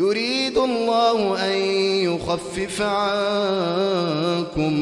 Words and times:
يريد 0.00 0.58
الله 0.58 1.18
أن 1.46 1.56
يخفف 2.08 2.82
عنكم 2.82 4.72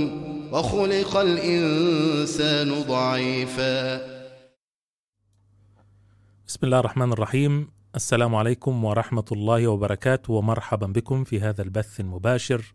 وخلق 0.52 1.16
الإنسان 1.16 2.82
ضعيفا 2.82 3.96
بسم 6.46 6.58
الله 6.62 6.78
الرحمن 6.80 7.12
الرحيم 7.12 7.68
السلام 7.94 8.34
عليكم 8.34 8.84
ورحمة 8.84 9.24
الله 9.32 9.66
وبركاته 9.66 10.32
ومرحبا 10.32 10.86
بكم 10.86 11.24
في 11.24 11.40
هذا 11.40 11.62
البث 11.62 12.00
المباشر 12.00 12.74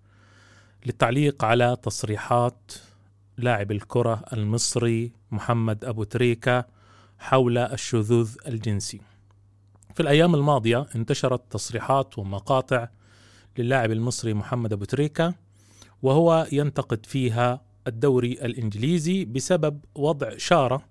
للتعليق 0.85 1.45
على 1.45 1.77
تصريحات 1.84 2.71
لاعب 3.37 3.71
الكرة 3.71 4.21
المصري 4.34 5.12
محمد 5.31 5.85
أبو 5.85 6.03
تريكة 6.03 6.65
حول 7.20 7.57
الشذوذ 7.57 8.35
الجنسي. 8.48 9.12
في 9.93 9.99
الأيام 9.99 10.35
الماضية 10.35 10.85
انتشرت 10.95 11.41
تصريحات 11.52 12.20
ومقاطع 12.20 12.87
للاعب 13.57 13.91
المصري 13.91 14.34
محمد 14.34 14.73
أبو 14.73 14.85
تريكة 14.85 15.34
وهو 16.01 16.48
ينتقد 16.51 17.05
فيها 17.05 17.62
الدوري 17.87 18.31
الإنجليزي 18.31 19.26
بسبب 19.26 19.79
وضع 19.95 20.37
شارة 20.37 20.81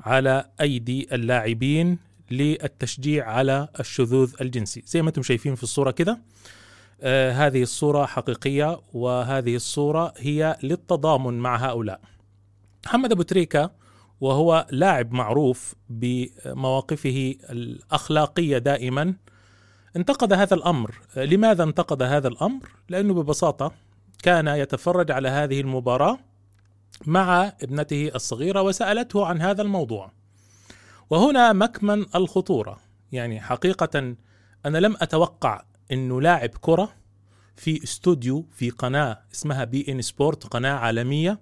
على 0.00 0.50
أيدي 0.60 1.08
اللاعبين 1.14 1.98
للتشجيع 2.30 3.30
على 3.30 3.68
الشذوذ 3.80 4.34
الجنسي. 4.40 4.82
زي 4.86 5.02
ما 5.02 5.08
أنتم 5.08 5.22
شايفين 5.22 5.54
في 5.54 5.62
الصورة 5.62 5.90
كده 5.90 6.18
آه 7.00 7.32
هذه 7.32 7.62
الصورة 7.62 8.06
حقيقية 8.06 8.80
وهذه 8.92 9.56
الصورة 9.56 10.14
هي 10.16 10.56
للتضامن 10.62 11.38
مع 11.38 11.56
هؤلاء. 11.56 12.00
محمد 12.86 13.12
أبو 13.12 13.22
تريكة 13.22 13.70
وهو 14.20 14.66
لاعب 14.70 15.12
معروف 15.12 15.74
بمواقفه 15.88 17.34
الأخلاقية 17.50 18.58
دائما. 18.58 19.14
انتقد 19.96 20.32
هذا 20.32 20.54
الأمر. 20.54 20.94
لماذا 21.16 21.64
انتقد 21.64 22.02
هذا 22.02 22.28
الأمر؟ 22.28 22.70
لأنه 22.88 23.14
ببساطة 23.14 23.72
كان 24.22 24.48
يتفرج 24.48 25.10
على 25.10 25.28
هذه 25.28 25.60
المباراة 25.60 26.18
مع 27.06 27.52
ابنته 27.62 28.10
الصغيرة 28.14 28.62
وسألته 28.62 29.26
عن 29.26 29.40
هذا 29.40 29.62
الموضوع. 29.62 30.12
وهنا 31.10 31.52
مكمن 31.52 32.06
الخطورة. 32.14 32.78
يعني 33.12 33.40
حقيقة 33.40 34.16
أنا 34.66 34.78
لم 34.78 34.96
أتوقع 35.00 35.62
أنه 35.92 36.20
لاعب 36.20 36.50
كرة 36.60 36.92
في 37.56 37.84
استوديو 37.84 38.46
في 38.52 38.70
قناة 38.70 39.18
اسمها 39.34 39.64
بي 39.64 39.86
إن 39.88 40.02
سبورت 40.02 40.46
قناة 40.46 40.74
عالمية 40.74 41.40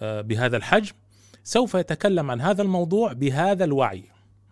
بهذا 0.00 0.56
الحجم. 0.56 0.94
سوف 1.44 1.74
يتكلم 1.74 2.30
عن 2.30 2.40
هذا 2.40 2.62
الموضوع 2.62 3.12
بهذا 3.12 3.64
الوعي. 3.64 4.04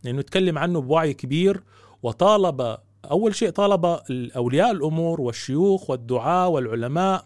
لأنه 0.04 0.18
يتكلم 0.18 0.58
عنه 0.58 0.80
بوعي 0.80 1.14
كبير 1.14 1.62
وطالب 2.02 2.78
أول 3.10 3.34
شيء 3.34 3.50
طالب 3.50 4.00
أولياء 4.36 4.70
الأمور 4.70 5.20
والشيوخ 5.20 5.90
والدعاة 5.90 6.48
والعلماء 6.48 7.24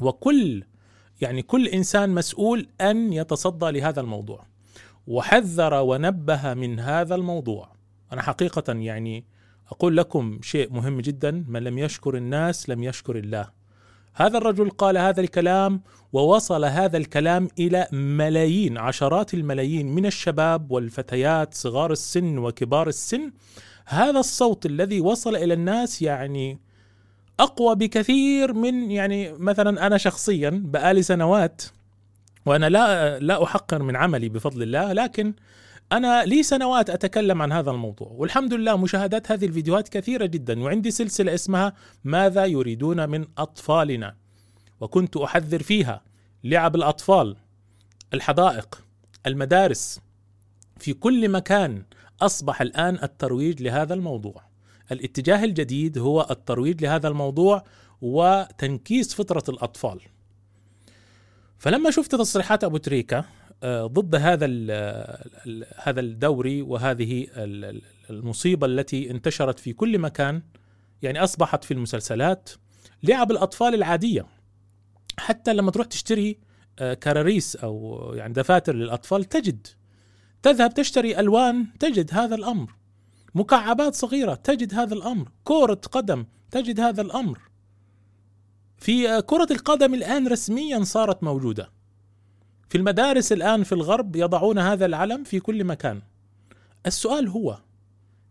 وكل 0.00 0.64
يعني 1.20 1.42
كل 1.42 1.68
إنسان 1.68 2.10
مسؤول 2.10 2.66
أن 2.80 3.12
يتصدى 3.12 3.70
لهذا 3.70 4.00
الموضوع. 4.00 4.46
وحذر 5.06 5.74
ونبه 5.74 6.54
من 6.54 6.80
هذا 6.80 7.14
الموضوع. 7.14 7.72
أنا 8.12 8.22
حقيقة 8.22 8.72
يعني 8.72 9.24
أقول 9.68 9.96
لكم 9.96 10.38
شيء 10.42 10.72
مهم 10.72 11.00
جدا 11.00 11.44
من 11.48 11.62
لم 11.62 11.78
يشكر 11.78 12.16
الناس 12.16 12.68
لم 12.68 12.82
يشكر 12.82 13.18
الله. 13.18 13.57
هذا 14.20 14.38
الرجل 14.38 14.70
قال 14.70 14.98
هذا 14.98 15.20
الكلام 15.20 15.80
ووصل 16.12 16.64
هذا 16.64 16.96
الكلام 16.96 17.48
إلى 17.58 17.86
ملايين 17.92 18.78
عشرات 18.78 19.34
الملايين 19.34 19.94
من 19.94 20.06
الشباب 20.06 20.70
والفتيات 20.70 21.54
صغار 21.54 21.92
السن 21.92 22.38
وكبار 22.38 22.88
السن. 22.88 23.32
هذا 23.86 24.18
الصوت 24.18 24.66
الذي 24.66 25.00
وصل 25.00 25.36
إلى 25.36 25.54
الناس 25.54 26.02
يعني 26.02 26.58
أقوى 27.40 27.74
بكثير 27.74 28.52
من 28.52 28.90
يعني 28.90 29.32
مثلا 29.32 29.86
أنا 29.86 29.98
شخصيا 29.98 30.62
بقالي 30.64 31.02
سنوات 31.02 31.62
وأنا 32.46 32.68
لا 32.68 33.18
لا 33.18 33.42
أحقر 33.44 33.82
من 33.82 33.96
عملي 33.96 34.28
بفضل 34.28 34.62
الله 34.62 34.92
لكن 34.92 35.34
أنا 35.92 36.24
لي 36.24 36.42
سنوات 36.42 36.90
أتكلم 36.90 37.42
عن 37.42 37.52
هذا 37.52 37.70
الموضوع 37.70 38.08
والحمد 38.10 38.54
لله 38.54 38.76
مشاهدات 38.76 39.32
هذه 39.32 39.44
الفيديوهات 39.44 39.88
كثيرة 39.88 40.26
جدا 40.26 40.62
وعندي 40.62 40.90
سلسلة 40.90 41.34
اسمها 41.34 41.72
ماذا 42.04 42.44
يريدون 42.44 43.08
من 43.08 43.26
أطفالنا؟ 43.38 44.16
وكنت 44.80 45.16
أحذر 45.16 45.62
فيها 45.62 46.02
لعب 46.44 46.76
الأطفال 46.76 47.36
الحدائق 48.14 48.84
المدارس 49.26 50.00
في 50.78 50.92
كل 50.92 51.28
مكان 51.28 51.82
أصبح 52.20 52.60
الآن 52.60 52.98
الترويج 53.02 53.62
لهذا 53.62 53.94
الموضوع. 53.94 54.42
الاتجاه 54.92 55.44
الجديد 55.44 55.98
هو 55.98 56.26
الترويج 56.30 56.82
لهذا 56.84 57.08
الموضوع 57.08 57.64
وتنكيس 58.02 59.14
فطرة 59.14 59.44
الأطفال. 59.48 60.00
فلما 61.58 61.90
شفت 61.90 62.14
تصريحات 62.14 62.64
أبو 62.64 62.76
تريكة 62.76 63.24
ضد 63.64 64.14
هذا 64.14 64.46
هذا 65.76 66.00
الدوري 66.00 66.62
وهذه 66.62 67.26
المصيبة 68.10 68.66
التي 68.66 69.10
انتشرت 69.10 69.58
في 69.58 69.72
كل 69.72 69.98
مكان 69.98 70.42
يعني 71.02 71.24
أصبحت 71.24 71.64
في 71.64 71.74
المسلسلات 71.74 72.50
لعب 73.02 73.30
الأطفال 73.30 73.74
العادية. 73.74 74.26
حتى 75.18 75.52
لما 75.52 75.70
تروح 75.70 75.86
تشتري 75.86 76.38
كراريس 77.02 77.56
أو 77.56 78.00
يعني 78.14 78.32
دفاتر 78.32 78.74
للأطفال 78.74 79.24
تجد 79.24 79.66
تذهب 80.42 80.74
تشتري 80.74 81.20
ألوان 81.20 81.66
تجد 81.80 82.14
هذا 82.14 82.34
الأمر. 82.34 82.74
مكعبات 83.34 83.94
صغيرة 83.94 84.34
تجد 84.34 84.74
هذا 84.74 84.94
الأمر. 84.94 85.28
كرة 85.44 85.80
قدم 85.92 86.26
تجد 86.50 86.80
هذا 86.80 87.02
الأمر. 87.02 87.38
في 88.76 89.22
كرة 89.22 89.48
القدم 89.50 89.94
الآن 89.94 90.28
رسميا 90.28 90.84
صارت 90.84 91.22
موجودة. 91.22 91.77
في 92.68 92.78
المدارس 92.78 93.32
الآن 93.32 93.62
في 93.62 93.72
الغرب 93.72 94.16
يضعون 94.16 94.58
هذا 94.58 94.86
العلم 94.86 95.24
في 95.24 95.40
كل 95.40 95.64
مكان. 95.64 96.02
السؤال 96.86 97.28
هو 97.28 97.58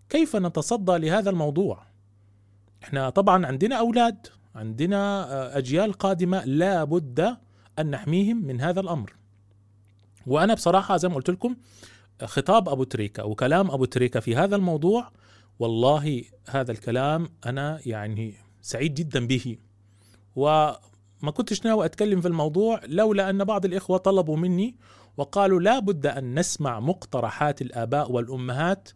كيف 0.09 0.35
نتصدى 0.35 0.97
لهذا 0.97 1.29
الموضوع؟ 1.29 1.83
إحنا 2.83 3.09
طبعا 3.09 3.45
عندنا 3.45 3.75
أولاد 3.75 4.27
عندنا 4.55 5.57
أجيال 5.57 5.93
قادمة 5.93 6.45
لا 6.45 6.83
بد 6.83 7.37
أن 7.79 7.91
نحميهم 7.91 8.37
من 8.37 8.61
هذا 8.61 8.79
الأمر. 8.79 9.13
وأنا 10.27 10.53
بصراحة 10.53 10.97
زي 10.97 11.07
ما 11.07 11.15
قلت 11.15 11.29
لكم 11.29 11.55
خطاب 12.23 12.69
أبو 12.69 12.83
تريكة 12.83 13.25
وكلام 13.25 13.71
أبو 13.71 13.85
تريكة 13.85 14.19
في 14.19 14.35
هذا 14.35 14.55
الموضوع 14.55 15.11
والله 15.59 16.23
هذا 16.49 16.71
الكلام 16.71 17.29
أنا 17.45 17.79
يعني 17.85 18.33
سعيد 18.61 18.93
جدا 18.93 19.27
به. 19.27 19.57
وما 21.23 21.31
كنتش 21.31 21.65
ناوي 21.65 21.85
أتكلم 21.85 22.21
في 22.21 22.27
الموضوع 22.27 22.81
لولا 22.85 23.29
أن 23.29 23.43
بعض 23.43 23.65
الإخوة 23.65 23.97
طلبوا 23.97 24.37
مني 24.37 24.75
وقالوا 25.17 25.59
لا 25.59 25.79
بد 25.79 26.05
أن 26.05 26.39
نسمع 26.39 26.79
مقترحات 26.79 27.61
الآباء 27.61 28.11
والأمهات 28.11 28.89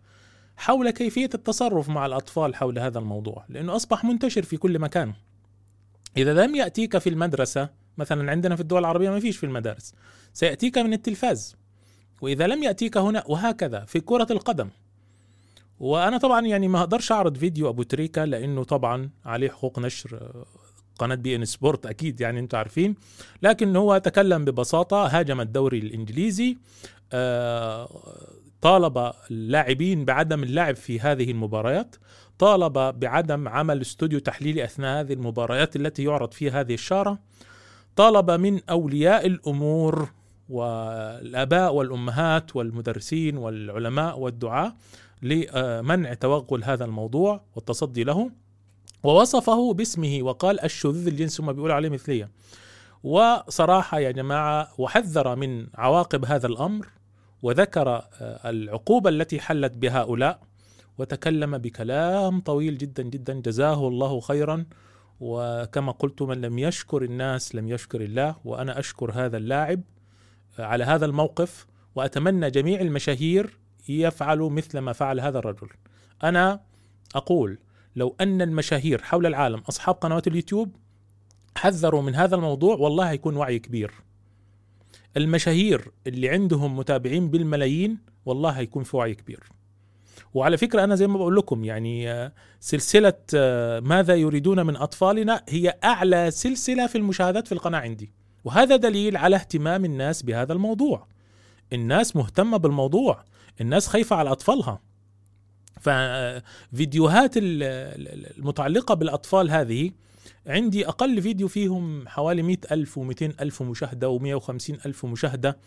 حول 0.58 0.90
كيفية 0.90 1.29
التصرف 1.34 1.90
مع 1.90 2.06
الأطفال 2.06 2.56
حول 2.56 2.79
هذا 2.79 3.00
الموضوع 3.00 3.46
لأنه 3.50 3.76
أصبح 3.76 4.03
منتشر 4.03 4.44
في 4.44 4.58
كل 4.58 4.79
مكان. 4.79 5.14
إذا 6.18 6.34
لم 6.46 6.56
يأتيك 6.56 6.97
في 6.97 7.09
المدرسة 7.09 7.70
مثلا 7.97 8.32
عندنا 8.32 8.56
في 8.56 8.62
الدول 8.62 8.79
العربية 8.79 9.09
ما 9.09 9.20
فيش 9.20 9.38
في 9.38 9.46
المدارس 9.46 9.94
سيأتيك 10.34 10.78
من 10.78 10.94
التلفاز. 10.94 11.56
وإذا 12.22 12.47
لم 12.47 12.64
يأتيك 12.64 12.97
هنا 12.97 13.23
وهكذا 13.28 13.85
في 13.85 14.00
كرة 14.00 14.28
القدم. 14.32 14.70
وأنا 15.79 16.18
طبعا 16.18 16.41
يعني 16.41 16.68
ما 16.68 16.79
أقدرش 16.79 17.12
أعرض 17.12 17.38
فيديو 17.38 17.70
أبو 17.70 17.84
تريكة 17.84 18.26
لأنه 18.26 18.64
طبعا 18.64 19.09
عليه 19.26 19.50
حقوق 19.50 19.79
نشر 19.79 20.46
قناة 21.02 21.16
بي 21.16 21.36
إن 21.36 21.46
سبورت 21.46 21.86
أكيد 21.86 22.22
يعني 22.22 22.40
أنتم 22.40 22.58
عارفين. 22.58 22.96
لكن 23.42 23.76
هو 23.76 23.98
تكلم 23.98 24.46
ببساطة 24.46 25.06
هاجم 25.08 25.42
الدوري 25.42 25.80
الإنجليزي 25.80 26.58
طالب 28.62 29.12
اللاعبين 29.32 30.06
بعدم 30.06 30.44
اللعب 30.44 30.76
في 30.76 31.00
هذه 31.00 31.32
المباريات 31.32 31.96
طالب 32.40 32.74
بعدم 33.00 33.48
عمل 33.48 33.82
استوديو 33.82 34.20
تحليلي 34.20 34.64
أثناء 34.64 35.02
هذه 35.02 35.14
المباريات 35.14 35.76
التي 35.76 36.03
يعرض 36.03 36.32
فيها 36.32 36.59
هذه 36.62 36.74
الشارة 36.74 37.20
طالب 37.96 38.32
من 38.32 38.59
أولياء 38.70 39.28
الأمور 39.28 40.09
والآباء 40.50 41.74
والأمهات 41.74 42.56
والمدرسين 42.56 43.38
والعلماء 43.38 44.20
والدعاة 44.20 44.76
لمنع 45.22 46.14
توغل 46.14 46.64
هذا 46.64 46.86
الموضوع 46.86 47.42
والتصدي 47.56 48.04
له. 48.04 48.32
ووصفه 49.04 49.74
باسمه 49.74 50.20
وقال 50.22 50.62
الشذوذ 50.62 51.08
الجنسي 51.08 51.44
هم 51.44 51.54
بيقولوا 51.54 51.76
عليه 51.76 51.90
مثلية. 51.90 52.30
وصراحة 53.04 54.00
يا 54.00 54.12
جماعة 54.12 54.68
وحذر 54.78 55.36
من 55.36 55.68
عواقب 55.76 56.26
هذا 56.26 56.48
الأمر 56.48 56.88
وذكر 57.44 57.90
آه، 57.90 58.50
العقوبة 58.50 59.10
التي 59.10 59.40
حلت 59.40 59.78
بهؤلاء 59.78 60.40
وتكلم 60.98 61.58
بكلام 61.58 62.40
طويل 62.40 62.78
جدا 62.78 63.04
جدا. 63.04 63.34
جزاه 63.34 63.88
الله 63.88 64.20
خيرا. 64.20 64.66
وكما 65.20 65.92
قلت 65.92 66.22
من 66.22 66.42
لم 66.42 66.60
يشكر 66.60 67.04
الناس 67.04 67.56
لم 67.56 67.70
يشكر 67.70 68.02
الله 68.02 68.36
وأنا 68.46 68.80
أشكر 68.80 69.12
هذا 69.12 69.38
اللاعب 69.38 69.82
على 70.60 70.84
هذا 70.84 71.06
الموقف 71.06 71.68
وأتمنى 71.96 72.50
جميع 72.50 72.82
المشاهير 72.82 73.60
يفعلوا 73.90 74.50
مثل 74.50 74.80
ما 74.80 74.94
فعل 74.94 75.20
هذا 75.20 75.40
الرجل. 75.40 75.70
أنا 76.24 76.62
أقول 77.16 77.60
لو 77.96 78.16
أن 78.22 78.41
المشاهير 78.41 79.02
حول 79.02 79.26
العالم 79.26 79.59
أصحاب 79.70 79.96
قنوات 79.96 80.28
اليوتيوب 80.28 80.76
حذروا 81.58 82.02
من 82.02 82.16
هذا 82.16 82.35
الموضوع 82.35 82.76
والله 82.76 83.09
هيكون 83.09 83.35
وعي 83.35 83.59
كبير. 83.59 83.91
المشاهير 85.17 85.91
اللي 86.08 86.29
عندهم 86.29 86.78
متابعين 86.78 87.29
بالملايين 87.29 87.97
والله 88.26 88.49
هيكون 88.49 88.84
في 88.84 88.97
وعي 88.97 89.16
كبير. 89.16 89.43
وعلى 90.34 90.58
فكرة 90.58 90.84
أنا 90.84 90.96
زي 90.96 91.08
ما 91.08 91.17
بقول 91.17 91.35
لكم 91.35 91.64
يعني 91.64 92.11
آه، 92.11 92.34
سلسلة 92.59 93.14
آه، 93.35 93.79
ماذا 93.79 94.16
يريدون 94.16 94.66
من 94.66 94.76
أطفالنا 94.76 95.44
هي 95.49 95.78
أعلى 95.84 96.32
سلسلة 96.32 96.87
في 96.87 96.97
المشاهدات 96.97 97.47
في 97.47 97.52
القناة 97.52 97.79
عندي 97.79 98.11
وهذا 98.44 98.76
دليل 98.76 99.17
على 99.17 99.35
اهتمام 99.35 99.85
الناس 99.85 100.23
بهذا 100.23 100.53
الموضوع 100.53 101.08
الناس 101.73 102.16
مهتمة 102.16 102.58
بالموضوع 102.58 103.23
الناس 103.61 103.87
خايفة 103.87 104.16
على 104.16 104.32
أطفالها 104.32 104.82
ففيديوهات 105.82 107.32
المتعلقة 107.38 108.94
بالأطفال 108.96 109.52
هذه 109.52 109.92
عندي 110.48 110.88
أقل 110.88 111.22
فيديو 111.22 111.48
فيهم 111.48 112.08
حوالي 112.08 112.42
مئة 112.42 112.60
ألف 112.72 112.98
ومئتين 112.98 113.34
ألف 113.42 113.62
مشاهدة 113.62 114.10
ومئة 114.10 114.34
وخمسين 114.34 114.78
ألف 114.86 115.06
مشاهدة. 115.06 115.58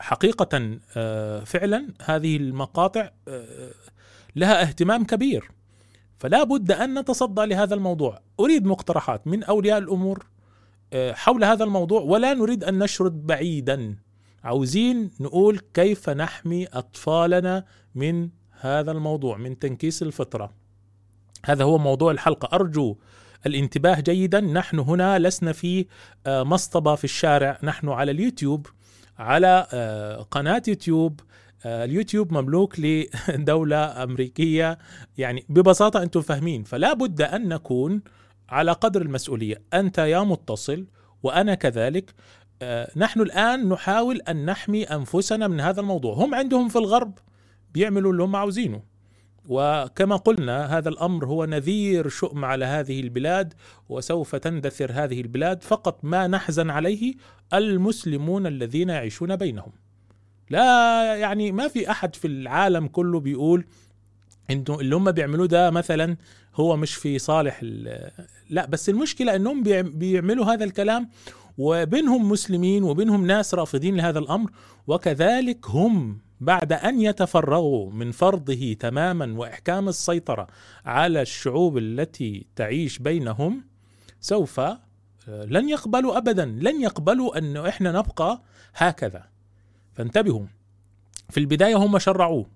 حقيقة 0.00 0.78
آه، 0.96 1.44
فعلا 1.44 1.88
هذه 2.04 2.36
المقاطع 2.36 3.10
لها 4.36 4.62
اهتمام 4.62 5.04
كبير. 5.04 5.50
فلا 6.18 6.44
بد 6.44 6.72
أن 6.72 6.98
نتصدى 6.98 7.46
لهذا 7.46 7.74
الموضوع. 7.74 8.20
أريد 8.40 8.66
مقترحات 8.66 9.26
من 9.26 9.42
أولياء 9.42 9.78
الأمور 9.78 10.26
آه، 10.92 11.12
حول 11.12 11.44
هذا 11.44 11.64
الموضوع 11.64 12.00
ولا 12.00 12.34
نريد 12.34 12.64
أن 12.64 12.78
نشرد 12.78 13.26
بعيدا. 13.26 13.96
عاوزين 14.44 15.10
نقول 15.20 15.60
كيف 15.74 16.10
نحمي 16.10 16.66
أطفالنا 16.66 17.64
من 17.94 18.28
هذا 18.62 18.92
الموضوع 18.92 19.36
من 19.36 19.58
تنكيس 19.58 20.02
الفطرة. 20.02 20.52
هذا 21.44 21.64
هو 21.64 21.78
موضوع 21.78 22.10
الحلقة. 22.10 22.56
أرجو 22.56 22.96
الانتباه 23.46 24.00
جيدا. 24.00 24.40
نحن 24.40 24.78
هنا 24.78 25.18
لسنا 25.18 25.52
في 25.52 25.86
آه، 26.26 26.42
مصطبة 26.42 26.94
في 26.94 27.04
الشارع. 27.04 27.58
نحن 27.62 27.88
على 27.88 28.10
اليوتيوب 28.10 28.66
على 29.18 29.66
آه، 29.72 30.22
قناة 30.22 30.62
يوتيوب. 30.68 31.20
آه، 31.64 31.84
اليوتيوب 31.84 32.32
مملوك 32.32 32.80
لدولة 32.80 34.02
أمريكية. 34.02 34.78
يعني 35.18 35.44
ببساطة 35.48 36.02
أنتم 36.02 36.20
فاهمين. 36.20 36.64
فلا 36.64 36.92
بد 36.92 37.22
أن 37.22 37.48
نكون 37.48 38.02
على 38.48 38.72
قدر 38.72 39.02
المسؤولية. 39.02 39.62
أنت 39.74 39.98
يا 39.98 40.20
متصل 40.20 40.86
وأنا 41.22 41.54
كذلك. 41.54 42.14
نحن 42.96 43.20
الآن 43.20 43.68
نحاول 43.68 44.20
أن 44.20 44.44
نحمي 44.44 44.84
أنفسنا 44.84 45.48
من 45.48 45.60
هذا 45.60 45.80
الموضوع. 45.80 46.14
هم 46.14 46.34
عندهم 46.34 46.68
في 46.68 46.76
الغرب. 46.76 47.18
بيعملوا 47.74 48.12
اللي 48.12 48.22
هم 48.22 48.36
عاوزينه. 48.36 48.82
وكما 49.48 50.16
قلنا 50.16 50.78
هذا 50.78 50.88
الأمر 50.88 51.26
هو 51.26 51.44
نذير 51.44 52.08
شؤم 52.08 52.44
على 52.44 52.64
هذه 52.64 53.00
البلاد 53.00 53.54
وسوف 53.88 54.36
تندثر 54.36 54.92
هذه 54.92 55.20
البلاد 55.20 55.62
فقط 55.62 56.04
ما 56.04 56.26
نحزن 56.26 56.70
عليه 56.70 57.14
المسلمون 57.54 58.46
الذين 58.46 58.88
يعيشون 58.88 59.36
بينهم. 59.36 59.72
لا 60.50 61.16
يعني 61.16 61.52
ما 61.52 61.68
في 61.68 61.90
أحد 61.90 62.14
في 62.14 62.26
العالم 62.26 62.86
كله 62.86 63.20
بيقول 63.20 63.64
أنتم 64.50 64.74
اللي 64.74 64.96
هم 64.96 65.10
بيعملوه 65.12 65.46
ده 65.46 65.70
مثلا 65.70 66.16
هو 66.54 66.76
مش 66.76 66.94
في 66.94 67.18
صالح 67.18 67.60
لا 68.50 68.66
بس 68.66 68.88
المشكلة 68.88 69.36
إنهم 69.36 69.62
بيعملوا 69.82 70.44
هذا 70.44 70.64
الكلام 70.64 71.08
وبينهم 71.58 72.28
مسلمين 72.28 72.82
وبينهم 72.82 73.26
ناس 73.26 73.54
رافضين 73.54 73.96
لهذا 73.96 74.18
الأمر 74.18 74.50
وكذلك 74.86 75.66
هم 75.66 76.18
بعد 76.42 76.72
أن 76.72 77.00
يتفرغوا 77.00 77.90
من 77.90 78.12
فرضه 78.12 78.72
تماما 78.80 79.38
وإحكام 79.38 79.88
السيطرة 79.88 80.46
على 80.84 81.22
الشعوب 81.22 81.78
التي 81.78 82.46
تعيش 82.56 82.98
بينهم 82.98 83.64
سوف 84.20 84.60
آه، 84.60 84.78
لن 85.28 85.68
يقبلوا 85.68 86.16
ابدا 86.16 86.44
لن 86.44 86.80
يقبلوا 86.82 87.38
انه 87.38 87.68
إحنا 87.68 87.92
نبقى 87.92 88.42
هكذا. 88.74 89.24
فانتبهوا 89.92 90.46
في 91.30 91.40
البداية 91.40 91.76
هم 91.76 91.98
شرعوه 91.98 92.46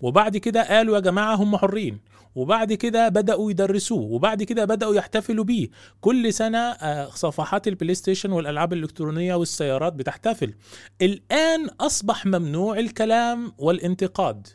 وبعد 0.00 0.36
كده 0.36 0.62
قالوا 0.68 0.94
يا 0.94 1.00
جماعة 1.00 1.34
هم 1.34 1.56
حرين. 1.56 1.98
وبعد 2.34 2.72
كده 2.72 3.08
بدأوا 3.08 3.50
يدرسوه 3.50 4.02
وبعد 4.02 4.42
كده 4.42 4.64
بدأوا 4.64 4.94
يحتفلوا 4.94 5.44
بيه. 5.44 5.68
كل 6.00 6.32
سنة 6.32 6.58
آه، 6.58 7.10
صفحات 7.10 7.68
البلاي 7.68 7.94
ستيشن 7.94 8.32
والألعاب 8.32 8.72
الإلكترونية 8.72 9.34
والسيارات 9.34 9.92
بتحتفل. 9.92 10.54
الآن 11.02 11.68
أصبح 11.80 12.26
ممنوع 12.26 12.78
الكلام 12.78 13.52
والانتقاد. 13.58 14.46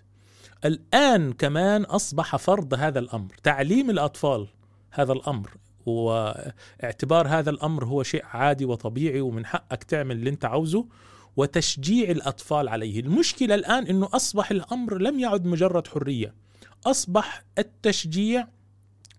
الآن 0.66 1.33
كمان 1.33 1.83
أصبح 1.83 2.36
فرض 2.36 2.74
هذا 2.74 3.00
الأمر 3.00 3.33
تعليم 3.44 3.89
الأطفال 3.89 4.48
هذا 4.92 5.13
الأمر 5.13 5.50
واعتبار 5.86 7.28
هذا 7.28 7.50
الأمر 7.50 7.86
هو 7.86 8.04
شيء 8.04 8.24
عادي 8.25 8.66
وطبيعي 8.66 9.21
ومن 9.21 9.45
حقك 9.45 9.83
تعمل 9.83 10.16
اللي 10.16 10.30
أنت 10.30 10.45
عاوزه 10.45 10.86
وتشجيع 11.38 12.10
الأطفال 12.10 12.68
عليه، 12.68 13.00
المشكلة 13.00 13.56
الآن 13.56 13.88
إنه 13.88 14.10
أصبح 14.13 14.51
الأمر 14.51 14.98
لم 14.98 15.19
يعد 15.19 15.45
مجرد 15.45 15.88
حرية، 15.88 16.33
أصبح 16.85 17.43
التشجيع 17.57 18.47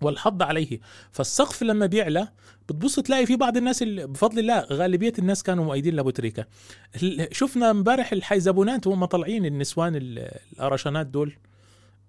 والحض 0.01 0.43
عليه، 0.43 0.81
فالسقف 1.13 1.63
لما 1.63 1.87
بيعلى 1.87 2.29
بتبص 2.69 3.01
تلاقي 3.01 3.27
في 3.27 3.37
بعض 3.37 3.57
الناس 3.57 3.83
اللي 3.83 4.07
بفضل 4.07 4.39
الله 4.39 4.61
غالبية 4.61 5.13
الناس 5.19 5.43
كانوا 5.43 5.65
مؤيدين 5.65 5.95
لابو 5.95 6.11
تريكه. 6.11 6.47
شفنا 7.33 7.71
امبارح 7.71 8.13
الحيزبونات 8.13 8.87
وهم 8.87 9.05
طالعين 9.05 9.47
النسوان 9.47 9.93
الأرشانات 9.97 11.07
دول. 11.07 11.37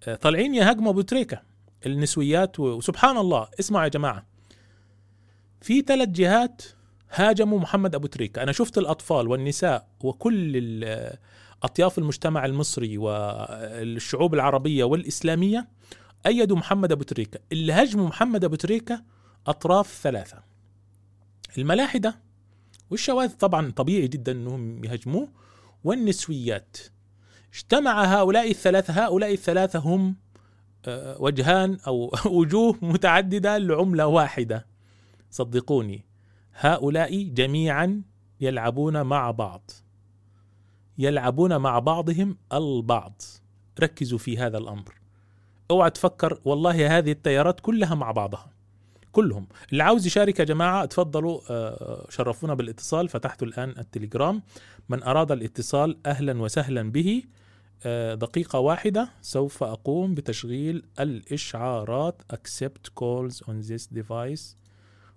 آه، 0.07 0.15
طالعين 0.15 0.55
يهاجموا 0.55 0.91
ابو 0.91 1.01
تريكه 1.01 1.41
النسويات 1.85 2.59
وسبحان 2.59 3.17
الله. 3.17 3.47
اسمعوا 3.59 3.83
يا 3.83 3.89
جماعة. 3.89 4.25
في 5.61 5.81
ثلاث 5.81 6.09
جهات 6.09 6.61
هاجموا 7.11 7.59
محمد 7.59 7.95
ابو 7.95 8.07
تريكه 8.07 8.43
أنا 8.43 8.51
شفت 8.51 8.77
الأطفال 8.77 9.27
والنساء 9.27 9.87
وكل 9.99 10.51
أطياف 11.63 11.97
المجتمع 11.97 12.45
المصري 12.45 12.97
والشعوب 12.97 14.33
العربية 14.33 14.83
والإسلامية 14.83 15.67
أيدوا 16.25 16.57
محمد 16.57 16.91
أبو 16.91 17.03
تريكة. 17.03 17.39
اللي 17.51 17.73
هاجموا 17.73 18.07
محمد 18.07 18.43
أبو 18.43 18.55
تريكة 18.55 19.03
أطراف 19.47 19.99
ثلاثة. 20.03 20.43
الملاحدة 21.57 22.19
والشواذ 22.89 23.29
طبعا 23.29 23.71
طبيعي 23.71 24.07
جدا 24.07 24.31
إنهم 24.31 24.85
يهاجموه 24.85 25.29
والنسويات. 25.83 26.77
اجتمع 27.53 28.03
هؤلاء 28.03 28.51
الثلاثة 28.51 29.05
هؤلاء 29.05 29.33
الثلاثة 29.33 29.79
هم 29.79 30.15
آه، 30.85 31.21
وجهان 31.21 31.77
أو 31.87 32.11
وجوه 32.39 32.75
متعددة 32.81 33.57
لعملة 33.57 34.07
واحدة. 34.07 34.67
صدقوني 35.31 36.05
هؤلاء 36.53 37.23
جميعا 37.23 38.01
يلعبون 38.41 39.01
مع 39.01 39.31
بعض. 39.31 39.71
يلعبون 40.97 41.57
مع 41.57 41.79
بعضهم 41.79 42.37
البعض. 42.53 43.21
ركزوا 43.79 44.17
في 44.17 44.37
هذا 44.37 44.57
الأمر. 44.57 44.95
اوعى 45.71 45.89
تفكر 45.89 46.39
والله 46.45 46.97
هذه 46.97 47.11
التيارات 47.11 47.59
كلها 47.59 47.95
مع 47.95 48.11
بعضها. 48.11 48.51
كلهم. 49.11 49.47
اللي 49.71 49.83
عاوز 49.83 50.07
يشارك 50.07 50.39
يا 50.39 50.45
جماعة 50.45 50.85
تفضلوا 50.85 51.39
آه، 51.49 52.05
شرفونا 52.09 52.53
بالاتصال. 52.53 53.09
فتحت 53.09 53.43
الآن 53.43 53.69
التليجرام. 53.69 54.43
من 54.89 55.03
أراد 55.03 55.31
الاتصال 55.31 55.97
أهلا 56.05 56.41
وسهلا 56.41 56.91
به. 56.91 57.23
آه، 57.83 58.13
دقيقة 58.13 58.59
واحدة. 58.59 59.09
سوف 59.21 59.63
أقوم 59.63 60.13
بتشغيل 60.13 60.85
الإشعارات. 60.99 62.21
Accept 62.33 62.89
calls 62.99 63.33
on 63.33 63.69
this 63.69 63.97
device. 63.97 64.55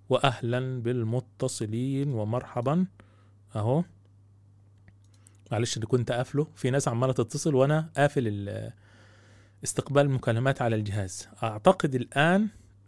واهلا 0.09 0.81
بالمتصلين. 0.81 2.13
ومرحبا. 2.13 2.85
أهو. 3.55 3.83
معلش 5.51 5.75
اللي 5.75 5.87
كنت 5.87 6.11
قافله. 6.11 6.47
في 6.55 6.69
ناس 6.69 6.87
عمالة 6.87 7.13
تتصل 7.13 7.55
وأنا 7.55 7.89
قافل 7.97 8.49
استقبال 9.63 10.01
المكالمات 10.01 10.61
على 10.61 10.75
الجهاز. 10.75 11.29
أعتقد 11.43 11.95
الآن 11.95 12.47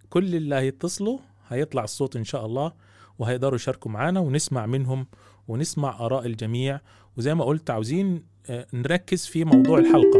كل 0.09 0.35
اللي 0.35 0.55
هيتصلوا 0.55 1.19
هيطلع 1.47 1.83
الصوت 1.83 2.15
إن 2.15 2.23
شاء 2.23 2.45
الله 2.45 2.73
وهيقدروا 3.19 3.55
يشاركوا 3.55 3.91
معانا 3.91 4.19
ونسمع 4.19 4.65
منهم 4.65 5.07
ونسمع 5.47 5.99
آراء 5.99 6.25
الجميع. 6.25 6.79
وزي 7.17 7.33
ما 7.33 7.43
قلت 7.43 7.69
عاوزين 7.69 8.25
آه، 8.49 8.67
نركز 8.73 9.25
في 9.25 9.45
موضوع 9.45 9.79
الحلقة. 9.79 10.19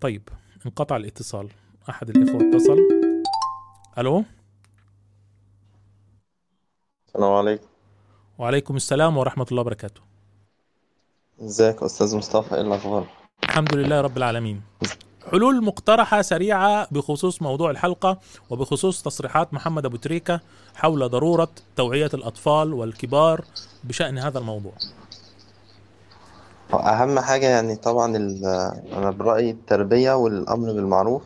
طيب 0.00 0.28
انقطع 0.66 0.96
الاتصال. 0.96 1.48
أحد 1.88 2.10
الإخوة 2.10 2.50
اتصل. 2.50 2.78
ألو؟ 3.98 4.24
السلام 7.06 7.32
عليكم. 7.32 7.73
وعليكم 8.38 8.76
السلام 8.76 9.16
ورحمة 9.16 9.46
الله 9.50 9.60
وبركاته. 9.60 10.00
ازيك 11.42 11.82
أستاذ 11.82 12.16
مصطفى؟ 12.16 12.54
إيه 12.54 12.60
الأخبار؟ 12.60 13.06
الحمد 13.44 13.74
لله 13.74 14.00
رب 14.00 14.16
العالمين. 14.16 14.62
حلول 15.30 15.64
مقترحة 15.64 16.22
سريعة 16.22 16.88
بخصوص 16.90 17.42
موضوع 17.42 17.70
الحلقة 17.70 18.18
وبخصوص 18.50 19.02
تصريحات 19.02 19.54
محمد 19.54 19.84
أبو 19.84 19.96
تريكة 19.96 20.40
حول 20.74 21.08
ضرورة 21.08 21.48
توعية 21.76 22.10
الأطفال 22.14 22.72
والكبار 22.72 23.44
بشأن 23.84 24.18
هذا 24.18 24.38
الموضوع. 24.38 24.72
هو 26.70 26.78
أهم 26.78 27.20
حاجة 27.20 27.46
يعني 27.46 27.76
طبعا 27.76 28.16
ال- 28.16 28.44
أنا 28.92 29.10
برأيي 29.10 29.50
التربية 29.50 30.12
والأمر 30.12 30.72
بالمعروف 30.72 31.22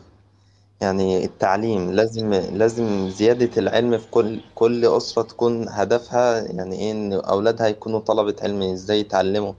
يعني 0.81 1.25
التعليم 1.25 1.91
لازم 1.91 2.33
لازم 2.33 3.09
زيادة 3.09 3.49
العلم 3.57 3.97
في 3.97 4.07
كل 4.11 4.39
كل 4.55 4.85
أسرة 4.85 5.21
تكون 5.21 5.69
هدفها 5.69 6.41
يعني 6.51 6.75
إيه 6.79 6.91
إن 6.91 7.13
أولادها 7.13 7.67
يكونوا 7.67 7.99
طلبة 7.99 8.35
علم 8.43 8.61
إزاي 8.61 8.99
يتعلموا. 8.99 9.53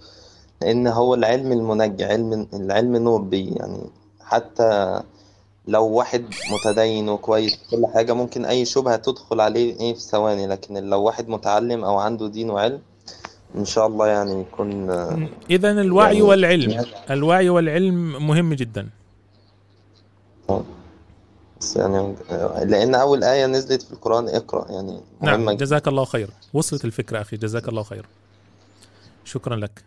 لأن 0.63 0.87
هو 0.87 1.15
العلم 1.15 1.53
المنجي 1.53 2.05
علم 2.05 2.47
العلم 2.55 2.97
نور 2.97 3.21
بي 3.21 3.49
يعني 3.49 3.81
حتى 4.21 5.01
لو 5.69 5.85
واحد 5.87 6.25
متدين 6.53 7.09
وكويس 7.09 7.59
كل 7.71 7.87
حاجة 7.95 8.13
ممكن 8.13 8.45
أي 8.45 8.65
شبهة 8.65 8.97
تدخل 8.97 9.41
عليه 9.41 9.81
إيه 9.81 9.95
في 9.95 10.01
ثواني. 10.01 10.47
لكن 10.47 10.75
لو 10.91 11.03
واحد 11.03 11.29
متعلم 11.29 11.85
أو 11.85 11.99
عنده 11.99 12.29
دين 12.29 12.51
وعلم 12.51 12.81
إن 13.57 13.65
شاء 13.65 13.87
الله 13.87 14.07
يعني 14.07 14.41
يكون 14.41 14.91
إذا 15.51 15.71
الوعي 15.71 16.15
يعني- 16.15 16.23
والعلم. 16.23 16.85
الوعي 17.11 17.49
والعلم 17.49 18.27
مهم 18.29 18.55
جدا. 18.55 18.89
بس 21.61 21.77
يعني 21.77 22.17
لأن 22.65 22.95
أول 22.95 23.25
آية 23.25 23.47
نزلت 23.47 23.83
في 23.83 23.93
القرآن 23.93 24.29
اقرأ 24.29 24.73
يعني 24.73 25.01
نعم 25.21 25.51
جزاك 25.51 25.89
الله 25.89 26.05
خير. 26.05 26.31
وصلت 26.53 26.85
الفكرة 26.85 27.21
أخي 27.21 27.37
جزاك 27.37 27.69
الله 27.69 27.83
خير. 27.83 28.07
شكرا 29.25 29.57
لك. 29.57 29.85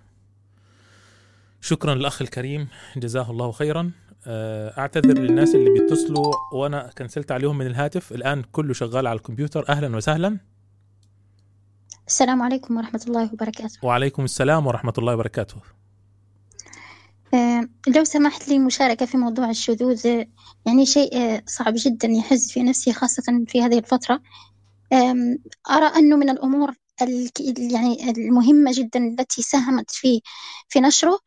شكرا 1.61 1.95
للأخ 1.95 2.21
الكريم 2.21 2.67
جزاه 2.97 3.31
الله 3.31 3.51
خيرا. 3.51 3.91
آه، 4.27 4.79
أعتذر 4.79 5.17
للناس 5.17 5.55
اللي 5.55 5.69
بيتصلوا 5.69 6.33
وأنا 6.53 6.89
كنسلت 6.97 7.31
عليهم 7.31 7.57
من 7.57 7.67
الهاتف. 7.67 8.11
الآن 8.11 8.43
كله 8.51 8.73
شغال 8.73 9.07
على 9.07 9.17
الكمبيوتر. 9.17 9.69
أهلا 9.69 9.95
وسهلا. 9.95 10.37
السلام 12.07 12.41
عليكم 12.41 12.77
ورحمة 12.77 13.01
الله 13.07 13.33
وبركاته. 13.33 13.79
وعليكم 13.83 14.23
السلام 14.23 14.67
ورحمة 14.67 14.93
الله 14.97 15.13
وبركاته. 15.13 15.57
لو 17.87 18.03
سمحت 18.03 18.47
لي 18.47 18.59
مشاركة 18.59 19.05
في 19.05 19.17
موضوع 19.17 19.49
الشذوذ 19.49 20.07
آه، 20.07 20.25
يعني 20.65 20.85
شيء 20.85 21.17
آه، 21.17 21.43
صعب 21.47 21.73
جدا 21.77 22.07
يحز 22.07 22.51
في 22.51 22.63
نفسي 22.63 22.93
خاصة 22.93 23.45
في 23.47 23.61
هذه 23.61 23.79
الفترة. 23.79 24.21
أرى 25.69 25.85
أنه 25.99 26.15
من 26.15 26.29
الأمور 26.29 26.73
يعني 27.71 28.09
المهمة 28.11 28.71
جدا 28.73 28.99
التي 28.99 29.41
ساهمت 29.41 29.91
في 29.91 30.21
في 30.69 30.79
نشره 30.79 31.19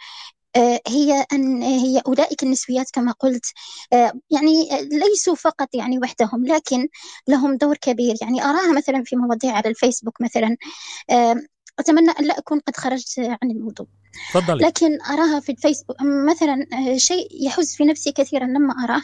آه، 0.57 0.81
هي 0.89 1.27
أن 1.33 1.63
هي 1.63 2.03
أولئك 2.07 2.43
النسويات 2.43 2.91
كما 2.91 3.13
قلت. 3.13 3.47
آه، 3.93 4.13
يعني 4.31 4.69
ليسوا 4.83 5.35
فقط 5.35 5.75
يعني 5.75 5.99
وحدهم 5.99 6.47
لكن 6.47 6.89
لهم 7.29 7.57
دور 7.57 7.77
كبير. 7.77 8.17
يعني 8.23 8.45
أراها 8.45 8.73
مثلا 8.73 9.03
في 9.05 9.17
مواضيع 9.17 9.53
على 9.53 9.69
الفيسبوك 9.71 10.21
مثلا. 10.21 10.57
أتمنى 11.79 12.11
أن 12.11 12.25
لا 12.25 12.39
أكون 12.39 12.61
قد 12.61 12.77
خرجت 12.77 13.19
عن 13.19 13.51
الموضوع. 13.51 13.87
تفضلي. 14.31 14.67
لكن 14.67 14.99
أراها 15.03 15.41
في 15.41 15.53
الفيسبوك. 15.53 15.97
مثلا 16.03 16.67
آه، 16.73 16.97
شيء 16.97 17.29
يحز 17.47 17.75
في 17.75 17.85
نفسي 17.85 18.13
كثيرا 18.13 18.45
لما 18.45 18.75
أراه 18.85 19.03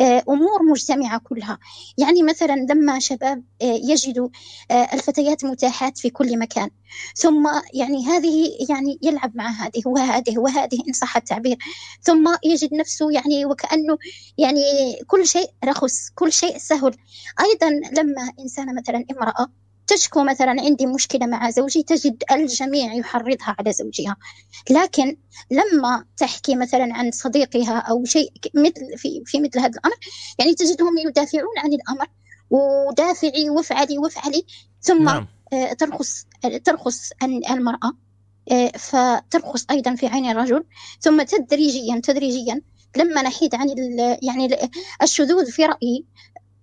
آه، 0.00 0.24
أمور 0.28 0.62
مجتمعة 0.70 1.18
كلها. 1.18 1.58
يعني 1.98 2.22
مثلا 2.22 2.66
لما 2.70 2.98
شباب 2.98 3.44
آه، 3.62 3.64
يجدوا 3.64 4.28
الفتيات 4.70 5.44
متاحات 5.44 5.98
في 5.98 6.10
كل 6.10 6.38
مكان. 6.38 6.70
ثم 7.16 7.48
يعني 7.74 8.06
هذه 8.06 8.50
يعني 8.68 8.98
يلعب 9.02 9.36
مع 9.36 9.50
هذه 9.50 9.82
وهذه 9.86 10.38
وهذه 10.38 10.78
إن 10.88 10.92
صح 10.92 11.16
التعبير. 11.16 11.56
ثم 12.02 12.34
يجد 12.44 12.74
نفسه 12.74 13.10
يعني 13.10 13.46
وكأنه 13.46 13.98
يعني 14.38 14.62
كل 15.06 15.26
شيء 15.26 15.50
رخص 15.64 16.10
كل 16.14 16.32
شيء 16.32 16.58
سهل. 16.58 16.96
أيضا 17.40 17.70
لما 18.00 18.32
إنسانة 18.40 18.72
مثلا 18.72 19.04
امرأة 19.10 19.63
تشكو 19.86 20.24
مثلا 20.24 20.50
عندي 20.50 20.86
مشكلة 20.86 21.26
مع 21.26 21.50
زوجي 21.50 21.82
تجد 21.82 22.22
الجميع 22.32 22.94
يحرضها 22.94 23.56
على 23.58 23.72
زوجها. 23.72 24.16
لكن 24.70 25.16
لما 25.50 26.04
تحكي 26.16 26.56
مثلا 26.56 26.94
عن 26.94 27.10
صديقها 27.10 27.78
أو 27.78 28.04
شيء 28.04 28.32
مثل 28.54 28.98
في, 28.98 29.22
في 29.26 29.40
مثل 29.40 29.58
هذا 29.58 29.70
الأمر 29.78 29.94
يعني 30.38 30.54
تجدهم 30.54 30.98
يدافعون 31.08 31.58
عن 31.58 31.72
الأمر 31.72 32.06
ودافعي 32.50 33.50
وافعلي 33.50 33.98
وافعلي 33.98 34.46
ثم 34.80 35.04
نعم. 35.04 35.26
آه، 35.52 35.72
ترخص 35.72 36.26
ترخص 36.64 37.10
ال- 37.22 37.46
المرأة 37.50 37.92
آه، 38.52 38.68
فترخص 38.78 39.66
أيضا 39.70 39.94
في 39.94 40.06
عين 40.06 40.30
الرجل 40.30 40.64
ثم 41.00 41.22
تدريجيا 41.22 42.00
تدريجيا 42.04 42.60
لما 42.96 43.22
نحيد 43.22 43.54
عن 43.54 43.68
يعني 44.22 44.46
ال- 44.46 44.70
الشذوذ 45.02 45.50
في 45.50 45.64
رأيي 45.66 46.04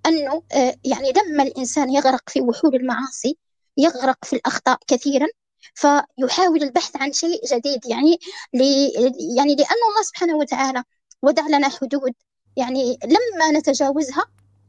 أنه 0.06 0.44
آه، 0.52 0.76
يعني 0.86 1.12
لما 1.12 1.44
الإنسان 1.44 1.90
يغرق 1.90 2.30
في 2.30 2.42
وحول 2.42 2.76
المعاصي 2.76 3.38
يغرق 3.78 4.26
في 4.26 4.34
الأخطاء 4.36 4.80
كثيرا 4.88 5.28
فيحاول 5.76 6.64
البحث 6.64 6.96
عن 6.96 7.14
شيء 7.14 7.42
جديد 7.54 7.86
يعني 7.86 8.20
لي 8.54 8.90
يعني 9.38 9.56
لأن 9.56 9.82
الله 9.90 10.02
سبحانه 10.08 10.36
وتعالى 10.36 10.84
وضع 11.22 11.48
لنا 11.48 11.70
حدود 11.70 12.14
يعني 12.58 12.98
لما 13.04 13.60
نتجاوزها 13.60 14.26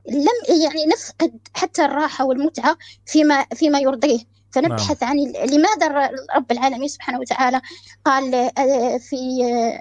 لم 0.09 0.61
يعني 0.63 0.87
نفقد 0.87 1.49
حتى 1.55 1.85
الراحة 1.85 2.25
والمتعة 2.25 2.77
فيما 3.07 3.45
فيما 3.55 3.81
يرضيه. 3.81 4.19
فنبحث 4.53 5.03
عن 5.03 5.19
ال- 5.19 5.55
لماذا 5.55 6.11
رب 6.37 6.53
العالمين 6.53 6.89
سبحانه 6.89 7.19
وتعالى 7.21 7.61
قال 8.05 8.35
آه، 8.35 8.99
في 8.99 9.19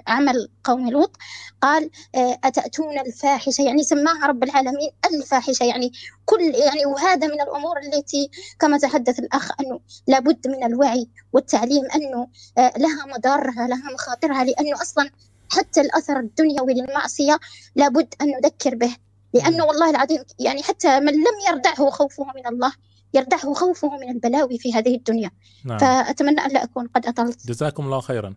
عمل 0.06 0.48
قوم 0.64 0.90
لوط 0.90 1.16
قال 1.62 1.90
آه، 2.14 2.38
أتأتون 2.44 2.98
الفاحشة؟ 2.98 3.62
يعني 3.62 3.82
سماها 3.82 4.26
رب 4.26 4.42
العالمين 4.44 4.90
الفاحشة. 5.14 5.64
يعني 5.64 5.92
كل 6.24 6.40
يعني 6.40 6.86
وهذا 6.86 7.26
من 7.26 7.40
الأمور 7.40 7.78
التي 7.78 8.30
كما 8.58 8.78
تحدث 8.78 9.18
الأخ 9.18 9.50
أنه 9.60 9.80
لابد 10.06 10.48
من 10.48 10.64
الوعي 10.64 11.08
والتعليم 11.32 11.82
أنه 11.94 12.28
آه، 12.58 12.72
لها 12.76 13.06
مضارها 13.06 13.66
لها 13.66 13.92
مخاطرها 13.94 14.44
لأنه 14.44 14.82
أصلا 14.82 15.10
حتى 15.52 15.80
الأثر 15.80 16.18
الدنيوي 16.18 16.74
للمعصية 16.74 17.38
لابد 17.76 18.14
أن 18.20 18.26
نذكر 18.30 18.74
به. 18.74 18.96
لأنه 19.34 19.64
والله 19.64 19.90
العظيم 19.90 20.24
يعني 20.38 20.62
حتى 20.62 21.00
من 21.00 21.12
لم 21.12 21.36
يردعه 21.50 21.90
خوفه 21.90 22.24
من 22.24 22.46
الله 22.46 22.72
يردعه 23.14 23.54
خوفه 23.54 23.98
من 23.98 24.10
البلاوي 24.10 24.58
في 24.58 24.74
هذه 24.74 24.94
الدنيا. 24.94 25.30
نعم. 25.64 25.78
فأتمنى 25.78 26.40
أن 26.40 26.50
لا 26.50 26.64
أكون 26.64 26.86
قد 26.86 27.06
أطلت. 27.06 27.46
جزاكم 27.46 27.84
الله 27.84 28.00
خيرا. 28.00 28.34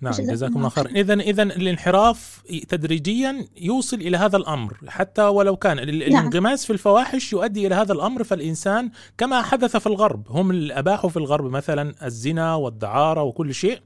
نعم 0.00 0.12
جزاكم 0.12 0.56
الله 0.56 0.68
خيرا. 0.68 0.88
اذا 0.88 1.14
اذا 1.14 1.42
الانحراف 1.42 2.42
تدريجيا 2.68 3.48
يوصل 3.56 3.96
إلى 3.96 4.16
هذا 4.16 4.36
الأمر 4.36 4.76
حتى 4.88 5.22
ولو 5.22 5.56
كان 5.56 5.76
نعم. 5.76 5.88
الانغماس 5.88 6.64
في 6.64 6.72
الفواحش 6.72 7.32
يؤدي 7.32 7.66
إلى 7.66 7.74
هذا 7.74 7.92
الأمر 7.92 8.24
فالإنسان 8.24 8.90
كما 9.18 9.42
حدث 9.42 9.76
في 9.76 9.86
الغرب 9.86 10.26
هم 10.28 10.50
اللي 10.50 10.78
أباحوا 10.78 11.10
في 11.10 11.16
الغرب 11.16 11.50
مثلا 11.50 11.94
الزنا 12.06 12.54
والدعارة 12.54 13.22
وكل 13.22 13.54
شيء 13.54 13.80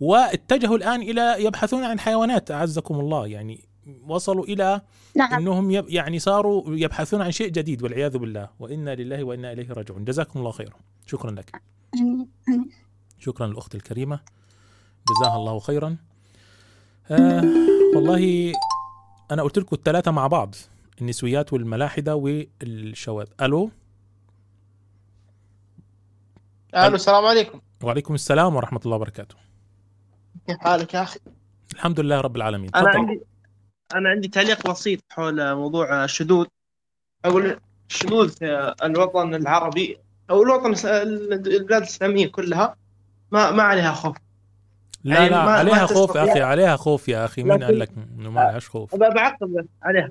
واتجهوا 0.00 0.76
الآن 0.76 1.02
إلى 1.02 1.36
يبحثون 1.38 1.84
عن 1.84 2.00
حيوانات 2.00 2.50
أعزكم 2.50 3.00
الله. 3.00 3.26
يعني 3.26 3.71
وصلوا 4.06 4.44
إلى 4.44 4.80
نعم. 5.16 5.32
إنهم 5.34 5.70
يب 5.70 5.88
يعني 5.88 6.18
صاروا 6.18 6.76
يبحثون 6.76 7.22
عن 7.22 7.32
شيء 7.32 7.48
جديد 7.48 7.82
والعياذ 7.82 8.18
بالله. 8.18 8.48
وإنا 8.58 8.94
لله 8.94 9.24
وإنا 9.24 9.52
إليه 9.52 9.72
راجعون. 9.72 10.04
جزاكم 10.04 10.38
الله 10.38 10.50
خيرا. 10.50 10.76
شكرا 11.06 11.30
لك. 11.30 11.62
شكرا 13.18 13.46
للأخت 13.46 13.74
الكريمة. 13.74 14.20
جزاها 15.08 15.36
الله 15.36 15.58
خيرا. 15.58 15.96
آه 17.10 17.42
والله 17.94 18.52
أنا 19.30 19.42
قلت 19.42 19.58
لكم 19.58 19.76
الثلاثة 19.76 20.10
مع 20.10 20.26
بعض. 20.26 20.54
النسويات 21.00 21.52
والملاحدة 21.52 22.16
والشواذ. 22.16 23.26
ألو؟ 23.42 23.70
ألو 26.74 26.94
السلام 26.94 27.24
عليكم. 27.24 27.60
وعليكم 27.82 28.14
السلام 28.14 28.56
ورحمة 28.56 28.80
الله 28.84 28.96
وبركاته. 28.96 29.34
كيف 30.46 30.58
حالك 30.58 30.94
يا 30.94 31.02
أخي؟ 31.02 31.20
الحمد 31.72 32.00
لله 32.00 32.20
رب 32.20 32.36
العالمين. 32.36 32.70
أنا. 32.74 32.88
عندي 32.88 33.20
أنا 33.94 34.08
عندي 34.10 34.28
تعليق 34.28 34.70
بسيط 34.70 35.00
حول 35.10 35.54
موضوع 35.54 36.04
الشذوذ. 36.04 36.46
أقول 37.24 37.58
الشذوذ 37.90 38.28
في 38.28 38.74
الوطن 38.84 39.34
العربي 39.34 39.98
أو 40.30 40.42
الوطن 40.42 40.74
البلاد 40.88 41.82
الإسلامية 41.82 42.26
كلها 42.26 42.76
ما 43.32 43.50
ما 43.50 43.62
عليها 43.62 43.92
خوف. 43.92 44.16
لا 45.04 45.14
يعني 45.14 45.28
لا 45.28 45.36
ما- 45.36 45.44
ما 45.44 45.52
عليها 45.52 45.86
خوف 45.86 46.14
يا 46.14 46.32
أخي 46.32 46.40
عليها 46.40 46.76
خوف 46.76 47.08
يا 47.08 47.24
أخي. 47.24 47.42
مين 47.42 47.64
قال 47.64 47.78
لك 47.78 47.90
إنه 48.18 48.30
ما 48.30 48.40
عليهاش 48.40 48.68
خوف؟ 48.68 48.94
بعقب 48.94 49.66
عليها. 49.82 50.10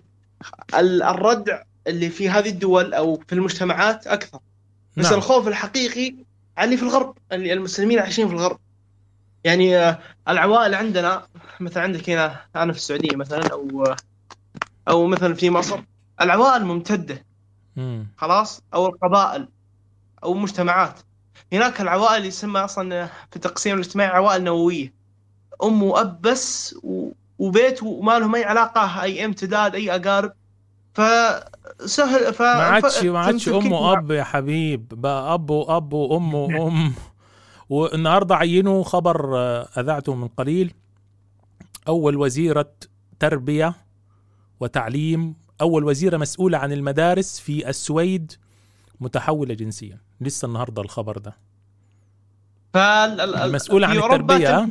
ال- 0.76 1.04
الردع 1.04 1.62
اللي 1.88 2.10
في 2.10 2.30
هذه 2.30 2.50
الدول 2.50 2.94
أو 2.94 3.22
في 3.28 3.36
المجتمعات 3.36 4.08
أكثر. 4.08 4.40
بس 4.98 5.06
نعم. 5.06 5.14
الخوف 5.14 5.48
الحقيقي 5.48 6.16
اللي 6.60 6.78
في 6.78 6.84
الغرب 6.84 7.18
اللي 7.32 7.54
المسلمين 7.54 8.00
عايشين 8.00 8.28
في 8.28 8.34
الغرب. 8.34 8.60
يعني 9.44 9.78
آه، 9.78 10.00
العوائل 10.30 10.76
عندنا 10.76 11.24
مثلا 11.60 11.84
عندك 11.84 12.10
هنا 12.10 12.42
أنا 12.56 12.74
في 12.74 12.80
السعودية 12.80 13.16
مثلا 13.16 13.52
أو 13.52 13.94
أو 14.88 15.08
مثلا 15.08 15.34
في 15.34 15.50
مصر 15.50 15.80
العوائل 16.22 16.66
ممتدة. 16.66 17.26
مم. 17.76 18.08
خلاص؟ 18.18 18.62
أو 18.74 18.88
القبائل 18.88 19.48
أو 20.24 20.34
المجتمعات 20.34 21.00
هناك 21.54 21.82
العوائل 21.82 22.26
يسمى 22.26 22.60
أصلا 22.60 23.06
في 23.06 23.36
التقسيم 23.36 23.76
الاجتماعي 23.76 24.10
عوائل 24.10 24.44
نووية. 24.44 24.94
أم 25.64 25.84
وأب 25.84 26.22
بس 26.22 26.76
وبيت 27.40 27.84
وما 27.84 28.20
لهم 28.20 28.36
أي 28.36 28.44
علاقة 28.44 29.02
أي 29.04 29.26
امتداد 29.26 29.76
أي 29.76 29.96
أقارب. 29.96 30.34
فسهل 30.94 32.34
ف 32.34 32.42
ما 32.42 32.48
عادش 32.64 33.04
ما 33.04 33.20
عادش 33.20 33.50
أم 33.50 33.72
وأب 33.72 34.12
يا 34.12 34.24
حبيب. 34.24 34.88
بقى 35.02 35.34
أب 35.34 35.50
وأب 35.50 35.94
وأم 35.94 36.34
وأم. 36.34 36.94
والنهارده 37.72 38.36
عينوا 38.36 38.84
خبر 38.84 39.38
آه، 39.38 39.68
اذاعته 39.78 40.16
من 40.16 40.28
قليل. 40.28 40.74
أول 41.88 42.18
وزيرة 42.18 42.72
تربية 43.20 43.74
وتعليم 44.60 45.36
أول 45.62 45.84
وزيرة 45.84 46.18
مسؤولة 46.18 46.58
عن 46.58 46.72
المدارس 46.72 47.40
في 47.40 47.70
السويد 47.70 48.32
متحولة 49.00 49.54
جنسيا. 49.54 49.98
لسه 50.22 50.46
النهارده 50.46 50.82
الخبر 50.82 51.18
ده. 51.18 51.38
فال- 52.74 53.22
ال- 53.22 53.22
ال- 53.22 53.36
المسؤولة 53.36 53.88
في 53.88 53.94
عن 53.94 54.00
التربية. 54.04 54.70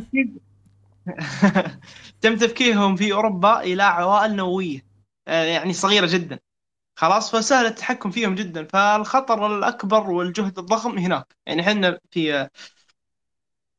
تم 2.21 2.37
تفكيكهم 2.37 2.97
في 3.01 3.13
أوروبا 3.13 3.61
إلى 3.61 3.83
عوائل 3.83 4.37
نووية 4.37 4.87
آه، 5.29 5.45
يعني 5.45 5.73
صغيرة 5.73 6.07
جدا. 6.07 6.39
خلاص 6.97 7.37
فسهل 7.37 7.67
التحكم 7.67 8.11
فيهم 8.11 8.35
جدا. 8.35 8.65
فالخطر 8.65 9.57
الأكبر 9.59 10.11
والجهد 10.11 10.59
الضخم 10.59 10.99
هناك. 10.99 11.37
يعني 11.47 11.63
إحنا 11.63 11.99
في 12.11 12.35
آه، 12.35 12.51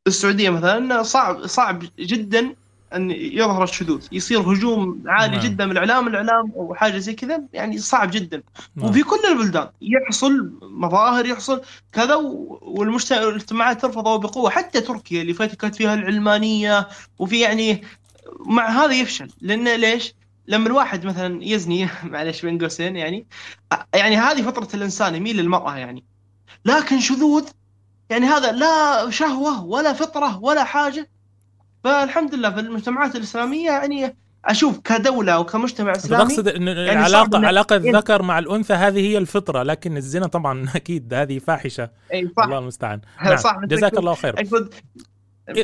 السعودية 0.07 0.49
مثلا 0.49 1.03
صعب 1.03 1.45
صعب 1.47 1.83
جدا 1.99 2.55
أن 2.93 3.11
يظهر 3.11 3.63
الشذوذ 3.63 4.07
يصير 4.11 4.39
هجوم 4.39 5.03
عالي 5.05 5.35
نعم. 5.37 5.45
جدا 5.45 5.65
من 5.65 5.71
الإعلام 5.71 6.07
الإعلام 6.07 6.51
أو 6.55 6.75
حاجة 6.75 6.97
زي 6.97 7.13
كذا 7.13 7.43
يعني 7.53 7.77
صعب 7.77 8.11
جدا 8.11 8.43
نعم. 8.75 8.89
وفي 8.89 9.03
كل 9.03 9.19
البلدان 9.31 9.69
يحصل 9.81 10.59
مظاهر 10.61 11.25
يحصل 11.25 11.61
كذا 11.91 12.15
والمجتمعات 12.61 13.81
ترفضه 13.81 14.17
بقوة 14.17 14.49
حتى 14.49 14.81
تركيا 14.81 15.21
اللي 15.21 15.33
فتكت 15.33 15.75
فيها 15.75 15.93
العلمانية 15.93 16.87
وفي 17.19 17.39
يعني 17.39 17.81
مع 18.39 18.69
هذا 18.69 18.93
يفشل 18.93 19.29
لأن 19.41 19.75
ليش؟ 19.75 20.13
لما 20.47 20.67
الواحد 20.67 21.05
مثلا 21.05 21.43
يزني 21.43 21.89
معلش 22.03 22.41
بين 22.41 22.57
قوسين 22.57 22.95
يعني 22.95 23.25
يعني 23.93 24.17
هذه 24.17 24.41
فطره 24.41 24.67
الإنسان 24.73 25.15
يميل 25.15 25.37
للمرأة 25.37 25.77
يعني 25.77 26.03
لكن 26.65 26.99
شذوذ 26.99 27.49
يعني 28.11 28.25
هذا 28.25 28.51
لا 28.51 29.09
شهوة 29.09 29.65
ولا 29.65 29.93
فطرة 29.93 30.43
ولا 30.43 30.63
حاجة 30.63 31.09
فالحمد 31.83 32.35
لله 32.35 32.49
في 32.51 32.59
المجتمعات 32.59 33.15
الإسلامية 33.15 33.69
يعني 33.69 34.15
أشوف 34.45 34.79
كدولة 34.79 35.39
وكمجتمع 35.39 35.91
إسلامي 35.91 36.23
تقصد 36.23 36.47
ان 36.47 36.65
صعب 36.65 36.77
العلاقه 36.77 37.47
علاقة 37.47 37.75
إيه. 37.75 37.89
الذكر 37.89 38.21
مع 38.21 38.39
الأنثى 38.39 38.73
هذه 38.73 38.99
هي 38.99 39.17
الفطرة 39.17 39.63
لكن 39.63 39.97
الزنا 39.97 40.27
طبعا 40.27 40.65
أكيد 40.75 41.13
هذه 41.13 41.39
فاحشة 41.39 41.89
إي 42.13 42.29
صح 42.37 42.43
الله 42.43 42.59
المستعان 42.59 43.01
نعم. 43.25 43.37
صح 43.37 43.59
جزاك. 43.65 43.97
الله 43.97 44.13
خير 44.13 44.35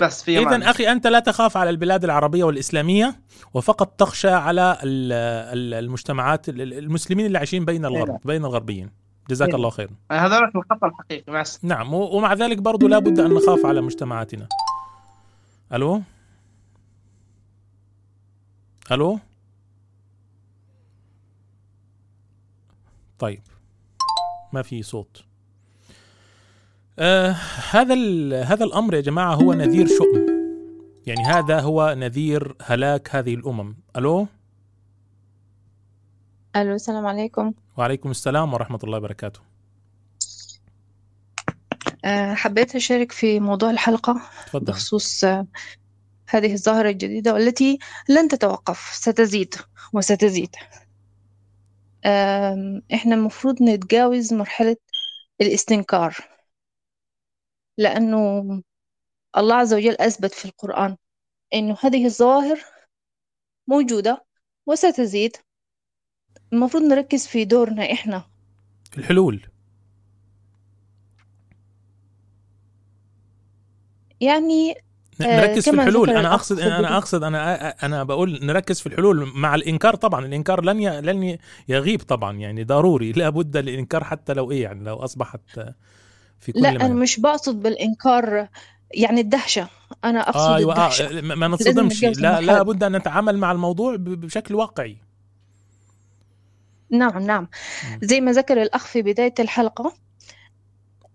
بس 0.01 0.23
في. 0.23 0.39
اذا 0.39 0.69
أخي 0.69 0.91
أنت 0.91 1.07
لا 1.07 1.19
تخاف 1.19 1.57
على 1.57 1.69
البلاد 1.69 2.03
العربية 2.03 2.43
والإسلامية 2.43 3.19
وفقط 3.53 3.87
تخشى 3.99 4.29
على 4.29 4.77
ال- 4.83 5.13
ال- 5.57 5.73
المجتمعات 5.73 6.49
ال- 6.49 6.73
المسلمين 6.73 7.25
اللي 7.25 7.37
عايشين 7.37 7.65
بين 7.65 7.85
الغرب 7.85 8.09
نعم. 8.09 8.19
بين 8.25 8.45
الغربيين 8.45 9.06
جزاك 9.29 9.49
إيه. 9.49 9.55
الله 9.55 9.69
خير. 9.69 9.89
هذا 10.11 10.37
هو 10.37 10.61
الخطر 10.61 10.87
الحقيقي 10.87 11.31
مع 11.33 11.43
نعم 11.63 11.93
ومع 11.93 12.33
ذلك 12.33 12.57
برضو 12.57 12.87
لا 12.87 12.99
بد 12.99 13.19
أن 13.19 13.33
نخاف 13.33 13.65
على 13.65 13.81
مجتمعاتنا. 13.81 14.47
ألو؟ 15.73 16.01
ألو؟ 18.91 19.19
طيب 23.19 23.41
ما 24.53 24.61
في 24.61 24.83
صوت. 24.83 25.23
آه 26.99 27.35
هذا 27.71 27.95
هذا 28.43 28.63
الأمر 28.63 28.93
يا 28.93 29.01
جماعة 29.01 29.35
هو 29.35 29.53
نذير 29.53 29.87
شؤم. 29.87 30.25
يعني 31.05 31.23
هذا 31.25 31.59
هو 31.59 31.95
نذير 31.97 32.55
هلاك 32.61 33.15
هذه 33.15 33.33
الأمم. 33.35 33.75
ألو؟ 33.97 34.27
ألو 36.55 36.75
السلام 36.75 37.05
عليكم. 37.05 37.53
وعليكم 37.77 38.11
السلام 38.11 38.53
ورحمة 38.53 38.79
الله 38.83 38.97
وبركاته. 38.97 39.39
أه 42.05 42.33
حبيت 42.33 42.75
أشارك 42.75 43.11
في 43.11 43.39
موضوع 43.39 43.69
الحلقة 43.69 44.21
تفضل. 44.45 44.65
بخصوص 44.65 45.23
آه، 45.23 45.47
هذه 46.29 46.53
الظاهرة 46.53 46.89
الجديدة 46.89 47.33
والتي 47.33 47.79
لن 48.09 48.27
تتوقف 48.27 48.79
ستزيد 48.93 49.55
وستزيد. 49.93 50.55
آم، 52.05 52.81
إحنا 52.93 53.15
المفروض 53.15 53.63
نتجاوز 53.63 54.33
مرحلة 54.33 54.77
الاستنكار 55.41 56.15
لأنه 57.77 58.43
الله 59.37 59.55
عز 59.55 59.73
وجل 59.73 59.95
أثبت 59.99 60.33
في 60.33 60.45
القرآن 60.45 60.97
إنه 61.53 61.77
هذه 61.81 62.05
الظواهر 62.05 62.59
موجودة 63.67 64.25
وستزيد 64.65 65.37
المفروض 66.53 66.83
نركز 66.83 67.27
في 67.27 67.45
دورنا 67.45 67.91
إحنا. 67.91 68.23
الحلول. 68.97 69.47
يعني 74.21 74.75
آه، 75.21 75.41
نركز 75.47 75.63
في 75.63 75.75
الحلول. 75.75 76.09
أنا 76.09 76.33
أقصد. 76.33 76.59
أنا 76.59 76.97
أقصد 76.97 77.23
أنا 77.23 77.69
أنا 77.69 78.03
بقول 78.03 78.39
نركز 78.43 78.79
في 78.79 78.87
الحلول 78.87 79.31
مع 79.35 79.55
الإنكار 79.55 79.95
طبعا. 79.95 80.25
الإنكار 80.25 80.63
لن 80.63 80.81
ي... 80.81 81.01
لن 81.01 81.37
يغيب 81.67 82.01
طبعا. 82.01 82.37
يعني 82.37 82.63
ضروري. 82.63 83.11
لا 83.11 83.29
بد 83.29 83.57
للإنكار 83.57 84.03
حتى 84.03 84.33
لو 84.33 84.51
إيه 84.51 84.63
يعني 84.63 84.83
لو 84.83 84.95
أصبحت 84.95 85.41
في 86.39 86.51
كل 86.51 86.61
لا 86.61 86.71
مكان. 86.71 86.81
أنا 86.85 86.93
مش 86.93 87.19
بقصد 87.19 87.63
بالإنكار 87.63 88.47
يعني 88.93 89.21
الدهشة. 89.21 89.67
أنا 90.03 90.29
أقصد 90.29 90.49
آه 90.49 90.55
أيوه 90.55 90.73
الدهشة 90.73 91.17
آه 91.17 91.21
ما 91.21 91.47
نتصدمش 91.47 92.03
لا 92.03 92.41
لا. 92.41 92.63
بد 92.63 92.83
أن 92.83 92.95
نتعامل 92.95 93.37
مع 93.37 93.51
الموضوع 93.51 93.95
بشكل 93.99 94.55
واقعي. 94.55 95.06
نعم 96.91 97.17
نعم. 97.19 97.47
مم. 97.91 97.99
زي 98.01 98.21
ما 98.21 98.31
ذكر 98.31 98.61
الأخ 98.61 98.85
في 98.85 99.01
بداية 99.01 99.33
الحلقة 99.39 99.93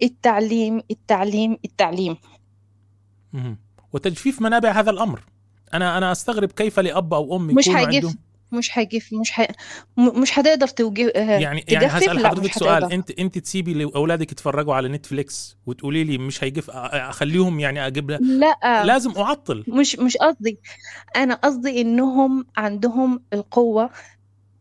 التعليم 0.03 0.83
التعليم 0.91 1.57
التعليم. 1.65 2.17
مهم. 3.33 3.59
وتجفيف 3.93 4.43
منابع 4.43 4.71
هذا 4.71 4.91
الأمر. 4.91 5.23
أنا 5.75 5.99
أنا 5.99 6.13
أستغرب 6.13 6.53
كيف 6.53 6.81
لأب 6.81 7.15
أو 7.15 7.37
أم 7.37 7.47
مش 7.47 7.69
عندهم. 7.69 8.15
مش 8.53 8.79
هيجف 8.79 9.13
مش 9.13 9.31
حي... 9.31 9.47
مش 9.97 10.39
هتقدر 10.39 10.69
توجه 10.69 11.13
يعني 11.15 11.43
يعني 11.43 11.61
تجفف؟ 11.61 11.95
هسال 11.95 12.17
لا 12.17 12.29
حضرتك 12.29 12.53
سؤال. 12.53 12.93
أنت 12.93 13.11
أنت 13.11 13.39
تسيبي 13.39 13.75
لأولادك 13.75 14.33
يتفرجوا 14.33 14.75
على 14.75 14.89
نتفليكس 14.89 15.57
وتقولي 15.67 16.05
لي 16.05 16.19
مش 16.19 16.45
هيجف 16.45 16.71
أ- 16.71 16.75
أخليهم 16.75 17.61
يعني 17.61 17.91
لها؟ 17.91 18.19
لا. 18.19 18.85
لازم 18.85 19.11
أعطل. 19.17 19.65
مش 19.69 19.99
مش 19.99 20.17
قصدي. 20.17 20.59
أنا 21.17 21.35
قصدي 21.35 21.81
إنهم 21.81 22.47
عندهم 22.57 23.23
القوة 23.33 23.91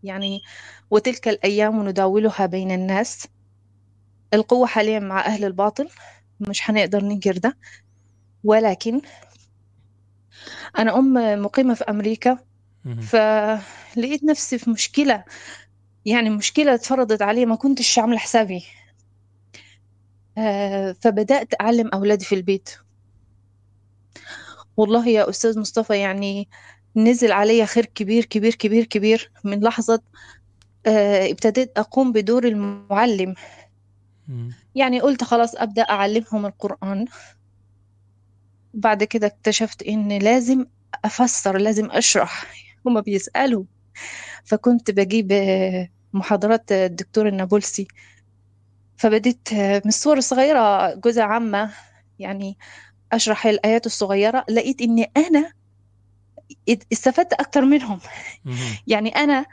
يعني 0.03 0.41
وتلك 0.91 1.27
الأيام 1.27 1.89
نداولها 1.89 2.45
بين 2.45 2.71
الناس. 2.71 3.27
القوة 4.33 4.67
حاليا 4.67 4.99
مع 4.99 5.25
أهل 5.25 5.45
الباطل 5.45 5.89
مش 6.39 6.69
هنقدر 6.69 7.03
ننكر 7.03 7.37
ده. 7.37 7.57
ولكن 8.43 9.01
أنا 10.77 10.97
أم 10.99 11.41
مقيمة 11.41 11.73
في 11.73 11.83
أمريكا. 11.83 12.37
فلقيت 13.01 14.23
نفسي 14.23 14.57
في 14.57 14.69
مشكلة 14.69 15.23
يعني 16.05 16.29
مشكلة 16.29 16.73
اتفرضت 16.73 17.21
علي 17.21 17.45
ما 17.45 17.55
كنتش 17.55 17.99
عاملة 17.99 18.17
حسابي. 18.17 18.63
آه، 20.37 20.95
فبدأت 21.01 21.61
أعلم 21.61 21.89
أولادي 21.93 22.25
في 22.25 22.35
البيت. 22.35 22.69
والله 24.77 25.07
يا 25.07 25.29
أستاذ 25.29 25.59
مصطفى 25.59 25.99
يعني 25.99 26.49
نزل 26.95 27.31
علي 27.31 27.65
خير 27.65 27.85
كبير 27.85 28.25
كبير 28.25 28.55
كبير 28.55 28.85
كبير. 28.85 29.31
من 29.43 29.59
لحظة 29.59 30.01
آه، 30.85 31.31
ابتديت 31.31 31.71
أقوم 31.77 32.11
بدور 32.11 32.47
المعلم. 32.47 33.35
يعني 34.75 34.99
قلت 34.99 35.23
خلاص 35.23 35.55
أبدأ 35.55 35.81
أعلمهم 35.81 36.45
القرآن. 36.45 37.05
بعد 38.73 39.03
كده 39.03 39.27
اكتشفت 39.27 39.83
إن 39.83 40.17
لازم 40.17 40.65
أفسر 41.05 41.57
لازم 41.57 41.91
أشرح. 41.91 42.45
هما 42.85 43.01
بيسألوا. 43.01 43.63
فكنت 44.43 44.91
بجيب 44.91 45.31
آه، 45.31 45.89
محاضرات 46.13 46.71
الدكتور 46.71 47.27
النابلسي. 47.27 47.87
فبديت 48.97 49.53
آه، 49.53 49.81
من 49.85 49.89
الصور 49.89 50.17
الصغيرة 50.17 50.95
جزء 50.95 51.21
عامة. 51.21 51.71
يعني 52.19 52.57
أشرح 53.11 53.45
الآيات 53.45 53.85
الصغيرة. 53.85 54.45
لقيت 54.49 54.81
إني 54.81 55.11
أنا 55.17 55.53
استفدت 56.93 57.33
أكتر 57.33 57.61
منهم. 57.61 57.99
يعني 58.87 59.09
أنا 59.09 59.45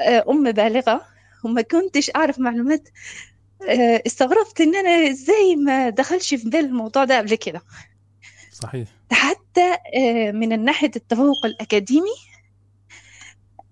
آه، 0.00 0.24
أم 0.28 0.52
بالغة 0.52 1.06
وما 1.44 1.62
كنتش 1.62 2.10
أعرف 2.16 2.38
معلومات 2.38 2.88
آه، 3.68 4.02
استغربت 4.06 4.60
إن 4.60 4.76
أنا 4.76 5.10
إزاي 5.10 5.56
ما 5.56 5.88
دخلش 5.88 6.34
في 6.34 6.48
بالي 6.48 6.66
الموضوع 6.66 7.04
ده 7.04 7.18
قبل 7.18 7.34
كده. 7.34 7.62
صحيح. 8.52 8.88
حتى 9.12 9.76
آه، 9.96 10.30
من 10.32 10.64
ناحية 10.64 10.90
التفوق 10.96 11.46
الأكاديمي 11.46 12.16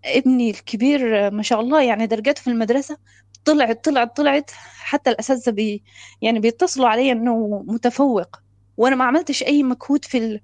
ابني 0.05 0.51
الكبير 0.51 1.31
ما 1.31 1.43
شاء 1.43 1.61
الله 1.61 1.83
يعني 1.83 2.07
درجاته 2.07 2.43
في 2.43 2.51
المدرسة 2.51 2.99
طلعت 3.45 3.85
طلعت 3.85 4.17
طلعت 4.17 4.51
حتى 4.79 5.11
الأساتذة 5.11 5.51
بي 5.51 5.83
يعني 6.23 6.41
بيتصلوا 6.41 6.89
علي 6.89 7.13
إنه 7.13 7.65
متفوق 7.67 8.37
وأنا 8.77 8.97
ما 8.97 9.05
عملتش 9.05 9.43
أي 9.43 9.63
مجهود 9.63 10.05
في 10.05 10.41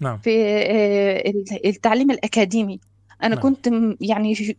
نعم 0.00 0.18
في 0.18 0.30
آه، 0.44 1.30
ال- 1.30 1.66
التعليم 1.66 2.10
الأكاديمي 2.10 2.80
أنا 3.22 3.34
نعم. 3.34 3.42
كنت 3.42 3.70
يعني 4.00 4.56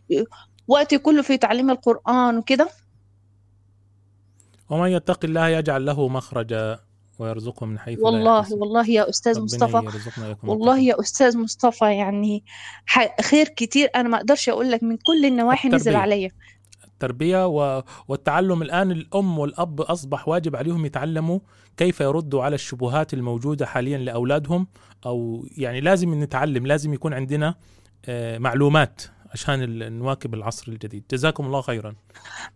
وقتي 0.67 0.97
كله 0.97 1.21
في 1.21 1.37
تعليم 1.37 1.69
القرآن 1.69 2.37
وكده 2.37 2.69
ومن 4.69 4.89
يتق 4.89 5.25
الله 5.25 5.47
يجعل 5.49 5.85
له 5.85 6.07
مخرجا 6.07 6.79
ويرزقه 7.19 7.65
من 7.65 7.79
حيث 7.79 7.99
لا 7.99 8.05
والله 8.05 8.39
يحتسب 8.39 8.57
والله 8.61 8.89
يا 8.89 9.01
ربنا 9.03 9.43
مصطفى 9.43 9.75
والله. 10.43 10.79
يا 10.79 10.99
أستاذ 10.99 11.37
مصطفى 11.37 11.85
يعني 11.97 12.43
خير 13.21 13.47
كتير 13.47 13.89
أنا 13.95 14.09
ما 14.09 14.17
أقدرش 14.17 14.49
أقول 14.49 14.71
لك 14.71 14.83
من 14.83 14.97
كل 14.97 15.25
النواحي 15.25 15.69
نزل. 15.69 15.95
عليا 15.95 16.31
التربية. 16.97 17.47
والتعلم 18.07 18.61
الآن 18.61 18.91
الأم 18.91 19.39
والأب 19.39 19.81
أصبح 19.81 20.27
واجب 20.27 20.55
عليهم 20.55 20.85
يتعلموا 20.85 21.39
كيف 21.77 22.01
يردوا 22.01 22.43
على 22.43 22.55
الشبهات 22.55 23.13
الموجودة 23.13 23.65
حاليا 23.65 23.97
لأولادهم 23.97 24.67
أو 25.05 25.45
يعني 25.57 25.81
لازم 25.81 26.23
نتعلم 26.23 26.67
لازم 26.67 26.93
يكون 26.93 27.13
عندنا 27.13 27.55
آه، 28.05 28.37
معلومات 28.37 29.01
عشان 29.33 29.93
نواكب 29.99 30.33
العصر 30.33 30.71
الجديد. 30.71 31.03
جزاكم 31.11 31.45
الله 31.45 31.61
خيرا. 31.61 31.95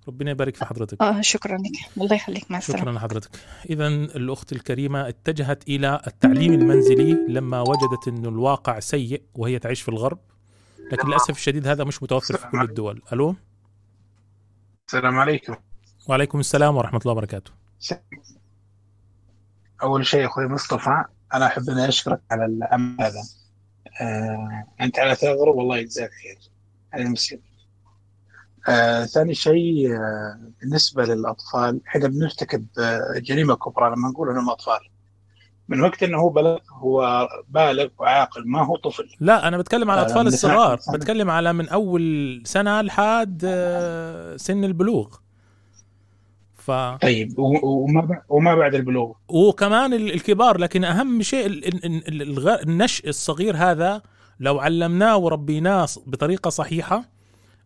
ربنا 0.08 0.32
يبارك 0.32 0.56
في 0.56 0.66
حضرتك. 0.66 1.02
آه 1.02 1.22
شكرا 1.22 1.58
لك. 1.58 2.02
الله 2.04 2.16
يخليك. 2.16 2.52
مع 2.52 2.58
السلامة. 2.58 2.82
شكرا 2.82 2.94
لحضرتك. 2.94 3.30
إذا 3.70 3.88
الأخت 3.88 4.52
الكريمة 4.52 5.10
اتجهت 5.10 5.68
إلى 5.68 6.02
التعليم 6.08 6.54
المنزلي 6.54 7.18
لما 7.30 7.62
وجدت 7.62 8.08
أن 8.08 8.26
الواقع 8.26 8.80
سيء 8.80 9.22
وهي 9.36 9.60
تعيش 9.60 9.82
في 9.82 9.90
الغرب 9.90 10.20
لكن 10.92 11.08
للأسف 11.08 11.30
الشديد 11.30 11.68
هذا 11.68 11.84
مش 11.84 12.04
متوفر 12.04 12.38
في 12.38 12.48
كل 12.48 12.62
الدول. 12.62 13.02
ألو؟ 13.14 13.36
السلام 14.92 15.20
عليكم. 15.20 15.56
وعليكم 16.10 16.40
السلام 16.40 16.78
ورحمة 16.78 17.00
الله 17.00 17.12
وبركاته. 17.12 17.52
أول 19.84 20.06
شيء 20.06 20.26
أخوي 20.26 20.48
مصطفى 20.48 21.04
أنا 21.34 21.46
أحب 21.46 21.70
أن 21.70 21.78
أشكرك 21.78 22.22
على 22.32 22.46
الأمر 22.46 23.06
هذا. 23.06 23.24
آه 24.02 24.66
أنت 24.82 25.00
على 25.00 25.16
ثغر 25.16 25.50
والله 25.50 25.78
يجزاك 25.78 26.10
خير. 26.10 26.40
على 26.94 27.04
المسلم 27.04 27.40
آه 28.70 29.06
ثاني 29.06 29.34
شيء 29.34 29.96
آه 29.96 30.40
بالنسبة 30.62 31.06
للأطفال 31.06 31.82
إحنا 31.88 32.08
بنرتكب 32.08 32.68
آه 32.80 33.20
جريمة 33.20 33.56
كبرى 33.56 33.90
لما 33.90 34.10
نقول 34.10 34.30
إنهم 34.30 34.50
أطفال. 34.50 34.80
من 35.72 35.82
وقت 35.82 36.04
إنه 36.04 36.18
هو 36.18 36.30
بلغ 36.30 36.58
هو 36.72 37.28
بالغ 37.50 37.88
وعاقل 38.00 38.44
ما 38.48 38.66
هو 38.66 38.76
طفل. 38.76 39.10
لا 39.20 39.48
أنا 39.48 39.58
بتكلم 39.58 39.92
على 39.92 40.02
آه، 40.02 40.04
الأطفال 40.04 40.28
الصغار. 40.28 40.80
بتكلم 40.94 41.30
على 41.30 41.54
من 41.54 41.70
أول 41.70 42.42
سنة 42.46 42.82
لحد 42.82 43.42
آه، 43.46 44.38
سن 44.38 44.64
البلوغ. 44.64 45.08
ف 46.58 46.72
طيب 47.02 47.40
وما 47.40 48.22
وما 48.30 48.56
بعد 48.56 48.76
البلوغ؟ 48.76 49.12
وكمان 49.28 49.94
ال- 49.94 50.14
الكبار 50.14 50.58
لكن 50.58 50.84
أهم 50.84 51.22
شيء 51.22 51.46
ال- 51.46 51.68
ال- 51.68 52.08
ال- 52.08 52.22
الغ- 52.22 52.62
النشء 52.62 53.10
الصغير 53.10 53.58
هذا 53.58 54.02
لو 54.40 54.60
علمناه 54.60 55.18
وربيناه 55.18 55.88
بطريقة 56.08 56.50
صحيحة 56.50 57.04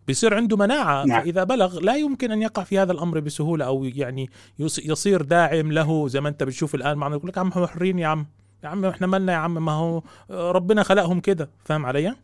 بيصير 0.08 0.34
عنده 0.34 0.58
مناعة 0.58 1.06
نعم. 1.06 1.22
فإذا 1.22 1.44
بلغ 1.44 1.80
لا 1.80 1.96
يمكن 1.96 2.32
أن 2.32 2.42
يقع 2.42 2.64
في 2.64 2.80
هذا 2.80 2.92
الأمر 2.92 3.20
بسهولة 3.20 3.66
أو 3.66 3.84
يعني 3.84 4.30
يص- 4.60 4.80
يصير 4.86 5.22
داعم 5.22 5.72
له 5.72 6.08
زي 6.08 6.22
ما 6.22 6.30
أنت 6.30 6.44
بتشوف 6.44 6.76
الآن 6.76 6.98
معنا 6.98 7.16
يقول 7.16 7.30
لك 7.30 7.38
عم 7.38 7.52
حرين 7.52 8.00
يا 8.00 8.08
عم 8.08 8.26
يا 8.64 8.70
عم 8.70 8.86
إحنا 8.86 9.08
مالنا 9.08 9.34
يا 9.34 9.38
عم 9.38 9.66
ما 9.66 9.72
هو 9.72 10.02
آه، 10.30 10.52
ربنا 10.52 10.84
خلقهم 10.84 11.20
كده 11.20 11.50
فاهم 11.66 11.86
علي؟ 11.86 12.16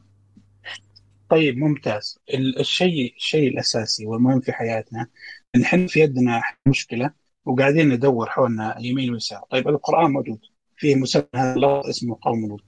طيب 1.30 1.58
ممتاز. 1.58 2.20
ال- 2.34 2.60
الشيء 2.60 3.14
الشيء 3.18 3.48
الأساسي 3.50 4.06
والمهم 4.06 4.40
في 4.40 4.52
حياتنا 4.52 5.08
إن 5.56 5.62
إحنا 5.62 5.88
في 5.88 6.00
يدنا 6.00 6.42
مشكلة 6.66 7.12
وقاعدين 7.46 7.90
ندور 7.90 8.30
حولنا 8.30 8.76
يمين 8.80 9.14
ويسار 9.14 9.42
طيب 9.50 9.68
القرآن 9.70 10.12
موجود 10.12 10.40
فيه 10.78 10.96
مسمى 10.96 11.24
هذا 11.36 11.54
اللفظ 11.56 11.90
اسمه 11.90 12.18
قوم 12.22 12.48
لوط. 12.48 12.62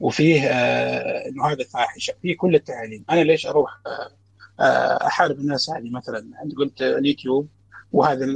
وفيه 0.00 0.42
آه 0.42 1.28
إنه 1.28 1.46
هذا 1.46 1.64
فاحشة 1.64 2.14
فيه 2.22 2.36
كل 2.36 2.54
التعاليم. 2.54 3.04
أنا 3.10 3.20
ليش 3.20 3.46
أروح 3.46 3.70
آه 3.86 4.17
أحارب 4.60 5.38
الناس 5.38 5.70
هذه 5.70 5.90
مثلا. 5.90 6.26
أنت 6.44 6.54
قلت 6.54 6.82
اليوتيوب 6.82 7.48
وهذا 7.92 8.26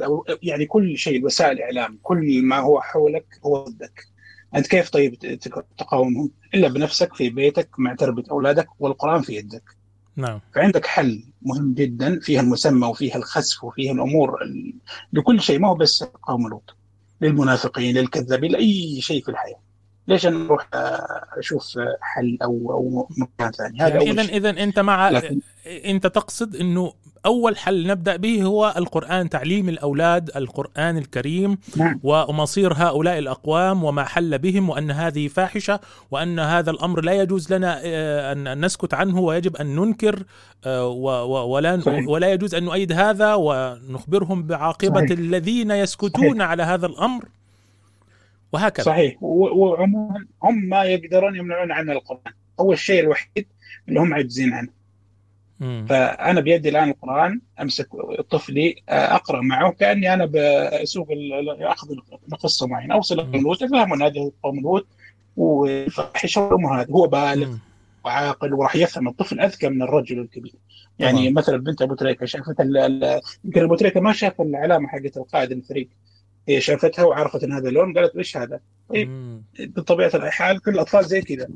يعني 0.42 0.66
كل 0.66 0.98
شيء 0.98 1.24
وسائل 1.24 1.52
الإعلام 1.52 1.98
كل 2.02 2.42
ما 2.42 2.58
هو 2.58 2.80
حولك 2.80 3.26
هو 3.46 3.64
ضدك. 3.64 4.06
أنت 4.54 4.66
كيف 4.66 4.90
طيب 4.90 5.14
تقاومهم؟ 5.78 6.30
إلا 6.54 6.68
بنفسك 6.68 7.14
في 7.14 7.30
بيتك 7.30 7.68
مع 7.78 7.94
تربية 7.94 8.24
أولادك 8.30 8.68
والقرآن 8.78 9.22
في 9.22 9.36
يدك. 9.36 9.62
نعم. 10.16 10.40
فعندك 10.54 10.86
حل 10.86 11.24
مهم 11.42 11.74
جدا 11.74 12.20
فيها 12.20 12.40
المسمى 12.40 12.86
وفيها 12.86 13.16
الخسف 13.16 13.64
وفيها 13.64 13.92
الأمور 13.92 14.42
ال... 14.42 14.74
لكل 15.12 15.40
شيء. 15.40 15.58
ما 15.58 15.68
هو 15.68 15.74
بس 15.74 16.04
قوم 16.04 16.48
لوط. 16.48 16.76
للمنافقين 17.20 17.96
للكذابين 17.96 18.52
لأي 18.52 19.00
شيء 19.00 19.22
في 19.22 19.28
الحياة. 19.30 19.60
ليش 20.08 20.26
أنا 20.26 20.46
أروح 20.46 20.68
آه، 20.74 21.24
أشوف 21.38 21.78
آه، 21.78 21.96
حل 22.00 22.38
أو 22.42 22.72
أو 22.72 23.08
مكان 23.18 23.52
ثاني 23.52 23.80
هذا 23.80 23.88
يعني 23.88 24.10
اذا 24.10 24.22
اذا 24.22 24.50
أنت 24.50 24.78
مع 24.78 25.08
لكن 25.08 25.40
أنت 25.66 26.06
تقصد 26.06 26.56
إنه 26.56 26.92
أول 27.26 27.56
حل 27.56 27.86
نبدأ 27.86 28.16
به 28.16 28.42
هو 28.42 28.74
القرآن 28.76 29.28
تعليم 29.28 29.68
الأولاد 29.68 30.30
القرآن 30.36 30.98
الكريم 30.98 31.58
نعم 31.76 32.00
ومصير 32.02 32.72
هؤلاء 32.72 33.18
الأقوام 33.18 33.84
وما 33.84 34.04
حل 34.04 34.38
بهم 34.38 34.70
وأن 34.70 34.90
هذه 34.90 35.28
فاحشة 35.28 35.80
وأن 36.10 36.38
هذا 36.38 36.70
الأمر 36.70 37.00
لا 37.00 37.12
يجوز 37.12 37.52
لنا 37.52 37.80
آه، 37.84 38.32
أن 38.32 38.46
أن 38.46 38.64
نسكت 38.64 38.94
عنه 38.94 39.20
ويجب 39.20 39.56
أن 39.56 39.76
ننكر 39.76 40.22
ولا. 40.66 41.82
ولا 42.06 42.32
يجوز 42.32 42.54
أن 42.54 42.64
نؤيد 42.64 42.92
هذا 42.92 43.34
ونخبرهم 43.34 44.42
بعاقبة 44.42 45.00
صحيح. 45.00 45.10
الذين 45.10 45.70
يسكتون 45.70 46.30
صحيح. 46.38 46.48
على 46.48 46.62
هذا 46.62 46.86
الأمر 46.86 47.24
وهكذا. 48.52 48.84
صحيح. 48.84 49.16
وعموما 49.22 50.26
هم 50.42 50.64
ما 50.64 50.84
يقدرون 50.84 51.36
يمنعون 51.36 51.72
عنا 51.72 51.92
القرآن. 51.92 52.32
هو 52.60 52.72
الشيء 52.72 53.00
الوحيد 53.00 53.46
اللي 53.88 54.00
هم 54.00 54.14
عاجزين 54.14 54.52
عنه. 54.52 54.68
مم. 55.60 55.86
فأنا 55.88 56.40
بيدي 56.40 56.68
الآن 56.68 56.88
القرآن 56.88 57.40
أمسك 57.60 57.88
طفلي 58.30 58.76
آه، 58.88 59.14
أقرأ 59.14 59.40
معه 59.40 59.70
كأني 59.72 60.14
أنا 60.14 60.24
بسوق 60.26 61.08
أخذ 61.60 61.88
قصه 62.40 62.66
معينه 62.66 62.94
اوصل 62.94 63.30
لوط 63.34 63.62
يفهمون 63.62 64.02
هذه 64.02 64.32
قوم 64.42 64.60
لوط 64.60 64.86
وفاحشه 65.36 66.58
هذه 66.72 66.90
هو 66.90 67.06
بالغ 67.06 67.48
مم. 67.48 67.58
وعاقل 68.04 68.54
وراح 68.54 68.76
يفهم 68.76 69.08
الطفل 69.08 69.40
أذكى 69.40 69.68
من 69.68 69.82
الرجل 69.82 70.18
الكبير. 70.18 70.54
يعني 70.98 71.30
طبعاً. 71.30 71.42
مثلا 71.42 71.56
بنت 71.56 71.82
أبو 71.82 71.94
تريكة 71.94 72.26
شافت 72.26 72.60
يمكن 73.44 73.62
أبو 73.62 73.74
تريكة 73.74 74.00
ما 74.00 74.12
شاف 74.12 74.40
العلامة 74.40 74.88
حقت 74.88 75.16
القائد 75.16 75.52
الفريق. 75.52 75.88
هي 76.48 76.60
شافتها 76.60 77.04
وعرفت 77.04 77.44
إن 77.44 77.52
هذا 77.52 77.70
لون 77.70 77.98
قالت 77.98 78.16
إيش 78.16 78.36
هذا؟ 78.36 78.60
طيب. 78.88 79.42
بطبيعة 79.60 80.10
الحال 80.14 80.60
كل 80.60 80.70
الأطفال 80.70 81.04
زي 81.04 81.22
كذا. 81.22 81.48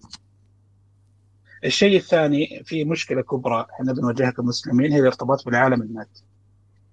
الشيء 1.64 1.96
الثاني 1.96 2.62
في 2.64 2.84
مشكلة 2.84 3.22
كبرى 3.22 3.66
إحنا 3.74 3.92
بنواجهها 3.92 4.30
كمسلمين 4.30 4.92
هي 4.92 5.00
الارتباط 5.00 5.44
بالعالم 5.44 5.82
المادي. 5.82 6.22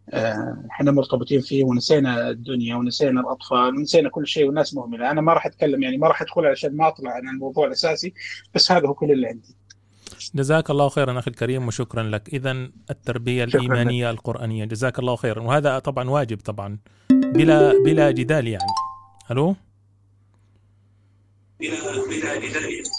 آه، 0.09 0.65
إحنا 0.71 0.91
مرتبطين 0.91 1.41
فيه 1.41 1.63
ونسينا 1.63 2.29
الدنيا 2.29 2.75
ونسينا 2.75 3.21
الأطفال 3.21 3.75
ونسينا 3.77 4.09
كل 4.09 4.27
شيء 4.27 4.45
والناس 4.45 4.73
مهملة. 4.73 5.11
أنا 5.11 5.21
ما 5.21 5.33
راح 5.33 5.45
أتكلم 5.45 5.83
يعني 5.83 5.97
ما 5.97 6.07
راح 6.07 6.21
أدخل 6.21 6.45
عشان 6.45 6.77
ما 6.77 6.87
أطلع 6.87 7.11
عن 7.11 7.29
الموضوع 7.29 7.67
الأساسي 7.67 8.13
بس 8.55 8.71
هذا 8.71 8.87
هو 8.87 8.93
كل 8.93 9.11
اللي 9.11 9.27
عندي. 9.27 9.55
جزاك 10.35 10.69
الله 10.69 10.89
خيرا 10.89 11.19
أخي 11.19 11.31
الكريم 11.31 11.67
وشكرا 11.67 12.03
لك. 12.03 12.29
اذا 12.33 12.51
التربية 12.89 13.43
الإيمانية 13.43 14.09
القرآنية 14.09 14.65
جزاك 14.65 14.99
الله 14.99 15.15
خيرا. 15.15 15.41
وهذا 15.41 15.79
طبعا 15.79 16.09
واجب 16.09 16.37
طبعا. 16.37 16.77
بلا 17.33 17.83
بلا 17.83 18.11
جدال 18.11 18.47
يعني. 18.47 18.73
ألو؟ 19.31 19.55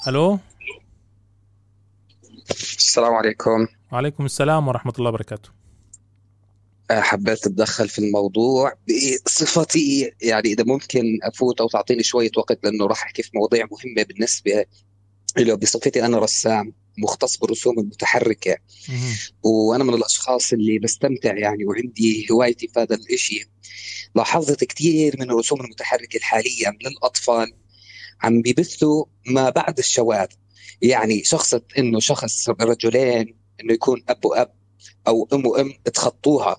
ألو؟ 0.09 0.39
السلام 2.51 3.15
عليكم. 3.15 3.67
وعليكم 3.93 4.25
السلام 4.25 4.69
ورحمة 4.69 4.93
الله 4.99 5.09
وبركاته. 5.09 5.49
آه، 6.91 7.01
حبيت 7.01 7.47
أتدخل 7.47 7.89
في 7.89 7.99
الموضوع 7.99 8.73
بصفتي 9.27 10.13
يعني 10.23 10.49
إذا 10.49 10.65
ممكن 10.65 11.19
أفوت 11.23 11.61
أو 11.61 11.69
تعطيني 11.69 12.03
شوية 12.03 12.31
وقت 12.37 12.65
لأنه 12.65 12.87
راح 12.87 13.03
أحكي 13.03 13.23
في 13.23 13.31
مواضيع 13.35 13.67
مهمة 13.73 14.03
بالنسبة 14.03 14.65
له 15.39 15.55
بصفتي 15.55 16.05
أنا 16.05 16.19
رسام. 16.19 16.73
مختص 16.99 17.37
بالرسوم 17.37 17.79
المتحركة. 17.79 18.57
وأنا 19.43 19.85
من 19.85 19.95
الأشخاص 19.95 20.53
اللي 20.53 20.79
بستمتع 20.79 21.39
يعني 21.39 21.65
وعندي 21.65 22.27
هوايتي 22.31 22.69
في 22.69 22.81
هذا 22.81 22.95
الإشي. 22.95 23.51
لاحظت 24.15 24.65
كثير 24.65 25.17
من 25.19 25.31
الرسوم 25.31 25.61
المتحركة 25.61 26.21
حاليا 26.21 26.79
للاطفال 26.85 27.53
عم 28.23 28.43
بيبثوا 28.43 29.05
ما 29.27 29.51
بعد 29.51 29.79
الشواذ 29.79 30.27
يعني 30.83 31.25
شخصة 31.25 31.63
إنه 31.79 32.01
شخص 32.01 32.49
رجلين 32.49 33.37
إنه 33.61 33.73
يكون 33.73 34.05
أب 34.09 34.25
وأب 34.25 34.55
أو 35.09 35.29
أم 35.33 35.47
وأم 35.47 35.73
تخطوها. 35.85 36.57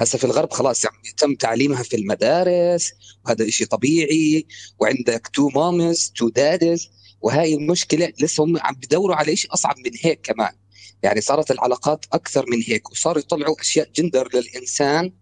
هسه 0.00 0.18
في 0.18 0.24
الغرب 0.24 0.52
خلاص 0.52 0.84
يعني 0.84 0.96
يتم 1.08 1.34
تعليمها 1.34 1.82
في 1.82 1.96
المدارس 1.96 2.92
وهذا 3.26 3.48
إشي 3.48 3.64
طبيعي. 3.64 4.46
وعندك 4.78 5.30
two 5.34 5.48
moms 5.48 6.12
two 6.16 6.28
dads 6.28 6.90
وهاي 7.20 7.54
المشكلة 7.54 8.12
لسه 8.20 8.44
هم 8.44 8.58
عم 8.58 8.74
بدوروا 8.74 9.16
على 9.16 9.32
إشي 9.32 9.48
أصعب 9.48 9.78
من 9.78 9.90
هيك 10.02 10.20
كمان 10.22 10.52
يعني 11.02 11.20
صارت 11.20 11.50
العلاقات 11.50 12.04
أكثر 12.12 12.44
من 12.50 12.62
هيك 12.66 12.90
وصاروا 12.90 13.18
يطلعوا 13.18 13.60
أشياء 13.60 13.90
جندر 13.94 14.28
للإنسان 14.34 15.12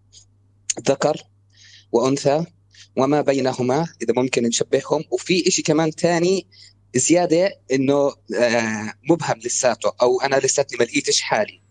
ذكر 0.87 1.17
وأنثى 1.91 2.45
وما 2.97 3.21
بينهما 3.21 3.87
إذا 4.01 4.13
ممكن 4.17 4.43
نشبههم 4.43 5.03
وفي 5.11 5.51
شيء 5.51 5.65
كمان 5.65 5.91
ثاني 5.91 6.47
زيادة 6.95 7.59
إنه 7.71 8.13
آه 8.39 8.93
مبهم 9.09 9.39
لساته 9.45 9.91
أو 10.01 10.21
أنا 10.21 10.35
لساتني 10.35 10.77
ما 10.79 10.83
لقيتش 10.83 11.21
حالي. 11.21 11.61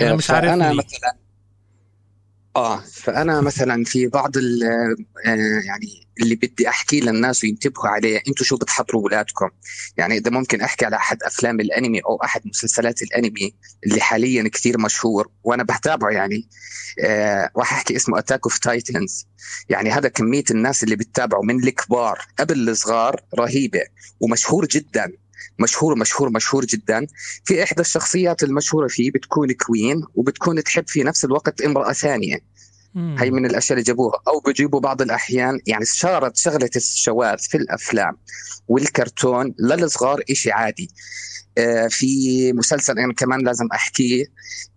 أنا 0.00 0.14
مش 0.14 0.30
عارف. 0.30 0.50
مثلا 0.72 1.25
آه 2.56 2.80
فأنا 2.80 3.40
مثلا 3.40 3.84
في 3.84 4.06
بعض 4.06 4.36
ال- 4.36 4.64
آه 5.26 5.60
يعني 5.66 6.06
اللي 6.22 6.34
بدي 6.34 6.68
أحكيه 6.68 7.00
للناس 7.00 7.44
وينتبهوا 7.44 7.88
عليه 7.88 8.16
أنتم 8.28 8.44
شو 8.44 8.56
بتحضروا 8.56 9.02
اولادكم 9.02 9.50
يعني 9.96 10.16
إذا 10.18 10.30
ممكن 10.30 10.60
أحكي 10.60 10.84
على 10.84 10.96
أحد 10.96 11.22
أفلام 11.22 11.60
الأنمي 11.60 12.00
أو 12.00 12.16
أحد 12.24 12.42
مسلسلات 12.46 13.02
الأنمي 13.02 13.54
اللي 13.86 14.00
حاليا 14.00 14.48
كثير 14.48 14.78
مشهور 14.78 15.28
وأنا 15.44 15.62
بتابعه 15.62 16.10
يعني 16.10 16.48
آه 17.04 17.50
راح 17.56 17.72
أحكي 17.72 17.96
اسمه 17.96 18.18
Attack 18.18 18.40
of 18.44 18.58
Titans 18.58 19.26
يعني 19.68 19.90
هذا 19.90 20.08
كمية 20.08 20.44
الناس 20.50 20.84
اللي 20.84 20.96
بتتابعه 20.96 21.40
من 21.42 21.64
الكبار 21.64 22.18
قبل 22.38 22.68
الصغار 22.68 23.20
رهيبة 23.38 23.80
ومشهور 24.20 24.66
جدا. 24.66 25.12
مشهور 25.58 25.98
مشهور 25.98 26.30
مشهور 26.30 26.64
جدا. 26.64 27.06
في 27.44 27.62
إحدى 27.62 27.80
الشخصيات 27.80 28.42
المشهورة 28.42 28.88
فيه 28.88 29.10
بتكون 29.10 29.52
queen 29.52 30.02
وبتكون 30.14 30.62
تحب 30.62 30.88
في 30.88 31.02
نفس 31.02 31.24
الوقت 31.24 31.60
امرأة 31.60 31.92
ثانية. 31.92 32.38
مم. 32.94 33.16
هي 33.18 33.30
من 33.30 33.46
الأشياء 33.46 33.78
اللي 33.78 33.86
جابوها. 33.86 34.22
أو 34.28 34.40
بيجيبوا 34.40 34.80
بعض 34.80 35.02
الأحيان 35.02 35.60
يعني 35.66 35.84
صارت 35.84 36.36
شغلة 36.36 36.70
الشواذ 36.76 37.38
في 37.38 37.56
الأفلام 37.56 38.16
والكرتون 38.68 39.54
للصغار 39.58 40.22
إشي 40.30 40.50
عادي. 40.50 40.90
في 41.90 42.52
مسلسل 42.52 42.98
أنا 42.98 43.12
كمان 43.12 43.40
لازم 43.40 43.66
أحكيه. 43.74 44.24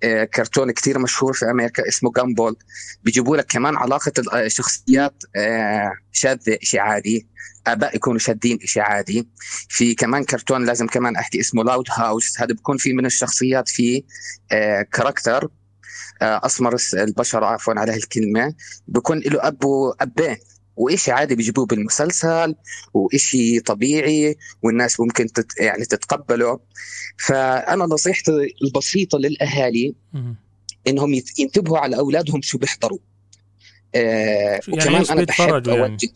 آه، 0.04 0.24
كرتون 0.24 0.72
كتير 0.72 1.00
مشهور 1.00 1.34
في 1.34 1.46
أمريكا 1.46 1.88
اسمه 1.88 2.12
جامبول 2.12 2.56
بيجيبوا 3.04 3.38
لك 3.38 3.46
كمان 3.46 3.76
علاقة 3.76 4.12
الشخصيات 4.34 5.24
آه، 5.36 5.92
شاذة 6.12 6.58
شيء 6.62 6.80
عادي. 6.80 7.28
آباء 7.68 7.96
يكونوا 7.96 8.20
شادين 8.20 8.60
شيء 8.66 8.84
عادي. 8.84 9.28
في 9.70 9.96
كمان 9.96 10.24
كرتون 10.24 10.66
لازم 10.66 10.88
كمان 10.88 11.16
أحكي 11.16 11.40
اسمه 11.40 11.64
لاود 11.64 11.86
هاوس 11.92 12.42
هذا 12.42 12.54
بيكون 12.54 12.78
في 12.78 12.94
من 12.94 13.06
الشخصيات 13.06 13.70
آه، 14.52 14.82
كاركتر 14.82 15.48
آه، 16.22 16.42
أسمر 16.46 16.74
الس- 16.76 16.96
البشر 16.96 17.44
عفوا 17.44 17.74
على 17.78 17.92
هالكلمة. 17.92 18.54
بكون 18.88 19.20
له 19.20 19.48
أب 19.48 19.64
وابين 19.66 20.38
وإشي 20.80 21.12
عادي 21.12 21.36
بيجيبوه 21.36 21.66
بالمسلسل 21.66 22.56
وإشي 22.94 23.60
طبيعي 23.60 24.36
والناس 24.64 25.00
ممكن 25.00 25.28
تت 25.28 25.60
يعني 25.60 25.86
تتقبله 25.86 26.60
فأنا 27.18 27.86
نصيحتي 27.86 28.32
البسيطة 28.64 29.18
للأهالي. 29.18 29.96
إنهم 30.88 31.14
ينتبهوا 31.40 31.78
على 31.78 31.98
أولادهم 31.98 32.42
شو 32.42 32.58
بيحضروا 32.58 33.00
آه 33.96 34.60
يعني 34.68 34.82
وكمان 34.82 35.06
أنا 35.06 35.24
بحب 35.24 35.26
بيتفرجوا 35.26 35.74
يعني؟ 35.74 35.92
أوجه 35.92 36.10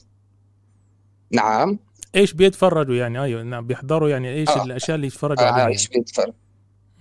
نعم 1.31 1.79
إيش 2.15 2.33
بيتفرجوا 2.33 2.95
يعني 2.95 3.23
أيوه 3.23 3.43
نعم 3.43 3.67
بيحضروا 3.67 4.09
يعني 4.09 4.33
إيش 4.33 4.49
آه. 4.49 4.63
الأشياء 4.63 4.95
اللي 4.95 5.07
يتفرجوا 5.07 5.43
آه 5.43 5.51
عليها 5.51 5.67
إيش 5.67 5.87
بيتفرج 5.87 6.33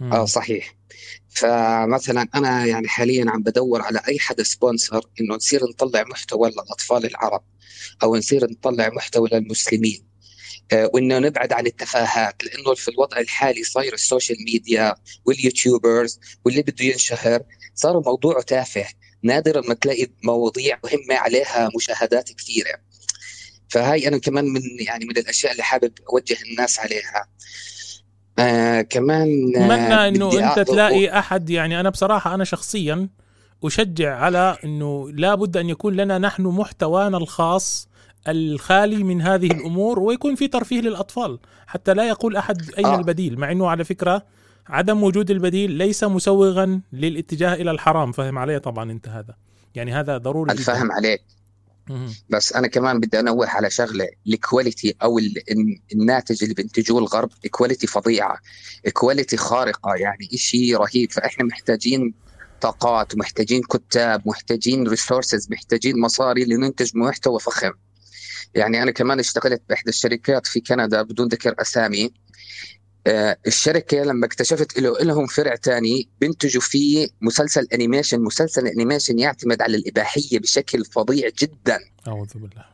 مم. 0.00 0.12
آه 0.12 0.24
صحيح 0.24 0.74
فمثلا 1.28 2.28
أنا 2.34 2.66
يعني 2.66 2.88
حاليا 2.88 3.30
عم 3.30 3.42
بدور 3.42 3.82
على 3.82 4.00
أي 4.08 4.18
حدا 4.18 4.42
sponsor 4.42 5.06
إنه 5.20 5.34
نصير 5.34 5.60
نطلع 5.70 6.04
محتوى 6.10 6.50
للأطفال 6.50 7.06
العرب 7.06 7.42
أو 8.02 8.16
نصير 8.16 8.50
نطلع 8.50 8.88
محتوى 8.88 9.28
للمسلمين. 9.32 10.12
آه، 10.72 10.90
وإنه 10.94 11.18
نبعد 11.18 11.52
عن 11.52 11.66
التفاهات 11.66 12.44
لأنه 12.44 12.74
في 12.74 12.88
الوضع 12.88 13.18
الحالي 13.18 13.64
صاير 13.64 13.94
ال 13.94 14.01
social 14.01 14.38
media 14.44 14.94
وال 15.24 15.42
YouTubers 15.42 16.20
واللي 16.44 16.62
بده 16.62 16.84
ينشهر 16.84 17.42
صار 17.74 18.02
موضوع 18.06 18.40
تافه. 18.40 18.86
نادرا 19.22 19.60
ما 19.68 19.74
تلاقي 19.74 20.06
مواضيع 20.24 20.78
مهمة 20.84 21.14
عليها 21.14 21.70
مشاهدات 21.76 22.32
كثيرة. 22.32 22.74
فهاي 23.68 24.08
أنا 24.08 24.18
كمان 24.18 24.44
من 24.44 24.62
يعني 24.80 25.04
من 25.04 25.16
الأشياء 25.16 25.52
اللي 25.52 25.62
حابب 25.62 25.92
أوجه 26.12 26.36
الناس 26.50 26.78
عليها. 26.78 27.26
آه 28.38 28.80
كمان 28.80 29.52
آه، 29.56 29.64
أتمنى 29.64 30.08
إنه 30.08 30.28
بدي 30.28 30.44
أنت 30.44 30.58
تلاقي 30.58 31.18
أحد 31.18 31.50
يعني 31.50 31.80
أنا 31.80 31.90
بصراحة 31.90 32.34
أنا 32.34 32.44
شخصيا 32.44 33.08
أشجع 33.64 34.16
على 34.16 34.56
إنه 34.64 35.10
لابد 35.10 35.56
أن 35.56 35.68
يكون 35.68 35.96
لنا 35.96 36.18
نحن 36.18 36.42
محتوانا 36.42 37.16
الخاص 37.16 37.88
الخالي 38.28 39.04
من 39.04 39.22
هذه 39.22 39.46
الأمور 39.46 39.98
ويكون 39.98 40.34
في 40.34 40.48
ترفيه 40.48 40.80
للأطفال. 40.80 41.38
حتى 41.66 41.94
لا 41.94 42.08
يقول 42.08 42.36
أحد 42.36 42.62
أين 42.78 42.86
آه. 42.86 42.98
البديل 42.98 43.38
مع 43.38 43.52
إنه 43.52 43.68
على 43.68 43.84
فكرة 43.84 44.22
عدم 44.66 45.02
وجود 45.02 45.30
البديل 45.30 45.70
ليس 45.70 46.04
مسوغا 46.04 46.80
للاتجاه 46.92 47.54
إلى 47.54 47.70
الحرام. 47.70 48.12
فهم 48.12 48.38
علي 48.38 48.58
طبعا 48.58 48.90
أنت 48.92 49.08
هذا. 49.08 49.34
يعني 49.74 49.92
هذا 49.94 50.18
ضروري 50.18 50.52
الفهم 50.52 50.92
عليك. 50.92 51.22
بس 52.30 52.52
أنا 52.52 52.66
كمان 52.68 53.00
بدي 53.00 53.20
أنوه 53.20 53.48
على 53.48 53.70
شغلة 53.70 54.08
ال 54.26 54.35
quality 54.35 54.94
أو 55.02 55.18
ال- 55.18 55.50
الن- 55.50 55.78
الناتج 55.92 56.42
اللي 56.42 56.54
بينتجوه 56.54 56.98
الغرب 56.98 57.30
quality 57.50 57.86
فظيعة 57.86 58.36
quality 58.92 59.36
خارقة 59.36 59.94
يعني 59.94 60.28
شيء 60.34 60.76
رهيب. 60.76 61.12
فإحنا 61.12 61.44
محتاجين 61.44 62.14
طاقات 62.62 63.16
محتاجين 63.16 63.62
كتاب 63.62 64.28
محتاجين 64.28 64.88
resources 64.88 65.48
محتاجين 65.50 66.00
مصاري 66.00 66.44
لننتج 66.44 66.90
محتوى 66.96 67.40
فخم. 67.40 67.72
يعني 68.54 68.82
أنا 68.82 68.90
كمان 68.90 69.18
اشتغلت 69.18 69.62
بإحدى 69.68 69.90
الشركات 69.90 70.46
في 70.46 70.60
كندا 70.60 71.02
بدون 71.02 71.28
ذكر 71.28 71.54
أسامي. 71.58 72.12
آه، 73.06 73.36
الشركة 73.46 74.02
لما 74.02 74.26
اكتشفت 74.26 74.78
له 74.78 74.98
لهم 74.98 75.26
فرع 75.26 75.54
تاني 75.54 76.08
بينتجوا 76.20 76.62
فيه 76.62 77.08
مسلسل 77.20 77.66
animation 77.74 78.20
مسلسل 78.20 78.66
animation 78.66 79.18
يعتمد 79.18 79.62
على 79.62 79.76
الإباحية 79.76 80.38
بشكل 80.38 80.84
فظيع 80.84 81.28
جدا. 81.38 81.78
أعوذ 82.08 82.28
بالله. 82.34 82.64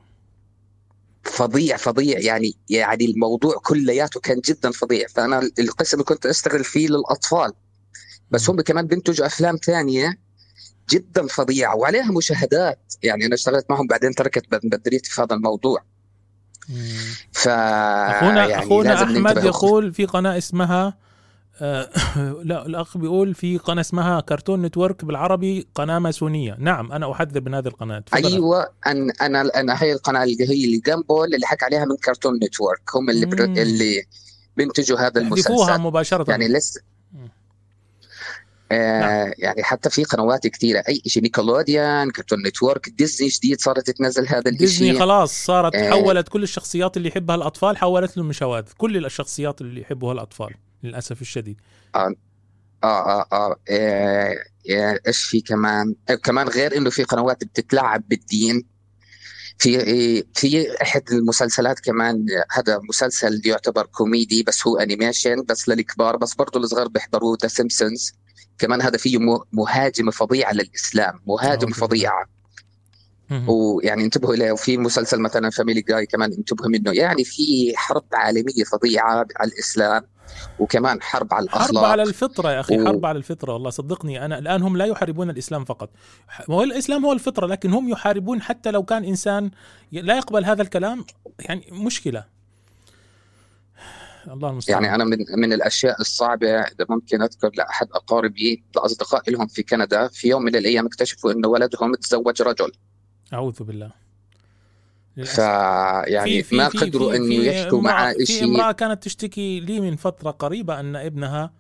فظيع 1.25 1.77
فظيع. 1.77 2.19
يعني 2.19 2.55
يعني 2.71 3.05
الموضوع 3.05 3.55
كلياته 3.55 4.21
كان 4.21 4.41
جدا 4.41 4.71
فظيع. 4.71 5.07
فأنا 5.07 5.51
القسم 5.59 5.97
اللي 5.97 6.05
كنت 6.05 6.27
أشتغل 6.27 6.65
فيه 6.65 6.89
للأطفال. 6.89 7.53
بس 8.31 8.51
هم 8.51 8.61
كمان 8.61 8.87
بينتجوا 8.87 9.27
أفلام 9.27 9.57
ثانية 9.57 10.19
جدا 10.91 11.27
فظيعة 11.27 11.77
وعليها 11.77 12.13
مشاهدات. 12.13 12.95
يعني 13.03 13.27
أنا 13.27 13.35
اشتغلت 13.35 13.67
معهم 13.71 13.87
بعدين 13.87 14.15
تركت 14.15 14.45
بدريتي 14.65 15.11
في 15.11 15.23
هذا 15.23 15.35
الموضوع. 15.37 15.85
ف 17.33 17.49
اخونا 17.49 18.47
يعني 18.47 18.59
أخونا 18.59 19.03
أحمد 19.03 19.45
يقول 19.45 19.93
في 19.93 20.05
قناة 20.05 20.39
اسمها 20.39 20.99
آه، 21.61 21.91
لا 22.45 22.67
الأخ 22.67 22.99
بيقول 22.99 23.35
في 23.35 23.59
قناة 23.59 23.81
اسمها 23.81 24.21
كرتون 24.21 24.63
نتورك 24.63 25.05
بالعربي 25.05 25.69
قناة 25.75 25.99
ماسونية. 25.99 26.57
نعم 26.59 26.93
أنا 26.93 27.13
أحذر 27.13 27.41
من 27.41 27.55
هذه 27.55 27.67
القناة. 27.67 28.05
أيوه 28.15 28.69
أن 28.87 29.11
أنا 29.11 29.61
أنا 29.61 29.83
هي 29.83 29.93
القناة 29.93 30.25
اللي 30.25 30.49
هي 30.49 30.65
اللي 30.65 30.79
Gumball 30.87 31.35
اللي 31.35 31.47
حكى 31.47 31.65
عليها 31.65 31.85
من 31.85 31.97
Cartoon 31.97 32.35
Network. 32.35 32.97
هم 32.97 33.11
اللي 33.11 33.27
بر... 33.27 33.45
اللي 33.45 34.03
بينتجوا 34.57 34.99
هذا 34.99 35.21
المسلسل. 35.21 35.81
مباشرة. 35.81 36.31
يعني 36.31 36.49
لسه 36.49 36.81
نعم. 38.73 39.33
يعني 39.39 39.63
حتى 39.63 39.91
في 39.91 40.05
قنوات 40.05 40.47
كثيره 40.47 40.85
أي 40.89 41.03
شيء 41.07 41.23
Nickelodeon 41.23 42.11
Cartoon 42.11 42.47
Network 42.47 42.89
Disney 42.89 43.29
جديد 43.29 43.61
صارت 43.61 43.91
تنزل 43.91 44.29
هذا 44.29 44.51
ديزني 44.51 44.91
الشيء 44.91 44.99
خلاص 44.99 45.45
صارت 45.45 45.75
آه. 45.75 45.91
حولت 45.91 46.29
كل 46.29 46.43
الشخصيات 46.43 46.97
اللي 46.97 47.09
يحبها 47.09 47.37
الأطفال 47.37 47.77
حولت 47.77 48.17
لهم 48.17 48.33
شواذ 48.33 48.65
كل 48.77 49.07
الشخصيات 49.07 49.61
اللي 49.61 49.81
يحبها 49.81 50.13
الأطفال 50.13 50.55
للأسف 50.83 51.21
الشديد. 51.21 51.61
آه 51.95 52.15
آه 52.85 52.87
آه, 52.87 53.27
آه, 53.33 53.57
آه 54.71 55.01
إيش 55.07 55.25
في 55.25 55.41
كمان؟ 55.41 55.95
آه 56.11 56.15
كمان 56.15 56.49
غير 56.49 56.77
إنه 56.77 56.91
في 56.91 57.03
قنوات 57.05 57.45
بتتلاعب 57.45 58.09
بالدين. 58.09 58.78
في 59.59 60.25
في 60.35 60.83
احد 60.83 61.03
المسلسلات 61.13 61.81
كمان 61.81 62.27
هذا 62.51 62.81
مسلسل 62.89 63.43
يعتبر 63.45 63.87
كوميدي 63.87 64.43
بس 64.43 64.67
هو 64.67 64.77
animation 64.77 65.43
بس 65.49 65.69
للكبار 65.69 66.17
بس 66.17 66.35
برضه 66.35 66.61
الصغار 66.61 66.89
بيحضروه 66.89 67.39
The 67.43 67.49
Simpsons 67.49 68.13
كمان 68.59 68.83
هذا 68.83 68.97
فيه 68.97 69.19
مهاجمة 69.53 70.11
فظيعة 70.11 70.53
للإسلام 70.53 71.21
مهاجمة. 71.27 71.73
فظيعة. 71.73 72.27
ويعني 73.49 74.05
انتبهوا 74.05 74.35
إليه 74.35 74.53
وفي 74.53 74.77
مسلسل 74.79 75.21
مثلا 75.21 75.51
Family 75.51 75.81
Guy 75.81 76.07
كمان 76.07 76.33
انتبهوا 76.33 76.71
منه 76.71 76.93
يعني 76.93 77.25
في 77.25 77.73
حرب 77.77 78.05
عالمية 78.13 78.65
فظيعة 78.73 79.27
على 79.37 79.51
الإسلام 79.53 80.03
وكمان 80.59 81.03
حرب 81.03 81.35
على 81.35 81.49
حرب 81.51 81.61
الأخلاق 81.61 81.85
على 81.85 82.03
الفطرة 82.03 82.51
يا 82.53 82.61
أخي 82.61 82.81
و- 82.81 82.87
حرب 82.87 83.07
على 83.07 83.19
الفطرة 83.19 83.53
والله 83.53 83.71
صدقني 83.71 84.25
أنا 84.25 84.39
الآن 84.39 84.63
هم 84.63 84.77
لا 84.77 84.85
يحاربون 84.85 85.31
الإسلام 85.31 85.65
فقط. 85.65 85.91
هو 86.51 86.63
الإسلام 86.63 87.05
هو 87.07 87.13
الفطرة 87.13 87.47
لكن 87.47 87.73
هم 87.73 87.89
يحاربون 87.89 88.43
حتى 88.43 88.71
لو 88.71 88.83
كان 88.83 89.05
إنسان 89.05 89.51
لا 89.93 90.17
يقبل 90.17 90.45
هذا 90.45 90.63
الكلام 90.63 91.05
يعني 91.41 91.67
مشكلة. 91.73 92.25
الله 94.29 94.51
المستعان. 94.51 94.83
يعني 94.85 94.95
أنا 94.95 95.05
من 95.05 95.19
من 95.39 95.53
الأشياء 95.53 96.01
الصعبة 96.01 96.49
إذا 96.61 96.87
ممكن 96.89 97.23
أذكر 97.23 97.51
لأحد 97.55 97.87
أقاربي 97.93 98.65
لأصدقاء 98.77 99.31
لهم 99.31 99.47
في 99.47 99.63
كندا 99.63 100.09
في 100.09 100.29
يوم 100.29 100.43
من 100.43 100.57
الأيام 100.57 100.87
اكتشفوا 100.87 101.33
انه 101.33 101.49
ولدهم 101.49 101.95
تزوج 101.95 102.43
رجل. 102.43 102.73
أعوذ 103.33 103.63
بالله. 103.63 103.91
فيعني 105.25 106.43
في- 106.43 106.57
ما 106.57 106.69
في- 106.69 106.79
قدروا 106.79 107.15
انه 107.17 107.35
يحكوا 107.35 107.81
امرأة- 107.81 107.85
معاه 107.85 108.13
في 108.13 108.27
شيء 108.27 108.45
امرأة 108.45 108.73
كانت 108.73 109.03
تشتكي 109.03 109.61
لي 109.61 109.81
من 109.81 109.97
فترة 109.97 110.31
قريبة 110.31 110.81
أن 110.81 110.97
ابنها 110.97 111.53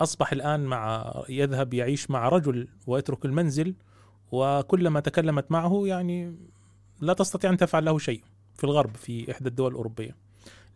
أصبح 0.00 0.32
الآن 0.32 0.60
مع 0.64 1.12
يذهب 1.28 1.74
يعيش 1.74 2.10
مع 2.10 2.28
رجل 2.28 2.68
ويترك 2.86 3.24
المنزل 3.24 3.74
وكلما 4.32 5.00
تكلمت 5.00 5.44
معه 5.50 5.82
يعني 5.86 6.36
لا 7.00 7.12
تستطيع 7.12 7.50
أن 7.50 7.56
تفعل 7.56 7.84
له 7.84 7.98
شيء 7.98 8.22
في 8.54 8.64
الغرب 8.64 8.96
في 8.96 9.30
إحدى 9.30 9.48
الدول 9.48 9.70
الأوروبية 9.70 10.16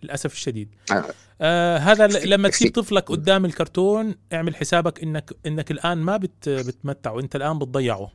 للأسف 0.03 0.33
الشديد. 0.33 0.69
آه. 0.93 1.05
آه 1.41 1.79
هذا 1.79 2.07
لما 2.07 2.49
تسيب 2.49 2.73
طفلك 2.75 3.11
قدام 3.11 3.45
الكرتون 3.45 4.14
اعمل 4.33 4.57
حسابك 4.57 5.03
انك 5.03 5.31
إنك 5.47 5.71
الآن 5.71 5.99
ما 5.99 6.17
بت 6.17 6.49
بتمتعه 6.49 7.21
أنت 7.21 7.37
الآن 7.37 7.59
بتضيعه. 7.59 8.11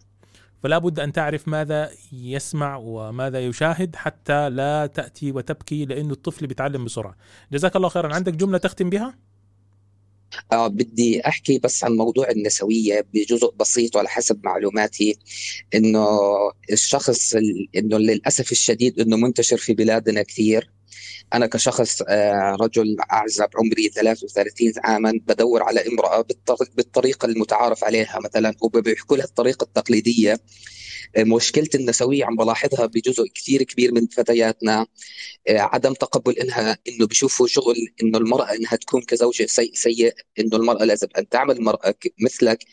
فلا 0.63 0.77
بد 0.77 0.99
أن 0.99 1.11
تعرف 1.11 1.47
ماذا 1.47 1.91
يسمع 2.11 2.75
وماذا 2.77 3.45
يشاهد 3.45 3.95
حتى 3.95 4.49
لا 4.49 4.85
تأتي 4.85 5.31
وتبكي 5.31 5.85
لأنه 5.85 6.13
الطفل 6.13 6.47
بيتعلم 6.47 6.85
بسرعة. 6.85 7.15
جزاك 7.53 7.75
الله 7.75 7.89
خيرا. 7.89 8.15
عندك 8.15 8.33
جملة 8.33 8.57
تختم 8.57 8.89
بها؟ 8.89 9.17
آه 10.51 10.67
بدي 10.67 11.27
أحكي 11.27 11.59
بس 11.59 11.83
عن 11.83 11.91
موضوع 11.91 12.29
النسوية 12.29 13.05
بجزء 13.13 13.53
بسيط 13.59 13.95
وعلى 13.95 14.09
حسب 14.09 14.39
معلوماتي. 14.43 15.17
إنه 15.75 16.07
الشخص 16.71 17.35
ال- 17.35 17.69
إنه 17.75 17.97
للأسف 17.97 18.51
الشديد 18.51 18.99
إنه 18.99 19.17
منتشر 19.17 19.57
في 19.57 19.73
بلادنا 19.73 20.23
كثير. 20.23 20.69
أنا 21.33 21.47
كشخص 21.47 22.01
آه، 22.07 22.57
رجل 22.61 22.95
أعزب 23.11 23.47
عمري 23.55 23.89
33 23.89 24.73
عاما 24.83 25.11
بدور 25.27 25.63
على 25.63 25.87
امرأة 25.87 26.21
بالطر- 26.21 26.69
بالطريقة 26.75 27.25
المتعارف 27.25 27.83
عليها 27.83 28.19
مثلا 28.23 28.53
وبيحكوا 28.61 29.17
لها 29.17 29.25
الطريقة 29.25 29.63
التقليدية. 29.63 30.39
آه، 31.15 31.23
مشكلة 31.23 31.69
النسوية 31.75 32.25
عم 32.25 32.35
بلاحظها 32.35 32.85
بجزء 32.85 33.27
كثير 33.35 33.63
كبير 33.63 33.93
من 33.93 34.07
فتياتنا. 34.07 34.87
آه، 35.47 35.59
عدم 35.59 35.93
تقبل 35.93 36.33
إنها 36.39 36.77
إنه 36.87 37.07
بيشوفوا 37.07 37.47
شغل 37.47 37.75
إنه 38.03 38.17
المرأة 38.17 38.53
إنها 38.55 38.75
تكون 38.75 39.01
كزوجة 39.01 39.45
سيء 39.45 39.71
سيء 39.73 40.13
إنه 40.39 40.57
المرأة 40.57 40.83
لازم 40.85 41.07
أن 41.17 41.29
تعمل 41.29 41.57
المرأة 41.57 41.95
مثلك. 42.21 42.63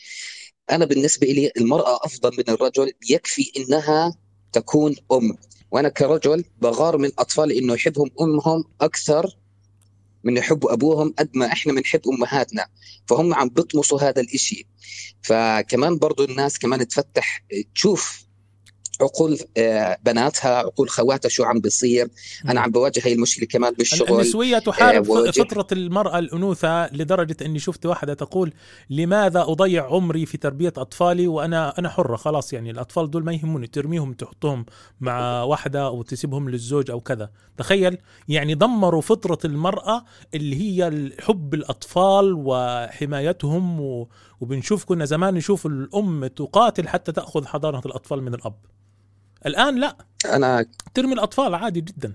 أنا 0.71 0.85
بالنسبة 0.85 1.27
لي 1.27 1.51
المرأة 1.57 1.99
أفضل 2.05 2.31
من 2.37 2.49
الرجل 2.53 2.91
يكفي 3.09 3.51
إنها 3.57 4.17
تكون 4.53 4.95
أم. 5.11 5.37
وأنا 5.71 5.89
كرجل 5.89 6.43
بغار 6.61 6.97
من 6.97 7.11
اطفالي 7.19 7.59
إنه 7.59 7.73
يحبهم 7.73 8.09
أمهم 8.21 8.63
أكثر 8.81 9.37
من 10.23 10.37
يحبوا 10.37 10.73
أبوهم 10.73 11.13
قد 11.19 11.29
ما 11.33 11.45
إحنا 11.45 11.73
بنحب 11.73 12.01
أمهاتنا. 12.07 12.67
فهم 13.07 13.33
عم 13.33 13.49
بيطمسوا 13.49 14.01
هذا 14.01 14.21
الإشي. 14.21 14.67
فكمان 15.21 15.97
برضو 15.97 16.23
الناس 16.23 16.59
كمان 16.59 16.87
تفتح 16.87 17.43
تشوف 17.75 18.25
عقول 19.01 19.39
آه، 19.57 19.97
بناتها 20.03 20.57
عقول 20.57 20.89
خواتها 20.89 21.29
شو 21.29 21.43
عم 21.43 21.59
بيصير. 21.59 22.07
أنا 22.49 22.61
عم 22.61 22.71
بواجه 22.71 23.01
هي 23.05 23.13
المشكلة 23.13 23.45
كمان 23.45 23.73
بالشغل 23.73 24.13
النسوية 24.13 24.59
تحارب 24.59 25.11
آه، 25.11 25.31
فطرة 25.31 25.67
المرأة 25.71 26.19
الأنوثة 26.19 26.93
لدرجة 26.93 27.35
أني 27.41 27.59
شفت 27.59 27.85
واحدة 27.85 28.13
تقول 28.13 28.53
لماذا 28.89 29.41
أضيع 29.41 29.85
عمري 29.85 30.25
في 30.25 30.37
تربية 30.37 30.73
أطفالي 30.77 31.27
وأنا 31.27 31.79
أنا 31.79 31.89
حرة؟ 31.89 32.15
خلاص 32.15 32.53
يعني 32.53 32.71
الأطفال 32.71 33.11
دول 33.11 33.23
ما 33.23 33.33
يهموني 33.33 33.67
ترميهم 33.67 34.13
تحطهم 34.13 34.65
مع 35.01 35.43
واحدة 35.43 35.85
أو 35.85 36.01
تسيبهم 36.01 36.49
للزوج 36.49 36.91
أو 36.91 36.99
كذا. 36.99 37.29
تخيل 37.57 37.97
يعني 38.27 38.53
دمروا 38.55 39.01
فطرة 39.01 39.39
المرأة 39.45 40.05
اللي 40.33 40.55
هي 40.61 41.09
حب 41.19 41.53
الأطفال 41.53 42.33
وحمايتهم 42.37 43.81
و... 43.81 44.07
وبنشوف 44.41 44.85
كنا 44.85 45.05
زمان 45.05 45.33
نشوف 45.33 45.65
الأم 45.65 46.27
تقاتل 46.27 46.87
حتى 46.87 47.11
تأخذ 47.11 47.45
حضانة 47.45 47.81
الأطفال 47.85 48.23
من 48.23 48.33
الأب. 48.33 48.55
الآن 49.45 49.75
لا. 49.75 49.97
أنا 50.25 50.65
ترمي 50.93 51.13
الأطفال 51.13 51.55
عادي 51.55 51.81
جدا. 51.81 52.13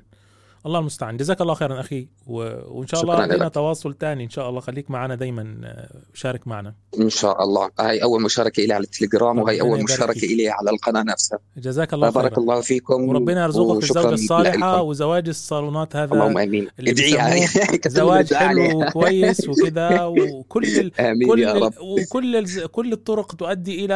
الله 0.66 0.78
المستعان. 0.78 1.16
جزاك 1.16 1.40
الله 1.40 1.54
خيرا 1.54 1.80
أخي 1.80 2.08
و... 2.26 2.34
وإن 2.78 2.86
شاء 2.86 3.02
الله 3.02 3.26
لنا. 3.26 3.48
تواصل 3.48 3.94
تاني 3.94 4.24
إن 4.24 4.30
شاء 4.30 4.48
الله. 4.50 4.60
خليك 4.60 4.90
معنا 4.90 5.14
دائما 5.14 5.60
آه، 5.64 5.88
شارك 6.14 6.48
معنا. 6.48 6.74
إن 7.00 7.10
شاء 7.10 7.44
الله. 7.44 7.70
هاي 7.80 8.02
أول 8.02 8.22
مشاركة 8.22 8.62
لي 8.62 8.72
على 8.72 8.84
التليجرام 8.84 9.38
وهي 9.38 9.60
أول 9.60 9.82
مشاركة 9.82 10.20
فيك. 10.20 10.30
لي 10.30 10.48
على 10.48 10.70
القناة 10.70 11.02
نفسها. 11.02 11.38
جزاك 11.56 11.94
الله 11.94 12.10
بارك 12.10 12.30
خيرا 12.30 12.40
الله 12.42 12.60
فيكم 12.60 13.08
وربنا 13.08 13.44
يرزقك 13.44 14.12
الصالحة 14.12 14.76
لكم. 14.76 14.88
وزواج 14.88 15.28
الصالونات 15.28 15.96
هذا 15.96 16.14
اللهم 16.14 16.38
آمين. 16.38 16.68
ادعيها 16.80 17.48
زواج 17.88 18.34
حلو. 18.34 18.82
وكويس 18.82 19.48
وكذا 19.48 20.04
وكل 20.04 20.64
ال... 20.64 21.00
آمين 21.00 21.28
كل 21.28 21.38
يا 21.40 21.52
ال... 21.52 21.62
رب. 21.62 21.72
وكل 21.80 22.36
ال... 22.36 22.66
كل 22.66 22.92
الطرق 22.92 23.34
تؤدي 23.34 23.84
إلى 23.84 23.94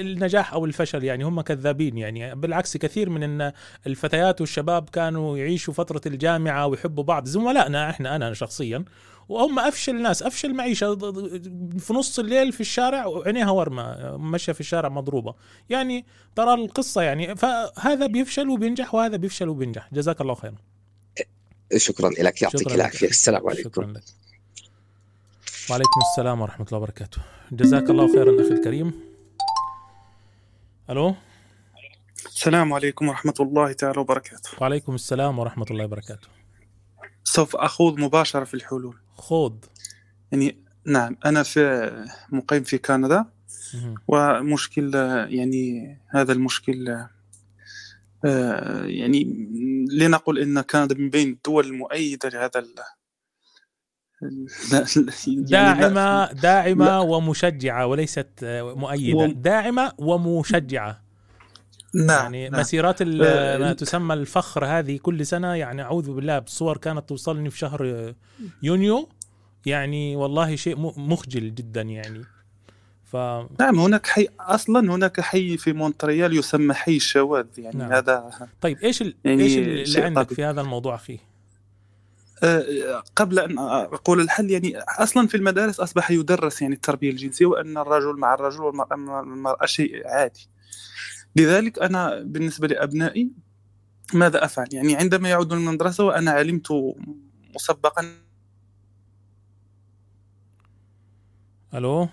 النجاح 0.00 0.52
أو 0.52 0.64
الفشل 0.64 1.04
يعني 1.04 1.24
هم 1.24 1.40
كذابين 1.40 1.98
يعني. 1.98 2.34
بالعكس 2.34 2.76
كثير 2.76 3.10
من 3.10 3.52
الفتيات 3.86 4.40
والشباب 4.40 4.88
كانوا 4.88 5.38
يعيشوا 5.38 5.74
فترة 5.74 6.00
الجامعة 6.12 6.66
ويحبوا 6.66 7.04
بعض 7.04 7.26
زملائنا 7.26 7.90
إحنا 7.90 8.16
أنا 8.16 8.34
شخصيا. 8.34 8.84
وهم 9.28 9.58
أفشل 9.58 10.02
ناس 10.02 10.22
أفشل 10.22 10.54
معيشة. 10.54 10.94
في 11.78 11.92
نص 11.94 12.18
الليل 12.18 12.52
في 12.52 12.60
الشارع 12.60 13.06
وعينيها 13.06 13.50
ورمة 13.50 14.16
ماشيه 14.16 14.52
في 14.52 14.60
الشارع 14.60 14.88
مضروبة. 14.88 15.34
يعني 15.70 16.04
ترى 16.36 16.54
القصة 16.54 17.02
يعني 17.02 17.36
فهذا 17.36 18.06
بيفشل 18.06 18.48
وبينجح 18.48 18.94
وهذا 18.94 19.16
بيفشل 19.16 19.48
وبينجح. 19.48 19.88
جزاك 19.92 20.20
الله 20.20 20.34
خيرا. 20.34 20.56
شكرا 21.76 22.10
لك 22.10 22.42
يعطيك 22.42 22.74
العافية. 22.74 23.08
السلام 23.08 23.48
عليكم. 23.48 23.70
شكرا 23.70 23.86
لك. 23.86 24.02
وعليكم 25.70 26.00
السلام 26.10 26.40
ورحمة 26.40 26.66
الله 26.66 26.78
وبركاته. 26.78 27.18
جزاك 27.52 27.90
الله 27.90 28.12
خيرا 28.12 28.46
أخي 28.46 28.54
الكريم. 28.54 28.92
ألو؟ 30.90 31.14
السلام 32.26 32.72
عليكم 32.72 33.08
ورحمة 33.08 33.34
الله 33.40 33.72
تعالى 33.72 34.00
وبركاته. 34.00 34.50
وعليكم 34.60 34.94
السلام 34.94 35.38
ورحمة 35.38 35.66
الله 35.70 35.84
وبركاته. 35.84 36.28
سوف 37.24 37.56
أخوض 37.56 37.98
مباشرة 37.98 38.44
في 38.44 38.54
الحلول. 38.54 38.96
خوض 39.16 39.64
يعني 40.32 40.56
نعم 40.86 41.16
أنا 41.24 41.42
في 41.42 41.90
مقيم 42.32 42.62
في 42.62 42.78
كندا. 42.78 43.24
ومشكل 44.08 44.94
يعني 45.28 45.98
هذا 46.10 46.32
المشكل 46.32 47.06
آه، 48.24 48.84
يعني 48.84 49.24
لنقل 49.92 50.38
إن 50.38 50.60
كندا 50.60 50.94
من 50.94 51.10
بين 51.10 51.28
الدول 51.28 51.66
المؤيدة 51.66 52.28
لهذا 52.28 52.60
ال 52.60 52.74
لا- 54.72 54.86
يعني 55.26 55.42
داعمة 55.42 56.32
داعمة 56.32 57.00
ومشجعة 57.00 57.86
وليست 57.86 58.28
آه، 58.42 58.74
مؤيدة. 58.74 59.18
وم- 59.18 59.32
داعمة 59.32 59.92
ومشجعة. 59.98 61.02
نعم 61.94 62.22
يعني 62.22 62.48
نعم. 62.48 62.60
مسيرات 62.60 63.02
آه، 63.02 63.58
ما 63.58 63.72
تسمى 63.72 64.14
الفخر 64.14 64.64
هذه 64.64 64.98
كل 64.98 65.26
سنة 65.26 65.54
يعني 65.54 65.82
أعوذ 65.82 66.12
بالله 66.12 66.38
بصور 66.38 66.76
كانت 66.76 67.08
توصلني 67.08 67.50
في 67.50 67.58
شهر 67.58 67.84
آه، 67.84 68.14
يونيو 68.62 69.08
يعني 69.66 70.16
والله 70.16 70.56
شيء 70.56 70.76
مخجل 70.96 71.54
جدا 71.54 71.82
يعني 71.82 72.24
ف 73.04 73.16
نعم 73.60 73.78
هناك 73.78 74.06
حي 74.06 74.28
أصلا 74.40 74.94
هناك 74.94 75.20
حي 75.20 75.56
في 75.56 75.72
مونتريال 75.72 76.36
يسمى 76.36 76.74
حي 76.74 76.96
الشواذ 76.96 77.46
يعني 77.58 77.78
نعم. 77.78 77.92
هذا 77.92 78.30
طيب 78.60 78.78
إيش 78.78 79.02
ال... 79.02 79.14
يعني 79.24 79.42
إيش 79.42 79.56
اللي 79.56 80.02
عندك 80.02 80.22
طبيعي. 80.22 80.34
في 80.34 80.44
هذا 80.44 80.60
الموضوع 80.60 80.94
أخي؟ 80.94 81.18
آه، 82.42 83.02
قبل 83.16 83.38
أن 83.38 83.58
أقول 83.58 84.20
الحل 84.20 84.50
يعني 84.50 84.78
أصلا 84.78 85.26
في 85.26 85.36
المدارس 85.36 85.80
أصبح 85.80 86.10
يدرس 86.10 86.62
يعني 86.62 86.74
التربية 86.74 87.10
الجنسية 87.10 87.46
وأن 87.46 87.78
الرجل 87.78 88.16
مع 88.18 88.34
الرجل 88.34 88.60
والمرأة 88.60 88.94
المرأة 88.94 89.66
شيء 89.66 90.08
عادي 90.08 90.48
لذلك 91.36 91.78
أنا 91.78 92.20
بالنسبة 92.20 92.68
لأبنائي 92.68 93.30
ماذا 94.14 94.44
أفعل؟ 94.44 94.68
يعني 94.72 94.96
عندما 94.96 95.28
يعودون 95.28 95.58
من 95.58 95.68
المدرسة 95.68 96.04
وأنا 96.04 96.30
علمت 96.30 96.68
مسبقا. 97.54 98.14
ألو؟ 101.74 102.08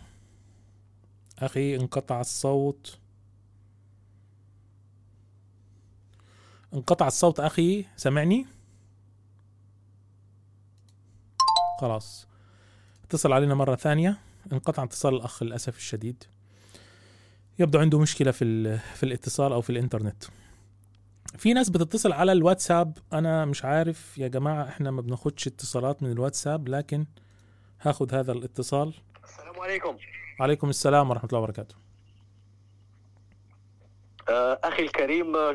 أخي 1.39 1.75
انقطع 1.75 2.21
الصوت. 2.21 2.97
انقطع 6.73 7.07
الصوت 7.07 7.39
أخي 7.39 7.85
سمعني 7.97 8.45
خلاص. 11.81 12.27
اتصل 13.03 13.33
علينا 13.33 13.55
مرة 13.55 13.75
ثانية. 13.75 14.17
انقطع 14.53 14.83
اتصال 14.83 15.15
الأخ 15.15 15.43
للأسف 15.43 15.77
الشديد. 15.77 16.23
يبدو 17.59 17.79
عنده 17.79 17.99
مشكلة 17.99 18.31
في, 18.31 18.77
في 18.77 19.03
الاتصال 19.03 19.53
أو 19.53 19.61
في 19.61 19.69
الإنترنت. 19.69 20.23
في 21.37 21.53
ناس 21.53 21.69
بتتصل 21.69 22.11
على 22.11 22.31
الواتساب. 22.31 22.97
أنا 23.13 23.45
مش 23.45 23.65
عارف 23.65 24.17
يا 24.17 24.27
جماعة 24.27 24.67
إحنا 24.67 24.91
ما 24.91 25.01
بناخدش 25.01 25.47
اتصالات 25.47 26.03
من 26.03 26.11
الواتساب 26.11 26.67
لكن 26.69 27.05
هاخد 27.81 28.13
هذا 28.13 28.31
الاتصال. 28.31 28.93
السلام 29.23 29.59
عليكم. 29.59 29.97
عليكم 30.39 30.69
السلام 30.69 31.09
ورحمة 31.09 31.29
الله 31.29 31.39
وبركاته. 31.39 31.75
آه، 34.29 34.59
أخي 34.63 34.83
الكريم 34.83 35.35
آه، 35.35 35.53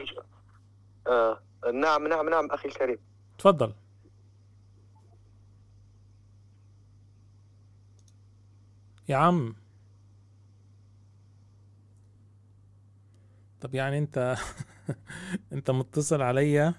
آه، 1.06 1.40
نعم 1.74 2.06
نعم 2.06 2.28
نعم 2.28 2.50
أخي 2.50 2.68
الكريم. 2.68 2.98
تفضل. 3.38 3.74
يا 9.08 9.16
عم. 9.16 9.54
طب 13.64 13.74
يعني 13.74 13.98
انت 13.98 14.36
انت 15.52 15.70
متصل 15.70 16.22
عليا 16.22 16.74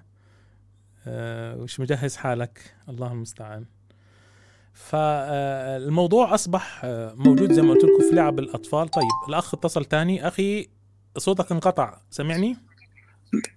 آه، 1.08 1.58
ومش 1.58 1.80
مجهز 1.80 2.16
حالك. 2.16 2.76
الله 2.90 3.12
المستعان. 3.12 3.66
فالموضوع 4.74 6.34
أصبح 6.34 6.82
آه، 6.84 7.14
موجود 7.14 7.52
زي 7.54 7.62
ما 7.62 7.74
قلت 7.74 7.84
لكم 7.84 8.10
في 8.10 8.16
لعب 8.16 8.40
الأطفال. 8.40 8.88
طيب 8.88 9.04
الأخ 9.30 9.54
اتصل 9.54 9.86
تاني. 9.86 10.28
أخي 10.28 10.70
صوتك 11.18 11.52
انقطع. 11.52 11.98
سمعني؟ 12.12 12.58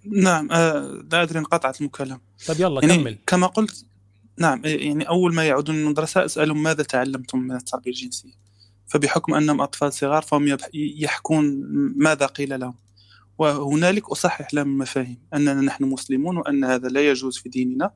نعم 0.05 0.51
آه، 0.51 1.03
لا 1.11 1.21
أدري 1.21 1.39
انقطعت 1.39 1.81
المكالمة. 1.81 2.19
طيب 2.47 2.59
يلا 2.59 2.85
يعني 2.85 3.03
كمل. 3.03 3.17
كما 3.27 3.47
قلت 3.47 3.85
نعم 4.37 4.61
آه، 4.65 4.69
يعني 4.69 5.07
أول 5.09 5.35
ما 5.35 5.47
يعودون 5.47 5.75
من 5.75 5.81
المدرسة 5.83 6.25
أسألهم 6.25 6.63
ماذا 6.63 6.83
تعلمتم 6.83 7.39
من 7.39 7.55
التربية 7.55 7.91
الجنسية. 7.91 8.33
فبحكم 8.87 9.33
أنهم 9.33 9.61
أطفال 9.61 9.93
صغار 9.93 10.21
فهم 10.21 10.47
يبح- 10.47 10.69
يحكون 10.73 11.45
ماذا 11.97 12.25
قيل 12.25 12.59
لهم. 12.59 12.75
وهنالك 13.39 14.09
أصحح 14.09 14.53
لهم 14.53 14.67
المفاهيم 14.67 15.17
أننا 15.33 15.61
نحن 15.61 15.83
مسلمون 15.83 16.37
وأن 16.37 16.63
هذا 16.63 16.87
لا 16.87 17.01
يجوز 17.09 17.37
في 17.37 17.49
ديننا 17.49 17.91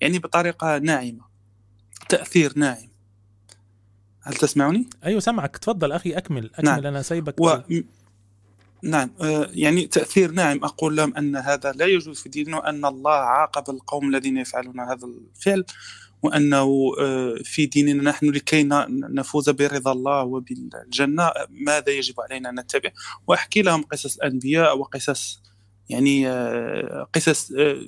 يعني 0.00 0.18
بطريقة 0.18 0.78
ناعمة 0.78 1.24
تأثير 2.08 2.52
ناعم. 2.56 2.88
هل 4.22 4.34
تسمعني؟ 4.34 4.90
أيوه 5.04 5.20
سامعك. 5.20 5.56
تفضل 5.56 5.92
أخي 5.92 6.12
أكمل 6.12 6.50
أكمل 6.54 6.64
نعم. 6.64 6.86
أنا 6.86 7.02
سايبك. 7.02 7.40
و... 7.40 7.56
نعم. 8.82 9.10
آه، 9.20 9.48
يعني 9.52 9.86
تأثير 9.86 10.30
ناعم. 10.30 10.64
أقول 10.64 10.96
لهم 10.96 11.16
أن 11.16 11.36
هذا 11.36 11.72
لا 11.72 11.86
يجوز 11.86 12.20
في 12.20 12.28
ديننا 12.28 12.56
وأن 12.56 12.84
الله 12.84 13.10
عاقب 13.10 13.74
القوم 13.74 14.08
الذين 14.08 14.36
يفعلون 14.36 14.80
هذا 14.80 15.06
الفعل. 15.06 15.64
وأنه 16.26 16.92
آه، 17.00 17.34
في 17.44 17.66
ديننا 17.66 18.02
نحن 18.02 18.30
لكي 18.30 18.62
نفوز 18.90 19.50
برضا 19.50 19.92
الله 19.92 20.22
وبالجنة 20.22 21.32
ماذا 21.50 21.90
يجب 21.90 22.20
علينا 22.20 22.50
أن 22.50 22.60
نتبع؟ 22.60 22.90
وأحكي 23.26 23.62
لهم 23.62 23.82
قصص 23.82 24.16
الأنبياء 24.16 24.78
وقصص 24.78 25.42
يعني 25.88 26.28
آه، 26.28 27.08
قصص 27.14 27.52
آه، 27.52 27.80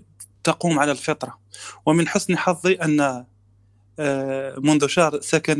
تقوم 0.44 0.78
على 0.78 0.92
الفطرة. 0.92 1.38
ومن 1.86 2.08
حسن 2.08 2.38
حظي 2.38 2.78
آه، 4.00 4.54
منذ 4.58 4.86
شهر 4.86 5.20
سكن 5.20 5.58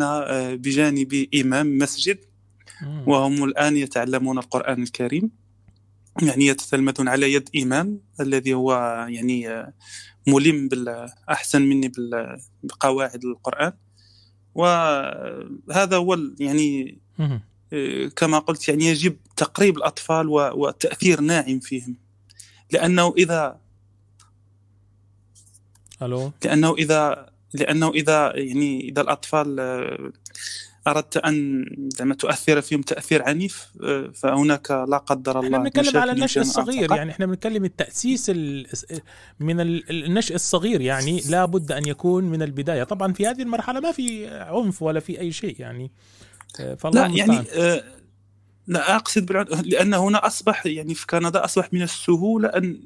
بجانبي 0.56 1.30
إمام 1.34 1.78
مسجد. 1.78 2.18
وهم 3.06 3.44
الآن 3.44 3.76
يتعلمون 3.76 4.38
القرآن 4.38 4.82
الكريم. 4.82 5.30
يعني 6.22 6.46
يتتلمذون 6.46 7.08
على 7.08 7.32
يد 7.32 7.48
إمام 7.62 8.00
الذي 8.20 8.54
هو 8.54 8.72
يعني 9.08 9.48
آه، 9.48 9.72
ملم 10.26 10.68
بال- 10.68 11.08
أحسن 11.30 11.62
مني 11.62 11.92
بقواعد 12.62 13.24
القرآن. 13.24 13.72
وهذا 14.54 15.96
هو 15.96 16.18
يعني. 16.40 16.98
آه، 17.72 18.08
كما 18.16 18.38
قلت 18.38 18.68
يعني 18.68 18.84
يجب 18.86 19.16
تقريب 19.36 19.76
الأطفال 19.76 20.28
وتأثير 20.28 21.20
ناعم 21.20 21.60
فيهم. 21.60 21.96
لأنه 22.72 23.14
إذا 23.18 23.60
ألو؟ 26.02 26.32
لأنه 26.44 26.74
إذا 26.74 27.30
لأنه 27.54 27.90
إذا 27.90 28.32
يعني 28.36 28.88
إذا 28.88 29.00
الأطفال 29.00 29.56
أردت 30.90 31.16
أن 31.16 31.64
زعما 31.98 32.14
تؤثر 32.14 32.60
فيهم 32.60 32.82
تأثير 32.82 33.22
عنيف 33.22 33.66
آه، 33.82 34.10
فهناك 34.14 34.70
لا 34.70 34.96
قدر 34.98 35.38
الله 35.40 35.46
إحنا 35.46 35.58
بنتكلم 35.58 36.00
على 36.00 36.12
النشء 36.12 36.40
الصغير. 36.40 36.92
يعني 36.96 37.10
إحنا 37.10 37.26
بنتكلم 37.26 37.64
التأسيس 37.64 38.30
ال- 38.30 38.66
من 39.40 39.60
ال- 39.60 40.04
النشء 40.06 40.34
الصغير 40.34 40.80
يعني 40.80 41.20
لا 41.28 41.44
بد 41.44 41.72
أن 41.72 41.86
يكون 41.86 42.24
من 42.24 42.42
البداية 42.42 42.82
طبعا 42.84 43.12
في 43.12 43.26
هذه 43.26 43.42
المرحلة 43.42 43.80
ما 43.80 43.92
في 43.92 44.26
عنف 44.28 44.82
ولا 44.82 45.00
في 45.00 45.20
أي 45.20 45.32
شيء 45.32 45.56
يعني 45.60 45.90
آه، 46.60 46.74
فالله 46.74 47.06
لا 47.06 47.16
يعني 47.16 47.36
المستعان. 47.36 47.60
آه، 47.62 47.82
لا 48.70 48.96
أقصد 48.96 49.26
بالعنف 49.26 49.60
لأن 49.66 49.94
هنا 49.94 50.26
أصبح 50.26 50.66
يعني 50.66 50.94
في 50.94 51.06
كندا 51.06 51.44
أصبح 51.44 51.72
من 51.72 51.82
السهولة 51.82 52.48
أن 52.48 52.80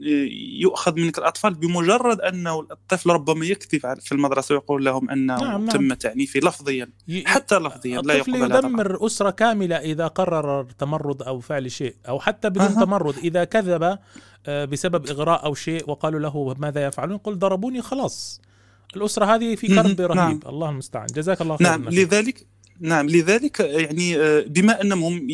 يؤخذ 0.61 0.95
منك 1.01 1.19
الأطفال 1.19 1.55
بمجرد 1.55 2.21
أنه 2.21 2.61
الطفل 2.61 3.11
ربما 3.11 3.47
على- 3.47 4.01
في 4.01 4.13
المدرسة 4.13 4.55
ويقول 4.55 4.85
لهم 4.85 5.11
أنه 5.11 5.37
نعم، 5.37 5.65
نعم. 5.65 5.69
تم 5.69 5.95
تعنيفه 5.95 6.41
لفظيا 6.41 6.89
ي- 7.09 7.25
حتى 7.27 7.59
لفظيا 7.59 8.01
لا 8.01 8.15
الطفل 8.17 8.35
يقبل 8.35 8.53
هذا. 8.53 8.59
يدمر 8.59 9.07
أسرة 9.07 9.31
كاملة 9.31 9.77
إذا 9.77 10.07
قرر 10.07 10.65
تمرد 10.79 11.23
أو 11.23 11.41
فعل 11.41 11.71
شيء 11.71 11.95
أو 12.09 12.21
حتى 12.21 12.51
بدون 12.51 12.63
أها. 12.65 12.85
تمرد 12.85 13.15
إذا 13.19 13.45
كذب 13.45 13.99
آه، 14.47 14.65
بسبب 14.65 15.07
إغراء 15.07 15.45
أو 15.45 15.55
شيء 15.55 15.91
وقالوا 15.91 16.21
له 16.21 16.55
ماذا 16.59 16.87
يفعلون 16.87 17.19
قل 17.19 17.39
ضربوني 17.39 17.83
خلاص 17.83 18.41
الأسرة 18.97 19.25
هذه 19.35 19.55
في 19.55 19.67
كرب. 19.67 20.01
رهيب 20.01 20.17
نعم. 20.17 20.41
الله 20.47 20.71
المستعان 20.71 21.07
جزاك 21.07 21.41
الله 21.41 21.57
خير 21.57 21.67
نعم 21.69 21.89
لذلك 21.89 22.47
نعم 22.83 23.09
لذلك 23.09 23.61
يعني 23.61 24.17
آه، 24.17 24.45
بما 24.47 24.81
أنهم 24.81 25.27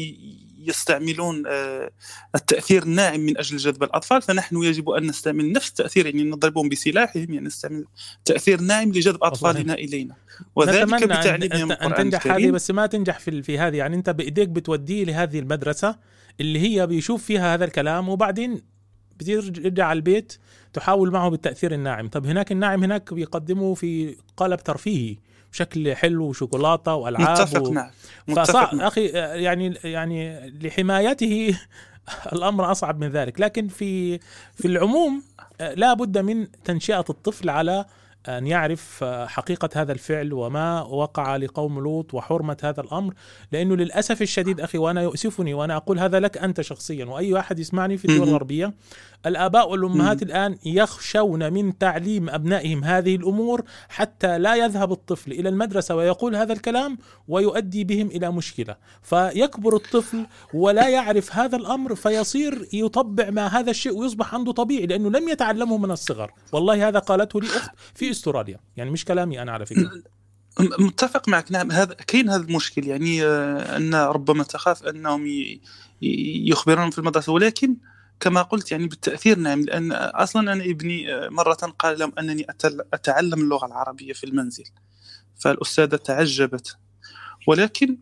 يستعملون 0.68 1.42
آه، 1.46 1.90
التأثير 2.34 2.82
الناعم 2.82 3.20
من 3.20 3.38
أجل 3.38 3.56
جذب 3.56 3.82
الأطفال 3.82 4.22
فنحن 4.22 4.56
يجب 4.56 4.90
أن 4.90 5.06
نستعمل 5.06 5.52
نفس 5.52 5.68
التأثير 5.68 6.06
يعني 6.06 6.24
نضربهم 6.24 6.68
بسلاحهم 6.68 7.34
يعني 7.34 7.46
نستعمل 7.46 7.84
تأثير 8.24 8.60
ناعم 8.60 8.88
لجذب 8.88 9.24
أطفالنا 9.24 9.74
إلينا. 9.74 10.14
وذلك 10.56 11.04
بتعليمهم 11.04 11.72
أن, 11.72 11.94
تنجح 11.94 12.26
هذه 12.26 12.50
بس 12.50 12.70
ما 12.70 12.86
تنجح 12.86 13.18
في 13.18 13.42
في 13.42 13.58
هذه. 13.58 13.76
يعني 13.76 13.96
أنت 13.96 14.10
بإيديك 14.10 14.48
بتوديه 14.48 15.04
لهذه 15.04 15.38
المدرسة 15.38 15.96
اللي 16.40 16.58
هي 16.58 16.86
بيشوف 16.86 17.24
فيها 17.24 17.54
هذا 17.54 17.64
الكلام 17.64 18.08
وبعدين 18.08 18.62
بترجع 19.16 19.86
على 19.86 19.96
البيت 19.96 20.38
تحاول 20.72 21.10
معه 21.10 21.28
بالتأثير 21.28 21.74
الناعم. 21.74 22.08
طب 22.08 22.26
هناك 22.26 22.52
الناعم 22.52 22.82
هناك 22.82 23.14
بيقدمه 23.14 23.74
في 23.74 24.16
قالب 24.36 24.60
ترفيهي. 24.60 25.16
بشكل 25.52 25.96
حلو 25.96 26.24
وشوكولاتة 26.24 26.94
وألعاب 26.94 27.40
متفق 27.40 27.70
معك 27.70 27.92
متفق 28.28 28.74
معك. 28.74 28.86
أخي 28.86 29.06
يعني 29.44 29.74
يعني 29.84 30.50
لحمايته 30.50 31.58
الأمر 32.32 32.70
أصعب 32.70 33.00
من 33.00 33.08
ذلك 33.08 33.40
لكن 33.40 33.68
في 33.68 34.18
في 34.54 34.64
العموم 34.64 35.22
لا 35.60 35.94
بد 35.94 36.18
من 36.18 36.46
تنشئة 36.64 37.04
الطفل 37.10 37.50
على 37.50 37.84
أن 38.28 38.46
يعرف 38.46 39.04
حقيقة 39.04 39.68
هذا 39.74 39.92
الفعل 39.92 40.32
وما 40.32 40.82
وقع 40.82 41.36
لقوم 41.36 41.80
لوط 41.80 42.14
وحرمة 42.14 42.56
هذا 42.62 42.80
الأمر 42.80 43.14
لأنه 43.52 43.76
للأسف 43.76 44.22
الشديد 44.22 44.60
أخي 44.60 44.78
وأنا 44.78 45.02
يؤسفني 45.02 45.54
وأنا 45.54 45.76
أقول 45.76 45.98
هذا 45.98 46.20
لك 46.20 46.38
أنت 46.38 46.60
شخصيا 46.60 47.04
وأي 47.04 47.38
أحد 47.38 47.58
يسمعني 47.58 47.96
في 47.96 48.04
الدول. 48.04 48.28
الغربية 48.28 48.74
الآباء 49.26 49.70
والأمهات 49.70 50.24
مهم. 50.24 50.30
الآن 50.30 50.58
يخشون 50.66 51.52
من 51.52 51.78
تعليم 51.78 52.30
أبنائهم 52.30 52.84
هذه 52.84 53.16
الأمور 53.16 53.62
حتى 53.88 54.38
لا 54.38 54.54
يذهب 54.54 54.92
الطفل 54.92 55.32
إلى 55.32 55.48
المدرسة 55.48 55.94
ويقول 55.96 56.36
هذا 56.36 56.52
الكلام 56.52 56.98
ويؤدي 57.28 57.84
بهم 57.84 58.06
إلى 58.06 58.32
مشكلة. 58.32 58.76
فيكبر 59.02 59.76
الطفل 59.76 60.26
ولا 60.54 60.88
يعرف 60.88 61.36
هذا 61.36 61.56
الأمر 61.56 61.94
فيصير 61.94 62.68
يطبع 62.72 63.30
مع 63.30 63.46
هذا 63.46 63.70
الشيء 63.70 63.92
ويصبح 63.96 64.34
عنده 64.34 64.52
طبيعي 64.52 64.86
لأنه 64.86 65.10
لم 65.10 65.28
يتعلمه 65.28 65.78
من 65.78 65.90
الصغر. 65.90 66.32
والله 66.52 66.88
هذا 66.88 66.98
قالته 66.98 67.40
لي 67.40 67.46
أخت 67.46 67.70
في 67.94 68.10
أستراليا. 68.10 68.58
يعني 68.76 68.90
مش 68.90 69.04
كلامي 69.04 69.42
أنا 69.42 69.52
على 69.52 69.66
فكرة. 69.66 69.90
م- 70.60 70.84
متفق 70.86 71.28
معك. 71.28 71.52
نعم 71.52 71.72
هذا 71.72 71.94
كاين 71.94 72.28
هذا 72.30 72.42
المشكل. 72.42 72.86
يعني 72.86 73.24
آه، 73.24 73.76
أن 73.76 73.94
ربما 73.94 74.44
تخاف 74.44 74.82
أنهم 74.86 75.26
يخبرون 76.02 76.90
في 76.90 76.98
المدرسة. 76.98 77.32
ولكن 77.32 77.76
كما 78.20 78.42
قلت 78.42 78.72
يعني 78.72 78.86
بالتأثير 78.86 79.38
نعم 79.38 79.60
لأن 79.62 79.92
أصلا 79.92 80.52
أنا 80.52 80.64
ابني 80.64 81.14
آه، 81.14 81.28
مرة 81.28 81.54
قال 81.54 81.98
لهم 81.98 82.12
أنني 82.18 82.46
أتعلم 82.92 83.40
اللغة 83.40 83.66
العربية 83.66 84.12
في 84.12 84.24
المنزل. 84.24 84.64
فالأستاذة 85.36 85.96
تعجبت. 85.96 86.76
ولكن 87.46 87.98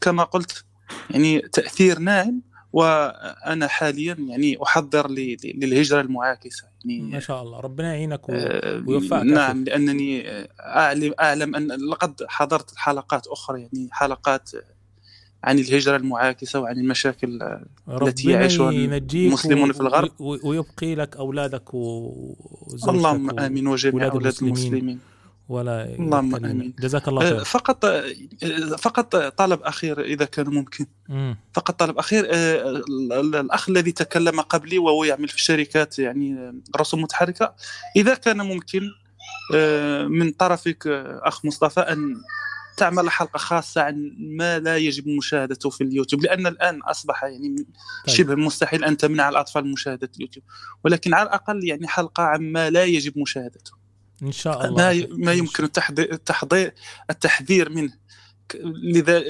كما 0.00 0.24
قلت 0.24 0.64
يعني 1.10 1.40
تأثير 1.40 1.98
ناعم 1.98 2.42
وأنا 2.72 3.66
حاليا 3.66 4.16
يعني 4.18 4.62
أحضر 4.62 5.10
للهجرة 5.10 6.00
المعاكسة. 6.00 6.64
يعني 6.84 7.02
ما 7.02 7.20
شاء 7.20 7.42
الله 7.42 7.60
ربنا 7.60 7.94
يعينك. 7.94 8.20
آه، 8.30 8.82
ويوفقك 8.86 9.22
نعم 9.22 9.64
لأنني 9.64 10.30
آه، 10.30 10.48
اعلم 10.60 11.14
أعلم 11.20 11.56
أن 11.56 11.72
لقد 11.72 12.24
حضرت 12.28 12.76
حلقات 12.76 13.26
أخرى 13.26 13.60
يعني 13.60 13.88
حلقات 13.92 14.50
عن 15.44 15.58
الهجرة 15.58 15.96
المعاكسة 15.96 16.60
وعن 16.60 16.76
المشاكل 16.78 17.42
آه، 17.42 17.66
التي 18.02 18.30
يعيشها 18.30 18.70
المسلمون 18.70 19.72
في 19.72 19.80
الغرب 19.80 20.10
ويبقي 20.20 20.94
لك 20.94 21.16
أولادك 21.16 21.74
وزوجتك 21.74 22.88
اللهم 22.88 23.40
آمين 23.40 23.66
وجميع 23.66 23.94
أولاد 23.94 24.12
أولاد 24.12 24.34
المسلمين. 24.42 24.98
ولا 25.48 25.94
اللهم. 25.94 26.34
آمين 26.36 26.74
جزاك 26.80 27.08
الله 27.08 27.22
آه، 27.26 27.30
خير 27.30 27.44
فقط 27.44 27.84
آه، 27.84 28.04
فقط 28.78 29.16
طلب 29.16 29.62
أخير 29.62 30.00
إذا 30.04 30.24
كان 30.24 30.46
ممكن 30.48 30.86
مم. 31.08 31.36
فقط 31.52 31.78
طلب 31.80 31.98
أخير 31.98 32.26
آه، 32.30 32.70
ال- 32.70 33.12
ال- 33.12 33.36
الأخ 33.36 33.68
الذي 33.68 33.92
تكلم 33.92 34.40
قبلي 34.40 34.78
وهو 34.78 35.04
يعمل 35.04 35.28
في 35.28 35.34
الشركات 35.34 35.98
يعني 35.98 36.32
آه، 36.38 36.54
رسوم 36.76 37.02
متحركة 37.02 37.54
إذا 37.96 38.14
كان 38.14 38.36
ممكن 38.36 38.82
آه، 39.54 40.04
من 40.06 40.30
طرفك 40.32 40.86
آه، 40.86 41.20
أخ 41.24 41.44
مصطفى 41.44 41.80
أن 41.80 42.14
تعمل 42.78 43.10
حلقة 43.10 43.38
خاصة 43.38 43.80
عن 43.82 44.12
ما 44.18 44.58
لا 44.58 44.76
يجب 44.76 45.08
مشاهدته 45.08 45.70
في 45.70 45.84
اليوتيوب 45.84 46.22
لأن 46.22 46.46
الآن 46.46 46.82
أصبح 46.82 47.24
يعني 47.24 47.56
طيب. 48.06 48.16
شبه 48.16 48.34
مستحيل 48.34 48.84
أن 48.84 48.96
تمنع 48.96 49.28
الأطفال 49.28 49.64
من 49.64 49.72
مشاهدة 49.72 50.10
اليوتيوب 50.16 50.44
ولكن 50.84 51.14
على 51.14 51.28
الأقل 51.28 51.64
يعني 51.64 51.88
حلقة 51.88 52.22
عما 52.22 52.70
لا 52.70 52.84
يجب 52.84 53.18
مشاهدته 53.18 53.72
إن 54.22 54.32
شاء 54.32 54.66
الله 54.66 54.76
ما 54.76 54.90
أخي. 54.90 55.08
ما 55.10 55.32
يمكن 55.32 55.64
التحضير 55.64 56.72
التحذير 57.10 57.70
منه 57.70 57.92
لذا 58.64 59.22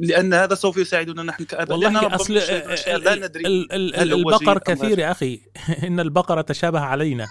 لأن 0.00 0.34
هذا 0.34 0.54
سوف 0.54 0.76
يساعدنا 0.76 1.22
نحن 1.22 1.44
كاباء 1.44 1.78
والله 1.78 2.14
أصل 2.14 2.34
لا 2.34 3.14
ندري 3.14 3.46
ال- 3.46 3.72
ال- 3.72 4.12
البقر 4.12 4.58
كثير. 4.58 4.98
يا 4.98 5.10
أخي 5.10 5.40
إن 5.86 6.00
البقره 6.00 6.40
تشابه 6.40 6.80
علينا 6.80 7.26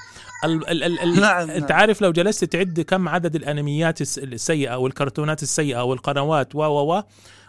ال 0.45 0.69
ال 0.69 0.83
ال 0.83 0.99
ال 0.99 1.21
نعم، 1.21 1.49
انت 1.49 1.69
نعم. 1.71 1.79
عارف 1.79 2.01
لو 2.01 2.11
جلست 2.11 2.45
تعد 2.45 2.81
كم 2.81 3.09
عدد 3.09 3.35
الانميات 3.35 4.01
الس- 4.01 4.19
السيئة 4.19 4.75
والكرتونات 4.75 5.43
السيئة 5.43 5.83
والقنوات 5.83 6.55
و 6.55 6.59
و 6.59 6.93
و 6.97 7.03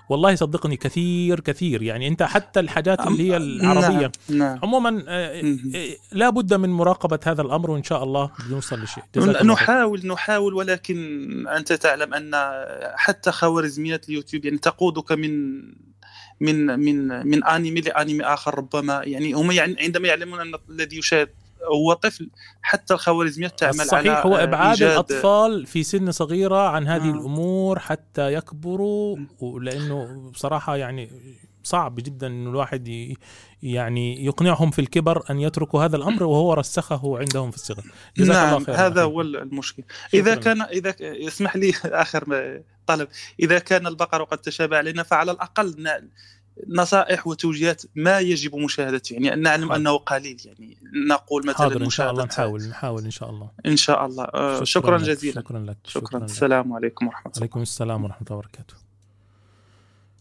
والله 0.09 0.35
صدقني 0.35 0.77
كثير 0.77 1.41
كثير. 1.41 1.83
يعني 1.83 2.09
انت 2.09 2.23
حتى 2.23 2.61
الحاجات 2.61 3.07
اللي 3.07 3.33
هي 3.33 3.37
العربية. 3.37 4.13
نعم. 4.29 4.39
نعم 4.39 4.59
عموما 4.63 5.05
آه، 5.09 5.41
آه، 5.75 5.97
لا 6.13 6.31
بد 6.31 6.55
من 6.55 6.71
مراقبة 6.71 7.19
هذا 7.27 7.43
الأمر 7.43 7.71
وإن 7.71 7.83
شاء 7.83 8.05
الله 8.05 8.31
بنوصل 8.49 8.83
لشيء. 8.83 9.05
خير. 9.17 9.47
نحاول 9.47 10.07
نحاول 10.07 10.55
ولكن 10.55 10.99
أنت 11.49 11.73
تعلم 11.73 12.15
أن 12.15 12.33
حتى 12.97 13.31
خوارزميات 13.33 14.09
اليوتيوب 14.09 14.45
يعني 14.45 14.59
تقودك 14.59 15.13
من 15.13 15.63
من 16.41 16.67
من 16.81 17.09
من 17.27 17.45
أنمي 17.45 17.81
لأنمي 17.81 18.25
آخر 18.25 18.59
ربما 18.59 19.03
يعني 19.05 19.33
هم 19.33 19.51
يعني 19.51 19.77
عندما 19.81 20.09
يعلمون 20.09 20.41
أن 20.41 20.55
الذي 20.71 20.99
يشاهد 20.99 21.29
هو 21.73 21.93
طفل 21.93 22.31
حتى 22.62 22.95
الخوارزميات 22.95 23.59
تعمل 23.59 23.81
على 23.81 23.89
صحيح 23.89 24.27
هو 24.27 24.37
أبعاد 24.37 24.77
إيجاد- 24.79 24.83
الأطفال 24.83 25.67
في 25.67 25.83
سن 25.83 26.12
صغيرة 26.12 26.69
عن 26.69 26.89
هذه 26.89 27.09
آه. 27.09 27.11
الأمور 27.15 27.79
حتى 27.79 28.33
يكبروا 28.33 29.17
لأنه 29.61 30.31
بصراحة 30.35 30.77
يعني 30.77 31.11
صعب 31.62 31.95
جدا 31.95 32.27
إنه 32.27 32.51
الواحد 32.51 33.15
يعني 33.62 34.25
يقنعهم 34.25 34.71
في 34.71 34.79
الكبر 34.79 35.25
أن 35.31 35.41
يتركوا 35.41 35.85
هذا 35.85 35.97
الأمر 35.97 36.23
وهو 36.33 36.53
رسخه 36.55 37.19
عندهم 37.19 37.51
في 37.51 37.57
الصغر. 37.57 37.85
جزاك 38.17 38.37
نعم 38.37 38.55
الله 38.55 38.65
خير 38.67 38.75
هذا 38.87 39.03
هو 39.03 39.21
المشكل 39.21 39.83
إذا 40.15 40.35
كان 40.35 40.62
إذا 40.62 40.95
اسمح 41.01 41.57
لي 41.57 41.73
آخر 41.85 42.25
طلب. 42.87 43.09
إذا 43.41 43.59
كان 43.59 43.87
البقر 43.87 44.23
قد 44.25 44.39
تشابه 44.39 44.77
علينا 44.77 45.03
فعلى 45.03 45.33
الأقل 45.33 45.75
ن- 45.79 46.09
نصائح 46.69 47.27
وتوجيهات 47.27 47.83
ما 47.95 48.21
يجب 48.21 48.57
مشاهدته 48.57 49.15
يعني 49.15 49.43
نعلم 49.43 49.69
حاضر. 49.69 49.77
أنه 49.81 49.97
قليل 49.97 50.37
يعني 50.45 50.77
نقول 51.09 51.47
مثلا 51.47 51.57
حاضر 51.57 51.85
إن 51.85 51.91
شاء 51.91 52.11
الله 52.11 52.25
نحاول 52.25 52.63
نحاول 52.63 53.05
إن 53.05 53.11
شاء 53.11 53.31
الله. 53.31 53.51
إن 53.67 53.77
شاء 53.77 54.07
الله. 54.07 54.25
آه، 54.25 54.65
شكرا 54.65 54.99
لك، 54.99 55.05
جزيلا. 55.05 55.41
شكرا 55.41 55.59
لك 55.59 55.77
شكرا 55.85 56.19
لك. 56.19 56.25
السلام 56.25 56.73
عليكم 56.73 57.07
ورحمة 57.07 57.27
الله. 57.27 57.39
عليكم 57.41 57.63
السلام 57.63 58.05
ورحمة 58.05 58.27
الله 58.27 58.39
وبركاته. 58.39 58.75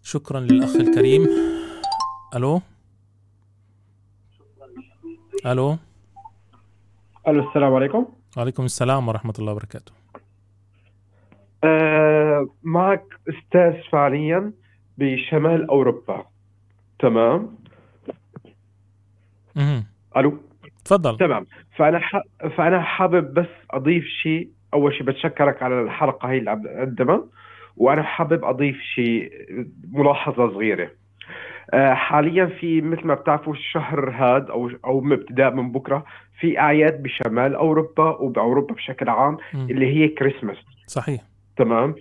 شكرا 0.04 0.40
للأخ 0.40 0.76
الكريم. 0.76 1.28
ألو؟ 2.36 2.62
ألو؟ 5.46 5.78
ألو 7.28 7.50
السلام 7.50 7.74
عليكم. 7.74 8.06
وعليكم 8.38 8.66
السلام 8.66 9.08
ورحمة 9.08 9.34
الله 9.40 9.52
وبركاته. 9.52 9.92
آه 11.64 12.48
معك 12.64 13.06
أستاذ 13.30 13.82
فعليا. 13.92 14.52
بشمال 14.98 15.70
أوروبا. 15.70 16.26
تمام. 17.00 17.56
ألو؟ 20.18 20.38
تفضل. 20.86 21.18
تمام. 21.18 21.46
فأنا 21.76 22.00
ح... 22.00 22.22
فأنا 22.58 22.82
حابب 22.82 23.34
بس 23.34 23.48
أضيف 23.72 24.06
شيء. 24.06 24.50
أول 24.74 24.94
شيء 24.94 25.04
بتشكرك 25.04 25.64
على 25.64 25.82
الحلقة 25.82 26.30
هي 26.30 26.38
اللي 26.38 26.52
عم 26.52 27.30
وأنا 27.78 28.04
حابب 28.04 28.46
أضيف 28.46 28.82
شيء 28.82 29.32
ملاحظة 29.92 30.50
صغيرة. 30.50 30.92
آه، 31.74 31.94
حاليا 31.94 32.46
في 32.46 32.82
مثل 32.82 33.08
ما 33.08 33.14
بتعرفوا 33.14 33.54
الشهر 33.54 34.10
هاد 34.10 34.50
أو 34.50 34.72
أو 34.86 35.14
ابتداء 35.14 35.54
من 35.54 35.72
بكرة 35.72 36.06
في 36.40 36.60
أعياد 36.60 37.04
بشمال 37.04 37.56
أوروبا 37.56 38.10
وبأوروبا 38.10 38.74
بشكل 38.74 39.10
عام 39.10 39.38
مم. 39.54 39.68
اللي 39.70 39.96
هي 39.96 40.08
كريسماس. 40.08 40.58
صحيح. 40.88 41.22
تمام؟ 41.58 41.96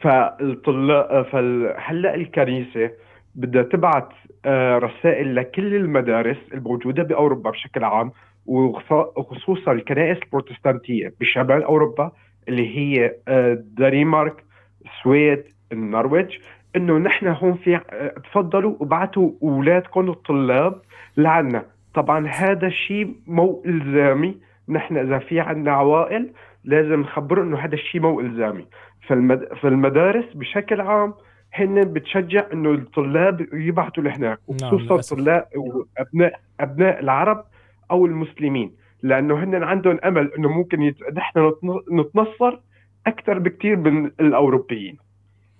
فالطلاب 0.00 1.22
فهلأ 1.24 2.14
الكنيسة 2.14 2.90
بدها 3.34 3.62
تبعت 3.62 4.08
آه، 4.46 4.78
رسائل 4.78 5.34
لكل 5.36 5.74
المدارس 5.74 6.36
الموجودة 6.54 7.02
بأوروبا 7.02 7.50
بشكل 7.50 7.84
عام 7.84 8.12
وخص- 8.46 9.18
وخصوصا 9.18 9.72
الكنائس 9.72 10.18
البروتستانتية 10.22 11.14
بشمال 11.20 11.62
أوروبا 11.62 12.12
اللي 12.48 12.76
هي 12.78 13.12
آه، 13.28 13.52
الدنمارك 13.52 14.44
السويد 14.84 15.44
النرويج 15.72 16.38
إنه 16.76 16.98
نحن 16.98 17.26
هون 17.28 17.54
في 17.54 17.76
آه، 17.76 18.08
تفضلوا 18.08 18.74
وبعتوا 18.80 19.30
أولادكم 19.42 20.10
الطلاب 20.10 20.80
لعنا. 21.16 21.64
طبعا 21.94 22.26
هذا 22.28 22.66
الشيء 22.66 23.14
مو 23.26 23.62
إلزامي. 23.66 24.36
نحن 24.68 24.96
إذا 24.96 25.18
في 25.18 25.40
عندنا 25.40 25.72
عوائل 25.72 26.30
لازم 26.64 27.00
نخبرهم 27.00 27.46
إنه 27.46 27.58
هذا 27.58 27.74
الشيء 27.74 28.00
مو 28.00 28.20
إلزامي. 28.20 28.66
فالمد... 29.08 29.48
فالمدارس 29.62 30.24
بشكل 30.34 30.80
عام 30.80 31.14
هن 31.54 31.80
بتشجع 31.92 32.46
إنه 32.52 32.70
الطلاب 32.70 33.46
يبعثوا 33.52 34.02
لهناك 34.02 34.38
وخصوصا 34.46 34.94
للأسف. 34.94 35.16
طلاب 35.16 35.46
وابناء 35.56 36.40
أبناء 36.60 37.00
العرب 37.00 37.44
أو 37.90 38.06
المسلمين 38.06 38.72
لأنه 39.02 39.44
هن 39.44 39.62
عندهم 39.62 39.98
أمل 40.04 40.32
إنه 40.38 40.48
ممكن 40.48 40.82
يت... 40.82 40.96
نحن 41.14 41.50
نتن- 41.50 41.92
نتنصر 41.92 42.58
أكثر 43.06 43.38
بكثير 43.38 43.76
من 43.76 44.06
الأوروبيين 44.20 44.96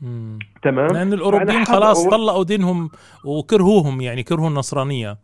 مم. 0.02 0.38
تمام 0.62 0.86
لأن 0.92 1.12
الأوروبيين 1.12 1.64
خلاص 1.64 2.08
طلقوا 2.08 2.44
دينهم 2.44 2.90
وكرهوهم 3.24 4.00
يعني 4.00 4.22
كرهوا 4.22 4.48
النصرانية 4.48 5.16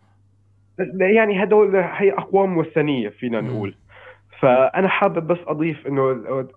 يعني 1.01 1.43
هدول 1.43 1.77
هي 1.77 2.13
أقوام 2.13 2.57
وثنية 2.57 3.09
فينا 3.09 3.41
مم. 3.41 3.73
فأنا 4.41 4.89
حابب 4.89 5.27
بس 5.27 5.39
أضيف 5.47 5.87
إنه 5.87 6.03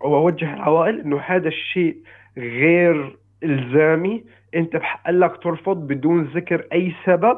وأوجه 0.02 0.54
العوائل 0.54 1.00
إنه 1.00 1.20
هذا 1.20 1.48
الشيء 1.48 1.98
غير 2.38 3.18
إلزامي. 3.44 4.24
أنت 4.56 4.76
بحق 4.76 5.10
لك 5.10 5.44
ترفض 5.44 5.78
بدون 5.78 6.24
ذكر 6.24 6.68
أي 6.74 6.96
سبب. 7.06 7.38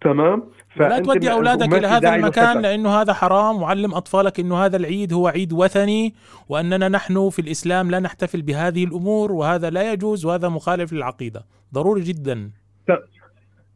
تمام؟ 0.00 0.42
لا 0.76 0.98
تودي 0.98 1.32
أولادك 1.32 1.74
إلى 1.74 1.86
هذا 1.86 2.14
المكان 2.14 2.44
للخطأ. 2.44 2.60
لأنه 2.60 2.88
هذا 2.88 3.12
حرام. 3.12 3.62
وعلم 3.62 3.94
أطفالك 3.94 4.40
إنه 4.40 4.56
هذا 4.64 4.76
العيد 4.76 5.12
هو 5.12 5.28
عيد 5.28 5.52
وثني 5.52 6.14
وأننا 6.48 6.88
نحن 6.88 7.30
في 7.30 7.38
الإسلام 7.38 7.90
لا 7.90 8.00
نحتفل 8.00 8.42
بهذه 8.42 8.84
الأمور 8.84 9.32
وهذا 9.32 9.70
لا 9.70 9.92
يجوز 9.92 10.26
وهذا 10.26 10.48
مخالف 10.48 10.92
للعقيدة. 10.92 11.44
ضروري 11.74 12.00
جدا. 12.00 12.50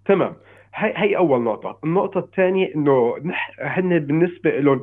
تمام. 0.06 0.34
هي 0.74 0.92
هي 0.96 1.16
أول 1.16 1.42
نقطة. 1.42 1.78
النقطة 1.84 2.18
الثانية 2.18 2.74
إنه 2.74 3.14
هن 3.60 3.98
بالنسبة 3.98 4.50
لهم 4.50 4.80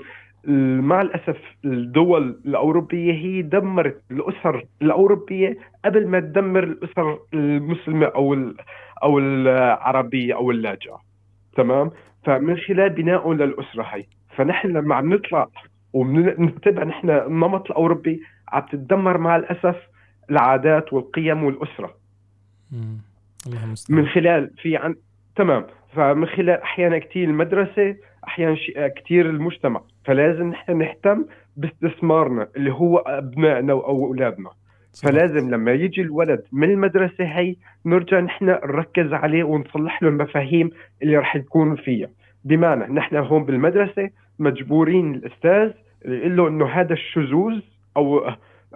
مع 0.47 1.01
الأسف 1.01 1.37
الدول 1.65 2.39
الأوروبية 2.45 3.13
هي 3.13 3.41
دمرت 3.41 4.01
الأسر 4.11 4.65
الأوروبية 4.81 5.57
قبل 5.85 6.07
ما 6.07 6.19
تدمر 6.19 6.63
الأسر 6.63 7.19
المسلمة 7.33 8.05
أو 8.05 8.53
أو 9.03 9.19
العربية 9.19 10.35
أو 10.35 10.51
اللاجئة. 10.51 11.01
تمام؟ 11.55 11.91
فمن 12.23 12.57
خلال 12.57 12.89
بنائهم 12.89 13.33
للأسرة 13.33 13.83
هي. 13.83 14.05
فنحن 14.35 14.67
لما 14.67 14.95
عم 14.95 15.13
نطلع 15.13 15.47
وبنتبع 15.93 16.83
نحن 16.83 17.09
النمط 17.09 17.71
الأوروبي 17.71 18.21
عم 18.47 18.61
تتدمر 18.61 19.17
مع 19.17 19.35
الأسف 19.35 19.75
العادات 20.31 20.93
والقيم 20.93 21.43
والأسرة. 21.43 21.95
من 23.89 24.07
خلال 24.07 24.51
في 24.61 24.77
عن 24.77 24.95
تمام. 25.35 25.65
فمن 25.95 26.25
خلال 26.25 26.61
أحيانا 26.61 26.97
كثير 26.97 27.29
المدرسة 27.29 27.95
أحيانا. 28.27 28.57
كثير 28.87 29.29
المجتمع. 29.29 29.81
فلازم 30.10 30.49
نحن 30.49 30.78
نهتم 30.78 31.26
باستثمارنا 31.57 32.47
اللي 32.55 32.74
هو 32.74 32.97
أبنائنا 32.97 33.74
أو 33.74 34.05
اولادنا 34.05 34.49
فلازم 35.03 35.49
لما 35.49 35.72
يجي 35.72 36.01
الولد 36.01 36.43
من 36.51 36.72
المدرسة 36.72 37.24
هي 37.26 37.55
نرجع 37.86 38.20
نحن 38.20 38.45
نركز 38.45 39.14
عليه 39.14 39.43
ونصلح 39.43 40.03
له 40.03 40.10
المفاهيم 40.10 40.70
اللي 41.03 41.18
راح 41.18 41.38
تكون 41.38 41.76
فيها. 41.76 42.07
بمعنى 42.43 42.93
نحن 42.93 43.16
هون 43.16 43.43
بالمدرسة 43.45 44.10
مجبورين 44.39 45.16
الأستاذ 45.16 45.72
يقول 46.05 46.38
له 46.38 46.47
إنه 46.47 46.66
هذا 46.66 46.93
الشذوذ 46.93 47.60
أو 47.97 48.30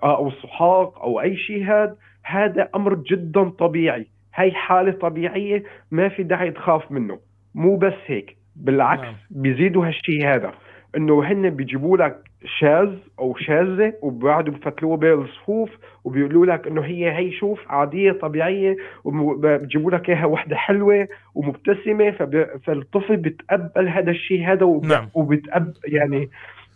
أو 0.03 0.27
الصحاق 0.27 0.99
أو 1.01 1.21
أي 1.21 1.37
شيء 1.37 1.63
هذا 1.63 1.95
هذا 2.23 2.69
أمر 2.75 2.95
جدا 2.95 3.49
طبيعي. 3.49 4.07
هي 4.35 4.51
حالة 4.51 4.91
طبيعية 4.91 5.63
ما 5.91 6.09
في 6.09 6.23
داعي 6.23 6.51
تخاف 6.51 6.91
منه. 6.91 7.19
مو 7.55 7.75
بس 7.75 7.93
هيك 8.05 8.37
بالعكس 8.55 9.01
نعم. 9.01 9.15
بيزيدوا 9.29 9.87
هالشيء 9.87 10.27
هذا. 10.27 10.53
إنه 10.97 11.23
هن 11.23 11.49
بيجيبوا 11.49 11.97
لك 11.97 12.17
شاذ 12.59 12.89
أو 13.19 13.35
شاذة 13.35 13.93
وبيقعدوا 14.01 14.53
بفتلوها 14.53 14.97
بين 14.97 15.13
الصفوف 15.13 15.69
وبيقولوا 16.03 16.45
لك 16.45 16.67
إنه 16.67 16.81
هي 16.81 17.11
هي 17.17 17.31
شوف 17.31 17.59
عادية 17.67 18.11
طبيعية 18.11 18.77
وبيجيبوا 19.03 19.91
لك 19.91 20.09
إياها 20.09 20.25
وحدة 20.25 20.55
حلوة 20.55 21.07
ومبتسمة 21.35 22.11
فب... 22.11 22.47
فالطفل 22.63 23.17
بيتقبل 23.17 23.87
هذا 23.87 24.11
الشيء 24.11 24.45
هذا 24.45 24.63
وب... 24.63 24.85
نعم. 24.85 25.09
وبيتقبل 25.13 25.73
يعني 25.85 26.29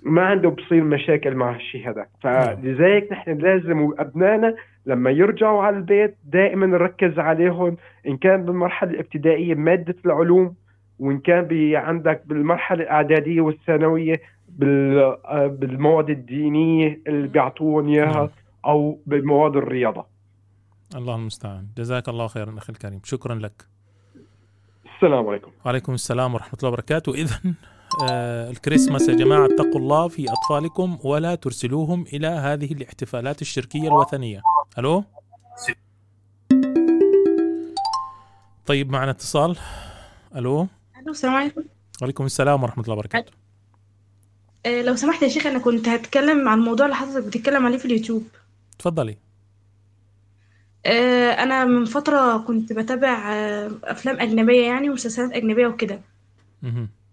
ما 0.03 0.21
عنده 0.21 0.49
بصير 0.49 0.83
مشاكل 0.83 1.35
مع 1.35 1.55
هالشيء 1.55 1.89
هذا 1.89 2.05
فلذلك 2.21 3.11
نحن 3.11 3.37
لازم 3.37 3.93
ابنائنا 3.99 4.55
لما 4.85 5.11
يرجعوا 5.11 5.63
على 5.63 5.77
البيت 5.77 6.15
دائما 6.25 6.65
نركز 6.65 7.19
عليهم 7.19 7.77
إن 8.07 8.17
كان 8.17 8.45
بالمرحله 8.45 8.91
الابتدائيه 8.91 9.55
مادة 9.55 9.95
العلوم 10.05 10.55
وإن 10.99 11.19
كان 11.19 11.41
بي 11.43 11.77
عندك 11.77 12.23
بالمرحلة 12.25 12.83
الإعدادية 12.83 13.41
والثانوية 13.41 14.21
بال- 14.49 15.17
آه، 15.25 15.47
بالمواد 15.47 16.09
الدينية 16.09 17.01
اللي 17.07 17.27
بيعطوهم. 17.27 17.87
إياها 17.87 18.29
أو 18.65 18.99
بمواد 19.05 19.55
الرياضة. 19.55 20.05
الله 20.95 21.15
المستعان. 21.15 21.67
جزاك 21.77 22.09
الله 22.09 22.27
خيرا 22.27 22.57
أخي 22.57 22.73
الكريم. 22.73 23.01
شكرا 23.03 23.35
لك. 23.35 23.65
السلام 24.95 25.27
عليكم. 25.27 25.51
وعليكم 25.65 25.93
السلام 25.93 26.33
ورحمة 26.33 26.59
الله 26.59 26.69
وبركاته. 26.69 27.13
إذا 27.13 27.35
آه 28.09 28.49
الكريسماس 28.49 29.09
يا 29.09 29.15
جماعة 29.15 29.45
اتقوا 29.45 29.79
الله 29.79 30.07
في 30.07 30.25
أطفالكم 30.31 30.97
ولا 31.03 31.35
ترسلوهم 31.35 32.05
إلى 32.13 32.27
هذه 32.27 32.71
الاحتفالات 32.73 33.41
الشركية 33.41 33.87
الوثنية. 33.87 34.41
ألو؟ 34.79 35.03
طيب 38.65 38.91
معنا 38.91 39.11
اتصال. 39.11 39.57
ألو 40.35 40.61
ألو؟ 40.61 40.67
السلام 41.11 41.35
عليكم. 41.35 41.63
وعليكم 42.01 42.25
السلام 42.25 42.63
ورحمة 42.63 42.83
الله 42.83 42.93
وبركاته. 42.95 43.31
آه، 44.65 44.81
لو 44.81 44.95
سمحت 44.95 45.21
يا 45.23 45.27
شيخ 45.27 45.47
أنا 45.47 45.59
كنت 45.59 45.87
هتكلم 45.89 46.47
عن 46.47 46.59
الموضوع 46.59 46.85
اللي 46.85 46.95
حضرتك 46.95 47.27
بتتكلم 47.27 47.65
عليه 47.65 47.77
في 47.77 47.85
اليوتيوب. 47.85 48.27
تفضلي 48.79 49.17
آه، 50.85 51.31
أنا 51.31 51.65
من 51.65 51.85
فترة 51.85 52.37
كنت 52.37 52.73
بتابع 52.73 53.33
آه، 53.33 53.71
أفلام 53.83 54.19
أجنبية 54.19 54.65
يعني 54.65 54.89
ومسلسلات 54.89 55.31
أجنبية 55.31 55.67
وكده. 55.67 55.99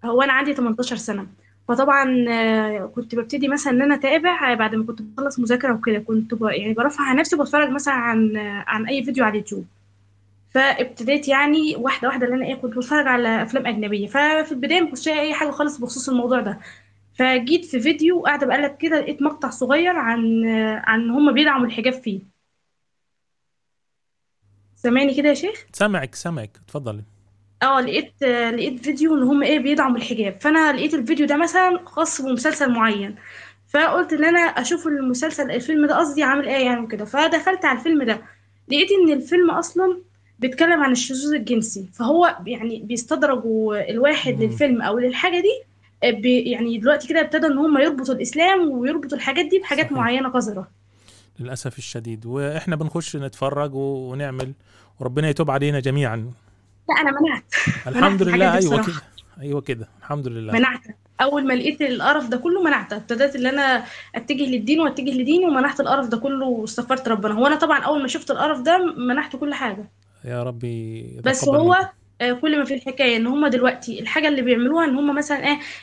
هو 0.05 0.23
أنا 0.23 0.33
عندي 0.33 0.55
18 0.55 0.97
سنة. 0.97 1.27
فطبعا 1.69 2.05
كنت 2.87 3.15
ببتدي 3.15 3.49
مثلا 3.49 3.73
إن 3.73 3.83
أنا 3.83 3.95
أتابع 3.95 4.55
بعد 4.55 4.75
ما 4.75 4.85
كنت 4.85 5.03
بخلص 5.03 5.39
مذاكرة 5.39 5.75
وكده 5.75 5.99
كنت 5.99 6.35
ب... 6.35 6.43
يعني 6.43 6.75
برفع 6.75 7.05
عن 7.05 7.17
نفسي 7.17 7.37
وبتفرج 7.37 7.71
مثلا 7.71 7.95
عن 7.95 8.37
عن 8.67 8.87
أي 8.87 9.05
فيديو 9.05 9.25
على 9.25 9.31
اليوتيوب. 9.33 9.67
فابتديت 10.55 11.29
يعني 11.29 11.77
واحدة 11.77 12.09
واحدة 12.09 12.27
اللي 12.27 12.37
أنا 12.37 12.47
إيه 12.47 12.55
كنت 12.55 12.77
بتفرج 12.77 13.07
على 13.07 13.43
أفلام 13.43 13.67
أجنبية. 13.67 14.07
ففي 14.07 14.53
البداية 14.53 14.81
ما 14.81 14.87
كنتش 14.87 15.09
أي 15.09 15.35
حاجة 15.35 15.51
خالص 15.51 15.79
بخصوص 15.79 16.09
الموضوع 16.09 16.41
ده. 16.41 16.61
فجيت 17.15 17.65
في 17.65 17.81
فيديو 17.81 18.23
قاعدة 18.23 18.47
بقلب 18.47 18.77
كده 18.77 19.01
لقيت 19.01 19.23
مقطع 19.23 19.51
صغير 19.51 19.97
عن 19.97 20.45
عن 20.85 21.11
هم 21.11 21.33
بيدعموا 21.33 21.67
الحجاب 21.67 21.93
فيه. 21.93 22.21
سامعني 24.77 25.15
كده 25.15 25.29
يا 25.29 25.35
شيخ؟ 25.35 25.67
سامعك 25.73 26.15
سامعك. 26.15 26.59
تفضلي 26.69 27.03
آه 27.63 27.81
لقيت 27.81 28.23
لقيت 28.55 28.85
فيديو 28.85 29.15
إن 29.15 29.23
هم 29.23 29.43
إيه 29.43 29.59
بيدعموا 29.59 29.97
الحجاب. 29.97 30.41
فأنا 30.41 30.73
لقيت 30.73 30.95
الفيديو 30.95 31.27
ده 31.27 31.37
مثلا 31.37 31.81
خاص 31.85 32.23
بمسلسل 32.23 32.73
معين. 32.73 33.17
فقلت 33.69 34.13
إن 34.13 34.25
أنا 34.25 34.41
أشوف 34.41 34.87
المسلسل 34.87 35.51
الفيلم 35.51 35.87
ده 35.87 35.99
قصدي 35.99 36.23
عامل 36.23 36.49
إيه 36.49 36.65
يعني 36.67 36.81
وكده. 36.81 37.05
فدخلت 37.05 37.65
على 37.65 37.79
الفيلم 37.79 38.03
ده. 38.03 38.23
لقيت 38.69 38.89
إن 38.93 39.13
الفيلم 39.13 39.51
أصلا 39.51 40.03
بيتكلم 40.39 40.83
عن 40.83 40.93
الشذوذ 40.93 41.35
الجنسي. 41.35 41.87
فهو 41.93 42.37
يعني 42.47 42.81
بيستدرجوا 42.85 43.91
الواحد 43.91 44.43
للفيلم 44.43 44.83
أو 44.83 44.99
للحاجة 44.99 45.43
دي 45.43 45.63
بي 46.11 46.43
يعني 46.43 46.79
دلوقتي 46.79 47.09
كده 47.09 47.21
ابتدى 47.21 47.47
إن 47.47 47.59
هم 47.59 47.79
يربطوا 47.79 48.15
الإسلام 48.15 48.71
ويربطوا 48.71 49.19
الحاجات 49.19 49.47
دي 49.47 49.59
بحاجات 49.59 49.85
صحيح. 49.85 49.99
معينة 49.99 50.29
قذرة. 50.29 50.69
للأسف 51.41 51.79
الشديد. 51.79 52.27
وإحنا 52.27 52.77
بنخش 52.77 53.17
نتفرج 53.17 53.75
ونعمل. 53.75 54.53
وربنا 55.01 55.29
يتوب 55.29 55.51
علينا 55.51 55.81
جميعا. 55.81 56.17
لا 56.89 57.01
أنا 57.01 57.21
منعت. 57.21 57.55
الحمد 57.87 58.23
منعت 58.23 58.37
لله. 58.37 58.59
بصراحة. 58.59 58.85
كده. 58.85 59.03
أيوة 59.41 59.61
كده. 59.61 59.89
الحمد 60.01 60.29
لله. 60.29 60.53
منعت. 60.53 60.81
أول 61.21 61.47
ما 61.47 61.53
لقيت 61.53 61.83
القرف 61.83 62.29
ده 62.29 62.37
كله 62.37 62.63
منعت. 62.63 62.93
ابتديت 62.93 63.37
إن 63.37 63.47
أنا 63.47 63.85
أتجه 64.15 64.43
للدين 64.43 64.81
وأتجه 64.81 65.11
لديني 65.11 65.47
ومنعت 65.47 65.81
القرف 65.81 66.09
ده 66.09 66.17
كله 66.17 66.47
واستغفرت 66.47 67.09
ربنا. 67.09 67.35
هو 67.35 67.47
أنا 67.47 67.57
طبعا 67.57 67.79
أول 67.83 68.03
ما 68.03 68.09
شفت 68.09 68.31
القرف 68.31 68.61
ده 68.61 68.95
منعت 68.97 69.37
كل 69.37 69.55
حاجة. 69.55 69.85
يا 70.25 70.43
ربي 70.43 71.07
بس 71.25 71.49
هو 71.49 71.65
منكم. 71.69 71.89
آه، 72.21 72.33
كل 72.33 72.59
ما 72.59 72.65
في 72.65 72.75
الحكاية 72.75 73.17
إن 73.17 73.27
هم 73.27 73.47
دلوقتي 73.47 74.01
الحاجة 74.01 74.29
اللي 74.29 74.43
بيعملوها 74.43 74.85
إن 74.85 74.97
هم 74.97 75.15
مثلا 75.17 75.39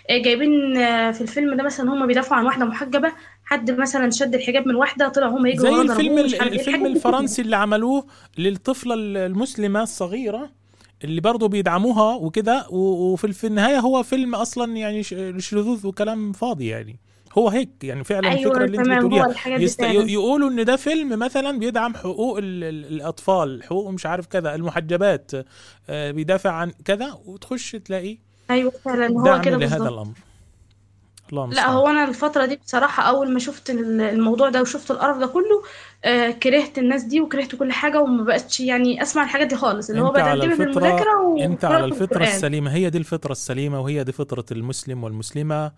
إيه 0.10 0.24
جايبين 0.24 0.78
آه، 0.78 1.12
في 1.12 1.22
الفيلم 1.22 1.58
ده 1.58 1.64
مثلا 1.64 1.94
هم 1.94 2.08
بيدافعوا 2.08 2.40
عن 2.40 2.46
واحدة 2.46 2.66
محجبة 2.66 3.12
حد 3.46 3.72
مثلا 3.72 4.10
شد 4.10 4.36
الحجاب 4.36 4.68
من 4.68 4.76
واحدة 4.76 5.08
طلع 5.10 5.28
هم 5.28 5.46
يجوا 5.46 5.62
زي 5.70 5.82
الفيلم 5.92 6.18
إيه 6.18 6.42
الفيلم. 6.42 6.86
الفرنسي 6.86 7.42
اللي 7.42 7.56
عملوه 7.56 8.06
للطفلة 8.38 8.94
المسلمة 8.98 9.84
الصغيرة 9.84 10.50
اللي 11.04 11.22
برضه 11.22 11.48
بيدعموها 11.48 12.16
وكده 12.16 12.66
وفي 12.70 13.34
في 13.34 13.48
النهاية 13.48 13.80
هو 13.80 14.04
فيلم 14.04 14.36
أصلا 14.36 14.78
يعني 14.78 15.04
شذوذ 15.40 15.88
وكلام 15.88 16.32
فاضي 16.32 16.68
يعني 16.68 17.00
هو 17.38 17.50
هيك 17.50 17.70
يعني 17.84 18.04
فعلا 18.04 18.30
أيوة، 18.32 18.40
الفكرة 18.52 18.66
اللي 18.66 18.78
أنت 18.78 18.90
بتقوليها. 18.90 19.34
فعلا. 19.68 20.12
يقولوا 20.12 20.50
إن 20.50 20.66
ده 20.66 20.76
فيلم 20.76 21.20
مثلا 21.20 21.60
بيدعم 21.60 21.96
حقوق 21.96 22.38
ال 22.38 22.64
ال 22.64 22.86
الأطفال 22.94 23.64
حقوق 23.64 23.90
مش 23.90 24.06
عارف 24.06 24.26
كذا 24.28 24.56
المحجبات 24.56 25.32
آه، 25.90 26.12
بيدافع 26.12 26.52
عن 26.52 26.72
كذا 26.86 27.18
وتخش 27.26 27.72
تلاقي 27.72 28.18
أيوه 28.50 28.72
فعلا 28.86 29.08
هو 29.08 29.24
دعم 29.24 29.42
كده 29.42 29.58
لهذا 29.58 29.90
الأمر. 29.90 30.14
الله 31.32 31.50
لا 31.50 31.70
هو 31.70 31.88
أنا 31.88 32.04
الفترة 32.10 32.46
دي 32.46 32.56
بصراحة 32.56 33.04
أول 33.04 33.34
ما 33.34 33.40
شفت 33.40 33.70
ال- 33.70 34.02
الموضوع 34.02 34.50
ده 34.50 34.62
وشفت 34.62 34.92
القرف 34.92 35.18
ده 35.18 35.28
كله 35.28 35.64
آه 36.06 36.30
كرهت 36.32 36.78
الناس 36.78 37.04
دي 37.04 37.22
وكرهت 37.22 37.56
كل 37.56 37.72
حاجة 37.72 38.02
وما 38.02 38.24
بقتش 38.24 38.60
يعني 38.60 39.02
أسمع 39.02 39.24
الحاجات 39.24 39.48
دي 39.48 39.56
خالص 39.56 39.90
اللي 39.90 40.02
هو 40.02 40.14
في 40.14 40.64
الفطرة 40.64 40.64
المذاكره 40.64 41.36
أنت 41.46 41.66
على 41.66 41.86
القرآن. 41.86 42.22
السليمة 42.28 42.74
هي 42.74 42.90
دي 42.90 42.98
الفطرة 42.98 43.32
السليمة 43.32 43.82
وهي 43.82 44.04
دي 44.04 44.12
فطرة 44.12 44.46
المسلم 44.52 45.04
والمسلمة. 45.04 45.72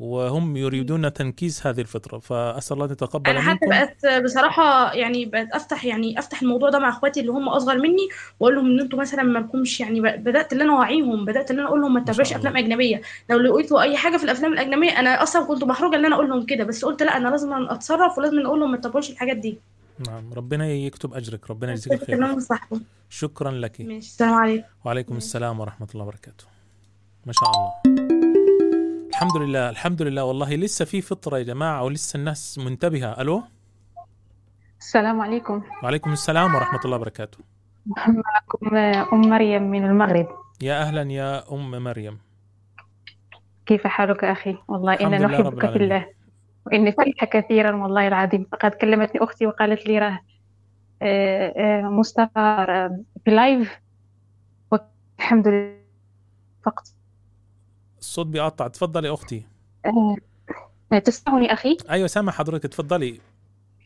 وهم 0.00 0.56
يريدون 0.56 1.12
تنكيس 1.12 1.66
هذه 1.66 1.80
الفطرة 1.80 2.18
فأسأل 2.18 2.74
الله 2.74 2.86
أن 2.86 2.92
يتقبل 2.92 3.30
أنا 3.30 3.40
حتى 3.40 3.66
بقت 3.66 4.22
بصراحة 4.24 4.92
يعني 4.92 5.24
بقت 5.24 5.48
أفتح 5.52 5.84
يعني 5.84 6.18
أفتح 6.18 6.42
الموضوع 6.42 6.70
ده 6.70 6.78
مع 6.78 6.88
أخواتي 6.88 7.20
اللي 7.20 7.32
هم 7.32 7.48
أصغر 7.48 7.78
مني 7.78 8.08
وأقول 8.40 8.54
لهم 8.54 8.66
إن 8.66 8.80
أنتوا 8.80 8.98
مثلا 8.98 9.22
ما 9.22 9.38
لكمش 9.38 9.80
يعني 9.80 10.00
بدأت 10.00 10.52
ان 10.52 10.60
أنا 10.60 10.72
أوعيهم 10.72 11.24
بدأت 11.24 11.50
ان 11.50 11.58
أنا 11.58 11.68
أقول 11.68 11.80
لهم 11.80 11.94
ما 11.94 12.00
تتابعوش 12.00 12.32
أفلام 12.32 12.56
أجنبية. 12.56 13.02
لو 13.30 13.38
لقيتوا 13.38 13.82
أي 13.82 13.96
حاجة 13.96 14.16
في 14.16 14.24
الأفلام 14.24 14.52
الأجنبية 14.52 15.00
أنا 15.00 15.22
أصلا 15.22 15.44
كنت 15.44 15.64
محرجه 15.64 15.96
إن 15.96 16.04
أنا 16.04 16.14
أقول 16.14 16.28
لهم 16.28 16.46
كده 16.46 16.64
بس 16.64 16.84
قلت 16.84 17.02
لا 17.02 17.16
أنا 17.16 17.28
لازم 17.28 17.52
أتصرف 17.52 18.18
ولازم 18.18 18.38
أقول 18.46 18.60
لهم 18.60 18.70
ما 18.70 18.76
تتابعوش 18.76 19.10
الحاجات 19.10 19.36
دي. 19.36 19.58
نعم 20.06 20.32
ربنا 20.32 20.68
يكتب 20.68 21.14
أجرك 21.14 21.50
ربنا 21.50 21.72
يجزيك 21.72 22.38
صاحبه 22.38 22.80
شكرا 23.10 23.50
لك. 23.50 23.80
ماشي 23.80 23.98
السلام 23.98 24.34
عليكم. 24.34 24.64
وعليكم 24.84 25.16
السلام 25.16 25.60
ورحمة 25.60 25.88
الله 25.94 26.04
وبركاته. 26.04 26.44
ما 27.26 27.32
شاء 27.32 27.50
الله. 27.50 27.97
الحمد 29.18 29.36
لله 29.36 29.70
الحمد 29.70 30.02
لله. 30.02 30.24
والله 30.24 30.54
لسه 30.54 30.84
في 30.84 31.00
فطرة 31.00 31.38
يا 31.38 31.42
جماعة 31.42 31.84
ولسه 31.84 32.16
الناس 32.16 32.58
منتبهة. 32.58 33.20
ألو؟ 33.20 33.42
السلام 34.80 35.20
عليكم. 35.20 35.62
وعليكم 35.82 36.12
السلام 36.12 36.54
ورحمة 36.54 36.80
الله 36.84 36.96
وبركاته. 36.96 37.38
معكم 37.86 38.76
أم 39.12 39.20
مريم 39.20 39.62
من 39.62 39.84
المغرب. 39.84 40.28
يا 40.62 40.82
أهلا 40.82 41.02
يا 41.02 41.52
أم 41.52 41.84
مريم. 41.84 42.18
كيف 43.66 43.86
حالك 43.86 44.24
أخي؟ 44.24 44.56
والله 44.68 44.94
رب 44.94 45.12
نحبك 45.12 45.70
في. 45.70 45.76
الله. 45.76 46.06
وإني 46.66 46.92
فرحة 46.92 47.26
كثيرا 47.26 47.76
والله 47.76 48.08
العظيم. 48.08 48.46
فقد 48.52 48.70
كلمتني 48.70 49.24
أختي 49.24 49.46
وقالت 49.46 49.86
لي 49.86 49.98
راه 49.98 50.20
آه، 51.02 51.52
آه، 51.56 51.82
مصطفى 51.82 52.30
آه، 52.36 53.00
في 53.24 53.30
لايف 53.30 53.80
والحمد 54.70 55.48
لله. 55.48 55.78
فقط. 56.64 56.97
الصوت 58.08 58.26
بيقطع. 58.26 58.68
تفضلي 58.68 59.14
أختي. 59.14 59.42
آه، 60.92 60.98
تسمعني 60.98 61.52
أخي؟ 61.52 61.76
أيوة 61.90 62.06
سامع 62.06 62.32
حضرتك. 62.32 62.68
تفضلي. 62.68 63.20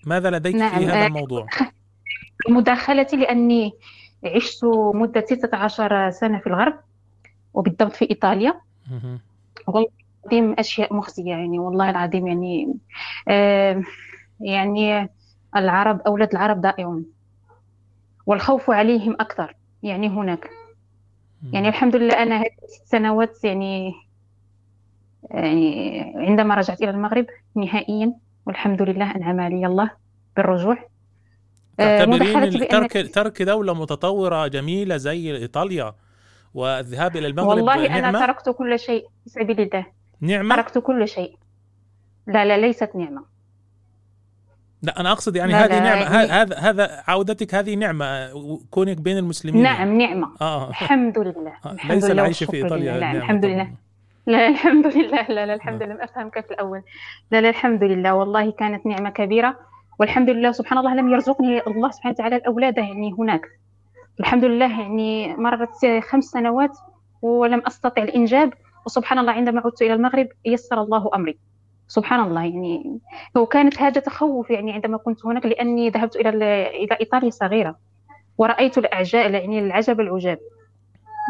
ماذا 0.07 0.31
لديك 0.31 0.55
نعم، 0.55 0.79
في 0.79 0.87
هذا 0.87 1.05
آه، 1.05 1.07
الموضوع؟ 1.07 1.47
مداخلتي 2.49 3.17
لأني 3.17 3.73
عشت 4.25 4.65
مدة 4.95 5.25
16 5.29 6.11
سنة 6.11 6.39
في 6.39 6.47
الغرب 6.47 6.81
وبالضبط 7.55 7.93
في 7.93 8.11
إيطاليا. 8.11 8.61
مهم. 8.91 9.21
والله 9.67 9.87
العظيم 10.25 10.55
أشياء 10.59 10.95
مخزية 10.95 11.31
يعني 11.31 11.59
والله 11.59 11.91
العظيم 11.91 12.27
يعني 12.27 12.75
آه 13.29 13.83
يعني 14.41 15.09
العرب 15.57 16.01
أولاد 16.01 16.31
العرب 16.31 16.61
ضائعون 16.61 17.05
والخوف 18.27 18.71
عليهم 18.71 19.17
أكثر 19.21 19.57
يعني 19.83 20.09
هناك. 20.09 20.51
يعني 21.53 21.69
الحمد 21.69 21.97
لله 21.97 22.23
أنا 22.23 22.37
هذه 22.41 22.51
الست 22.65 22.87
سنوات 22.87 23.45
يعني 23.45 23.93
يعني 25.31 26.01
عندما 26.17 26.55
رجعت 26.55 26.83
إلى 26.83 26.91
المغرب 26.91 27.27
نهائيا 27.57 28.15
والحمد 28.47 28.83
لله 28.83 29.17
أنعم 29.17 29.41
علي 29.41 29.67
الله 29.67 29.91
بالرجوع. 30.37 30.79
آه، 31.81 31.99
تعتبرين 31.99 32.69
ترك 32.69 33.15
ترك 33.15 33.43
دولة 33.43 33.75
متطورة 33.75 34.47
جميلة 34.47 34.97
زي 34.97 35.37
إيطاليا 35.37 35.95
والذهاب 36.55 37.17
إلى 37.17 37.27
المغرب 37.27 37.49
والله 37.49 37.87
أنا 37.87 38.01
نعمة؟ 38.01 38.27
تركت 38.27 38.49
كل 38.49 38.79
شيء 38.79 39.07
في 39.25 39.31
سبيل 39.31 39.61
الله. 39.61 39.87
نعمة؟ 40.21 40.55
تركت 40.57 40.79
كل 40.79 41.09
شيء. 41.09 41.37
لا 42.27 42.45
لا 42.45 42.59
ليست 42.59 42.91
نعمة. 42.95 43.25
لا 44.83 45.01
أنا 45.01 45.13
أقصد 45.13 45.37
يعني 45.37 45.55
هذه 45.55 45.83
نعمة 45.83 46.15
يعني- 46.15 46.33
هذا 46.33 46.57
هذا 46.59 47.03
عودتك 47.07 47.55
هذه 47.55 47.75
نعمة 47.75 48.29
كونك 48.71 48.97
بين 48.97 49.19
المسلمين. 49.19 49.63
نعم 49.63 49.99
نعمة. 49.99 50.29
آه 50.41 50.69
الحمد 50.71 51.19
لله. 51.19 51.53
آه، 51.67 51.73
الحمد 51.73 51.93
ليس 51.93 52.05
لله 52.05 52.13
العيش 52.13 52.45
في 52.45 52.57
إيطاليا 52.57 52.93
لله. 52.93 53.01
لا 53.01 53.07
نعمة 53.07 53.19
الحمد. 53.19 53.45
لله. 53.45 53.73
لا 54.27 54.49
الحمد 54.49 54.87
لله. 54.87 55.23
لا 55.29 55.47
لا 55.47 55.55
الحمد 55.55 55.83
لله. 55.83 56.05
أفهمك 56.05 56.41
في 56.47 56.51
الأول. 56.51 56.83
لا 57.31 57.41
لا 57.41 57.49
الحمد 57.49 57.85
لله. 57.85 58.15
والله 58.15 58.51
كانت 58.51 58.87
نعمة 58.87 59.11
كبيرة. 59.11 59.57
والحمد 60.01 60.31
لله 60.31 60.53
سبحان 60.53 60.79
الله 60.79 60.95
لم 60.95 61.09
يرزقني 61.09 61.67
الله 61.67 61.91
سبحانه 61.91 62.15
وتعالى 62.15 62.37
الأولاد 62.37 62.79
يعني 62.79 63.13
هناك. 63.19 63.47
الحمد 64.21 64.45
لله 64.45 64.81
يعني 64.81 65.37
مرت 65.37 65.87
خمس 66.03 66.25
سنوات 66.25 66.79
ولم 67.23 67.63
أستطع 67.67 68.03
الإنجاب. 68.03 68.53
وسبحان 68.87 69.19
الله 69.19 69.33
عندما 69.33 69.63
عدت 69.65 69.83
إلى 69.83 69.95
المغرب 69.95 70.29
يسر 70.45 70.83
الله 70.83 71.11
أمري. 71.15 71.39
سبحان 71.89 72.21
الله 72.21 72.45
يعني. 72.45 73.01
هو 73.37 73.47
كانت 73.47 73.83
هذا 73.83 74.01
تخوف 74.01 74.51
يعني 74.51 74.73
عندما 74.73 74.99
كنت 74.99 75.27
هناك 75.27 75.47
لأني 75.47 75.91
ذهبت 75.91 76.17
إلى 76.17 76.29
إلى 76.69 76.97
إيطاليا 77.01 77.31
صغيرة. 77.31 77.77
ورأيت 78.39 78.79
الأعجاب 78.79 79.31
يعني 79.31 79.59
العجب 79.59 80.01
العجاب. 80.01 80.39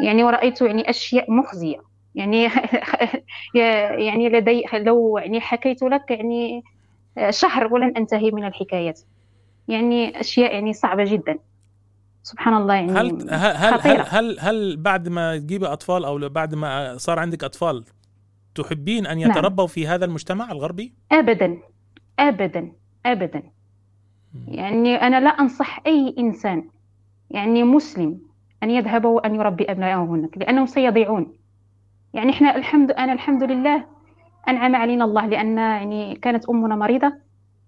يعني 0.05 0.25
ورأيت 0.25 0.63
يعني 0.63 0.91
أشياء 0.91 1.31
مخزية. 1.31 1.92
يعني 2.15 2.43
يعني 4.07 4.29
لدي 4.29 4.65
لو 4.75 5.19
يعني 5.19 5.41
حكيت 5.41 5.83
لك 5.83 6.11
يعني 6.11 6.63
شهر 7.31 7.75
ولن 7.75 7.97
أنتهي 7.97 8.31
من 8.31 8.45
الحكايات 8.45 9.01
يعني 9.69 10.21
أشياء 10.21 10.55
يعني 10.55 10.73
صعبة 10.73 11.05
جدا 11.05 11.39
سبحان 12.23 12.55
الله 12.55 12.75
يعني 12.75 12.93
هل 12.93 13.31
هل 13.31 13.57
هل, 13.57 13.81
خطيرة. 13.81 14.03
هل 14.09 14.37
هل 14.41 14.77
بعد 14.77 15.09
ما 15.09 15.39
تجيبي 15.39 15.67
أطفال 15.67 16.05
أو 16.05 16.29
بعد 16.29 16.55
ما 16.55 16.97
صار 16.97 17.19
عندك 17.19 17.45
أطفال 17.45 17.85
تحبين 18.55 19.07
أن 19.07 19.19
نعم. 19.19 19.31
يتربوا 19.31 19.67
في 19.67 19.87
هذا 19.87 20.05
المجتمع 20.05 20.53
الغربي؟ 20.53 20.93
ابدا 21.13 21.59
ابدا 22.19 22.73
ابدا 23.07 23.43
يعني 24.49 24.95
أنا 24.95 25.21
لا 25.21 25.31
أنصح 25.31 25.81
أي 25.87 26.15
إنسان 26.19 26.69
يعني 27.31 27.63
مسلم 27.65 28.21
أن 28.63 28.71
يذهب 28.71 29.05
وأن 29.05 29.35
يربي 29.35 29.65
أبنائه 29.65 30.05
هناك 30.05 30.39
لأنهم 30.39 30.67
سيضيعون 30.67 31.33
يعني 32.15 32.31
إحنا 32.31 32.57
الحمد 32.57 32.91
أنا 32.91 33.13
الحمد 33.13 33.43
لله 33.43 33.85
أنعم 34.49 34.77
علينا 34.77 35.05
الله 35.05 35.27
لأن 35.27 35.59
يعني 35.59 36.15
كانت 36.15 36.49
أمنا 36.49 36.77
مريضة 36.77 37.13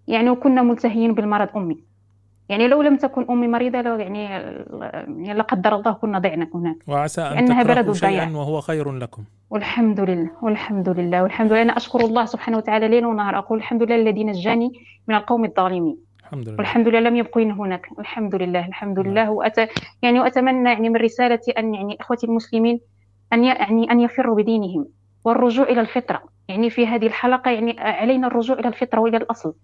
يعني 0.09 0.31
وكنا 0.31 0.63
ملتهيين 0.63 1.15
بالمرض 1.15 1.49
أمي. 1.57 1.77
يعني 2.49 2.69
لو 2.69 2.83
لم 2.83 2.97
تكن 2.97 3.27
أمي 3.31 3.49
مريضة 3.49 3.81
لو 3.81 3.97
يعني 3.97 4.25
يعني 4.25 5.35
لا 5.35 5.43
قدر 5.43 5.77
الله 5.77 5.93
كنا 5.93 6.19
ضعنا 6.19 6.49
هناك. 6.55 6.77
وعسى 6.87 7.21
أن 7.23 7.35
لأنها 7.35 7.63
بلد. 7.63 7.93
شيئا 7.93 8.37
وهو 8.37 8.61
خير 8.61 8.93
لكم. 8.93 9.25
والحمد 9.51 10.01
لله 10.01 10.31
والحمد 10.43 10.89
لله 10.89 11.23
والحمد 11.23 11.53
لله. 11.53 11.63
أنا 11.63 11.77
أشكر 11.77 12.01
الله 12.01 12.25
سبحانه 12.25 12.57
وتعالى 12.57 12.89
ليل 12.89 13.07
ونهار. 13.07 13.39
أقول 13.39 13.59
الحمد 13.59 13.83
لله 13.83 13.97
الذي 13.97 14.25
نجاني 14.25 14.73
من 15.09 15.15
القوم 15.15 15.45
الظالمين. 15.45 15.97
الحمد 16.21 16.49
لله. 16.49 16.57
والحمد 16.59 16.89
لله 16.89 17.01
لم 17.01 17.17
يبقين 17.17 17.51
هناك. 17.51 17.87
الحمد 17.99 18.35
لله 18.35 18.67
الحمد 18.69 18.99
لله. 18.99 19.31
وأت 19.31 19.57
يعني 20.03 20.21
وأتمنى 20.21 20.69
يعني 20.69 20.89
من 20.89 20.97
رسالتي 20.97 21.51
أن 21.51 21.75
يعني 21.75 21.97
إخوتي 22.01 22.27
المسلمين 22.27 22.81
أن 23.33 23.45
يعني 23.45 23.91
أن 23.91 24.01
يفروا 24.01 24.37
بدينهم. 24.37 24.87
والرجوع 25.25 25.67
إلى 25.69 25.81
الفطرة. 25.81 26.23
يعني 26.49 26.71
في 26.71 26.87
هذه 26.87 27.07
الحلقة 27.07 27.51
يعني 27.51 27.81
علينا 27.81 28.27
الرجوع 28.27 28.59
إلى 28.59 28.69
الفطرة 28.69 29.01
وإلى 29.01 29.17
الأصل. 29.17 29.55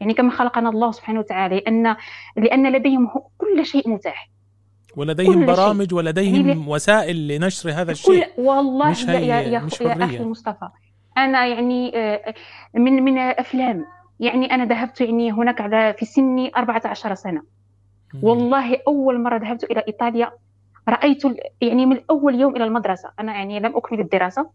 يعني 0.00 0.14
كما 0.14 0.30
خلقنا 0.30 0.68
الله 0.68 0.90
سبحانه 0.90 1.18
وتعالى 1.18 1.56
لأن 1.56 1.96
لأن 2.36 2.72
لديهم 2.72 3.10
كل 3.38 3.66
شيء 3.66 3.88
متاح. 3.88 4.30
ولديهم 4.96 5.32
كل 5.32 5.38
شيء. 5.38 5.46
برامج 5.46 5.94
ولديهم 5.94 6.48
يعني 6.48 6.64
وسائل 6.68 7.28
لنشر 7.28 7.70
هذا 7.70 7.84
كل 7.84 7.90
الشيء. 7.90 8.28
والله 8.38 8.90
مش 8.90 9.04
يا 9.04 9.12
يا 9.12 9.38
هي 9.38 9.52
يا, 9.52 9.58
مش 9.58 9.80
يا 9.80 9.92
أخي 9.92 10.04
حريه 10.06 10.24
مصطفى. 10.24 10.68
أنا 11.18 11.46
يعني 11.46 11.96
آه، 11.96 12.34
من 12.74 13.02
من 13.02 13.18
أفلام. 13.18 13.84
يعني 14.20 14.54
أنا 14.54 14.64
ذهبت 14.64 15.00
يعني 15.00 15.32
هناك 15.32 15.60
على 15.60 15.94
في 15.98 16.04
سني 16.04 16.52
14 16.56 17.14
سنة. 17.14 17.42
والله 18.22 18.76
أول 18.88 19.22
مرة 19.22 19.36
ذهبت 19.36 19.64
إلى 19.64 19.84
إيطاليا 19.88 20.32
رأيت 20.88 21.22
يعني 21.60 21.86
من 21.86 22.00
أول 22.10 22.40
يوم 22.40 22.56
إلى 22.56 22.64
المدرسة 22.64 23.10
أنا 23.20 23.32
يعني 23.32 23.60
لم 23.60 23.76
أكمل 23.76 24.00
الدراسة. 24.00 24.50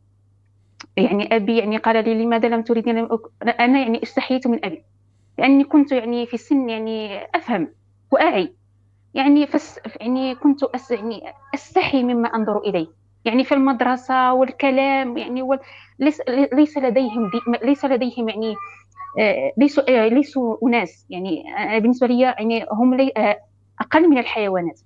يعني 0.98 1.36
أبي 1.36 1.58
يعني 1.58 1.78
قال 1.78 2.04
لي 2.06 2.24
لماذا 2.24 2.48
لم 2.48 2.62
تريدين 2.62 2.98
أك... 2.98 3.20
أنا 3.60 3.80
يعني 3.80 4.04
استحييت 4.04 4.48
من 4.48 4.66
أبي. 4.66 4.84
لأني 5.38 5.64
كنت 5.64 5.92
يعني 5.92 6.26
في 6.26 6.38
سن 6.38 6.70
يعني 6.70 7.20
أفهم 7.36 7.68
وأعي. 8.12 8.54
يعني 9.14 9.48
فس 9.48 9.80
يعني 10.02 10.36
كنت 10.36 10.64
أس 10.64 10.92
يعني 10.92 11.24
أستحي 11.56 12.04
مما 12.04 12.36
أنظر 12.36 12.58
إليه. 12.58 12.88
يعني 13.26 13.44
في 13.44 13.54
المدرسة 13.54 14.34
والكلام 14.34 15.18
يعني 15.18 15.42
وال... 15.42 15.60
ليس 16.00 16.22
ليس 16.54 16.78
لديهم 16.78 17.30
دي... 17.30 17.40
ليس 17.68 17.86
لديهم 17.86 18.30
يعني 18.30 18.56
آه، 19.20 19.52
ليسوا 19.58 20.06
آه، 20.06 20.08
ليسوا 20.08 20.58
أناس. 20.68 21.06
يعني 21.10 21.44
بالنسبة 21.80 22.08
لي 22.08 22.20
يعني 22.22 22.66
هم 22.72 22.94
لي... 22.96 23.12
آه، 23.18 23.40
أقل 23.82 24.10
من 24.10 24.18
الحيوانات. 24.18 24.80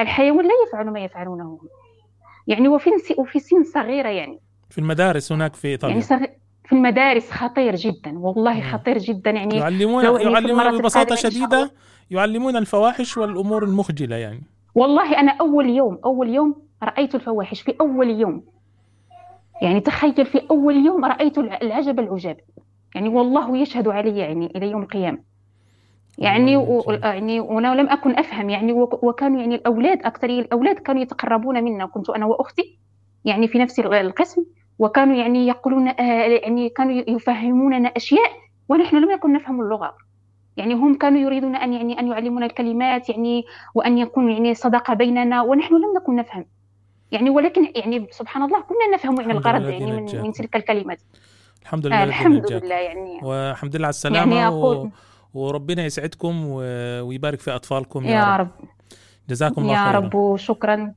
الحيوان 0.00 0.44
لا 0.44 0.52
يفعل 0.68 0.86
ما 0.90 1.00
يفعلونه. 1.00 1.58
يعني 2.46 2.68
وفي 2.68 2.90
وفي 3.18 3.38
سن 3.38 3.64
صغيرة 3.64 4.08
يعني. 4.08 4.38
في 4.70 4.78
المدارس 4.78 5.32
هناك 5.32 5.54
في 5.56 5.68
إيطاليا. 5.68 5.94
يعني 5.94 6.06
صغ... 6.06 6.18
في 6.64 6.72
المدارس 6.72 7.30
خطير 7.30 7.74
جدا 7.76 8.18
والله 8.18 8.60
خطير 8.60 8.98
جدا. 8.98 9.30
يعني 9.30 9.56
يعلمون 9.56 10.04
يعلمون 10.04 10.78
ببساطة 10.78 11.14
شديدة 11.14 11.72
يعلمون 12.10 12.56
الفواحش 12.56 13.16
والأمور 13.18 13.64
المخجلة 13.64 14.16
يعني. 14.16 14.42
والله 14.74 15.20
أنا 15.20 15.36
أول 15.40 15.70
يوم 15.70 15.98
أول 16.04 16.28
يوم 16.34 16.62
رأيت 16.82 17.14
الفواحش 17.14 17.60
في 17.60 17.74
أول 17.80 18.10
يوم. 18.10 18.44
يعني 19.62 19.80
تخيل 19.80 20.26
في 20.26 20.42
أول 20.50 20.86
يوم 20.86 21.04
الع- 21.04 21.58
العجب 21.62 22.00
العجاب. 22.00 22.36
يعني 22.94 23.08
والله 23.08 23.56
يشهد 23.56 23.88
علي 23.88 24.18
يعني 24.18 24.46
إلى 24.56 24.70
يوم 24.70 24.82
القيامة. 24.82 25.18
يعني 26.18 26.56
و... 26.56 26.82
يعني 27.02 27.40
وأنا 27.40 27.74
لم 27.74 27.88
اكن 27.88 28.18
افهم 28.18 28.50
يعني 28.50 28.72
وك- 28.72 29.04
وكانوا 29.04 29.40
يعني 29.40 29.54
الاولاد 29.54 30.02
أكثر 30.02 30.28
الاولاد 30.30 30.76
كانوا 30.78 31.02
يتقربون 31.02 31.64
منا. 31.64 31.86
كنت 31.86 32.10
أنا 32.10 32.26
واختي 32.26 32.78
يعني 33.24 33.48
في 33.48 33.58
نفس 33.58 33.80
ال- 33.80 33.94
القسم 33.94 34.44
وكانوا 34.78 35.14
يعني 35.16 35.46
يقولون 35.46 35.88
آه 35.88 36.02
يعني 36.26 36.68
كانوا 36.68 37.02
يفهموننا 37.08 37.88
أشياء 37.88 38.30
ونحن 38.68 38.96
لم 38.96 39.10
نكن 39.10 39.32
نفهم 39.32 39.60
اللغة. 39.60 39.94
يعني 40.56 40.74
هم 40.74 40.94
كانوا 40.94 41.20
يريدون 41.20 41.56
أن 41.56 41.72
يعني 41.72 42.00
أن 42.00 42.08
يعلمونا 42.08 42.46
الكلمات 42.46 43.08
يعني 43.08 43.44
وأن 43.74 43.98
يكون 43.98 44.30
يعني 44.30 44.54
صداقة 44.54 44.94
بيننا 44.94 45.42
ونحن 45.42 45.74
لم 45.74 45.96
نكن 45.96 46.16
نفهم. 46.16 46.44
يعني 47.12 47.30
ولكن 47.30 47.68
يعني 47.76 48.06
سبحان 48.10 48.42
الله 48.42 48.60
كنا 48.60 48.94
نفهم 48.94 49.20
يعني 49.20 49.32
الغرض 49.32 49.68
يعني 49.68 49.86
من. 49.92 50.22
من 50.22 50.32
تلك 50.32 50.56
الكلمات 50.56 50.98
الحمد 51.62 51.86
لله 51.86 52.04
الحمد. 52.04 52.52
لله 52.52 52.74
يعني. 52.74 53.20
والحمد 53.22 53.76
لله 53.76 53.86
على 53.86 53.90
السلامة 53.90 54.36
يعني 54.36 54.54
و... 54.54 54.88
وربنا 55.34 55.84
يسعدكم. 55.84 56.46
ويبارك 56.48 57.40
في 57.40 57.50
أطفالكم. 57.50 58.04
يا 58.04 58.36
رب. 58.36 58.48
جزاكم 59.30 59.62
الله 59.62 59.72
يا 59.72 59.84
خيرا. 59.88 59.98
رب 59.98 60.14
وشكرا 60.14 60.92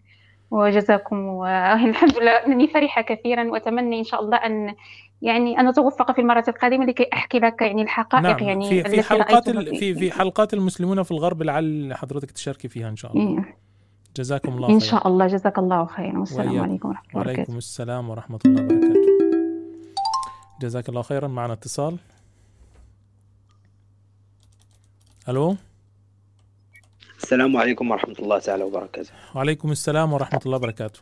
وجزاكم 0.51 1.17
والحمد 1.27 2.17
لله. 2.21 2.31
انني 2.31 2.67
فرحة 2.67 3.01
كثيرا 3.01 3.43
وأتمنى 3.51 3.99
إن 3.99 4.03
شاء 4.03 4.21
الله 4.21 4.37
ان 4.37 4.75
يعني 5.21 5.59
أن 5.59 5.67
أتوفق 5.67 6.11
في 6.11 6.21
المرة 6.21 6.43
القادمة 6.47 6.85
لكي 6.85 7.07
أحكي 7.13 7.39
لك 7.39 7.61
يعني 7.61 7.81
الحقائق 7.81 8.23
نعم. 8.23 8.39
يعني 8.39 8.69
في 8.69 8.83
في 8.89 9.03
حلقات 9.03 9.47
ال... 9.49 9.75
في 9.75 9.93
في 9.95 10.11
حلقات 10.11 10.53
المسلمون 10.53 11.03
في 11.03 11.11
الغرب 11.11 11.43
لعل 11.43 11.93
حضرتك 11.95 12.31
تشاركي 12.31 12.67
فيها 12.67 12.89
إن 12.89 12.95
شاء 12.95 13.17
الله. 13.17 13.29
إيه. 13.37 13.57
جزاكم 14.17 14.53
الله 14.53 14.69
إن 14.69 14.79
خيرا. 14.79 14.91
شاء 14.91 15.07
الله. 15.07 15.27
جزاك 15.27 15.57
الله 15.59 15.85
خيرا. 15.85 16.19
والسلام. 16.19 16.59
عليكم 16.59 16.89
ورحمة 16.89 17.09
الله 17.09 17.21
وبركاته. 17.21 17.39
وعليكم 17.39 17.57
السلام 17.57 18.09
ورحمة 18.09 18.39
الله 18.45 18.63
وبركاته. 18.63 19.05
جزاك 20.61 20.89
الله 20.89 21.01
خيرا. 21.01 21.27
معنا 21.27 21.53
اتصال. 21.53 21.97
ألو؟ 25.29 25.55
السلام 27.23 27.57
عليكم 27.57 27.91
ورحمة 27.91 28.15
الله 28.19 28.39
تعالى 28.39 28.63
وبركاته. 28.63 29.09
وعليكم 29.35 29.71
السلام 29.71 30.13
ورحمة 30.13 30.39
الله 30.45 30.57
وبركاته. 30.57 30.99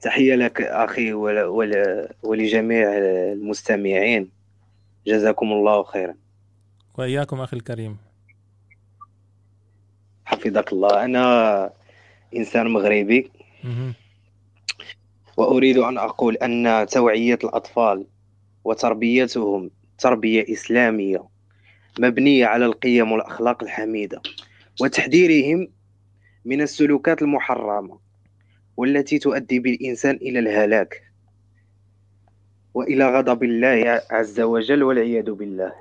تحية 0.00 0.34
لك 0.34 0.60
ول- 0.98 1.42
ول- 1.42 2.08
ولجميع 2.22 2.88
المستمعين. 3.32 4.30
جزاكم 5.06 5.52
الله 5.52 5.82
خيرا. 5.82 6.14
وإياكم 6.98 7.40
أخي 7.40 7.56
الكريم. 7.56 7.96
حفظك 10.24 10.72
الله. 10.72 11.04
أنا 11.04 11.70
إنسان 12.36 12.66
مغربي. 12.66 13.30
مهم. 13.64 13.94
وأريد 15.36 15.78
أن 15.78 15.98
أقول 15.98 16.36
أن 16.36 16.86
توعية 16.90 17.38
الأطفال 17.44 18.06
وتربيتهم 18.64 19.70
تربية 19.98 20.52
إسلامية 20.52 21.29
مبنية 21.98 22.46
على 22.46 22.66
القيم 22.66 23.12
والأخلاق 23.12 23.62
الحميدة 23.62 24.22
وتحذيرهم 24.80 25.68
من 26.44 26.60
السلوكات 26.62 27.22
المحرمة 27.22 27.98
والتي 28.76 29.18
تؤدي 29.18 29.58
بالإنسان 29.58 30.16
إلى 30.16 30.38
الهلاك 30.38 31.02
وإلى 32.74 33.18
غضب 33.18 33.42
الله 33.44 34.02
عز 34.10 34.40
وجل 34.40 34.82
والعياذ 34.82 35.30
بالله. 35.30 35.72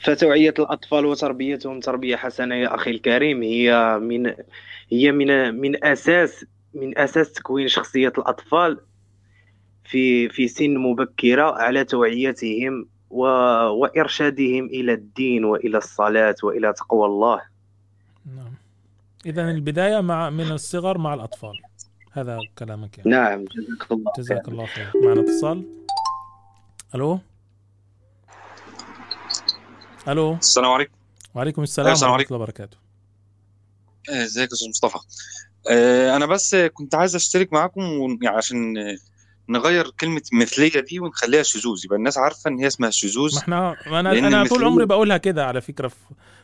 فتوعية 0.00 0.54
الأطفال 0.58 1.06
وتربيتهم 1.06 1.80
تربية 1.80 2.16
حسنة 2.16 2.54
يا 2.54 2.74
أخي 2.74 2.90
الكريم 2.90 3.42
هي 3.42 3.98
من 4.02 4.34
هي 4.92 5.12
من 5.12 5.54
من 5.54 5.84
أساس 5.84 6.44
من 6.74 6.98
أساس 6.98 7.32
تكوين 7.32 7.68
شخصية 7.68 8.12
الأطفال 8.18 8.80
في 9.84 10.28
في 10.28 10.48
سن 10.48 10.78
مبكرة 10.78 11.52
على 11.52 11.84
توعيتهم 11.84 12.86
و... 13.12 13.24
وإرشادهم 13.80 14.64
إلى 14.66 14.92
الدين 14.92 15.44
وإلى 15.44 15.78
الصلاة 15.78 16.34
وإلى 16.42 16.72
تقوى 16.72 17.06
الله. 17.06 17.42
إذا 19.26 19.50
البداية 19.50 20.00
مع 20.00 20.30
من 20.30 20.52
الصغر 20.52 20.98
مع 20.98 21.14
الأطفال. 21.14 21.52
هذا 22.12 22.38
كلامك 22.58 22.98
يعني. 22.98 23.10
نعم 23.10 23.44
جزاك 23.44 23.92
الله 23.92 24.12
جزاك 24.18 24.48
الله 24.48 24.66
خير. 24.66 24.90
معنا 24.94 25.20
اتصال. 25.20 25.64
ألو؟ 26.94 27.18
ألو؟ 30.08 30.34
السلام 30.34 30.70
عليكم. 30.70 30.92
وعليكم 31.34 31.62
السلام 31.62 32.12
عليكم. 32.12 32.34
الله 32.34 32.44
وبركاته. 32.44 32.76
آه، 34.10 34.24
إزيك 34.24 34.48
يا 34.48 34.54
أستاذ 34.54 34.68
مصطفى؟ 34.68 34.98
آه، 35.70 36.16
أنا 36.16 36.26
بس 36.26 36.54
كنت 36.54 36.94
عايز 36.94 37.14
أشترك 37.14 37.52
معاكم 37.52 37.82
يعني 38.22 38.36
عشان 38.36 38.74
نغير 39.48 39.90
كلمة 39.90 40.22
مثلية 40.32 40.80
دي 40.80 41.00
ونخليها 41.00 41.42
شذوذ. 41.42 41.84
يبقى 41.84 41.96
الناس 41.98 42.18
عارفة 42.18 42.50
إن 42.50 42.58
هي 42.58 42.66
اسمها 42.66 42.90
شذوذ. 42.90 43.34
ما 43.34 43.40
إحنا 43.40 43.76
ما 43.86 44.00
أنا 44.00 44.12
أنا 44.12 44.44
طول 44.48 44.64
عمري 44.64 44.86
بقولها 44.86 45.16
كده 45.16 45.46
على 45.46 45.60
فكرة 45.60 45.88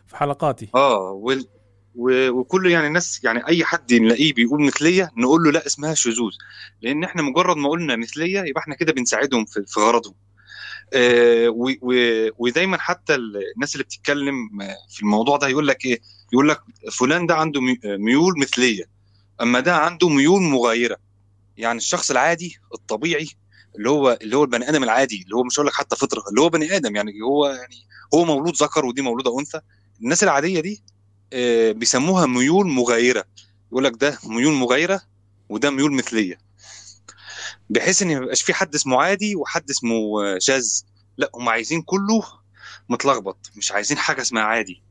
في 0.07 0.17
حلقاتي. 0.17 0.69
آه 0.75 1.11
وال... 1.11 1.47
و... 1.95 2.29
وكل 2.29 2.71
يعني 2.71 2.87
الناس 2.87 3.25
يعني 3.25 3.47
أي 3.47 3.65
حد 3.65 3.95
نلاقيه 3.95 4.35
بيقول 4.35 4.63
مثلية 4.63 5.11
نقول 5.17 5.43
له 5.43 5.53
لا 5.53 5.67
اسمها 5.67 5.95
شذوذ. 5.95 6.33
لأن 6.83 7.05
إحنا 7.05 7.23
مجرد 7.23 7.57
ما 7.57 7.69
قلنا 7.69 7.97
مثلية 7.97 8.41
يبقى 8.41 8.61
إحنا 8.61 8.75
كده 8.75 8.93
بنساعدهم 8.93 9.45
في, 9.45 9.65
في 9.67 9.81
غرضهم. 9.81 10.15
آه 10.93 11.49
و... 11.49 11.71
و... 11.83 11.95
ودايما 12.39 12.79
حتى 12.79 13.15
ال- 13.15 13.43
الناس 13.55 13.75
اللي 13.75 13.85
بتتكلم 13.85 14.35
في 14.91 15.03
الموضوع 15.03 15.37
ده 15.37 15.49
يقول 15.49 15.67
لك 15.67 15.85
إيه؟ 15.85 16.01
يقول 16.33 16.49
لك 16.49 16.61
فلان 16.93 17.27
ده 17.27 17.35
عنده 17.35 17.61
مي- 17.61 17.81
ميول 17.85 18.35
مثلية. 18.39 18.85
أما 19.43 19.61
ده 19.61 19.77
عنده 19.77 20.09
ميول 20.09 20.43
مغايرة. 20.43 20.97
يعني 21.59 21.79
الشخص 21.79 22.11
العادي 22.11 22.59
الطبيعي 22.75 23.29
اللي 23.77 23.91
هو 23.91 24.19
اللي 24.23 24.37
هو 24.37 24.45
البني 24.45 24.69
آدم 24.69 24.85
العادي 24.85 25.23
اللي 25.23 25.37
هو 25.37 25.45
مش 25.45 25.57
هقول 25.59 25.67
لك 25.67 25.75
حتى 25.75 25.97
فطرة 25.97 26.25
اللي 26.29 26.41
هو 26.41 26.49
بني 26.49 26.77
آدم 26.77 26.97
يعني 26.97 27.13
هو 27.23 27.47
يعني 27.47 27.77
هو 28.15 28.25
مولود 28.25 28.55
ذكر 28.57 28.87
ودي 28.87 29.03
مولودة 29.03 29.39
أنثى. 29.39 29.61
الناس 30.03 30.25
العادية 30.25 30.61
دي 30.61 30.83
آه، 31.33 31.73
بيسموها 31.73 32.27
ميول 32.27 32.67
مغايرة. 32.67 33.25
يقول 33.73 33.85
لك 33.85 33.93
ده 34.01 34.19
ميول 34.25 34.53
مغايرة 34.53 35.01
وده 35.49 35.71
ميول 35.71 35.93
مثلية. 35.93 36.39
بحيث 37.71 38.03
إن 38.03 38.09
ما 38.09 38.15
يبقاش 38.15 38.43
في 38.43 38.55
حد 38.55 38.75
اسمه 38.75 39.03
عادي 39.03 39.37
وحد 39.37 39.71
اسمه 39.71 40.25
آه، 40.25 40.39
شاذ 40.39 40.67
لا 41.19 41.31
هم 41.35 41.49
عايزين 41.49 41.83
كله 41.83 42.23
متلخبط 42.89 43.51
مش 43.57 43.73
عايزين 43.73 43.99
حاجة 43.99 44.21
اسمها 44.21 44.43
عادي. 44.43 44.83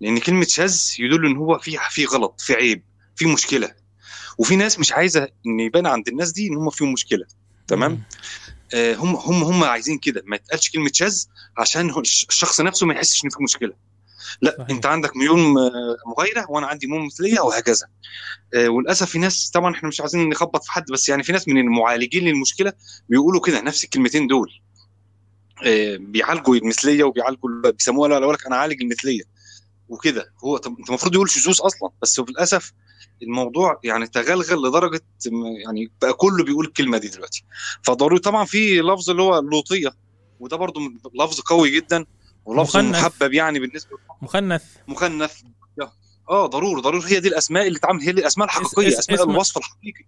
لأن 0.00 0.18
كلمة 0.18 0.44
شاذ 0.48 0.82
يدل 0.98 1.26
إن 1.26 1.36
هو 1.36 1.58
في 1.58 1.78
في 1.90 2.04
غلط 2.04 2.40
في 2.40 2.54
عيب 2.54 2.84
في 3.16 3.26
مشكلة. 3.26 3.81
وفي 4.42 4.56
ناس 4.56 4.78
مش 4.78 4.92
عايزة 4.92 5.28
إن 5.46 5.60
يبان 5.60 5.86
عند 5.86 6.08
الناس 6.08 6.32
دي 6.32 6.48
إن 6.48 6.56
هم 6.56 6.70
فيهم 6.70 6.92
مشكلة 6.92 7.26
تمام؟ 7.68 8.02
آه، 8.74 8.94
هم 8.94 9.16
هم 9.16 9.42
هم 9.44 9.64
عايزين 9.64 9.98
كده 9.98 10.22
ما 10.26 10.36
يتقالش 10.36 10.70
كلمة 10.70 10.90
شاذ 10.94 11.24
عشان 11.58 11.90
الشخص 12.00 12.60
نفسه 12.60 12.86
ما 12.86 12.94
يحسش 12.94 13.24
إن 13.24 13.30
في 13.30 13.42
مشكلة. 13.42 13.72
لا 14.40 14.54
صحيح. 14.58 14.70
أنت 14.70 14.86
عندك 14.86 15.16
ميول 15.16 15.38
مغايرة 16.06 16.46
وأنا 16.50 16.66
عندي 16.66 16.86
ميول 16.86 17.06
مثلية 17.06 17.40
وهكذا. 17.40 17.86
آه، 18.54 18.68
وللأسف 18.68 19.10
في 19.10 19.18
ناس 19.18 19.50
طبعا 19.50 19.74
إحنا 19.74 19.88
مش 19.88 20.00
عايزين 20.00 20.28
نخبط 20.28 20.64
في 20.64 20.72
حد 20.72 20.84
بس 20.92 21.08
يعني 21.08 21.22
في 21.22 21.32
ناس 21.32 21.48
من 21.48 21.58
المعالجين 21.58 22.24
للمشكلة 22.24 22.72
بيقولوا 23.08 23.40
كده 23.40 23.60
نفس 23.60 23.84
الكلمتين 23.84 24.26
دول. 24.26 24.50
آه، 25.66 25.96
بيعالجوا 25.96 26.56
المثلية 26.56 27.04
وبيعالجوا 27.04 27.50
ال- 27.50 27.72
بيسموها 27.72 28.08
لا 28.08 28.32
لك 28.32 28.46
أنا 28.46 28.56
عالج 28.56 28.82
المثلية 28.82 29.22
وكده. 29.88 30.32
هو 30.44 30.56
طب 30.56 30.76
أنت 30.78 30.88
المفروض 30.88 31.14
يقول 31.14 31.30
شذوذ 31.30 31.58
أصلا 31.60 31.90
بس 32.02 32.20
للأسف 32.20 32.72
الموضوع 33.22 33.80
يعني 33.84 34.06
تغلغل 34.06 34.68
لدرجة 34.68 35.00
يعني 35.64 35.90
بقى 36.02 36.12
كله 36.12 36.44
بيقول 36.44 36.66
الكلمة 36.66 36.98
دي 36.98 37.08
دلوقتي. 37.08 37.44
فضروري 37.82 38.18
طبعا 38.18 38.44
في 38.44 38.80
لفظ 38.80 39.10
اللي 39.10 39.22
هو 39.22 39.38
اللوطيه 39.38 39.92
وده 40.40 40.56
برضو 40.56 40.80
لفظ 41.14 41.40
قوي 41.40 41.70
جدا 41.70 42.04
ولفظ. 42.44 42.76
محبب 42.76 43.32
يعني 43.32 43.58
بالنسبة 43.58 43.98
مخنث. 44.22 44.62
مخنث. 44.88 45.42
آه 46.30 46.46
ضروري 46.46 46.80
ضروري. 46.82 47.12
هي 47.12 47.20
دي 47.20 47.28
الأسماء 47.28 47.66
اللي 47.66 47.78
اتعمل 47.78 48.00
هي 48.02 48.12
دي 48.12 48.20
الأسماء 48.20 48.46
الحقيقية 48.46 48.88
اس- 48.88 48.98
أسماء 48.98 49.22
اسم- 49.22 49.30
الوصف 49.30 49.56
الحقيقي. 49.58 50.04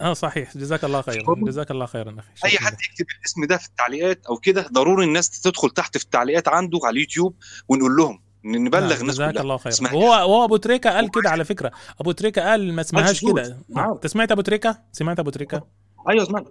آه 0.00 0.12
صحيح. 0.12 0.56
جزاك 0.58 0.84
الله 0.84 1.02
خيرا. 1.02 1.34
جزاك 1.38 1.70
الله 1.70 1.86
خيرا 1.86 2.16
أخي. 2.18 2.48
أي 2.48 2.58
حد 2.58 2.72
يكتب 2.72 3.06
الاسم 3.20 3.44
ده 3.44 3.56
في 3.56 3.66
التعليقات 3.68 4.26
أو 4.26 4.36
كده 4.36 4.68
ضروري 4.72 5.04
الناس 5.04 5.40
تدخل 5.40 5.70
تحت 5.70 5.98
في 5.98 6.04
التعليقات 6.04 6.48
عنده 6.48 6.78
على 6.84 6.94
اليوتيوب 6.94 7.34
ونقول 7.68 7.96
لهم. 7.96 8.22
نبلغ 8.46 8.80
نعم، 8.80 9.00
الناس 9.00 9.14
جزاك 9.14 9.32
كلها. 9.32 9.42
الله 9.42 9.58
اسمها 9.66 9.92
وهو 9.92 10.08
وهو 10.08 10.44
أبو 10.44 10.56
تريكة 10.56 10.90
قال 10.90 11.10
كده 11.10 11.30
على 11.30 11.44
فكرة. 11.44 11.70
أبو 12.00 12.12
تريكة 12.12 12.42
قال 12.42 12.72
ما 12.72 12.80
اسمهاش. 12.80 13.20
كده. 13.24 13.56
نعم. 13.68 13.90
انت 13.92 14.06
سمعت 14.06 14.32
أبو 14.32 14.40
تريكة؟ 14.40 14.78
سمعت 14.92 15.18
أبو 15.18 15.30
تريكة؟ 15.30 15.62
أيوه 16.08 16.24
سمعت. 16.24 16.44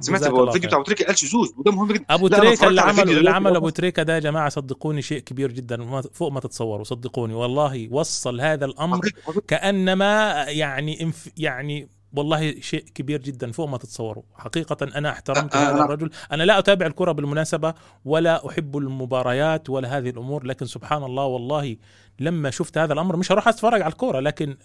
سمعت 0.00 0.10
جزاك 0.10 0.30
هو 0.30 0.44
الفيديو 0.44 0.60
خير. 0.60 0.68
بتاع 0.68 0.78
أبو 0.78 0.84
تريكة 0.84 1.04
قال 1.04 1.18
شذوذ 1.18 1.48
وده 1.56 1.72
مهم 1.72 1.92
جدا. 1.92 2.04
أبو 2.10 2.28
تريكة 2.28 2.68
اللي 2.68 2.80
عمل 2.80 3.10
اللي 3.10 3.30
عمل 3.30 3.56
أبو 3.56 3.68
تريكة. 3.68 4.02
ده 4.02 4.14
يا 4.14 4.18
جماعة 4.18 4.48
صدقوني 4.48 5.02
شيء 5.02 5.18
كبير 5.18 5.52
جدا 5.52 6.00
فوق 6.00 6.32
ما 6.32 6.40
تتصوروا. 6.40 6.84
صدقوني 6.84 7.34
والله 7.34 7.88
وصل 7.90 8.40
هذا 8.40 8.64
الأمر 8.64 9.00
كأنما 9.48 10.44
يعني 10.48 11.12
يعني 11.36 11.88
والله 12.12 12.60
شيء 12.60 12.84
كبير 12.94 13.20
جدا 13.22 13.52
فوق 13.52 13.68
ما 13.68 13.78
تتصوروا. 13.78 14.22
حقيقة 14.34 14.76
أنا 14.98 15.10
احترمت 15.10 15.52
أ- 15.52 15.56
هذا 15.56 15.76
أنا- 15.78 15.80
الرجل. 15.80 16.10
أنا 16.32 16.42
لا 16.42 16.58
أتابع 16.58 16.86
الكرة 16.86 17.12
بالمناسبة 17.12 17.74
ولا 18.04 18.48
أحب 18.48 18.76
المباريات 18.78 19.70
ولا 19.70 19.98
هذه 19.98 20.10
الأمور 20.10 20.44
لكن 20.46 20.66
سبحان 20.66 21.02
الله 21.04 21.24
والله 21.24 21.76
لما 22.20 22.50
شفت 22.50 22.78
هذا 22.78 22.92
الأمر 22.92 23.16
مش 23.16 23.32
هروح 23.32 23.48
أتفرج 23.48 23.82
على 23.82 23.92
الكرة 23.92 24.20
لكن 24.20 24.56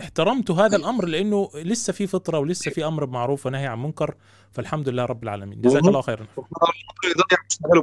احترمت 0.00 0.50
هذا 0.50 0.76
الأمر 0.76 1.04
لأنه 1.06 1.50
لسه 1.54 1.92
في 1.92 2.06
فطرة 2.06 2.38
ولسه 2.38 2.70
في 2.70 2.84
أمر 2.86 3.06
معروف 3.06 3.46
ونهي 3.46 3.66
عن 3.66 3.82
منكر 3.82 4.14
فالحمد 4.52 4.88
لله 4.88 5.04
رب 5.04 5.22
العالمين. 5.22 5.60
جزاك 5.60 5.84
الله 5.84 6.00
خيرا. 6.00 6.26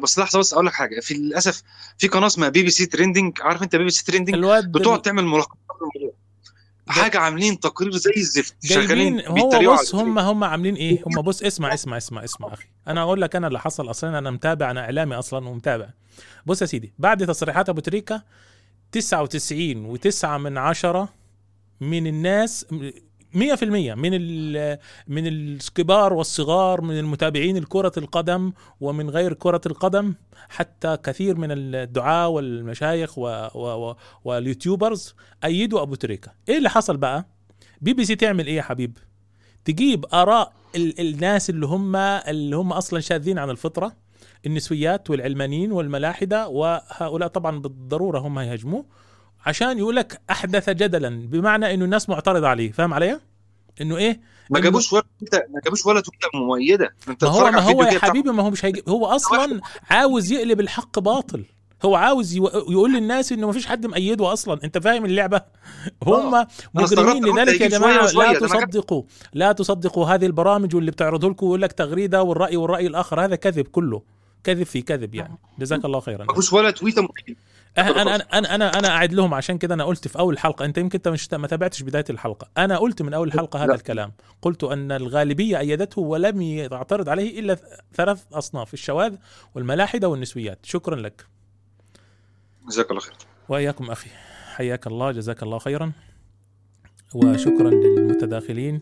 بس 0.03 0.19
لحظة 0.19 0.39
بس 0.39 0.53
أقول 0.53 0.65
لك 0.65 0.73
حاجة. 0.73 0.99
في 0.99 1.13
للأسف 1.13 1.63
في 1.97 2.07
قناة 2.07 2.27
اسمها 2.27 2.49
BBC 2.49 2.85
Trending 2.85 3.37
عارف 3.41 3.63
أنت 3.63 3.75
بي 3.75 3.83
بي 3.83 3.89
سي 3.89 4.17
الواد 4.19 4.71
بتقعد 4.71 5.01
تعمل 5.01 5.25
ملخصات. 5.25 5.57
حاجة 6.91 7.17
عاملين 7.19 7.59
تقرير 7.59 7.91
زي 7.91 8.11
الزفت 8.17 8.55
شغالين 8.63 9.21
هو 9.27 9.73
بص 9.73 9.95
هم 9.95 10.19
هم 10.19 10.43
عاملين 10.43 10.75
إيه؟ 10.75 11.03
هم 11.05 11.21
بص 11.21 11.43
اسمع 11.43 11.73
اسمع 11.73 11.97
اسمع 11.97 12.23
اسمع 12.23 12.53
أخي. 12.53 12.65
أنا 12.87 13.01
أقول 13.01 13.21
لك 13.21 13.35
أنا 13.35 13.47
اللي 13.47 13.59
حصل 13.59 13.89
أصلا 13.89 14.17
أنا 14.17 14.31
متابع 14.31 14.71
أنا 14.71 14.81
إعلامي 14.81 15.15
أصلا 15.15 15.47
ومتابع. 15.49 15.89
بص 16.45 16.61
يا 16.61 16.67
سيدي 16.67 16.93
بعد 16.99 17.25
تصريحات 17.27 17.69
أبو 17.69 17.81
تريكة 17.81 18.23
99 18.91 19.97
و9 19.97 20.25
من 20.25 20.57
عشرة 20.57 21.09
من 21.81 22.07
الناس 22.07 22.65
100% 23.35 23.63
من 23.63 24.09
ال 24.13 24.77
من 25.07 25.27
الكبار 25.27 26.13
والصغار 26.13 26.81
من 26.81 26.99
المتابعين 26.99 27.57
لكرة 27.57 27.91
القدم 27.97 28.51
ومن 28.81 29.09
غير 29.09 29.33
كرة 29.33 29.61
القدم 29.65 30.13
حتى 30.49 30.97
كثير 31.03 31.35
من 31.37 31.47
الدعاة 31.51 32.27
والمشايخ 32.27 33.17
و 33.17 33.21
و 33.55 33.89
و 33.89 33.95
وال 34.23 34.40
YouTubers 34.40 35.15
أيدوا 35.43 35.81
أبو 35.81 35.95
تريكة. 35.95 36.31
إيه 36.49 36.57
اللي 36.57 36.69
حصل 36.69 36.97
بقى؟ 36.97 37.25
بي 37.81 37.93
بي 37.93 38.05
سي 38.05 38.15
تعمل 38.15 38.47
إيه 38.47 38.55
يا 38.55 38.61
حبيب؟ 38.61 38.97
تجيب 39.65 40.05
آراء 40.13 40.53
ال 40.75 40.99
الناس 40.99 41.49
اللي 41.49 41.65
هم 41.65 41.95
اللي 41.95 42.55
هم 42.55 42.73
أصلا 42.73 42.99
شاذين 42.99 43.39
عن 43.39 43.49
الفطرة 43.49 43.95
النسويات 44.45 45.09
والعلمانيين 45.09 45.71
والملاحدة 45.71 46.47
وهؤلاء 46.47 47.27
طبعا 47.27 47.59
بالضرورة 47.59 48.19
هم 48.19 48.39
يهاجموه 48.39 48.85
عشان 49.45 49.77
يقول 49.77 49.95
لك 49.95 50.21
أحدث 50.29 50.69
جدلا 50.69 51.27
بمعنى 51.27 51.73
إنه 51.73 51.85
الناس 51.85 52.09
معترضة 52.09 52.47
عليه 52.47 52.71
فاهم 52.71 52.93
علي؟ 52.93 53.19
إنه 53.81 53.97
إيه؟ 53.97 54.21
ما 54.49 54.59
جابوش 54.59 54.93
ولا 54.93 55.03
ما 55.31 55.61
جابوش 55.63 55.85
ولا 55.85 56.01
تويتة 56.01 56.27
مؤيده 56.33 56.95
أنت 57.07 57.23
ما 57.23 57.29
هو 57.29 57.51
ما 57.51 57.59
هو 57.59 57.83
يا 57.83 57.99
حبيبي 57.99 58.31
ما 58.31 58.43
هو 58.43 58.49
مش 58.49 58.65
هيجي 58.65 58.83
هو 58.87 59.05
أصلا 59.05 59.61
عاوز 59.89 60.31
يقلب 60.31 60.59
الحق 60.59 60.99
باطل. 60.99 61.45
هو 61.85 61.95
عاوز 61.95 62.35
يقول 62.35 62.93
للناس 62.93 63.31
إنه 63.31 63.47
ما 63.47 63.53
فيش 63.53 63.65
حد 63.65 63.85
مأيده 63.85 64.33
أصلا. 64.33 64.59
أنت 64.63 64.77
فاهم 64.77 65.05
اللعبة؟ 65.05 65.41
هم 66.03 66.35
أنا 66.35 66.47
استغربت 66.75 67.15
مجرمين 67.15 67.35
لذلك 67.35 67.61
يا 67.61 67.65
هيجيب 67.65 67.79
جماعة 67.79 68.05
لا 68.11 68.39
تصدقوا 68.39 69.03
لا 69.33 69.51
تصدقوا 69.51 70.05
هذه 70.05 70.25
البرامج 70.25 70.75
واللي 70.75 70.91
بتعرضه 70.91 71.29
لكم 71.29 71.45
ويقول 71.45 71.61
لك 71.61 71.71
تغريدة 71.71 72.23
والرأي 72.23 72.57
والرأي 72.57 72.87
الآخر. 72.87 73.25
هذا 73.25 73.35
كذب 73.35 73.67
كله 73.67 74.01
كذب 74.43 74.63
في 74.63 74.81
كذب 74.81 75.15
يعني. 75.15 75.37
جزاك 75.59 75.85
الله 75.85 75.99
خيرا. 75.99 76.17
ما 76.17 76.25
جابوش 76.25 76.53
ولا 76.53 76.71
تويتة 76.71 77.01
مؤيده 77.01 77.39
أنا 77.77 78.01
أنا 78.01 78.15
أنا 78.15 78.55
أنا 78.55 78.79
أنا 78.79 78.87
قاعد 78.87 79.13
لهم 79.13 79.33
عشان 79.33 79.57
كده 79.57 79.73
أنا 79.73 79.83
قلت 79.83 80.07
في 80.07 80.19
أول 80.19 80.39
حلقة 80.39 80.65
أنت 80.65 80.77
يمكن 80.77 80.97
أنت 80.97 81.07
مش 81.07 81.33
ما 81.33 81.47
تابعتش 81.47 81.83
بداية 81.83 82.05
الحلقة. 82.09 82.49
أنا 82.57 82.77
قلت 82.77 83.01
من 83.01 83.13
أول 83.13 83.31
حلقة 83.31 83.59
هذا 83.59 83.67
لا. 83.67 83.75
الكلام. 83.75 84.13
قلت 84.41 84.63
أن 84.63 84.91
الغالبية 84.91 85.59
أيدته 85.59 86.01
ولم 86.01 86.41
يعترض 86.41 87.09
عليه 87.09 87.39
إلا 87.39 87.57
ثلاث 87.93 88.23
أصناف 88.33 88.73
الشواذ 88.73 89.15
والملاحدة 89.55 90.09
والنسويات. 90.09 90.65
شكرا 90.65 90.95
لك. 90.95 91.25
جزاك 92.67 92.89
الله 92.89 93.01
خير. 93.01 93.13
وإياكم 93.49 93.91
أخي. 93.91 94.09
حياك 94.55 94.87
الله 94.87 95.11
جزاك 95.11 95.43
الله 95.43 95.59
خيرا. 95.59 95.91
وشكرا 97.13 97.69
للمتداخلين. 97.69 98.81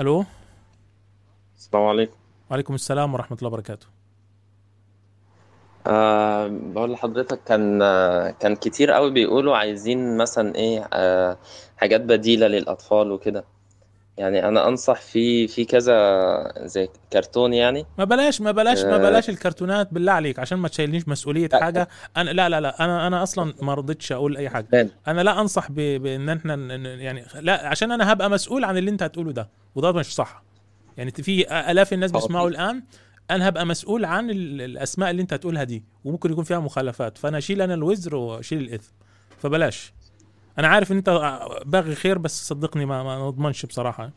ألو؟ 0.00 0.24
السلام 1.56 1.84
عليكم. 1.84 2.16
وعليكم 2.50 2.74
السلام 2.74 3.14
ورحمة 3.14 3.38
الله 3.38 3.48
وبركاته. 3.48 3.91
أه 5.86 6.46
بقول 6.48 6.92
لحضرتك 6.92 7.40
كان 7.46 7.82
آه، 7.82 8.30
كان 8.30 8.56
كتير 8.56 8.90
قوي 8.90 9.10
بيقولوا 9.10 9.56
عايزين 9.56 10.16
مثلا 10.16 10.54
إيه 10.54 10.88
أه 10.92 11.36
حاجات 11.76 12.00
بديلة 12.00 12.46
للأطفال 12.46 13.12
وكده. 13.12 13.44
يعني 14.16 14.48
أنا 14.48 14.68
أنصح 14.68 15.00
في 15.00 15.48
في 15.48 15.64
كذا 15.64 15.96
زي 16.58 16.88
كرتون 17.12 17.52
يعني. 17.54 17.86
ما 17.98 18.04
بلاش 18.04 18.40
ما 18.40 18.50
بلاش 18.50 18.84
ما 18.84 18.94
آه. 18.94 18.98
بلاش 18.98 19.28
الكرتونات 19.30 19.88
بالله 19.94 20.12
عليك 20.12 20.38
عشان 20.38 20.58
ما 20.58 20.68
تشيلنيش 20.68 21.08
مسؤولية 21.08 21.48
حاجة. 21.52 21.88
أنا 22.16 22.30
لا 22.30 22.48
لا 22.48 22.60
لا 22.60 22.84
أنا 22.84 23.06
أنا 23.06 23.22
أصلا 23.22 23.54
ما 23.62 23.74
رضيتش 23.74 24.12
أقول 24.12 24.36
أي 24.36 24.48
حاجة. 24.48 24.88
أنا 25.08 25.20
لا 25.20 25.40
أنصح 25.40 25.70
بان 25.70 26.28
إحنا 26.28 26.74
يعني 26.76 27.24
لا 27.40 27.68
عشان 27.68 27.92
أنا 27.92 28.12
هبقى 28.12 28.30
مسؤول 28.30 28.64
عن 28.64 28.76
اللي 28.76 28.90
أنت 28.90 29.02
هتقوله 29.02 29.32
ده 29.32 29.48
وده 29.74 29.92
مش 29.92 30.14
صح. 30.14 30.42
يعني 30.96 31.10
في 31.10 31.70
آلاف 31.70 31.92
الناس 31.92 32.12
بيسمعوا 32.12 32.48
الآن 32.48 32.82
أنا 33.30 33.48
هبقى 33.48 33.66
مسؤول 33.66 34.04
عن 34.04 34.30
ال- 34.30 34.60
الأسماء 34.60 35.10
اللي 35.10 35.22
أنت 35.22 35.32
هتقولها 35.32 35.64
دي 35.64 35.84
وممكن 36.04 36.32
يكون 36.32 36.44
فيها 36.44 36.58
مخالفات. 36.58 37.18
فأنا 37.18 37.38
أشيل 37.38 37.62
أنا 37.62 37.74
الوزر 37.74 38.14
وأشيل 38.14 38.58
الإثم. 38.58 38.92
فبلاش. 39.38 39.92
أنا 40.58 40.68
عارف 40.68 40.92
إن 40.92 40.96
أنت 40.96 41.40
باغي 41.66 41.94
خير 41.94 42.18
بس 42.18 42.48
صدقني 42.48 42.86
ما 42.86 43.02
ما 43.02 43.18
نضمنش 43.28 43.66
بصراحة. 43.66 44.10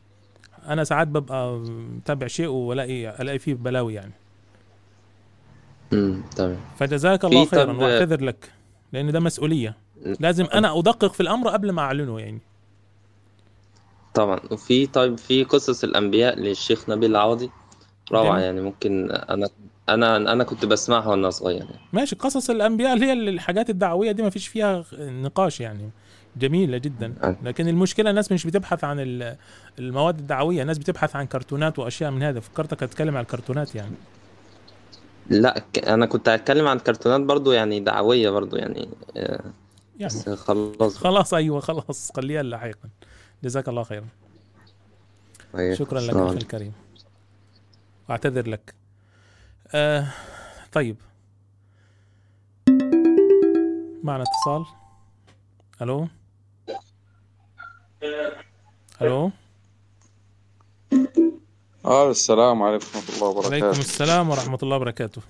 أنا 0.67 0.83
ساعات 0.83 1.07
ببقى 1.07 1.57
متابع 1.69 2.27
شيء 2.27 2.47
والاقي 2.47 3.21
ألاقي 3.21 3.39
فيه 3.39 3.53
بلاوي 3.53 3.93
يعني. 3.93 4.13
امم 5.93 6.23
تمام. 6.35 6.57
فجزاك 6.77 7.25
الله 7.25 7.45
خيرا 7.45 7.73
وأعتذر 7.73 8.23
لك 8.23 8.51
لأن 8.93 9.11
ده 9.11 9.19
مسؤولية. 9.19 9.77
لازم 10.19 10.45
أنا 10.53 10.79
أدقق 10.79 11.13
في 11.13 11.19
الأمر 11.21 11.49
قبل 11.49 11.71
ما 11.71 11.81
أعلنه 11.81 12.19
يعني. 12.19 12.39
طبعا. 14.13 14.39
وفي 14.51 14.87
طيب 14.87 15.17
في 15.17 15.43
قصص 15.43 15.83
الأنبياء 15.83 16.39
للشيخ 16.39 16.89
نبيل 16.89 17.11
العوضي. 17.11 17.49
روعه. 18.11 18.39
يعني 18.39 18.61
ممكن 18.61 19.11
أنا 19.11 19.49
أنا 19.89 20.17
أنا 20.17 20.43
كنت 20.43 20.65
بسمعها 20.65 21.07
وأنا 21.09 21.29
صغير. 21.29 21.57
يعني. 21.57 21.79
ماشي 21.93 22.15
قصص 22.15 22.49
الأنبياء 22.49 22.93
اللي 22.93 23.05
هي 23.05 23.13
الحاجات 23.13 23.69
الدعوية 23.69 24.11
دي 24.11 24.23
ما 24.23 24.29
فيش 24.29 24.47
فيها 24.47 24.83
نقاش 24.99 25.61
يعني. 25.61 25.89
جميلة 26.37 26.77
جدا. 26.77 27.13
لكن 27.43 27.67
المشكلة 27.67 28.09
الناس 28.09 28.31
مش 28.31 28.47
بتبحث 28.47 28.83
عن 28.83 28.99
ال- 28.99 29.35
المواد 29.79 30.19
الدعوية 30.19 30.61
الناس 30.61 30.77
بتبحث 30.77 31.15
عن 31.15 31.25
كرتونات 31.25 31.79
وأشياء 31.79 32.11
من 32.11 32.23
هذا. 32.23 32.39
فكرتك 32.39 32.83
هتتكلم 32.83 33.17
عن 33.17 33.23
الكرتونات 33.23 33.75
يعني. 33.75 33.95
لا 35.29 35.63
أنا 35.87 36.05
كنت 36.05 36.29
هتكلم 36.29 36.67
عن 36.67 36.79
كرتونات 36.79 37.21
برضو 37.21 37.51
يعني 37.51 37.79
دعوية 37.79 38.29
برضو 38.29 38.55
يعني 38.55 38.89
يعني 39.97 40.35
خلاص. 40.35 40.97
خلاص 40.97 41.33
أيوه 41.33 41.59
خلاص. 41.59 42.11
خليها 42.15 42.43
لاحقا 42.43 42.89
جزاك 43.43 43.69
الله 43.69 43.83
خيرا. 43.83 44.05
أيوة. 45.55 45.75
شكرا 45.75 45.99
لك 45.99 46.15
أخي 46.15 46.37
الكريم. 46.37 46.73
واعتذر 48.09 48.49
لك. 48.49 48.75
آه 49.73 50.07
طيب. 50.71 50.97
معنا 54.03 54.23
اتصال. 54.23 54.65
ألو؟ 55.81 56.07
ألو؟ 59.01 59.31
آه 61.85 62.11
السلام 62.11 62.63
عليكم 62.63 62.85
ورحمة 62.95 63.15
الله 63.15 63.27
عليكم 63.27 63.65
وبركاته 63.65 63.79
السلام 63.79 64.29
ورحمة 64.29 64.59
الله 64.63 64.75
وبركاته. 64.75 65.21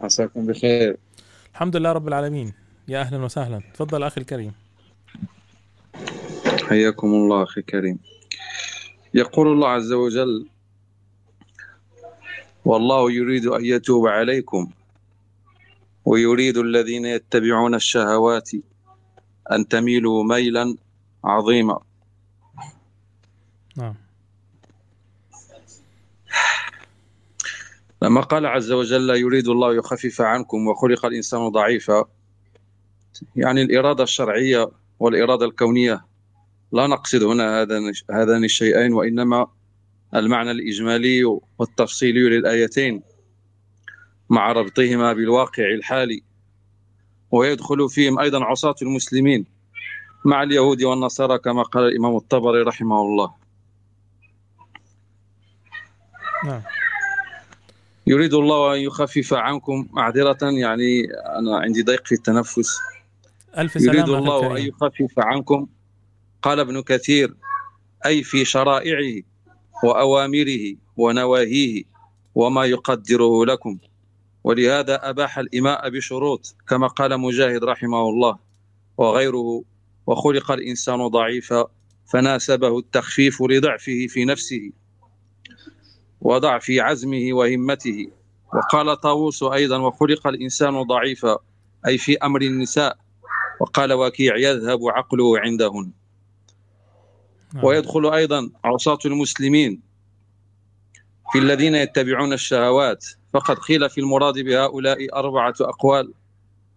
عساكم 0.00 0.46
بخير. 0.46 0.96
الحمد 1.52 1.76
لله 1.76 1.92
رب 1.92 2.08
العالمين. 2.08 2.54
يا 2.88 3.00
أهلا 3.00 3.24
وسهلا. 3.24 3.62
تفضل 3.74 4.02
أخي 4.02 4.20
الكريم. 4.20 4.52
حياكم 6.68 7.06
الله 7.06 7.42
أخي 7.42 7.62
كريم 7.62 7.98
يقول 9.14 9.48
الله 9.48 9.68
عز 9.68 9.92
وجل 9.92 10.48
والله 12.66 13.12
يريد 13.12 13.46
أن 13.46 13.64
يتوب 13.64 14.06
عليكم 14.06 14.70
ويريد 16.04 16.56
الذين 16.56 17.04
يتبعون 17.04 17.74
الشهوات 17.74 18.50
أن 19.52 19.68
تميلوا 19.68 20.24
ميلا 20.24 20.76
عظيما. 21.24 21.78
نعم. 23.76 23.94
لما 28.02 28.20
قال 28.20 28.46
عز 28.46 28.72
وجل 28.72 29.10
يريد 29.10 29.48
الله 29.48 29.74
يخفف 29.74 30.20
عنكم 30.20 30.66
وخلق 30.66 31.06
الإنسان 31.06 31.48
ضعيفا 31.48 32.04
يعني 33.36 33.62
الإرادة 33.62 34.02
الشرعية 34.02 34.70
والإرادة 34.98 35.46
الكونية 35.46 36.04
لا 36.72 36.86
نقصد 36.86 37.22
هنا 37.22 37.62
هذان 38.10 38.44
الشيئين 38.44 38.92
وإنما 38.92 39.46
المعنى 40.14 40.50
الإجمالي 40.50 41.24
والتفصيلي 41.58 42.20
للآيتين 42.20 43.02
مع 44.30 44.52
ربطهما 44.52 45.12
بالواقع 45.12 45.64
الحالي 45.64 46.22
ويدخل 47.30 47.88
فيهم 47.88 48.18
أيضا 48.18 48.44
عصاة 48.44 48.74
المسلمين 48.82 49.46
مع 50.24 50.42
اليهود 50.42 50.82
والنصارى 50.82 51.38
كما 51.38 51.62
قال 51.62 51.84
الإمام 51.84 52.16
الطبري 52.16 52.62
رحمه 52.62 53.02
الله. 53.02 53.34
نعم. 56.44 56.62
يريد 58.06 58.34
الله 58.34 58.74
أن 58.74 58.80
يخفف 58.80 59.34
عنكم 59.34 59.88
معذرة 59.92 60.38
يعني 60.42 61.04
أنا 61.38 61.58
عندي 61.58 61.82
ضيق 61.82 62.06
في 62.06 62.12
التنفس. 62.12 62.78
ألف 63.58 63.72
سلامة 63.72 63.98
يريد 63.98 64.08
الله 64.08 64.56
أن 64.56 64.62
يخفف 64.62 65.18
عنكم 65.18 65.66
قال 66.42 66.60
ابن 66.60 66.82
كثير 66.82 67.34
أي 68.06 68.22
في 68.22 68.44
شرائعه 68.44 69.22
وأوامره 69.84 70.74
ونواهيه 70.96 71.84
وما 72.34 72.64
يقدره 72.64 73.44
لكم. 73.44 73.78
ولهذا 74.44 75.10
أباح 75.10 75.38
الإماء 75.38 75.90
بشروط 75.90 76.54
كما 76.68 76.86
قال 76.86 77.20
مجاهد 77.20 77.64
رحمه 77.64 78.08
الله 78.08 78.38
وغيره 78.98 79.62
وخلق 80.06 80.50
الإنسان 80.52 81.06
ضعيفا 81.08 81.66
فناسبه 82.12 82.78
التخفيف 82.78 83.42
لضعفه 83.42 84.06
في 84.08 84.24
نفسه 84.24 84.70
وضعف 86.20 86.66
عزمه 86.70 87.32
وهمته. 87.32 88.06
وقال 88.54 89.00
طاووس 89.00 89.42
أيضا 89.42 89.78
وخلق 89.78 90.26
الإنسان 90.26 90.82
ضعيفا 90.82 91.38
أي 91.86 91.98
في 91.98 92.16
أمر 92.18 92.42
النساء. 92.42 92.98
وقال 93.60 93.92
وكيع 93.92 94.36
يذهب 94.36 94.78
عقله 94.88 95.38
عندهن. 95.38 95.92
ويدخل 97.62 98.06
أيضا 98.14 98.50
عصاة 98.64 98.98
المسلمين 99.06 99.80
في 101.32 101.38
الذين 101.38 101.74
يتبعون 101.74 102.32
الشهوات. 102.32 103.06
فقد 103.32 103.56
قيل 103.56 103.90
في 103.90 104.00
المراد 104.00 104.38
بهؤلاء 104.38 105.14
أربعة 105.14 105.54
أقوال. 105.60 106.12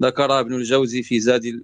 ذكرها 0.01 0.39
ابن 0.39 0.53
الجوزي 0.53 1.03
في 1.03 1.19
زاد 1.19 1.63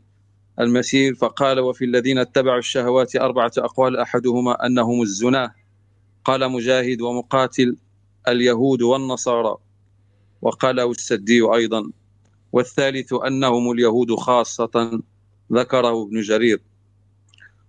المسير 0.60 1.16
فقال 1.16 1.60
وفي 1.60 1.86
الذين 1.86 2.18
اتبعوا 2.18 2.60
الشهوات 2.60 3.16
أربعة 3.16 3.52
أقوال 3.58 3.98
أحدهما 3.98 4.66
أنهم 4.66 5.02
الزناه 5.02 5.56
قال 6.26 6.52
مجاهد 6.52 7.02
ومقاتل 7.02 7.78
اليهود 8.28 8.82
والنصارى. 8.82 9.58
وقاله 10.42 10.92
السدي 10.92 11.42
أيضا 11.42 11.92
والثالث 12.52 13.14
أنهم 13.14 13.72
اليهود 13.72 14.16
خاصة. 14.16 15.02
ذكره 15.54 16.04
ابن 16.04 16.22
جرير. 16.22 16.62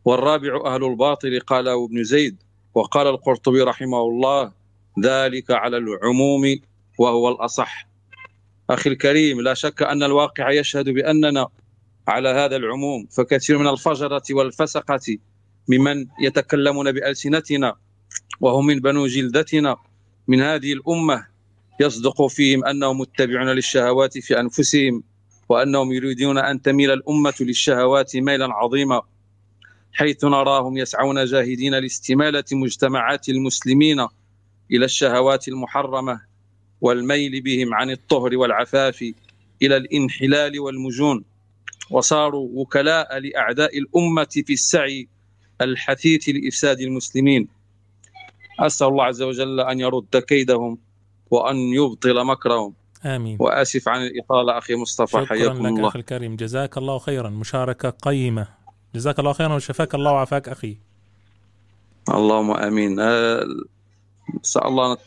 والرابع 0.07 0.75
أهل 0.75 0.85
الباطل 0.85 1.41
قاله 1.41 1.85
ابن 1.85 2.05
زيد. 2.05 2.37
وقال 2.75 3.07
القرطبي 3.07 3.63
رحمه 3.63 4.01
الله 4.01 4.53
ذلك 5.05 5.51
على 5.51 5.77
العموم 5.77 6.61
وهو 6.99 7.29
الأصح. 7.29 7.89
أخي 8.71 8.91
الكريم 8.91 9.41
لا 9.41 9.55
شك 9.55 9.83
أن 9.83 10.03
الواقع 10.03 10.51
يشهد 10.51 10.89
بأننا 10.89 11.49
على 12.09 12.29
هذا 12.29 12.57
العموم 12.57 13.07
فكثير 13.07 13.59
من 13.59 13.69
الفجرة 13.69 14.23
والفسقة 14.31 15.19
ممن 15.69 16.07
يتكلمون 16.21 16.93
بألسنتنا 16.93 17.75
وهم 18.41 18.67
من 18.67 18.81
بنو 18.81 19.07
جلدتنا 19.07 19.77
من 20.29 20.41
هذه 20.41 20.73
الأمة 20.73 21.27
يصدق 21.81 22.27
فيهم 22.27 22.65
أنهم 22.65 23.01
متبعون 23.01 23.49
للشهوات 23.49 24.19
في 24.19 24.41
أنفسهم 24.41 25.03
وأنهم 25.49 25.93
يريدون 25.93 26.39
أن 26.39 26.63
تميل 26.63 26.91
الأمة 26.91 27.35
للشهوات 27.41 28.17
ميلا 28.17 28.53
عظيما. 28.53 29.03
حيث 29.97 30.25
نراهم 30.25 30.77
يسعون 30.77 31.25
جاهدين 31.25 31.75
لاستمالة 31.75 32.45
مجتمعات 32.53 33.29
المسلمين 33.29 34.01
إلى 34.71 34.85
الشهوات 34.85 35.49
المحرمة 35.49 36.21
والميل 36.81 37.41
بهم 37.41 37.75
عن 37.75 37.91
الطهر 37.91 38.37
والعفاف 38.37 39.03
إلى 39.63 39.77
الانحلال 39.77 40.61
والمجون 40.61 41.25
وصاروا 41.91 42.49
وكلاء 42.55 43.19
لأعداء 43.19 43.79
الأمة 43.79 44.43
في 44.47 44.53
السعي 44.53 45.09
الحثيث 45.61 46.29
لإفساد 46.29 46.81
المسلمين. 46.81 47.49
أسأل 48.61 48.87
الله 48.87 49.05
عز 49.05 49.23
وجل 49.23 49.61
أن 49.61 49.81
يرد 49.81 50.17
كيدهم 50.29 50.79
وأن 51.31 51.57
يبطل 51.57 52.25
مكرهم. 52.25 52.75
آمين. 53.05 53.37
وآسف 53.41 53.89
عن 53.89 54.07
الإطالة 54.07 54.59
أخي 54.59 54.75
مصطفى 54.75 55.13
شكرا 55.13 55.27
حياكم 55.27 55.67
لك 55.67 55.73
الله. 55.73 55.89
أخي 55.89 55.99
الكريم. 55.99 56.37
جزاك 56.37 56.79
الله 56.79 56.99
خيرا. 56.99 57.31
مشاركة 57.31 57.91
قيمة. 57.91 58.66
جزاك 58.95 59.19
الله 59.19 59.33
خيرا 59.33 59.55
وشفاك 59.55 59.95
الله 59.95 60.13
وعافاك 60.13 60.49
أخي. 60.49 60.79
اللهم 62.09 62.51
آمين. 62.51 63.01
آه، 63.01 63.43
إن 64.35 64.43
شاء 64.45 64.69
الله. 64.69 64.93
نت- 64.95 65.01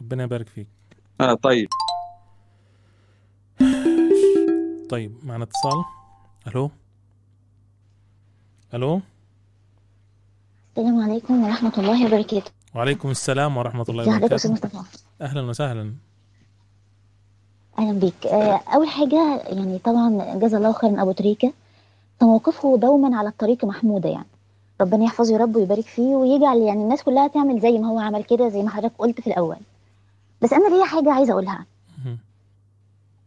ربنا 0.00 0.22
يبارك 0.22 0.48
فيك. 0.48 0.66
آه 1.20 1.34
طيب. 1.34 1.68
طيب 4.90 5.16
معنا 5.22 5.44
اتصال. 5.44 5.84
ألو؟ 6.46 6.70
ألو؟ 8.74 9.00
السلام 10.76 11.00
عليكم 11.02 11.44
ورحمة 11.44 11.72
الله 11.78 12.06
وبركاته. 12.06 12.50
وعليكم 12.74 13.10
السلام 13.10 13.56
ورحمة 13.56 13.84
الله 13.88 14.16
وبركاته. 14.16 14.84
أهلا 15.20 15.40
وسهلا. 15.40 15.94
أهلا 17.78 17.98
بيك. 17.98 18.26
آه، 18.26 18.60
أول 18.74 18.88
حاجة 18.88 19.36
يعني 19.40 19.78
طبعا 19.78 20.34
جزا 20.38 20.58
الله 20.58 20.72
خيرا 20.72 21.02
أبو 21.02 21.12
تريكة. 21.12 21.52
فموقفه 22.20 22.76
دوما 22.76 23.16
على 23.16 23.28
الطريق 23.28 23.64
محمودة 23.64 24.08
يعني. 24.08 24.26
ربنا 24.80 25.04
يحفظه 25.04 25.32
يا 25.34 25.38
رب 25.38 25.56
ويبارك 25.56 25.84
فيه 25.84 26.16
ويجعل 26.16 26.58
يعني 26.58 26.82
الناس 26.82 27.02
كلها 27.02 27.28
تعمل 27.28 27.60
زي 27.60 27.78
ما 27.78 27.88
هو 27.88 27.98
عمل 27.98 28.24
كده 28.24 28.48
زي 28.48 28.62
ما 28.62 28.70
حضرتك 28.70 28.92
قلت 28.98 29.20
في 29.20 29.26
الأول. 29.26 29.56
بس 30.42 30.52
أنا 30.52 30.68
ليا 30.74 30.84
حاجة 30.84 31.12
عايزة 31.12 31.32
أقولها. 31.32 31.66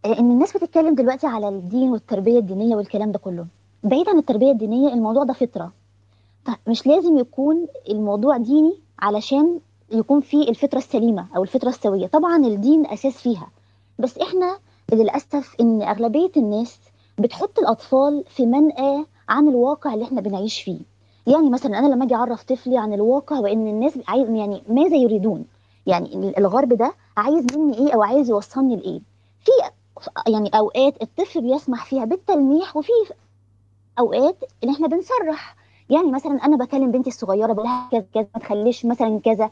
آه، 0.05 0.19
إن 0.19 0.31
الناس 0.31 0.57
بتتكلم 0.57 0.95
دلوقتي 0.95 1.27
على 1.27 1.49
الدين 1.49 1.89
والتربية 1.89 2.39
الدينية 2.39 2.75
والكلام 2.75 3.11
ده 3.11 3.19
كله. 3.19 3.45
بعيد 3.83 4.09
عن 4.09 4.17
التربية 4.17 4.51
الدينية 4.51 4.93
الموضوع 4.93 5.23
ده 5.23 5.33
فطرة. 5.33 5.71
طيب 6.45 6.55
مش 6.67 6.87
لازم 6.87 7.17
يكون 7.17 7.67
الموضوع 7.89 8.37
ديني 8.37 8.73
علشان 8.99 9.59
يكون 9.91 10.21
فيه 10.21 10.49
الفطرة 10.49 10.77
السليمة 10.77 11.25
أو 11.35 11.43
الفطرة 11.43 11.69
السوية. 11.69 12.07
طبعا 12.07 12.37
الدين 12.37 12.85
أساس 12.85 13.13
فيها. 13.13 13.47
بس 13.99 14.17
إحنا 14.17 14.57
للأسف 14.93 15.55
إن 15.61 15.81
أغلبية 15.81 16.31
الناس 16.37 16.79
بتحط 17.19 17.59
الأطفال 17.59 18.23
في 18.27 18.45
منأى 18.45 19.05
عن 19.29 19.47
الواقع 19.47 19.93
اللي 19.93 20.05
إحنا 20.05 20.21
بنعيش 20.21 20.61
فيه. 20.61 20.79
يعني 21.27 21.49
مثلا 21.49 21.79
أنا 21.79 21.87
لما 21.87 22.05
أجي 22.05 22.15
أعرف 22.15 22.43
طفلي 22.43 22.77
عن 22.77 22.93
الواقع 22.93 23.39
وإن 23.39 23.67
الناس 23.67 23.99
عايز 24.07 24.29
يعني 24.29 24.63
ماذا 24.69 24.95
يريدون؟ 24.95 25.45
يعني 25.87 26.33
الغرب 26.37 26.73
ده 26.73 26.93
عايز 27.17 27.57
مني 27.57 27.77
إيه 27.77 27.93
أو 27.93 28.03
عايز 28.03 28.29
يوصلني 28.29 28.75
لإيه؟ 28.75 28.99
في 29.45 29.51
يعني 30.27 30.49
أوقات 30.49 31.01
الطفل 31.01 31.41
بيسمح 31.41 31.85
فيها 31.85 32.05
بالتلميح 32.05 32.77
وفي 32.77 32.91
أوقات 33.99 34.37
إن 34.63 34.69
إحنا 34.69 34.87
بنصرح. 34.87 35.55
يعني 35.89 36.11
مثلا 36.11 36.45
أنا 36.45 36.57
بكلم 36.57 36.91
بنتي 36.91 37.09
الصغيرة 37.09 37.53
بقول 37.53 37.65
لها 37.67 37.89
كذا 37.91 38.05
كذا 38.13 38.27
ما 38.35 38.41
تخليش 38.41 38.85
مثلا 38.85 39.19
كذا. 39.23 39.49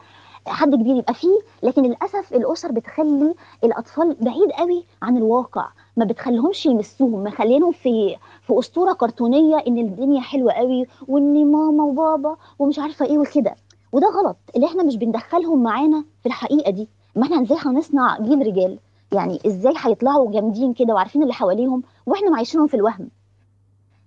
حد 0.48 0.76
كبير 0.76 0.96
يبقى 0.96 1.14
فيه 1.14 1.40
لكن 1.64 1.84
للأسف 1.84 2.34
الأسر 2.34 2.72
بتخلي 2.72 3.34
الأطفال 3.64 4.16
بعيد 4.22 4.52
قوي 4.52 4.84
عن 5.02 5.18
الواقع. 5.18 5.68
ما 5.98 6.06
بتخليهمش 6.06 6.66
يمسوهم 6.66 7.24
مخلينهم 7.24 7.72
في 7.72 8.16
في 8.42 8.60
أسطورة 8.60 8.94
كرتونية 8.94 9.58
إن 9.68 9.78
الدنيا 9.78 10.22
حلوة 10.22 10.52
قوي 10.54 10.86
وإن 11.08 11.52
ماما 11.52 11.84
وبابا 11.84 12.36
ومش 12.60 12.80
عارفة 12.80 13.06
إيه 13.06 13.18
وكده. 13.18 13.56
وده 13.92 14.08
غلط. 14.08 14.38
اللي 14.56 14.68
إحنا 14.68 14.84
مش 14.84 14.96
بندخلهم 14.98 15.64
معانا 15.64 16.04
في 16.22 16.26
الحقيقة 16.26 16.72
دي. 16.72 16.88
ما 17.16 17.24
إحنا 17.24 17.42
إزاي 17.42 17.58
هنصنع 17.62 18.18
جيل 18.22 18.48
رجال؟ 18.48 18.80
يعني 19.12 19.40
إزاي 19.48 19.74
هيطلعوا 19.78 20.32
جامدين 20.32 20.74
كده 20.74 20.94
وعارفين 20.94 21.22
اللي 21.24 21.34
حواليهم 21.34 21.84
وإحنا 22.06 22.30
معيشينهم 22.30 22.68
في 22.68 22.74
الوهم؟ 22.74 23.10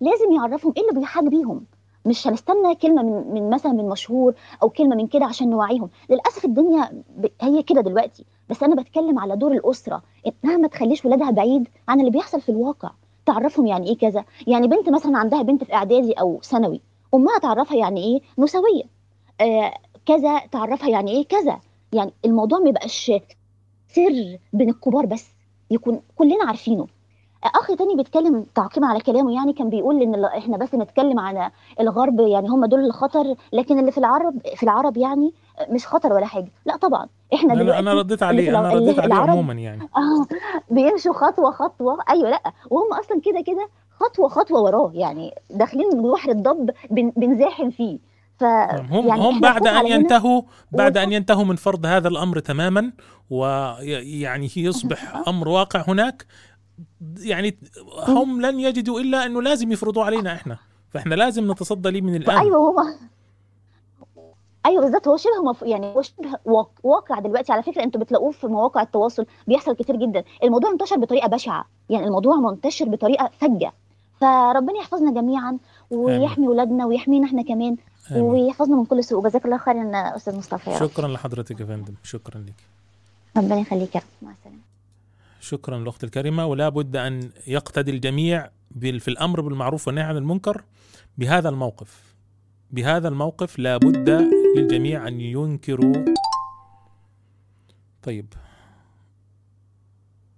لازم 0.01 0.33
يعرفهم 0.33 0.73
إيه 0.77 0.83
اللي 0.89 1.01
بيحاج 1.01 1.27
بيهم 1.29 1.65
مش 2.07 2.27
هنستنى 2.27 2.75
كلمة 2.75 3.03
من 3.03 3.35
من 3.35 3.51
مثلا 3.51 3.73
من 3.73 3.89
مشهور 3.89 4.35
أو 4.63 4.71
كلمة 4.71 4.97
من 4.97 5.07
كده 5.07 5.25
عشان 5.25 5.51
نوعيهم. 5.51 5.91
للأسف 6.11 6.45
الدنيا 6.45 7.03
ب... 7.17 7.27
هي 7.41 7.63
كده 7.63 7.81
دلوقتي. 7.81 8.25
بس 8.51 8.63
أنا 8.63 8.83
بتكلم 8.83 9.19
على 9.19 9.37
دور 9.37 9.53
الأسرة. 9.53 10.03
انها 10.45 10.57
ما 10.57 10.69
تخليش 10.69 11.05
ولادها 11.05 11.31
بعيد 11.31 11.69
عن 11.89 12.01
اللي 12.01 12.11
بيحصل 12.11 12.41
في 12.41 12.49
الواقع. 12.49 12.91
تعرفهم 13.27 13.67
يعني 13.67 13.89
إيه 13.89 13.97
كذا؟ 13.99 14.25
يعني 14.47 14.69
بنت 14.69 14.89
مثلا 14.89 15.19
عندها 15.19 15.43
بنت 15.43 15.65
في 15.65 15.75
إعدادي 15.75 16.13
أو 16.13 16.41
ثانوي. 16.43 16.81
أمها 17.15 17.39
تعرفها 17.39 17.77
يعني 17.77 18.05
إيه؟ 18.05 18.21
نسويه 18.39 18.83
آه 19.41 19.75
كذا 20.07 20.39
تعرفها 20.39 20.89
يعني 20.89 21.11
إيه؟ 21.11 21.27
كذا. 21.27 21.61
يعني 21.93 22.13
الموضوع 22.25 22.59
ما 22.59 22.69
يبقاش 22.69 23.13
سر 23.89 24.39
بين 24.53 24.69
الكبار 24.69 25.07
بس. 25.07 25.27
يكون 25.71 26.01
كلنا 26.17 26.45
عارفينه. 26.45 26.87
أخ 27.55 27.67
تاني 27.67 27.95
بيتكلم 27.97 28.47
تعقيبا 28.55 28.87
على 28.87 29.01
كلامه 29.01 29.35
يعني 29.35 29.53
كان 29.53 29.71
بيقول 29.71 30.03
إن 30.03 30.25
إحنا 30.25 30.57
بس 30.57 30.75
نتكلم 30.75 31.19
عن 31.19 31.51
الغرب 31.81 32.21
يعني 32.21 32.49
هم 32.49 32.65
دول 32.65 32.85
الخطر 32.85 33.35
لكن 33.53 33.79
اللي 33.79 33.93
في 33.93 33.99
العرب 33.99 34.35
في 34.57 34.63
العرب 34.63 34.97
يعني 34.97 35.33
مش 35.71 35.87
خطر 35.87 36.13
ولا 36.13 36.27
حاجة. 36.27 36.51
لا 36.67 36.77
طبعا 36.77 37.07
إحنا 37.35 37.53
لا 37.53 37.79
أنا 37.79 37.95
رديت 37.95 38.23
عليه 38.23 38.59
أنا 38.59 38.69
رديت 38.75 38.99
عليه 38.99 39.15
عموما 39.15 39.53
يعني. 39.53 39.83
آه 39.97 40.27
بيمشوا 40.71 41.13
خطوة 41.13 41.51
خطوة. 41.51 41.99
أيوه 42.11 42.31
لأ 42.31 42.43
وهم 42.71 42.93
أصلا 42.93 43.21
كده 43.21 43.41
كده 43.47 43.69
خطوة 44.01 44.29
خطوة 44.29 44.61
وراه 44.61 44.91
يعني 44.95 45.35
داخلين 45.51 46.03
بحر 46.13 46.31
الضب 46.31 46.71
بن- 46.91 47.13
بنزاحم 47.17 47.71
فيه. 47.71 47.99
ف 48.39 48.45
هم 48.45 49.07
يعني 49.09 49.21
هم 49.21 49.41
بعد 49.41 49.67
أن 49.67 49.77
على 49.77 49.91
ينتهوا 49.91 50.43
بعد 50.73 50.97
أن 50.99 51.13
ينتهوا 51.13 51.45
من 51.45 51.57
فرض 51.57 51.87
هذا 51.87 52.09
الأمر 52.09 52.39
تماما 52.39 52.93
ويعني 53.31 54.51
يصبح 54.57 55.17
أمر 55.29 55.49
واقع 55.49 55.85
هناك 55.89 56.27
يعني 57.19 57.57
هم 58.09 58.41
لن 58.41 58.61
يجدوا 58.61 59.01
إلا 59.01 59.27
أنه 59.27 59.43
لازم 59.43 59.73
يفرضوا 59.73 60.05
علينا 60.05 60.33
إحنا. 60.35 60.59
فإحنا 60.91 61.15
لازم 61.15 61.51
نتصدى 61.51 61.91
ليه 61.91 62.01
من 62.01 62.15
الآن. 62.15 62.39
أيوه 62.39 62.57
هو 62.57 62.83
أيوه 64.67 64.83
بالظبط. 64.83 65.09
هو 65.09 65.17
شبه 65.17 65.43
مف... 65.51 65.63
يعني 65.63 65.87
هو 65.87 66.03
شبه 66.03 66.39
واق- 66.45 66.81
واقع 66.83 67.19
دلوقتي. 67.19 67.53
على 67.53 67.63
فكرة 67.63 67.83
أنتوا 67.83 68.01
بتلاقوه 68.01 68.31
في 68.31 68.47
مواقع 68.47 68.83
التواصل 68.83 69.27
بيحصل 69.47 69.77
كتير 69.77 69.97
جدا. 69.97 70.25
الموضوع 70.43 70.71
انتشر 70.71 70.97
بطريقة 70.97 71.29
بشعة. 71.29 71.65
يعني 71.91 72.07
الموضوع 72.07 72.37
منتشر 72.37 72.89
بطريقة 72.89 73.31
فجة. 73.41 73.73
فربنا 74.21 74.79
يحفظنا 74.79 75.21
جميعا 75.21 75.59
ويحمي 75.91 76.49
ولادنا 76.49 76.87
ويحمينا 76.87 77.27
إحنا 77.27 77.43
كمان 77.43 77.77
آمين. 78.11 78.23
ويحفظنا 78.23 78.77
من 78.77 78.85
كل 78.85 79.05
سوء. 79.05 79.25
وجزاك 79.25 79.45
الله 79.45 79.59
خيرا 79.59 79.91
أستاذ 80.17 80.37
مصطفى. 80.39 80.79
شكرا 80.79 81.09
لحضرتك 81.09 81.61
يا 81.61 81.67
فندم. 81.67 81.95
شكرا 82.03 82.41
لك 82.41 82.55
ربنا 83.37 83.59
يخليك 83.59 83.95
يا 83.95 84.01
مع 84.23 84.33
السلامة. 84.33 84.76
شكرا 85.41 85.79
للاخت 85.79 86.05
الكريمة. 86.05 86.47
ولا 86.47 86.69
بد 86.69 86.97
أن 86.97 87.31
يقتدي 87.47 87.91
الجميع 87.91 88.51
في 88.81 89.09
الأمر 89.09 89.41
بالمعروف 89.41 89.87
والنهي 89.87 90.05
عن 90.05 90.17
المنكر 90.17 90.65
بهذا 91.19 91.49
الموقف. 91.49 92.15
بهذا 92.71 93.09
الموقف 93.09 93.59
لا 93.59 93.77
بد 93.77 94.11
للجميع 94.57 95.09
أن 95.09 95.21
ينكروا. 95.21 96.05
طيب. 98.03 98.33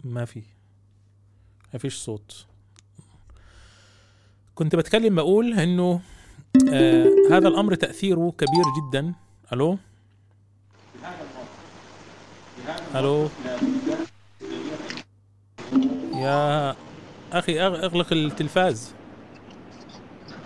ما 0.04 0.24
في؟ 0.24 0.42
ما 1.72 1.78
فيش 1.78 1.96
صوت. 1.96 2.46
كنت 4.54 4.76
بتكلم 4.76 5.14
بقول 5.14 5.54
إنه 5.54 6.00
آه 6.72 7.06
هذا 7.30 7.48
الأمر 7.48 7.74
تأثيره 7.74 8.34
كبير 8.38 8.64
جدا. 8.78 9.14
ألو؟ 9.52 9.78
ألو؟ 12.94 13.28
يا 16.18 16.74
أخي 17.32 17.60
أغلق 17.60 18.12
التلفاز. 18.12 18.94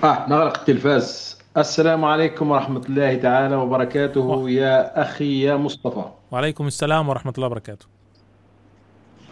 آه 0.04 0.26
نغلق 0.28 0.58
التلفاز. 0.58 1.38
السلام 1.56 2.04
عليكم 2.04 2.50
ورحمة 2.50 2.82
الله 2.88 3.14
تعالى 3.14 3.56
وبركاته 3.56 4.50
يا 4.50 5.02
أخي 5.02 5.42
يا 5.42 5.56
مصطفى. 5.56 6.04
وعليكم 6.30 6.66
السلام 6.66 7.08
ورحمة 7.08 7.32
الله 7.36 7.46
وبركاته. 7.46 7.86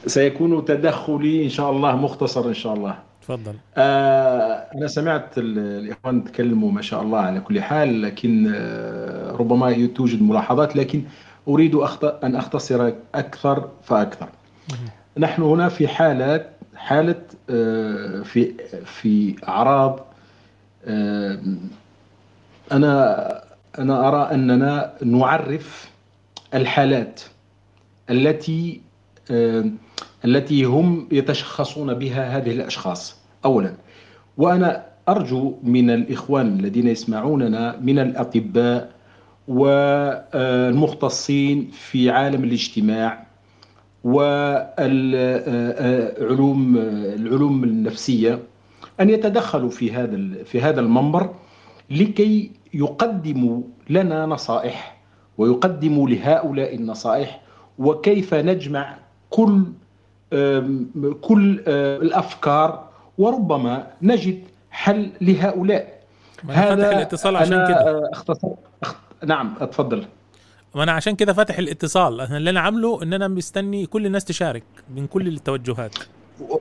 سيكون 0.07 0.65
تدخلي 0.65 1.45
إن 1.45 1.49
شاء 1.49 1.71
الله 1.71 1.97
مختصر 1.97 2.49
إن 2.49 2.55
شاء 2.55 2.75
الله. 2.75 2.99
تفضل. 3.23 3.55
آه 3.77 4.67
أنا 4.75 4.87
سمعت 4.87 5.39
ال- 5.39 5.59
الإخوان 5.59 6.25
تكلموا 6.25 6.73
ما 6.73 6.83
شاء 6.83 7.03
الله 7.03 7.19
على 7.19 7.41
كل 7.41 7.61
حال 7.61 8.03
لكن 8.03 8.53
آه 8.55 9.33
ربما 9.33 9.87
توجد 9.87 10.23
ملاحظات 10.23 10.77
لكن 10.77 11.03
أريد 11.49 11.75
أن 12.25 12.37
أختصر 12.37 12.93
أكثر 13.15 13.69
فأكثر. 13.83 14.29
نحن 15.19 15.43
هنا 15.43 15.69
في 15.69 15.89
حالة 15.89 16.47
حالة 16.77 17.23
آه، 17.51 18.23
في 18.23 18.55
في 18.85 19.37
أعراض 19.49 20.07
آه، 20.85 21.41
أنا 22.73 23.43
أنا 23.79 24.09
أرى 24.09 24.35
أننا 24.35 24.93
نعرف 25.03 25.91
الحالات 26.55 27.21
التي 28.11 28.81
آه، 29.31 29.65
التي 30.25 30.65
هم 30.65 31.09
يتشخصون 31.13 31.95
بها 31.95 32.37
هذه 32.37 32.51
الأشخاص. 32.51 33.17
أولا 33.45 33.75
وأنا 34.37 34.87
أرجو 35.09 35.55
من 35.63 35.91
الإخوان 35.91 36.47
الذين 36.47 36.89
يسمعوننا 36.89 37.77
من 37.81 37.99
الأطباء 37.99 38.91
والمختصين 39.49 40.51
في 41.71 42.11
عالم 42.11 42.45
الاجتماع 42.45 43.27
والعلوم 45.31 46.77
العلوم 47.17 47.65
النفسية 47.65 48.39
أن 49.01 49.11
يتدخلوا 49.11 49.71
في 49.71 49.93
هذا 49.93 50.43
في 50.45 50.61
هذا 50.61 50.81
المنبر 50.81 51.31
لكي 51.91 52.51
يقدموا 52.75 53.63
لنا 53.91 54.27
نصائح 54.27 54.97
ويقدموا 55.39 56.09
لهؤلاء 56.09 56.75
النصائح 56.75 57.41
وكيف 57.79 58.35
نجمع 58.35 58.97
كل 59.31 59.65
كل 61.21 61.63
آه، 61.69 61.97
الأفكار 61.97 62.85
وربما 63.19 63.87
نجد 64.03 64.39
حل 64.71 65.11
لهؤلاء 65.21 66.01
فاتح 66.49 66.87
الاتصال 66.89 67.37
عشان 67.37 67.51
كده. 67.67 67.91
آه، 67.91 68.11
أختصر 68.13 68.49
أخ- 68.87 69.25
نعم 69.27 69.55
اتفضل 69.61 70.05
ما 70.75 70.83
أنا 70.83 70.93
عشان 70.93 71.17
كده 71.17 71.33
فاتح 71.33 71.59
الاتصال 71.59 72.21
أنا 72.21 72.37
اللي 72.37 72.51
أنا 72.51 72.61
عامله 72.61 73.03
إن 73.03 73.13
أنا 73.13 73.29
مستني 73.29 73.87
كل 73.87 74.07
الناس 74.07 74.25
تشارك 74.25 74.63
من 74.97 75.07
كل 75.07 75.29
التوجهات. 75.29 75.95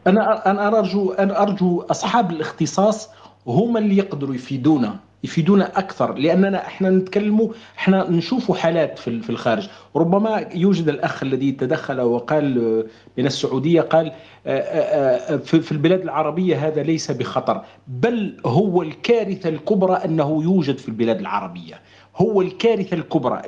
أنا 0.08 0.52
أنا 0.52 0.68
أرجو 0.68 1.12
أنا 1.12 1.42
أرجو 1.42 1.82
أصحاب 1.82 2.32
الاختصاص 2.32 3.10
هم 3.48 3.78
اللي 3.78 3.98
يقدروا 3.98 4.36
يفيدونا 4.36 5.00
يفيدونا 5.24 5.80
أكثر 5.80 6.14
لأننا 6.14 6.68
إحنا 6.68 6.90
نتكلموا 6.90 7.50
إحنا 7.78 8.10
نشوفوا 8.10 8.56
حالات 8.56 9.00
في 9.00 9.30
الخارج. 9.30 9.70
ربما 9.96 10.46
يوجد 10.56 10.90
الأخ 10.90 11.24
الذي 11.24 11.52
تدخل 11.52 12.02
وقال 12.02 12.86
من 13.18 13.26
السعودية 13.26 13.82
قال 13.82 14.12
آه، 14.48 14.60
آه، 14.60 15.34
آه، 15.34 15.38
في 15.38 15.72
البلاد 15.72 16.02
العربية 16.02 16.68
هذا 16.68 16.84
ليس 16.84 17.12
بخطر 17.12 17.62
بل 17.88 18.38
هو 18.46 18.82
الكارثة 18.82 19.50
الكبرى 19.50 19.94
أنه 19.94 20.44
يوجد 20.44 20.78
في 20.78 20.88
البلاد 20.88 21.20
العربية. 21.20 21.82
هو 22.22 22.42
الكارثة 22.42 22.98
الكبرى. 22.98 23.42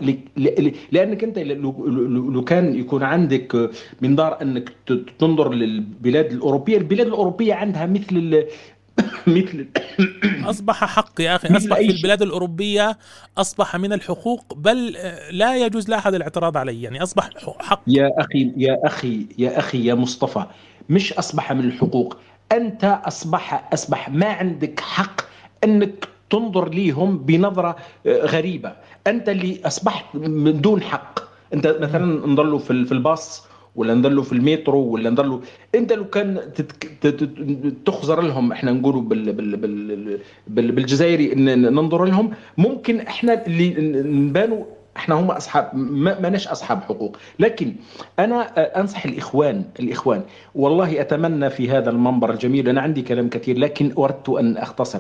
لأنك 0.92 1.24
أنت 1.24 1.40
لو 1.40 2.44
كان 2.44 2.76
يكون 2.80 3.04
عندك 3.04 3.70
منظار 4.02 4.42
أنك 4.42 4.72
تنظر 5.20 5.54
للبلاد 5.54 6.32
الأوروبية، 6.32 6.78
البلاد 6.78 7.08
الأوروبية 7.08 7.54
عندها 7.54 7.86
مثل 7.86 8.06
ال- 8.18 8.48
مثل 9.28 9.68
أصبح 10.50 10.84
حق 10.86 11.22
يا 11.22 11.36
أخي. 11.36 11.58
أصبح 11.58 11.78
في. 11.78 11.86
البلاد 11.92 12.22
الأوروبية 12.22 12.98
أصبح 13.38 13.76
من 13.76 13.94
الحقوق 13.94 14.54
بل 14.54 14.96
آه، 14.98 15.32
لا 15.32 15.58
يجوز 15.66 15.90
لاحد 15.90 16.14
الاعتراض 16.14 16.58
عليه. 16.58 16.84
يعني 16.84 17.04
أصبح 17.04 17.30
حق. 17.60 17.84
يا 17.88 18.10
أخي 18.18 18.54
يا 18.58 18.78
أخي 18.86 19.28
يا 19.38 19.60
أخي 19.60 19.86
يا 19.86 19.94
مصطفى 19.94 20.46
مش 20.90 21.14
أصبح 21.14 21.54
من 21.54 21.66
الحقوق. 21.66 22.18
أنت 22.52 22.84
أصبح 23.06 23.70
أصبح 23.74 24.10
ما 24.10 24.26
عندك 24.28 24.80
حق 24.80 25.22
أنك 25.64 26.08
تنظر 26.32 26.70
ليهم 26.70 27.18
بنظرة 27.18 27.76
آه، 28.08 28.26
غريبة. 28.26 28.72
أنت 29.08 29.30
اللي 29.30 29.60
أصبحت 29.66 30.06
من 30.16 30.62
دون 30.62 30.82
حق. 30.82 31.20
أنت 31.54 31.78
مثلا 31.82 32.28
نضلوا 32.28 32.60
في 32.60 32.72
ال- 32.72 32.86
في 32.86 32.92
الباص 32.92 33.48
ولا 33.76 33.94
نضلوا 33.94 34.24
في 34.24 34.34
المترو 34.34 34.80
ولا 34.80 35.10
نضلوا 35.10 35.40
أنت 35.76 35.94
لو 35.94 36.06
كان 36.06 36.40
تتك... 36.56 36.90
تخزر 37.86 38.22
لهم 38.22 38.52
إحنا 38.52 38.72
نقولوا 38.72 39.02
بال... 39.02 39.34
بال... 39.34 39.58
بال... 39.58 40.20
بال... 40.48 40.72
بالجزائري 40.72 41.36
ننظر 41.56 42.06
لهم. 42.06 42.32
ممكن 42.58 43.00
إحنا 43.00 43.46
اللي 43.48 43.74
نبانوا 44.04 44.64
إحنا 44.98 45.16
هم 45.16 45.32
أصحاب 45.32 45.70
ما 45.76 46.20
ماناش 46.20 46.48
أصحاب 46.48 46.82
حقوق. 46.84 47.18
لكن 47.40 47.76
أنا 48.20 48.60
آه، 48.60 48.80
أنصح 48.80 49.06
الإخوان 49.06 49.64
الإخوان. 49.80 50.22
والله 50.56 51.02
أتمنى 51.02 51.50
في 51.50 51.70
هذا 51.72 51.90
المنبر 51.90 52.32
الجميل 52.32 52.70
أنا 52.70 52.82
عندي 52.82 53.02
كلام 53.02 53.30
كثير 53.30 53.58
لكن 53.58 53.94
أردت 53.98 54.30
أن 54.30 54.58
أختصر. 54.58 55.00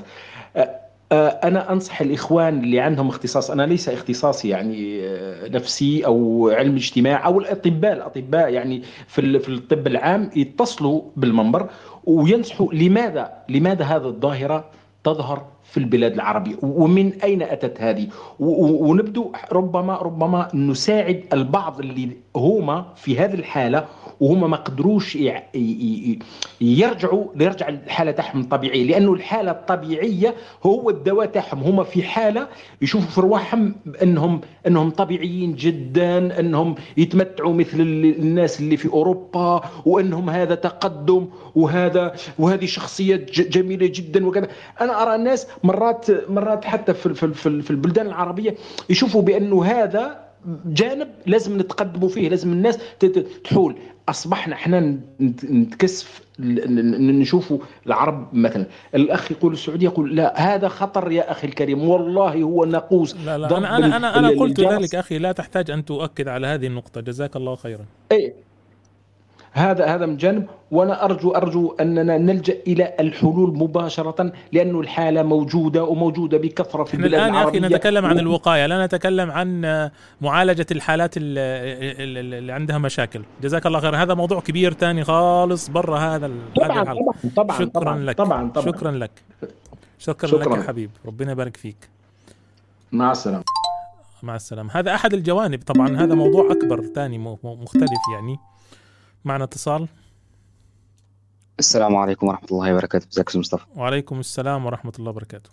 آه، 0.56 0.81
أنا 1.12 1.72
أنصح 1.72 2.02
الإخوان 2.02 2.64
اللي 2.64 2.80
عندهم 2.80 3.08
اختصاص 3.10 3.52
أنا 3.52 3.64
ليس 3.64 3.90
اختصاصي 3.90 4.50
يعني 4.50 5.08
آه، 5.08 5.48
نفسي 5.48 6.06
أو 6.06 6.50
علم 6.50 6.76
اجتماع 6.76 7.26
أو 7.26 7.40
الأطباء 7.40 7.94
الأطباء 7.94 8.50
يعني 8.50 8.82
في 9.08 9.40
في 9.40 9.50
الطب 9.50 9.88
العام 9.88 10.30
يتصلوا 10.36 11.02
بالمنبر 11.16 11.70
وينصحوا 12.04 12.74
لماذا 12.74 13.32
لماذا 13.50 13.86
هذه 13.86 14.06
الظاهرة 14.06 14.66
تظهر 15.04 15.46
في 15.72 15.78
البلاد 15.78 16.14
العربية. 16.14 16.56
ومن 16.62 17.14
أين 17.24 17.42
أتت 17.42 17.82
هذه؟ 17.82 18.08
ونبدو 18.40 19.32
ربما 19.52 19.96
ربما 19.98 20.48
نساعد 20.54 21.24
البعض 21.34 21.80
اللي 21.80 22.10
هما 22.36 22.86
في 22.96 23.18
هذه 23.20 23.34
الحالة 23.34 23.86
وهم 24.20 24.50
ما 24.50 24.58
قدروش 24.58 25.18
يرجعوا 26.62 27.26
ليرجع 27.36 27.70
الحالة 27.70 28.12
تاعهم 28.12 28.44
طبيعية 28.44 28.84
لأنه 28.84 29.14
الحالة 29.14 29.52
الطبيعية 29.52 30.36
هو 30.66 30.90
الدواء 30.90 31.26
تاعهم. 31.26 31.64
هم 31.64 31.84
في 31.84 32.04
حالة 32.04 32.48
يشوفوا 32.82 33.10
في 33.10 33.22
رواحهم 33.22 33.76
أنهم 34.04 34.42
أنهم 34.68 34.90
طبيعيين 34.90 35.56
جدا 35.56 36.40
أنهم 36.40 36.76
يتمتعوا 36.98 37.54
مثل 37.54 37.82
ال- 37.82 38.20
الناس 38.20 38.60
اللي 38.60 38.78
في 38.78 38.88
أوروبا 38.90 39.62
وأنهم 39.86 40.30
هذا 40.30 40.56
تقدم 40.56 41.28
وهذا 41.56 42.14
وهذه 42.40 42.66
شخصيات 42.66 43.32
جميلة 43.32 43.92
جدا 43.96 44.28
وكذا. 44.28 44.48
أنا 44.82 45.04
أرى 45.04 45.16
الناس 45.16 45.48
مرات 45.64 46.30
مرات 46.30 46.66
حتى 46.66 46.94
في 46.94 47.14
في 47.14 47.34
في, 47.34 47.62
في 47.62 47.72
البلدان 47.72 48.08
العربية 48.08 48.56
يشوفوا 48.90 49.22
بأنه 49.22 49.64
هذا 49.66 50.20
جانب 50.66 51.08
لازم 51.26 51.58
نتقدموا 51.58 52.10
فيه 52.10 52.30
لازم 52.30 52.52
الناس 52.54 52.80
تحول. 53.44 53.76
أصبحنا 54.10 54.56
إحنا 54.56 54.80
نت- 55.22 55.46
نتكسف 55.46 56.22
نشوفوا 56.40 57.58
العرب 57.88 58.28
مثلا. 58.34 58.66
الأخ 58.96 59.32
يقول 59.32 59.54
السعودية 59.54 59.88
يقول 59.88 60.16
لا 60.16 60.56
هذا 60.56 60.68
خطر 60.68 61.12
يا 61.12 61.32
أخي 61.32 61.48
الكريم. 61.48 61.90
والله 61.90 62.42
هو 62.42 62.66
ناقوس. 62.66 63.16
لا 63.26 63.38
لا 63.38 63.58
أنا 63.58 63.98
أنا 63.98 64.20
أنا, 64.20 64.30
قلت. 64.30 64.60
ذلك 64.60 64.96
أخي. 64.96 65.18
لا 65.18 65.32
تحتاج 65.32 65.72
أن 65.72 65.86
تؤكد 65.86 66.28
على 66.28 66.48
هذه 66.48 66.68
النقطة. 66.68 67.02
جزاك 67.02 67.36
الله 67.36 67.56
خيرا. 67.56 67.86
اي 68.12 68.34
هذا 69.52 69.86
هذا 69.86 70.06
من 70.06 70.18
جانب. 70.18 70.46
وأنا 70.72 71.06
أرجو 71.06 71.32
أرجو 71.32 71.76
أننا 71.80 72.18
نلجأ 72.18 72.58
إلى 72.68 72.94
الحلول 73.00 73.58
مباشرة 73.58 74.32
لأنه 74.52 74.80
الحالة 74.80 75.24
موجودة 75.24 75.84
وموجودة 75.84 76.38
بكثرة 76.38 76.84
في 76.84 76.94
البلاد 76.94 77.14
الآن 77.14 77.34
يا 77.36 77.50
أخي 77.50 77.60
نتكلم 77.60 78.06
عن 78.06 78.20
الوقاية 78.20 78.66
لا 78.66 78.86
نتكلم 78.86 79.32
عن 79.32 79.62
معالجة 80.22 80.66
الحالات 80.72 81.18
ال- 81.18 81.24
ال- 81.38 82.18
ال- 82.18 82.34
اللي 82.34 82.52
عندها 82.54 82.78
مشاكل. 82.78 83.22
جزاك 83.42 83.66
الله 83.66 83.80
خير 83.80 83.96
هذا 83.96 84.14
موضوع 84.14 84.40
كبير 84.40 84.72
تاني 84.72 85.04
خالص 85.04 85.70
برا 85.70 86.00
هذا 86.00 86.32
طبعا 86.56 86.82
الحلقة. 86.82 86.94
طبعا 86.94 87.14
طبعا 87.36 87.58
شكرا 87.60 87.68
طبعا 87.82 88.00
لك. 88.00 88.18
طبعا 88.18 88.50
طبعا. 88.50 88.66
شكرا 88.66 88.92
لك. 88.92 89.12
شكرا, 90.00 90.30
شكراً. 90.30 90.54
لك 90.56 90.58
يا 90.58 90.68
حبيب. 90.68 90.90
ربنا 91.06 91.32
يبارك 91.32 91.58
فيك. 91.58 91.90
مع 92.92 93.12
السلامة. 93.12 93.44
مع 94.24 94.36
السلامة. 94.36 94.70
هذا 94.74 94.96
أحد 94.96 95.14
الجوانب. 95.14 95.64
طبعا 95.64 95.98
هذا 95.98 96.16
موضوع 96.16 96.52
أكبر 96.52 96.84
تاني 96.96 97.18
م- 97.18 97.28
م- 97.28 97.38
مختلف 97.64 98.00
يعني. 98.16 98.38
معنا 99.26 99.44
اتصال؟ 99.44 99.88
السلام 101.60 101.96
عليكم 101.96 102.28
ورحمة 102.28 102.48
الله 102.52 102.74
وبركاته. 102.74 103.08
إزيك 103.08 103.28
أستاذ 103.28 103.40
مصطفى؟ 103.40 103.66
وعليكم 103.76 104.20
السلام 104.20 104.66
ورحمة 104.66 104.92
الله 105.00 105.10
وبركاته. 105.10 105.50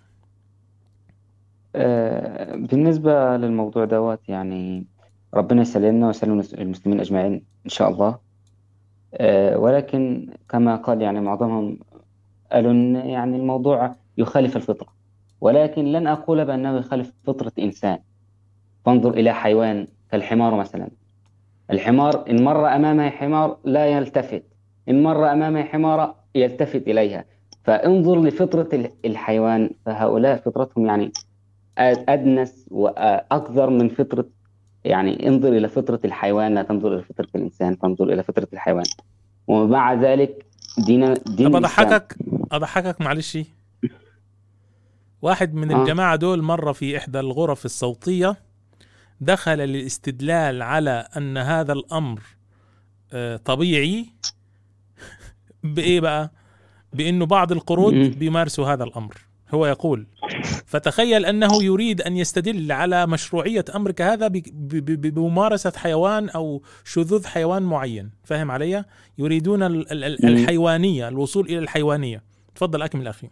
آه، 1.74 2.56
بالنسبة 2.56 3.36
للموضوع 3.36 3.84
دوت 3.84 4.28
يعني 4.28 4.86
ربنا 5.34 5.62
يسلمنا 5.62 6.06
ويسلم 6.06 6.40
المسلمين 6.58 7.00
أجمعين 7.00 7.32
إن 7.64 7.70
شاء 7.70 7.88
الله. 7.88 8.18
آه، 9.14 9.58
ولكن 9.58 10.32
كما 10.48 10.76
قال 10.76 11.02
يعني 11.02 11.20
معظمهم 11.20 11.78
قالوا 12.52 12.70
إن 12.70 12.96
يعني 12.96 13.36
الموضوع 13.36 13.94
يخالف 14.18 14.56
الفطرة. 14.56 14.88
ولكن 15.40 15.84
لن 15.84 16.06
أقول 16.06 16.44
بأنه 16.44 16.78
يخالف 16.78 17.12
فطرة 17.24 17.52
إنسان. 17.58 17.98
فانظر 18.84 19.10
إلى 19.10 19.34
حيوان 19.34 19.86
كالحمار 20.10 20.54
مثلا. 20.54 20.88
الحمار 21.70 22.24
إن 22.30 22.44
مر 22.44 22.76
أمامه 22.76 23.10
حمار 23.10 23.56
لا 23.64 23.86
يلتفت 23.86 24.42
إن 24.88 25.02
مر 25.02 25.32
أمامه 25.32 25.62
حمارة 25.62 26.14
يلتفت 26.34 26.82
إليها. 26.88 27.24
فانظر 27.64 28.20
لفطرة 28.22 28.68
ال- 28.72 28.90
الحيوان 29.04 29.70
فهؤلاء 29.86 30.36
فطرتهم 30.36 30.86
يعني 30.86 31.12
أدنس 31.78 32.66
وأقذر 32.70 33.70
من 33.70 33.88
فطرة 33.88 34.24
يعني 34.84 35.28
انظر 35.28 35.48
إلى 35.48 35.68
فطرة 35.68 36.00
الحيوان 36.04 36.54
لا 36.54 36.62
تنظر 36.62 36.94
إلى 36.94 37.02
فطرة 37.02 37.28
الإنسان 37.34 37.74
فانظر 37.76 38.04
إلى 38.12 38.22
فطرة 38.22 38.48
الحيوان. 38.52 38.84
ومع 39.48 39.94
ذلك 39.94 40.46
دين 40.86 41.14
دين 41.14 41.48
طب 41.48 41.56
أضحكك 41.56 42.16
أضحكك 42.52 43.00
معلش. 43.00 43.38
واحد 45.22 45.54
من 45.54 45.72
آه. 45.72 45.82
الجماعة 45.82 46.16
دول 46.16 46.42
مرة 46.42 46.72
في 46.72 46.96
إحدى 46.96 47.20
الغرف 47.20 47.64
الصوتية. 47.64 48.36
دخل 49.20 49.58
للاستدلال 49.58 50.62
على 50.62 51.08
أن 51.16 51.36
هذا 51.38 51.72
الأمر 51.72 52.20
آه، 53.12 53.36
طبيعي 53.36 54.06
بإيه 55.64 56.00
بقى؟ 56.00 56.30
بأنه 56.92 57.26
بعض 57.26 57.52
القرود 57.52 57.94
بيمارسوا 58.18 58.66
هذا 58.72 58.84
الأمر 58.84 59.14
هو 59.54 59.66
يقول 59.66 60.06
فتخيل 60.66 61.26
أنه 61.26 61.62
يريد 61.64 62.00
أن 62.00 62.16
يستدل 62.16 62.72
على 62.72 63.06
مشروعية 63.06 63.64
أمر 63.74 63.90
كهذا 63.90 64.28
ب- 64.28 64.32
ب- 64.32 64.84
ب- 65.00 65.14
بممارسة 65.14 65.72
حيوان 65.76 66.28
أو 66.28 66.62
شذوذ 66.84 67.26
حيوان 67.26 67.62
معين 67.62 68.10
فاهم 68.24 68.50
علي؟ 68.50 68.84
يريدون 69.18 69.62
ال- 69.62 69.92
ال- 69.92 70.04
ال- 70.04 70.18
مم. 70.22 70.28
الحيوانية 70.28 71.08
الوصول 71.08 71.46
إلى 71.46 71.58
الحيوانية 71.58 72.22
تفضل 72.54 72.82
أكمل 72.82 73.08
أخي 73.08 73.28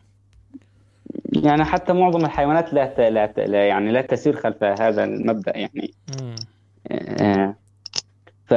يعني 1.46 1.64
حتى 1.64 1.92
معظم 1.92 2.24
الحيوانات 2.24 2.72
لا, 2.74 2.86
ت... 2.86 3.00
لا, 3.00 3.26
ت... 3.26 3.38
لا 3.40 3.68
يعني 3.68 3.92
لا 3.92 4.00
تسير 4.02 4.36
خلف 4.36 4.64
هذا 4.64 5.04
المبدأ 5.04 5.56
يعني. 5.56 5.90
آه، 6.90 7.54
ف 8.44 8.54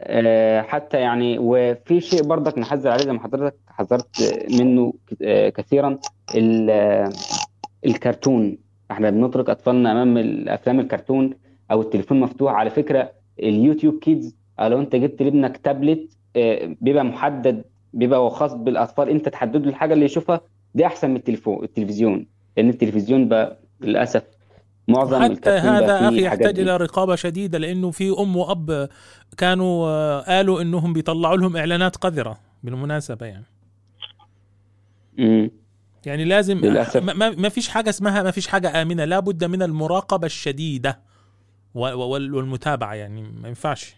آه، 0.00 0.62
حتى 0.62 1.00
يعني 1.00 1.38
وفي 1.38 2.00
شيء 2.00 2.22
برضك 2.22 2.58
نحذر 2.58 2.90
عليه 2.90 3.04
زي 3.04 3.12
ما 3.12 3.20
حضرتك 3.20 3.56
حذرت 3.68 4.08
منه 4.50 4.92
آه، 5.22 5.48
كثيرا 5.48 5.98
ال- 6.34 7.12
الكرتون. 7.86 8.58
إحنا 8.90 9.10
بنترك 9.10 9.50
أطفالنا 9.50 9.92
أمام 9.92 10.18
الأفلام 10.18 10.80
الكرتون 10.80 11.34
أو 11.70 11.80
التليفون 11.80 12.20
مفتوح. 12.20 12.52
على 12.52 12.70
فكرة 12.70 13.10
اليوتيوب 13.42 13.98
كيدز 13.98 14.36
آه، 14.58 14.68
لو 14.68 14.80
أنت 14.80 14.96
جبت 14.96 15.22
لابنك 15.22 15.56
تابلت 15.56 16.12
آه، 16.36 16.76
بيبقى 16.80 17.04
محدد 17.04 17.64
بيبقى 17.92 18.18
هو 18.18 18.28
خاص 18.28 18.54
بالأطفال 18.54 19.08
أنت 19.08 19.28
تحدد 19.28 19.56
له 19.64 19.68
الحاجة 19.68 19.92
اللي 19.94 20.04
يشوفها 20.04 20.40
دي 20.76 20.86
أحسن 20.86 21.10
من 21.10 21.16
التليفون 21.16 21.64
التلفزيون 21.64 22.26
لأن 22.56 22.68
التلفزيون 22.68 23.28
بقى 23.28 23.58
للأسف 23.80 24.22
معظم 24.88 25.22
حتى 25.22 25.50
هذا 25.50 25.98
حاجات 25.98 26.12
يحتاج 26.12 26.54
دي. 26.54 26.62
إلى 26.62 26.76
رقابة 26.76 27.14
شديدة 27.14 27.58
لأنه 27.58 27.90
في 27.90 28.10
أم 28.18 28.36
وأب 28.36 28.88
كانوا 29.36 29.88
آه، 29.88 30.20
قالوا 30.20 30.62
أنهم 30.62 30.92
بيطلعوا 30.92 31.36
لهم 31.36 31.56
إعلانات 31.56 31.96
قذرة 31.96 32.38
بالمناسبة 32.62 33.26
يعني 33.26 33.44
مم. 35.18 35.50
يعني 36.06 36.24
لازم 36.24 36.58
للأسف. 36.58 37.02
ما, 37.02 37.30
ما 37.30 37.48
فيش 37.48 37.68
حاجة 37.68 37.90
اسمها 37.90 38.22
ما 38.22 38.30
فيش 38.30 38.46
حاجة 38.48 38.82
آمنة 38.82 39.04
لابد 39.04 39.44
من 39.44 39.62
المراقبة 39.62 40.26
الشديدة 40.26 40.98
و- 41.74 41.80
و- 41.88 42.08
وال- 42.08 42.34
والمتابعة 42.34 42.94
يعني 42.94 43.22
ما 43.22 43.48
ينفعش 43.48 43.96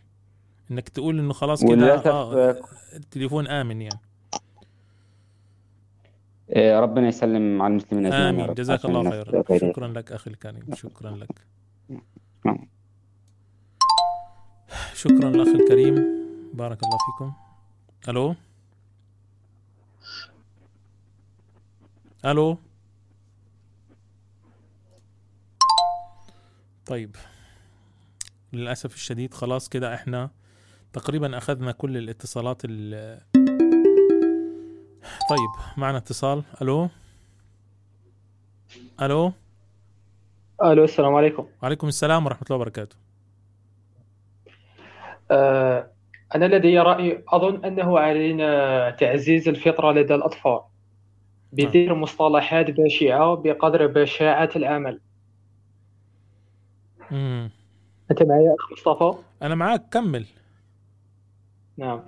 إنك 0.70 0.88
تقول 0.88 1.18
إنه 1.18 1.32
خلاص 1.32 1.60
كده 1.62 1.70
وللأسف، 1.72 2.06
آه 2.06 2.56
التليفون 2.96 3.46
آمن 3.48 3.82
يعني 3.82 3.94
آه، 3.94 4.07
ربنا 6.56 7.08
يسلم 7.08 7.62
على 7.62 7.70
المسلمين 7.70 8.06
أجمعين 8.12 8.48
رب. 8.48 8.54
جزاك 8.54 8.84
الله 8.84 9.00
الناس 9.00 9.14
خير 9.14 9.42
غير- 9.50 9.72
شكرا 9.72 9.88
لك 9.88 10.12
أخي 10.12 10.30
الكريم. 10.30 10.74
شكرا 10.74 11.10
لك. 11.10 11.28
شكرا 14.94 15.28
الأخ 15.28 15.48
الكريم. 15.48 15.94
بارك 16.54 16.78
الله 16.82 16.98
فيكم. 17.06 17.32
ألو؟ 18.08 18.34
ألو؟ 22.24 22.58
طيب. 26.86 27.16
للأسف 28.52 28.94
الشديد 28.94 29.34
خلاص 29.34 29.68
كده 29.68 29.94
إحنا 29.94 30.30
تقريبا 30.92 31.38
أخذنا 31.38 31.72
كل 31.72 31.96
الاتصالات 31.96 32.62
ال 32.64 33.20
طيب 35.30 35.76
معنا 35.76 35.98
اتصال. 35.98 36.42
ألو؟ 36.62 36.88
ألو؟ 39.02 39.32
ألو 40.62 40.84
السلام 40.84 41.14
عليكم. 41.14 41.46
وعليكم 41.62 41.88
السلام 41.88 42.26
ورحمة 42.26 42.42
الله 42.50 42.56
وبركاته. 42.56 42.96
آه، 45.30 45.90
أنا 46.34 46.44
لدي 46.44 46.78
رأي 46.78 47.24
أظن 47.28 47.64
أنه 47.64 47.98
علينا 47.98 48.90
تعزيز 48.90 49.48
الفطرة 49.48 49.92
لدى 49.92 50.14
الأطفال 50.14 50.60
بذكر 51.52 51.94
مصطلحات 51.94 52.70
بشعة 52.70 53.34
بقدر 53.34 53.86
بشاعة 53.86 54.50
العمل. 54.56 55.00
مم. 57.10 57.50
أنت 58.10 58.22
معي 58.22 58.44
يا 58.44 58.54
أخ 58.60 58.72
مصطفى؟ 58.72 59.22
أنا 59.42 59.54
معاك 59.54 59.88
كمل. 59.88 60.26
نعم. 61.76 62.02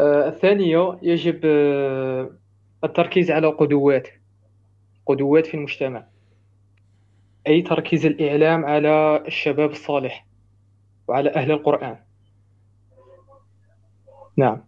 الثانية 0.00 0.98
يجب 1.02 1.40
آه، 1.44 2.30
التركيز 2.84 3.30
على 3.30 3.46
قدوات 3.46 4.08
قدوات 5.06 5.46
في 5.46 5.54
المجتمع. 5.54 6.06
أي 7.46 7.62
تركيز 7.62 8.06
الإعلام 8.06 8.64
على 8.64 9.24
الشباب 9.26 9.70
الصالح 9.70 10.26
وعلى 11.08 11.34
أهل 11.34 11.50
القرآن. 11.50 11.96
نعم. 14.36 14.62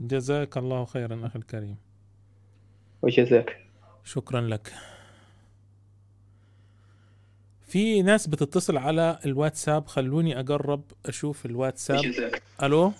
جزاك 0.00 0.56
الله 0.56 0.84
خيرا 0.84 1.26
أخي 1.26 1.38
الكريم. 1.38 1.76
وجزاك. 3.02 3.60
شكرا 4.04 4.40
لك. 4.40 4.72
في 7.66 8.02
ناس 8.02 8.26
بتتصل 8.26 8.76
على 8.76 9.18
الواتساب 9.26 9.86
خلوني 9.86 10.40
أجرب 10.40 10.82
أشوف 11.06 11.46
الواتساب. 11.46 12.00
ألو؟ 12.62 12.92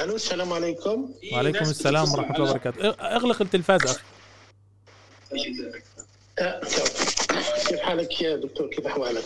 ألو 0.00 0.14
السلام 0.14 0.52
عليكم. 0.52 1.14
وعليكم 1.32 1.64
السلام 1.64 2.12
ورحمة 2.12 2.36
الله 2.36 2.50
وبركاته. 2.50 2.88
اغ- 2.88 3.00
اغلق 3.16 3.42
التلفاز 3.42 3.80
أخي. 3.84 4.02
آه، 6.38 6.60
كيف 7.68 7.80
حالك 7.80 8.20
يا 8.22 8.36
دكتور؟ 8.36 8.66
كيف 8.66 8.86
أحوالك؟ 8.86 9.24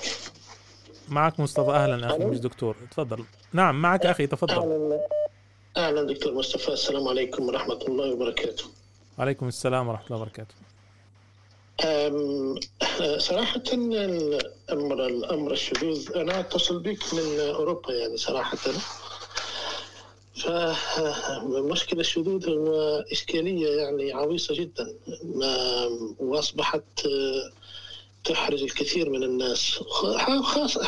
معك 1.09 1.41
مصطفى. 1.41 1.71
أهلا 1.71 2.07
أخي. 2.07 2.25
مش 2.25 2.39
دكتور. 2.39 2.77
تفضل. 2.91 3.25
نعم 3.53 3.83
معك 3.83 4.07
أخي 4.07 4.27
تفضل. 4.27 4.55
أهلا 4.55 5.01
أهلا 5.77 6.03
دكتور 6.03 6.35
مصطفى. 6.35 6.69
السلام 6.69 7.09
عليكم 7.09 7.47
ورحمة 7.49 7.79
الله 7.89 8.13
وبركاته. 8.13 8.65
وعليكم 9.19 9.49
السلام 9.49 9.89
ورحمة 9.89 10.07
الله 10.07 10.19
وبركاته. 10.21 10.55
أم، 11.85 12.55
آه، 13.01 13.19
صراحة 13.19 13.63
الأمر 13.73 15.07
الأمر 15.07 15.53
الشذوذ 15.53 16.17
أنا 16.17 16.41
أتصل 16.41 16.79
بك 16.79 17.15
من 17.15 17.41
أوروبا 17.41 17.93
يعني 17.93 18.17
صراحة. 18.17 18.59
فمشكلة 20.37 22.01
الشذوذ 22.01 22.49
هو 22.51 23.05
إشكالية 23.13 23.69
يعني 23.77 24.13
عويصة 24.13 24.55
جدا. 24.55 24.95
ما- 25.25 26.15
وأصبحت 26.19 26.83
تحرج 28.25 28.63
الكثير 28.63 29.11
من 29.11 29.23
الناس. 29.23 29.71
خ- 29.71 30.43
خاص 30.43 30.79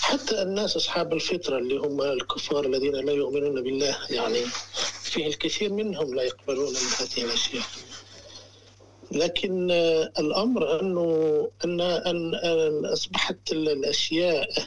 حتى 0.00 0.42
الناس 0.42 0.76
أصحاب 0.76 1.12
الفطرة 1.12 1.58
اللي 1.58 1.76
هم 1.76 2.02
الكفار 2.02 2.66
الذين 2.66 2.94
لا 2.94 3.12
يؤمنون 3.12 3.62
بالله. 3.62 3.96
يعني 4.10 4.40
فيه 5.02 5.26
الكثير 5.26 5.72
منهم 5.72 6.14
لا 6.14 6.22
يقبلون 6.22 6.68
من 6.70 6.90
هذه 7.00 7.24
الأشياء. 7.24 7.64
لكن 9.12 9.70
ان 11.64 11.80
ان 11.80 12.34
أن 12.34 12.86
أصبحت 12.86 13.52
ال- 13.52 13.68
الأشياء 13.68 14.50
آه، 14.60 14.66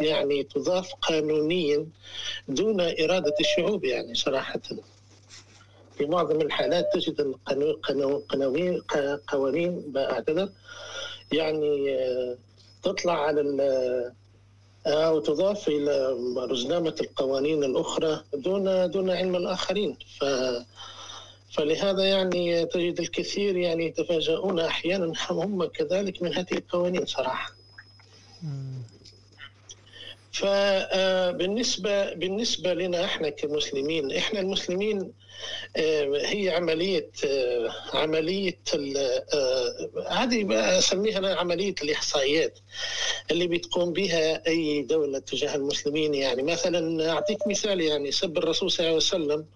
يعني 0.00 0.42
تضاف 0.42 0.92
قانونيا 1.02 1.86
دون 2.48 2.80
إرادة 2.80 3.34
الشعوب 3.40 3.84
يعني 3.84 4.14
صراحة. 4.14 4.60
في 5.98 6.06
معظم 6.06 6.40
الحالات 6.40 6.86
تجد 6.94 7.20
القانون 7.20 7.72
قانون- 7.74 8.22
قوانين 9.28 9.82
بعتذر 9.92 10.48
يعني 11.32 11.94
آه، 11.94 12.36
تطلع 12.82 13.12
على 13.26 13.40
ال- 13.40 14.12
أو 14.86 15.20
تضاف 15.20 15.68
إلى 15.68 16.16
رزنامة 16.50 16.94
القوانين 17.00 17.64
الأخرى 17.64 18.20
دون 18.34 18.90
دون 18.90 19.10
علم 19.10 19.36
الآخرين. 19.36 19.96
ف 20.20 20.24
فلهذا 21.52 22.04
يعني 22.04 22.66
تجد 22.66 23.00
الكثير 23.00 23.56
يعني 23.56 23.86
يتفاجؤون 23.86 24.60
أحيانا 24.60 25.12
هم 25.30 25.64
كذلك 25.64 26.22
من 26.22 26.34
هذه 26.34 26.52
القوانين 26.52 27.06
صراحة. 27.06 27.52
فبالنسبة 30.34 32.12
بالنسبة 32.14 32.74
لنا 32.74 33.04
إحنا 33.04 33.28
كمسلمين 33.28 34.12
إحنا 34.12 34.40
المسلمين 34.40 35.12
آه، 35.76 36.20
هي 36.24 36.50
عملية 36.50 37.10
آه، 37.24 37.72
آه، 39.34 40.08
هذه 40.10 40.44
بقى 40.44 40.78
أسميها 40.78 41.18
أنا 41.18 41.34
عملية 41.34 41.74
الإحصائيات 41.82 42.58
اللي 43.30 43.46
بتقوم 43.46 43.92
بها 43.92 44.42
أي 44.46 44.82
دولة 44.82 45.18
تجاه 45.18 45.54
المسلمين. 45.54 46.14
يعني 46.14 46.42
مثلا 46.42 47.10
أعطيك 47.12 47.46
مثال 47.48 47.80
يعني 47.80 48.10
سب 48.12 48.38
الرسول 48.38 48.70
صلى 48.70 48.80
الله 48.80 48.88
عليه 48.96 48.96
وسلم 48.96 49.46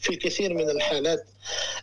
في 0.00 0.16
كثير 0.16 0.54
من 0.54 0.70
الحالات 0.70 1.24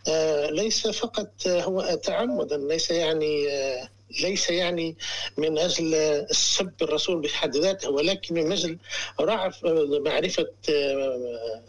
آه، 0.08 0.50
ليس 0.50 0.86
فقط 0.88 1.30
آه، 1.46 1.62
هو 1.62 1.94
تعمدا 2.04 2.56
ليس 2.56 2.90
يعني 2.90 3.48
آه، 3.50 3.88
ليس 4.22 4.50
يعني 4.50 4.96
من 5.36 5.58
أجل 5.58 6.26
سب 6.30 6.72
الرسول 6.82 7.20
بحد 7.20 7.56
ذاته 7.56 7.90
ولكن 7.90 8.34
من 8.34 8.52
أجل 8.52 8.78
رعف 9.20 9.64
معرفة 10.04 10.46
آه، 10.70 11.62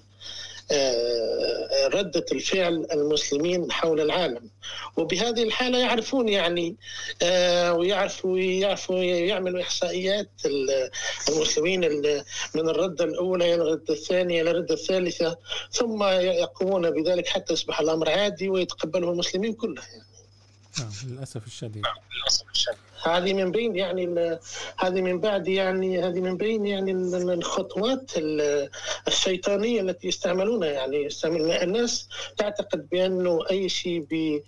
آه، 0.72 1.88
ردة 1.88 2.26
الفعل 2.32 2.88
المسلمين 2.94 3.72
حول 3.72 4.02
العالم. 4.02 4.50
وبهذه 4.98 5.44
الحالة 5.44 5.78
يعرفون 5.80 6.30
يعني 6.30 6.76
آه، 7.22 7.74
ويعرفوا 7.74 8.40
يعرفوا 8.40 9.04
يعملوا 9.04 9.62
إحصائيات 9.62 10.30
ال- 10.46 10.90
المسلمين 11.30 11.84
ال- 11.84 12.24
من 12.56 12.70
الردة 12.70 13.06
الأولى 13.06 13.54
إلى 13.56 13.64
الردة 13.64 13.94
الثانية 13.94 14.42
إلى 14.42 14.52
الردة 14.52 14.74
الثالثة 14.74 15.38
ثم 15.72 16.04
يقومون 16.20 16.90
بذلك 16.92 17.28
حتى 17.28 17.54
يصبح 17.54 17.80
الأمر 17.80 18.10
عادي 18.10 18.50
ويتقبله 18.50 19.12
المسلمين 19.12 19.54
كلهم. 19.54 19.86
نعم 20.80 20.92
للأسف 21.04 21.48
الشديد. 21.48 21.86
هذه 23.04 23.34
من 23.34 23.52
بين 23.52 23.76
يعني 23.76 24.06
هذه 24.78 25.02
من 25.02 25.20
بعد 25.20 25.48
يعني 25.48 26.00
هذه 26.04 26.20
من 26.20 26.38
بين 26.38 26.66
يعني 26.66 26.92
ال- 26.92 27.30
الخطوات 27.30 28.12
ال- 28.18 28.70
الشيطانية 29.08 29.82
التي 29.82 30.08
يستعملونها. 30.08 30.70
يعني 30.70 30.98
يستعمل 31.04 31.52
الناس 31.52 32.08
تعتقد 32.38 32.90
بأنه 32.90 33.40
أي 33.52 33.70
شيء 33.70 34.00
بي 34.00 34.44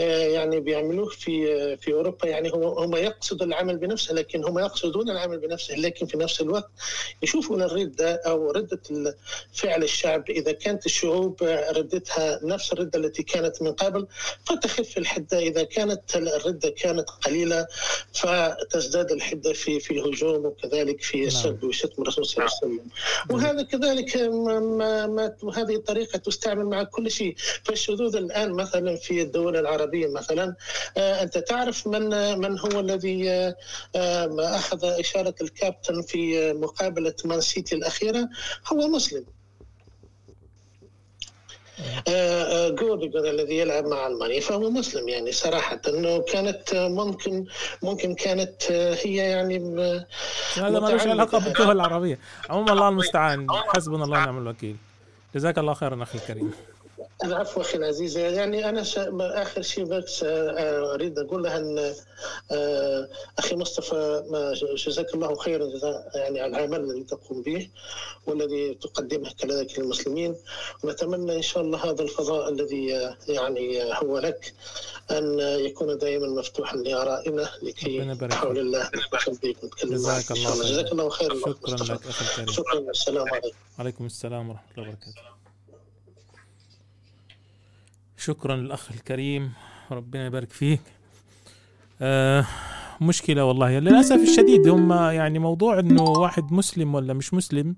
آه، 0.00 0.26
يعني 0.26 0.60
بيعملوه 0.60 1.08
في 1.08 1.76
في 1.76 1.92
أوروبا 1.92 2.28
يعني 2.28 2.48
هم 2.48 2.62
هم 2.64 2.96
يقصدوا 2.96 3.46
العمل 3.46 3.76
بنفسه 3.78 4.14
لكن 4.14 4.44
هم 4.44 4.58
يقصدون 4.58 5.10
العمل 5.10 5.38
بنفسه 5.38 5.74
لكن 5.74 6.06
في 6.06 6.16
نفس 6.16 6.40
الوقت 6.40 6.70
يشوفون 7.22 7.62
الردة 7.62 8.14
أو 8.26 8.50
ردة 8.50 8.80
فعل 9.52 9.82
الشعب. 9.82 10.30
إذا 10.30 10.52
كانت 10.52 10.86
الشعوب 10.86 11.42
ردتها 11.76 12.40
نفس 12.44 12.72
الردة 12.72 12.98
التي 12.98 13.22
كانت 13.22 13.62
من 13.62 13.72
قبل 13.72 14.06
فتخف 14.44 14.98
الحدة. 14.98 15.38
إذا 15.38 15.62
كانت 15.62 16.16
الردة 16.16 16.70
كانت 16.70 17.10
قليلة 17.10 17.66
فتزداد 18.14 19.12
الحدة 19.12 19.52
في 19.52 19.80
في 19.80 19.90
الهجوم 19.90 20.46
وكذلك 20.46 21.02
في 21.02 21.24
السب 21.26 21.64
وشتم 21.64 22.02
الرسول 22.02 22.26
صلى 22.26 22.44
الله 22.44 22.56
عليه 22.62 22.74
وسلم. 22.74 22.90
وهذا 23.30 23.62
كذلك 23.62 24.16
ما 24.16 24.60
ما 24.60 25.06
ما 25.06 25.36
هذه 25.54 25.74
الطريقة 25.76 26.18
تستعمل 26.18 26.64
مع 26.64 26.82
كل 26.82 27.10
شيء. 27.10 27.34
فالشذوذ 27.64 28.16
الآن 28.16 28.52
مثلا 28.52 28.96
في 28.96 29.22
الدول 29.22 29.56
العربية 29.56 30.06
مثلا 30.08 30.56
آه، 30.96 31.22
أنت 31.22 31.38
تعرف 31.38 31.86
من 31.86 32.38
من 32.38 32.58
هو 32.58 32.80
الذي 32.80 33.30
آه، 33.30 33.56
آه، 33.96 34.26
ما 34.26 34.56
أخذ 34.56 34.84
إشارة 34.84 35.34
الكابتن 35.40 36.02
في 36.02 36.52
مقابلة 36.52 37.14
مان 37.24 37.40
سيتي 37.40 37.74
الأخيرة؟ 37.74 38.28
هو 38.72 38.88
مسلم. 38.88 39.24
آه، 42.08 42.42
آه، 42.42 42.68
جورديجر 42.68 43.30
الذي 43.30 43.58
يلعب 43.58 43.86
مع 43.86 44.06
ألمانيا 44.06 44.40
فهو 44.40 44.70
مسلم 44.70 45.08
يعني 45.08 45.32
صراحة. 45.32 45.80
إنه 45.88 46.18
كانت 46.18 46.74
آه، 46.74 46.88
ممكن 46.88 47.44
ممكن 47.82 48.14
كانت 48.14 48.72
هي 48.72 49.16
يعني 49.16 49.56
هذا 50.56 50.68
ملوش 50.68 50.92
متعمدة. 50.92 51.10
علاقة 51.10 51.38
بالدول 51.38 51.76
العربية. 51.76 52.18
عموما 52.50 52.72
الله 52.72 52.88
المستعان. 52.88 53.46
حسبنا 53.50 54.04
الله 54.04 54.18
ونعم 54.18 54.38
الوكيل. 54.38 54.76
جزاك 55.34 55.58
الله 55.58 55.74
خيرا 55.74 56.02
أخي 56.02 56.18
الكريم. 56.18 56.52
العفو 57.24 57.60
أخي 57.60 57.78
العزيز. 57.78 58.16
يعني 58.18 58.68
أنا. 58.68 58.84
آخر 59.42 59.62
شيء 59.62 59.84
بس 59.84 60.22
آه، 60.24 60.94
أريد 60.94 61.18
أقول 61.18 61.42
لها 61.42 61.58
إن 61.58 61.94
آه، 62.50 63.08
أخي 63.38 63.56
مصطفى 63.56 64.24
ما 64.30 64.52
جزاك 64.76 65.14
الله 65.14 65.36
خيرا 65.36 65.66
يعني 66.14 66.40
على 66.40 66.56
العمل 66.56 66.80
الذي 66.80 67.04
تقوم 67.04 67.42
به 67.42 67.70
والذي 68.26 68.74
تقدمه 68.74 69.30
كذلك 69.38 69.78
للمسلمين. 69.78 70.36
ونتمنى 70.82 71.36
إن 71.36 71.42
شاء 71.42 71.62
الله 71.62 71.90
هذا 71.90 72.02
الفضاء 72.02 72.48
الذي 72.48 72.96
آه، 72.96 73.16
يعني 73.28 73.82
هو 73.82 74.18
لك 74.18 74.54
أن 75.10 75.38
يكون 75.40 75.98
دائما 75.98 76.28
مفتوحا 76.28 76.76
لآرائنا 76.76 77.50
لكي 77.62 78.00
بحول 78.14 78.58
الله 78.58 78.90
جزاك 79.84 80.30
الله 80.30 80.42
شاء 80.42 80.52
الله. 80.52 80.64
خير. 80.64 80.72
جزاك 80.72 80.92
الله 80.92 81.08
خير 81.08 81.32
الله 81.32 81.46
شكرا 81.52 81.74
لك 81.94 82.06
أخي 82.06 82.30
الكريم. 82.30 82.54
شكرا. 82.54 82.90
السلام 82.90 83.28
عليكم. 83.28 83.56
عليكم 83.78 84.06
السلام 84.06 84.50
ورحمة 84.50 84.70
الله 84.78 84.88
وبركاته. 84.88 85.39
شكرا 88.20 88.56
للأخ 88.56 88.92
الكريم 88.92 89.52
ربنا 89.90 90.26
يبارك 90.26 90.52
فيك. 90.52 90.80
آه 92.00 92.46
مشكلة 93.00 93.44
والله 93.44 93.78
للأسف 93.78 94.16
الشديد 94.16 94.68
هم 94.68 94.92
يعني 94.92 95.38
موضوع 95.38 95.78
أنه 95.78 96.02
واحد 96.02 96.52
مسلم 96.52 96.94
ولا 96.94 97.14
مش 97.14 97.34
مسلم 97.34 97.76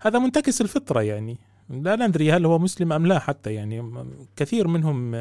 هذا 0.00 0.18
منتكس 0.18 0.60
الفطرة 0.60 1.00
يعني. 1.00 1.38
لا 1.70 1.96
ندري 1.96 2.32
هل 2.32 2.46
هو 2.46 2.58
مسلم 2.58 2.92
أم 2.92 3.06
لا 3.06 3.18
حتى 3.18 3.54
يعني. 3.54 4.04
كثير 4.36 4.68
منهم 4.68 5.14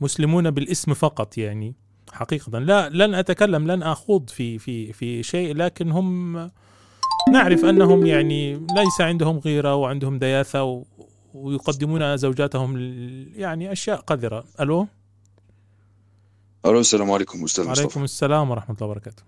مسلمون 0.00 0.50
بالاسم 0.50 0.94
فقط 0.94 1.38
يعني 1.38 1.74
حقيقة. 2.12 2.58
لا 2.58 2.88
لن 2.88 3.14
أتكلم 3.14 3.70
لن 3.70 3.82
أخوض 3.82 4.30
في 4.30 4.58
في 4.58 4.92
في 4.92 5.22
شيء 5.22 5.56
لكن 5.56 5.90
هم 5.90 6.36
نعرف 7.32 7.64
أنهم 7.64 8.06
يعني 8.06 8.54
ليس 8.54 9.00
عندهم 9.00 9.38
غيرة 9.38 9.74
وعندهم 9.74 10.18
دياثة 10.18 10.84
ويقدمون 11.34 12.16
زوجاتهم 12.16 12.78
يعني 13.36 13.72
أشياء 13.72 14.00
قذرة. 14.00 14.44
ألو؟ 14.60 14.86
ألو 16.66 16.80
السلام 16.80 17.10
عليكم 17.10 17.44
أستاذ 17.44 17.64
مصطفى. 17.64 17.80
عليكم 17.80 18.04
السلام 18.04 18.50
ورحمة 18.50 18.76
الله 18.76 18.86
وبركاته. 18.90 19.22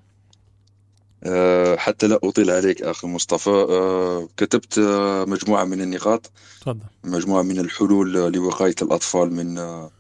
أه 1.25 1.77
حتى 1.77 2.07
لا 2.07 2.19
أطيل 2.25 2.51
عليك 2.51 2.83
أخي 2.83 3.07
مصطفى. 3.07 3.51
أه 3.51 4.29
كتبت 4.37 4.79
أه 4.79 5.25
مجموعة 5.25 5.65
من 5.65 5.81
النقاط. 5.81 6.31
تفضل. 6.61 6.81
مجموعة 7.05 7.43
من 7.43 7.59
الحلول 7.59 8.17
آه، 8.17 8.29
لوقاية 8.29 8.75
الأطفال 8.83 9.33
من 9.33 9.59
أه 9.59 9.91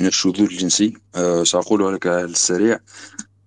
من 0.00 0.06
الشذوذ 0.06 0.40
الجنسي. 0.40 0.94
أه 1.14 1.44
سأقولها 1.44 1.92
لك 1.92 2.06
على 2.06 2.24
السريع. 2.24 2.80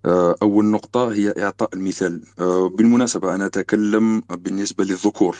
أه 0.04 0.36
أول 0.42 0.64
نقطة 0.64 1.12
هي 1.12 1.34
إعطاء 1.38 1.74
المثال. 1.74 2.22
أه 2.38 2.68
بالمناسبة 2.68 3.34
أنا 3.34 3.46
أتكلم 3.46 4.20
بالنسبة 4.20 4.84
للذكور. 4.84 5.36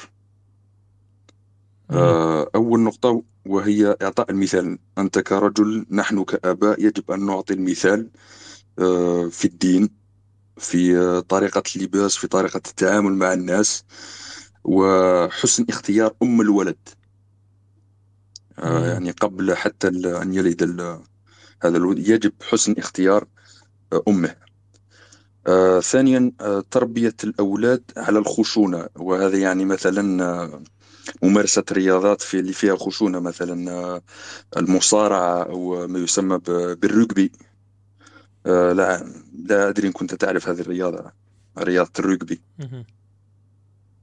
أه 1.92 2.50
أول 2.54 2.80
نقطة 2.80 3.22
وهي 3.46 3.96
إعطاء 4.02 4.30
المثال. 4.30 4.78
أنت 4.98 5.18
كرجل 5.18 5.86
نحن 5.90 6.24
كآباء 6.24 6.84
يجب 6.84 7.10
أن 7.10 7.26
نعطي 7.26 7.54
المثال 7.54 8.08
أه 8.78 9.28
في 9.28 9.44
الدين 9.44 10.02
في 10.56 10.98
آه، 10.98 11.20
طريقة 11.20 11.62
اللباس 11.76 12.16
في 12.16 12.26
طريقة 12.28 12.56
التعامل 12.56 13.12
مع 13.12 13.32
الناس 13.32 13.84
وحسن 14.64 15.66
اختيار 15.68 16.14
أم 16.22 16.40
الولد. 16.40 16.88
آه،. 18.58 18.86
يعني 18.86 19.10
قبل 19.10 19.54
حتى 19.54 19.88
أن 19.88 20.34
يلد 20.34 20.62
هذا 21.62 21.76
الولد 21.76 22.08
يجب 22.08 22.32
حسن 22.42 22.74
اختيار 22.78 23.26
آه، 23.92 24.02
أمه. 24.08 24.36
آه، 25.46 25.80
ثانيا 25.80 26.32
آه، 26.40 26.64
تربية 26.70 27.16
الأولاد 27.24 27.82
على 27.96 28.18
الخشونة. 28.18 28.88
وهذا 28.96 29.38
يعني 29.38 29.64
مثلا 29.64 30.62
ممارسة 31.22 31.64
رياضات 31.72 32.22
في 32.22 32.38
اللي 32.40 32.52
فيها 32.52 32.76
خشونة 32.76 33.20
مثلا 33.20 33.70
آه، 33.72 34.02
المصارعة 34.56 35.42
أو 35.42 35.86
ما 35.86 35.98
يسمى 35.98 36.38
ب- 36.38 36.78
بالرugby 36.86 37.28
آه، 38.46 38.72
لا 38.72 39.04
لا 39.32 39.68
أدري 39.68 39.86
إن 39.88 39.92
كنت 39.92 40.14
تعرف 40.14 40.48
هذه 40.48 40.60
الرياضة 40.60 41.12
رياضة 41.58 41.90
الرugby 42.00 42.36
مهم. 42.58 42.84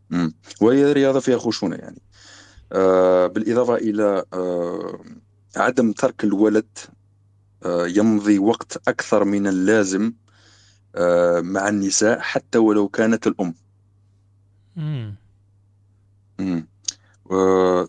مم. 0.10 0.34
وهي 0.62 0.94
رياضة 0.94 1.20
فيها 1.20 1.38
خشونة 1.38 1.76
يعني 1.76 2.02
آه 2.72 3.28
بالإضافة 3.28 3.76
إلى 3.76 4.24
آه 4.34 5.04
عدم 5.58 5.92
ترك 5.92 6.24
الولد 6.24 6.68
يمضي 7.66 8.40
وقت 8.40 8.90
أكثر 8.90 9.24
من 9.24 9.48
اللازم 9.48 10.14
مع 11.42 11.70
النساء 11.70 12.20
حتى 12.20 12.58
ولو 12.58 12.88
كانت 12.88 13.28
الأم 13.28 13.54
مم. 16.40 16.68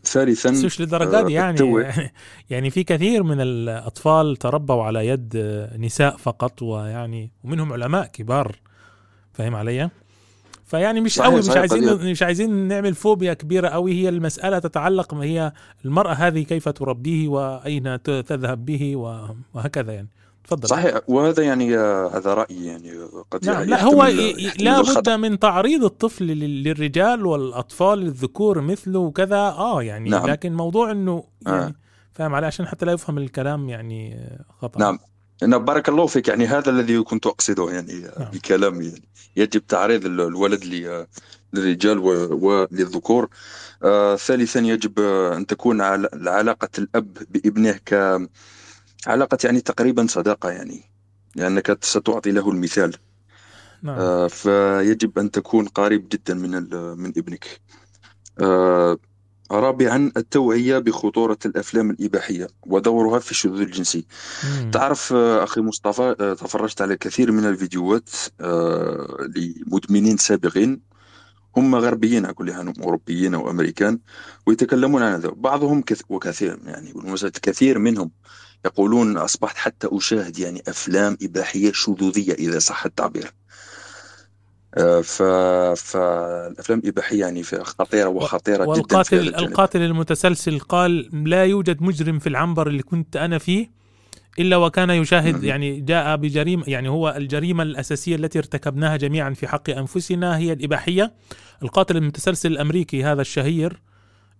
ثالثا 0.05 0.51
مش 0.51 0.81
للدرجة 0.81 1.23
دي 1.23 1.39
آه 1.39 1.43
يعني. 1.43 1.57
يعني 2.51 2.71
في 2.71 2.85
كثير 2.85 3.23
من 3.23 3.41
الأطفال 3.41 4.37
تربوا 4.37 4.83
على 4.85 5.07
يد 5.07 5.37
نساء 5.79 6.17
فقط 6.17 6.62
ويعني 6.62 7.31
ومنهم 7.45 7.73
علماء 7.73 8.07
كبار. 8.07 8.57
فاهم 9.33 9.55
علي؟ 9.55 9.91
فيعني 10.67 11.01
مش 11.01 11.21
قوي 11.21 11.39
مش 11.39 11.49
عايزين 11.51 11.89
قضية. 11.89 12.11
مش 12.11 12.23
عايزين 12.23 12.51
نعمل 12.69 12.95
فوبيا 12.95 13.35
كبيرة 13.35 13.69
قوي. 13.69 13.93
هي 13.93 14.09
المسألة 14.09 14.59
تتعلق 14.59 15.15
ما 15.15 15.25
هي 15.25 15.53
المرأة 15.85 16.12
هذه 16.12 16.43
كيف 16.43 16.69
تربيه 16.69 17.29
وأين 17.29 18.03
ت- 18.03 18.11
تذهب 18.11 18.65
به 18.65 18.97
وهكذا 19.55 19.93
يعني. 19.93 20.09
تفضل. 20.56 20.68
صحيح 20.68 21.01
وهذا 21.09 21.43
يعني 21.43 21.78
آه 21.78 22.16
هذا 22.16 22.35
رأيي 22.35 22.66
يعني 22.66 22.93
آه، 22.93 23.24
قد 23.31 23.44
نعم 23.47 23.62
لا 23.62 23.82
هو 23.85 24.05
لا 24.59 24.82
بد 24.82 25.10
من 25.10 25.39
تعريض 25.39 25.85
الطفل 25.85 26.24
لل- 26.24 26.62
للرجال 26.64 27.27
والأطفال 27.27 27.98
للذكور 27.98 28.60
مثله 28.60 28.98
وكذا. 28.98 29.36
آه 29.36 29.82
يعني 29.82 30.10
نعم. 30.10 30.27
لكن 30.27 30.52
موضوع 30.56 30.90
إنه 30.90 31.24
آه. 31.47 31.60
يعني 31.60 31.74
فاهم 32.12 32.35
علي؟ 32.35 32.47
عشان 32.47 32.66
حتى 32.66 32.86
لا 32.86 32.93
يفهم 32.93 33.18
الكلام 33.18 33.68
يعني 33.68 34.14
آه، 34.14 34.44
خطأ. 34.62 34.81
نعم. 34.81 34.98
بارك 35.64 35.89
الله 35.89 36.06
فيك 36.06 36.28
يعني 36.28 36.47
هذا 36.47 36.70
الذي 36.70 37.02
كنت 37.02 37.27
أقصده 37.27 37.70
يعني 37.70 37.93
نعم. 37.93 38.31
بكلامي 38.32 38.85
يعني. 38.86 39.09
يجب 39.36 39.66
تعريض 39.66 40.06
ال- 40.06 40.20
الولد 40.20 40.64
للرجال 41.55 41.98
وللذكور 41.98 43.28
آه 43.82 44.16
ثالثا 44.16 44.60
يجب 44.60 44.98
آه، 45.01 45.36
أن 45.36 45.47
تكون 45.47 45.81
عل- 45.81 46.09
علاقة 46.28 46.68
الأب 46.78 47.18
بابنه 47.31 47.78
كعلاقة 49.05 49.39
يعني 49.44 49.60
تقريبا 49.60 50.06
صداقة 50.06 50.51
يعني 50.51 50.90
لأنك 51.36 51.85
ستعطي 51.85 52.31
له 52.31 52.51
المثال. 52.51 52.97
نعم. 53.82 53.98
آه 53.98 54.27
فيجب 54.27 55.18
أن 55.18 55.31
تكون 55.31 55.68
قريب 55.68 56.09
جدا 56.09 56.35
من 56.35 56.51
من 56.98 57.12
ابنك. 57.16 57.60
آه 58.40 58.98
رابعا 59.51 60.12
التوعية 60.16 60.78
بخطورة 60.78 61.39
الأفلام 61.47 61.90
الإباحية 61.90 62.48
ودورها 62.62 63.18
في 63.18 63.31
الشذوذ 63.31 63.60
الجنسي. 63.60 64.06
مم. 64.44 64.70
تعرف 64.70 65.12
آه، 65.12 65.44
أخي 65.44 65.60
مصطفى 65.60 66.14
آه، 66.20 66.35
تفرجت 66.35 66.82
على 66.82 66.97
كثير 66.97 67.32
من 67.32 67.44
الفيديوهات 67.44 68.10
آه، 68.40 69.31
لمدمنين 69.36 70.16
سابقين. 70.16 70.81
هم 71.56 71.74
غربيين 71.74 72.24
أقول 72.24 72.47
لها 72.47 72.62
هم 72.62 72.74
أوروبيين 72.82 73.35
أو 73.35 73.51
أمريكان 73.51 73.98
ويتكلمون 74.47 75.02
عن 75.02 75.12
هذا. 75.12 75.28
بعضهم 75.28 75.82
كث 75.82 76.02
وكثير 76.09 76.59
يعني 76.64 76.93
بالمناسبة 76.93 77.32
كثير 77.43 77.78
منهم. 77.78 78.10
يقولون 78.66 79.16
أصبحت 79.16 79.57
حتى 79.57 79.89
أشاهد 79.93 80.39
يعني 80.39 80.62
أفلام 80.69 81.19
إباحية 81.23 81.73
شذوذية 81.73 82.32
إذا 82.32 82.59
صح 82.59 82.85
التعبير. 82.85 83.31
آه، 84.74 85.01
ف... 85.01 85.23
فالأفلام 85.82 86.78
الإباحية 86.78 87.20
يعني 87.20 87.43
في- 87.43 87.65
خطيرة 87.65 88.09
وخطيرة 88.09 88.65
جدا 88.65 88.73
في 88.73 88.78
والقاتل 88.81 89.28
القاتل 89.35 89.82
المتسلسل 89.82 90.59
قال 90.59 91.11
لا 91.28 91.45
يوجد 91.45 91.82
مجرم 91.82 92.19
في 92.19 92.28
العنبر 92.28 92.69
اللي 92.69 92.82
كنت 92.82 93.16
أنا 93.16 93.39
فيه 93.39 93.70
إلا 94.39 94.57
وكان 94.57 94.91
يشاهد. 94.91 95.45
يعني 95.45 95.81
جاء 95.81 96.16
بجريمة 96.16 96.65
يعني 96.66 96.89
هو 96.89 97.15
الجريمة 97.16 97.62
الأساسية 97.62 98.16
التي 98.16 98.39
ارتكبناها 98.39 98.97
جميعا 98.97 99.31
في 99.35 99.49
حق 99.49 99.70
أنفسنا 99.70 100.37
هي 100.39 100.53
الإباحية. 100.53 101.12
القاتل 101.62 101.97
المتسلسل 101.97 102.53
الأمريكي 102.53 103.05
هذا 103.05 103.20
الشهير 103.20 103.81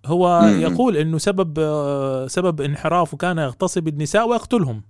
هو 0.07 0.41
مم. 0.41 0.61
يقول 0.61 0.97
إنه 0.97 1.19
سبب 1.19 1.59
آه، 1.59 2.27
سبب 2.27 2.61
انحرافه 2.61 3.17
كان 3.17 3.39
يغتصب 3.39 3.89
النساء 3.89 4.29
ويقتلهم. 4.29 4.83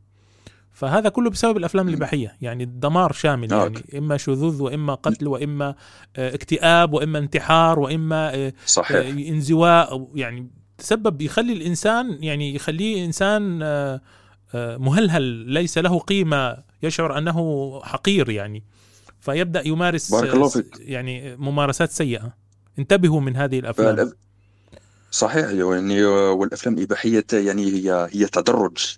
فهذا 0.73 1.09
كله 1.09 1.31
بسبب 1.31 1.57
الأفلام 1.57 1.89
الإباحية 1.89 2.37
يعني 2.41 2.65
دمار 2.65 3.12
شامل 3.12 3.53
يعني 3.53 3.85
إما 3.99 4.16
شذوذ 4.16 4.62
وإما 4.62 4.95
قتل 4.95 5.28
وإما 5.28 5.74
آه، 6.16 6.35
اكتئاب 6.35 6.93
وإما 6.93 7.19
انتحار 7.19 7.78
وإما 7.78 8.35
آه، 8.35 8.53
صحيح. 8.66 9.28
انزواء 9.28 10.09
يعني 10.15 10.51
تسبب 10.78 11.23
يخلي 11.23 11.53
الإنسان 11.53 12.19
يعني 12.20 12.55
يخليه 12.55 13.05
إنسان 13.05 13.59
مهلهل 14.55 15.23
ليس 15.23 15.78
له 15.78 15.99
قيمة 15.99 16.57
يشعر 16.82 17.19
أنه 17.19 17.81
حقير 17.82 18.31
يعني. 18.31 18.65
فيبدأ 19.20 19.69
يمارس 19.69 20.11
بارك 20.11 20.35
الله 20.35 20.49
فيك. 20.49 20.77
يعني 20.81 21.37
ممارسات 21.37 21.91
سيئة. 21.91 22.35
انتبهوا 22.78 23.20
من 23.20 23.37
هذه 23.37 23.59
الأفلام. 23.59 24.12
صحيح 25.11 25.49
يعني 25.49 26.05
والأفلام 26.05 26.74
الإباحية 26.78 27.27
يعني 27.32 27.73
هي 27.73 28.09
هي 28.12 28.27
تدرج. 28.27 28.97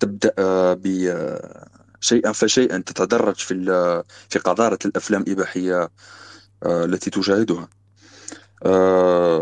تبدأ 0.00 0.32
آه، 0.38 0.74
ب 0.74 0.86
آه، 0.86 1.68
شيئا 2.00 2.32
فشيئا 2.32 2.78
تتدرج 2.78 3.34
في 3.34 3.54
في 4.28 4.38
قذارة 4.38 4.78
الأفلام 4.84 5.22
الإباحية 5.22 5.90
آه، 6.62 6.84
التي 6.84 7.10
تشاهدها 7.10 7.68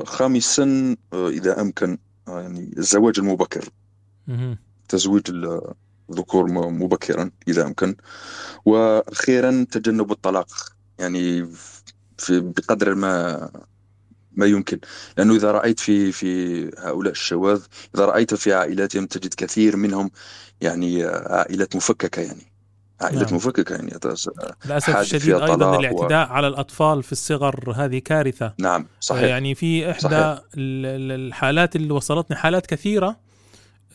خامسا 0.04 0.96
إذا 1.14 1.60
أمكن 1.60 1.98
يعني 2.28 2.74
الزواج 2.78 3.18
المبكر. 3.18 3.68
تزويج 4.88 5.22
الذكور 6.10 6.50
مبكرا 6.70 7.30
إذا 7.48 7.66
أمكن. 7.66 7.96
وأخيرا 8.64 9.66
تجنب 9.70 10.12
الطلاق. 10.12 10.48
يعني 10.98 11.52
في 12.18 12.40
بقدر 12.40 12.94
ما 12.94 13.50
ما 14.36 14.46
يمكن. 14.46 14.78
لأنه 15.18 15.34
إذا 15.34 15.52
رأيت 15.52 15.80
في 15.80 16.12
في 16.12 16.64
هؤلاء 16.78 17.12
الشواذ 17.12 17.62
إذا 17.94 18.04
رأيت 18.04 18.34
في 18.34 18.52
عائلاتهم 18.52 19.06
تجد 19.06 19.34
كثير 19.34 19.76
منهم 19.76 20.10
يعني 20.60 21.04
عائلات 21.04 21.76
مفككة 21.76 22.22
يعني. 22.22 22.52
عائلات 23.00 23.26
نعم. 23.26 23.36
مفككة 23.36 23.74
يعني. 23.74 23.98
للأسف 24.66 24.96
الشديد 24.96 25.34
أيضا 25.34 25.54
طلاق 25.54 25.76
و... 25.76 25.80
الاعتداء 25.80 26.28
على 26.28 26.48
الأطفال 26.48 27.02
في 27.02 27.12
الصغر 27.12 27.72
هذه 27.76 27.98
كارثة. 27.98 28.54
نعم 28.58 28.86
صحيح. 29.00 29.22
يعني 29.22 29.54
في 29.54 29.90
إحدى 29.90 30.00
صحيح. 30.02 30.16
ال- 30.18 30.40
ال- 30.56 31.26
الحالات 31.26 31.76
اللي 31.76 31.92
وصلتني 31.92 32.36
حالات 32.36 32.66
كثيرة. 32.66 33.16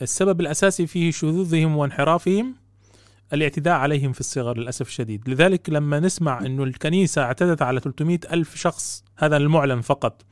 السبب 0.02 0.40
الأساسي 0.40 0.86
في 0.86 1.12
شذوذهم 1.12 1.76
وانحرافهم. 1.76 2.54
الاعتداء 3.32 3.74
عليهم 3.74 4.12
في 4.12 4.20
الصغر 4.20 4.58
للأسف 4.58 4.88
الشديد. 4.88 5.28
لذلك 5.28 5.70
لما 5.70 6.00
نسمع 6.00 6.46
إنه 6.46 6.64
الكنيسة 6.64 7.22
اعتدت 7.22 7.62
على 7.62 7.80
300 7.80 8.18
ألف 8.32 8.56
شخص 8.56 9.04
هذا 9.16 9.36
المعلن 9.36 9.80
فقط. 9.80 10.22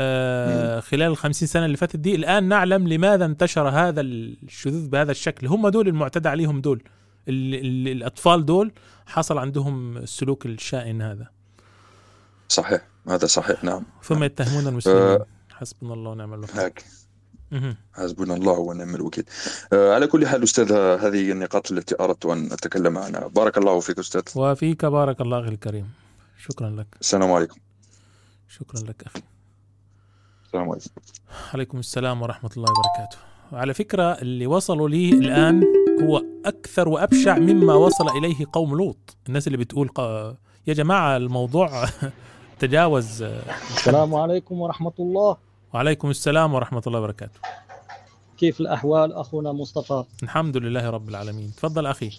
آه 0.00 0.80
خلال 0.80 1.06
الخمسين 1.06 1.48
سنة 1.48 1.64
اللي 1.64 1.76
فاتت 1.76 1.96
دي 1.96 2.14
الآن 2.14 2.44
نعلم 2.44 2.88
لماذا 2.88 3.24
انتشر 3.24 3.68
هذا 3.68 4.00
الشذوذ 4.00 4.88
بهذا 4.88 5.10
الشكل. 5.10 5.46
هم 5.46 5.68
دول 5.68 5.88
المعتدى 5.88 6.28
عليهم 6.28 6.60
دول. 6.60 6.82
ال 7.28 7.54
ال 7.54 7.88
الأطفال 7.88 8.46
دول 8.46 8.72
حصل 9.06 9.38
عندهم 9.38 9.96
السلوك 9.96 10.46
الشائن 10.46 11.02
هذا. 11.02 11.28
صحيح. 12.48 12.82
هذا 13.08 13.26
صحيح. 13.26 13.64
نعم. 13.64 13.82
ثم 14.02 14.22
يتهمون 14.22 14.66
المسلمين. 14.66 15.02
آه، 15.02 15.26
حسبنا 15.52 15.94
الله 15.94 16.10
ونعم 16.10 16.34
الوكيل. 16.34 16.72
حسبنا 17.92 18.34
الله 18.34 18.58
ونعم 18.58 18.94
الوكيل. 18.94 19.24
آه، 19.72 19.94
على 19.94 20.06
كل 20.06 20.26
حال 20.26 20.42
أستاذ 20.42 20.72
هذه 20.72 21.32
النقاط 21.32 21.72
التي 21.72 21.94
أردت 22.00 22.26
أن 22.26 22.52
أتكلم 22.52 22.98
عنها. 22.98 23.26
بارك 23.26 23.58
الله 23.58 23.80
فيك 23.80 23.98
أستاذ. 23.98 24.22
وفيك 24.36 24.84
بارك 24.84 25.20
الله 25.20 25.40
أخي 25.40 25.48
الكريم. 25.48 25.90
شكرا 26.38 26.70
لك. 26.70 26.86
السلام 27.00 27.32
عليكم. 27.32 27.56
شكرا 28.48 28.80
لك 28.80 29.02
أخي. 29.06 29.22
السلام 30.46 30.70
عليكم. 30.70 30.90
عليكم 31.54 31.78
السلام 31.78 32.22
ورحمة 32.22 32.50
الله 32.56 32.68
وبركاته. 32.70 33.18
على 33.52 33.74
فكرة 33.74 34.12
اللي 34.12 34.46
وصلوا 34.46 34.88
لي 34.88 35.10
الآن 35.10 35.64
هو 36.02 36.22
أكثر 36.44 36.88
وأبشع 36.88 37.38
مما 37.38 37.74
وصل 37.74 38.08
إليه 38.08 38.46
قوم 38.52 38.76
لوط. 38.76 39.16
الناس 39.28 39.46
اللي 39.46 39.58
بتقول 39.58 39.88
ق... 39.88 40.00
يا 40.66 40.74
جماعة 40.74 41.16
الموضوع 41.16 41.84
تجاوز 42.60 43.22
السلام 43.76 44.14
عليكم 44.14 44.60
ورحمة 44.60 44.92
الله. 44.98 45.45
وعليكم 45.76 46.10
السلام 46.10 46.54
ورحمة 46.54 46.82
الله 46.86 46.98
وبركاته. 46.98 47.40
كيف 48.36 48.60
الأحوال 48.60 49.12
أخونا 49.12 49.52
مصطفى؟ 49.52 50.04
الحمد 50.22 50.56
لله 50.56 50.90
رب 50.90 51.08
العالمين. 51.08 51.52
تفضل 51.56 51.86
أخي. 51.86 52.10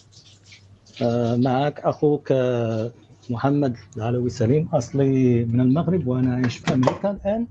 آه، 1.01 1.35
معك 1.35 1.79
أخوك 1.79 2.31
آه، 2.31 2.91
محمد 3.29 3.77
العلوي 3.97 4.29
سليم 4.29 4.69
أصلي 4.73 5.45
من 5.45 5.61
المغرب 5.61 6.07
وأنا 6.07 6.33
أعيش 6.33 6.57
في 6.57 6.73
أمريكا 6.73 7.11
الآن. 7.11 7.47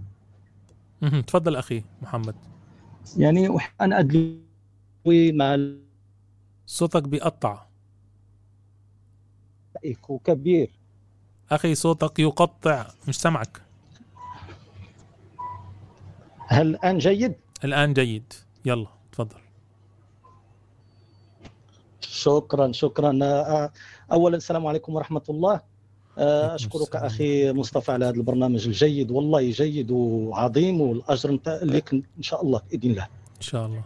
تفضل 1.22 1.56
أخي 1.56 1.82
محمد. 2.02 2.34
يعني 3.16 3.56
أحب 3.56 3.72
أن 3.80 3.92
أدلي 3.92 4.40
مع 5.32 5.58
صوتك 6.66 7.02
بيقطع. 7.02 7.66
كبير. 10.24 10.70
أخي 11.50 11.74
صوتك 11.74 12.18
يقطع. 12.18 12.86
مش 13.08 13.20
سمعك 13.20 13.65
هل 16.46 16.66
الآن 16.66 16.98
جيد؟ 16.98 17.34
الآن 17.64 17.92
جيد. 17.92 18.32
يلا 18.64 18.86
تفضل. 19.12 19.36
شكرا 22.00 22.72
شكرا. 22.72 23.18
آه، 23.22 23.70
أولا 24.12 24.36
السلام 24.36 24.66
عليكم 24.66 24.94
ورحمة 24.94 25.22
الله. 25.30 25.60
آه، 26.18 26.54
أشكرك 26.54 26.96
أخي 26.96 27.52
مصطفى 27.52 27.92
على 27.92 28.04
هذا 28.04 28.14
البرنامج 28.14 28.66
الجيد. 28.66 29.10
والله 29.10 29.50
جيد 29.50 29.90
وعظيم 29.90 30.80
والأجر 30.80 31.38
لك 31.46 31.92
إن 31.92 32.22
شاء 32.22 32.42
الله 32.42 32.60
بإذن 32.70 32.90
الله. 32.90 33.08
إن 33.36 33.42
شاء 33.42 33.66
الله. 33.66 33.82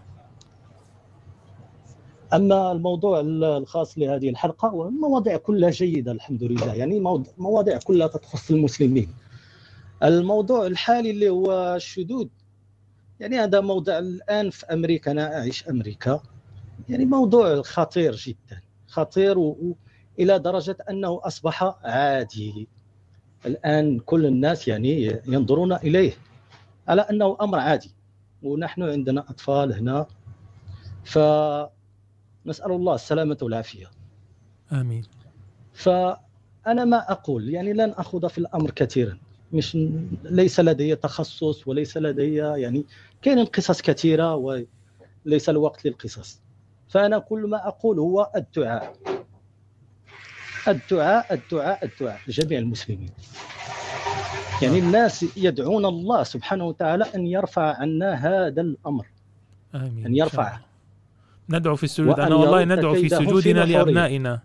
أما 2.33 2.73
الموضوع 2.73 3.21
الخاص 3.21 3.99
لهذه 3.99 4.31
الحلقة 4.31 4.75
والمواضيع 4.75 5.37
كلها 5.37 5.71
جيدة 5.71 6.13
الحمد 6.13 6.43
لله. 6.43 6.75
يعني 6.75 7.01
مواضيع 7.39 7.79
كلها 7.79 8.07
تخص 8.07 8.51
المسلمين. 8.51 9.15
الموضوع 10.03 10.67
الحالي 10.67 11.11
اللي 11.11 11.29
هو 11.29 11.75
الشذوذ 11.77 12.27
يعني 13.21 13.39
هذا 13.39 13.61
موضوع 13.61 13.99
الآن 13.99 14.51
في 14.51 14.67
أمريكا 14.67 15.11
أنا 15.11 15.39
أعيش 15.39 15.69
أمريكا. 15.69 16.21
يعني 16.89 17.05
موضوع 17.05 17.63
خطير 17.63 18.15
جدا. 18.15 18.63
خطير 18.87 19.39
و... 19.39 19.49
و... 19.49 19.77
إلى 20.19 20.39
درجة 20.39 20.77
أنه 20.91 21.21
أصبح 21.25 21.63
عادي. 21.85 22.69
الآن 23.47 23.99
كل 23.99 24.27
الناس 24.27 24.69
يعني 24.69 25.21
ينظرون 25.27 25.73
إليه. 25.73 26.13
على 26.89 27.03
أنه 27.03 27.37
أمر 27.41 27.59
عادي. 27.59 27.95
ونحن 28.43 28.83
عندنا 28.83 29.21
أطفال 29.21 29.73
هنا. 29.73 30.07
فنسأل 31.05 31.71
الله 32.73 32.95
السلامة 32.95 33.39
والعافية. 33.43 33.87
آمين. 34.73 35.05
فأنا 35.73 36.85
ما 36.85 37.13
أقول 37.13 37.49
يعني 37.49 37.73
لن 37.73 37.91
أخوض 37.91 38.27
في 38.27 38.39
الأمر 38.39 38.71
كثيرا. 38.71 39.19
مش 39.53 39.77
ليس 40.25 40.61
لدي 40.61 40.97
تخصص 40.97 41.69
وليس 41.69 41.97
لدي 41.97 42.35
يعني 42.35 42.85
كاين 43.23 43.45
قصص 43.45 43.83
كثيرة 43.83 44.35
وليس 44.35 45.49
الوقت 45.49 45.85
للقصص. 45.85 46.41
فأنا 46.89 47.19
كل 47.19 47.41
ما 47.41 47.69
أقول 47.69 47.99
هو 47.99 48.31
الدعاء. 48.37 48.97
الدعاء 50.69 51.35
الدعاء 51.35 51.85
الدعاء 51.85 52.21
لجميع 52.29 52.59
المسلمين. 52.59 53.11
يعني 54.63 54.79
الناس 54.79 55.27
يدعون 55.37 55.87
الله 55.87 56.23
سبحانه 56.23 56.65
وتعالى 56.65 57.05
أن 57.15 57.27
يرفع 57.27 57.77
عنا 57.77 58.15
هذا 58.15 58.61
الأمر. 58.61 59.07
آمين. 59.75 60.07
أن 60.07 60.17
يرفعه 60.17 60.61
ندعو 61.51 61.77
في 61.77 61.85
السجود. 61.85 62.21
أنا 62.21 62.35
والله 62.35 62.65
ندعو 62.65 62.95
في 62.95 63.09
سجودنا 63.09 63.65
نحورهم. 63.65 63.87
لأبنائنا. 63.87 64.41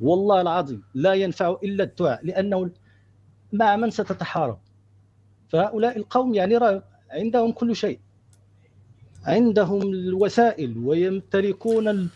والله 0.00 0.40
العظيم 0.40 0.82
لا 0.94 1.14
ينفع 1.14 1.56
إلا 1.64 1.84
الدعاء 1.84 2.26
لأنه 2.26 2.70
مع 3.52 3.76
من 3.76 3.90
ستتحارب 3.90 4.58
فهؤلاء 5.48 5.96
القوم 5.96 6.34
يعني 6.34 6.80
عندهم 7.10 7.52
كل 7.52 7.76
شيء 7.76 7.98
عندهم 9.24 9.82
الوسائل 9.82 10.78
ويمتلكون. 10.78 12.10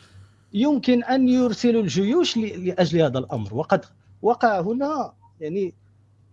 يمكن 0.53 1.05
أن 1.05 1.29
يرسلوا 1.29 1.83
الجيوش. 1.83 2.37
لأجل 2.37 3.01
هذا 3.01 3.19
الأمر 3.19 3.55
وقد 3.55 3.85
وقع 4.23 4.61
هنا 4.61 5.13
يعني 5.41 5.75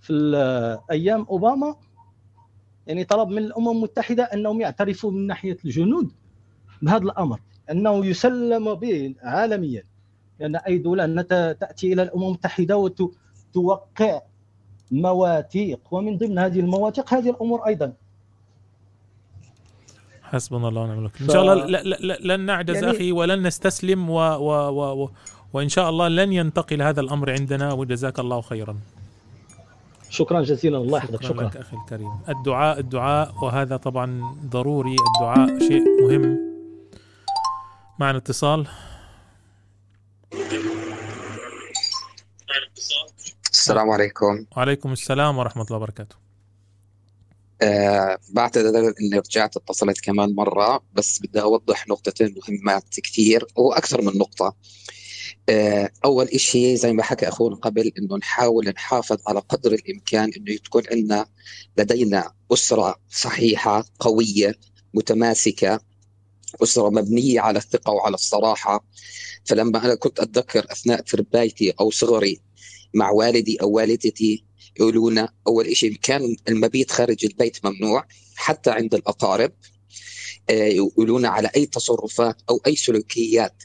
في 0.01 0.13
أيام 0.91 1.25
أوباما 1.29 1.75
يعني 2.87 3.03
طلب 3.03 3.29
من 3.29 3.37
الأمم 3.37 3.69
المتحدة 3.69 4.23
أنهم 4.23 4.61
يعترفوا 4.61 5.11
من 5.11 5.27
ناحية 5.27 5.57
الجنود 5.65 6.11
بهذا 6.81 7.03
الأمر 7.03 7.39
أنه 7.71 8.05
يسلم 8.05 8.73
به 8.73 9.15
عالميا 9.21 9.83
لأن 10.39 10.55
اي 10.55 10.77
دوله 10.77 11.21
تأتي 11.51 11.93
إلى 11.93 12.03
الأمم 12.03 12.23
المتحدة 12.23 12.77
وتوقع 12.77 14.21
مواثيق 14.91 15.79
ومن 15.91 16.17
ضمن 16.17 16.39
هذه 16.39 16.59
المواثيق 16.59 17.13
هذه 17.13 17.29
الأمور 17.29 17.67
أيضا. 17.67 17.93
حسبنا 20.23 20.67
الله 20.67 20.81
ونعم 20.81 20.99
الوكيل. 20.99 21.21
إن 21.21 21.27
ف- 21.27 21.33
شاء 21.33 21.41
الله 21.41 21.53
لا 21.53 21.83
لا 21.83 21.95
لا 21.99 22.37
لن 22.37 22.45
نعجز 22.45 22.75
يعني- 22.75 22.91
أخي 22.91 23.11
ولن 23.11 23.47
نستسلم 23.47 24.09
و 24.09 24.15
و 24.19 24.49
و 24.69 25.03
و 25.03 25.09
وإن 25.53 25.69
شاء 25.69 25.89
الله 25.89 26.07
لن 26.07 26.33
ينتقل 26.33 26.81
هذا 26.81 27.01
الأمر 27.01 27.31
عندنا 27.31 27.73
وجزاك 27.73 28.19
الله 28.19 28.41
خيرا. 28.41 28.75
شكرا 30.09 30.41
جزيلا. 30.41 30.77
الله 30.77 30.97
يحفظك. 30.97 31.23
شكرا 31.23 31.33
شكرا. 31.33 31.47
لك 31.47 31.57
أخي 31.57 31.77
الكريم. 31.77 32.11
الدعاء 32.29 32.79
الدعاء 32.79 33.33
وهذا 33.41 33.77
طبعا 33.77 34.21
ضروري. 34.45 34.95
الدعاء 35.15 35.59
شيء 35.59 35.83
مهم. 36.07 36.39
معنا 37.99 38.17
اتصال. 38.17 38.67
السلام 43.63 43.89
عليكم. 43.89 44.45
وعليكم 44.57 44.91
السلام 44.91 45.37
ورحمة 45.37 45.63
الله 45.63 45.77
وبركاته. 45.77 46.15
آه 47.61 48.17
بعتذر 48.29 48.93
إني 49.01 49.19
رجعت 49.19 49.57
اتصلت 49.57 49.99
كمان 50.01 50.35
مرة 50.35 50.83
بس 50.93 51.19
بدي 51.19 51.41
أوضح 51.41 51.87
نقطتين 51.87 52.35
مهمات 52.47 52.99
كثير 52.99 53.47
وأكثر 53.55 54.01
من 54.01 54.17
نقطة. 54.17 54.55
آه 55.49 55.89
أول 56.05 56.25
إشي 56.25 56.77
زي 56.77 56.93
ما 56.93 57.03
حكى 57.03 57.27
أخونا 57.27 57.55
قبل 57.55 57.91
إنه 57.97 58.17
نحاول 58.17 58.69
نحافظ 58.69 59.17
على 59.27 59.39
قدر 59.39 59.73
الإمكان 59.73 60.31
إنه 60.37 60.57
تكون 60.57 60.83
عندنا 60.91 61.25
لدينا 61.77 62.33
أسرة 62.53 62.95
صحيحة 63.09 63.85
قوية 63.99 64.55
متماسكة 64.93 65.79
أسرة 66.63 66.89
مبنية 66.89 67.41
على 67.41 67.57
الثقة 67.57 67.91
وعلى 67.91 68.13
الصراحة. 68.13 68.85
فلما 69.45 69.85
أنا 69.85 69.95
كنت 69.95 70.19
أتذكر 70.19 70.65
أثناء 70.71 71.01
تربايتي 71.01 71.73
أو 71.79 71.91
صغري 71.91 72.41
مع 72.93 73.09
والدي 73.11 73.57
أو 73.61 73.71
والدتي 73.71 74.43
يقولون 74.79 75.27
أول 75.47 75.77
شيء 75.77 75.95
كان 76.01 76.35
المبيت 76.49 76.91
خارج 76.91 77.25
البيت 77.25 77.65
ممنوع 77.65 78.05
حتى 78.35 78.71
عند 78.71 78.93
الأقارب 78.93 79.51
آه، 80.49 80.53
يقولون 80.53 81.25
على 81.25 81.49
أي 81.55 81.65
تصرفات 81.65 82.41
أو 82.49 82.61
أي 82.67 82.75
سلوكيات 82.75 83.63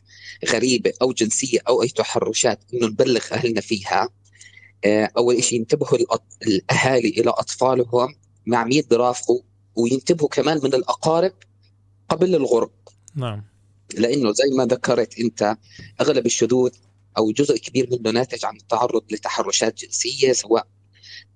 غريبة 0.49 0.93
أو 1.03 1.13
جنسية 1.13 1.59
أو 1.69 1.83
أي 1.83 1.89
تحرشات 1.89 2.61
إنه 2.75 2.87
نبلغ 2.87 3.25
أهلنا 3.33 3.61
فيها. 3.61 4.09
آه، 4.85 5.11
أول 5.17 5.45
شيء 5.45 5.59
ينتبهوا 5.59 5.99
الأهالي 6.47 7.09
إلى 7.09 7.31
أطفالهم 7.31 8.15
مع 8.47 8.65
مين 8.65 8.83
برافقوا 8.91 9.41
وينتبهوا 9.77 10.29
كمان 10.29 10.61
من 10.63 10.75
الأقارب 10.75 11.33
قبل 12.09 12.35
الغرب. 12.35 12.71
نعم. 13.15 13.45
لأنه 13.95 14.33
زي 14.33 14.57
ما 14.57 14.65
ذكرت 14.65 15.19
أنت 15.19 15.57
أغلب 16.01 16.27
الشذوذ 16.27 16.71
أو 17.19 17.32
جزء 17.32 17.57
كبير 17.57 17.89
منه 17.90 18.11
ناتج 18.11 18.45
عن 18.45 18.57
التعرض 18.57 19.03
لتحرشات 19.11 19.85
جنسية 19.85 20.32
سواء 20.32 20.66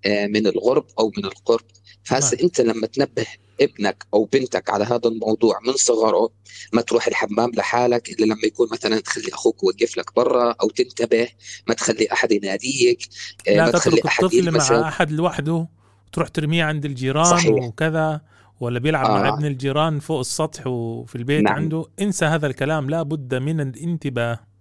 آه، 0.06 0.26
من 0.26 0.46
الغرب 0.46 0.86
أو 0.98 1.12
من 1.18 1.24
القرب 1.24 1.64
فهسه 2.04 2.38
أنت 2.42 2.60
لما 2.60 2.86
تنبه 2.86 3.26
ابنك 3.60 4.06
أو 4.14 4.24
بنتك 4.24 4.70
على 4.70 4.84
هذا 4.84 5.08
الموضوع 5.08 5.58
من 5.66 5.72
صغره 5.72 6.30
ما 6.72 6.82
تروح 6.82 7.06
الحمام 7.06 7.50
لحالك 7.50 8.10
إلا 8.10 8.24
لما 8.24 8.44
يكون 8.44 8.68
مثلا 8.72 9.00
تخلي 9.00 9.28
أخوك 9.32 9.62
يوقف 9.62 9.98
لك 9.98 10.16
برا 10.16 10.54
أو 10.62 10.70
تنتبه 10.70 11.28
ما 11.68 11.74
تخلي 11.74 12.08
أحد 12.12 12.32
يناديك 12.32 13.08
آه، 13.48 13.56
لا 13.56 13.64
ما 13.64 13.70
تخلي 13.70 13.96
تترك 13.96 14.06
أحد 14.06 14.24
الطفل 14.24 14.50
مع 14.50 14.88
أحد 14.88 15.10
لوحده 15.10 15.68
وتروح 16.08 16.28
ترميه 16.28 16.64
عند 16.64 16.84
الجيران 16.84 17.24
صحيح. 17.24 17.64
وكذا 17.64 18.20
ولا 18.60 18.78
بيلعب 18.78 19.10
مع 19.10 19.28
آه. 19.28 19.34
ابن 19.34 19.44
الجيران 19.44 20.00
فوق 20.00 20.18
السطح 20.18 20.66
وفي 20.66 21.16
البيت 21.16 21.42
نعم. 21.42 21.54
عنده 21.54 21.86
انسى 22.00 22.24
هذا 22.24 22.46
الكلام 22.46 22.90
لا 22.90 23.02
بد 23.02 23.34
من 23.34 23.60
الانتباه 23.60 24.51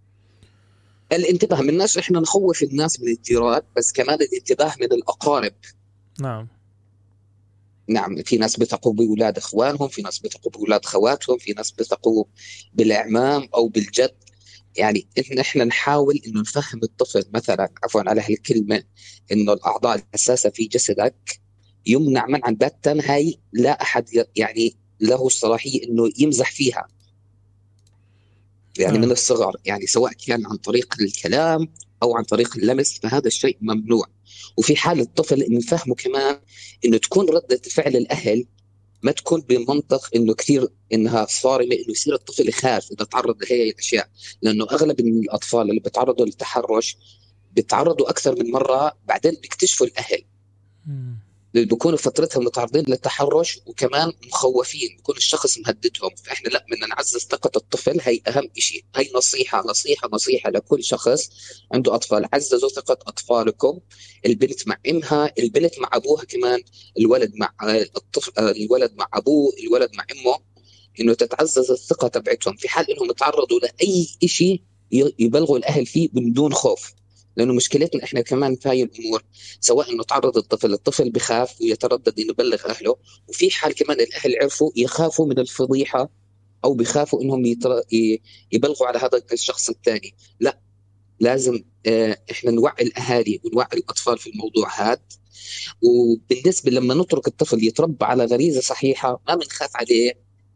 الانتباه 1.14 1.62
من 1.62 1.70
الناس 1.70 1.98
إحنا 1.98 2.20
نخوف 2.20 2.64
الناس 2.64 3.00
من 3.02 3.08
الجيران 3.08 3.62
بس 3.78 3.92
كمان 3.92 4.22
الانتباه 4.22 4.74
من 4.82 4.86
الأقارب. 4.94 5.54
نعم. 6.20 6.48
نعم 7.88 8.24
في 8.24 8.38
ناس 8.38 8.58
بيثقوا 8.60 8.94
بأولاد 8.94 9.38
إخوانهم 9.38 9.88
في 9.88 10.02
ناس 10.02 10.20
بيثقوا 10.20 10.52
بأولاد 10.52 10.86
خواتهم 10.86 11.38
في 11.38 11.52
ناس 11.54 11.72
بيثقوا 11.72 12.24
بالإعمام 12.74 13.48
أو 13.56 13.68
بالجد. 13.68 14.14
يعني 14.78 15.08
إن 15.32 15.40
إحنا 15.40 15.64
نحاول 15.64 16.20
إنه 16.28 16.40
نفهم 16.42 16.80
الطفل 16.84 17.24
مثلا 17.34 17.70
عفوا 17.84 18.02
على 18.10 18.22
هالكلمة 18.22 18.84
إنه 19.32 19.54
الأعضاء 19.54 19.96
الحساسة 19.96 20.50
في 20.50 20.64
جسدك 20.66 21.40
يمنع 21.86 22.26
منعا 22.28 22.52
باتا 22.52 22.98
هاي 23.06 23.40
لا 23.54 23.82
أحد 23.82 24.14
ي- 24.14 24.26
يعني 24.36 24.76
له 25.00 25.28
الصلاحية 25.28 25.84
إنه 25.88 26.10
يمزح 26.20 26.52
فيها. 26.52 26.88
يعني 28.80 28.98
نعم. 28.98 29.06
من 29.06 29.12
الصغر 29.12 29.56
يعني 29.66 29.88
سواء 29.88 30.14
كان 30.14 30.46
عن 30.46 30.58
طريق 30.58 30.96
الكلام 31.02 31.68
أو 32.04 32.16
عن 32.16 32.24
طريق 32.24 32.58
اللمس 32.58 33.00
فهذا 33.00 33.28
الشيء 33.28 33.58
ممنوع. 33.62 34.06
وفي 34.58 34.76
حال 34.76 35.00
الطفل 35.00 35.42
إن 35.42 35.60
فهمه 35.60 35.96
كمان 35.96 36.40
إنه 36.86 36.98
تكون 36.98 37.30
ردة 37.30 37.62
فعل 37.72 37.96
الأهل 37.96 38.46
ما 39.04 39.12
تكون 39.12 39.42
بمنطق 39.42 40.10
إنه 40.16 40.34
كثير 40.34 40.68
إنها 40.94 41.26
صارمة 41.30 41.76
إنه 41.76 41.90
يصير 41.90 42.14
الطفل 42.16 42.50
يخاف 42.50 42.92
إذا 42.92 43.06
تعرض 43.06 43.44
لهي 43.44 43.70
الأشياء. 43.70 44.10
لأنه 44.42 44.66
أغلب 44.72 45.00
الأطفال 45.00 45.70
اللي 45.70 45.80
بيتعرضوا 45.80 46.26
للتحرش 46.26 46.98
بيتعرضوا 47.52 48.10
أكثر 48.10 48.44
من 48.44 48.52
مرة 48.52 48.98
بعدين 49.08 49.32
بيكتشفوا 49.42 49.88
الأهل. 49.88 50.24
اللي 50.88 51.21
بيكونوا 51.54 51.98
فترتهم 51.98 52.46
متعرضين 52.46 52.84
للتحرش 52.88 53.60
وكمان 53.66 54.14
مخوفين 54.28 54.96
بيكون 54.96 55.18
الشخص 55.18 55.58
مهددهم. 55.58 56.10
فإحنا 56.24 56.50
لا 56.50 56.66
بدنا 56.72 56.88
نعزز 56.88 57.18
ثقة 57.18 57.52
الطفل. 57.56 58.00
هي 58.02 58.22
أهم 58.28 58.50
شيء 58.58 58.86
هي 58.96 59.12
نصيحة 59.16 59.64
نصيحة 59.68 60.10
نصيحة 60.14 60.50
لكل 60.50 60.84
شخص 60.84 61.30
عنده 61.74 61.96
أطفال. 61.96 62.30
عززوا 62.34 62.70
ثقة 62.70 62.98
أطفالكم. 63.08 63.80
البنت 64.26 64.68
مع 64.68 64.78
إمها 64.90 65.34
البنت 65.40 65.80
مع 65.80 65.90
أبوها 65.94 66.24
كمان 66.26 66.64
الولد 67.00 67.32
مع 67.36 67.54
الطفل 67.96 68.32
الولد 68.38 68.94
مع 68.98 69.08
أبوه 69.14 69.54
الولد 69.64 69.90
مع 69.96 70.06
إمه 70.12 70.36
إنه 71.00 71.14
تتعزز 71.14 71.72
الثقة 71.72 72.08
تبعتهم. 72.08 72.56
في 72.56 72.70
حال 72.70 72.92
إنهم 72.92 73.10
يتعرضوا 73.10 73.60
لأي 73.60 74.08
شيء 74.26 74.62
يبلغوا 75.20 75.58
الأهل 75.58 75.86
فيه 75.86 76.10
من 76.14 76.34
دون 76.34 76.54
خوف. 76.54 76.94
لأنه 77.38 77.54
مشكلتنا 77.54 78.04
إحنا 78.04 78.22
كمان 78.22 78.56
في 78.56 78.70
هاي 78.70 78.84
الأمور 78.84 79.24
سواء 79.60 79.92
إنه 79.92 80.04
تعرض 80.04 80.38
الطفل 80.38 80.74
الطفل 80.74 81.10
بخاف 81.10 81.62
ويتردد 81.62 82.20
إنه 82.20 82.30
يبلغ 82.30 82.70
أهله 82.70 82.96
وفي 83.28 83.52
حال 83.52 83.76
كمان 83.76 84.00
الأهل 84.00 84.36
عرفوا 84.42 84.72
يخافوا 84.76 85.28
من 85.28 85.40
الفضيحة 85.40 86.10
أو 86.66 86.74
بخافوا 86.74 87.22
إنهم 87.22 87.46
يتر... 87.46 87.82
يبلغوا 88.52 88.88
على 88.88 89.00
هذا 89.00 89.22
الشخص 89.34 89.70
الثاني. 89.70 90.16
لا 90.40 90.60
لازم 91.20 91.64
آه، 91.86 92.18
إحنا 92.32 92.52
نوعي 92.52 92.84
الأهالي 92.84 93.40
ونوعي 93.44 93.68
الأطفال 93.74 94.18
في 94.18 94.30
الموضوع 94.30 94.82
هذا 94.82 95.02
وبالنسبة 95.82 96.72
لما 96.72 96.94
نترك 96.94 97.28
الطفل 97.28 97.64
يتربى 97.64 98.06
على 98.06 98.26
غريزة 98.26 98.62
صحيحة 98.62 99.22
ما 99.28 99.36
بنخاف 99.36 99.70
عليه 99.76 100.14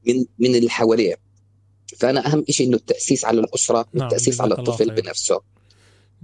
من 0.08 0.26
من 0.40 0.56
اللي 0.56 0.70
حواليه. 0.70 1.16
فأنا 1.98 2.28
أهم 2.28 2.46
شيء 2.50 2.68
إنه 2.68 2.78
التأسيس 2.78 3.26
على 3.26 3.40
الأسرة 3.40 3.86
نعم، 3.94 4.04
والتاسيس 4.04 4.42
على 4.42 4.54
الطفل. 4.54 4.92
بنفسه. 4.92 5.42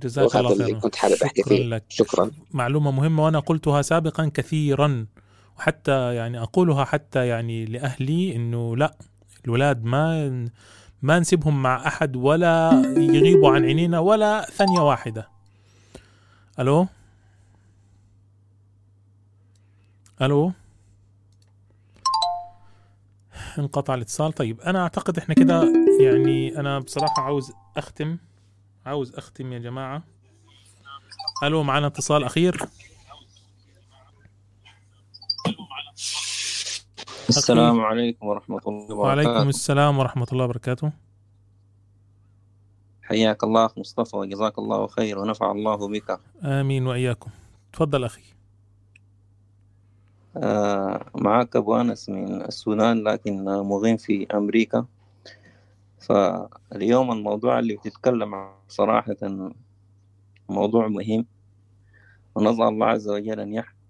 جزاك 0.03 0.35
الله 0.35 0.57
خيرا. 0.57 0.79
كنت 0.79 0.95
حابب 0.95 1.15
أحكي 1.23 1.41
شكرا 1.41 1.55
فيه. 1.55 1.63
لك. 1.63 1.83
شكرا. 1.89 2.31
معلومة 2.51 2.91
مهمة 2.91 3.25
وأنا 3.25 3.39
قلتها 3.39 3.81
سابقا 3.81 4.31
كثيرا 4.33 5.05
وحتى 5.57 6.15
يعني 6.15 6.41
أقولها 6.41 6.85
حتى 6.85 7.27
يعني 7.27 7.65
لأهلي 7.65 8.35
إنه 8.35 8.77
لا 8.77 8.95
الولاد 9.45 9.83
ما 9.83 10.29
ما 11.01 11.19
نسيبهم 11.19 11.61
مع 11.63 11.87
أحد 11.87 12.15
ولا 12.15 12.71
يغيبوا 12.97 13.49
عن 13.51 13.65
عينينا 13.65 13.99
ولا 13.99 14.41
ثانية 14.41 14.79
واحدة. 14.79 15.29
ألو؟ 16.59 16.87
ألو؟ 20.21 20.51
انقطع 23.59 23.93
الاتصال. 23.93 24.33
طيب 24.33 24.61
أنا 24.61 24.81
أعتقد 24.81 25.17
إحنا 25.17 25.35
كده 25.35 25.73
يعني 25.99 26.59
أنا 26.59 26.79
بصراحة 26.79 27.21
عاوز 27.23 27.51
أختم. 27.77 28.17
عاوز 28.85 29.15
أختم 29.15 29.53
يا 29.53 29.59
جماعة. 29.59 30.03
ألو 31.43 31.63
معنا 31.63 31.87
اتصال 31.87 32.23
أخير؟ 32.23 32.61
السلام 37.29 37.81
عليكم 37.81 38.27
ورحمة 38.27 38.61
الله 38.67 38.95
وبركاته. 38.95 38.95
وعليكم 38.95 39.49
السلام 39.49 39.99
ورحمة 39.99 40.27
الله 40.31 40.45
وبركاته. 40.45 40.91
حياك 43.03 43.43
الله 43.43 43.65
أخ 43.65 43.77
مصطفى 43.77 44.15
وجزاك 44.15 44.59
الله 44.59 44.87
خير 44.87 45.19
ونفع 45.19 45.51
الله 45.51 45.87
بك. 45.87 46.19
آمين 46.43 46.87
وإياكم. 46.87 47.31
تفضل 47.73 48.03
أخي. 48.03 48.23
آه 50.37 51.05
معك 51.15 51.55
أبو 51.55 51.75
أنس 51.75 52.09
من 52.09 52.41
السودان 52.41 53.03
لكن 53.03 53.45
مقيم 53.45 53.97
في 53.97 54.27
أمريكا. 54.33 54.85
فاليوم 56.01 57.11
الموضوع 57.11 57.59
اللي 57.59 57.75
بتتكلم 57.75 58.35
عنه 58.35 58.53
صراحة 58.67 59.15
موضوع 60.49 60.87
مهم 60.87 61.25
ونسأل 62.35 62.63
الله 62.63 62.85
عز 62.87 63.09
وجل 63.09 63.39
أن 63.39 63.53
يحمي 63.53 63.81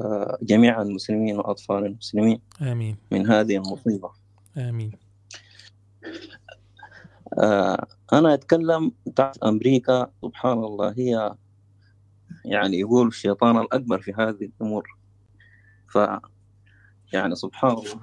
آه، 0.00 0.38
جميع 0.42 0.82
المسلمين 0.82 1.36
وأطفال 1.36 1.86
المسلمين 1.86 2.40
آمين. 2.62 2.96
من 3.12 3.26
هذه 3.26 3.56
المصيبة. 3.56 4.10
آمين. 4.56 4.92
آه، 7.42 7.86
أنا 8.12 8.34
أتكلم 8.34 8.92
تعرف 9.16 9.44
أمريكا 9.44 10.10
سبحان 10.22 10.58
الله 10.58 10.94
هي 10.98 11.34
يعني 12.44 12.78
يقول 12.80 13.08
الشيطان 13.08 13.56
الأكبر 13.58 14.00
في 14.00 14.12
هذه 14.12 14.50
الأمور. 14.60 14.98
ف 15.88 15.98
يعني 17.12 17.34
سبحان 17.34 17.70
الله. 17.70 18.00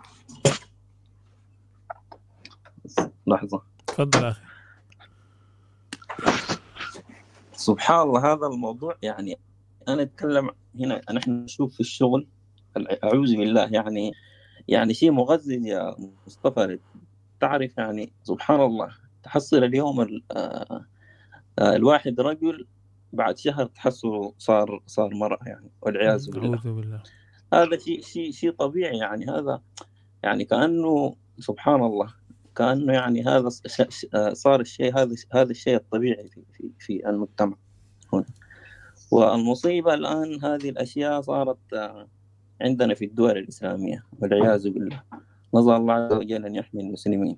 لحظة. 3.28 3.62
تفضل 3.88 4.26
أخي. 4.26 4.42
سبحان 7.54 8.02
الله 8.02 8.34
هذا 8.34 8.48
الموضوع 8.48 8.96
يعني 9.02 9.40
أنا 9.88 10.02
أتكلم 10.02 10.50
هنا 10.80 11.02
نحن 11.14 11.32
نشوف 11.32 11.74
في 11.74 11.80
الشغل 11.80 12.28
أعوذ 13.04 13.38
بالله 13.38 13.70
يعني 13.72 14.14
يعني 14.68 14.94
شيء 14.94 15.12
مغزل 15.12 15.66
يا 15.66 15.96
مصطفى. 16.28 16.80
تعرف 17.40 17.78
يعني 17.78 18.14
سبحان 18.24 18.62
الله 18.62 18.90
تحصل 19.24 19.64
اليوم 19.64 20.02
ال- 20.02 20.24
آه، 20.32 20.86
آه، 21.60 21.76
الواحد 21.76 22.20
رجل 22.20 22.68
بعد 23.14 23.38
شهر 23.38 23.66
تحصله 23.66 24.34
صار 24.38 24.84
صار 24.88 25.14
مرأة 25.16 25.40
يعني 25.46 25.70
والعياذ 25.82 26.32
بالله. 26.32 26.58
بالله. 26.64 27.04
هذا 27.54 27.78
شيء 27.78 28.02
شيء 28.02 28.32
شيء 28.32 28.52
طبيعي 28.52 28.98
يعني 28.98 29.26
هذا 29.26 29.62
يعني 30.24 30.46
كأنه 30.46 31.16
سبحان 31.40 31.84
الله. 31.84 32.14
كأنه 32.56 32.94
يعني 32.94 33.24
هذا 33.24 33.50
آه، 34.14 34.34
صار 34.34 34.60
الشيء 34.60 34.98
هذا 34.98 35.16
هذا 35.34 35.52
الشيء 35.52 35.76
الطبيعي 35.76 36.30
في 36.30 36.42
في 36.54 36.72
في 36.80 37.10
المجتمع. 37.10 37.56
هنا 38.14 38.26
والمصيبة 39.12 39.94
الآن 39.94 40.46
هذه 40.46 40.70
الأشياء 40.70 41.22
صارت 41.22 41.58
آه، 41.74 42.08
عندنا 42.62 42.94
في 42.94 43.06
الدول 43.06 43.38
الإسلامية 43.38 44.04
والعياذ 44.20 44.70
بالله. 44.70 45.04
نسأل 45.56 45.72
الله 45.72 45.94
عز 45.94 46.14
وجل 46.14 46.46
أن 46.46 46.56
يحمي 46.56 46.82
المسلمين. 46.82 47.38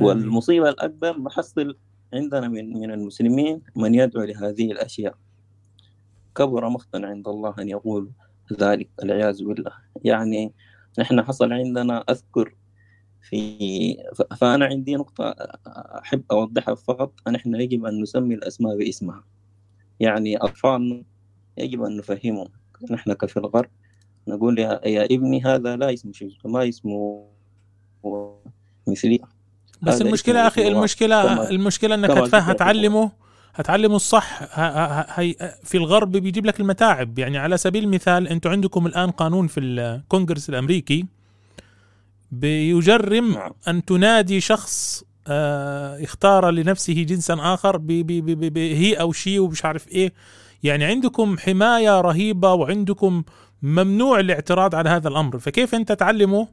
والمصيبة 0.00 0.68
الأكبر 0.68 1.18
بحصل 1.18 1.76
عندنا 2.14 2.48
من 2.48 2.72
من 2.72 2.90
المسلمين 2.90 3.62
من 3.76 3.94
يدعو 3.94 4.24
لهذه 4.24 4.72
الأشياء. 4.72 5.14
كبر 6.34 6.68
مقتا 6.68 6.96
عند 6.96 7.28
الله 7.28 7.54
أن 7.58 7.68
يقول 7.68 8.10
ذلك 8.60 8.88
العياذ 9.02 9.44
بالله. 9.44 9.72
يعني 10.04 10.52
نحن 10.98 11.22
حصل 11.22 11.52
عندنا 11.52 12.04
أذكر 12.10 12.54
في 13.28 13.96
ف- 14.14 14.34
فأنا 14.34 14.64
عندي 14.64 14.94
نقطة 14.96 15.34
أحب 16.02 16.22
أوضحها 16.30 16.74
فقط. 16.74 17.12
نحن 17.28 17.54
يجب 17.54 17.84
أن 17.84 18.00
نسمي 18.02 18.34
الأسماء 18.34 18.76
باسمها. 18.78 19.24
يعني 20.00 20.36
أطفالنا 20.36 21.02
يجب 21.58 21.82
أن 21.82 21.96
نفهمهم. 21.96 22.48
نحن 22.90 23.12
كفي 23.12 23.36
الغرب 23.36 23.70
نقول 24.28 24.58
يا, 24.58 24.80
يا 24.88 25.04
ابني 25.04 25.42
هذا 25.44 25.76
لا 25.76 25.94
اسمه 25.94 26.12
شيء 26.12 26.30
ما 26.44 26.68
اسمه 26.68 27.26
مثلي. 28.88 29.18
بس 29.82 30.02
المشكلة 30.02 30.46
أخي. 30.46 30.68
المشكلة 30.68 31.50
المشكلة 31.50 31.94
إنك 31.94 32.10
هتعلمه 32.34 33.10
هتعلمه 33.54 33.96
الصح. 33.96 34.58
هي 35.20 35.34
في 35.62 35.76
الغرب 35.76 36.12
بيجيب 36.12 36.46
لك 36.46 36.60
المتاعب. 36.60 37.18
يعني 37.18 37.38
على 37.38 37.56
سبيل 37.56 37.84
المثال 37.84 38.28
أنتم 38.28 38.50
عندكم 38.50 38.86
الآن 38.86 39.10
قانون 39.10 39.46
في 39.46 39.60
الكونغرس 39.60 40.48
الأمريكي 40.48 41.06
بيجرم 42.30 43.52
أن 43.68 43.84
تنادي 43.84 44.40
شخص 44.40 45.04
آه، 45.28 46.04
اختار 46.04 46.50
لنفسه 46.50 46.92
جنسا 47.02 47.36
آخر 47.40 47.76
ب- 47.76 47.86
ب- 47.86 48.06
ب- 48.30 48.52
ب- 48.52 48.58
هي 48.58 48.94
أو 48.94 49.12
شي 49.12 49.38
ومش 49.38 49.64
عارف 49.64 49.88
إيه. 49.88 50.12
يعني 50.62 50.84
عندكم 50.84 51.38
حماية 51.38 52.00
رهيبة 52.00 52.52
وعندكم 52.52 53.22
ممنوع 53.62 54.20
الاعتراض 54.20 54.74
على 54.74 54.90
هذا 54.90 55.08
الأمر. 55.08 55.38
فكيف 55.38 55.74
أنت 55.74 55.92
تعلمه؟ 55.92 56.48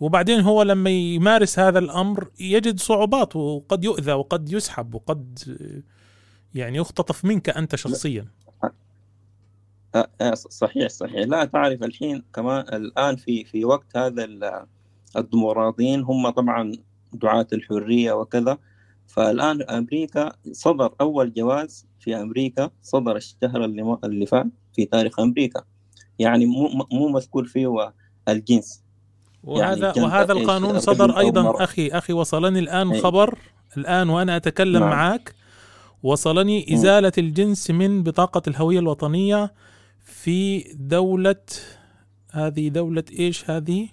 وبعدين 0.00 0.40
هو 0.40 0.62
لما 0.62 0.90
يمارس 0.90 1.58
هذا 1.58 1.78
الأمر 1.78 2.28
يجد 2.40 2.80
صعوبات 2.80 3.36
وقد 3.36 3.84
يؤذى 3.84 4.12
وقد 4.12 4.52
يسحب 4.52 4.94
وقد 4.94 5.38
يعني 6.54 6.78
يختطف 6.78 7.24
منك 7.24 7.50
أنت 7.50 7.76
شخصيا. 7.76 8.26
آه، 9.94 10.08
آه، 10.20 10.34
صحيح 10.34 10.88
صحيح. 10.88 11.26
لا 11.26 11.44
تعرف 11.44 11.82
الحين 11.82 12.22
كمان 12.34 12.60
الآن 12.60 13.16
في 13.16 13.44
في 13.44 13.64
وقت 13.64 13.96
هذا 13.96 14.24
الديمقراطيين 15.16 16.02
هم 16.02 16.30
طبعا 16.30 16.72
دعاة 17.12 17.46
الحرية 17.52 18.12
وكذا 18.12 18.58
فالآن 19.06 19.62
أمريكا 19.62 20.32
صدر 20.52 20.94
أول 21.00 21.32
جواز 21.34 21.86
في 22.00 22.16
أمريكا 22.16 22.70
صدر 22.82 23.16
الشهر 23.16 23.64
اللي 23.64 23.82
م- 23.82 23.98
اللي 24.04 24.26
فات 24.26 24.46
في 24.72 24.84
تاريخ 24.84 25.20
أمريكا 25.20 25.62
يعني 26.18 26.46
مو 26.46 26.68
مو 26.92 27.08
مذكور 27.08 27.44
فيه 27.44 27.92
الجنس 28.28 28.82
وهذا 29.44 29.92
جنس 29.92 30.04
وهذا؟ 30.04 30.32
القانون 30.32 30.80
صدر 30.80 31.18
أيضا. 31.18 31.64
أخي 31.64 31.88
أخي 31.88 32.12
وصلني 32.12 32.58
الآن 32.58 32.90
أي. 32.92 33.00
خبر 33.00 33.38
الآن 33.76 34.08
وأنا 34.08 34.36
أتكلم 34.36 34.80
نعم. 34.80 34.90
معك 34.90 35.34
وصلني 36.02 36.74
إزالة 36.74 37.12
الجنس 37.18 37.70
من 37.70 38.02
بطاقة 38.02 38.42
الهوية 38.48 38.78
الوطنية 38.78 39.54
في 40.04 40.64
دوله 40.74 41.36
هذه 42.30 42.68
دولة 42.68 43.04
إيش 43.18 43.50
هذه 43.50 43.88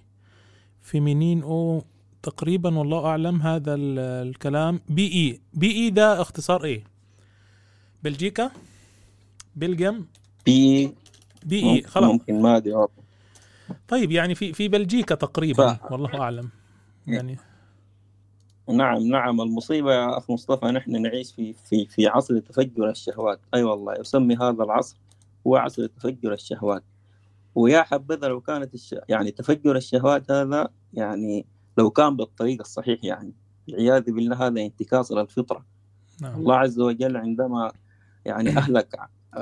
في 0.87 0.99
منين 0.99 1.43
أو 1.43 1.83
تقريبا 2.23 2.77
والله 2.77 3.05
أعلم 3.05 3.41
هذا 3.41 3.73
ال- 3.75 3.99
الكلام. 4.27 4.79
BE 4.89 5.07
BE 5.13 5.89
ده 5.89 6.21
اختصار 6.21 6.63
إيه؟ 6.63 6.83
بلجيكا؟ 8.03 8.51
Belgium 9.55 10.07
B 10.45 10.93
BE 11.45 11.81
خلاص. 11.81 12.11
ممكن 12.11 12.41
ما 12.41 12.57
أدري. 12.57 12.73
والله. 12.73 12.89
طيب 13.87 14.11
يعني 14.11 14.35
في 14.35 14.53
في 14.53 14.67
بلجيكا 14.67 15.15
تقريبا 15.15 15.73
ف- 15.73 15.91
والله 15.91 16.21
أعلم. 16.21 16.49
يعني 17.07 17.37
نعم 18.69 19.03
نعم. 19.07 19.41
المصيبة 19.41 19.93
يا 19.93 20.17
أخ 20.17 20.31
مصطفى 20.31 20.65
نحن 20.65 21.01
نعيش 21.01 21.31
في 21.31 21.53
في 21.53 21.85
في 21.85 22.07
عصر 22.07 22.39
تفجر 22.39 22.89
الشهوات. 22.89 23.39
أي 23.53 23.59
أيوة 23.59 23.71
والله 23.71 23.93
يسمي 23.99 24.35
هذا 24.35 24.63
العصر 24.63 24.97
هو 25.47 25.55
عصر 25.55 25.85
تفجر 25.87 26.33
الشهوات. 26.33 26.83
ويا 27.57 27.83
حبذا 27.83 28.27
لو 28.27 28.41
كانت 28.41 28.73
الش... 28.73 28.95
يعني 29.09 29.31
تفجر 29.31 29.75
الشهوات 29.75 30.31
هذا 30.31 30.67
يعني 30.93 31.45
لو 31.77 31.89
كان 31.89 32.15
بالطريق 32.15 32.59
الصحيح 32.59 33.03
يعني. 33.03 33.33
والعياذ 33.67 34.11
بالله 34.11 34.47
هذا 34.47 34.61
انتكاس 34.61 35.11
للفطرة 35.11 35.65
نعم. 36.21 36.39
الله 36.39 36.55
عز 36.55 36.79
وجل 36.79 37.17
عندما 37.17 37.71
يعني 38.25 38.49
أهلك 38.49 38.99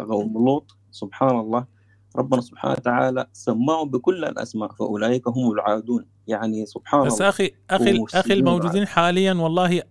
قوم 0.10 0.34
لوط 0.46 0.78
سبحان 0.92 1.40
الله 1.40 1.66
ربنا 2.16 2.42
سبحانه 2.42 2.74
وتعالى 2.74 3.28
سماهم 3.34 3.90
بكل 3.90 4.26
الأسماء 4.26 4.72
فأولئك 4.72 5.28
هم 5.28 5.52
العادون. 5.52 6.06
يعني 6.28 6.66
سبحان 6.66 7.06
بس 7.06 7.14
الله. 7.14 7.30
أخي 7.30 7.52
أخي 7.70 7.84
أخي 7.90 8.00
ومفسدون 8.00 8.38
الموجودين 8.38 8.88
حاليا 8.88 9.34
والله 9.34 9.84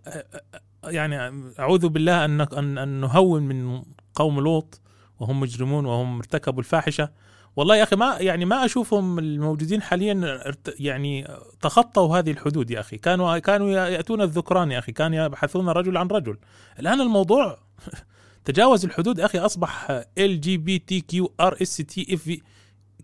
يعني 0.85 1.17
أعوذ 1.59 1.89
بالله 1.89 2.25
أن 2.25 2.41
ان 2.41 2.79
أن 2.79 3.01
نهون 3.01 3.43
من 3.43 3.83
قوم 4.15 4.41
لوط 4.41 4.81
وهم 5.21 5.41
مجرمون 5.41 5.87
وهم 5.87 6.17
ارتكبوا 6.17 6.59
الفاحشة. 6.59 7.24
والله 7.57 7.77
يا 7.77 7.83
أخي 7.83 7.97
ما 7.97 8.17
يعني 8.21 8.45
ما 8.45 8.65
أشوفهم 8.65 9.19
الموجودين 9.19 9.83
حاليا 9.83 10.41
يعني 10.81 11.29
تخطوا 11.61 12.19
هذه 12.19 12.31
الحدود 12.31 12.71
يا 12.71 12.81
أخي. 12.81 12.97
كانوا 12.99 13.39
كانوا 13.39 13.71
يأتون 13.71 14.21
الذكران 14.23 14.71
يا 14.71 14.79
أخي. 14.79 14.93
كانوا 14.93 15.25
يبحثون 15.25 15.69
رجل 15.69 15.97
عن 15.97 16.07
رجل. 16.09 16.37
الآن 16.81 17.01
الموضوع 17.01 17.59
تجاوز 18.45 18.85
الحدود 18.85 19.21
أخي. 19.21 19.39
أصبح 19.39 19.91
ال 20.19 20.41
جي 20.41 20.57
بي 20.57 20.79
تي 20.79 21.01
كيو 21.01 21.33
ار 21.41 21.57
اس 21.63 21.77
تي 21.77 22.15
اف 22.15 22.37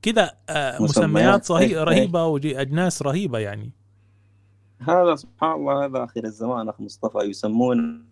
كده 0.02 0.36
آه، 0.48 0.82
مسميات. 0.82 1.44
صهي- 1.44 1.60
إيه، 1.64 1.85
رهيبة 1.85 2.24
وأجناس 2.24 3.02
رهيبة 3.02 3.39
يعني. 3.39 3.70
هذا 4.81 5.14
سبحان 5.16 5.52
الله 5.52 5.85
هذا 5.85 6.05
آخر 6.05 6.24
الزمان 6.24 6.68
أخ 6.68 6.81
مصطفى. 6.81 7.18
يسمون 7.18 8.05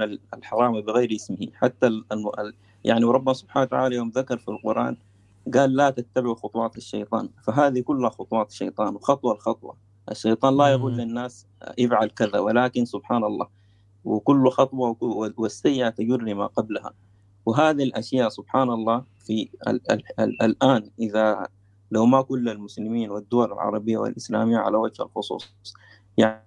ال- 0.00 0.20
الحرام 0.34 0.80
بغير 0.80 1.14
اسمه. 1.14 1.36
حتى 1.54 1.86
ال- 1.86 2.04
الم... 2.12 2.28
ال- 2.38 2.54
يعني 2.84 3.04
وربنا 3.04 3.32
سبحانه 3.34 3.62
وتعالى 3.64 3.96
يوم 3.96 4.08
ذكر 4.08 4.38
في 4.38 4.48
القرآن 4.48 4.96
قال 5.54 5.76
لا 5.76 5.90
تتبعوا 5.90 6.34
خطوات 6.34 6.76
الشيطان 6.76 7.28
فهذه 7.42 7.80
كلها 7.80 8.10
خطوات 8.10 8.50
الشيطان 8.50 8.94
وخطوة 8.94 9.32
الخطوة 9.32 9.76
الشيطان 10.10 10.56
لا 10.56 10.68
يقول. 10.68 10.96
للناس 10.96 11.46
افعل 11.62 12.08
كذا 12.08 12.38
ولكن 12.38 12.84
سبحان 12.84 13.24
الله 13.24 13.48
وكل 14.04 14.50
خطوة 14.50 14.96
والسيئة 15.36 15.88
تجر 15.88 16.34
ما 16.34 16.46
قبلها 16.46 16.94
وهذه 17.46 17.82
الأشياء 17.82 18.28
سبحان 18.28 18.70
الله 18.70 19.04
في 19.18 19.50
ال 19.68 19.90
ال 19.92 20.02
ال 20.20 20.42
الآن 20.42 20.90
إذا 20.98 21.48
لو 21.90 22.06
ما 22.06 22.22
كل 22.22 22.48
المسلمين 22.48 23.10
والدول 23.10 23.52
العربية 23.52 23.98
والإسلامية 23.98 24.56
على 24.58 24.76
وجه 24.76 25.02
الخصوص 25.02 25.52
يعني 26.16 26.42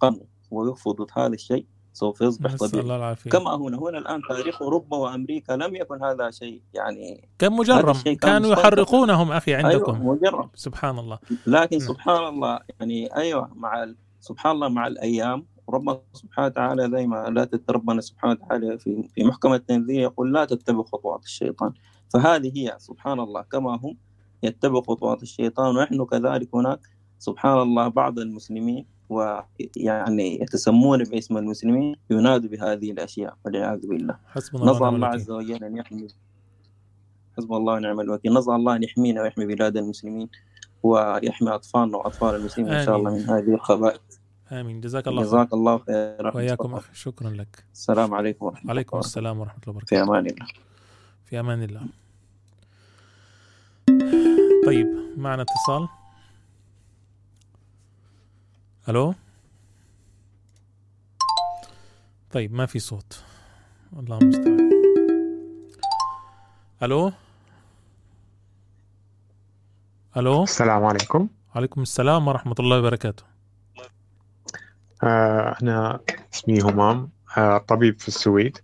قاموا 0.00 0.24
ويقفوا 0.50 0.92
ضد 0.92 1.10
هذا 1.12 1.34
الشيء 1.34 1.66
سوف 1.96 2.20
يصبح 2.20 2.56
طبيعي. 2.56 2.82
الله 2.82 2.96
العافية. 2.96 3.30
كما 3.30 3.56
هنا 3.56 3.78
هنا 3.78 3.98
الآن 3.98 4.20
تاريخ 4.28 4.62
أوروبا 4.62 4.96
وأمريكا 4.96 5.52
لم 5.52 5.76
يكن 5.76 6.04
هذا 6.04 6.30
شيء 6.30 6.62
يعني 6.74 7.28
كان 7.38 7.52
مجرم 7.52 7.92
كان 7.92 8.14
كانوا. 8.14 8.52
يحرقونهم 8.52 9.32
أخي 9.32 9.54
عندكم. 9.54 9.94
أيوة 9.94 10.14
مجرم. 10.14 10.50
سبحان 10.54 10.98
الله. 10.98 11.18
لكن 11.46 11.78
سبحان 11.78 12.28
الله 12.28 12.58
يعني 12.80 13.16
أيوه 13.16 13.50
مع. 13.54 13.86
سبحان 14.20 14.52
الله 14.52 14.68
مع 14.68 14.86
الأيام 14.86 15.46
ربنا 15.68 16.00
سبحانه 16.12 16.46
وتعالى 16.46 16.90
زي 16.90 17.06
ما 17.06 17.16
لا 17.16 17.48
ربنا 17.70 18.00
سبحانه 18.00 18.32
وتعالى 18.32 18.78
في 18.78 19.08
في 19.14 19.24
محكم 19.24 19.52
التنزيل 19.52 20.00
يقول 20.00 20.32
لا 20.32 20.44
تتبعوا 20.44 20.84
خطوات 20.84 21.24
الشيطان. 21.24 21.72
فهذه 22.12 22.52
هي 22.56 22.74
سبحان 22.78 23.20
الله 23.20 23.42
كما 23.42 23.76
هم 23.76 23.96
يتبعوا 24.42 24.82
خطوات 24.82 25.22
الشيطان 25.22 25.76
ونحن 25.76 26.04
كذلك 26.04 26.54
هناك 26.54 26.80
سبحان 27.18 27.58
الله 27.58 27.88
بعض 27.88 28.18
المسلمين 28.18 28.95
ويعني 29.08 30.42
يتسمون 30.42 31.04
باسم 31.04 31.36
المسلمين 31.36 31.96
ينادوا 32.10 32.50
بهذه 32.50 32.90
الأشياء 32.90 33.36
والعياذ 33.44 33.86
بالله. 33.86 34.16
حسبنا 34.34 34.62
الله 34.62 34.72
نسال 34.76 34.94
الله. 34.94 35.06
عز 35.06 35.30
وجل 35.30 35.64
أن 35.64 35.76
يحمي 35.76 36.08
حسب 37.36 37.52
الله 37.52 37.74
ونعم 37.74 38.00
الوكيل. 38.00 38.34
نسال 38.34 38.54
الله 38.54 38.76
أن 38.76 38.82
يحمينا 38.82 39.22
ويحمي 39.22 39.46
بلاد 39.46 39.76
المسلمين 39.76 40.28
ويحمي 40.82 41.50
أطفالنا 41.50 41.96
وأطفال 41.96 42.34
المسلمين 42.34 42.72
إن 42.72 42.86
شاء 42.86 42.96
الله 42.96 43.10
آمين. 43.10 43.22
من 43.22 43.30
هذه 43.30 43.54
الخبائث. 43.54 44.00
آمين. 44.52 44.80
جزاك 44.80 45.08
الله 45.08 45.22
جزاك 45.22 45.52
الله 45.52 45.78
خير. 45.78 46.28
أخي 46.28 46.38
وإياكم. 46.38 46.74
أخي. 46.74 46.94
شكرا 46.94 47.30
لك. 47.30 47.64
السلام 47.72 48.14
عليكم 48.14 48.46
ورحمة 48.46 48.70
عليكم 48.70 48.96
الله 48.96 49.06
السلام 49.06 49.40
ورحمة 49.40 49.60
الله 49.68 49.80
في 49.80 49.96
وبركاته 49.96 50.02
أمان 50.02 50.26
الله. 50.26 50.46
في 51.24 51.40
أمان 51.40 51.62
الله. 51.62 51.82
طيب 54.66 54.86
معنا 55.16 55.42
اتصال. 55.42 55.88
ألو؟ 58.88 59.14
طيب 62.30 62.54
ما 62.54 62.66
في 62.66 62.78
صوت. 62.78 63.24
الله 63.98 64.18
المستعان. 64.18 64.70
ألو؟ 66.82 67.12
ألو؟ 70.16 70.42
السلام 70.42 70.84
عليكم. 70.84 71.28
عليكم 71.54 71.82
السلام 71.82 72.28
ورحمة 72.28 72.54
الله 72.60 72.78
وبركاته. 72.78 73.24
آه 75.02 75.56
أنا 75.62 76.00
اسمي 76.34 76.62
همام 76.62 77.10
آه 77.38 77.58
طبيب 77.58 78.00
في 78.00 78.08
السويد. 78.08 78.58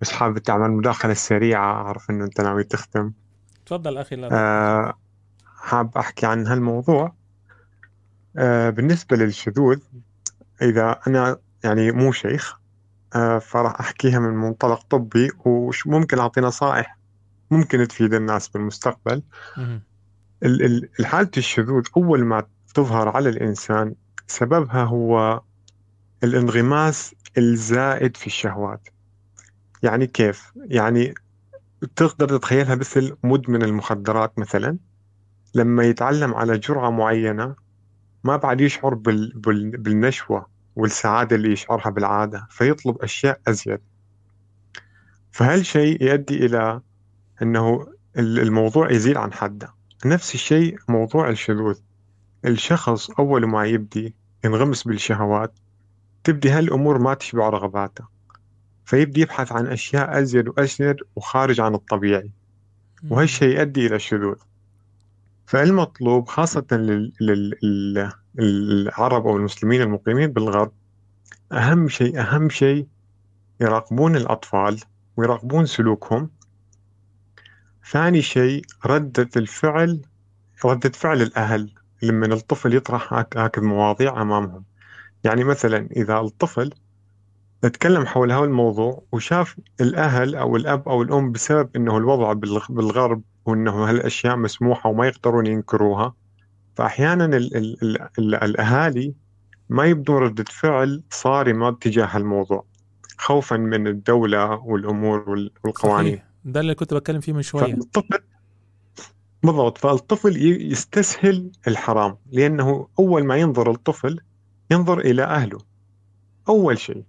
بس 0.00 0.12
حابب 0.12 0.38
تعمل 0.38 0.70
مداخلة 0.70 1.14
سريعة 1.14 1.72
أعرف 1.72 2.10
إنه 2.10 2.24
أنت 2.24 2.40
ناوي 2.40 2.64
تختم. 2.64 3.12
تفضل 3.66 3.98
أخي 3.98 4.16
لا. 4.16 4.28
آه 4.32 4.94
حاب 5.56 5.98
أحكي 5.98 6.26
عن 6.26 6.46
هالموضوع. 6.46 7.19
بالنسبة 8.70 9.16
للشذوذ 9.16 9.78
إذا 10.62 11.00
أنا 11.06 11.36
يعني 11.64 11.92
مو 11.92 12.12
شيخ 12.12 12.60
آه 13.14 13.38
فراح 13.38 13.80
أحكيها 13.80 14.18
من 14.18 14.34
منطلق 14.34 14.82
طبي 14.90 15.30
وممكن 15.44 16.18
أعطي 16.18 16.40
نصائح 16.40 16.98
ممكن 17.50 17.88
تفيد 17.88 18.14
الناس 18.14 18.48
بالمستقبل 18.48 19.22
مهم. 19.56 19.82
ال- 20.42 20.62
ال- 20.64 20.88
الحالة 21.00 21.30
الشذوذ 21.36 21.84
أول 21.96 22.24
ما 22.24 22.46
تظهر 22.74 23.08
على 23.08 23.28
الإنسان 23.28 23.94
سببها 24.26 24.84
هو 24.84 25.40
الانغماس 26.24 27.14
الزائد 27.38 28.16
في 28.16 28.26
الشهوات 28.26 28.88
يعني 29.82 30.06
كيف؟ 30.06 30.52
يعني 30.56 31.14
تقدر 31.96 32.38
تتخيلها 32.38 32.74
مثل 32.74 33.16
مدمن 33.24 33.62
المخدرات 33.62 34.38
مثلا 34.38 34.78
لما 35.54 35.84
يتعلم 35.84 36.34
على 36.34 36.58
جرعة 36.58 36.90
معينة 36.90 37.54
ما 38.24 38.36
بعد 38.36 38.60
يشعر 38.60 38.94
بال... 38.94 39.32
بال... 39.34 39.70
بالنشوة 39.70 40.46
والسعادة 40.76 41.36
اللي 41.36 41.52
يشعرها 41.52 41.90
بالعادة 41.90 42.46
فيطلب 42.50 42.98
أشياء 43.02 43.40
أزيد. 43.48 43.78
فهالشيء 45.32 46.02
يؤدي 46.02 46.46
إلى 46.46 46.80
أنه 47.42 47.86
ال- 48.18 48.38
الموضوع 48.40 48.90
يزيد 48.92 49.16
عن 49.16 49.32
حده؟ 49.32 49.74
نفس 50.04 50.34
الشيء 50.34 50.78
موضوع 50.88 51.28
الشذوذ. 51.30 51.78
الشخص 52.44 53.10
أول 53.10 53.46
ما 53.46 53.64
يبدي 53.66 54.14
ينغمس 54.44 54.82
بالشهوات 54.82 55.52
تبدي 56.24 56.50
هالأمور 56.50 56.98
ما 56.98 57.14
تشبع 57.14 57.48
رغباته. 57.48 58.04
فيبدي 58.84 59.20
يبحث 59.20 59.52
عن 59.52 59.66
أشياء 59.66 60.18
أزيد 60.18 60.48
وأزيد 60.48 60.96
وخارج 61.16 61.60
عن 61.60 61.74
الطبيعي. 61.74 62.30
وهالشيء 63.08 63.58
يؤدي 63.58 63.86
إلى 63.86 63.96
الشذوذ 63.96 64.36
فالمطلوب 65.50 66.28
خاصة 66.28 66.66
لل- 66.72 67.12
لل- 67.20 67.54
لل- 67.62 68.12
للعرب 68.34 69.26
أو 69.26 69.36
المسلمين 69.36 69.82
المقيمين 69.82 70.32
بالغرب. 70.32 70.72
أهم 71.52 71.88
شيء 71.88 72.20
أهم 72.20 72.48
شيء 72.48 72.86
يراقبون 73.60 74.16
الأطفال 74.16 74.80
ويراقبون 75.16 75.66
سلوكهم. 75.66 76.30
ثاني 77.90 78.22
شيء 78.22 78.64
ردة 78.86 79.28
الفعل 79.36 80.02
ردة 80.64 80.90
فعل 80.90 81.22
الأهل. 81.22 81.74
لما 82.02 82.26
الطفل 82.26 82.74
يطرح 82.74 83.14
هك- 83.14 83.36
هكذا 83.36 83.64
مواضيع 83.64 84.22
أمامهم. 84.22 84.64
يعني 85.24 85.44
مثلا 85.44 85.88
إذا 85.96 86.18
الطفل 86.18 86.70
تكلم 87.68 88.06
حول 88.06 88.32
هذا 88.32 88.44
الموضوع 88.44 89.02
وشاف 89.12 89.56
الأهل 89.80 90.34
أو 90.34 90.56
الأب 90.56 90.88
أو 90.88 91.02
الأم 91.02 91.32
بسبب 91.32 91.68
أنه 91.76 91.96
الوضع 91.96 92.32
بالغ- 92.32 92.72
بالغرب 92.72 93.22
وأنه 93.46 93.72
هالأشياء 93.90 94.36
مسموحة 94.36 94.90
وما 94.90 95.06
يقدرون 95.06 95.46
ينكروها. 95.46 96.14
فأحيانا 96.76 97.24
ال 97.24 97.34
ال 97.56 97.56
ال 97.82 98.08
ال 98.18 98.34
الأهالي 98.34 99.14
ما 99.68 99.84
يبدون 99.84 100.16
ردة 100.16 100.44
فعل 100.50 101.02
صارمة 101.10 101.70
تجاه 101.70 102.16
الموضوع 102.16 102.64
خوفا 103.18 103.56
من 103.56 103.86
الدولة 103.86 104.50
والأمور 104.54 105.30
وال- 105.30 105.50
والقوانين. 105.64 106.12
صحيح. 106.16 106.24
ده 106.44 106.60
اللي 106.60 106.74
كنت 106.74 106.94
بتكلم 106.94 107.20
فيه 107.20 107.32
من 107.32 107.42
شوية. 107.42 107.74
فالطفل 107.74 108.18
بالضبط 109.42 109.78
فالطفل 109.78 110.36
يستسهل 110.72 111.50
الحرام 111.68 112.16
لأنه 112.32 112.88
أول 112.98 113.24
ما 113.24 113.36
ينظر 113.36 113.70
الطفل 113.70 114.20
ينظر 114.70 114.98
إلى 115.00 115.22
أهله. 115.24 115.58
أول 116.48 116.78
شيء. 116.78 117.04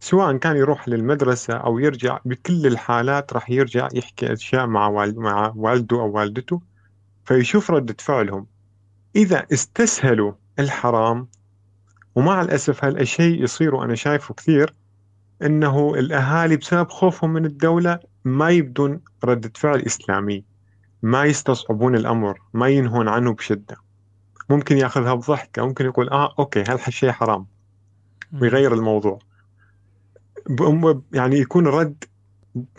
سواء 0.00 0.36
كان 0.36 0.56
يروح 0.56 0.88
للمدرسة 0.88 1.54
أو 1.54 1.78
يرجع 1.78 2.18
بكل 2.24 2.66
الحالات 2.66 3.32
راح 3.32 3.50
يرجع 3.50 3.88
يحكي 3.94 4.32
أشياء 4.32 4.66
مع 4.66 4.88
والد 4.88 5.18
مع 5.18 5.52
والده 5.56 5.96
أو 5.96 6.10
والدته 6.10 6.60
فيشوف 7.24 7.70
ردة 7.70 7.96
فعلهم. 7.98 8.46
إذا 9.16 9.46
استسهلوا 9.52 10.32
الحرام 10.58 11.28
ومع 12.14 12.40
الأسف 12.42 12.84
هالشيء 12.84 13.42
يصير 13.42 13.74
وأنا 13.74 13.94
شايفه 13.94 14.34
كثير 14.34 14.74
إنه 15.42 15.94
الأهالي 15.94 16.56
بسبب 16.56 16.90
خوفهم 16.90 17.32
من 17.32 17.44
الدولة 17.44 17.98
ما 18.24 18.50
يبدون 18.50 19.00
ردة 19.24 19.52
فعل 19.54 19.80
إسلامي 19.80 20.44
ما 21.02 21.24
يستصعبون 21.24 21.96
الأمر 21.96 22.40
ما 22.54 22.68
ينهون 22.68 23.08
عنه 23.08 23.34
بشدة. 23.34 23.76
ممكن 24.50 24.78
ياخذها 24.78 25.14
بضحكة 25.14 25.66
ممكن 25.66 25.84
يقول 25.84 26.08
آه 26.08 26.34
أوكي 26.38 26.64
هالشيء 26.68 27.10
حرام. 27.10 27.46
ويغير 28.40 28.74
الموضوع. 28.74 29.18
بأم- 30.50 30.96
يعني 31.12 31.36
يكون 31.38 31.66
رد 31.66 32.04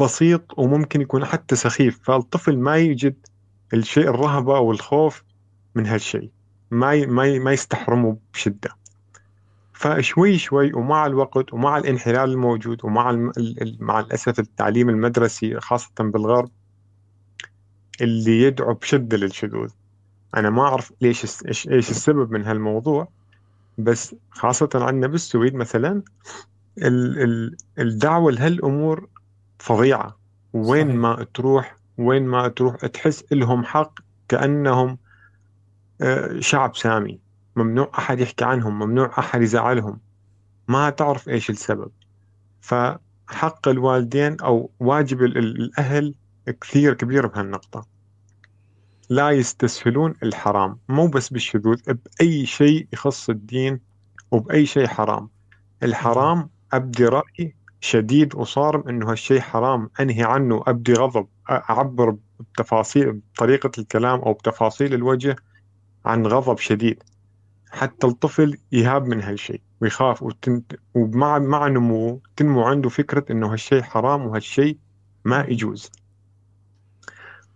بسيط 0.01 0.59
وممكن 0.59 1.01
يكون 1.01 1.25
حتى 1.25 1.55
سخيف. 1.55 1.99
فالطفل 2.03 2.57
ما 2.57 2.77
يجد 2.77 3.15
الشيء 3.73 4.09
الرهبة 4.09 4.57
أو 4.57 4.71
الخوف 4.71 5.23
من 5.75 5.85
هالشيء. 5.85 6.29
ما 6.71 7.05
ما 7.05 7.39
ما 7.39 7.51
يستحرمه 7.53 8.17
بشدة. 8.33 8.69
فشوي 9.73 10.37
شوي 10.37 10.73
ومع 10.73 11.05
الوقت 11.05 11.53
ومع 11.53 11.77
الانحلال 11.77 12.29
الموجود 12.31 12.85
ومع 12.85 13.31
مع 13.79 13.99
الأسف 13.99 14.39
التعليم 14.39 14.89
المدرسي 14.89 15.59
خاصة 15.59 15.91
بالغرب 15.99 16.49
اللي 18.01 18.41
يدعو 18.41 18.73
بشدة 18.73 19.17
للشذوذ. 19.17 19.69
أنا 20.37 20.49
ما 20.49 20.61
أعرف 20.61 20.93
ليش 21.01 21.45
إيش 21.45 21.67
السبب 21.67 22.31
من 22.31 22.45
هالموضوع 22.45 23.07
بس 23.77 24.15
خاصة 24.31 24.69
عندنا 24.75 25.07
بالسويد 25.07 25.55
مثلا 25.55 26.01
ال... 26.83 27.21
ال... 27.23 27.57
الدعوة 27.79 28.31
لهالأمور 28.31 29.07
فظيعة. 29.59 30.19
وين 30.53 30.87
صحيح. 30.87 30.99
ما 30.99 31.25
تروح 31.33 31.75
وين 31.97 32.25
ما 32.25 32.47
تروح 32.47 32.75
تحس 32.75 33.23
لهم 33.31 33.63
حق 33.63 33.99
كأنهم 34.27 34.97
آه، 36.01 36.39
شعب 36.39 36.75
سامي. 36.75 37.19
ممنوع 37.55 37.91
أحد 37.97 38.19
يحكي 38.19 38.45
عنهم 38.45 38.79
ممنوع 38.79 39.11
أحد 39.19 39.41
يزعلهم. 39.41 39.99
ما 40.67 40.89
تعرف 40.89 41.29
إيش 41.29 41.49
السبب. 41.49 41.91
فحق 42.61 43.67
الوالدين 43.67 44.39
أو 44.41 44.71
واجب 44.79 45.23
ال- 45.23 45.37
ال- 45.37 45.61
الأهل 45.61 46.15
كثير 46.61 46.93
كبير 46.93 47.27
بهالنقطة. 47.27 47.85
لا 49.09 49.29
يستسهلون 49.29 50.13
الحرام. 50.23 50.79
مو 50.89 51.07
بس 51.07 51.29
بالشذوذ 51.29 51.81
بأي 51.87 52.45
شيء 52.45 52.87
يخص 52.93 53.29
الدين 53.29 53.79
وبأي 54.31 54.65
شيء 54.65 54.87
حرام. 54.87 55.29
الحرام 55.83 56.49
أبدي 56.73 57.05
رأي 57.05 57.55
شديد 57.81 58.35
وصارم 58.35 58.83
إنه 58.89 59.11
هالشيء 59.11 59.39
حرام. 59.39 59.89
أنهي 59.99 60.23
عنه 60.23 60.63
أبدي 60.67 60.93
غضب 60.93 61.27
أعبر 61.49 62.17
بتفاصيل 62.39 63.11
بطريقة 63.33 63.71
الكلام 63.77 64.19
أو 64.19 64.33
بتفاصيل 64.33 64.93
الوجه 64.93 65.35
عن 66.05 66.27
غضب 66.27 66.57
شديد. 66.57 67.03
حتى 67.71 68.07
الطفل 68.07 68.57
يهاب 68.71 69.05
من 69.07 69.21
هالشيء 69.21 69.61
ويخاف 69.81 70.23
وتن... 70.23 70.63
ومع 70.95 71.39
مع 71.39 71.67
نموه 71.67 72.21
تنمو 72.35 72.63
عنده 72.63 72.89
فكرة 72.89 73.25
إنه 73.31 73.53
هالشيء 73.53 73.81
حرام 73.81 74.25
وهالشيء 74.25 74.77
ما 75.25 75.45
يجوز. 75.49 75.91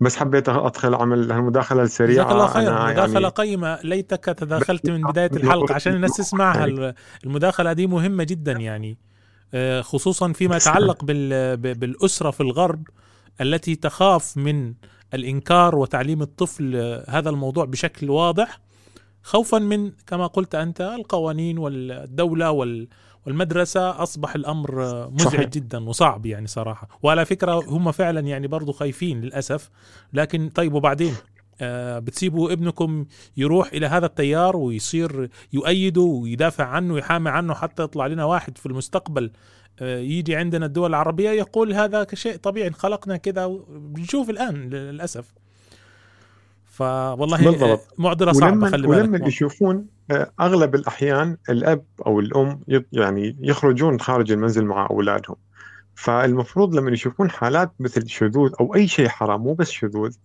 بس 0.03 0.15
حبيت 0.15 0.49
أدخل 0.49 0.93
أعمل 0.93 1.31
هالمداخلة 1.31 1.83
السريعة. 1.83 2.13
جزاك 2.15 2.31
الله 2.31 2.47
خير. 2.47 2.69
أنا 2.69 2.91
مداخلة 2.91 3.13
يعني 3.13 3.25
قيمة. 3.27 3.79
ليتك 3.83 4.25
تداخلت 4.25 4.89
من 4.89 5.01
بداية 5.01 5.31
الحلقة. 5.33 5.73
عشان 5.75 5.93
الناس 5.95 6.17
تسمعها. 6.17 6.65
ال- 6.65 6.93
المداخلة 7.25 7.73
دي 7.73 7.87
مهمة 7.87 8.23
جدا 8.23 8.51
يعني. 8.51 8.97
آه، 9.53 9.81
خصوصا 9.81 10.31
فيما 10.33 10.55
يتعلق 10.57 11.03
بال- 11.05 11.57
ب- 11.57 11.79
بالأسرة 11.79 12.31
في 12.31 12.41
الغرب 12.41 12.87
التي 13.41 13.75
تخاف 13.75 14.37
من 14.37 14.73
الإنكار 15.13 15.75
وتعليم 15.75 16.21
الطفل 16.21 16.75
هذا 17.09 17.29
الموضوع 17.29 17.65
بشكل 17.65 18.09
واضح. 18.09 18.59
خوفا 19.23 19.59
من 19.59 19.91
كما 20.07 20.27
قلت 20.27 20.55
أنت 20.55 20.81
القوانين 20.81 21.57
والدولة 21.57 22.51
وال 22.51 22.87
والمدرسة 23.25 24.03
أصبح 24.03 24.35
الأمر 24.35 24.83
آه، 24.83 25.09
مزعج 25.09 25.33
صحيح. 25.33 25.49
جدا 25.49 25.89
وصعب 25.89 26.25
يعني 26.25 26.47
صراحة. 26.47 26.87
وعلى 27.03 27.25
فكرة 27.25 27.63
هم 27.67 27.91
فعلا 27.91 28.19
يعني 28.19 28.47
برضو 28.47 28.71
خايفين 28.71 29.21
للأسف. 29.21 29.69
لكن 30.13 30.49
طيب 30.49 30.73
وبعدين؟ 30.73 31.13
آه، 31.61 31.99
بتسيبوا 31.99 32.51
ابنكم 32.51 33.05
يروح 33.37 33.73
إلى 33.73 33.87
هذا 33.87 34.05
التيار 34.05 34.57
ويصير 34.57 35.29
يؤيده 35.53 36.01
ويدافع 36.01 36.65
عنه 36.65 36.93
ويحامي 36.93 37.29
عنه 37.29 37.53
حتى 37.53 37.83
يطلع 37.83 38.07
لنا 38.07 38.25
واحد 38.25 38.57
في 38.57 38.65
المستقبل. 38.65 39.31
آه، 39.79 39.99
يجي 39.99 40.35
عندنا 40.35 40.65
الدول 40.65 40.89
العربية 40.89 41.29
يقول 41.29 41.73
هذا 41.73 42.07
شيء 42.13 42.35
طبيعي 42.35 42.71
خلقنا 42.71 43.17
كذا. 43.17 43.47
بنشوف 43.69 44.29
الآن 44.29 44.69
للأسف. 44.69 45.33
فوالله 46.73 47.37
بالضبط 47.37 47.63
آه، 47.63 47.79
معضلة 47.97 48.31
صعبة 48.31 48.51
ولما 48.51 48.69
خلي 48.69 48.87
ولما 48.87 49.17
بالك 49.17 49.27
يشوفون 49.27 49.85
آه، 50.11 50.31
أغلب 50.41 50.75
الأحيان 50.75 51.37
الأب 51.49 51.85
أو 52.05 52.19
الأم 52.19 52.59
يعني 52.91 53.37
يخرجون 53.41 53.99
خارج 53.99 54.31
المنزل 54.31 54.65
مع 54.65 54.87
أولادهم 54.89 55.35
فالمفروض 55.95 56.75
لما 56.75 56.91
يشوفون 56.91 57.29
حالات 57.29 57.71
مثل 57.79 58.07
شذوذ 58.07 58.51
أو 58.59 58.75
أي 58.75 58.87
شيء 58.87 59.07
حرام 59.07 59.41
مو 59.41 59.53
بس 59.53 59.71
شذوذ 59.71 60.15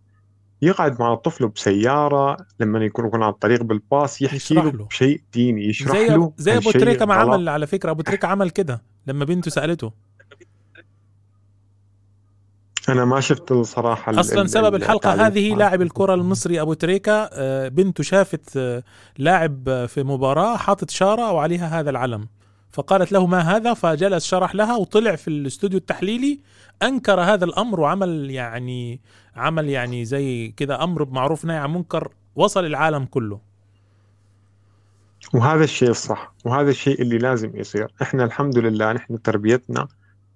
يقعد 0.62 1.00
مع 1.00 1.14
طفله 1.14 1.48
بسيارة 1.48 2.36
لما 2.60 2.84
يكون 2.84 3.22
على 3.22 3.32
الطريق 3.32 3.62
بالباص 3.62 4.22
يحكي 4.22 4.54
له 4.54 4.70
له. 4.70 4.84
بشيء 4.84 5.20
ديني 5.32 5.68
يشرح 5.68 5.96
زي 5.96 6.08
له 6.08 6.32
زي 6.36 6.56
أبو 6.56 6.70
تريكة 6.70 7.06
ما. 7.06 7.14
عمل 7.14 7.48
على 7.48 7.66
فكرة 7.66 7.90
أبو 7.90 8.02
تريكة 8.02 8.28
عمل 8.28 8.50
كده 8.50 8.82
لما 9.06 9.24
بنته 9.24 9.50
سألته 9.50 9.92
أنا 12.88 13.04
ما 13.04 13.20
شفت 13.20 13.52
الصراحة 13.52 14.12
ال- 14.12 14.20
أصلا 14.20 14.42
ال- 14.42 14.50
سبب 14.50 14.74
الحلقة 14.74 14.96
التعليق. 15.12 15.22
هذه 15.24 15.50
مع- 15.52 15.58
لاعب 15.58 15.82
الكرة 15.82 16.14
المصري 16.14 16.60
أبو 16.60 16.72
تريكة. 16.74 17.12
آه، 17.32 17.68
بنته 17.68 18.02
شافت 18.02 18.56
آه، 18.56 18.82
لاعب 19.18 19.68
آه، 19.68 19.86
في 19.86 20.02
مباراة 20.02 20.56
حاطط 20.56 20.90
شارة 20.90 21.32
وعليها 21.32 21.80
هذا 21.80 21.90
العلم. 21.90 22.28
فقالت 22.72 23.12
له 23.12 23.26
ما 23.26 23.40
هذا؟ 23.40 23.74
فجلس 23.74 24.24
شرح 24.24 24.54
لها 24.54 24.76
وطلع 24.76 25.16
في 25.16 25.28
الاستوديو 25.28 25.78
التحليلي 25.78 26.40
أنكر 26.82 27.20
هذا 27.20 27.44
الأمر 27.44 27.80
وعمل 27.80 28.30
يعني 28.30 29.00
عمل 29.36 29.68
يعني 29.68 30.04
زي 30.04 30.48
كذا 30.56 30.82
أمر 30.84 31.02
بمعروف 31.02 31.44
نهي 31.44 31.56
عن 31.56 31.72
منكر 31.72 32.12
وصل 32.36 32.64
العالم 32.66 33.04
كله. 33.04 33.40
وهذا 35.34 35.64
الشيء 35.64 35.90
الصح 35.90 36.32
وهذا 36.44 36.70
الشيء 36.70 37.02
اللي 37.02 37.18
لازم 37.18 37.50
يصير. 37.54 37.92
إحنا 38.02 38.24
الحمد 38.24 38.58
لله 38.58 38.92
نحن 38.92 39.22
تربيتنا. 39.22 39.88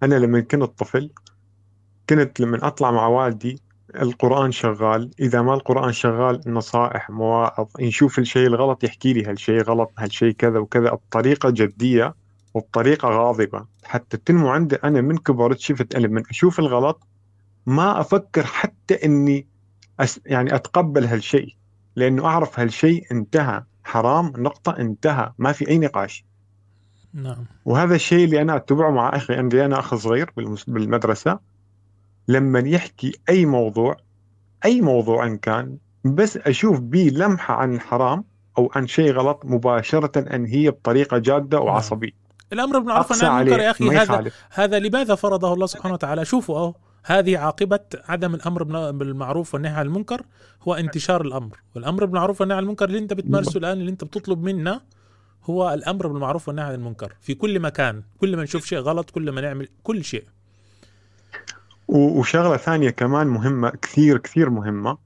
أنا 0.02 0.14
لما 0.14 0.40
كنت 0.40 0.62
طفل 0.78 1.10
كنت 2.10 2.40
لما 2.40 2.66
أطلع 2.66 2.90
مع 2.90 3.06
والدي 3.06 3.58
القرآن 3.96 4.52
شغال 4.52 5.10
إذا 5.20 5.42
ما 5.42 5.54
القرآن 5.54 5.92
شغال 5.92 6.40
نصائح 6.46 7.10
مواعظ 7.10 7.66
نشوف 7.80 8.18
الشيء 8.18 8.46
الغلط 8.46 8.84
يحكي 8.84 9.12
لي 9.12 9.24
هالشيء 9.24 9.62
غلط 9.62 9.90
هالشيء 9.98 10.32
كذا 10.32 10.58
وكذا 10.58 10.90
بطريقة 10.90 11.50
جدية 11.50 12.14
وبطريقة 12.54 13.08
غاضبة. 13.08 13.64
حتى 13.84 14.16
تنمو 14.16 14.48
عندي 14.48 14.76
أنا 14.76 15.00
من 15.00 15.18
كبرت 15.18 15.58
شفت 15.58 15.94
أنا 15.94 16.08
من 16.08 16.22
أشوف 16.30 16.58
الغلط 16.58 17.06
ما 17.66 18.00
أفكر 18.00 18.44
حتى 18.46 18.94
إني 18.94 19.46
أس 20.00 20.20
يعني 20.26 20.54
أتقبل 20.54 21.04
هالشيء 21.04 21.56
لأنه 21.96 22.26
أعرف 22.26 22.60
هالشيء 22.60 23.06
انتهى. 23.12 23.62
حرام 23.84 24.32
نقطة 24.36 24.76
انتهى. 24.78 25.32
ما 25.38 25.52
في 25.52 25.68
أي 25.68 25.78
نقاش. 25.78 26.24
نعم. 27.14 27.44
وهذا 27.64 27.94
الشيء 27.94 28.24
اللي 28.24 28.42
أنا 28.42 28.56
أتبعه 28.56 28.90
مع 28.90 29.16
أخي 29.16 29.34
عندي 29.34 29.64
أنا 29.64 29.78
أخ 29.78 29.94
صغير 29.94 30.30
بالمدرسة. 30.66 31.38
لما 32.28 32.58
يحكي 32.58 33.12
أي 33.28 33.46
موضوع 33.46 33.96
أي 34.64 34.80
موضوع 34.80 35.26
إن 35.26 35.38
كان 35.38 35.76
بس 36.04 36.36
أشوف 36.36 36.80
بيه 36.80 37.10
لمحة 37.10 37.54
عن 37.54 37.74
الحرام 37.74 38.24
أو 38.58 38.70
عن 38.74 38.86
شيء 38.86 39.12
غلط 39.12 39.42
مباشرة 39.44 40.34
أنهيه 40.34 40.70
بطريقة 40.70 41.18
جادة 41.18 41.60
وعصبية. 41.60 42.22
الأمر 42.52 42.78
بالمعروف 42.78 43.24
عن 43.24 43.42
المنكر 43.42 43.62
يا 43.62 43.70
أخي. 43.70 43.88
هذا 43.88 44.30
هذا 44.50 44.78
لماذا 44.78 45.14
فرضه 45.14 45.54
الله 45.54 45.66
سبحانه 45.66 45.94
وتعالى؟ 45.94 46.24
شوفوا 46.24 46.58
أهو 46.58 46.74
هذه 47.04 47.38
عاقبة 47.38 47.80
عدم 48.04 48.34
الأمر 48.34 48.62
بالمعروف 48.92 49.54
والنهي 49.54 49.72
عن 49.72 49.86
المنكر 49.86 50.22
هو 50.62 50.74
انتشار 50.74 51.20
الأمر. 51.20 51.56
والأمر 51.74 52.04
بالمعروف 52.04 52.40
والنهي 52.40 52.56
عن 52.56 52.62
المنكر 52.62 52.84
اللي 52.84 52.98
أنت 52.98 53.12
بتمارسه 53.12 53.58
الآن 53.58 53.80
اللي 53.80 53.90
أنت 53.90 54.04
بتطلب 54.04 54.42
منا 54.42 54.80
هو 55.44 55.74
الأمر 55.74 56.06
بالمعروف 56.06 56.48
والنهي 56.48 56.66
عن 56.66 56.74
المنكر 56.74 57.12
في 57.20 57.34
كل 57.34 57.60
مكان. 57.60 58.02
كل 58.18 58.36
ما 58.36 58.42
نشوف 58.42 58.66
شيء 58.66 58.78
غلط 58.78 59.10
كل 59.10 59.30
ما 59.30 59.40
نعمل 59.40 59.68
كل 59.82 60.04
شيء. 60.04 60.24
وشغلة 61.88 62.56
ثانية 62.56 62.90
كمان 62.90 63.26
مهمة 63.26 63.70
كثير 63.70 64.18
كثير 64.18 64.50
مهمة. 64.50 64.98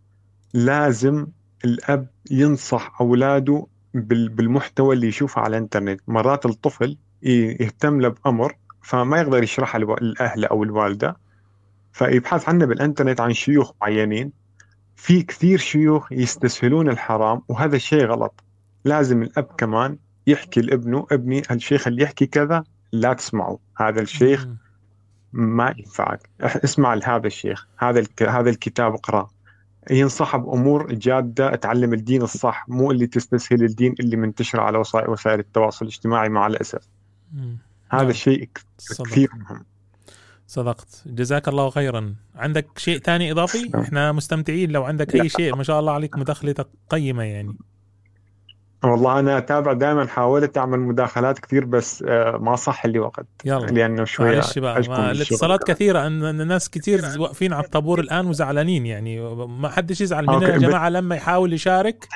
لازم 0.54 1.26
الأب 1.64 2.06
ينصح 2.30 3.00
أولاده 3.00 3.66
بالمحتوى 3.94 4.94
اللي 4.94 5.08
يشوفه 5.08 5.40
على 5.40 5.56
الإنترنت. 5.56 6.00
مرات 6.08 6.46
الطفل 6.46 6.96
يهتم 7.22 8.00
له 8.00 8.08
بأمر 8.08 8.56
فما 8.82 9.20
يقدر 9.20 9.42
يشرحها 9.42 9.78
لأهله 10.00 10.46
أو 10.46 10.62
الوالدة. 10.62 11.16
فيبحث 11.92 12.48
عنه 12.48 12.66
بالإنترنت 12.66 13.20
عن 13.20 13.32
شيوخ 13.32 13.72
معينين. 13.80 14.32
في 14.96 15.22
كثير 15.22 15.58
شيوخ 15.58 16.12
يستسهلون 16.12 16.88
الحرام 16.88 17.42
وهذا 17.48 17.76
الشيء 17.76 18.06
غلط. 18.06 18.44
لازم 18.84 19.22
الأب 19.22 19.44
كمان 19.58 19.98
يحكي 20.26 20.60
لابنه 20.60 21.06
ابني 21.12 21.42
الشيخ 21.50 21.86
اللي 21.86 22.02
يحكي 22.02 22.26
كذا 22.26 22.64
لا 22.92 23.12
تسمعه. 23.12 23.58
هذا 23.76 24.00
الشيخ 24.00 24.46
ما 25.36 25.74
ينفعك. 25.78 26.30
اسمع 26.40 26.94
لهذا 26.94 27.26
الشيخ. 27.26 27.66
هذا 27.78 28.04
هذا 28.28 28.50
الكتاب 28.50 28.94
اقراه 28.94 29.30
ينصح 29.90 30.36
بامور 30.36 30.92
جادة 30.92 31.56
تعلم 31.56 31.92
الدين 31.92 32.22
الصح 32.22 32.68
مو 32.68 32.90
اللي 32.90 33.06
تستسهل 33.06 33.64
الدين 33.64 33.94
اللي 34.00 34.16
منتشر 34.16 34.60
على 34.60 34.78
وسائل 35.08 35.38
التواصل 35.38 35.84
الاجتماعي 35.84 36.28
مع 36.28 36.46
الأسف. 36.46 36.88
هذا 37.90 38.02
نعم. 38.02 38.12
شيء 38.12 38.48
كثير 39.04 39.28
مهم. 39.34 39.64
صدقت. 40.46 41.02
جزاك 41.06 41.48
الله 41.48 41.70
خيرا. 41.70 42.14
عندك 42.34 42.78
شيء 42.78 42.98
ثاني 42.98 43.32
إضافي؟ 43.32 43.70
إحنا 43.80 44.12
مستمتعين 44.12 44.70
لو 44.70 44.84
عندك 44.84 45.14
أي 45.14 45.28
شيء. 45.28 45.56
ما 45.56 45.62
شاء 45.62 45.80
الله 45.80 45.92
عليك 45.92 46.18
مداخلتك 46.18 46.68
قيمة 46.90 47.22
يعني. 47.22 47.56
والله 48.84 49.18
أنا 49.18 49.38
أتابع 49.38 49.72
دائما 49.72 50.06
حاولت 50.06 50.58
أعمل 50.58 50.78
مداخلات 50.80 51.38
كثير 51.38 51.64
بس 51.64 52.04
آه، 52.08 52.36
ما 52.36 52.56
صح 52.56 52.86
لي 52.86 52.98
وقت. 52.98 53.26
يلا. 53.44 53.66
لأنه 53.66 54.04
شوي 54.04 54.32
معلش 54.32 54.58
بقى 54.58 54.78
الاتصالات 55.10 55.64
كثيرة 55.64 56.06
ان 56.06 56.40
الناس 56.40 56.70
كثير 56.70 57.02
واقفين 57.18 57.52
على 57.52 57.64
الطابور 57.64 58.00
الآن 58.00 58.26
وزعلانين 58.26 58.86
يعني. 58.86 59.20
ما 59.46 59.68
حدش 59.68 60.00
يزعل 60.00 60.26
مننا 60.26 60.48
يا 60.48 60.58
جماعة 60.58 60.88
لما 60.88 61.16
يحاول 61.16 61.52
يشارك 61.52 62.08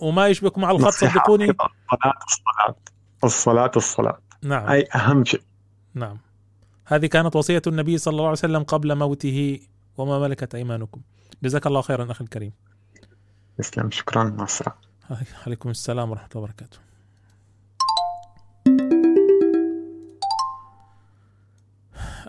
وما 0.00 0.26
يشبك 0.26 0.58
مع 0.58 0.70
الخط 0.70 0.92
صدقوني. 0.92 1.44
الصلاة 1.44 2.14
الصلاة. 2.26 2.76
الصلاة 3.24 3.70
الصلاة. 3.76 4.18
نعم. 4.42 4.68
أي 4.68 4.88
أهم 4.94 5.24
شيء. 5.24 5.40
نعم. 5.94 6.18
هذه 6.86 7.06
كانت 7.06 7.36
وصية 7.36 7.62
النبي 7.66 7.98
صلى 7.98 8.12
الله 8.12 8.24
عليه 8.24 8.32
وسلم 8.32 8.62
قبل 8.62 8.94
موته 8.94 9.60
وما 9.98 10.18
ملكت 10.18 10.54
أيمانكم. 10.54 11.00
جزاك 11.42 11.66
الله 11.66 11.80
خيرا 11.80 12.10
أخي 12.10 12.24
الكريم. 12.24 12.52
تسلم. 13.58 13.90
شكرا. 13.90 14.24
مع 14.24 14.44
السلامة. 14.44 14.87
عليكم 15.46 15.70
السلام 15.70 16.10
ورحمة 16.10 16.28
الله 16.34 16.42
وبركاته. 16.42 16.78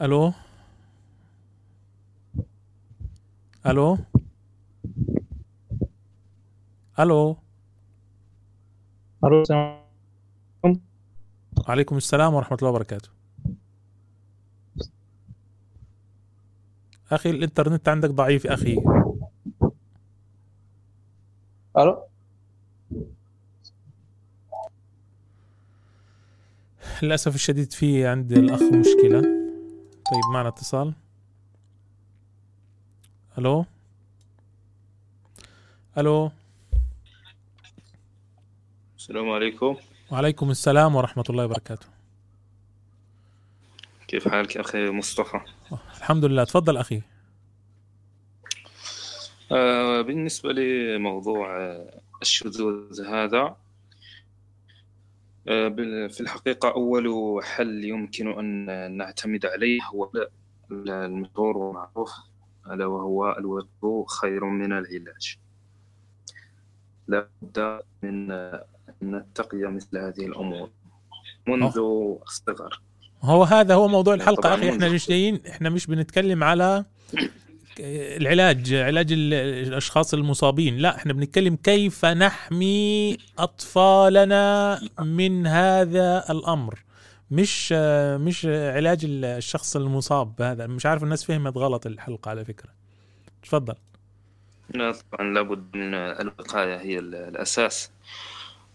ألو؟ 0.01 0.33
ألو؟ 3.67 3.97
ألو؟ 6.99 7.37
ألو 9.25 9.43
عليكم. 11.67 11.97
السلام 11.97 12.33
ورحمة 12.33 12.57
الله 12.61 12.69
وبركاته. 12.69 13.09
أخي 17.11 17.29
الإنترنت 17.29 17.89
عندك 17.89 18.09
ضعيف 18.09 18.47
أخي. 18.47 18.77
ألو؟ 21.77 22.08
للأسف 27.03 27.35
الشديد 27.35 27.73
في 27.73 28.07
عند 28.07 28.31
الأخ 28.31 28.61
مشكلة. 28.61 29.21
طيب 30.11 30.33
معنا 30.33 30.47
اتصال. 30.47 30.93
ألو؟ 33.37 33.65
ألو؟ 35.97 36.31
السلام 38.97 39.29
عليكم. 39.29 39.75
وعليكم 40.11 40.51
السلام 40.51 40.95
ورحمة 40.95 41.23
الله 41.29 41.45
وبركاته. 41.45 41.87
كيف 44.07 44.27
حالك 44.27 44.57
أخي 44.57 44.89
مصطفى؟ 44.89 45.41
الحمد 45.97 46.25
لله. 46.25 46.43
تفضل 46.43 46.77
أخي. 46.77 47.01
آه 49.51 50.01
بالنسبة 50.01 50.53
لموضوع 50.53 51.57
الشذوذ 52.21 53.01
هذا 53.01 53.55
في 56.09 56.21
الحقيقة 56.21 56.69
أول 56.71 57.39
حل 57.43 57.83
يمكن 57.85 58.39
أن 58.39 58.97
نعتمد 58.97 59.45
عليه 59.45 59.79
هو 59.93 60.11
المشهور 60.71 61.57
والمعروف 61.57 62.11
ألا 62.71 62.85
وهو 62.85 63.35
الوقت 63.39 64.09
خير 64.21 64.45
من 64.45 64.71
العلاج. 64.71 65.37
لا 67.07 67.27
بد 67.41 67.79
من 68.03 68.31
أن 68.31 68.61
نتقي 69.03 69.57
مثل 69.57 69.97
هذه 69.97 70.25
الأمور 70.25 70.69
منذ 71.47 71.77
الصغر. 72.27 72.81
هو 73.21 73.43
هذا 73.43 73.75
هو 73.75 73.87
موضوع 73.87 74.13
الحلقة 74.13 74.53
أخي. 74.53 74.69
إحنا 74.69 74.89
مش 74.89 75.07
جايين 75.07 75.39
إحنا 75.47 75.69
مش 75.69 75.87
بنتكلم 75.87 76.43
على 76.43 76.85
العلاج 77.81 78.73
علاج 78.73 79.07
الأشخاص 79.11 80.13
المصابين. 80.13 80.77
لا 80.77 80.95
إحنا 80.95 81.13
بنتكلم 81.13 81.55
كيف 81.55 82.05
نحمي 82.05 83.17
أطفالنا 83.37 84.79
من 84.99 85.47
هذا 85.47 86.25
الأمر. 86.29 86.83
مش 87.31 87.71
مش 88.21 88.45
علاج 88.45 88.99
الشخص 89.05 89.75
المصاب 89.75 90.41
هذا 90.41 90.67
مش 90.67 90.85
عارف 90.85 91.03
الناس 91.03 91.23
فهمت 91.23 91.57
غلط 91.57 91.85
الحلقة 91.85 92.29
على 92.29 92.45
فكرة. 92.45 92.69
تفضل. 93.43 93.75
لا 94.69 94.93
طبعا 95.11 95.33
لابد 95.33 95.75
من 95.75 95.93
الوقاية 95.93 96.77
هي 96.77 96.99
الأساس. 96.99 97.91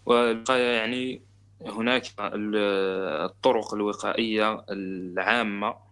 والوقاية 0.05 0.77
يعني 0.77 1.21
هناك 1.65 2.03
الطرق 2.19 3.73
الوقائية 3.73 4.65
العامة 4.69 5.84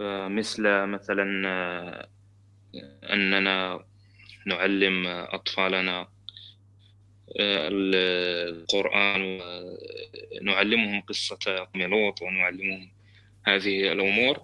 مثل 0.00 0.62
مثلا 0.86 1.48
آه، 1.48 2.08
أننا 3.12 3.84
نعلم 4.46 5.06
أطفالنا 5.06 6.08
آه، 7.40 7.68
القرآن 8.48 9.40
ونعلمهم 10.40 11.00
قصة 11.00 11.68
لوط 11.74 12.22
ونعلمهم 12.22 12.92
هذه 13.46 13.92
الأمور. 13.92 14.42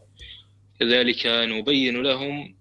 كذلك 0.81 1.27
نبين 1.27 2.03
لهم 2.03 2.57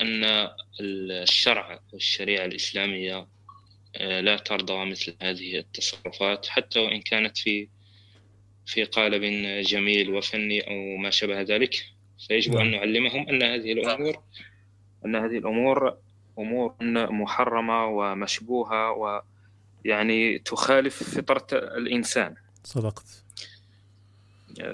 أن 0.00 0.48
الشرع 0.80 1.80
والشريعة 1.92 2.44
الإسلامية 2.44 3.26
لا 4.00 4.36
ترضى 4.36 4.90
مثل 4.90 5.16
هذه 5.22 5.58
التصرفات 5.58 6.46
حتى 6.46 6.78
وإن 6.80 7.00
كانت 7.00 7.38
في 7.38 7.68
في 8.66 8.84
قالب 8.84 9.22
جميل 9.62 10.14
وفني 10.14 10.60
أو 10.60 10.96
ما 10.96 11.10
شابه 11.10 11.40
ذلك. 11.42 11.95
فيجب 12.18 12.54
نعم. 12.54 12.66
أن 12.66 12.70
نعلمهم 12.70 13.28
أن 13.28 13.42
هذه 13.42 13.72
الأمور 13.72 14.18
أن 15.04 15.16
هذه 15.16 15.38
الأمور 15.38 15.96
أمور 16.38 16.74
محرمة 17.10 17.86
ومشبوهة 17.86 18.92
ويعني 19.84 20.38
تخالف 20.38 21.02
فطرة 21.02 21.46
الإنسان. 21.52 22.34
صدقت. 22.64 23.24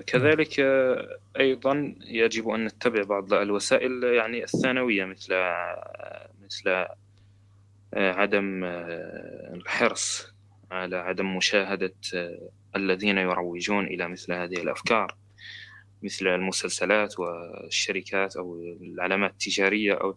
كذلك 0.07 0.61
أيضا 1.41 1.95
يجب 2.01 2.49
أن 2.49 2.65
نتبع 2.65 3.03
بعض 3.03 3.33
الوسائل 3.35 4.05
يعني 4.05 4.45
الثانوية 4.45 5.05
مثل 5.05 5.35
مثل 6.45 6.87
عدم 7.95 8.65
الحرص 9.55 10.33
على 10.71 10.97
عدم 10.97 11.37
مشاهدة 11.37 11.95
الذين 12.77 13.19
يروجون 13.19 13.87
إلى 13.87 14.09
مثل 14.09 14.33
هذه 14.33 14.55
الأفكار. 14.63 15.15
مثل 16.03 16.27
المسلسلات 16.27 17.21
والشركات 17.21 18.37
أو 18.37 18.63
العلامات 18.81 19.31
التجارية 19.31 19.95
أو 19.95 20.17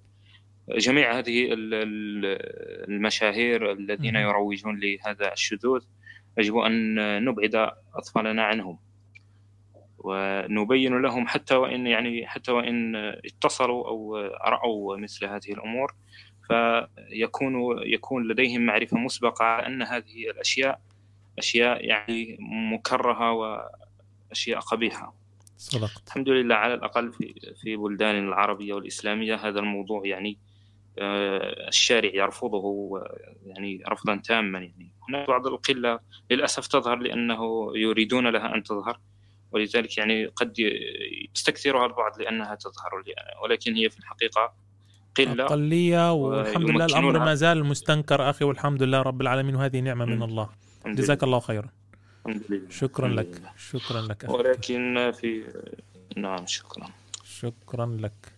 جميع 0.70 1.18
هذه 1.18 1.54
ال- 1.54 1.74
ال- 1.74 2.90
المشاهير 2.90 3.72
الذين. 3.72 4.16
يروجون 4.16 4.80
لهذا 4.80 5.34
الشذوذ 5.34 5.84
يجب 6.38 6.58
أن 6.58 6.96
نبعد 7.26 7.56
أطفالنا 7.96 8.44
عنهم 8.44 8.78
ونبين 9.98 11.02
لهم 11.02 11.28
حتى 11.28 11.56
وإن 11.56 11.88
يعني 11.88 12.28
حتى 12.28 12.52
وإن 12.52 12.96
اتصلوا 12.96 13.88
أو 13.88 14.16
رأوا 14.48 14.98
مثل 14.98 15.26
هذه 15.26 15.52
الأمور 15.52 15.94
فيكون 16.48 17.54
يكون 17.86 18.28
لديهم 18.28 18.62
معرفة 18.66 18.98
مسبقة 18.98 19.46
على 19.46 19.68
أن 19.68 19.82
هذه 19.82 20.30
الأشياء 20.30 20.82
أشياء 21.38 21.86
يعني 21.86 22.38
مكرهة 22.74 23.32
وأشياء 23.32 24.60
قبيحة 24.60 25.16
صدقت. 25.58 26.08
الحمد 26.08 26.30
لله 26.30 26.56
على 26.56 26.74
الأقل 26.74 27.14
في 27.14 27.54
في 27.62 27.76
بلدان 27.76 28.28
العربية 28.28 28.74
والإسلامية 28.74 29.36
هذا 29.36 29.60
الموضوع 29.60 30.02
يعني 30.06 30.38
آه، 31.00 31.68
الشارع 31.68 32.12
يرفضه 32.14 32.62
يعني 33.46 33.84
رفضا 33.90 34.16
تاما 34.16 34.60
يعني. 34.60 34.92
هناك 35.10 35.28
بعض 35.28 35.48
القلة 35.48 36.00
للأسف 36.32 36.68
تظهر 36.68 36.96
لأنه 36.96 37.72
يريدون 37.76 38.28
لها 38.28 38.56
أن 38.56 38.64
تظهر 38.64 39.00
ولذلك 39.52 39.98
يعني 39.98 40.26
قد 40.26 40.54
يستكثرها 41.36 41.86
البعض 41.86 42.22
لأنها 42.22 42.56
تظهر 42.56 43.04
ولكن 43.44 43.76
هي 43.76 43.90
في 43.90 44.00
الحقيقة 44.00 44.54
قلة 45.16 45.46
أقلية 45.46 46.14
والحمد 46.14 46.70
لله 46.70 46.86
الأمر 46.86 47.20
ما 47.20 47.36
زال 47.36 47.66
مستنكر 47.66 48.30
أخي 48.30 48.46
والحمد 48.46 48.84
لله 48.84 49.02
رب 49.02 49.22
العالمين 49.22 49.56
وهذه 49.56 49.80
نعمة 49.80 50.06
من 50.06 50.24
الله. 50.24 50.50
جزاك 50.86 51.18
لله. 51.18 51.28
الله 51.28 51.40
خيرا. 51.40 51.70
الحمد 52.26 52.44
لله. 52.50 52.70
شكرا 52.70 53.06
الحمد 53.08 53.20
لك. 53.20 53.40
لله. 53.40 53.50
شكرا 53.58 54.02
لك 54.02 54.26
أخي. 54.26 54.34
ولكن 54.34 55.12
في 55.16 55.44
نعم 56.18 56.46
شكرا. 56.46 56.88
شكرا 57.24 57.86
لك. 57.86 58.34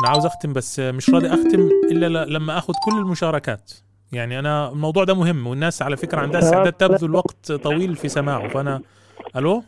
أنا 0.00 0.08
عاوز 0.08 0.26
أختم 0.26 0.52
بس 0.52 0.80
مش 0.80 1.10
راضي 1.10 1.26
أختم 1.28 1.68
إلا 1.90 2.06
ل- 2.08 2.32
لما 2.32 2.58
أخذ 2.58 2.74
كل 2.84 2.98
المشاركات. 2.98 3.72
يعني 4.12 4.38
أنا 4.38 4.68
الموضوع 4.72 5.04
ده 5.04 5.14
مهم 5.14 5.46
والناس 5.46 5.82
على 5.82 5.96
فكرة 5.96 6.20
عندها 6.20 6.40
استعداد 6.40 6.72
تبذل 6.72 7.14
وقت 7.14 7.52
طويل 7.52 7.96
في 7.96 8.08
سماعه. 8.08 8.48
فأنا 8.48 8.82
ألو؟ 9.36 9.62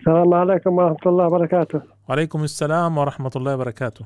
السلام 0.00 0.34
عليكم 0.34 0.72
ورحمة 0.78 0.96
الله 1.06 1.26
وبركاته. 1.26 1.82
وعليكم 2.08 2.44
السلام 2.44 2.98
ورحمة 2.98 3.30
الله 3.36 3.54
وبركاته. 3.54 4.04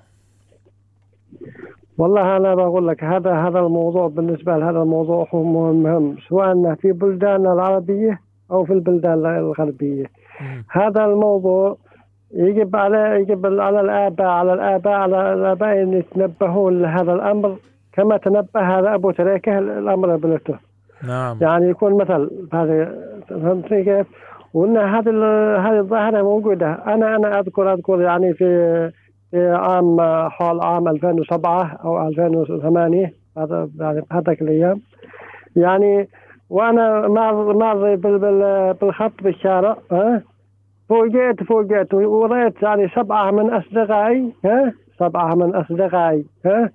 والله 1.99 2.37
أنا 2.37 2.55
بقول 2.55 2.89
لك 2.89 3.05
هذا 3.05 3.33
هذا 3.33 3.59
الموضوع 3.59 4.09
بالنسبة 4.09 4.57
لهذا 4.57 4.83
الموضوع 4.83 5.29
هو 5.35 5.43
مهم 5.43 6.17
سواء 6.29 6.75
في 6.75 6.93
بلداننا 6.93 7.53
العربية 7.53 8.21
أو 8.51 8.65
في 8.65 8.73
البلدان 8.73 9.27
الغربية. 9.27 10.07
هذا 10.71 11.05
الموضوع 11.05 11.77
يجب 12.35 12.77
على 12.77 13.21
يجب 13.21 13.47
على 13.61 13.81
الآباء 13.81 14.27
على 14.27 14.53
الآباء 14.53 14.93
على 14.93 15.33
الآباء 15.33 15.83
أن 15.83 15.93
يتنبهون 15.93 16.83
لهذا 16.83 17.13
الأمر 17.13 17.57
كما 17.93 18.17
تنبه 18.17 18.61
هذا 18.79 18.95
أبو 18.95 19.11
تريكة 19.11 19.59
الأمر 19.59 20.15
ابنته 20.15 20.59
نعم. 21.03 21.39
يعني 21.41 21.69
يكون 21.69 21.95
مثل 21.95 22.31
هذا 22.53 22.95
فهمتني 23.29 23.85
كيف؟ 23.85 24.07
وإن 24.55 24.77
هذه 24.77 25.11
هذه 25.59 25.79
الظاهرة 25.79 26.23
موجودة. 26.23 26.73
أنا 26.73 27.17
أنا 27.17 27.41
اذكر 27.41 27.73
أذكر 27.73 28.01
يعني 28.01 28.35
في 28.35 28.91
عام 29.37 30.01
حول 30.31 30.61
عام 30.61 30.89
2007 30.89 31.77
أو 31.85 32.09
2008 32.09 33.13
هذا 33.39 33.69
يعني 33.81 34.03
هذاك 34.13 34.43
الأيام. 34.43 34.81
يعني 35.57 36.09
وأنا 36.51 37.01
بال- 37.97 38.75
بالخط 38.75 39.13
بالشارع 39.23 39.77
ها؟ 39.93 40.23
فوجئت 40.89 41.43
فوجئت 41.43 41.95
ورأيت 41.95 42.63
يعني 42.63 42.89
سبعة 42.89 43.31
من 43.31 43.51
أصدقائي 43.55 44.33
ها؟ 44.45 44.73
سبعة 44.99 45.35
من 45.35 45.55
أصدقائي 45.55 46.25
ها؟ 46.47 46.71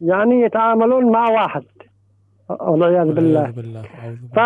يعني 0.00 0.40
يتعاملون 0.40 1.12
مع 1.12 1.28
واحد. 1.30 1.62
والعياذ 2.60 3.12
بالله. 3.12 3.50
بالله. 3.50 3.82
ف 4.34 4.38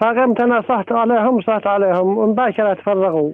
فقمت 0.00 0.40
أنا 0.40 0.60
صحت 0.68 0.92
عليهم 0.92 1.40
صحت 1.40 1.66
عليهم 1.66 2.18
مباشرة 2.30 2.74
تفرغوا. 2.74 3.32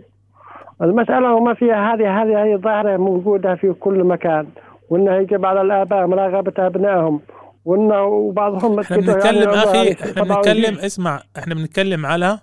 المسألة 0.82 1.34
وما 1.34 1.54
فيها 1.54 1.94
هذه 1.94 2.22
هذه 2.22 2.44
هي 2.44 2.56
ظاهرة 2.56 2.96
موجودة 2.96 3.54
في 3.54 3.72
كل 3.72 4.04
مكان. 4.04 4.46
وانه 4.90 5.14
يجب 5.16 5.44
على 5.46 5.60
الآباء 5.60 6.06
مراقبة 6.06 6.52
أبنائهم. 6.66 7.20
وانه 7.64 8.02
وبعضهم 8.04 8.80
إحنا 8.80 8.96
بنتكلم 8.96 9.50
يعني 9.50 9.76
يعني 9.76 9.92
إحنا 9.92 10.22
بنتكلم 10.22 10.78
اسمع 10.78 11.20
إحنا 11.38 11.54
بنتكلم 11.54 12.06
على 12.06 12.38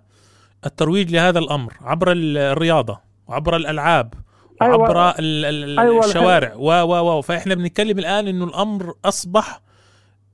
الترويج 0.65 1.15
لهذا 1.15 1.39
الأمر 1.39 1.73
عبر 1.81 2.11
ال- 2.11 2.37
الرياضة 2.37 2.99
وعبر 3.27 3.55
الألعاب 3.55 4.13
أيوة. 4.61 4.77
وعبر 4.77 5.09
ال- 5.19 5.45
ال- 5.45 5.79
أيوة 5.79 5.99
الشوارع. 6.05 6.53
و 6.55 6.71
و 6.71 7.17
و 7.17 7.21
فإحنا 7.21 7.55
بنتكلم 7.55 7.99
الآن 7.99 8.27
إنه 8.27 8.45
الأمر 8.45 8.93
أصبح 9.05 9.59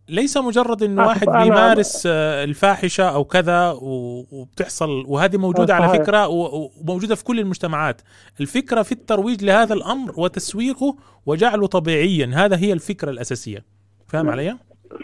ليس 0.09 0.37
مجرد 0.37 0.83
انه 0.83 1.07
واحد 1.07 1.27
بيمارس 1.29 2.07
آه، 2.07 2.43
الفاحشة 2.43 3.03
أو 3.03 3.23
كذا 3.23 3.77
وبتحصل 3.81 5.05
وهذه 5.07 5.37
موجودة 5.37 5.75
على. 5.75 5.99
فكرة 5.99 6.27
وموجودة 6.27 7.15
في 7.15 7.23
كل 7.23 7.39
المجتمعات 7.39 8.01
الفكرة 8.41 8.81
في 8.81 8.91
الترويج 8.91 9.43
لهذا 9.43 9.73
الأمر 9.73 10.13
وتسويقه 10.17 10.95
وجعله 11.25 11.67
طبيعيا 11.67 12.31
هذا 12.33 12.57
هي 12.57 12.73
الفكرة 12.73 13.09
الأساسية 13.09 13.63
فاهم 14.07 14.29
علي؟ 14.29 14.57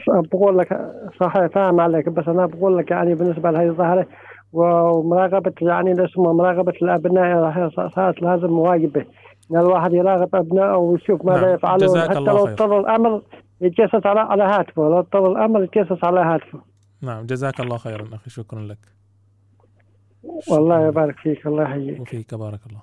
بقول 0.07 0.57
لك 0.57 0.93
صحيح 1.19 1.47
فاهم 1.47 1.79
عليك 1.79 2.09
بس 2.09 2.27
أنا 2.27 2.45
بقول 2.45 2.77
لك 2.77 2.91
يعني 2.91 3.15
بالنسبة 3.15 3.51
لهذه 3.51 3.67
الظاهرة 3.67 4.07
ومراقبة 4.53 5.53
يعني 5.61 6.05
اسمه 6.05 6.33
مراقبة 6.33 6.73
الأبناء 6.81 7.69
صارت 7.95 8.21
لازم 8.21 8.51
واجبه 8.59 9.05
إن 9.51 9.57
الواحد 9.57 9.93
يراقب 9.93 10.35
أبنائه 10.35 10.77
ويشوف 10.77 11.25
ماذا 11.25 11.41
نعم. 11.41 11.53
يفعلون 11.53 12.01
حتى 12.01 12.19
لو. 12.19 12.37
اضطر 12.37 12.79
الأمر 12.79 13.21
يتجسس 13.61 14.05
على 14.05 14.19
على 14.19 14.43
هاتفه 14.43 14.81
لو 14.81 14.99
اضطر 14.99 15.31
الأمر 15.31 15.63
يتجسس 15.63 16.03
على 16.03 16.19
هاتفه. 16.19 16.61
نعم 17.01 17.25
جزاك 17.25 17.59
الله 17.59 17.77
خيرا 17.77 18.15
أخي 18.15 18.29
شكرا 18.29 18.61
لك. 18.61 18.77
والله 20.51 20.87
يبارك 20.87 21.19
فيك 21.19 21.47
الله 21.47 21.63
يحييك. 21.63 21.99
وفيك 21.99 22.35
بارك 22.35 22.59
الله. 22.67 22.81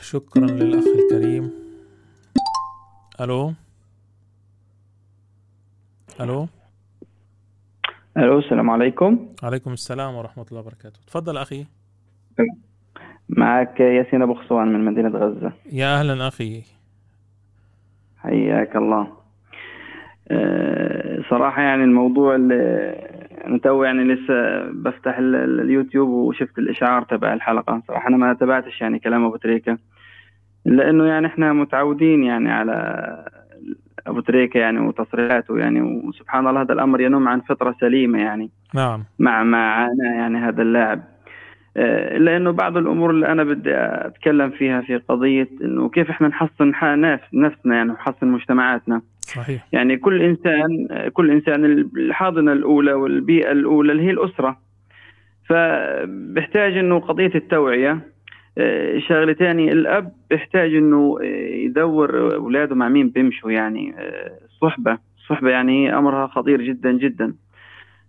شكرا 0.00 0.46
للأخ 0.46 0.84
الكريم. 0.86 1.52
ألو؟ 3.20 3.52
ألو؟ 6.20 6.48
ألو 8.16 8.38
السلام 8.38 8.70
عليكم. 8.70 9.28
عليكم 9.42 9.72
السلام 9.72 10.14
ورحمة 10.14 10.46
الله 10.48 10.60
وبركاته. 10.60 11.00
تفضل 11.06 11.36
أخي. 11.36 11.66
معك 13.28 13.80
ياسين 13.80 14.22
أبو 14.22 14.34
خصوان 14.34 14.68
من 14.72 14.84
مدينة 14.84 15.18
غزة. 15.18 15.52
يا 15.72 16.00
أهلا 16.00 16.28
أخي. 16.28 16.62
حياك 18.24 18.76
الله. 18.76 19.08
أه، 20.30 21.22
صراحة 21.30 21.62
يعني 21.62 21.84
الموضوع 21.84 22.34
اللي 22.34 22.54
أنا 23.46 23.58
تو 23.58 23.82
يعني 23.84 24.04
لسه 24.04 24.62
بفتح 24.72 25.18
ال- 25.18 25.34
ال- 25.34 25.60
اليوتيوب 25.60 26.08
وشفت 26.08 26.58
الإشعار 26.58 27.02
تبع 27.02 27.32
الحلقة. 27.32 27.82
صراحة 27.88 28.08
أنا 28.08 28.16
ما 28.16 28.32
تابعتش 28.34 28.80
يعني 28.80 28.98
كلام 28.98 29.24
أبو 29.24 29.36
تريكة 29.36 29.78
لأنه 30.64 31.04
يعني 31.04 31.26
إحنا 31.26 31.52
متعودين 31.52 32.22
يعني 32.24 32.52
على 32.52 32.74
أبو 34.06 34.20
تريكة 34.20 34.58
يعني 34.58 34.78
وتصريحاته 34.80 35.58
يعني 35.58 35.80
وسبحان 35.82 36.46
الله 36.46 36.62
هذا 36.62 36.72
الأمر 36.72 37.00
ينم 37.00 37.28
عن 37.28 37.40
فطرة 37.40 37.74
سليمة 37.80 38.18
يعني. 38.18 38.50
نعم. 38.74 39.04
مع 39.18 39.42
ما 39.42 39.58
عانى 39.70 40.04
يعني 40.16 40.38
هذا 40.38 40.62
اللاعب. 40.62 40.98
آه، 40.98 41.13
الا 41.76 42.36
انه 42.36 42.50
بعض 42.50 42.76
الأمور 42.76 43.10
اللي 43.10 43.26
أنا 43.26 43.44
بدي 43.44 43.74
أتكلم 43.76 44.50
فيها 44.50 44.80
في 44.80 44.96
قضية 44.96 45.48
إنه 45.62 45.88
كيف 45.88 46.10
إحنا 46.10 46.28
نحسن 46.28 46.74
ح- 46.74 46.84
نفس 46.84 47.24
نفسنا 47.34 47.76
يعني 47.76 47.90
ونحسن 47.90 48.26
مجتمعاتنا. 48.28 49.02
صحيح. 49.20 49.66
يعني 49.72 49.96
كل 49.96 50.22
انسان 50.22 50.88
كل 51.12 51.30
إنسان 51.30 51.64
الحاضنة 51.96 52.52
الأولى 52.52 52.92
والبيئة 52.92 53.52
الأولى 53.52 53.92
اللي 53.92 54.02
هي 54.02 54.10
الأسرة. 54.10 54.56
فبحتاج 55.48 56.76
إنه 56.78 56.98
قضية 57.00 57.30
التوعية. 57.34 57.98
آه، 58.58 58.98
شغلة 58.98 59.32
ثانية 59.32 59.72
الأب 59.72 60.12
بيحتاج 60.30 60.74
إنه 60.74 61.18
آه، 61.22 61.24
يدور 61.54 62.34
أولاده 62.34 62.74
مع 62.74 62.88
مين 62.88 63.08
بيمشوا 63.10 63.50
يعني 63.50 63.94
آه، 63.98 64.30
الصحبه 64.44 64.98
الصحبه 65.18 65.50
يعني 65.50 65.98
أمرها 65.98 66.26
خطير 66.26 66.62
جدا 66.62 66.92
جدا. 66.92 67.34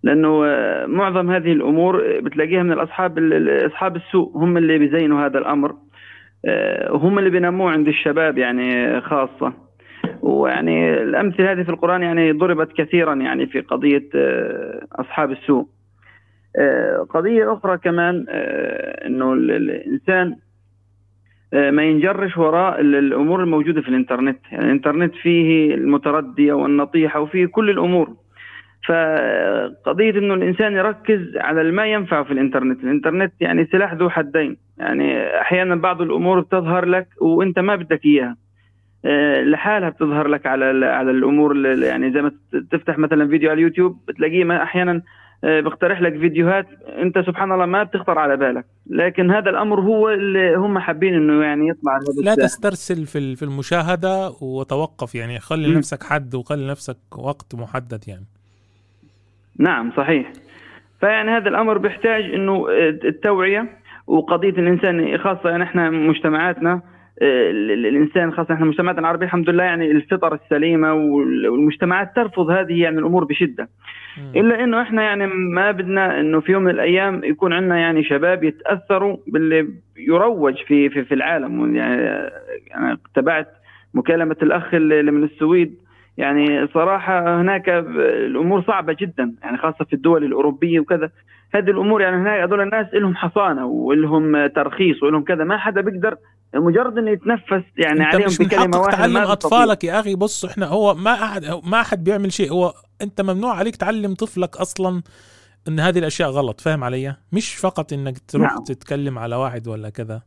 لأنه 0.05 0.45
آه، 0.45 0.85
معظم 0.85 1.31
هذه 1.31 1.51
الأمور 1.51 2.19
بتلاقيها 2.19 2.63
من 2.63 2.71
الأصحاب 2.71 3.17
ال- 3.17 3.33
ال- 3.33 3.65
أصحاب 3.67 3.95
السوء. 3.95 4.31
هم 4.37 4.57
اللي 4.57 4.77
بيزينوا 4.77 5.25
هذا 5.25 5.37
الأمر. 5.37 5.75
آه، 6.45 6.93
وهم 6.93 7.19
اللي 7.19 7.29
بينموه 7.29 7.71
عند 7.71 7.87
الشباب 7.87 8.37
يعني 8.37 9.01
خاصة. 9.01 9.53
ويعني 10.21 10.93
الأمثلة 10.93 11.51
هذه 11.51 11.63
في 11.63 11.69
القرآن 11.69 12.01
يعني 12.01 12.31
ضربت 12.31 12.71
كثيرا 12.77 13.13
يعني 13.15 13.45
في 13.45 13.59
قضية 13.61 14.09
آه، 14.15 14.87
أصحاب 14.91 15.31
السوء. 15.31 15.65
آه، 16.59 16.97
قضية 17.09 17.53
أخرى 17.53 17.77
كمان 17.77 18.25
آه، 18.29 19.07
إنه 19.07 19.33
ال- 19.33 19.51
الإنسان 19.51 20.35
آه، 21.53 21.71
ما 21.71 21.83
ينجرش 21.83 22.37
وراء 22.37 22.81
ال- 22.81 22.95
الأمور 22.95 23.43
الموجودة 23.43 23.81
في 23.81 23.89
الإنترنت. 23.89 24.39
يعني 24.51 24.65
الإنترنت 24.65 25.15
فيه 25.15 25.75
المتردية 25.75 26.53
والنطيحة 26.53 27.19
وفيه 27.19 27.45
كل 27.45 27.69
الأمور. 27.69 28.09
فقضية 28.87 30.11
إنه 30.11 30.33
الإنسان 30.33 30.73
يركز 30.73 31.37
على 31.37 31.71
ما 31.71 31.85
ينفع 31.85 32.23
في 32.23 32.31
الإنترنت. 32.33 32.83
الإنترنت 32.83 33.33
يعني 33.39 33.65
سلاح 33.71 33.93
ذو 33.93 34.09
حدين. 34.09 34.57
يعني 34.77 35.27
أحيانا 35.41 35.75
بعض 35.75 36.01
الأمور 36.01 36.39
بتظهر 36.39 36.85
لك 36.85 37.07
وأنت 37.21 37.59
ما 37.59 37.75
بدك 37.75 38.05
إياها. 38.05 38.37
آه، 39.05 39.41
لحالها 39.41 39.89
بتظهر 39.89 40.27
لك 40.27 40.45
على 40.45 40.85
على 40.85 41.11
الأمور 41.11 41.51
اللي- 41.51 41.85
يعني 41.87 42.11
زي 42.13 42.21
ما 42.21 42.31
تفتح 42.71 42.97
مثلا 42.97 43.27
فيديو 43.27 43.49
على 43.49 43.57
اليوتيوب 43.57 43.97
بتلاقيه 44.07 44.43
ما- 44.43 44.63
أحيانا 44.63 45.01
آه، 45.43 45.59
بيقترح 45.61 46.01
لك 46.01 46.17
فيديوهات 46.19 46.67
أنت 47.01 47.19
سبحان 47.19 47.51
الله 47.51 47.65
ما 47.65 47.83
بتخطر 47.83 48.19
على 48.19 48.37
بالك. 48.37 48.65
لكن 48.89 49.31
هذا 49.31 49.49
الأمر 49.49 49.79
هو 49.81 50.09
اللي 50.09 50.55
هم 50.55 50.79
حابين 50.79 51.13
إنه 51.13 51.43
يعني 51.43 51.69
يطلع 51.69 51.99
لا. 52.23 52.35
تسترسل 52.35 53.05
في 53.05 53.35
في 53.35 53.43
المشاهدة 53.45 54.29
وتوقف 54.41 55.15
يعني. 55.15 55.39
خلي. 55.39 55.67
لنفسك 55.73 56.03
حد 56.03 56.35
وخلي 56.35 56.63
لنفسك 56.67 56.97
وقت 57.17 57.55
محدد 57.55 58.03
يعني. 58.07 58.25
نعم 59.59 59.91
صحيح. 59.97 60.31
فيعني 60.99 61.31
هذا 61.31 61.49
الأمر 61.49 61.77
بيحتاج 61.77 62.23
إنه 62.33 62.65
التوعية 63.05 63.65
وقضية 64.07 64.49
الإنسان 64.49 65.17
خاصة 65.17 65.49
يعني 65.49 65.63
إحنا 65.63 65.89
مجتمعاتنا 65.89 66.81
آه، 67.21 67.51
ال- 67.51 67.71
ال- 67.71 67.85
الإنسان 67.85 68.31
خاصة 68.33 68.53
إحنا 68.53 68.65
مجتمعاتنا 68.65 69.01
العربية 69.01 69.25
الحمد 69.25 69.49
لله 69.49 69.63
يعني 69.63 69.91
الفطر 69.91 70.33
السليمة 70.33 70.93
وال- 70.93 71.47
والمجتمعات 71.47 72.15
ترفض 72.15 72.49
هذه 72.49 72.81
يعني 72.81 72.99
الأمور 72.99 73.23
بشدة. 73.23 73.69
إلا 74.35 74.63
إنه 74.63 74.81
إحنا 74.81 75.03
يعني 75.03 75.27
ما 75.27 75.71
بدنا 75.71 76.19
إنه 76.19 76.39
في 76.39 76.51
يوم 76.51 76.63
من 76.63 76.69
الأيام 76.71 77.23
يكون 77.23 77.53
عندنا 77.53 77.77
يعني 77.77 78.03
شباب 78.03 78.43
يتأثروا 78.43 79.17
باللي 79.27 79.67
يروج 79.97 80.55
في 80.67 80.89
في, 80.89 81.03
في 81.03 81.13
العالم. 81.13 81.75
يعني 81.75 82.01
يعني 82.67 82.97
تابعت 83.15 83.47
مكالمة 83.93 84.35
الأخ 84.41 84.73
اللي 84.73 85.11
من 85.11 85.23
السويد 85.23 85.75
يعني 86.17 86.67
صراحة 86.73 87.41
هناك 87.41 87.69
الأمور 87.69 88.63
صعبة 88.67 88.95
جدا 88.99 89.35
يعني 89.43 89.57
خاصة 89.57 89.85
في 89.85 89.93
الدول 89.93 90.23
الأوروبية 90.23 90.79
وكذا 90.79 91.09
هذه 91.55 91.69
الأمور 91.69 92.01
يعني 92.01 92.15
هناك 92.17 92.39
هذول 92.39 92.61
الناس 92.61 92.93
لهم 92.93 93.15
حصانة 93.15 93.65
ولهم 93.65 94.47
ترخيص 94.47 95.03
ولهم 95.03 95.23
كذا 95.23 95.43
ما 95.43 95.57
حدا 95.57 95.81
بيقدر 95.81 96.15
مجرد 96.55 96.97
إنه 96.97 97.11
يتنفس 97.11 97.63
يعني 97.77 97.99
أنت 97.99 98.15
عليهم 98.15 98.27
مش 98.27 98.37
بكلمة 98.37 98.77
واحدة 98.77 98.97
تعلم. 98.97 99.17
أطفالك 99.17 99.83
يا 99.83 99.99
أخي 99.99 100.15
بص 100.15 100.45
إحنا 100.45 100.65
هو 100.65 100.93
ما 100.93 101.13
احد 101.13 101.43
ما 101.63 101.81
أحد 101.81 102.03
بيعمل 102.03 102.33
شيء 102.33 102.51
هو 102.51 102.73
أنت 103.01 103.21
ممنوع 103.21 103.55
عليك 103.55 103.75
تعلم 103.75 104.13
طفلك 104.13 104.57
أصلا 104.57 105.01
إن 105.67 105.79
هذه 105.79 105.99
الأشياء 105.99 106.29
غلط 106.29 106.61
فاهم 106.61 106.83
علي 106.83 107.15
مش 107.31 107.55
فقط 107.55 107.93
إنك 107.93 108.17
تروح 108.17 108.51
نعم. 108.51 108.63
تتكلم 108.63 109.19
على 109.19 109.35
واحد 109.35 109.67
ولا 109.67 109.89
كذا 109.89 110.21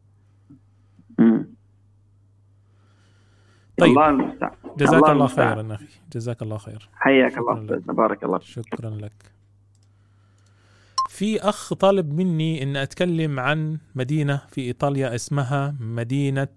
مم. 1.18 1.57
طيب. 3.78 3.90
الله 3.90 4.08
المستعان 4.08 4.52
جزاك 4.78 5.02
الله 5.02 5.12
الله. 5.12 5.26
خيرا 5.26 5.74
أخي 5.74 5.86
جزاك 6.12 6.42
الله 6.42 6.58
خير 6.58 6.88
حياك 6.94 7.38
الله. 7.38 7.64
أستاذنا، 7.64 7.92
بارك 7.92 8.24
الله 8.24 8.38
فيك. 8.38 8.48
شكرا 8.48 8.90
لك 8.90 9.32
في 11.08 11.40
أخ 11.40 11.74
طالب 11.74 12.12
مني 12.12 12.62
إن 12.62 12.76
أتكلم 12.76 13.40
عن 13.40 13.78
مدينة 13.94 14.42
في 14.50 14.60
إيطاليا 14.60 15.14
اسمها 15.14 15.74
مدينة 15.80 16.48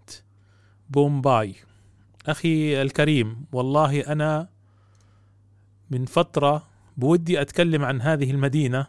بومباي 0.89 1.55
أخي 2.27 2.81
الكريم 2.81 3.45
والله 3.51 3.99
أنا 4.01 4.47
من 5.91 6.05
فترة 6.05 6.63
بودي 6.97 7.41
أتكلم 7.41 7.85
عن 7.85 8.01
هذه 8.01 8.31
المدينة 8.31 8.87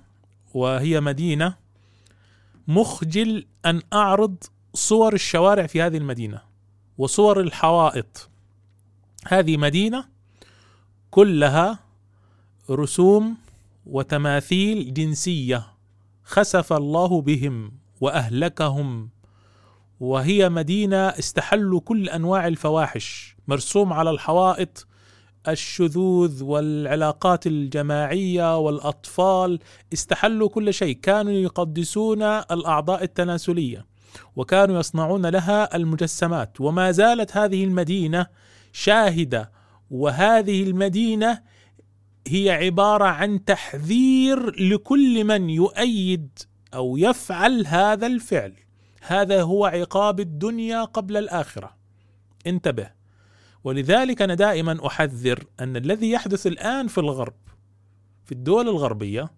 وهي 0.54 1.00
مدينة 1.00 1.54
مخجل 2.68 3.46
أن 3.66 3.82
أعرض 3.92 4.36
صور 4.74 5.12
الشوارع 5.14 5.66
في 5.66 5.82
هذه 5.82 5.96
المدينة 5.96 6.51
وصور 6.98 7.40
الحوائط. 7.40 8.30
هذه 9.26 9.56
مدينة 9.56 10.04
كلها 11.10 11.78
رسوم 12.70 13.36
وتماثيل 13.86 14.94
جنسية 14.94 15.66
خسف 16.24 16.72
الله 16.72 17.20
بهم 17.20 17.72
وأهلكهم 18.00 19.10
وهي 20.00 20.48
مدينة 20.48 20.96
استحلوا 20.96 21.80
كل 21.80 22.08
أنواع 22.08 22.46
الفواحش 22.46 23.36
مرسوم 23.48 23.92
على 23.92 24.10
الحوائط 24.10 24.86
الشذوذ 25.48 26.44
والعلاقات 26.44 27.46
الجماعية 27.46 28.58
والأطفال 28.58 29.58
استحلوا 29.92 30.48
كل 30.48 30.74
شيء 30.74 30.96
كانوا 30.96 31.32
يقدسون 31.32 32.22
الأعضاء 32.22 33.04
التناسلية. 33.04 33.91
وكانوا 34.36 34.80
يصنعون 34.80 35.26
لها 35.26 35.76
المجسمات. 35.76 36.60
وما 36.60 36.90
زالت 36.90 37.36
هذه 37.36 37.64
المدينة 37.64 38.26
شاهدة 38.72 39.52
وهذه 39.90 40.62
المدينة 40.62 41.42
هي 42.28 42.50
عبارة 42.50 43.04
عن 43.04 43.44
تحذير 43.44 44.60
لكل 44.60 45.24
من 45.24 45.50
يؤيد 45.50 46.38
أو 46.74 46.96
يفعل 46.96 47.66
هذا 47.66 48.06
الفعل. 48.06 48.54
هذا 49.02 49.42
هو 49.42 49.66
عقاب 49.66 50.20
الدنيا 50.20 50.84
قبل 50.84 51.16
الآخرة. 51.16 51.76
انتبه. 52.46 52.90
ولذلك 53.64 54.22
أنا 54.22 54.34
دائما 54.34 54.86
أحذر 54.86 55.44
أن 55.60 55.76
الذي 55.76 56.10
يحدث 56.10 56.46
الآن 56.46 56.88
في 56.88 56.98
الغرب 56.98 57.34
في 58.24 58.32
الدول 58.32 58.68
الغربية 58.68 59.30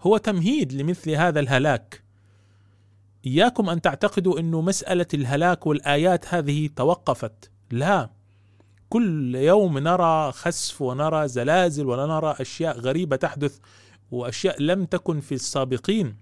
هو 0.00 0.16
تمهيد 0.16 0.72
لمثل 0.72 1.10
هذا 1.10 1.40
الهلاك. 1.40 2.02
إياكم 3.26 3.70
أن 3.70 3.80
تعتقدوا 3.80 4.40
إنه 4.40 4.60
مسألة 4.60 5.06
الهلاك 5.14 5.66
والآيات 5.66 6.34
هذه 6.34 6.68
توقفت. 6.76 7.50
لا. 7.70 8.10
كل 8.88 9.34
يوم 9.34 9.78
نرى 9.78 10.32
خسف 10.32 10.82
ونرى 10.82 11.28
زلازل 11.28 11.86
ونرى 11.86 12.36
أشياء 12.40 12.78
غريبة 12.78 13.16
تحدث 13.16 13.58
وأشياء 14.10 14.62
لم 14.62 14.84
تكن 14.84 15.20
في 15.20 15.34
السابقين. 15.34 16.16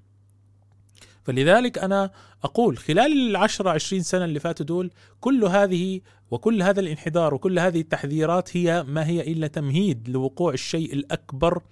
فلذلك 1.25 1.79
أنا 1.79 2.11
أقول 2.45 2.79
خلال 2.79 3.31
العشرة 3.31 3.70
عشرين 3.70 4.03
سنة 4.03 4.25
اللي 4.25 4.41
فاتوا 4.41 4.66
دول 4.66 4.91
كل 5.20 5.45
هذه 5.45 6.01
وكل 6.31 6.62
هذا 6.62 6.81
الانحدار 6.81 7.35
وكل 7.35 7.59
هذه 7.59 7.81
التحذيرات 7.81 8.57
هي 8.57 8.83
ما 8.83 9.07
هي 9.07 9.33
إلا 9.33 9.47
تمهيد 9.47 10.09
لوقوع 10.09 10.53
الشيء 10.53 10.93
الأكبر 10.93 11.62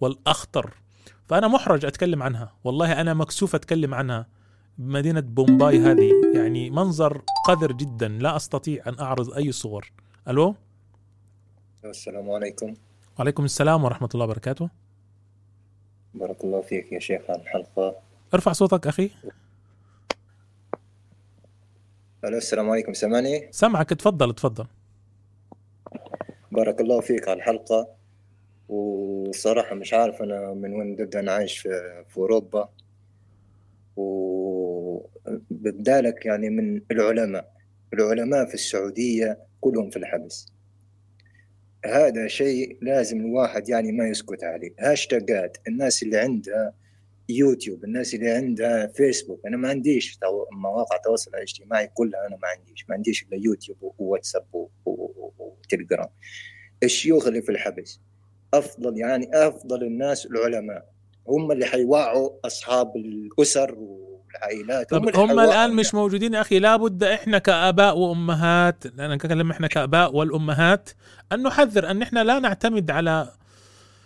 والأخطر. 0.00 0.74
فأنا 1.26 1.48
محرج 1.48 1.84
أتكلم 1.84 2.22
عنها. 2.22 2.52
والله 2.64 3.00
أنا 3.00 3.14
مكسوف 3.14 3.54
أتكلم 3.54 3.94
عنها. 3.94 4.26
مدينة 4.78 5.20
بومباي 5.20 5.78
هذه. 5.78 6.10
يعني 6.34 6.70
منظر 6.70 7.22
قذر 7.46 7.72
جدا. 7.72 8.08
لا 8.08 8.36
أستطيع 8.36 8.88
أن 8.88 8.98
أعرض 9.00 9.32
أي 9.32 9.52
صور. 9.52 9.92
ألو؟ 10.28 10.54
السلام 11.84 12.30
عليكم. 12.30 12.74
وعليكم 13.18 13.44
السلام 13.44 13.84
ورحمة 13.84 14.08
الله 14.14 14.24
وبركاته. 14.24 14.70
بارك 16.14 16.44
الله 16.44 16.60
فيك 16.60 16.92
يا 16.92 16.98
شيخ 16.98 17.22
على 17.30 17.42
الحلقة 17.42 17.96
ارفع 18.34 18.52
صوتك 18.52 18.86
أخي. 18.86 19.10
ألو 22.24 22.36
السلام 22.36 22.70
عليكم. 22.70 22.92
سامعني؟ 22.92 23.48
سمعك 23.50 23.88
تفضل 23.88 24.34
تفضل. 24.34 24.66
بارك 26.52 26.80
الله 26.80 27.00
فيك 27.00 27.28
على 27.28 27.36
الحلقة. 27.36 27.88
وصراحة 28.68 29.74
مش 29.74 29.94
عارف 29.94 30.22
أنا 30.22 30.54
من 30.54 30.72
وين 30.72 30.96
بدي 30.96 31.20
أنا 31.20 31.32
عايش 31.32 31.58
في, 31.58 32.04
في 32.08 32.16
أوروبا. 32.18 32.68
وبدالك 35.50 36.26
يعني 36.26 36.50
من 36.50 36.80
العلماء 36.90 37.54
العلماء 37.94 38.46
في 38.46 38.54
السعودية 38.54 39.38
كلهم 39.60 39.90
في 39.90 39.96
الحبس. 39.96 40.46
هذا 41.86 42.26
شيء 42.26 42.78
لازم 42.82 43.20
الواحد 43.20 43.68
يعني 43.68 43.92
ما 43.92 44.08
يسكت 44.08 44.44
عليه. 44.44 44.74
hashtagات 44.80 45.56
الناس 45.68 46.02
اللي 46.02 46.16
عندها 46.16 46.74
يوتيوب 47.28 47.84
الناس 47.84 48.14
اللي 48.14 48.30
عندها 48.30 48.86
فيسبوك. 48.86 49.46
أنا 49.46 49.56
ما 49.56 49.68
عنديش. 49.68 50.18
مواقع 50.52 50.96
التواصل 50.96 51.30
الاجتماعي 51.34 51.86
كلها 51.94 52.26
أنا 52.26 52.36
ما 52.36 52.48
عنديش. 52.48 52.88
ما 52.88 52.94
عنديش 52.94 53.22
إلا 53.22 53.36
يوتيوب 53.36 53.94
وواتساب 53.98 54.44
و... 54.52 54.68
و... 54.86 55.32
وتليجرام. 55.38 56.08
الشيوخ 56.82 57.26
اللي 57.26 57.42
في 57.42 57.52
الحبس 57.52 58.00
أفضل 58.54 58.98
يعني 58.98 59.30
أفضل 59.32 59.82
الناس 59.84 60.26
العلماء. 60.26 60.94
هم 61.28 61.52
اللي 61.52 61.66
حيوعوا 61.66 62.30
أصحاب 62.44 62.96
الأسر 62.96 63.78
والعائلات 64.34 64.90
طب 64.90 65.16
هم 65.16 65.40
الآن 65.40 65.72
مش 65.72 65.94
موجودين 65.94 66.34
يا 66.34 66.40
أخي 66.40 66.58
لابد 66.58 67.04
إحنا 67.04 67.38
كآباء 67.38 67.98
وأمهات 67.98 68.86
أنا 68.86 69.14
أتكلم 69.14 69.50
إحنا 69.50 69.66
كآباء 69.66 70.16
والأمهات 70.16 70.90
أن 71.32 71.42
نحذر 71.42 71.90
أن 71.90 72.02
إحنا 72.02 72.24
لا 72.24 72.38
نعتمد 72.38 72.90
على 72.90 73.32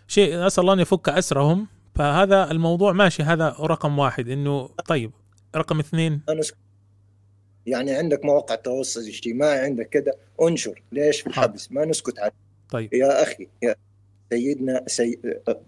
شيء 0.09 0.47
أسأل 0.47 0.63
الله 0.63 0.73
أن 0.73 0.81
يفك 0.81 1.09
أسرهم. 1.09 1.67
فهذا 1.95 2.51
الموضوع 2.51 2.93
ماشي 2.93 3.23
هذا 3.23 3.49
رقم 3.61 3.99
واحد. 3.99 4.29
إنه 4.29 4.69
طيب 4.87 5.11
رقم 5.57 5.79
اثنين. 5.79 6.21
يعني 7.67 7.93
عندك 7.95 8.25
مواقع 8.25 8.55
التواصل 8.55 9.01
الاجتماعي 9.01 9.59
عندك 9.59 9.89
كذا 9.89 10.13
انشر 10.43 10.83
ليش؟ 10.93 11.21
في 11.21 11.27
الحبس 11.27 11.73
ما 11.73 11.85
نسكت 11.85 12.19
عليه 12.19 12.33
طيب. 12.71 12.95
يا 12.95 13.23
أخي 13.23 13.49
يا 13.63 13.75
سيدنا 14.31 14.85
سي... 14.87 15.19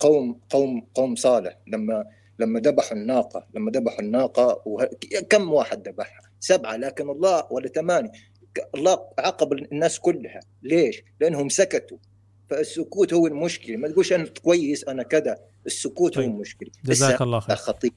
قوم 0.00 0.40
قوم 0.50 0.86
قوم 0.94 1.14
صالح 1.14 1.56
لما 1.66 2.04
لما 2.40 2.60
ذبحوا 2.60 2.96
الناقة 2.96 3.46
لما 3.54 3.70
ذبحوا 3.70 4.00
الناقة 4.00 4.62
وه... 4.66 4.90
كم 5.30 5.52
واحد 5.52 5.88
ذبحها؟ 5.88 6.30
سبعة 6.40 6.76
لكن 6.76 7.10
الله 7.10 7.46
ولا 7.50 7.68
ثمانية. 7.68 8.12
الله 8.74 8.98
عاقب 9.18 9.52
الناس 9.52 9.98
كلها. 9.98 10.40
ليش؟ 10.62 11.02
لأنهم 11.20 11.48
سكتوا. 11.48 11.98
فالسكوت 12.50 13.14
هو 13.14 13.26
المشكلة. 13.26 13.76
ما 13.76 13.88
تقولش 13.88 14.12
أنا 14.12 14.28
كويس 14.42 14.88
أنا 14.88 15.02
كذا. 15.02 15.38
السكوت 15.66 16.18
هو 16.18 16.24
المشكلة. 16.24 16.70
جزاك 16.84 17.22
الله 17.22 17.40
خير. 17.40 17.56
خطير 17.56 17.92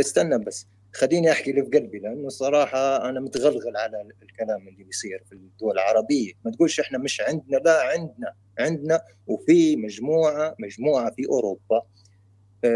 استنى 0.00 0.38
بس. 0.38 0.66
خليني 0.94 1.32
أحكي 1.32 1.50
اللي 1.50 1.62
في 1.62 1.78
قلبي 1.78 1.98
لأنه 1.98 2.28
صراحة 2.28 3.08
أنا 3.08 3.20
متغلغل 3.20 3.76
على 3.76 4.08
الكلام 4.22 4.68
اللي 4.68 4.84
بيصير 4.84 5.24
في 5.28 5.32
الدول 5.32 5.72
العربية. 5.72 6.32
ما 6.44 6.50
تقولش 6.50 6.80
إحنا 6.80 6.98
مش 6.98 7.20
عندنا 7.20 7.56
لا 7.56 7.82
عندنا 7.82 8.34
عندنا. 8.58 9.02
وفي 9.26 9.76
مجموعة 9.76 10.54
مجموعة 10.58 11.10
في 11.10 11.26
أوروبا 11.28 11.82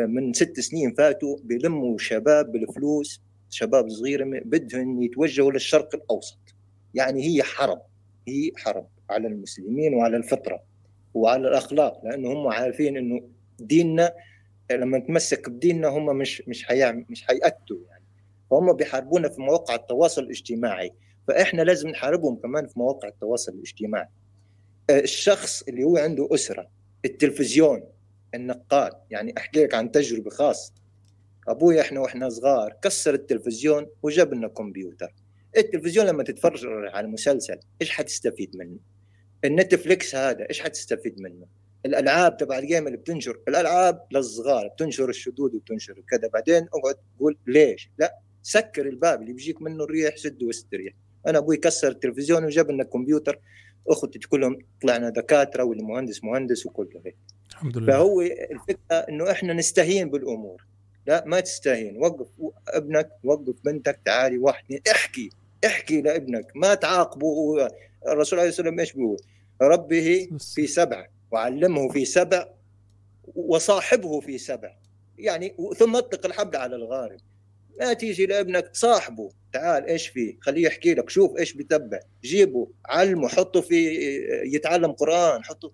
من 0.07 0.33
ست 0.33 0.61
سنين 0.61 0.95
فاتوا 0.95 1.37
بيلموا 1.45 1.99
شباب 1.99 2.53
بالفلوس 2.53 3.23
شباب 3.51 3.89
صغيرة 3.89 4.25
م- 4.25 4.41
بدهم 4.45 5.03
يتوجهوا 5.03 5.53
للشرق 5.53 5.95
الأوسط. 5.95 6.39
يعني 6.95 7.23
هي 7.27 7.43
حرب 7.43 7.83
هي 8.29 8.51
حرب 8.57 8.87
على 9.11 9.29
المسلمين 9.29 9.95
وعلى 9.95 10.17
الفطرة 10.17 10.63
وعلى 11.15 11.49
الأخلاق 11.49 12.05
لأنه 12.05 12.33
هم 12.33 12.47
عارفين 12.49 12.97
إنه 12.97 13.21
ديننا 13.61 14.15
لما 14.71 14.99
نتمسك 14.99 15.51
بديننا 15.51 15.89
هم 15.89 16.17
مش 16.17 16.43
مش 16.49 16.65
حيعمل 16.65 17.05
مش 17.09 17.23
حيأتوا 17.27 17.77
يعني. 17.91 18.05
فهم 18.51 18.73
بيحاربونا 18.73 19.29
في 19.29 19.41
مواقع 19.41 19.75
التواصل 19.75 20.23
الاجتماعي. 20.23 20.93
فإحنا 21.29 21.63
لازم 21.63 21.89
نحاربهم 21.89 22.37
كمان 22.37 22.67
في 22.67 22.79
مواقع 22.79 23.09
التواصل 23.09 23.53
الاجتماعي. 23.53 24.09
آه، 24.91 25.01
الشخص 25.01 25.63
اللي 25.63 25.85
هو 25.85 25.97
عنده 25.97 26.29
أسرة 26.33 26.69
التلفزيون 27.05 27.83
النقال 28.35 28.93
يعني 29.11 29.35
أحكي 29.39 29.65
لك 29.65 29.75
عن 29.75 29.91
تجربة 29.91 30.31
خاصة. 30.31 30.73
أبوي 31.49 31.81
إحنا 31.81 32.01
وإحنا 32.01 32.29
صغار 32.29 32.77
كسر 32.83 33.15
التلفزيون 33.15 33.87
وجاب 34.03 34.35
لنا 34.35 34.49
كمبيوتر. 34.49 35.15
التلفزيون 35.57 36.07
لما 36.07 36.23
تتفرج 36.23 36.67
على 36.67 37.09
مسلسل 37.09 37.59
إيش 37.81 37.91
حتستفيد 37.91 38.57
منه؟ 38.57 38.77
النتفليكس 39.45 40.15
هذا 40.15 40.47
إيش 40.49 40.61
حتستفيد 40.61 41.21
منه؟ 41.21 41.47
الألعاب 41.87 42.37
تبع 42.37 42.59
ال 42.59 42.64
game 42.64 42.87
اللي 42.87 42.99
بتنشر. 42.99 43.41
الألعاب 43.49 44.07
للصغار 44.13 44.69
بتنشر 44.69 45.09
الشذوذ 45.09 45.57
وبتنشر 45.57 46.03
كذا. 46.09 46.29
بعدين 46.29 46.69
أقعد 46.75 46.95
تقول 47.17 47.37
ليش؟ 47.47 47.91
لا 47.99 48.19
سكر 48.43 48.89
الباب 48.89 49.23
اللي 49.23 49.33
بيجيك 49.33 49.63
منه 49.63 49.85
الريح 49.85 50.17
سده 50.17 50.47
واستريح 50.47 50.95
أنا 51.27 51.39
أبوي 51.39 51.57
كسر 51.57 51.89
التلفزيون 51.89 52.45
وجاب 52.45 52.71
لنا 52.71 52.85
كمبيوتر. 52.85 53.41
أخوتي 53.89 54.19
كلهم 54.19 54.59
طلعنا 54.83 55.11
دكاترة 55.11 55.65
واللي 55.65 55.85
مهندس 56.23 56.67
وكله 56.67 57.03
هيك. 57.07 57.17
الحمد 57.53 57.79
لله. 57.79 57.93
فهو 57.93 58.21
الفكرة 58.21 58.97
إنه 58.97 59.31
إحنا 59.31 59.53
نستهين 59.53 60.11
بالأمور. 60.11 60.67
لا 61.07 61.25
ما 61.27 61.41
تستهين. 61.41 61.97
وقف 61.97 62.27
ابنك 62.69 63.11
وقف 63.25 63.55
بنتك 63.65 64.01
تعالي 64.05 64.39
واحد 64.39 64.65
اثنين 64.65 64.81
احكي 64.91 65.31
احكي 65.67 66.01
لابنك. 66.01 66.47
ما 66.55 66.75
تعاقبه. 66.75 67.69
الرسول 68.09 68.39
عليه 68.39 68.49
الصلاة 68.49 68.67
والسلام 68.69 68.81
إيش 68.81 68.93
بيقول؟ 68.93 69.17
ربه 69.63 70.29
في 70.55 70.67
سبع 70.67 71.07
وعلمه 71.31 71.89
في 71.89 72.05
سبع 72.05 72.49
وصاحبه 73.35 74.21
في 74.21 74.39
سبع. 74.39 74.77
يعني 75.19 75.57
ثم 75.79 75.97
اطلق 75.97 76.27
الحبل 76.27 76.57
على 76.57 76.77
الغارب. 76.77 77.21
ما 77.81 77.93
تيجي 77.93 78.27
لابنك 78.27 78.71
صاحبه. 78.73 79.31
تعال 79.53 79.87
إيش 79.87 80.09
فيه؟ 80.09 80.39
خليه 80.41 80.67
يحكي 80.67 80.95
لك. 80.95 81.11
شوف 81.11 81.39
إيش 81.39 81.53
بتبع. 81.53 82.01
جيبه 82.25 82.69
علمه 82.87 83.29
حطه 83.29 83.61
في 83.61 83.97
يتعلم 84.45 84.93
قرآن 84.93 85.45
حطه 85.45 85.73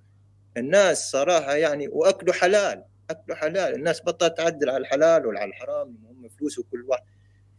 الناس 0.57 1.11
صراحة 1.11 1.55
يعني 1.55 1.89
واكله 1.89 2.33
حلال 2.33 2.85
اكله 3.11 3.35
حلال. 3.35 3.75
الناس 3.75 4.03
بطلت 4.03 4.37
تعدل 4.37 4.71
على 4.71 4.79
الحلال 4.79 5.27
وعلى 5.27 5.45
الحرام 5.45 5.97
هم 6.11 6.29
فلوس 6.29 6.59
وكل 6.59 6.85
واحد. 6.89 7.03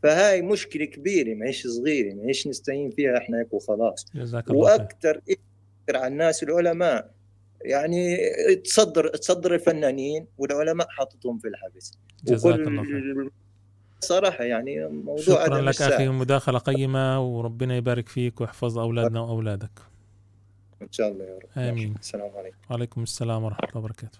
فهاي 0.03 0.41
مشكلة 0.41 0.86
كبيرة 0.86 1.36
ما 1.36 1.48
هيش 1.48 1.68
صغيرة 1.68 2.14
ما 2.14 2.24
هيش 2.28 2.48
نستهين 2.48 2.91
فيها 2.91 3.18
إحنا 3.18 3.40
هيك 3.40 3.53
وخلاص. 3.53 4.06
وأكثر 4.49 5.22
على 5.90 6.07
الناس 6.07 6.44
العلماء 6.44 7.11
يعني 7.61 8.18
تصدر 8.56 9.07
تصدر 9.07 9.56
الفنانين 9.56 10.28
والعلماء 10.38 10.88
حاططهم 10.90 11.40
في 11.40 11.48
الحبس. 11.48 11.98
جزاك 12.24 12.60
الله 12.60 12.84
خير. 12.84 13.30
صراحة 13.99 14.44
يعني 14.44 14.88
موضوع 14.88 15.45
شكرا 15.45 15.61
لك 15.61 15.82
أخي. 15.82 16.07
مداخلة 16.07 16.60
قيمة 16.60 17.22
وربنا 17.22 17.78
يبارك 17.78 18.10
فيك 18.10 18.41
ويحفظ 18.41 18.80
أولادنا 18.80 19.19
وأولادك. 19.19 19.80
إن 20.82 20.91
شاء 20.91 21.12
الله 21.12 21.26
يا 21.26 21.40
رب. 21.40 21.49
آمين. 21.58 21.95
السلام 21.99 22.32
عليكم. 22.38 22.58
وعليكم 22.70 23.04
السلام 23.04 23.44
ورحمة 23.44 23.70
الله 23.70 23.78
وبركاته. 23.78 24.20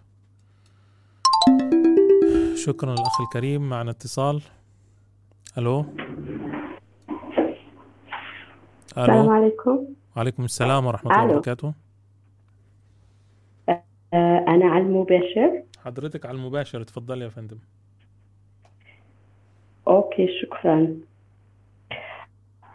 شكرا 2.56 2.92
للأخ 2.92 3.22
الكريم 3.22 3.70
معنا 3.70 3.92
اتصال. 3.92 4.42
ألو؟ 5.58 5.86
السلام 8.98 9.30
عليكم. 9.30 9.88
وعليكم 10.16 10.46
السلام 10.46 10.86
ورحمة 10.86 11.12
الله. 11.12 11.26
وبركاته. 11.26 11.74
آه، 13.70 14.46
أنا 14.48 14.66
على 14.66 14.84
المباشر. 14.84 15.64
حضرتك 15.86 16.26
على 16.26 16.38
المباشر 16.38 16.82
اتفضلي 16.82 17.24
يا 17.24 17.30
فندم. 17.30 17.58
أوكي 19.88 20.28
شكرا. 20.42 20.98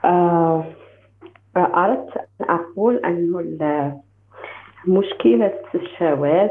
آه، 0.04 0.64
أردت 1.56 2.16
أن 2.16 2.46
أقول 2.48 2.96
أن 2.96 4.00
مشكلة 4.86 5.52
الشواذ 5.74 6.50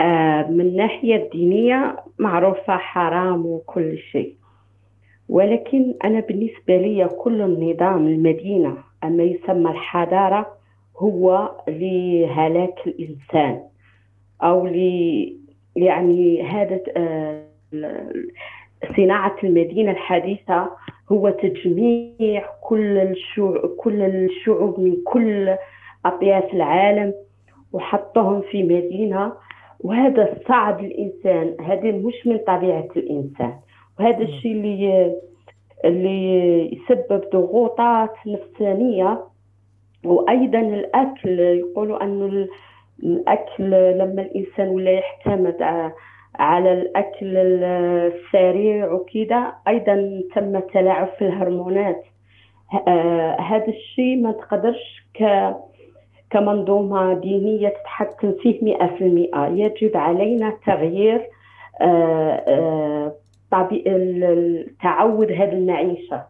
آه، 0.00 0.42
من 0.42 0.60
الناحية 0.60 1.16
الدينية 1.16 1.96
معروفة 2.18 2.76
حرام 2.76 3.46
وكل 3.46 3.98
شيء. 3.98 4.34
ولكن 5.28 5.94
أنا 6.04 6.20
بالنسبة 6.20 6.76
لي 6.76 7.08
كل 7.08 7.42
النظام 7.42 8.06
المدينة 8.06 8.76
أما 9.04 9.22
يسمى 9.22 9.70
الحضارة 9.70 10.46
هو 10.98 11.50
لهلاك 11.68 12.74
الإنسان 12.86 13.60
أو 14.42 14.66
ل 14.66 14.76
يعني 15.76 16.42
هذا 16.42 16.80
آه، 16.96 17.44
صناعة 18.96 19.36
المدينة 19.44 19.90
الحديثة 19.90 20.70
هو 21.12 21.30
تجميع 21.30 22.44
كل 22.62 22.98
الشعوب 22.98 23.56
كل 23.76 24.02
الشعوب 24.02 24.80
من 24.80 24.96
كل 25.04 25.56
أطياف 26.06 26.54
العالم 26.54 27.14
وحطهم 27.72 28.40
في 28.40 28.62
مدينة. 28.62 29.32
وهذا 29.80 30.38
صعب 30.48 30.80
الإنسان 30.84 31.56
هذا 31.60 31.90
مش 31.92 32.26
من 32.26 32.38
طبيعة 32.38 32.88
الإنسان. 32.96 33.52
وهذا 34.00 34.22
الشيء 34.22 34.52
اللي 34.52 35.16
اللي 35.84 36.72
يسبب 36.76 37.20
ضغوطات 37.32 38.12
نفسانية. 38.26 39.24
وأيضا 40.04 40.58
الأكل 40.60 41.38
يقولوا 41.40 42.04
أنه 42.04 42.26
ال- 42.26 42.48
الأكل 43.02 43.70
لما 43.98 44.22
الإنسان 44.22 44.68
ولا 44.68 44.90
يعتمد 44.90 45.62
ع- 45.62 45.90
على 46.34 46.72
الأكل 46.72 47.36
السريع 47.36 48.92
وكذا. 48.92 49.52
أيضا 49.68 50.22
تم 50.34 50.58
تلاعب 50.58 51.08
في 51.18 51.24
الهرمونات. 51.26 52.04
آه، 52.88 53.40
هذا 53.40 53.68
الشيء 53.68 54.22
ما 54.22 54.32
تقدرش 54.32 55.06
ك 55.14 55.52
كمنظومة 56.30 57.14
دينية 57.14 57.68
تتحكم 57.68 58.34
فيه 58.42 58.64
مئة 58.64 58.86
في 58.86 59.04
المئة. 59.04 59.46
يجب 59.46 59.96
علينا 59.96 60.58
تغيير 60.66 61.28
آه، 61.80 62.44
آه، 62.48 63.16
تعود 64.82 65.32
هذه 65.32 65.52
المعيشة. 65.52 66.22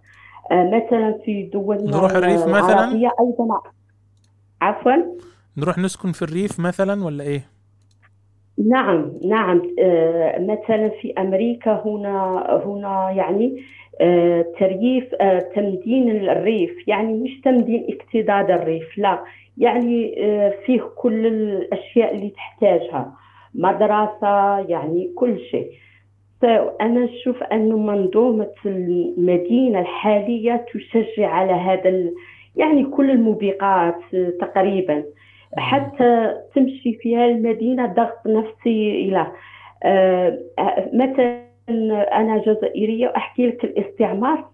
مثلا 0.52 1.18
في 1.24 1.42
دولنا 1.42 1.90
نروح 1.96 2.10
الريف 2.10 2.46
مثلاً؟ 2.46 2.92
أيضا. 2.92 3.60
عفوا؟ 4.62 4.92
نروح 5.56 5.78
نسكن 5.78 6.12
في 6.12 6.22
الريف 6.22 6.60
مثلا 6.60 7.04
ولا 7.04 7.24
إيه؟ 7.24 7.59
نعم 8.68 9.12
نعم. 9.24 9.62
آه، 9.78 10.38
مثلا 10.38 10.88
في 10.88 11.12
أمريكا 11.18 11.82
هنا 11.86 12.46
هنا 12.66 13.10
يعني 13.10 13.62
آه، 14.00 14.44
ترييف 14.58 15.14
آه، 15.20 15.38
تمدين 15.38 16.10
الريف 16.10 16.88
يعني 16.88 17.12
مش 17.12 17.40
تمدين 17.44 17.86
اكتظاظ 17.88 18.50
الريف 18.50 18.98
لا. 18.98 19.24
يعني 19.58 20.14
فيه 20.66 20.80
كل 20.96 21.26
الأشياء 21.26 22.14
اللي 22.14 22.30
تحتاجها 22.30 23.12
مدرسة 23.54 24.58
يعني 24.58 25.12
كل 25.16 25.38
شيء. 25.50 25.70
فأنا 26.42 27.04
أشوف 27.04 27.42
أن 27.42 27.68
منظومة 27.72 28.50
المدينة 28.66 29.80
الحالية 29.80 30.66
تشجع 30.74 31.28
على 31.28 31.52
هذا 31.52 32.10
يعني 32.56 32.84
كل 32.84 33.10
الموبقات 33.10 34.00
آه، 34.14 34.32
تقريبا. 34.40 35.04
حتى 35.56 36.34
تمشي 36.54 36.94
فيها 36.94 37.26
المدينة 37.26 37.86
ضغط 37.86 38.26
نفسي 38.26 38.90
إلى. 39.08 39.26
آه، 39.84 40.38
مثلا 40.92 41.40
أنا 42.20 42.38
جزائرية 42.38 43.08
واحكي 43.08 43.46
لك 43.46 43.64
الاستعمار 43.64 44.44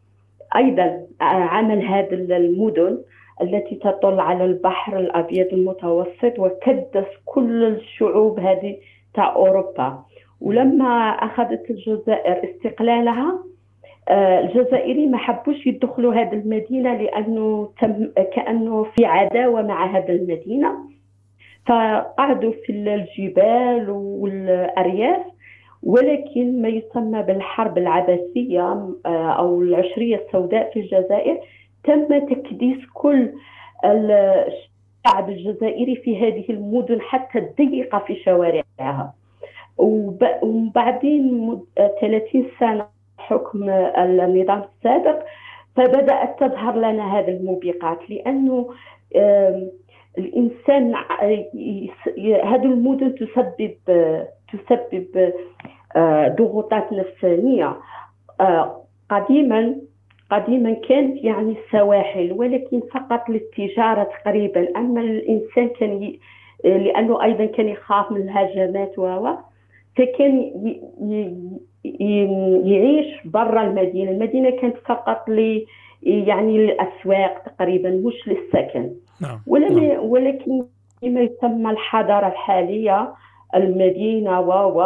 أيضا 0.57 1.07
آه، 1.21 1.25
عمل 1.25 1.87
هذه 1.87 2.15
المدن 2.15 2.99
التي 3.43 3.75
تطل 3.75 4.21
على 4.21 4.45
البحر 4.45 4.99
الأبيض 4.99 5.47
المتوسط 5.53 6.39
وكدس 6.39 7.07
كل 7.25 7.65
الشعوب 7.65 8.41
هذه 8.41 8.77
تاع 9.15 9.35
أوروبا. 9.35 10.05
ولما 10.41 11.11
أخذت 11.11 11.71
الجزائر 11.71 12.51
استقلالها 12.51 13.39
الجزائري 14.11 15.07
ما 15.07 15.19
حبوش 15.19 15.67
يدخلوا 15.67 16.15
هذه 16.15 16.33
المدينة 16.33 16.95
لأنه 16.95 17.71
تم 17.83 18.09
كأنه 18.35 18.85
في 18.85 19.05
عداوة 19.05 19.63
مع 19.63 19.87
هذه 19.97 20.11
المدينة. 20.11 20.97
فقعدوا 21.67 22.53
في 22.67 22.73
الجبال 22.73 23.91
والأرياف 23.91 25.23
ولكن 25.83 26.63
ما 26.63 26.69
يسمى 26.69 27.23
بالحرب 27.23 27.79
العباسية 27.79 28.91
آه، 29.07 29.33
أو 29.39 29.63
العشرية 29.63 30.17
السوداء 30.27 30.71
في 30.73 30.81
الجزائر 30.81 31.39
تم 31.85 32.19
تكديس 32.19 32.79
كل 32.95 33.33
الشعب 33.85 35.29
الجزائري 35.31 35.97
في 35.97 36.27
هذه 36.27 36.45
المدن 36.51 37.01
حتى 37.01 37.39
الضيقة 37.39 37.99
في 37.99 38.17
شوارعها. 38.17 39.15
وبعدين 40.43 41.59
30 42.01 42.47
سنة 42.61 42.96
حكم 43.27 43.71
النظام 43.99 44.63
السابق 44.63 45.23
فبدأت 45.77 46.41
تظهر 46.41 46.77
لنا 46.77 47.19
هذه 47.19 47.29
الموبقات 47.29 48.11
لأنه 48.11 48.71
الإنسان 50.19 50.95
هذه 52.45 52.65
المدن 52.65 53.15
تسبب 53.15 53.77
تسبب 54.53 55.33
ضغوطات 56.39 56.93
نفسانية. 56.93 57.77
آه، 58.41 58.83
قديما 59.11 59.77
قديما 60.31 60.73
كانت 60.73 61.25
يعني 61.25 61.57
السواحل 61.59 62.33
ولكن 62.33 62.81
فقط 62.95 63.29
للتجارة 63.29 64.09
تقريبا. 64.25 64.69
أما 64.77 65.01
الإنسان 65.01 65.69
كان 65.69 66.03
ي... 66.03 66.21
لأنه 66.65 67.23
أيضا 67.23 67.47
كان 67.47 67.69
يخاف 67.69 68.13
من 68.13 68.21
الهجمات 68.23 68.99
و 68.99 69.29
فكان 69.97 70.39
ي... 70.39 70.83
ي... 71.03 71.37
يعيش 72.65 73.07
برا 73.25 73.63
المدينة. 73.63 74.11
المدينة 74.11 74.51
كانت 74.51 74.77
فقط 74.77 75.29
ل 75.29 75.65
يعني 76.03 76.59
للأسواق 76.59 77.43
تقريبا 77.47 77.91
مش 77.91 78.29
للسكن. 78.29 78.91
نعم. 79.21 79.41
ولم 79.47 79.79
نعم. 79.79 80.05
ولكن 80.05 80.63
ما 81.03 81.21
يسمى 81.21 81.71
الحضارة 81.71 82.27
الحالية 82.27 83.15
المدينة 83.55 84.41
و 84.41 84.81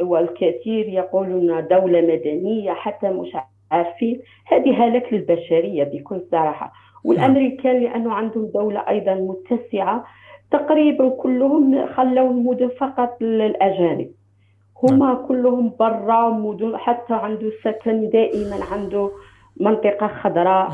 والكثير 0.00 0.88
يقولون 0.88 1.66
دولة 1.68 2.00
مدنية 2.00 2.72
حتى 2.72 3.10
مش 3.10 3.36
عارفين. 3.70 4.20
هذه 4.46 4.84
هلك 4.84 5.12
للبشرية 5.12 5.84
بكل 5.84 6.20
صراحة. 6.30 6.72
والأمريكان 7.04 7.80
لأنه 7.82 8.12
عندهم 8.12 8.46
دولة 8.54 8.80
أيضا 8.88 9.14
متسعة 9.14 10.04
تقريبا 10.50 11.08
كلهم 11.08 11.86
خلوا 11.86 12.30
المدن 12.30 12.68
فقط 12.68 13.22
للأجانب. 13.22 14.10
هما 14.82 15.14
كلهم 15.28 15.72
برا 15.80 16.30
مدن 16.30 16.76
حتى 16.76 17.14
عنده 17.14 17.50
سكن 17.64 18.10
دائما 18.10 18.56
عنده 18.72 19.10
منطقة 19.60 20.06
خضراء. 20.06 20.70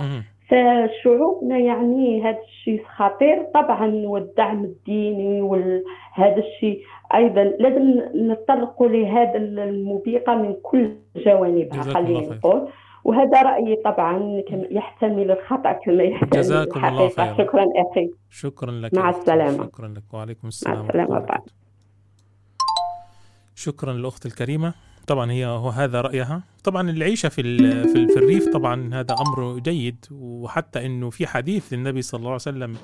فشعوبنا 0.49 1.59
يعني 1.59 2.23
هذا 2.23 2.39
الشيء 2.39 2.85
خطير. 2.97 3.47
طبعا 3.55 3.87
والدعم 4.07 4.65
الديني 4.65 5.43
وهذا 5.43 6.37
الشيء 6.37 6.83
أيضا 7.15 7.43
لازم 7.43 8.01
نطرقوا 8.15 8.89
لهذا 8.89 9.37
الموبقه 9.37 10.35
من 10.35 10.55
كل 10.63 10.97
جوانبها 11.17 11.83
خلينا 11.83 12.35
نقول. 12.35 12.69
وهذا 13.05 13.43
رأيي 13.43 13.77
طبعا 13.77 14.43
يحتمل 14.51 15.31
الخطأ 15.31 15.73
كما 15.73 16.03
يحتمل 16.03 16.31
جزاكم 16.31 16.85
الله 16.85 17.09
خيرا. 17.09 17.35
شكرا 17.35 17.65
أخي. 17.77 18.11
شكرا 18.31 18.71
لك 18.71 18.95
مع 18.95 19.09
السلامة. 19.09 19.65
شكرا 19.65 19.89
لك. 19.89 20.15
وعليكم 20.15 20.49
السلام 20.49 20.77
مع 20.77 20.83
السلامة. 20.83 21.39
شكرا 23.63 23.93
للاخت 23.93 24.27
الكريمة. 24.27 24.75
طبعا 25.07 25.31
هي 25.31 25.47
هو 25.47 25.69
هذا 25.69 26.01
رأيها. 26.01 26.43
طبعا 26.65 26.91
العيشة 26.91 27.29
في 27.29 27.43
في, 27.83 28.09
في 28.09 28.17
الريف 28.17 28.49
طبعا 28.49 28.95
هذا 28.95 29.15
أمر 29.15 29.59
جيد 29.59 30.07
وحتى 30.11 30.87
إنه 30.87 31.11
في 31.11 31.27
حديث 31.27 31.73
للنبي 31.73 32.03
صلى 32.03 32.19
الله 32.19 32.29
عليه 32.29 32.35
وسلم 32.35 32.77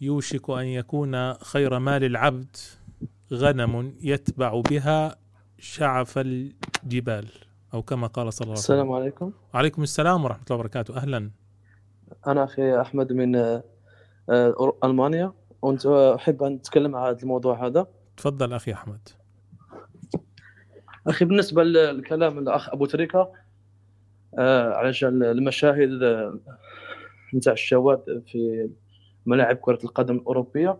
يوشك 0.00 0.50
أن 0.50 0.66
يكون 0.66 1.34
خير 1.34 1.78
مال 1.78 2.04
العبد 2.04 2.56
غنم 3.32 3.94
يتبع 4.00 4.60
بها 4.70 5.16
شعف 5.58 6.18
الجبال 6.18 7.28
أو 7.74 7.82
كما 7.82 8.06
قال 8.06 8.32
صلى 8.32 8.44
الله 8.44 8.52
عليه 8.52 8.60
وسلم. 8.60 8.76
السلام 8.76 8.92
عليكم. 8.92 9.32
وعليكم 9.54 9.82
السلام 9.82 10.24
ورحمة 10.24 10.42
الله 10.50 10.60
وبركاته. 10.60 10.96
أهلا. 10.96 11.30
أنا 12.26 12.44
أخي 12.44 12.80
أحمد 12.80 13.12
من 13.12 13.36
آه، 13.36 13.62
ألمانيا. 14.84 15.32
وانت 15.62 15.86
أحب 15.86 16.42
أن 16.42 16.54
اتكلم 16.54 16.96
عن 16.96 17.16
الموضوع 17.22 17.66
هذا؟ 17.66 17.86
تفضل 18.16 18.52
أخي 18.52 18.72
أحمد. 18.72 19.08
أخي 21.06 21.24
بالنسبة 21.24 21.62
للكلام 21.62 22.38
الأخ 22.38 22.68
أبو 22.68 22.86
تريكة 22.86 23.32
آه 24.38 24.74
علشان 24.74 25.22
المشاهد 25.22 25.90
نتاع 27.34 27.52
الشواذ 27.52 28.20
في 28.26 28.70
ملاعب 29.26 29.56
كرة 29.56 29.78
القدم 29.84 30.16
الأوروبية. 30.16 30.78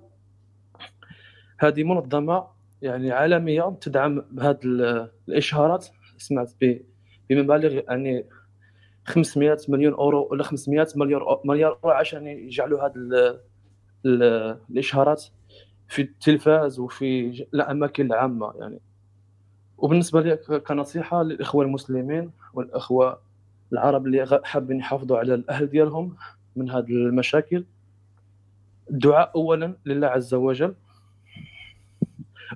هذه 1.59 1.85
منظمة 1.85 2.47
يعني 2.83 3.13
عالمية 3.13 3.77
تدعم 3.81 4.25
هذه 4.41 4.59
الإشهارات. 5.29 5.87
سمعت 6.19 6.53
بمبالغ 7.31 7.73
يعني 7.73 8.25
500 9.05 9.59
مليون 9.69 9.95
أورو 9.95 10.29
ولا 10.31 10.43
500 10.43 10.87
مليار 10.97 11.41
مليار 11.45 11.79
اورو 11.85 11.97
عشان 11.97 12.27
يجعلوا 12.27 12.87
هذه 12.87 13.39
الإشهارات 14.71 15.25
في 15.89 16.03
التلفاز 16.03 16.79
وفي 16.79 17.47
الأماكن 17.55 18.07
العامة 18.07 18.53
يعني. 18.61 18.81
وبالنسبة 19.79 20.21
لي 20.21 20.37
كنصيحة 20.37 21.23
للإخوة 21.23 21.65
المسلمين 21.65 22.31
والإخوة 22.55 23.21
العرب 23.73 24.07
اللي 24.07 24.41
حابين 24.45 24.79
يحافظوا 24.79 25.19
على 25.19 25.35
الأهل 25.35 25.67
ديالهم 25.67 26.17
من 26.57 26.71
هذه 26.71 26.91
المشاكل 26.91 27.65
الدعاء 28.91 29.33
اولا 29.35 29.77
لله 29.87 30.07
عز 30.07 30.35
وجل 30.35 30.75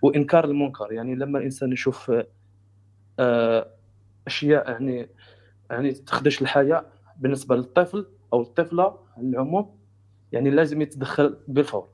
وإنكار 0.03 0.45
المنكر. 0.45 0.93
يعني 0.93 1.15
لما 1.15 1.39
الإنسان 1.39 1.73
يشوف 1.73 2.13
آه، 3.19 3.67
أشياء 4.27 4.71
يعني 4.71 5.09
يعني 5.71 5.93
تخدش 5.93 6.43
الحياة 6.43 6.87
بالنسبة 7.17 7.57
للطفل 7.57 8.07
أو 8.33 8.43
الطفلة 8.43 8.99
العموم 9.19 9.79
يعني 10.33 10.51
لازم 10.51 10.83
يتدخل 10.83 11.37
بالفور. 11.49 11.89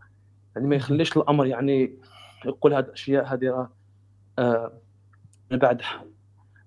يعني 0.57 0.69
ما 0.69 0.77
يخليش 0.77 1.16
الأمر 1.16 1.47
يعني 1.47 1.98
يقول 2.44 2.74
هذه 2.74 2.85
الأشياء 2.85 3.24
هذه 3.24 3.69
آه 4.39 4.73
من 5.51 5.59
بعد 5.59 5.82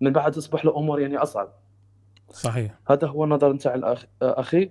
من 0.01 0.13
بعد 0.13 0.31
تصبح 0.31 0.63
الأمور 0.63 0.99
يعني 0.99 1.17
أصعب. 1.17 1.53
صحيح. 2.31 2.79
هذا 2.89 3.07
هو 3.07 3.23
النظر 3.23 3.53
نتاع 3.53 3.75
الأخ... 3.75 4.05
أخي. 4.21 4.69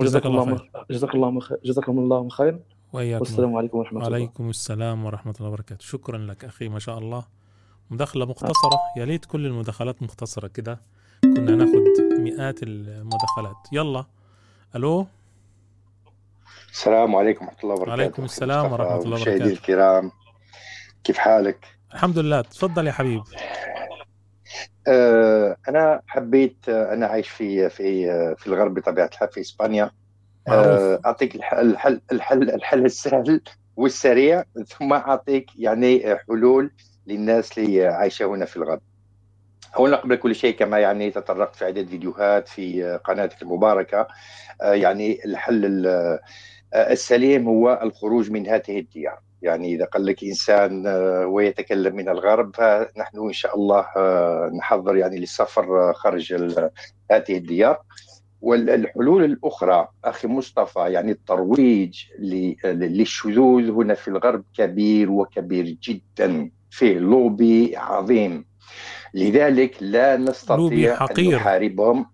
جزاك 0.00 0.26
الله 0.26 0.44
خير. 0.44 0.70
جزاك 0.90 1.14
الله 1.14 1.30
مخ... 1.30 1.52
جزاكم 1.64 1.98
الله 1.98 2.28
خير. 2.28 2.60
وإياكم. 2.92 3.20
والسلام 3.20 3.56
عليكم 3.56 3.78
ورحمة 3.78 3.98
الله. 3.98 4.10
وعليكم 4.10 4.50
السلام 4.50 5.04
ورحمة 5.04 5.34
الله 5.38 5.48
وبركاته. 5.48 5.84
شكرا 5.84 6.18
لك 6.18 6.44
أخي 6.44 6.68
ما 6.68 6.78
شاء 6.78 6.98
الله. 6.98 7.24
مداخلة 7.90 8.26
مختصرة. 8.26 8.78
يا 8.96 9.04
ليت 9.04 9.24
كل 9.24 9.46
المداخلات 9.46 10.02
مختصرة 10.02 10.48
كده. 10.48 10.80
كنا 11.22 11.56
ناخذ 11.56 11.78
مئات 12.20 12.62
المداخلات. 12.62 13.56
يلا. 13.72 14.04
ألو؟ 14.76 15.06
السلام 16.72 17.16
عليكم 17.16 17.44
ورحمة 17.44 17.60
الله 17.62 17.74
وبركاته. 17.74 17.90
وعليكم 17.90 18.24
السلام 18.24 18.72
ورحمة 18.72 18.86
الله 18.86 19.06
وبركاته. 19.06 19.22
مشاهدي 19.22 19.52
الكرام. 19.52 20.12
كيف 21.04 21.18
حالك؟ 21.18 21.66
الحمد 21.94 22.18
لله. 22.18 22.40
تفضل 22.40 22.86
يا 22.86 22.92
حبيب. 22.92 23.20
آه 23.20 23.49
أنا 25.68 26.02
حبيت 26.06 26.68
آه 26.68 26.92
أنا 26.94 27.06
عايش 27.06 27.28
في 27.28 27.70
في 27.70 28.10
آه 28.10 28.34
في 28.34 28.46
الغرب 28.46 28.74
بطبيعة 28.74 29.06
الحال 29.06 29.28
في 29.28 29.40
إسبانيا. 29.40 29.90
آه 30.48 31.00
أعطيك 31.06 31.34
الحل 31.34 31.76
الحل 32.12 32.50
الحل, 32.50 32.84
السهل 32.84 33.40
والسريع 33.76 34.44
ثم 34.78 34.92
أعطيك 34.92 35.46
يعني 35.58 36.16
حلول 36.16 36.72
للناس 37.06 37.58
اللي 37.58 37.86
عايشة 37.86 38.26
هنا 38.26 38.44
في 38.44 38.56
الغرب. 38.56 38.80
اولا 39.76 39.96
قبل 39.96 40.16
كل 40.16 40.34
شيء 40.34 40.56
كما 40.56 40.78
يعني 40.78 41.10
تطرقت 41.10 41.56
في 41.56 41.64
عده 41.64 41.84
فيديوهات 41.84 42.48
في 42.48 42.98
قناتك 43.04 43.42
المباركة 43.42 44.08
آه 44.62 44.72
يعني 44.72 45.24
الحل 45.24 45.86
السليم 46.74 47.48
هو 47.48 47.80
الخروج 47.82 48.30
من 48.30 48.46
هذه 48.46 48.78
الديار. 48.78 49.18
يعني 49.42 49.74
إذا 49.74 49.84
قال 49.84 50.06
لك 50.06 50.24
إنسان 50.24 50.86
آه، 50.86 51.26
ويتكلم 51.26 51.96
من 51.96 52.08
الغرب 52.08 52.56
فنحن 52.56 53.18
إن 53.18 53.32
شاء 53.32 53.56
الله 53.56 53.86
آه، 53.96 54.50
نحضر 54.58 54.96
يعني 54.96 55.18
للسفر 55.18 55.92
خارج 55.92 56.34
هذه 57.10 57.36
الديار. 57.36 57.78
والحلول 58.40 59.24
الأخرى 59.24 59.88
أخي 60.04 60.28
مصطفى 60.28 60.80
يعني 60.80 61.12
الترويج 61.12 62.04
للشذوذ 62.64 63.70
هنا 63.70 63.94
في 63.94 64.08
الغرب 64.08 64.44
كبير 64.54 65.10
وكبير 65.10 65.76
جدا 65.82 66.50
فيه 66.70 66.98
لوبي 66.98 67.76
عظيم. 67.76 68.44
لذلك 69.14 69.76
لا 69.80 70.16
نستطيع 70.16 70.92
أن 70.92 70.96
حقير. 70.96 71.36
نحاربهم. 71.36 72.06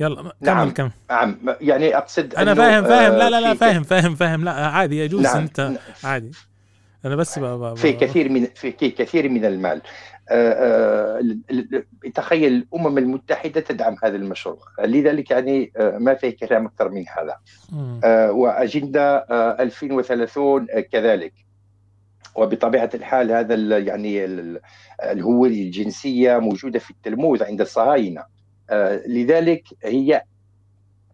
يلا 0.00 0.22
كمل 0.22 0.32
نعم. 0.40 0.70
كمل 0.70 0.90
نعم 1.10 1.36
يعني 1.60 1.96
أقصد 1.96 2.34
أنا 2.34 2.54
فاهم 2.54 2.84
فاهم. 2.84 3.12
لا 3.12 3.30
لا 3.30 3.40
لا 3.40 3.54
فاهم 3.54 3.82
فاهم 3.82 4.14
فاهم. 4.14 4.44
لا 4.44 4.52
عادي 4.52 4.98
يجوز 4.98 5.22
نعم. 5.22 5.36
أنت 5.36 5.72
عادي. 6.04 6.30
أنا 7.04 7.16
بس 7.16 7.38
ب... 7.38 7.42
ب... 7.44 7.74
في. 7.74 7.92
كثير 7.92 8.28
من 8.28 8.46
في 8.54 8.70
كثير 8.72 9.28
من 9.28 9.44
المال. 9.44 9.82
آه، 10.30 10.52
آه، 10.52 11.22
تخيل 12.14 12.52
الامم 12.54 12.98
المتحدة 12.98 13.60
تدعم 13.60 13.96
هذا 14.04 14.16
المشروع. 14.16 14.58
لذلك 14.84 15.30
يعني 15.30 15.72
آه، 15.76 15.98
ما 15.98 16.14
فيه 16.14 16.36
كلام 16.36 16.66
أكثر 16.66 16.88
من 16.88 17.04
هذا. 17.08 17.36
وأجندة 18.30 19.16
آه، 19.16 19.62
2030 19.62 20.66
آه، 20.70 20.80
كذلك. 20.80 21.32
وبطبيعة 22.34 22.90
الحال 22.94 23.32
هذا 23.32 23.78
يعني 23.78 24.24
ال- 24.24 24.60
الهوية 25.02 25.62
الجنسية 25.62 26.38
موجودة 26.38 26.78
في 26.78 26.90
التلموذ 26.90 27.44
عند 27.44 27.60
الصهاينة. 27.60 28.33
لذلك 29.06 29.64
هي 29.84 30.22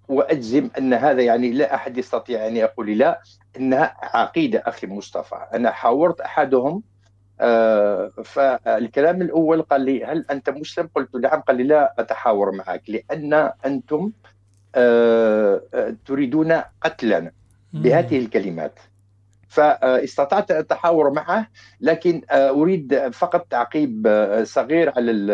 وأجزم 0.09 0.71
أن 0.79 0.95
هذا 0.95 1.23
يعني 1.23 1.51
لا 1.51 1.75
أحد 1.75 1.99
يستطيع 1.99 2.47
أن 2.47 2.57
يقول 2.57 2.99
لا 2.99 3.23
إنها 3.57 3.97
عقيدة 4.03 4.63
أخي 4.67 4.87
مصطفى. 4.87 5.47
أنا 5.55 5.71
حاورت 5.71 6.21
أحدهم 6.21 6.83
آه، 7.41 8.13
فالكلام 8.25 9.23
الأول 9.23 9.63
قال 9.63 9.81
لي 9.81 10.05
هل 10.05 10.25
أنت 10.31 10.51
مسلم؟ 10.51 10.91
قلت 10.95 11.15
نعم. 11.17 11.41
قال 11.41 11.57
لي 11.57 11.63
لا 11.63 11.95
أتحاور 11.99 12.53
معك 12.53 12.83
لأن 12.91 13.53
أنتم 13.67 14.13
آه، 14.75 15.63
آه، 15.75 15.97
تريدون 16.07 16.53
قتلنا 16.81 17.33
بهذه 17.73 18.19
الكلمات. 18.19 18.79
فاستطعت 19.51 20.51
التحاور 20.51 21.11
معه 21.11 21.49
لكن 21.81 22.23
آه، 22.31 22.51
أريد 22.51 23.09
فقط 23.13 23.47
تعقيب 23.51 24.07
آه، 24.07 24.45
صغير 24.45 24.93
على 24.97 25.11
ال- 25.11 25.31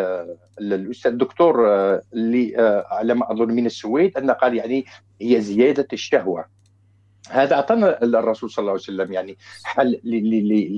ال- 0.60 0.72
الأستاذ 0.72 1.10
الدكتور 1.12 1.68
آه، 1.68 2.02
اللي 2.14 2.54
على 2.90 3.14
ما 3.14 3.32
أظن 3.32 3.48
من 3.48 3.66
السويد 3.66 4.16
انه 4.18 4.32
قال 4.32 4.54
يعني 4.56 4.84
هي 5.20 5.40
زيادة 5.40 5.88
الشهوة. 5.92 6.44
هذا 7.30 7.54
اعطانا 7.54 8.02
الرسول 8.02 8.50
صلى 8.50 8.62
الله 8.62 8.72
عليه 8.72 8.80
وسلم 8.82 9.12
يعني 9.12 9.38
حل 9.64 10.00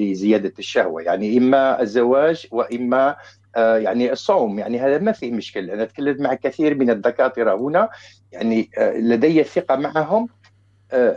لزيادة 0.01 0.52
الشهوة. 0.59 1.02
يعني 1.02 1.39
إما 1.39 1.82
الزواج 1.82 2.47
وإما 2.51 3.16
يعني 3.56 4.12
الصوم. 4.12 4.59
يعني 4.59 4.81
هذا 4.81 4.98
ما 4.98 5.12
فيه 5.12 5.32
مشكلة. 5.32 5.74
أنا 5.74 5.85
تكلمت 5.85 6.20
مع 6.20 6.35
كثير 6.35 6.74
من 6.74 6.90
الدكاترة 6.90 7.55
هنا. 7.55 7.89
يعني 8.32 8.70
لدي 8.97 9.44
ثقة 9.44 9.77
معهم. 9.77 10.28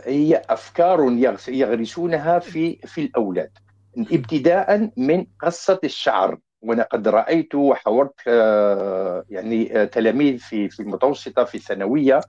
هي 0.04 0.42
أفكار 0.50 1.12
يغرسونها 1.48 2.38
في 2.38 2.76
في 2.76 3.00
الأولاد 3.00 3.50
ابتداء 3.98 4.90
من 4.96 5.26
قصة 5.40 5.80
الشعر. 5.84 6.38
وأنا 6.62 6.82
قد 6.82 7.08
رأيت 7.08 7.54
وحاورت 7.54 8.14
آه، 8.28 9.24
يعني 9.30 9.82
آه، 9.82 9.84
تلاميذ 9.84 10.38
في 10.38 10.68
في 10.68 10.80
المتوسطة 10.80 11.44
في 11.44 11.54
الثانوية 11.54 12.20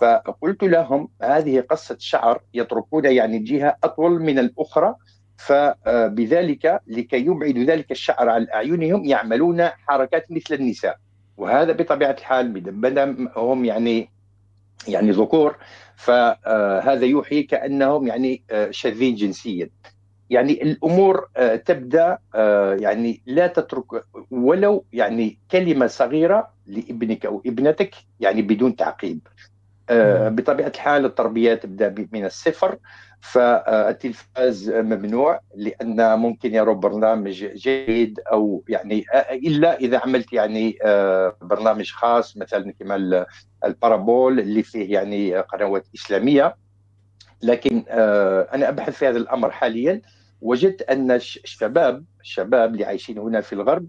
فقلت 0.00 0.62
لهم 0.62 1.08
هذه 1.22 1.60
قصة 1.60 1.96
شعر 2.00 2.42
يتركون 2.54 3.04
يعني 3.04 3.38
جهة 3.38 3.76
أطول 3.84 4.22
من 4.22 4.38
الأخرى 4.38 4.94
فبذلك 5.38 6.80
لكي 6.86 7.16
يبعدوا 7.16 7.64
ذلك 7.64 7.90
الشعر 7.90 8.28
عن 8.28 8.46
أعينهم 8.54 9.04
يعملون 9.04 9.68
حركات 9.68 10.26
مثل 10.30 10.54
النساء. 10.54 10.96
وهذا 11.36 11.72
بطبيعة 11.72 12.16
الحال 12.18 12.48
بدم 12.60 13.28
هم 13.36 13.64
يعني 13.64 14.10
يعني 14.88 15.10
ذكور. 15.10 15.56
فهذا 16.00 17.04
يوحي 17.04 17.42
كأنهم 17.42 18.06
يعني 18.06 18.42
آه، 18.50 18.70
شاذين 18.70 19.14
جنسيا. 19.14 19.70
يعني 20.30 20.62
الأمور 20.62 21.28
آه، 21.36 21.56
تبدأ 21.56 22.18
آه، 22.34 22.74
يعني 22.74 23.20
لا 23.26 23.46
تترك 23.46 24.04
ولو 24.30 24.84
يعني 24.92 25.38
كلمة 25.50 25.86
صغيرة 25.86 26.50
لابنك 26.66 27.26
أو 27.26 27.42
ابنتك 27.46 27.94
يعني 28.20 28.42
بدون 28.42 28.76
تعقيب. 28.76 29.20
آه، 29.90 30.28
بطبيعة 30.28 30.68
الحال 30.68 31.04
التربية 31.04 31.54
تبدأ 31.54 31.94
من 32.12 32.24
الصفر. 32.24 32.78
فالتلفاز 33.20 34.70
ممنوع 34.70 35.40
لأن 35.54 36.18
ممكن 36.18 36.54
يروا 36.54 36.74
برنامج 36.74 37.44
جيد 37.44 38.20
أو 38.32 38.64
يعني 38.68 39.04
إلا 39.32 39.78
إذا 39.78 39.98
عملت 39.98 40.32
يعني 40.32 40.78
آه، 40.84 41.36
برنامج 41.42 41.90
خاص 41.92 42.36
مثلا 42.36 42.72
كما 42.80 42.96
ال- 42.96 43.26
البارابول 43.64 44.40
اللي 44.40 44.62
فيه 44.62 44.92
يعني 44.92 45.36
قنوات 45.36 45.86
إسلامية. 45.94 46.56
لكن 47.42 47.84
آه، 47.88 48.48
أنا 48.54 48.68
أبحث 48.68 48.94
في 48.96 49.08
هذا 49.08 49.16
الأمر 49.18 49.50
حاليا. 49.50 50.02
وجدت 50.40 50.82
أن 50.82 51.10
الش- 51.10 51.40
الشباب 51.44 52.04
الشباب 52.20 52.72
اللي 52.72 52.84
عايشين 52.84 53.18
هنا 53.18 53.40
في 53.40 53.52
الغرب 53.52 53.86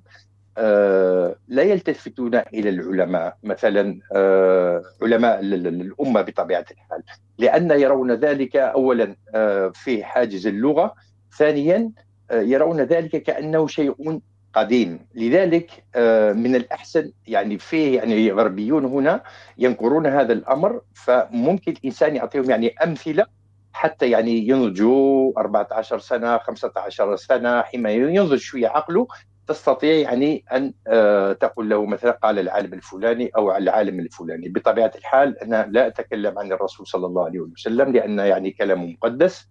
لا 1.47 1.61
يلتفتون 1.63 2.35
إلى 2.35 2.69
العلماء 2.69 3.37
مثلا 3.43 3.99
آه، 4.15 4.81
علماء 5.01 5.39
ال- 5.39 5.53
ال- 5.53 5.81
الأمة 5.81 6.21
بطبيعة 6.21 6.65
الحال 6.71 7.03
لأن 7.37 7.71
يرون 7.71 8.11
ذلك 8.11 8.55
اولا 8.55 9.15
آه، 9.35 9.71
في 9.75 10.03
حاجز 10.03 10.47
اللغة 10.47 10.93
ثانيا 11.37 11.91
آه، 12.31 12.41
يرون 12.41 12.81
ذلك 12.81 13.23
كأنه 13.23 13.67
شيء 13.67 14.19
قديم. 14.53 14.99
لذلك 15.15 15.83
آه، 15.95 16.33
من 16.33 16.55
الأحسن 16.55 17.11
يعني 17.27 17.57
فيه 17.57 17.97
يعني 17.97 18.31
غربيون 18.31 18.85
هنا 18.85 19.23
ينكرون 19.57 20.07
هذا 20.07 20.33
الأمر 20.33 20.81
فممكن 20.93 21.71
الإنسان 21.71 22.15
يعطيهم 22.15 22.49
يعني 22.49 22.75
أمثلة 22.83 23.25
حتى 23.73 24.09
يعني 24.09 24.47
ينضجوا 24.47 25.39
14 25.39 25.99
سنة 25.99 26.37
15 26.37 27.15
سنة 27.15 27.61
حين 27.61 27.85
ينضج 27.85 28.37
شوية 28.37 28.67
عقله 28.67 29.07
تستطيع 29.47 29.93
يعني 29.93 30.45
أن 30.51 30.73
آه، 30.87 31.33
تقول 31.33 31.69
له 31.69 31.85
مثلا 31.85 32.11
قال 32.11 32.39
العالم 32.39 32.73
الفلاني 32.73 33.31
أو 33.37 33.57
العالم 33.57 33.99
الفلاني. 33.99 34.49
بطبيعة 34.49 34.91
الحال 34.95 35.39
أنا 35.39 35.67
لا 35.71 35.87
أتكلم 35.87 36.39
عن 36.39 36.51
الرسول 36.51 36.87
صلى 36.87 37.05
الله 37.05 37.25
عليه 37.25 37.39
وسلم 37.39 37.91
لأن 37.91 38.19
يعني 38.19 38.51
كلامه 38.51 38.85
مقدس. 38.85 39.49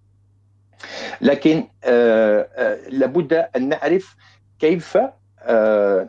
لكن 1.21 1.69
آه، 1.85 2.49
آه، 2.55 2.89
لابد 2.89 3.33
أن 3.33 3.69
نعرف 3.69 4.17
كيف 4.59 4.99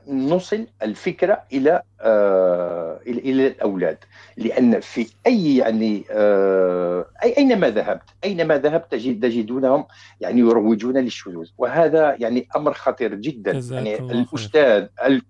نصل 0.08 0.68
الفكرة 0.84 1.44
إلى 1.54 1.82
آه، 2.02 3.00
إلى 3.08 3.20
إلى 3.20 3.48
الأولاد. 3.48 3.98
لأن 4.38 4.80
في 4.80 5.08
أي 5.28 5.58
يعني 5.58 6.04
آه، 6.12 7.06
اي 7.24 7.38
أينما 7.38 7.70
ذهبت 7.70 8.04
أينما 8.24 8.58
ذهبت 8.58 8.92
تجد 8.92 9.22
تجدونهم 9.24 9.86
يعني 10.22 10.40
يروجون 10.40 10.98
للشذوذ. 10.98 11.48
وهذا 11.58 12.16
يعني 12.20 12.48
أمر 12.56 12.74
خطير 12.74 13.16
جدا. 13.16 13.52
يعني. 13.72 13.96
الأستاذ 14.00 14.88
ال- 15.06 15.22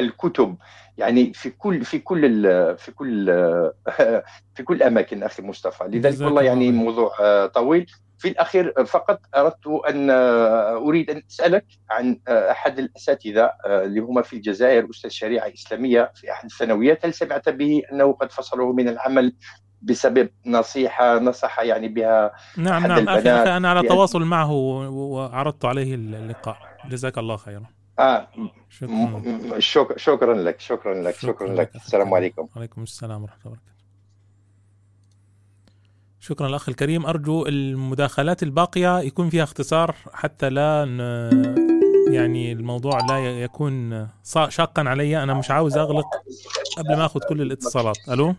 الكتب 0.00 0.56
يعني 0.98 1.32
في 1.32 1.50
كل 1.50 1.84
في 1.84 1.98
كل 1.98 2.42
في 2.78 2.92
كل 2.92 3.26
في 4.54 4.62
كل 4.64 4.76
الاماكن 4.76 5.22
أخي 5.22 5.42
مصطفى. 5.42 5.84
لذلك 5.84 6.14
والله 6.14 6.28
الله 6.28 6.42
يعني. 6.42 6.70
موضوع 6.72 7.12
آه، 7.20 7.46
طويل. 7.46 7.86
في 8.18 8.28
الأخير 8.28 8.84
فقط 8.84 9.20
أردت 9.36 9.66
أن 9.88 10.10
آه، 10.10 10.76
أريد 10.76 11.10
أن 11.10 11.22
أسألك 11.30 11.66
عن 11.90 12.20
آه، 12.28 12.50
أحد 12.50 12.78
الأساتذة 12.78 13.50
آه، 13.66 13.84
اللي 13.84 14.00
هم 14.00 14.22
في 14.22 14.36
الجزائر 14.36 14.90
أستاذ 14.90 15.10
شريعة 15.10 15.52
إسلامية 15.54 16.12
في 16.14 16.32
أحد 16.32 16.44
الثانويات 16.44 17.06
هل 17.06 17.14
سمعت 17.14 17.48
به 17.48 17.82
أنه 17.92 18.12
قد 18.12 18.32
فصلوه 18.32 18.72
من 18.72 18.88
العمل 18.88 19.32
بسبب 19.82 20.30
نصيحة 20.46 21.18
نصح 21.18 21.60
يعني 21.60 21.88
بها 21.88 22.32
نعم 22.56 22.82
أحد 22.82 22.88
نعم. 22.88 22.98
البنات؟ 22.98 23.46
أنا 23.46 23.70
على 23.70 23.88
تواصل 23.88 24.22
معه 24.22 24.52
وعرضت 24.52 25.64
عليه 25.64 25.94
اللقاء. 25.94 26.58
جزاك 26.88 27.18
الله 27.18 27.36
خيرا. 27.36 27.66
آه 27.98 28.28
شكرا. 29.58 29.96
شكرا 29.96 30.34
لك 30.34 30.60
شكرا 30.60 30.94
لك 30.94 31.14
شكرا 31.14 31.32
شكرا 31.32 31.54
لك. 31.54 31.60
لك. 31.60 31.76
السلام. 31.76 32.14
عليكم. 32.14 32.48
وعليكم 32.56 32.82
السلام 32.82 33.22
ورحمة 33.22 33.38
الله 33.44 33.50
وبركاته. 33.52 33.75
شكرا 36.26 36.46
الاخ 36.46 36.68
الكريم. 36.68 37.06
أرجو 37.06 37.46
المداخلات 37.46 38.42
الباقية 38.42 39.00
يكون 39.00 39.30
فيها 39.30 39.42
اختصار 39.42 39.94
حتى 40.12 40.50
لا 40.50 40.84
ن... 40.84 41.00
يعني 42.12 42.52
الموضوع 42.52 42.98
لا 43.08 43.40
يكون 43.42 44.08
شاقا 44.48 44.82
علي. 44.82 45.22
أنا 45.22 45.34
مش 45.34 45.50
عاوز 45.50 45.76
أغلق 45.76 46.06
قبل 46.76 46.96
ما 46.96 47.06
أخذ 47.06 47.20
كل 47.28 47.42
الاتصالات. 47.42 47.96
ألو؟ 48.08 48.34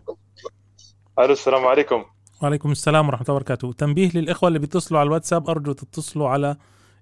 ألو 1.19 1.33
السلام 1.33 1.65
عليكم. 1.65 2.05
وعليكم 2.41 2.71
السلام 2.71 3.07
ورحمة 3.07 3.25
الله 3.25 3.35
وبركاته. 3.35 3.73
تنبيه 3.73 4.11
للإخوة 4.15 4.47
اللي 4.47 4.59
بيتصلوا 4.59 4.99
على 4.99 5.07
الواتساب. 5.07 5.49
أرجو 5.49 5.71
تتصلوا 5.71 6.29
على 6.29 6.55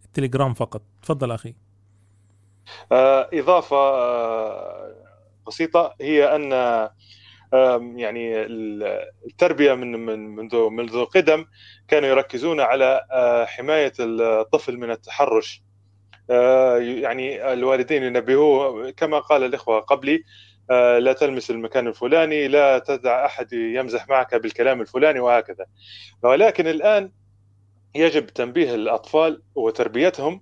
التليجرام 0.05 0.53
فقط. 0.53 0.81
تفضل 1.01 1.31
أخي. 1.31 1.55
آه، 2.91 3.29
إضافة 3.33 3.77
آه، 3.77 4.95
بسيطة. 5.47 5.95
هي 6.01 6.35
أن 6.35 6.53
يعني 7.95 8.41
ال- 8.45 9.09
التربية 9.25 9.73
من 9.73 10.05
من 10.05 10.35
منذ 10.35 10.69
منذ 10.69 11.05
قدم 11.05 11.45
كانوا 11.87 12.09
يركزون 12.09 12.59
على 12.59 13.01
آه، 13.11 13.45
حماية 13.45 13.93
الطفل 13.99 14.77
من 14.77 14.91
التحرش. 14.91 15.61
آه، 16.29 16.77
يعني 16.77 17.53
الوالدين 17.53 18.03
ينبهوه 18.03 18.91
كما 18.91 19.19
قال 19.19 19.43
الإخوة 19.43 19.79
قبلي 19.79 20.23
آه، 20.71 20.99
لا 20.99 21.13
تلمس 21.13 21.51
المكان 21.51 21.87
الفلاني 21.87 22.47
لا 22.47 22.79
تدع 22.79 23.25
أحد 23.25 23.53
يمزح 23.53 24.09
معك 24.09 24.35
بالكلام 24.35 24.81
الفلاني 24.81 25.19
وهكذا. 25.19 25.65
ولكن 26.23 26.67
الآن 26.67 27.11
يجب 27.95 28.25
تنبيه 28.25 28.75
الأطفال 28.75 29.41
وتربيتهم 29.55 30.41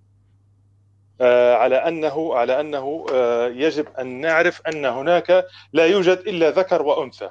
على 1.56 1.76
انه 1.76 2.36
على 2.36 2.60
أنه 2.60 3.06
آه، 3.14 3.48
يجب 3.48 3.88
أن 4.00 4.22
نعرف 4.22 4.62
أن 4.68 4.86
هناك 4.86 5.46
لا 5.74 5.86
يوجد 5.86 6.18
إلا 6.18 6.50
ذكر 6.50 6.82
وأنثى. 6.82 7.30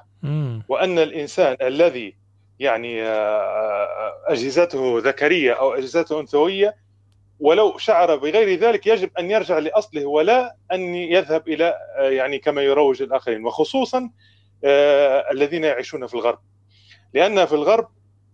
وأن 0.69 0.98
الإنسان 0.98 1.56
الذي 1.62 2.23
يعني 2.62 3.02
آه، 3.02 4.12
أجهزته 4.27 4.98
ذكرية 4.98 5.52
أو 5.52 5.74
أجهزته 5.74 6.20
أنثوية 6.20 6.77
ولو 7.40 7.78
شعر 7.78 8.16
بغير 8.16 8.59
ذلك 8.59 8.86
يجب 8.86 9.10
أن 9.19 9.31
يرجع 9.31 9.59
لأصله 9.59 10.06
ولا 10.06 10.56
أن 10.73 10.94
يذهب 10.94 11.48
إلى 11.48 11.74
آه، 11.98 12.09
يعني 12.10 12.39
كما 12.39 12.62
يروج 12.62 13.02
الآخرين 13.02 13.44
وخصوصا 13.44 14.10
آه، 14.64 15.31
الذين 15.32 15.64
يعيشون 15.64 16.06
في 16.06 16.14
الغرب 16.14 16.39
لأن 17.14 17.47
في 17.47 17.52
الغرب 17.52 17.89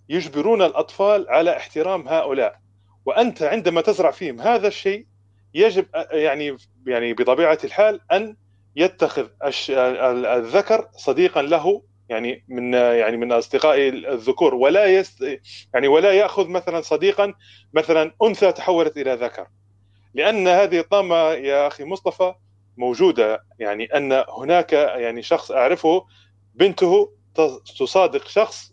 يجبرون 0.08 0.62
الأطفال 0.62 1.28
على 1.28 1.56
احترام 1.56 2.08
هؤلاء 2.08 2.58
وأنت 3.06 3.42
عندما 3.42 3.80
تزرع 3.80 4.10
فيهم 4.10 4.40
هذا 4.40 4.68
الشيء 4.68 5.06
يجب 5.54 5.86
يعني 6.10 6.56
يعني 6.86 7.12
بطبيعة 7.14 7.58
الحال 7.64 8.00
أن 8.12 8.36
يتخذ 8.76 9.28
الذكر 10.26 10.88
صديقا 10.92 11.42
له 11.42 11.82
يعني 12.08 12.44
من 12.48 12.74
يعني 12.74 13.16
من 13.16 13.32
أصدقاء 13.32 13.88
الذكور 13.88 14.54
ولا 14.54 14.86
يست 14.86 15.40
يعني 15.74 15.88
ولا 15.88 16.12
يأخذ 16.12 16.48
مثلا 16.48 16.80
صديقا 16.80 17.34
مثلا 17.72 18.14
أنثى 18.22 18.52
تحولت 18.52 18.96
إلى 18.96 19.14
ذكر. 19.14 19.46
لأن 20.14 20.48
هذه 20.48 20.78
الطامة 20.78 21.16
يا 21.32 21.66
أخي 21.66 21.84
مصطفى 21.84 22.34
موجودة 22.76 23.44
يعني 23.58 23.84
أن 23.84 24.24
هناك 24.38 24.72
يعني 24.72 25.22
شخص 25.22 25.50
أعرفه 25.50 26.06
بنته 26.54 27.12
تصادق 27.78 28.28
شخص 28.28 28.72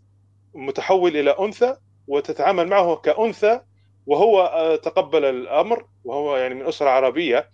متحول 0.53 1.17
إلى 1.17 1.35
أنثى 1.39 1.75
وتتعامل 2.07 2.67
معه 2.67 2.95
كأنثى 2.95 3.61
وهو 4.05 4.41
آه، 4.41 4.75
تقبل 4.75 5.25
الأمر 5.25 5.85
وهو 6.03 6.37
يعني 6.37 6.55
من 6.55 6.65
أسرة 6.67 6.89
عربية 6.89 7.49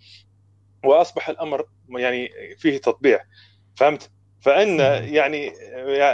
وأصبح 0.84 1.28
الأمر 1.28 1.64
يعني 1.88 2.30
فيه 2.58 2.78
تطبيع. 2.78 3.20
فهمت؟ 3.76 4.10
فإن 4.40 4.78
يعني 5.14 5.50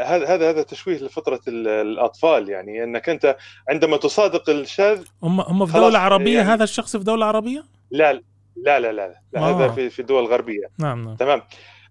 هذا 0.05 0.27
هذا 0.35 0.51
هذا 0.51 0.63
تشويه 0.63 0.99
لفطرة 0.99 1.41
ال- 1.49 1.69
الأطفال 1.69 2.49
يعني 2.49 2.85
إنك 2.85 3.09
أنت 3.09 3.37
عندما 3.69 3.97
تصادق 3.97 4.51
الشاذ 4.51 5.05
هم 5.23 5.41
هم 5.41 5.67
في 5.67 5.73
خلاص 5.73 5.85
دولة 5.85 5.99
عربية؟ 5.99 6.37
يعني- 6.39 6.49
هذا 6.49 6.65
الشخص 6.65 6.97
في 6.97 7.05
دولة 7.05 7.27
عربية؟ 7.27 7.65
لا 7.91 8.13
لا 8.13 8.23
لا 8.57 8.81
لا, 8.81 8.93
لا, 8.93 9.15
لا 9.33 9.41
آه. 9.41 9.51
هذا 9.57 9.69
في 9.69 9.91
في 9.91 9.99
الدول 10.03 10.23
الغربية. 10.25 10.71
نعم 10.79 11.05
نعم. 11.05 11.17
تمام. 11.17 11.43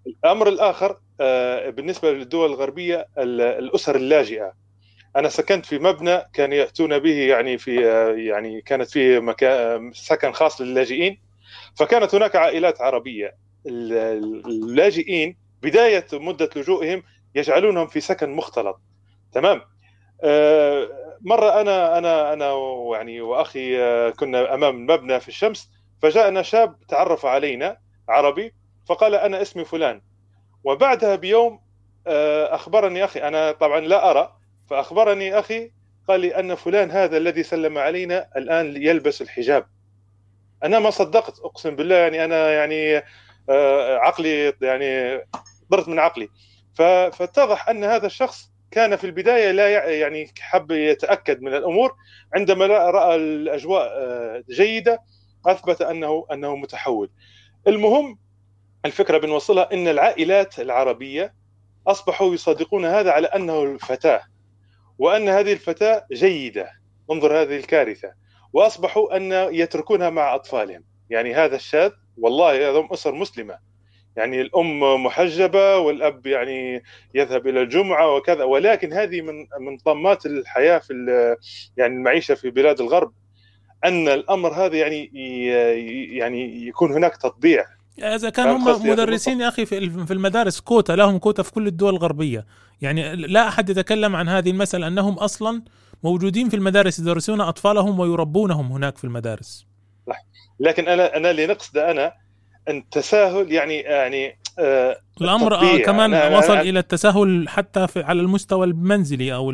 الأمر 0.07 0.47
الآخر 0.49 0.97
آه، 1.21 1.69
بالنسبة 1.69 2.11
للدول 2.11 2.49
الغربية 2.49 3.07
ال- 3.17 3.41
الأسر 3.41 3.95
اللاجئة. 3.95 4.53
أنا 5.17 5.29
سكنت 5.29 5.65
في 5.65 5.79
مبنى 5.79 6.21
كان 6.33 6.53
يأتون 6.53 6.99
به 6.99 7.15
يعني 7.15 7.57
في 7.57 7.81
يعني 8.27 8.61
كانت 8.61 8.89
فيه 8.91 9.19
مكان 9.19 9.91
سكن 9.93 10.31
خاص 10.31 10.61
للاجئين. 10.61 11.21
فكانت 11.75 12.15
هناك 12.15 12.35
عائلات 12.35 12.81
عربية. 12.81 13.35
ال- 13.67 13.93
ال- 13.93 14.45
اللاجئين 14.45 15.37
بداية 15.61 16.05
مدة 16.13 16.49
لجوئهم 16.55 17.03
يجعلونهم 17.35 17.87
في 17.87 17.99
سكن 17.99 18.29
مختلط. 18.29 18.79
تمام؟ 19.33 19.61
آه، 20.23 20.87
مرة 21.21 21.61
أنا 21.61 21.97
أنا 21.97 22.33
أنا 22.33 22.53
يعني 22.93 23.21
وأخي 23.21 23.81
آه، 23.81 24.09
كنا 24.09 24.53
أمام 24.53 24.85
مبنى 24.85 25.19
في 25.19 25.27
الشمس 25.27 25.69
فجاءنا 26.01 26.41
شاب 26.41 26.75
تعرف 26.87 27.25
علينا 27.25 27.77
عربي 28.09 28.53
فقال 28.87 29.15
أنا 29.15 29.41
اسمي 29.41 29.65
فلان. 29.65 30.01
وبعدها 30.63 31.15
بيوم 31.15 31.59
آه، 32.07 32.55
أخبرني 32.55 33.03
أخي 33.05 33.19
أنا 33.19 33.51
طبعا 33.51 33.79
لا 33.79 34.11
أرى 34.11 34.36
فأخبرني 34.69 35.39
أخي 35.39 35.71
قال 36.07 36.19
لي 36.19 36.39
أن 36.39 36.55
فلان 36.55 36.91
هذا 36.91 37.17
الذي 37.17 37.43
سلم 37.43 37.77
علينا 37.77 38.27
الآن 38.37 38.75
يلبس 38.83 39.21
الحجاب. 39.21 39.65
أنا 40.63 40.79
ما 40.79 40.89
صدقت 40.89 41.39
أقسم 41.39 41.75
بالله 41.75 41.95
يعني 41.95 42.25
أنا 42.25 42.51
يعني 42.51 43.03
آه، 43.49 43.97
عقلي 43.97 44.53
يعني 44.61 45.21
ضرت 45.71 45.87
من 45.87 45.99
عقلي. 45.99 46.29
فاتضح 47.11 47.69
أن 47.69 47.83
هذا 47.83 48.05
الشخص 48.05 48.51
كان 48.71 48.95
في 48.95 49.03
البداية 49.03 49.51
لا 49.51 49.69
يع- 49.69 49.85
يعني 49.89 50.31
حب 50.39 50.71
يتأكد 50.71 51.41
من 51.41 51.53
الأمور 51.53 51.95
عندما 52.35 52.65
رأى 52.67 53.15
الأجواء 53.15 53.87
آه، 53.87 54.43
جيدة 54.49 55.01
أثبت 55.45 55.81
انه 55.81 56.25
أنه 56.31 56.55
متحول. 56.55 57.09
المهم 57.67 58.19
الفكرة 58.85 59.17
بنوصلها 59.17 59.69
إن 59.73 59.87
العائلات 59.87 60.59
العربية 60.59 61.33
أصبحوا 61.87 62.33
يصدقون 62.33 62.85
هذا 62.85 63.11
على 63.11 63.27
أنه 63.27 63.63
الفتاة. 63.63 64.21
وأن 64.99 65.29
هذه 65.29 65.53
الفتاة 65.53 66.05
جيدة. 66.11 66.71
انظر 67.11 67.41
هذه 67.41 67.57
الكارثة. 67.57 68.11
وأصبحوا 68.53 69.17
أن 69.17 69.31
يتركونها 69.53 70.09
مع 70.09 70.35
أطفالهم. 70.35 70.83
يعني 71.09 71.35
هذا 71.35 71.55
الشاذ 71.55 71.91
والله 72.17 72.69
هذا 72.69 72.87
أسر 72.91 73.11
مسلمة. 73.11 73.57
يعني 74.15 74.41
الأم 74.41 75.03
محجبة 75.03 75.77
والأب 75.77 76.27
يعني 76.27 76.83
يذهب 77.15 77.47
إلى 77.47 77.61
الجمعة 77.61 78.15
وكذا. 78.15 78.43
ولكن 78.43 78.93
هذه 78.93 79.21
من 79.21 79.47
من 79.59 79.77
طمات 79.77 80.25
الحياة 80.25 80.77
في 80.77 80.93
يعني 81.77 81.93
المعيشة 81.93 82.35
في 82.35 82.49
بلاد 82.49 82.81
الغرب. 82.81 83.13
أن 83.85 84.07
الأمر 84.07 84.53
هذا 84.53 84.75
يعني 84.75 85.05
يعني 86.17 86.67
يكون 86.67 86.93
هناك 86.93 87.17
تطبيع. 87.17 87.65
إذا 87.99 88.29
كان 88.29 88.47
هم 88.47 88.67
قصدي 88.69 88.87
يا 88.87 88.93
أخي 88.93 89.01
مدرسين 89.03 89.41
يا 89.41 89.47
أخي 89.47 89.65
في 89.65 89.77
ال- 89.77 90.07
في 90.07 90.13
المدارس 90.13 90.59
كوتا 90.59 90.93
لهم 90.93 91.17
كوتا 91.17 91.43
في 91.43 91.51
كل 91.51 91.67
الدول 91.67 91.93
الغربية 91.93 92.45
يعني 92.81 93.15
لا 93.15 93.47
أحد 93.47 93.69
يتكلم 93.69 94.15
عن 94.15 94.29
هذه 94.29 94.49
المسألة 94.49 94.87
أنهم 94.87 95.13
أصلا 95.13 95.61
موجودين 96.03 96.49
في 96.49 96.55
المدارس 96.55 96.99
يدرسون 96.99 97.41
أطفالهم 97.41 97.99
ويربونهم 97.99 98.71
هناك 98.71 98.97
في 98.97 99.03
المدارس 99.03 99.65
صح. 100.07 100.25
لكن 100.59 100.87
أنا 100.87 101.17
أنا 101.17 101.31
اللي 101.31 101.47
نقصده 101.47 101.91
أنا 101.91 102.13
أن 102.69 102.77
التساهل 102.77 103.51
يعني 103.51 103.75
يعني 103.77 104.37
الأمر 105.21 105.55
آه. 105.55 105.77
كمان 105.77 106.11
أنا- 106.31 106.37
وصل 106.37 106.51
أنا 106.53 106.61
إلى 106.61 106.79
التساهل 106.79 107.45
حتى 107.49 107.87
في 107.87 108.01
على 108.03 108.21
المستوى 108.21 108.65
المنزلي 108.65 109.33
أو 109.33 109.53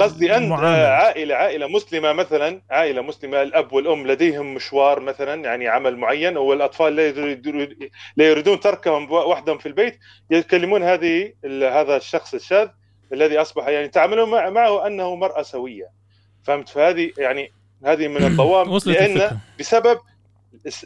قصدي 0.00 0.36
أنت 0.36 0.52
آه، 0.52 0.86
عائله 0.88 1.34
عائلة 1.34 1.66
مسلمة 1.68 2.12
مثلا 2.12 2.62
عائلة 2.70 3.02
مسلمة 3.02 3.42
الأب 3.42 3.72
والأم 3.72 4.06
لديهم 4.06 4.54
مشوار 4.54 5.00
مثلا 5.00 5.44
يعني 5.44 5.68
عمل 5.68 5.96
معين 5.96 6.36
والأطفال 6.36 6.96
لا 6.96 7.06
يريدون 7.08 7.68
لا 8.16 8.24
يريدون 8.28 8.60
تركهم 8.60 9.12
وحدهم 9.12 9.58
في 9.58 9.66
البيت 9.66 9.98
يكلمون 10.30 10.82
هذه 10.82 11.32
هذا 11.62 11.96
الشخص 11.96 12.34
الشاذ 12.34 12.68
الذي 13.12 13.38
أصبح 13.40 13.68
يعني 13.68 13.88
تعاملون 13.88 14.30
مع- 14.30 14.50
معه 14.50 14.86
أنه 14.86 15.14
مرأة 15.14 15.42
سوية 15.42 15.86
فهمت 16.44 16.68
فهذه 16.68 17.10
يعني 17.18 17.52
هذه 17.84 18.08
من 18.08 18.24
الضوام 18.26 18.70
وصلت 18.72 18.96
لأن 18.96 19.10
الفكرة. 19.16 19.36
بسبب 19.58 19.98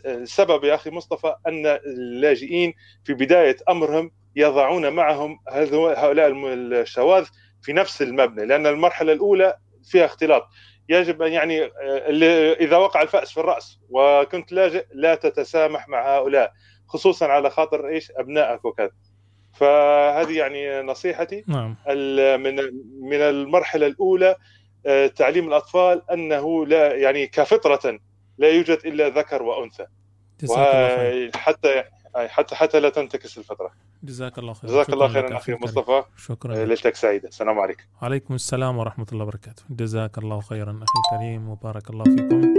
السبب 0.06 0.64
يا 0.64 0.74
أخي 0.74 0.90
مصطفى 0.90 1.34
أن 1.46 1.66
اللاجئين 1.66 2.74
في 3.04 3.14
بداية 3.14 3.56
أمرهم 3.68 4.10
يضعون 4.36 4.92
معهم 4.92 5.38
هؤلاء 5.48 6.32
الشواذ 6.54 7.26
في 7.62 7.72
نفس 7.72 8.02
المبنى 8.02 8.46
لأن 8.46 8.66
المرحلة 8.66 9.12
الأولى 9.12 9.56
فيها 9.84 10.04
اختلاط. 10.04 10.48
يجب 10.88 11.22
أن 11.22 11.32
يعني 11.32 11.64
إذا 12.60 12.76
وقع 12.76 13.02
الفأس 13.02 13.32
في 13.32 13.40
الرأس 13.40 13.78
وكنت 13.90 14.52
لاجئ 14.52 14.86
لا 14.94 15.14
تتسامح 15.14 15.88
مع 15.88 16.16
هؤلاء 16.16 16.52
خصوصا 16.88 17.26
على 17.26 17.50
خاطر 17.50 17.88
إيش؟ 17.88 18.12
أبنائك 18.16 18.64
وكذا. 18.64 18.90
فهذه 19.54 20.38
يعني 20.38 20.82
نصيحتي. 20.82 21.44
نعم. 21.48 21.76
من 22.42 22.56
من 23.00 23.20
المرحلة 23.20 23.86
الأولى 23.86 24.36
آه، 24.86 25.06
تعليم 25.06 25.48
الأطفال 25.48 26.10
أنه 26.10 26.66
لا 26.66 26.94
يعني 26.94 27.26
كفطرة 27.26 27.98
لا 28.40 28.48
يوجد 28.48 28.78
إلا 28.84 29.08
ذكر 29.08 29.42
وأنثى. 29.42 29.86
جزاك 30.40 30.58
الله 30.58 30.96
خير. 30.96 31.30
وحتى 31.34 31.84
حتى 32.28 32.54
حتى 32.56 32.80
لا 32.80 32.88
تنتكس 32.88 33.38
الفطره 33.38 33.72
جزاك 34.02 34.38
الله 34.38 34.52
خير. 34.52 34.70
جزاك 34.70 34.88
الله 34.88 35.08
خيرا 35.08 35.36
أخي 35.36 35.54
أخي. 35.54 35.64
مصطفى. 35.64 36.02
شكرا 36.16 36.54
آه، 36.54 36.62
لك. 36.62 36.68
ليلتك 36.68 36.94
سعيدة. 36.96 37.28
السلام 37.28 37.58
عليكم. 37.58 37.84
عليكم 38.02 38.34
السلام 38.34 38.78
ورحمة 38.78 39.06
الله 39.12 39.24
وبركاته. 39.24 39.62
جزاك 39.70 40.18
الله 40.18 40.40
خيرا 40.40 40.72
أخي 40.72 41.16
الكريم. 41.16 41.48
وبارك 41.48 41.90
الله 41.90 42.04
فيكم. 42.04 42.54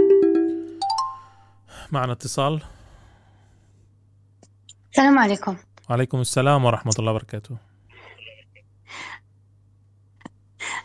معنا 1.92 2.12
اتصال. 2.12 2.62
السلام 4.90 5.18
عليكم. 5.18 5.56
عليكم 5.90 6.20
السلام 6.20 6.64
ورحمة 6.64 6.92
الله 6.98 7.10
وبركاته. 7.10 7.56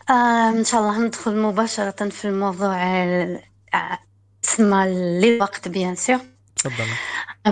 آه 0.10 0.50
إن 0.50 0.64
شاء 0.64 0.82
الله 0.82 1.06
ندخل 1.06 1.42
مباشرة 1.42 2.10
في 2.10 2.26
الموضوع 2.26 2.78
ال- 4.58 4.64
اسمه 4.64 4.88
للوقت 4.88 5.68
بيان 5.68 5.96
سور 5.96 6.20
تفضل. 6.56 6.86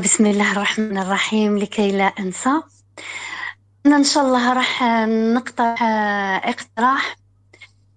بسم 0.03 0.25
الله 0.25 0.51
الرحمن 0.51 0.97
الرحيم 0.97 1.57
لكي 1.57 1.91
لا 1.91 2.03
أنسى. 2.03 2.61
أنا 3.85 3.95
إن 3.95 4.03
شاء 4.03 4.25
الله 4.25 4.53
راح 4.53 4.83
نقترح 5.33 5.83
آه، 5.83 6.37
اقتراح 6.37 7.15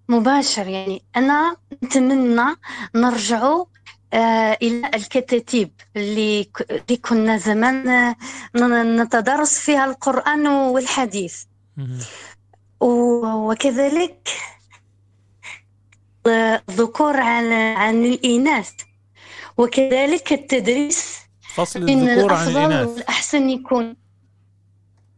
مباشر. 0.09 0.67
يعني 0.67 1.03
أنا 1.17 1.57
نتمنى 1.85 2.57
نرجعوا 2.95 3.65
آه، 4.12 4.59
إلى 4.62 4.91
الكتاتيب 4.95 5.70
اللي 5.97 6.51
اللي 6.70 6.97
كنا 6.97 7.37
زمان 7.37 7.89
آه، 7.89 8.17
نتدرس 9.03 9.59
فيها 9.59 9.85
القرآن 9.85 10.47
والحديث. 10.47 11.43
وكذلك 12.81 14.28
الذكور 16.27 17.20
عن 17.20 17.53
عن 17.53 18.05
الإناث. 18.05 18.73
وكذلك 19.59 20.33
التدريس 20.33 21.19
فصل 21.55 21.89
إن 21.89 22.09
الذكور 22.09 22.33
عن 22.33 22.49
الأفضل 22.49 22.59
الإناث. 22.59 22.89
والأحسن 22.89 23.51
يكون. 23.51 23.97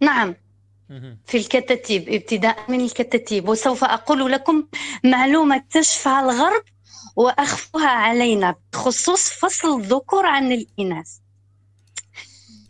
نعم. 0.01 0.35
في 1.27 1.36
الكتاتيب 1.36 2.09
ابتداء 2.09 2.57
من 2.69 2.81
الكتاتيب. 2.81 3.49
وسوف 3.49 3.85
أقول 3.85 4.33
لكم 4.33 4.65
معلومة 5.05 5.57
اكتشفها 5.57 6.20
الغرب 6.20 6.62
وأخفوها 7.17 7.89
علينا 7.89 8.55
بخصوص 8.73 9.28
فصل 9.28 9.81
الذكور 9.81 10.27
عن 10.27 10.52
الإناث. 10.52 11.09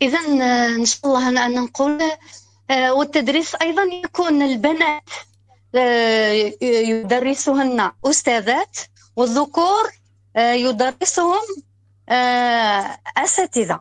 إذا 0.01 0.19
إن 0.75 0.85
شاء 0.85 1.05
الله 1.05 1.29
أنا 1.29 1.47
نقول 1.47 1.99
آه، 2.69 2.93
والتدريس 2.93 3.55
أيضا 3.55 3.83
يكون 3.83 4.41
البنات 4.41 5.09
آه، 5.75 6.53
يدرسهن 6.61 7.91
أستاذات 8.05 8.77
والذكور 9.15 9.85
آه، 9.85 10.00
يدرسهم 10.35 11.41
آه، 12.09 12.97
أساتذة. 13.17 13.79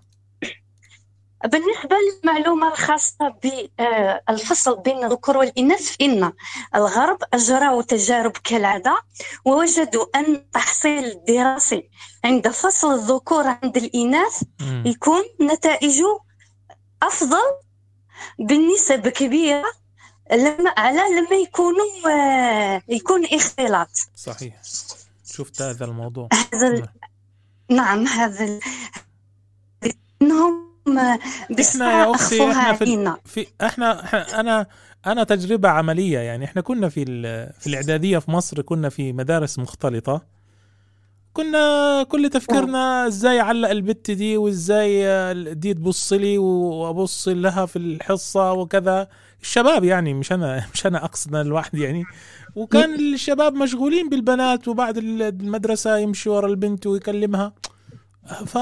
بالنسبة 1.45 1.97
للمعلومة 1.97 2.69
الخاصة 2.69 3.29
بالفصل 3.43 4.77
بين 4.83 5.05
الذكور 5.05 5.37
والإناث 5.37 5.97
فإن 5.97 6.33
الغرب 6.75 7.19
أجروا 7.35 7.83
تجارب 7.83 8.33
كالعادة 8.45 9.03
ووجدوا 9.45 10.07
أن 10.15 10.35
التحصيل 10.35 11.05
الدراسي 11.05 11.91
عند 12.25 12.49
فصل 12.49 12.95
الذكور 12.95 13.47
عند 13.47 13.77
الإناث. 13.77 14.43
يكون 14.85 15.23
نتائجه 15.41 16.20
أفضل 17.03 17.43
بنسب 18.39 19.09
كبيرة 19.09 19.73
لما 20.33 20.75
على 20.77 21.01
لما 21.01 21.37
يكونوا 21.37 22.11
آه، 22.11 22.83
يكون 22.89 23.25
اختلاط 23.33 23.91
صحيح. 24.17 24.55
شفت 25.41 25.62
هذا 25.62 25.85
الموضوع. 25.85 26.28
هذا 26.55 26.69
ال- 26.69 26.86
نعم. 27.77 28.07
هذا 28.07 28.44
ال- 28.44 28.60
إنهم 30.23 30.70
إحنا 31.60 31.91
يا 31.93 32.10
أختي 32.10 32.51
إحنا 32.51 32.73
في, 32.73 32.85
علينا. 32.85 33.17
في 33.25 33.47
إحنا 33.62 34.01
أنا 34.41 34.67
أنا 35.07 35.25
تجربة 35.25 35.69
عملية 35.69 36.19
يعني. 36.19 36.44
إحنا 36.44 36.62
كنا 36.62 36.89
في 36.89 37.02
ال- 37.09 37.52
في 37.60 37.67
الإعدادية 37.67 38.19
في 38.19 38.31
مصر 38.31 38.62
كنا 38.62 38.89
في 38.89 39.12
مدارس 39.12 39.59
مختلطة. 39.59 40.23
كنا 41.33 42.02
كل 42.02 42.31
تفكيرنا 42.31 43.07
إزاي 43.07 43.41
اعلق 43.41 43.69
البت 43.70 44.10
دي 44.10 44.36
وإزاي 44.36 45.05
دي 45.55 45.75
تبص 45.75 46.12
لي 46.12 46.39
وأبص 46.39 47.28
لها 47.28 47.67
في 47.67 47.77
الحصة 47.77 48.52
وكذا. 48.52 49.09
الشباب 49.43 49.85
يعني 49.85 50.15
مش 50.15 50.33
أنا 50.33 50.67
مش 50.75 50.86
أنا 50.86 51.05
أقصد 51.05 51.35
أنا 51.35 51.49
لوحدي 51.49 51.83
يعني. 51.83 52.05
وكان 52.57 52.95
الشباب 52.95 53.55
مشغولين 53.55 54.09
بالبنات 54.09 54.69
وبعد 54.69 54.99
المدرسة 54.99 55.99
يمشي 55.99 56.29
ورا 56.31 56.47
البنت 56.47 56.87
ويكلمها. 56.87 57.53
ف 58.47 58.55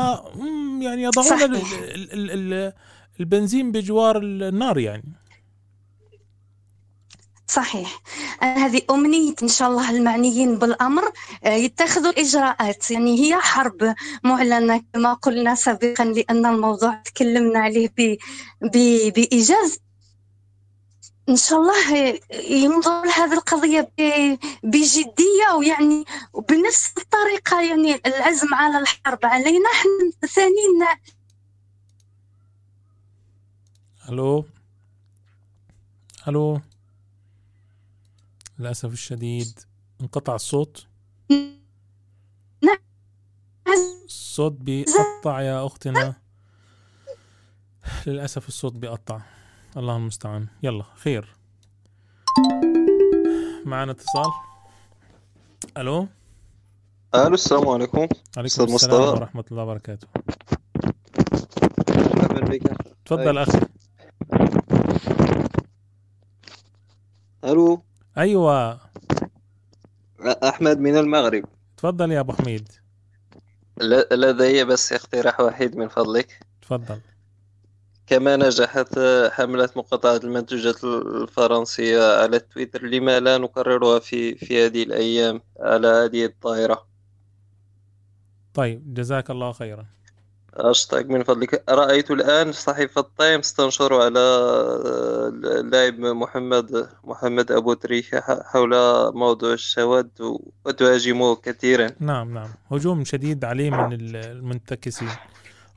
يعني 0.80 1.02
يضعون 1.02 1.42
ال-. 1.42 1.56
ال- 1.56 2.12
ال- 2.12 2.30
ال- 2.52 2.72
البنزين 3.20 3.72
بجوار 3.72 4.18
النار 4.22 4.78
يعني. 4.78 5.12
صحيح. 7.46 8.02
هذه 8.40 8.82
أمنية 8.90 9.34
إن 9.42 9.48
شاء 9.48 9.68
الله 9.70 9.90
المعنيين 9.90 10.58
بالأمر. 10.58 11.02
آه، 11.44 11.48
يتخذوا 11.48 12.10
الإجراءات 12.10 12.90
يعني 12.90 13.20
هي 13.20 13.36
حرب 13.40 13.94
معلنة 14.24 14.82
كما 14.92 15.14
قلنا 15.14 15.54
سابقا 15.54 16.04
لأن 16.04 16.46
الموضوع 16.46 16.94
تكلمنا 16.94 17.58
عليه 17.58 17.88
ب... 17.98 18.16
ب... 18.62 18.76
بإيجاز. 19.14 19.78
إن 21.28 21.36
شاء 21.36 21.58
الله 21.60 22.18
ينظر 22.50 23.04
لهذه 23.04 23.32
القضية 23.32 23.80
ب- 23.98 24.38
بجدية 24.62 25.54
ويعني 25.58 26.04
بنفس 26.48 26.92
الطريقة 26.98 27.60
يعني 27.62 27.94
العزم 28.06 28.54
على 28.54 28.78
الحرب. 28.78 29.18
علينا 29.24 29.68
إحنا 29.74 30.28
ثانيا 30.28 30.98
ألو؟ 34.08 34.44
ألو؟ 36.28 36.60
للأسف 38.58 38.92
الشديد 38.92 39.60
انقطع 40.00 40.34
الصوت. 40.34 40.86
الصوت 44.04 44.52
بيقطع 44.52 45.40
يا 45.40 45.66
أختنا. 45.66 46.14
للأسف 48.06 48.48
الصوت 48.48 48.72
بيقطع. 48.72 49.20
الله 49.76 49.96
المستعان 49.96 50.46
يلا 50.62 50.84
خير. 50.96 51.36
معنا 53.64 53.92
اتصال. 53.92 54.32
ألو؟ 55.76 56.08
ألو 57.14 57.34
السلام 57.34 57.68
عليكم. 57.68 57.98
عليكم 58.36 58.44
السلام 58.44 58.74
مصطفى. 58.74 58.94
ورحمة 58.94 59.44
الله 59.50 59.62
وبركاته. 59.62 60.06
مرحبا 61.88 62.40
بك. 62.40 62.62
تفضل 63.04 63.38
أي. 63.38 63.44
أخي. 63.44 63.60
ألو؟ 67.44 67.82
أيوه. 68.18 68.80
أحمد 70.24 70.78
من 70.78 70.96
المغرب. 70.96 71.44
تفضل 71.76 72.12
يا 72.12 72.20
أبو 72.20 72.32
حميد. 72.32 72.68
لدي 74.12 74.64
بس 74.64 74.92
اقتراح 74.92 75.40
واحد 75.40 75.76
من 75.76 75.88
فضلك. 75.88 76.40
تفضل. 76.62 77.00
كما 78.08 78.36
نجحت 78.36 78.98
حملة 79.32 79.68
مقاطعة 79.76 80.16
المنتوجات 80.16 80.84
الفرنسية 80.84 82.20
على 82.22 82.38
تويتر 82.38 82.82
لما 82.82 83.20
لا 83.20 83.38
نكررها 83.38 83.98
في 83.98 84.34
في 84.34 84.66
هذه 84.66 84.82
الأيام 84.82 85.40
على 85.60 85.88
هذه 85.88 86.24
الطائرة. 86.24 86.86
طيب 88.54 88.94
جزاك 88.94 89.30
الله 89.30 89.52
خيرا. 89.52 89.86
أشتاق 90.54 91.04
من 91.06 91.22
فضلك. 91.22 91.64
رأيت 91.68 92.10
الآن 92.10 92.52
صحيفة 92.52 93.06
تايمز 93.18 93.52
تنشر 93.52 93.94
على 93.94 94.18
اللاعب 95.60 95.98
محمد 96.00 96.88
محمد 97.04 97.52
أبو 97.52 97.72
تريكة 97.74 98.42
حول 98.42 98.70
موضوع 99.14 99.52
الشواذ 99.52 100.06
وتهاجمه 100.64 101.36
كثيرا. 101.36 101.90
نعم 102.00 102.34
نعم. 102.34 102.48
هجوم 102.72 103.04
شديد 103.04 103.44
عليه 103.44 103.70
من 103.70 103.92
ال- 103.92 104.16
المنتكسين. 104.16 105.08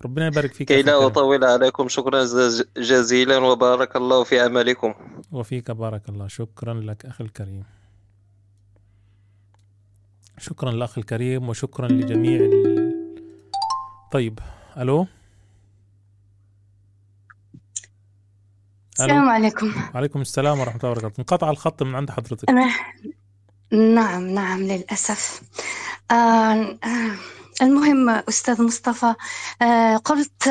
ربنا 0.03 0.27
يبارك 0.27 0.53
فيك 0.53 0.67
كي 0.67 0.81
لا. 0.81 1.05
أطول 1.05 1.43
عليكم 1.43 1.87
شكرا 1.87 2.23
جز- 2.23 2.67
جزيلا 2.77 3.37
وبارك 3.37 3.95
الله 3.95 4.23
في 4.23 4.39
عملكم 4.39 4.93
وفيك 5.31 5.71
بارك 5.71 6.09
الله. 6.09 6.27
شكرا 6.27 6.73
لك 6.73 7.05
أخي 7.05 7.23
الكريم. 7.23 7.63
شكرا 10.37 10.71
لأخ 10.71 10.97
الكريم 10.97 11.49
وشكرا 11.49 11.87
لجميع 11.87 12.39
ال... 12.39 13.15
طيب 14.11 14.39
ألو؟ 14.77 15.07
السلام 18.93 19.29
عليكم. 19.29 19.73
وعليكم 19.93 20.21
السلام 20.21 20.59
ورحمة 20.59 20.79
الله 20.83 20.91
وبركاته. 20.91 21.19
انقطع 21.19 21.49
الخط 21.49 21.83
من 21.83 21.95
عند 21.95 22.11
حضرتك. 22.11 22.49
أنا 22.49 22.69
نعم 23.71 24.27
نعم 24.27 24.59
للأسف. 24.63 25.41
آه 26.11 26.13
آه. 26.13 27.15
المهم 27.61 28.09
أستاذ 28.09 28.61
مصطفى 28.61 29.15
آه 29.61 29.97
قلت 29.97 30.49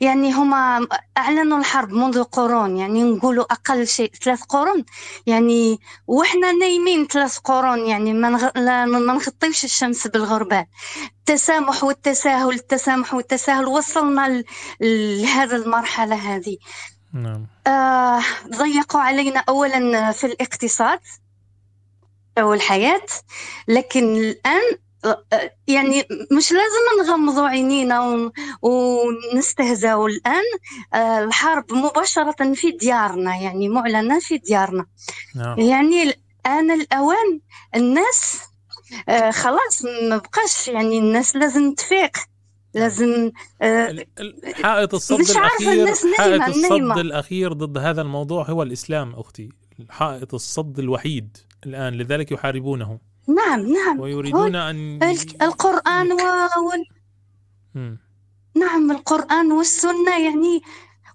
يعني 0.00 0.32
هما 0.32 0.86
أعلنوا 1.18 1.58
الحرب 1.58 1.92
منذ 1.92 2.22
قرون 2.22 2.76
يعني 2.76 3.02
نقولوا 3.02 3.44
أقل 3.52 3.86
شيء 3.86 4.12
ثلاث 4.22 4.42
قرون. 4.42 4.84
يعني 5.26 5.80
وإحنا 6.06 6.52
نايمين 6.52 7.06
ثلاث 7.06 7.38
قرون 7.38 7.78
يعني 7.86 8.12
ما 8.12 8.52
ما 8.86 9.14
نغطيوش 9.14 9.64
الشمس 9.64 10.06
بالغربال. 10.06 10.66
التسامح 11.18 11.84
والتساهل 11.84 12.50
التسامح 12.54 13.14
والتساهل 13.14 13.66
وصلنا. 13.66 14.42
لهذا 14.80 15.56
المرحلة 15.56 16.16
هذه. 16.16 16.56
نعم. 17.12 17.46
آه 17.66 18.22
ضيقوا 18.48 19.00
علينا 19.00 19.44
أولا 19.48 20.12
في 20.12 20.26
الاقتصاد 20.26 21.00
والحياة 22.38 23.06
لكن 23.68 24.16
الآن 24.16 24.62
يعني 25.66 26.04
مش 26.32 26.52
لازم 26.52 27.08
نغمضوا 27.08 27.48
عينينا 27.48 28.00
ون- 28.00 28.32
ونستهزأوا 28.62 30.08
الآن. 30.08 30.42
آه، 30.94 31.24
الحرب 31.24 31.72
مباشرة 31.72 32.54
في 32.54 32.70
ديارنا 32.70 33.36
يعني 33.36 33.68
معلنة 33.68 34.20
في 34.20 34.38
ديارنا. 34.38 34.86
نعم. 35.36 35.58
يعني 35.60 36.02
الآن 36.02 36.70
الأوان 36.70 37.40
الناس 37.76 38.40
آه، 39.08 39.30
خلاص 39.30 39.84
ما 40.10 40.16
بقاش 40.16 40.68
يعني 40.68 40.98
الناس 40.98 41.36
لازم 41.36 41.74
تفيق 41.74 42.16
لازم 42.74 43.32
آه، 43.62 44.04
حائط 44.62 44.94
الصد 44.94 45.20
مش 45.20 45.36
عارفة 45.36 45.56
الأخير 45.58 45.72
الناس 45.82 46.06
حائط 46.16 46.30
نايمة. 46.30 46.46
الصد 46.48 46.70
نايمة 46.70 47.00
الأخير 47.00 47.52
ضد 47.52 47.78
هذا 47.78 48.02
الموضوع 48.02 48.44
هو 48.50 48.62
الإسلام 48.62 49.14
أختي. 49.14 49.48
حائط 49.90 50.34
الصد 50.34 50.78
الوحيد 50.78 51.36
الآن 51.66 51.94
لذلك 51.94 52.32
يحاربونه 52.32 52.98
نعم 53.28 53.60
نعم. 53.72 54.00
ويريدون 54.00 54.56
أن 54.56 55.02
ال- 55.02 55.42
القرآن 55.42 56.12
و... 56.12 56.16
وال... 56.16 56.84
نعم 58.54 58.90
القرآن 58.90 59.52
والسنة 59.52 60.18
يعني 60.24 60.62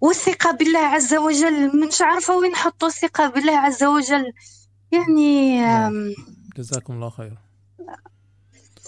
والثقة 0.02 0.52
بالله 0.52 0.80
عز 0.80 1.14
وجل. 1.16 1.88
مش 1.88 2.02
عارفة 2.02 2.38
وين 2.38 2.56
حطوا 2.56 2.88
الثقة 2.88 3.28
بالله 3.28 3.58
عز 3.58 3.84
وجل؟ 3.84 4.34
يعني 4.92 5.62
آم، 5.66 6.14
جزاكم 6.58 6.94
الله 6.94 7.10
خير 7.10 7.38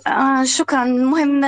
آه 0.07 0.43
شكرا. 0.43 0.83
المهم 0.83 1.41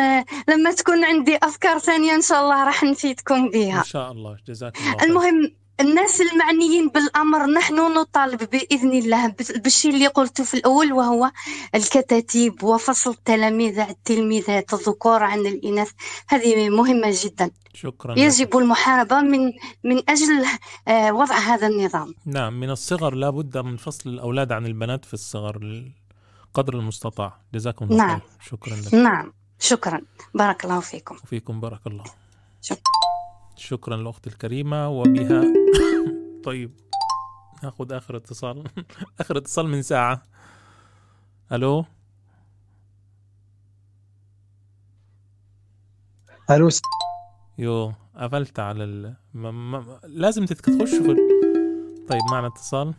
لما 0.49 0.72
تكون 0.77 1.06
عندي 1.06 1.38
أفكار 1.43 1.80
ثانية 1.80 2.15
إن 2.15 2.22
شاء 2.22 2.41
الله 2.41 2.64
راح 2.64 2.83
نفيدكم 2.83 3.49
بها. 3.49 3.80
إن 3.80 3.83
شاء 3.83 4.11
الله. 4.11 4.38
جزاك 4.47 4.77
الله 4.77 4.97
خير 4.97 5.09
المهم 5.09 5.51
الناس 5.80 6.22
المعنيين 6.22 6.89
بالأمر 6.89 7.45
نحن 7.45 7.75
نطالب 7.75 8.49
بإذن 8.49 8.93
الله 8.93 9.35
بالشيء 9.56 9.93
اللي 9.93 10.07
قلته 10.07 10.43
في 10.43 10.53
الأول 10.53 10.93
وهو 10.93 11.31
الكتاتيب 11.75 12.64
وفصل 12.64 13.11
التلاميذ 13.11 13.80
عن 13.80 13.89
التلميذات 13.89 14.73
الذكور 14.73 15.23
عن 15.23 15.39
الإناث. 15.39 15.91
هذه 16.30 16.69
مهمة 16.69 17.14
جدا. 17.23 17.51
شكرا 17.73 18.11
لك. 18.11 18.17
يجب 18.17 18.57
المحاربة 18.57 19.22
من 19.22 19.53
من 19.83 20.01
أجل 20.09 20.45
آه، 20.88 21.11
وضع 21.14 21.35
هذا 21.35 21.67
النظام. 21.67 22.15
نعم 22.25 22.59
من 22.59 22.69
الصغر 22.69 23.15
لا 23.15 23.30
بد 23.30 23.57
من 23.57 23.77
فصل 23.77 24.09
الأولاد 24.09 24.51
عن 24.51 24.65
البنات 24.65 25.06
في 25.06 25.14
الصغر 25.14 25.83
قدر 26.53 26.73
المستطاع. 26.73 27.38
جزاكم 27.53 27.85
الله 27.85 27.97
نعم. 27.97 28.19
خير. 28.19 28.30
شكرا 28.41 28.75
لك. 28.75 28.93
نعم. 28.93 29.33
شكرا. 29.59 30.01
بارك 30.33 30.65
الله 30.65 30.80
فيكم. 30.80 31.15
وفيكم 31.23 31.59
بارك 31.61 31.88
الله. 31.88 32.03
شكرا. 32.61 32.81
شكرا 33.57 33.97
لأختي 33.97 34.29
الكريمة 34.29 34.89
وبها 34.89 35.43
طيب 36.45 36.71
ناخذ 37.63 37.93
آخر 37.93 38.17
اتصال. 38.17 38.63
آخر 39.21 39.37
اتصال 39.37 39.67
من 39.67 39.81
ساعة. 39.81 40.23
ألو؟ 41.51 41.85
ألو؟ 46.49 46.69
يو 47.57 47.93
قفلت 48.15 48.59
على 48.59 48.83
ال... 48.83 49.15
ما... 49.33 49.51
ما... 49.51 49.99
لازم 50.03 50.45
تخش 50.45 50.95
في. 50.95 51.15
طيب 52.09 52.21
معنا 52.31 52.47
اتصال. 52.47 52.93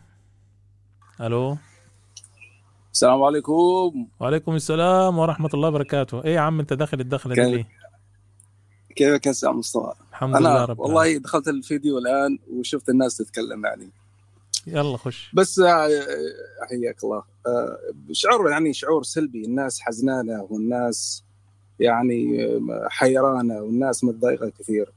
ألو؟ 1.21 1.57
السلام 2.93 3.23
عليكم. 3.23 4.07
وعليكم 4.19 4.55
السلام 4.55 5.17
ورحمة 5.17 5.49
الله 5.53 5.67
وبركاته. 5.67 6.23
إيه 6.23 6.35
يا 6.35 6.39
عم 6.39 6.59
أنت 6.59 6.73
داخل 6.73 6.99
الدخلة 6.99 7.35
دي 7.35 7.41
ليه؟ 7.41 7.67
كيفك 8.95 9.25
يا 9.25 9.31
أستاذ 9.31 9.49
مصطفى؟ 9.49 10.08
الحمد 10.19 10.35
أنا 10.35 10.47
لله 10.47 10.65
رب 10.65 10.79
والله 10.79 11.17
دخلت 11.17 11.47
الفيديو 11.47 11.97
الآن 11.97 12.39
وشفت 12.51 12.89
الناس 12.89 13.17
تتكلم 13.17 13.65
يعني. 13.65 13.91
يلا 14.67 14.97
خش. 14.97 15.31
بس 15.33 15.59
آه، 15.59 15.89
حياك 16.69 17.03
الله. 17.03 17.23
آه، 17.47 17.79
شعور 18.11 18.49
يعني 18.49 18.73
شعور 18.73 19.03
سلبي. 19.03 19.45
الناس 19.45 19.79
حزنانة 19.81 20.47
والناس 20.49 21.23
يعني 21.79 22.45
آه، 22.45 22.87
حيرانة 22.89 23.61
والناس 23.61 24.03
متضايقة 24.03 24.49
كثير. 24.49 24.91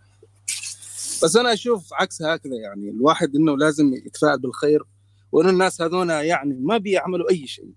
بس 1.23 1.37
أنا 1.37 1.53
أشوف 1.53 1.95
عكس 1.95 2.23
هكذا 2.23 2.55
يعني. 2.57 2.91
الواحد 2.91 3.37
إنه 3.37 3.57
لازم 3.57 3.95
يتفائل 3.95 4.39
بالخير 4.39 4.83
وان 5.33 5.49
الناس 5.49 5.83
هذونا 5.83 6.23
يعني 6.23 6.55
ما 6.55 6.79
بيعملوا 6.79 7.31
أي 7.31 7.47
شيء. 7.47 7.73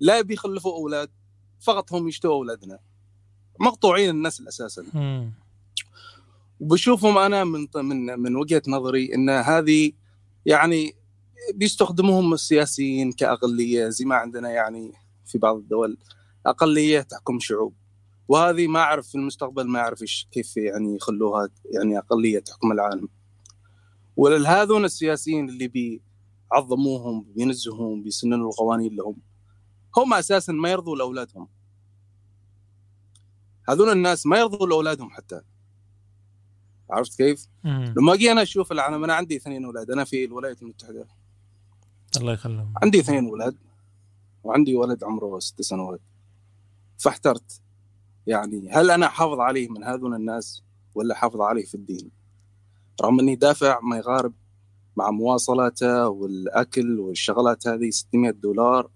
لا 0.00 0.20
بيخلفوا 0.20 0.72
أولاد 0.72 1.10
فقط 1.60 1.92
هم 1.92 2.08
يشتوا 2.08 2.34
أولادنا. 2.34 2.78
مقطوعين 3.60 4.10
النسل 4.10 4.48
أساسا. 4.48 4.84
وبشوفهم 6.60 7.18
أنا 7.18 7.44
من 7.44 7.66
من 7.74 8.20
من 8.20 8.36
وجهة 8.36 8.62
نظري 8.68 9.14
إن 9.14 9.30
هذه 9.30 9.92
يعني 10.46 10.94
بيستخدموهم 11.54 12.34
السياسيين 12.34 13.12
كأقلية 13.12 13.88
زي 13.88 14.04
ما 14.04 14.14
عندنا 14.14 14.50
يعني 14.50 14.92
في 15.26 15.38
بعض 15.38 15.56
الدول 15.56 15.98
أقلية 16.46 17.00
تحكم 17.00 17.38
شعوب. 17.40 17.74
وهذه 18.28 18.66
ما 18.66 18.80
أعرف 18.80 19.08
في 19.08 19.14
المستقبل 19.14 19.68
ما 19.68 19.78
أعرف 19.78 20.04
كيف 20.32 20.56
يعني 20.56 20.96
يخلوها 20.96 21.48
يعني 21.74 21.98
أقلية 21.98 22.38
تحكم 22.38 22.72
العالم. 22.72 23.08
ولهذون 24.16 24.84
السياسيين 24.84 25.48
اللي 25.48 25.68
بيعظموهم 26.52 27.26
بينزهوهم 27.36 28.02
بيسننوا 28.02 28.50
القوانين 28.50 28.96
لهم 28.96 29.16
هم 29.96 30.14
أساسا 30.14 30.52
ما 30.52 30.70
يرضوا 30.70 30.96
لأولادهم. 30.96 31.48
هذول 33.68 33.88
الناس 33.88 34.26
ما 34.26 34.38
يرضوا 34.38 34.66
لأولادهم 34.66 35.10
حتى. 35.10 35.40
عرفت 36.90 37.16
كيف؟ 37.16 37.46
مم. 37.64 37.94
لما 37.96 38.14
أجي 38.14 38.32
أنا 38.32 38.42
أشوف 38.42 38.72
العالم 38.72 39.04
أنا 39.04 39.14
عندي 39.14 39.36
اثنين 39.36 39.64
أولاد. 39.64 39.90
أنا 39.90 40.04
في 40.04 40.24
الولايات 40.24 40.62
المتحدة. 40.62 41.06
الله 42.16 42.32
يخليهم. 42.32 42.74
عندي 42.82 43.00
اثنين 43.00 43.28
أولاد 43.28 43.56
وعندي 44.44 44.76
ولد 44.76 45.04
عمره 45.04 45.38
ست 45.38 45.62
سنوات. 45.62 46.00
فاحترت. 46.98 47.60
يعني 48.26 48.70
هل 48.70 48.90
أنا 48.90 49.08
حافظ 49.08 49.40
عليه 49.40 49.68
من 49.68 49.84
هذول 49.84 50.14
الناس 50.14 50.62
ولا 50.94 51.14
حافظ 51.14 51.40
عليه 51.40 51.64
في 51.64 51.74
الدين؟ 51.74 52.10
رغم 53.02 53.20
إني 53.20 53.34
دافع 53.34 53.80
ما 53.80 53.96
يقارب 53.96 54.32
مع 54.96 55.10
مواصلاته 55.10 56.08
والأكل 56.08 57.00
والشغلات 57.00 57.68
هذه 57.68 57.90
600 57.90 58.30
دولار 58.30 58.90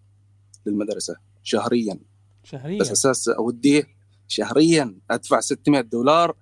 للمدرسة 0.67 1.17
شهريا. 1.43 1.99
شهريا؟ 2.45 2.79
بس 2.81 2.91
أساس 2.91 3.29
أوديه 3.29 3.89
شهريا 4.29 4.99
أدفع 5.11 5.41
600 5.41 5.81
دولار 5.81 6.37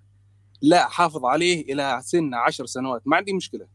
لا 0.62 0.86
احافظ 0.86 1.24
عليه 1.24 1.72
إلى 1.72 2.00
سن 2.04 2.34
10 2.34 2.66
سنوات. 2.66 3.02
ما 3.06 3.16
عندي 3.16 3.32
مشكلة. 3.32 3.66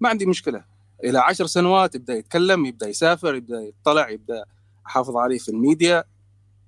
ما 0.00 0.08
عندي 0.08 0.26
مشكلة. 0.26 0.64
إلى 1.04 1.18
10 1.18 1.46
سنوات 1.46 1.94
يبدأ 1.94 2.14
يتكلم 2.14 2.66
يبدأ 2.66 2.88
يسافر 2.88 3.34
يبدأ 3.34 3.60
يطلع 3.60 4.10
يبدأ 4.10 4.44
احافظ 4.86 5.16
عليه 5.16 5.38
في 5.38 5.48
الميديا 5.48 6.04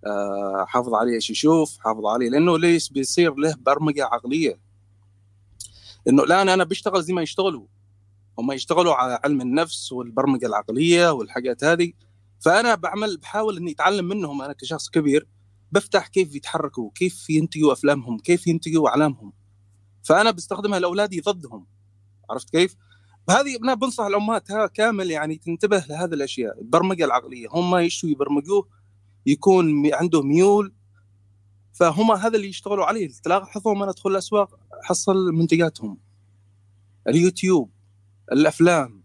آه، 0.07 0.63
احافظ 0.63 0.95
عليه 0.95 1.15
إيش 1.15 1.31
يشوف 1.31 1.79
احافظ 1.81 2.07
عليه 2.07 2.29
لأنه 2.29 2.59
ليش 2.59 2.91
بيصير 2.91 3.35
له 3.35 3.55
برمجة 3.61 4.05
عقلية. 4.05 4.59
إنه 6.09 6.23
الآن 6.23 6.49
أنا 6.49 6.65
بشتغل 6.65 7.03
زي 7.03 7.13
ما 7.13 7.23
يشتغلوا. 7.23 7.67
هم 8.39 8.53
يشتغلوا 8.53 8.95
على 8.95 9.21
علم 9.25 9.41
النفس 9.41 9.93
والبرمجة 9.93 10.47
العقلية 10.47 11.13
والحاجات 11.13 11.65
هذه. 11.65 11.93
فأنا 12.41 12.75
بعمل 12.75 13.17
بحاول 13.17 13.57
إني 13.57 13.71
أتعلم 13.71 14.05
منهم 14.05 14.43
أنا 14.43 14.53
كشخص 14.53 14.89
كبير. 14.91 15.27
بفتح 15.75 16.07
كيف 16.07 16.35
يتحركوا 16.35 16.91
كيف 16.95 17.31
ينتجوا 17.31 17.73
أفلامهم 17.73 18.19
كيف 18.19 18.47
ينتجوا 18.47 18.89
أعلامهم. 18.89 19.33
فأنا 20.03 20.31
بستخدمها 20.31 20.79
لأولادي 20.79 21.21
ضدهم. 21.21 21.67
عرفت 22.31 22.51
كيف؟ 22.51 22.77
هذه 23.31 23.57
أنا 23.57 23.75
بنصح 23.75 24.05
الأمهات 24.05 24.51
ها 24.51 24.67
كامل 24.67 25.11
يعني 25.11 25.37
تنتبه 25.37 25.85
لهذه 25.89 26.15
الأشياء 26.15 26.61
البرمجة 26.61 27.05
العقلية. 27.05 27.49
هم 27.51 27.77
يشوا 27.77 28.09
يبرمجوه 28.09 28.69
يكون 29.27 29.95
عنده 29.95 30.23
ميول. 30.23 30.73
فهم 31.73 32.13
هذا 32.13 32.37
اللي 32.37 32.49
يشتغلوا 32.49 32.85
عليه 32.85 33.11
تلاحظهم 33.25 33.83
أنا 33.83 33.91
أدخل 33.91 34.11
الأسواق 34.11 34.59
حصل 34.83 35.33
منتجاتهم. 35.33 35.99
اليوتيوب 37.09 37.71
الأفلام. 38.33 39.03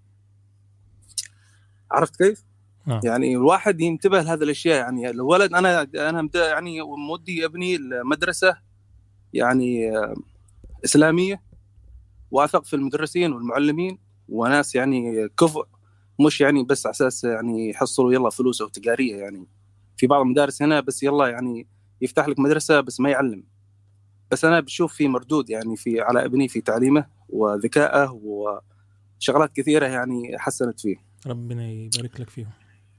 عرفت 1.91 2.15
كيف؟ 2.23 2.48
نعم. 2.89 2.99
يعني 3.03 3.35
الواحد 3.35 3.81
ينتبه 3.81 4.21
لهذه 4.21 4.43
الأشياء. 4.43 4.75
يعني 4.75 5.09
الولد 5.09 5.53
أنا 5.53 5.81
أنا 5.81 6.29
يعني 6.35 6.81
مودي 6.81 7.45
ابني 7.45 7.75
المدرسة 7.75 8.57
يعني 9.33 9.97
آه، 9.97 10.13
إسلامية. 10.85 11.41
واثق 12.31 12.65
في 12.65 12.75
المدرسين 12.75 13.33
والمعلمين 13.33 13.97
وناس 14.29 14.75
يعني 14.75 15.29
كفء 15.29 15.65
مش 16.25 16.41
يعني 16.41 16.63
بس 16.63 16.85
على 16.85 16.91
أساس 16.93 17.23
يعني 17.23 17.69
يحصلوا 17.69 18.13
يلا 18.13 18.29
فلوس 18.29 18.61
أو 18.61 18.67
تجارية 18.67 19.15
يعني. 19.15 19.47
في 19.97 20.07
بعض 20.07 20.21
المدارس 20.21 20.61
هنا 20.61 20.79
بس 20.79 21.03
يلا 21.03 21.27
يعني 21.27 21.67
يفتح 22.01 22.27
لك 22.27 22.39
مدرسة 22.39 22.81
بس 22.81 22.99
ما 22.99 23.09
يعلم. 23.09 23.43
بس 24.31 24.45
أنا 24.45 24.59
بشوف 24.59 24.93
في 24.93 25.07
مردود 25.07 25.49
يعني 25.49 25.75
في 25.75 26.01
على 26.01 26.25
ابني 26.25 26.47
في 26.47 26.61
تعليمه 26.61 27.05
وذكائه 27.29 28.21
وشغلات 28.23 29.55
كثيرة 29.55 29.85
يعني 29.85 30.39
حسنت 30.39 30.79
فيه. 30.79 30.95
ربنا 31.27 31.69
يبارك 31.69 32.19
لك 32.19 32.29
فيهم. 32.29 32.49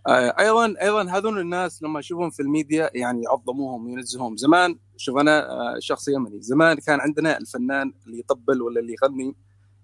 أيضا 0.09 0.75
أيضا 0.83 1.03
هذول 1.03 1.39
الناس 1.39 1.83
لما 1.83 1.99
أشوفهم 1.99 2.31
في 2.31 2.43
الميديا 2.43 2.91
يعني 2.95 3.23
يعظموهم 3.23 3.87
وينزهوهم 3.87 4.37
زمان 4.37 4.79
شوف 4.97 5.17
أنا 5.17 5.51
آه، 5.51 5.79
شخص 5.79 6.09
يمني. 6.09 6.43
زمان 6.43 6.77
كان 6.77 7.01
عندنا 7.01 7.39
الفنان 7.39 7.93
اللي 8.07 8.19
يطبل 8.19 8.63
ولا 8.63 8.81
اللي 8.81 8.97
يغني. 9.03 9.37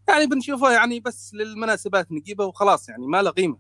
يعني 0.09 0.27
بنشوفه 0.27 0.73
يعني 0.73 1.01
بس 1.01 1.35
للمناسبات 1.35 2.13
نجيبه 2.13 2.45
وخلاص 2.45 2.89
يعني 2.89 3.07
ما 3.07 3.23
له 3.23 3.31
قيمة. 3.31 3.59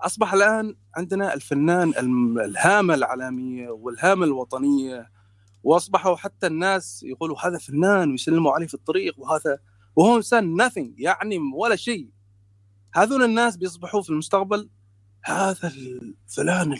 أصبح 0.00 0.32
الآن 0.34 0.76
عندنا 0.96 1.34
الفنان 1.34 1.92
الهامة 2.38 2.94
العالمية 2.94 3.70
والهامة 3.70 4.24
الوطنية. 4.24 5.10
وأصبحوا 5.62 6.16
حتى 6.16 6.46
الناس 6.46 7.02
يقولوا 7.02 7.46
هذا 7.46 7.58
فنان 7.58 8.10
ويسلموا 8.10 8.52
عليه 8.52 8.66
في 8.66 8.74
الطريق 8.74 9.14
وهذا 9.18 9.58
وهو 9.96 10.16
إنسان 10.16 10.62
nothing 10.62 10.88
يعني 10.98 11.38
ولا 11.54 11.76
شيء. 11.76 12.10
هذول 12.94 13.22
الناس 13.22 13.56
بيصبحوا 13.56 14.02
في 14.02 14.10
المستقبل 14.10 14.68
هذا 15.26 15.68
الفلان 15.68 16.76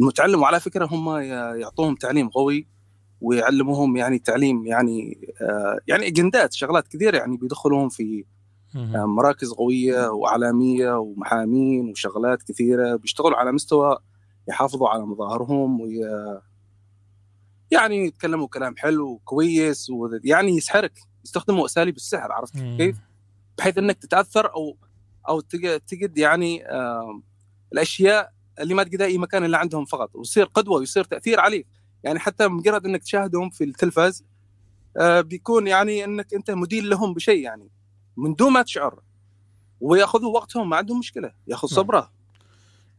المتعلم. 0.00 0.42
وعلى 0.42 0.60
فكرة 0.60 0.86
هم 0.86 1.16
يعطوهم 1.60 1.94
تعليم 1.94 2.28
قوي 2.28 2.68
ويعلموهم 3.20 3.96
يعني 3.96 4.18
تعليم 4.18 4.66
يعني 4.66 5.18
آه 5.42 5.78
يعني 5.86 6.06
أجندات 6.06 6.52
شغلات 6.52 6.88
كثيرة 6.88 7.16
يعني 7.16 7.36
بيدخلوهم 7.36 7.88
في 7.88 8.24
آه 8.76 9.06
مراكز 9.06 9.50
قوية 9.52 10.08
واعلاميه 10.08 10.98
ومحامين 10.98 11.90
وشغلات 11.90 12.42
كثيرة 12.42 12.96
بيشتغلوا 12.96 13.36
على 13.38 13.52
مستوى 13.52 13.98
يحافظوا 14.48 14.88
على 14.88 15.02
مظاهرهم 15.06 15.80
وي 15.80 16.00
يعني 17.70 17.96
يتكلموا 18.06 18.46
كلام 18.48 18.76
حلو 18.76 19.08
وكويس 19.08 19.90
ويعني 19.90 20.56
يسحرك 20.56 20.92
يستخدموا 21.24 21.66
أساليب 21.66 21.96
السحر 21.96 22.32
عرفت 22.32 22.56
كيف؟ 22.76 22.96
بحيث 23.58 23.78
إنك 23.78 23.98
تتأثر 23.98 24.54
أو 24.54 24.76
أو 25.28 25.40
تج- 25.40 25.80
تجد 25.80 26.18
يعني 26.18 26.68
آه 26.68 27.20
الأشياء 27.72 28.32
اللي 28.60 28.74
ما 28.74 28.82
تلقى 28.82 29.04
أي 29.04 29.18
مكان 29.18 29.44
إلا 29.44 29.58
عندهم 29.58 29.84
فقط 29.84 30.16
ويصير 30.16 30.44
قدوة 30.44 30.78
ويصير 30.78 31.04
تأثير 31.04 31.40
عليك. 31.40 31.66
يعني 32.04 32.18
حتى 32.18 32.48
مجرد 32.48 32.86
إنك 32.86 33.02
تشاهدهم 33.02 33.50
في 33.50 33.64
التلفاز 33.64 34.24
آه، 34.96 35.20
بيكون 35.20 35.66
يعني 35.66 36.04
إنك 36.04 36.34
أنت 36.34 36.50
مدين 36.50 36.84
لهم 36.84 37.14
بشيء 37.14 37.42
يعني 37.42 37.68
من 38.16 38.34
دون 38.34 38.52
ما 38.52 38.62
تشعر. 38.62 39.00
ويأخذوا 39.80 40.34
وقتهم 40.34 40.70
ما 40.70 40.76
عندهم 40.76 40.98
مشكلة 40.98 41.32
يأخذ 41.46 41.68
نعم. 41.68 41.76
صبره. 41.76 42.10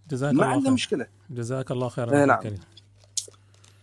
جزاك 0.09 0.33
ما 0.33 0.41
الله 0.43 0.45
عنده 0.53 0.63
خير. 0.65 0.73
مشكلة. 0.73 1.07
جزاك 1.29 1.71
الله 1.71 1.89
خير 1.89 2.25
نعم. 2.25 2.37
الكريم. 2.37 2.59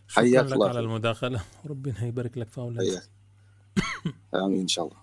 شكرا 0.08 0.24
حياك 0.24 0.44
لك 0.46 0.52
الله 0.52 0.68
على 0.68 0.78
فيك. 0.78 0.84
المداخلة. 0.84 1.40
وربنا 1.64 2.04
يبارك 2.04 2.38
لك 2.38 2.48
في 2.48 2.58
أولادك 2.58 2.88
حياك. 2.90 3.08
آمين 4.34 4.60
إن 4.60 4.68
شاء 4.68 4.84
الله. 4.84 4.96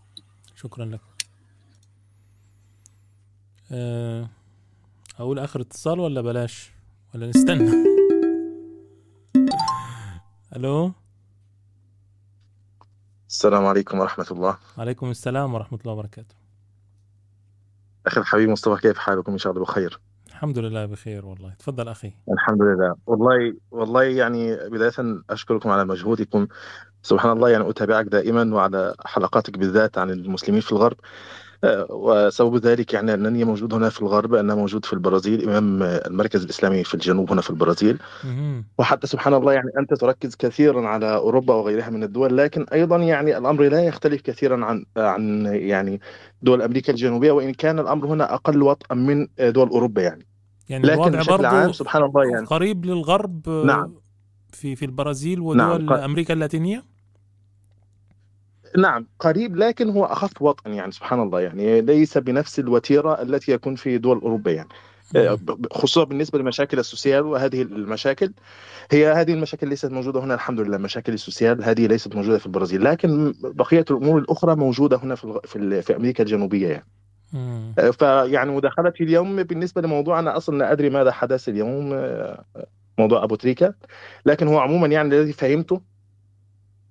شكرا 0.56 0.86
لك. 0.86 1.00
آه، 3.72 4.30
أقول 5.20 5.40
آخر 5.40 5.62
اتصال 5.62 6.00
ولا 6.00 6.22
بلاش؟ 6.22 6.72
ولا 7.16 7.28
نستنى؟ 7.28 7.72
ألو؟ 10.56 10.92
السلام 13.30 13.66
عليكم 13.66 14.00
ورحمة 14.00 14.26
الله. 14.32 14.58
عليكم 14.78 15.10
السلام 15.10 15.54
ورحمة 15.54 15.80
الله 15.82 15.94
وبركاته. 15.94 16.36
أخي 18.08 18.22
الحبيب 18.22 18.50
مصطفى 18.50 18.82
كيف 18.82 18.98
حالكم؟ 18.98 19.32
إن 19.32 19.38
شاء 19.38 19.54
الله 19.54 19.64
بخير. 19.64 20.00
الحمد 20.28 20.60
لله 20.60 20.86
بخير 20.86 21.26
والله. 21.26 21.54
تفضل 21.60 21.88
أخي. 21.88 22.14
الحمد 22.34 22.62
لله. 22.62 22.96
والله 23.08 23.54
والله 23.72 24.04
يعني 24.04 24.56
بداية 24.56 25.24
أشكركم 25.30 25.70
على 25.70 25.86
مجهودكم. 25.86 26.48
سبحان 27.02 27.32
الله 27.32 27.50
يعني 27.50 27.70
أتابعك 27.70 28.06
دائما 28.06 28.56
وعلى 28.56 28.96
حلقاتك 29.06 29.58
بالذات 29.58 29.98
عن 29.98 30.10
المسلمين 30.10 30.62
في 30.62 30.72
الغرب. 30.72 30.98
وسبب 31.90 32.58
ذلك 32.58 32.94
يعني 32.94 33.14
أنني 33.14 33.44
موجود 33.44 33.74
هنا 33.74 33.90
في 33.90 34.02
الغرب 34.02 34.34
أنا 34.34 34.56
موجود 34.56 34.86
في 34.86 34.94
البرازيل 34.94 35.50
إمام 35.50 35.84
المركز 35.84 36.44
الإسلامي 36.44 36.84
في 36.84 36.94
الجنوب 36.94 37.32
هنا 37.32 37.42
في 37.42 37.50
البرازيل. 37.50 38.00
وحتى 38.78 39.08
سبحان 39.08 39.34
الله 39.34 39.54
يعني 39.54 39.70
أنت 39.80 39.94
تركز 39.94 40.36
كثيرا 40.36 40.88
على 40.88 41.16
أوروبا 41.16 41.54
وغيرها 41.54 41.90
من 41.90 42.04
الدول 42.04 42.38
لكن 42.38 42.66
أيضا 42.74 42.98
يعني 42.98 43.38
الأمر 43.38 43.64
لا 43.64 43.84
يختلف 43.84 44.22
كثيرا 44.22 44.66
عن 44.66 44.86
عن 44.98 45.46
يعني 45.46 46.02
دول 46.42 46.62
أمريكا 46.62 46.92
الجنوبية 46.92 47.32
وإن 47.32 47.54
كان 47.54 47.80
الأمر 47.80 48.06
هنا 48.08 48.34
أقل 48.34 48.64
وطئا 48.64 48.96
من 48.96 49.28
دول 49.40 49.70
أوروبا 49.70 50.02
يعني. 50.02 50.28
يعني 50.70 50.88
لكن 50.88 50.94
الوضع 51.02 51.20
بشكل 51.20 51.46
عام 51.46 51.72
سبحان 51.72 52.04
الله 52.04 52.26
يعني. 52.26 52.46
قريب 52.46 52.86
للغرب 52.86 53.50
آه، 53.50 53.66
نعم. 53.66 53.96
في 54.50 54.76
في 54.76 54.86
البرازيل 54.86 55.40
ودول 55.40 55.86
نعم، 55.86 55.94
أمريكا 55.94 56.34
اللاتينية؟ 56.34 56.93
نعم 58.78 59.08
قريب 59.20 59.56
لكن 59.56 59.90
هو 59.90 60.06
أخف 60.06 60.42
وطئا 60.42 60.72
يعني 60.72 60.92
سبحان 60.92 61.22
الله 61.22 61.42
يعني. 61.42 61.82
ليس 61.82 62.18
بنفس 62.18 62.60
الوتيرة 62.60 63.22
التي 63.22 63.52
يكون 63.52 63.76
في 63.76 63.98
دول 63.98 64.20
أوروبا 64.20 64.52
يعني. 64.52 64.70
آه، 65.16 65.40
خصوصا 65.72 66.04
بالنسبة 66.04 66.40
لمشاكل 66.40 66.80
السوسيال 66.80 67.24
وهذه 67.24 67.62
المشاكل. 67.62 68.34
هي 68.92 69.12
هذه 69.12 69.34
المشاكل 69.34 69.68
ليست 69.68 69.92
موجودة 69.92 70.20
هنا 70.20 70.34
الحمد 70.34 70.60
لله 70.60 70.78
مشاكل 70.78 71.14
السوسيال 71.14 71.64
هذه 71.64 71.88
ليست 71.88 72.16
موجودة 72.16 72.38
في 72.38 72.46
البرازيل 72.46 72.84
لكن 72.84 73.34
بقية 73.44 73.86
الأمور 73.92 74.20
الأخرى 74.20 74.56
موجودة 74.56 74.98
هنا 74.98 75.16
في 75.16 75.40
في, 75.46 75.82
في 75.82 75.96
أمريكا 75.96 76.24
الجنوبية 76.24 76.68
يعني. 76.68 76.86
آه، 77.80 77.90
فيعني 77.90 78.52
مداخلتي 78.52 79.04
اليوم 79.04 79.44
بالنسبة 79.44 79.82
لموضوع 79.82 80.20
أنا 80.20 80.38
أصلا 80.38 80.58
لا 80.58 80.72
أدري 80.72 80.90
ماذا 80.90 81.12
حدث 81.12 81.50
اليوم 81.50 81.94
آه، 81.94 82.44
موضوع 83.00 83.24
أبو 83.24 83.36
تريكة 83.36 83.74
لكن 84.26 84.48
هو 84.48 84.60
عموما 84.60 84.88
يعني 84.88 85.08
الذي 85.08 85.34
فهمته 85.34 85.82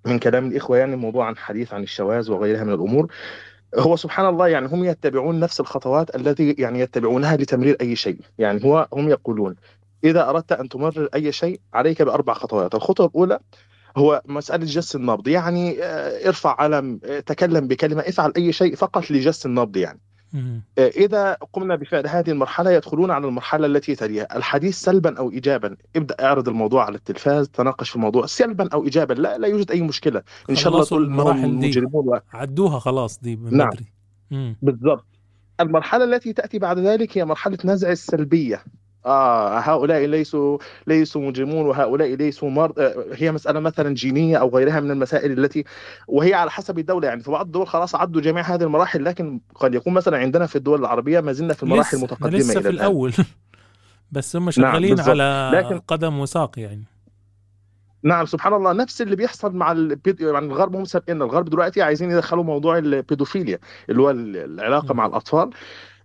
من 0.05 0.19
كلام 0.19 0.47
الإخوة 0.47 0.79
يعني 0.79 0.97
موضوع 0.97 1.27
عن 1.27 1.37
حديث 1.37 1.75
عن 1.75 1.83
الشواذ 1.83 2.31
وغيرها 2.31 2.65
من 2.65 2.73
الأمور. 2.73 3.13
هو 3.79 3.97
سبحان 3.97 4.27
الله 4.27 4.49
يعني 4.49 4.67
هم 4.67 4.85
يتبعون 4.85 5.41
نفس 5.41 5.61
الخطوات 5.61 6.17
التي 6.17 6.53
يعني 6.59 6.81
يتبعونها 6.81 7.37
لتمرير 7.37 7.77
أي 7.81 7.97
شيء. 7.97 8.19
يعني 8.39 8.65
هو 8.65 8.89
هم 8.93 9.09
يقولون 9.09 9.57
إذا 10.05 10.29
أردت 10.29 10.53
أن 10.53 10.69
تمرر 10.69 11.09
أي 11.15 11.33
شيء 11.33 11.61
عليك 11.75 12.03
بأربع 12.03 12.35
خطوات. 12.35 12.75
الخطوة 12.75 13.07
الأولى 13.07 13.39
هو 13.97 14.23
مسألة 14.27 14.65
جس 14.65 14.97
النبض. 14.97 15.29
يعني 15.29 15.83
آه، 15.83 16.29
ارفع 16.29 16.61
علم 16.61 17.01
آه، 17.05 17.21
تكلم 17.21 17.69
بكلمة 17.69 18.01
افعل 18.01 18.33
أي 18.37 18.53
شيء 18.53 18.75
فقط 18.75 19.11
لجس 19.11 19.47
النبض 19.47 19.77
يعني. 19.77 20.01
إذا 20.79 21.37
قمنا 21.53 21.77
بفعل 21.77 22.07
هذه 22.07 22.31
المرحلة 22.31 22.71
يدخلون 22.71 23.11
على 23.11 23.27
المرحلة 23.27 23.67
التي 23.67 23.95
تليها. 23.95 24.37
الحديث 24.37 24.81
سلبا 24.81 25.19
أو 25.19 25.31
إيجابا. 25.31 25.77
ابدأ 25.97 26.17
اعرض 26.21 26.49
الموضوع 26.49 26.85
على 26.85 26.97
التلفاز 26.97 27.49
تناقش 27.49 27.91
في 27.91 27.97
الموضوع. 27.97 28.27
سلبا 28.27 28.69
أو 28.73 28.85
إيجابا 28.85 29.15
لا 29.15 29.39
لا 29.39 29.49
يوجد 29.49 29.71
أي 29.71 29.83
مشكلة. 29.83 30.23
إن 30.51 30.55
شاء 30.55 30.73
الله 30.73 30.87
المراحل 30.93 31.61
دي. 31.61 31.89
عدوها 32.33 32.79
خلاص 32.79 33.21
دي 33.21 33.37
من 33.37 33.57
نعم. 33.57 33.71
بدري. 33.71 34.57
بالضبط. 34.63 35.07
المرحلة 35.61 36.05
التي 36.05 36.33
تأتي 36.33 36.59
بعد 36.59 36.79
ذلك 36.79 37.19
هي 37.19 37.25
مرحلة 37.25 37.59
نزع 37.65 37.91
السلبية. 37.91 38.65
آه 39.07 39.59
هؤلاء 39.59 40.05
ليسوا 40.07 40.59
ليسوا 40.87 41.23
مجرمون 41.23 41.67
وهؤلاء 41.67 42.15
ليسوا 42.15 42.51
مرض 42.51 42.79
آه، 42.79 43.05
هي 43.15 43.33
مسألة 43.33 43.61
مثلا 43.61 43.95
جينية 43.95 44.37
أو 44.37 44.49
غيرها 44.57 44.81
من 44.81 44.91
المسائل 44.91 45.39
التي 45.45 45.65
وهي 46.09 46.35
على 46.35 46.51
حسب 46.51 46.79
الدولة. 46.79 47.09
يعني 47.09 47.21
في 47.23 47.31
بعض 47.31 47.47
الدول 47.47 47.67
خلاص 47.67 47.95
عدوا 47.95 48.21
جميع 48.21 48.43
هذه 48.43 48.63
المراحل 48.63 49.05
لكن 49.05 49.41
قد 49.55 49.75
يكون 49.75 49.93
مثلا 49.95 50.19
عندنا 50.19 50.47
في 50.47 50.57
الدول 50.57 50.81
العربية 50.81 51.21
ما 51.21 51.33
زلنا 51.33 51.55
في 51.55 51.63
المراحل 51.63 51.97
لسه 51.97 51.99
المتقدمة 51.99 52.39
لسه 52.39 52.61
في 52.61 52.69
الأول. 52.69 53.13
بس 54.13 54.37
هم 54.37 54.51
شغالين 54.51 54.95
بالضبط. 54.95 55.09
على 55.09 55.51
لكن- 55.55 55.79
قدم 55.79 56.19
وساق 56.19 56.59
يعني. 56.59 56.85
نعم 58.05 58.27
سبحان 58.27 58.55
الله. 58.55 58.73
نفس 58.73 59.03
اللي 59.03 59.17
بيحصل 59.17 59.57
مع 59.57 59.73
البيد... 59.73 60.21
يعني 60.21 60.39
الغرب 60.47 60.77
هم 60.77 60.85
سابقين. 60.85 61.23
الغرب 61.23 61.51
دلوقتي 61.51 61.83
عايزين 61.83 62.11
يدخلوا 62.11 62.45
موضوع 62.45 62.79
البيدوفيليا 62.79 63.59
اللي 63.91 64.03
هو 64.03 64.11
ال- 64.11 64.37
العلاقة 64.37 64.95
مع 64.95 65.07
الأطفال. 65.07 65.51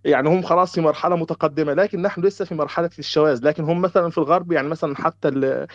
يعني 0.08 0.28
هم 0.28 0.42
خلاص 0.42 0.74
في 0.74 0.80
مرحلة 0.80 1.16
متقدمة 1.16 1.74
لكن 1.74 2.02
نحن 2.02 2.20
لسه 2.20 2.44
في 2.44 2.54
مرحلة 2.54 2.90
الشواذ 2.98 3.40
لكن 3.46 3.64
هم 3.64 3.80
مثلا 3.80 4.10
في 4.10 4.18
الغرب 4.18 4.52
يعني 4.52 4.68
مثلا 4.68 4.96
حتى 4.96 5.30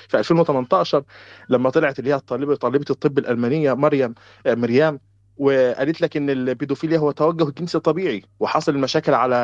في 0.08 0.20
2018 0.20 1.04
لما 1.50 1.70
طلعت 1.70 2.00
اللي 2.00 2.10
هي 2.10 2.16
الطالبه 2.16 2.56
طالبة 2.56 2.86
الطب 2.90 3.18
الألمانية 3.18 3.74
مريم 3.74 4.14
آه، 4.46 4.56
مريم 4.56 5.00
وقالت 5.38 6.02
لك 6.02 6.18
إن 6.18 6.30
البيدوفيليا 6.30 6.98
هو 6.98 7.12
توجه 7.12 7.52
جنسي 7.60 7.80
طبيعي 7.80 8.24
وحصل 8.40 8.76
المشاكل 8.76 9.14
على 9.14 9.38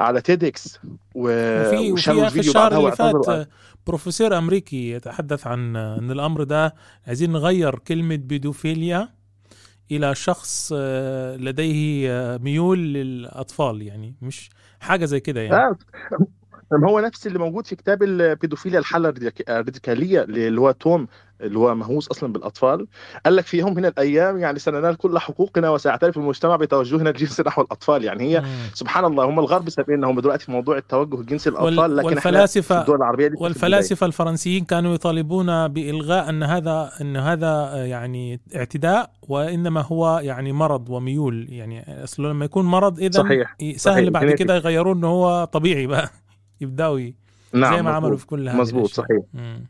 على 0.00 0.20
TEDx. 0.20 0.78
وفي 1.14 1.76
وفي 1.76 1.92
وشالوا 1.92 2.24
الفيديو 2.24 2.50
الشهر 2.50 2.62
بعدها 2.62 2.78
اللي 2.78 2.90
فات 2.90 3.14
واعتذروا 3.14 3.44
بروفيسور 3.86 4.38
أمريكي 4.38 4.90
يتحدث 4.90 5.46
عن 5.46 5.76
ان 5.76 6.10
الأمر 6.10 6.42
ده 6.42 6.74
عايزين 7.06 7.32
نغير 7.32 7.78
كلمة 7.78 8.16
بيدوفيليا 8.16 9.08
إلى 9.90 10.14
شخص 10.14 10.72
آه، 10.76 11.36
لديه 11.36 12.10
آه، 12.10 12.36
ميول 12.38 12.78
للأطفال 12.78 13.82
يعني 13.82 14.14
مش 14.22 14.50
حاجة 14.80 15.04
زي 15.04 15.20
كده 15.20 15.40
يعني. 15.40 15.56
هو 16.72 17.00
نفس 17.00 17.26
اللي 17.26 17.38
موجود 17.38 17.66
في 17.66 17.76
كتاب 17.76 18.02
البيدوفيليا 18.02 18.78
الحالة 18.78 19.08
الراديك- 19.08 19.50
الراديكاليه 19.50 20.22
اللي 20.22 20.60
هو 20.60 20.70
توم 20.70 21.06
اللي 21.44 21.58
هو 21.58 21.74
مهووس 21.74 22.08
أصلا 22.08 22.32
بالأطفال 22.32 22.86
قال 23.24 23.36
لك 23.36 23.46
في 23.46 23.58
يوم 23.58 23.74
من 23.74 23.86
الأيام 23.86 24.38
يعني 24.38 24.58
سننال 24.58 24.96
كل 24.96 25.18
حقوقنا 25.18 25.70
وسيعترف 25.70 26.16
المجتمع 26.16 26.56
بتوجهنا 26.56 27.10
الجنسي 27.10 27.42
نحو 27.46 27.62
الأطفال 27.62 28.04
يعني 28.04 28.22
هي 28.24 28.44
سبحان 28.74 29.04
الله 29.04 29.24
هم 29.24 29.38
الغرب 29.38 29.68
سابقين 29.70 30.04
هم 30.04 30.20
دلوقتي 30.20 30.44
في 30.44 30.52
موضوع 30.52 30.76
التوجه 30.76 31.20
الجنسي 31.20 31.50
للاطفال 31.50 31.78
وال- 31.78 31.96
لكن 31.96 32.08
إحنا 32.08 32.20
في 32.20 32.26
والفلاسفه 32.28 32.80
الدول 32.80 32.96
العربية 32.96 33.26
البداية. 33.26 33.44
والفلاسفة 33.44 34.06
الفرنسيين 34.06 34.64
كانوا 34.64 34.94
يطالبون 34.94 35.68
بإلغاء 35.68 36.28
أن 36.28 36.42
هذا 36.42 36.90
أن 37.00 37.16
هذا 37.16 37.46
آه، 37.46 37.84
يعني 37.84 38.40
اعتداء 38.56 39.10
وإنما 39.28 39.80
هو 39.80 40.18
يعني 40.22 40.52
مرض 40.52 40.90
وميول 40.90 41.46
يعني 41.50 42.04
اصله 42.04 42.28
لما 42.28 42.44
يكون 42.44 42.64
مرض 42.64 42.98
اذا 42.98 43.22
صحيح. 43.22 43.56
سهل 43.60 43.78
صحيح. 43.80 44.08
بعد. 44.08 44.30
كده 44.30 44.56
يغيروه 44.56 44.94
انه 44.94 45.06
هو 45.08 45.44
طبيعي 45.44 45.86
بقى 45.86 46.10
يبدأوا 46.60 47.00
نعم 47.52 47.76
زي 47.76 47.82
ما 47.82 47.90
عملوا 47.90 48.10
مظبوط. 48.10 48.20
في 48.20 48.26
كل 48.26 48.48
هذه 48.48 48.56
مظبوط. 48.56 48.90
صحيح 48.90 49.20
مم. 49.34 49.66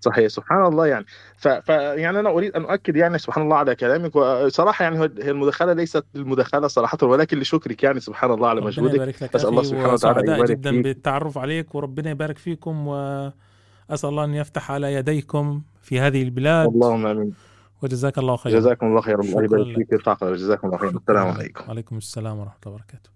صحيح 0.00 0.26
سبحان 0.26 0.66
الله 0.66 0.86
يعني. 0.86 1.04
ف... 1.36 1.48
ف 1.48 1.68
يعني 1.68 2.20
أنا 2.20 2.30
أريد 2.30 2.52
أن 2.56 2.64
أؤكد 2.64 2.96
يعني 2.96 3.18
سبحان 3.18 3.44
الله 3.44 3.56
على 3.56 3.74
كلامك. 3.74 4.16
وصراحة 4.16 4.82
يعني 4.82 4.98
هي 5.00 5.30
المداخلة 5.30 5.72
ليست 5.72 6.04
المداخلة 6.14 6.68
صراحة 6.68 6.98
ولكن 7.02 7.38
لشكرك 7.38 7.82
يعني 7.82 8.00
سبحان 8.00 8.30
الله 8.30 8.48
على 8.48 8.60
مجهودك. 8.60 9.22
أسأل 9.22 9.48
الله 9.50 9.62
سبحانه 9.62 9.92
وتعالى 9.92 10.32
يبارك 10.32 10.50
جدا 10.50 10.70
فيك. 10.70 10.84
بالتعرف 10.84 11.38
عليك 11.38 11.74
وربنا 11.74 12.10
يبارك 12.10 12.38
فيكم 12.38 12.88
وأسأل 12.88 14.08
الله 14.08 14.24
أن 14.24 14.34
يفتح 14.34 14.70
على 14.70 14.94
يديكم 14.94 15.62
في 15.82 16.00
هذه 16.00 16.22
البلاد. 16.22 16.66
اللهم 16.68 17.06
آمين. 17.06 17.34
وجزاك 17.82 18.18
الله 18.18 18.36
خيرا. 18.36 18.58
جزاكم 18.58 18.86
الله 18.86 19.00
خيرا. 19.00 19.20
الله 19.20 19.44
يبارك. 19.44 19.76
فيك. 19.76 19.94
جزاكم 20.22 20.66
الله 20.66 20.78
خيرا. 20.78 20.98
السلام 20.98 21.28
عليكم. 21.28 21.64
وعليكم 21.68 21.96
السلام 21.96 22.38
ورحمة 22.38 22.58
الله 22.66 22.74
وبركاته. 22.74 23.10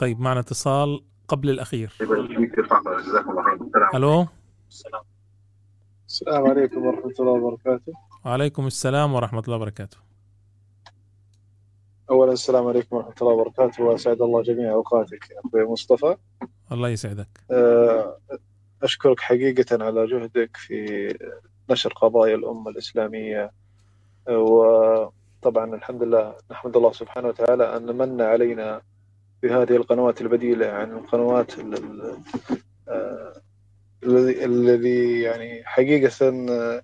طيب 0.00 0.20
معنا 0.20 0.40
اتصال. 0.40 1.00
قبل 1.28 1.50
الله 1.50 1.64
خيرا 1.64 1.90
السلام 1.90 3.88
ألو؟ 3.94 4.26
السلام 6.08 6.46
عليكم 6.46 6.86
ورحمة 6.86 7.14
الله 7.20 7.32
وبركاته. 7.32 7.92
وعليكم 8.24 8.66
السلام 8.66 9.14
ورحمة 9.14 9.40
الله 9.40 9.56
وبركاته. 9.56 9.96
أولا 12.10 12.32
السلام 12.32 12.66
عليكم 12.66 12.96
ورحمة 12.96 13.14
الله 13.22 13.32
وبركاته 13.32 13.84
وأسعد 13.84 14.22
الله 14.22 14.42
جميع 14.42 14.72
أوقاتك 14.72 15.30
يا 15.30 15.40
أخوي 15.48 15.64
مصطفى. 15.64 16.16
الله 16.72 16.88
يسعدك. 16.88 17.28
أه، 17.50 18.18
أشكرك 18.82 19.20
حقيقة 19.20 19.84
على 19.84 20.06
جهدك 20.06 20.56
في 20.56 21.08
نشر 21.70 21.92
قضايا 21.92 22.34
الأمة 22.34 22.70
الإسلامية. 22.70 23.52
أه، 24.28 24.38
وطبعا 24.38 25.74
الحمد 25.74 26.02
لله 26.02 26.34
نحمد 26.50 26.76
الله 26.76 26.92
سبحانه 26.92 27.28
وتعالى 27.28 27.76
أن 27.76 27.98
من 27.98 28.20
علينا 28.20 28.80
في 29.44 29.50
هذه 29.50 29.76
القنوات 29.76 30.20
البديلة 30.20 30.66
عن 30.66 30.92
القنوات 30.92 31.58
ال- 31.58 31.74
ال- 31.74 32.16
آه، 32.88 33.32
الذي 34.04 34.44
الذي 34.44 35.20
يعني 35.20 35.64
حقيقة 35.64 36.28
آه، 36.50 36.82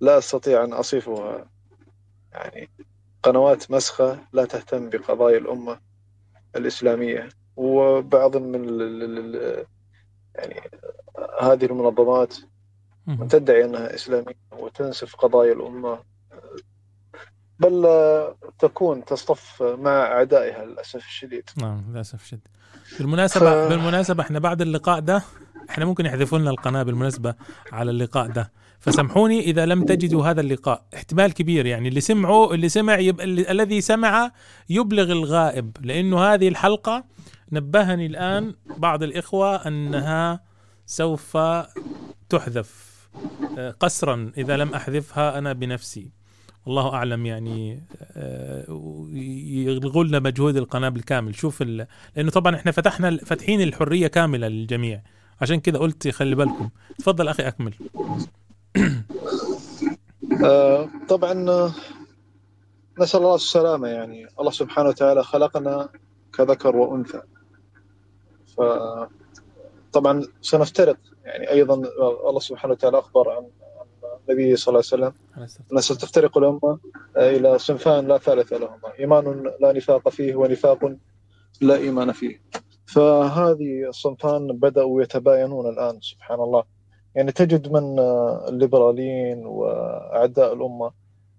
لا 0.00 0.18
أستطيع 0.18 0.64
أن 0.64 0.72
أصفها. 0.72 1.50
يعني 2.32 2.70
قنوات 3.22 3.70
مسخة 3.70 4.18
لا 4.32 4.44
تهتم 4.44 4.88
بقضايا 4.88 5.38
الأمة 5.38 5.80
الإسلامية. 6.56 7.28
وبعض 7.56 8.36
من 8.36 8.64
يعني 10.34 10.60
هذه 11.40 11.64
المنظمات 11.64 12.34
تدعي 13.28 13.64
أنها 13.64 13.94
إسلامية 13.94 14.34
وتنسف 14.58 15.16
قضايا 15.16 15.52
الأمة. 15.52 15.98
بل 17.60 17.86
تكون 18.58 19.04
تصطف 19.04 19.62
مع 19.62 19.90
أعدائها 20.02 20.64
للأسف 20.64 20.96
الشديد. 21.06 21.50
نعم 21.56 21.84
للأسف 21.90 22.24
شديد 22.26 22.48
بالمناسبه 22.98 23.66
ف- 23.66 23.68
بالمناسبة 23.68 24.22
إحنا 24.22 24.38
بعد 24.38 24.62
اللقاء 24.62 25.00
ده 25.00 25.22
إحنا 25.70 25.84
ممكن 25.84 26.06
يحذفوا 26.06 26.38
لنا 26.38 26.50
القناة 26.50 26.82
بالمناسبة 26.82 27.34
على 27.72 27.90
اللقاء 27.90 28.26
ده. 28.26 28.52
فسامحوني 28.80 29.40
إذا 29.40 29.66
لم 29.66 29.84
تجدوا 29.84 30.26
هذا 30.26 30.40
اللقاء. 30.40 30.84
احتمال 30.94 31.32
كبير 31.32 31.66
يعني. 31.66 31.88
اللي 31.88 32.00
سمعوا 32.00 32.54
اللي 32.54 32.68
سمع 32.68 32.98
يب... 32.98 33.20
اللي... 33.20 33.50
الذي 33.50 33.80
سمع 33.80 34.32
يبلغ 34.68 35.12
الغائب 35.12 35.76
لأنه 35.80 36.20
هذه 36.24 36.48
الحلقة 36.48 37.04
نبهني 37.52 38.06
الآن 38.06 38.54
بعض 38.76 39.02
الإخوة 39.02 39.66
أنها 39.68 40.40
سوف 40.86 41.38
تحذف 42.28 42.90
آه، 43.58 43.70
قسرا 43.70 44.32
إذا 44.38 44.56
لم 44.56 44.74
أحذفها 44.74 45.38
أنا 45.38 45.52
بنفسي. 45.52 46.10
الله 46.66 46.94
أعلم 46.94 47.26
يعني 47.26 47.82
آه، 48.16 48.64
يلغوا 49.52 50.04
لنا 50.04 50.18
مجهود 50.18 50.56
القناة 50.56 50.88
بالكامل. 50.88 51.34
شوف 51.34 51.62
ال... 51.62 51.86
لأنه 52.16 52.30
طبعا 52.30 52.56
إحنا 52.56 52.72
فتحنا 52.72 53.16
فاتحين 53.16 53.60
الحرية 53.60 54.06
كاملة 54.06 54.48
للجميع. 54.48 55.02
عشان 55.40 55.60
كذا 55.60 55.78
قلت 55.78 56.08
خلي 56.08 56.34
بالكم. 56.34 56.70
تفضل 56.98 57.28
أخي 57.28 57.48
أكمل. 57.48 57.74
آه، 60.44 60.88
طبعا 61.08 61.32
نسأل 62.98 63.20
الله 63.20 63.34
السلامة 63.34 63.88
يعني. 63.88 64.26
الله 64.40 64.50
سبحانه 64.50 64.88
وتعالى 64.88 65.24
خلقنا 65.24 65.88
كذكر 66.32 66.76
وأنثى. 66.76 67.22
فطبعا 68.56 70.22
سنفترق 70.42 70.96
يعني. 71.24 71.50
أيضا 71.50 71.74
الله 72.28 72.40
سبحانه 72.40 72.72
وتعالى 72.72 72.98
أخبر 72.98 73.30
عن 73.30 73.36
عن 73.36 73.69
النبي 74.30 74.56
صلى 74.56 74.72
الله 74.72 74.84
عليه 74.92 75.04
وسلم. 75.04 75.14
أن 75.72 75.80
ستفترق 75.80 76.38
الأمة 76.38 76.78
إلى 77.16 77.58
صنفان 77.58 78.08
لا 78.08 78.18
ثالث 78.18 78.52
لهما. 78.52 78.92
إيمان 79.00 79.52
لا 79.60 79.72
نفاق 79.72 80.08
فيه 80.08 80.34
ونفاق 80.34 80.96
لا 81.60 81.76
إيمان 81.76 82.12
فيه. 82.12 82.42
فهذه 82.86 83.88
الصنفان 83.88 84.46
بدأوا 84.58 85.02
يتباينون 85.02 85.68
الآن 85.68 86.00
سبحان 86.00 86.40
الله. 86.40 86.64
يعني 87.14 87.32
تجد 87.32 87.72
من 87.72 87.98
آه، 87.98 88.46
الليبراليين 88.48 89.46
وأعداء 89.46 90.52
الأمة 90.52 90.90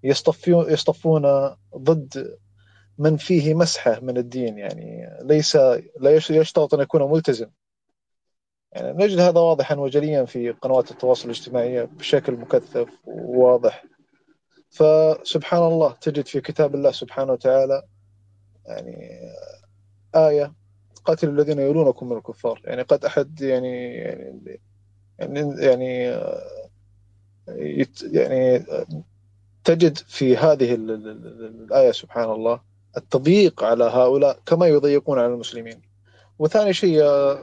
يصطفون 0.04 0.72
يصطفون 0.72 1.50
ضد 1.78 2.38
من 2.98 3.18
فيه 3.18 3.54
مسحة 3.54 4.00
من 4.00 4.18
الدين. 4.18 4.58
يعني 4.58 5.10
ليس 5.24 5.56
لا 6.00 6.16
يش- 6.16 6.32
يشترط 6.32 6.74
أن 6.74 6.80
يكون 6.80 7.12
ملتزم. 7.12 7.48
نجد 8.78 9.20
هذا 9.20 9.40
واضحا 9.40 9.76
وجليا 9.76 10.26
في 10.26 10.52
قنوات 10.52 10.92
التواصل 10.92 11.26
الاجتماعي 11.26 11.86
بشكل 11.86 12.34
مكثف 12.34 12.88
وواضح. 13.06 13.84
فسبحان 14.70 15.64
الله 15.64 15.92
تجد 16.02 16.26
في 16.26 16.42
كتاب 16.42 16.76
الله 16.76 16.92
سبحانه 16.92 17.32
وتعالى 17.32 17.84
يعني 18.66 19.20
آية 20.16 20.54
قاتل 21.06 21.30
الذين 21.30 21.60
يلونكم 21.60 22.10
من 22.10 22.18
الكفار. 22.18 22.62
يعني 22.66 22.82
قد 22.82 23.06
أحد 23.06 23.42
يعني 23.42 23.96
يعني 23.96 24.60
يعني 25.20 25.56
يعني 25.60 26.04
يعني 28.04 28.66
تجد 29.64 29.98
في 29.98 30.38
هذه 30.38 30.74
ال- 30.76 30.92
ال- 30.92 31.08
ال- 31.08 31.64
الآية 31.64 31.92
سبحان 31.92 32.32
الله 32.32 32.62
التضييق 32.98 33.64
على 33.64 33.84
هؤلاء 33.84 34.40
كما 34.46 34.68
يضيقون 34.68 35.20
على 35.20 35.34
المسلمين. 35.34 35.82
وثاني 36.40 36.74
شيء 36.74 37.04
آه، 37.04 37.40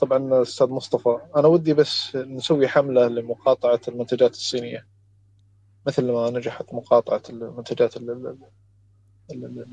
طبعا 0.00 0.42
أستاذ 0.42 0.66
مصطفى 0.66 1.16
أنا 1.36 1.46
ودي 1.48 1.74
بس 1.74 2.16
نسوي 2.16 2.68
حملة 2.68 3.08
لمقاطعة 3.08 3.80
المنتجات 3.88 4.30
الصينية 4.32 4.86
مثل 5.86 6.12
ما 6.12 6.30
نجحت 6.30 6.74
مقاطعة 6.74 7.22
المنتجات 7.30 7.96
ال- 7.96 8.10
ال- 8.10 8.36
ال- 9.32 9.44
ال- 9.44 9.66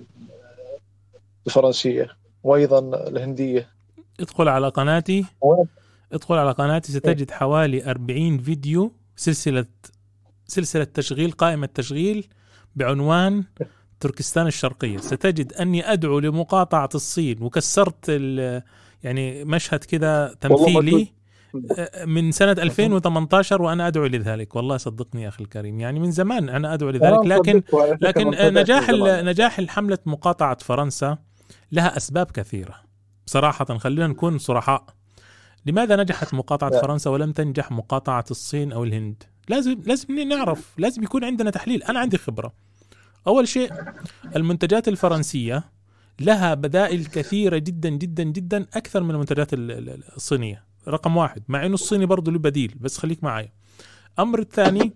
الفرنسية 1.48 2.10
وأيضا 2.44 3.08
الهندية. 3.08 3.70
ادخل 4.20 4.48
على 4.48 4.68
قناتي. 4.70 5.26
ادخل 6.14 6.36
على 6.36 6.52
قناتي 6.52 6.92
ستجد 6.92 7.32
حوالي 7.32 7.92
40 7.92 8.38
فيديو 8.38 8.92
سلسلة 9.16 9.66
سلسلة 10.48 10.84
تشغيل 10.84 11.32
قائمة 11.32 11.70
تشغيل 11.74 12.28
بعنوان 12.76 13.44
تركستان 14.00 14.48
الشرقية. 14.48 14.98
ستجد 14.98 15.54
أني 15.54 15.94
أدعو 15.94 16.20
لمقاطعة 16.20 16.90
الصين 16.96 17.44
وكسرت 17.44 18.06
يعني 19.04 19.46
مشهد 19.46 19.84
كذا 19.84 20.36
تمثيلي 20.42 21.18
من 22.06 22.32
سنة 22.32 22.52
2018 22.52 23.62
وأنا 23.62 23.88
أدعو 23.88 24.06
لذلك. 24.06 24.56
والله 24.56 24.78
صدقني 24.78 25.24
يا 25.24 25.28
أخي 25.28 25.44
الكريم 25.44 25.80
يعني 25.80 26.00
من 26.00 26.12
زمان 26.12 26.50
أنا 26.50 26.74
أدعو 26.74 26.90
لذلك. 26.90 27.04
آه، 27.04 27.24
لكن 27.24 27.64
لكن 28.02 28.54
نجاح 28.54 28.90
نجاح 29.24 29.60
الحملة 29.60 29.98
مقاطعة 30.06 30.58
فرنسا 30.62 31.18
لها 31.72 31.98
أسباب 31.98 32.32
كثيرة. 32.32 32.76
بصراحة 33.26 33.66
خلينا 33.78 34.08
نكون 34.08 34.38
صرحاء. 34.38 34.86
لماذا 35.66 35.96
نجحت 35.96 36.34
مقاطعة. 36.34 36.82
فرنسا 36.82 37.10
ولم 37.10 37.32
تنجح 37.32 37.72
مقاطعة 37.72 38.26
الصين 38.32 38.72
أو 38.72 38.84
الهند؟ 38.84 39.24
لازم 39.50 39.82
لازم 39.86 40.20
نعرف. 40.20 40.74
لازم 40.78 41.04
يكون 41.04 41.24
عندنا 41.24 41.50
تحليل. 41.50 41.84
أنا 41.84 42.00
عندي 42.00 42.18
خبرة. 42.18 42.54
أول 43.28 43.48
شيء 43.48 43.72
المنتجات 44.36 44.88
الفرنسية 44.88 45.64
لها 46.20 46.54
بدائل 46.54 47.06
كثيرة 47.06 47.58
جدا 47.58 47.90
جدا 47.90 48.24
جدا 48.24 48.66
أكثر 48.74 49.04
من 49.04 49.12
المنتجات 49.12 49.54
ال- 49.54 49.72
ال- 49.72 50.04
الصينية. 50.16 50.64
رقم 50.88 51.18
واحد 51.18 51.44
مع 51.48 51.66
أنه 51.66 51.74
الصيني 51.74 52.06
برضه 52.06 52.32
له 52.32 52.40
بديل 52.40 52.74
بس 52.80 52.98
خليك 52.98 53.24
معي 53.24 53.52
أمر 54.20 54.40
الثاني 54.40 54.94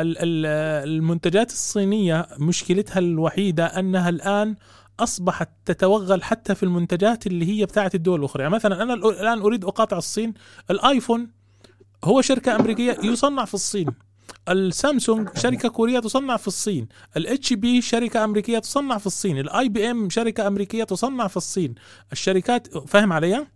ال- 0.00 0.18
ال- 0.18 0.46
المنتجات 0.88 1.50
الصينية 1.50 2.26
مشكلتها 2.38 2.98
الوحيدة 2.98 3.66
أنها 3.66 4.08
الآن 4.08 4.56
أصبحت 5.00 5.48
تتوغل 5.64 6.22
حتى 6.24 6.54
في 6.54 6.62
المنتجات 6.62 7.26
اللي 7.26 7.46
هي 7.60 7.66
بتاعت 7.66 7.94
الدول 7.94 8.18
الأخرى. 8.20 8.42
يعني 8.42 8.54
مثلا 8.54 8.82
أنا 8.82 8.94
الآ- 8.96 9.06
الآن 9.20 9.38
أريد 9.40 9.64
أقاطع 9.64 9.98
الصين. 9.98 10.34
الآيفون 10.70 11.28
هو 12.04 12.20
شركة 12.20 12.56
أمريكية 12.56 12.98
يصنع 13.02 13.44
في 13.44 13.54
الصين. 13.54 13.86
السامسونج 14.48 15.28
شركة 15.36 15.68
كورية 15.68 15.98
تصنع 16.00 16.36
في 16.36 16.48
الصين. 16.48 16.88
ال 17.16 17.52
HP 17.52 17.82
شركة 17.82 18.24
أمريكية 18.24 18.58
تصنع 18.58 18.98
في 18.98 19.06
الصين. 19.06 19.38
ال 19.38 19.68
IBM 19.68 20.10
شركة 20.10 20.46
أمريكية 20.46 20.84
تصنع 20.84 21.26
في 21.28 21.36
الصين. 21.36 21.74
الشركات 22.12 22.78
فاهم 22.78 23.12
علي؟ 23.12 23.46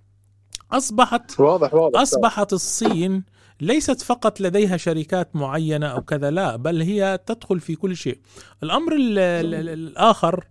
أصبحت 0.73 1.41
واضح 1.41 1.75
واضح 1.75 2.01
أصبحت 2.01 2.53
الصين 2.53 3.25
ليست 3.61 4.03
فقط 4.03 4.41
لديها 4.41 4.77
شركات 4.77 5.37
معينة 5.37 5.87
أو 5.87 6.01
كذا 6.03 6.31
لا 6.31 6.57
بل 6.57 6.83
هي 6.83 7.19
تدخل 7.27 7.61
في 7.61 7.75
كل 7.75 7.97
شيء. 7.97 8.21
الأمر 8.63 8.93
ال- 8.97 9.19
ال- 9.19 9.55
ال- 9.55 9.69
الآخر 9.69 10.45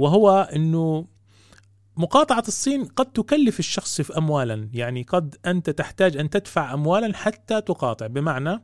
وهو 0.00 0.48
أنه 0.56 1.06
مقاطعة 1.96 2.44
الصين 2.48 2.84
قد 2.84 3.06
تكلف 3.06 3.58
الشخص 3.58 4.00
في 4.00 4.18
أموالا. 4.18 4.68
يعني 4.72 5.02
قد 5.02 5.36
أنت 5.46 5.70
تحتاج 5.70 6.16
أن 6.16 6.30
تدفع 6.30 6.74
أموالا 6.74 7.16
حتى 7.16 7.60
تقاطع. 7.60 8.06
بمعنى 8.06 8.62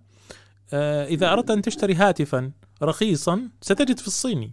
آه، 0.73 1.07
إذا 1.07 1.33
أردت 1.33 1.51
أن 1.51 1.63
تشتري 1.63 1.95
هاتفا 1.95 2.53
رخيصا 2.83 3.49
ستجد 3.61 3.99
في 3.99 4.07
الصيني 4.07 4.53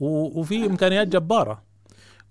وفي 0.00 0.66
إمكانيات 0.66 1.08
جبارة. 1.08 1.62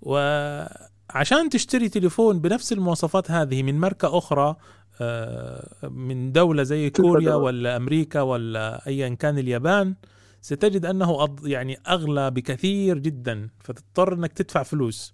وعشان 0.02 1.50
تشتري 1.52 1.90
تليفون 1.90 2.40
بنفس 2.40 2.74
المواصفات 2.74 3.32
هذه 3.32 3.64
من 3.64 3.80
ماركة 3.80 4.18
أخرى 4.18 4.56
آه، 5.02 5.90
من 5.90 6.32
دولة 6.32 6.64
زي 6.64 6.90
كوريا 6.90 7.36
ولا 7.36 7.78
أمريكا 7.78 8.22
ولا 8.22 8.88
أيا 8.88 9.10
كان 9.10 9.38
اليابان 9.38 9.96
ستجد 10.42 10.86
أنه 10.86 11.36
يعني 11.44 11.78
أغلى 11.88 12.32
بكثير 12.32 12.98
جدا. 12.98 13.50
فتضطر 13.60 14.14
أنك 14.14 14.34
تدفع 14.34 14.64
فلوس. 14.64 15.14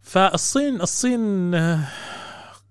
فالصين 0.00 0.80
الصين 0.80 1.54
آه، 1.54 1.88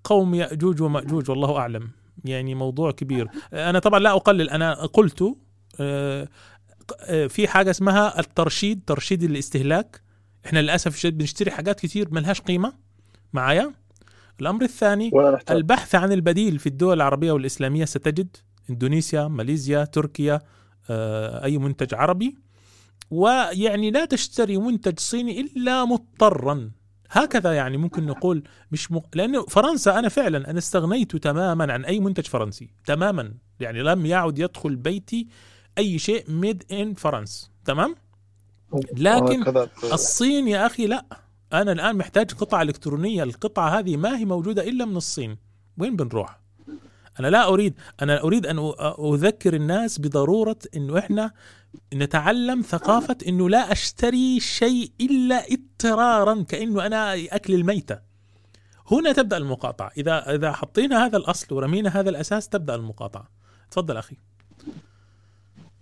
قوم 0.03 0.35
يأجوج 0.35 0.81
ومأجوج 0.81 1.29
والله 1.29 1.57
أعلم. 1.57 1.89
يعني 2.25 2.55
موضوع 2.55 2.91
كبير. 2.91 3.27
أنا 3.53 3.79
طبعا 3.79 3.99
لا 3.99 4.11
أقلل 4.11 4.49
أنا 4.49 4.73
قلت 4.73 5.35
آه، 5.79 6.27
آه، 7.01 7.27
في 7.27 7.47
حاجة 7.47 7.69
اسمها 7.69 8.19
الترشيد 8.19 8.81
ترشيد 8.87 9.23
الاستهلاك. 9.23 10.01
إحنا 10.45 10.59
للأسف 10.59 10.93
الشديد 10.95 11.17
بنشتري 11.17 11.51
حاجات 11.51 11.79
كتير 11.79 12.13
ملهاش 12.13 12.41
قيمة 12.41 12.73
معايا. 13.33 13.73
الأمر 14.41 14.63
الثاني. 14.63 15.11
البحث 15.51 15.95
عن 15.95 16.11
البديل 16.11 16.59
في 16.59 16.67
الدول 16.67 16.95
العربية 16.95 17.31
والإسلامية 17.31 17.85
ستجد 17.85 18.37
إندونيسيا 18.69 19.27
ماليزيا 19.27 19.85
تركيا 19.85 20.39
آه، 20.89 21.43
أي 21.43 21.57
منتج 21.57 21.93
عربي. 21.93 22.37
ويعني 23.11 23.91
لا 23.91 24.05
تشتري 24.05 24.57
منتج 24.57 24.99
صيني 24.99 25.41
إلا 25.41 25.85
مضطرا. 25.85 26.71
هكذا 27.15 27.53
يعني 27.53 27.77
ممكن 27.77 28.05
نقول 28.05 28.43
مش 28.71 28.91
م... 28.91 28.99
لأنه 29.15 29.45
فرنسا 29.45 29.99
أنا 29.99 30.09
فعلا 30.09 30.49
أنا 30.49 30.57
استغنيت 30.57 31.15
تماما 31.15 31.73
عن 31.73 31.85
أي 31.85 31.99
منتج 31.99 32.25
فرنسي 32.27 32.69
تماما. 32.85 33.33
يعني 33.59 33.81
لم 33.81 34.05
يعد 34.05 34.39
يدخل 34.39 34.75
بيتي 34.75 35.27
أي 35.77 35.99
شيء 35.99 36.31
ميد 36.31 36.63
ان 36.71 36.93
فرنسا 36.93 37.47
تمام؟ 37.65 37.95
لكن. 38.97 39.43
الصين 39.93 40.47
يا 40.47 40.65
أخي 40.65 40.87
لا. 40.87 41.05
أنا 41.53 41.71
الآن 41.71 41.97
محتاج 41.97 42.31
قطعة 42.31 42.61
إلكترونية 42.61 43.23
القطعة 43.23 43.79
هذه 43.79 43.97
ما 43.97 44.17
هي 44.17 44.25
موجودة 44.25 44.63
إلا 44.63 44.85
من 44.85 44.97
الصين. 44.97 45.37
وين 45.77 45.95
بنروح؟ 45.95 46.39
أنا 47.19 47.27
لا 47.27 47.47
أريد 47.47 47.73
أنا 48.01 48.23
أريد 48.23 48.45
أن 48.45 48.73
أذكر 49.13 49.53
الناس 49.53 49.99
بضرورة 49.99 50.57
إنه 50.75 50.99
إحنا 50.99 51.31
نتعلم 51.93 52.61
ثقافة 52.61 53.17
إنه 53.27 53.49
لا 53.49 53.71
أشتري 53.71 54.39
شيء 54.39 54.91
إلا 55.01 55.43
اضطرارا 55.51 56.43
كإنه 56.43 56.85
أنا 56.85 57.13
أكل 57.13 57.53
الميتة. 57.53 57.99
هنا 58.91 59.11
تبدأ 59.11 59.37
المقاطعة. 59.37 59.91
إذا 59.97 60.35
إذا 60.35 60.51
حطينا 60.51 61.05
هذا 61.05 61.17
الأصل 61.17 61.55
ورمينا 61.55 61.89
هذا 61.99 62.09
الأساس 62.09 62.49
تبدأ 62.49 62.75
المقاطعة. 62.75 63.29
تفضل 63.71 63.97
أخي. 63.97 64.17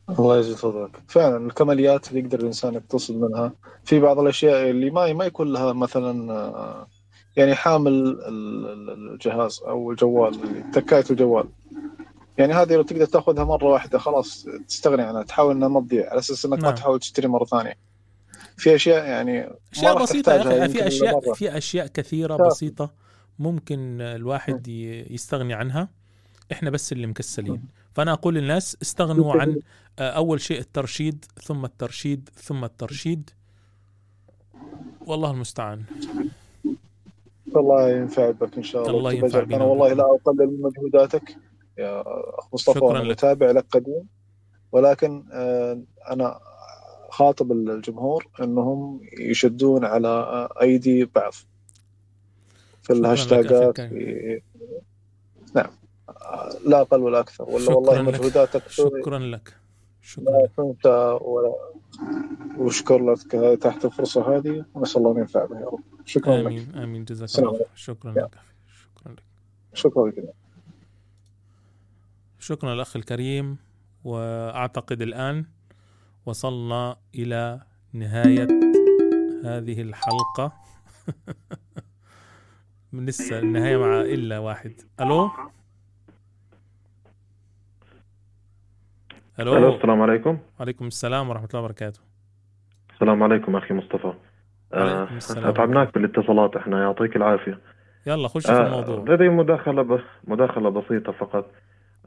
الله 0.10 0.38
يجزي 0.38 0.56
فضلك. 0.56 1.02
فعلا 1.08 1.38
الكماليات 1.38 2.08
اللي 2.08 2.20
يقدر 2.20 2.40
الإنسان 2.40 2.74
يقتصد 2.74 3.16
منها 3.16 3.54
في 3.84 4.00
بعض 4.00 4.20
الأشياء 4.20 4.70
اللي 4.70 4.90
ما 4.90 5.14
ما 5.14 5.26
يكون 5.26 5.54
لها 5.54 5.74
مثلا 5.74 6.34
آه، 6.34 6.88
يعني 7.36 7.56
حامل 7.56 7.92
ال- 7.92 8.26
ال- 8.28 9.12
الجهاز 9.14 9.60
أو 9.68 9.92
الجوال 9.92 10.40
تكاية 10.72 11.06
الجوال. 11.10 11.50
يعني 12.38 12.54
هذه 12.54 12.74
لو 12.76 12.82
تقدر 12.82 13.06
تأخذها 13.06 13.44
مرة 13.44 13.66
واحدة 13.66 13.98
خلاص 14.00 14.48
تستغني 14.68 15.02
عنها 15.02 15.24
تحاول 15.24 15.56
إنها 15.56 15.68
ما 15.68 15.80
تضيع 15.82 16.10
على 16.10 16.20
أساس 16.20 16.46
إنك 16.46 16.58
ما 16.60 16.64
نعم. 16.64 16.76
تحاول 16.76 17.00
تشتري 17.00 17.28
مرة 17.28 17.46
ثانية. 17.46 17.78
في 18.58 18.76
أشياء 18.76 19.06
يعني 19.06 19.40
ما 19.40 19.56
اشياء 19.72 20.04
بسيطة 20.04 20.34
يا 20.34 20.66
أخي 20.66 20.70
في 20.74 20.88
أشياء 20.88 21.14
مرة. 21.16 21.34
في 21.34 21.58
أشياء 21.58 21.88
كثيرة 21.88 22.38
كافي. 22.38 22.50
بسيطة 22.50 22.92
ممكن 23.40 24.02
الواحد 24.02 24.68
يستغني 25.10 25.54
عنها. 25.54 25.90
إحنا 26.52 26.70
بس 26.70 26.92
اللي 26.92 27.08
مكسلين. 27.08 27.64
فأنا 27.94 28.14
أقول 28.14 28.36
للناس 28.36 28.78
استغنوا 28.82 29.34
عن 29.42 29.60
آه، 30.00 30.10
أول 30.10 30.42
شيء 30.42 30.60
الترشيد 30.60 31.26
ثم 31.44 31.66
الترشيد 31.66 32.30
ثم 32.36 32.64
الترشيد. 32.64 33.30
والله 35.02 35.32
المستعان. 35.32 35.84
الله 37.56 37.90
ينفع 37.90 38.32
بك 38.32 38.58
إن 38.58 38.64
شاء 38.64 38.88
الله 38.88 38.98
الله. 38.98 39.14
ينفع 39.14 39.44
بنا 39.44 39.56
أنا 39.56 39.64
والله. 39.66 39.94
لا 39.94 40.04
أقلل 40.04 40.48
من 40.48 40.62
مجهوداتك 40.62 41.36
يا 41.78 42.02
اخ 42.40 42.54
مصطفى 42.54 42.80
شكراً 42.80 43.00
لك. 43.04 43.12
متابع 43.12 43.52
لك 43.52 43.66
قديم 43.72 44.08
ولكن 44.72 45.24
آه، 45.34 45.82
أنا 46.12 46.40
خاطب 47.10 47.52
الجمهور 47.52 48.28
إنهم 48.42 49.02
يشدون 49.20 49.86
على 49.86 50.50
أيدي 50.62 51.06
بعض 51.06 51.34
في 52.82 52.94
الهاشتاجات 52.94 53.82
في 53.82 54.42
نعم 55.56 55.70
آه، 56.10 56.50
لا 56.66 56.82
أقل 56.82 57.00
ولا 57.02 57.20
أكثر 57.20 57.44
ولا 57.50 57.60
شكراً 57.60 57.76
والله. 57.76 58.02
مجهوداتك 58.02 58.68
شكرا 58.68 59.20
لك 59.20 59.54
لا 60.18 60.48
تنسى 60.58 61.18
ولا 61.22 61.54
واشكر 62.58 63.14
لك 63.14 63.58
تحت 63.62 63.86
الفرصة 63.86 64.38
هذه 64.38 64.66
ونسأل 64.74 65.02
الله 65.02 65.12
أن 65.12 65.18
ينفع 65.18 65.46
بها 65.46 65.60
يا 65.60 65.66
رب 65.66 65.80
شكرا 66.06 66.38
لك. 66.38 66.46
آمين 66.46 66.76
آمين. 66.76 67.06
جزاك 67.06 67.40
الله. 67.40 67.66
شكرا. 67.76 68.12
لك. 68.12 68.40
شكرا 68.68 69.12
لك. 69.12 69.24
شكرا 69.74 70.08
لك. 70.08 70.34
شكرا 72.40 72.74
الاخ 72.74 72.96
الكريم 72.96 73.58
وأعتقد 74.04 75.02
الآن 75.02 75.46
وصلنا 76.26 76.98
إلى 77.16 77.62
نهاية 77.94 78.48
هذه 79.46 79.82
الحلقة. 79.82 80.54
من 82.94 83.06
لسه 83.06 83.40
النهاية 83.40 83.78
مع 83.78 84.02
إلا 84.02 84.40
واحد. 84.40 84.74
ألو؟ 85.00 85.30
ألو 89.40 89.76
السلام 89.76 90.02
عليكم. 90.02 90.38
وعليكم 90.60 90.88
السلام 90.88 91.30
ورحمة 91.30 91.48
الله 91.54 91.60
وبركاته. 91.60 92.00
السلام 92.94 93.24
عليكم 93.24 93.56
أخي 93.56 93.74
مصطفى. 93.74 94.14
أتعبناك 95.38 95.94
بالاتصالات 95.94 96.56
إحنا 96.56 96.82
يعطيك 96.82 97.16
العافية. 97.16 97.60
يلا 98.08 98.28
خش 98.28 98.48
في 98.48 98.52
آه، 98.54 98.66
الموضوع. 98.66 99.14
لدي 99.16 99.30
مداخلة 99.30 99.82
ب... 99.82 100.00
مداخلة 100.28 100.70
بسيطة 100.70 101.12
فقط. 101.12 101.52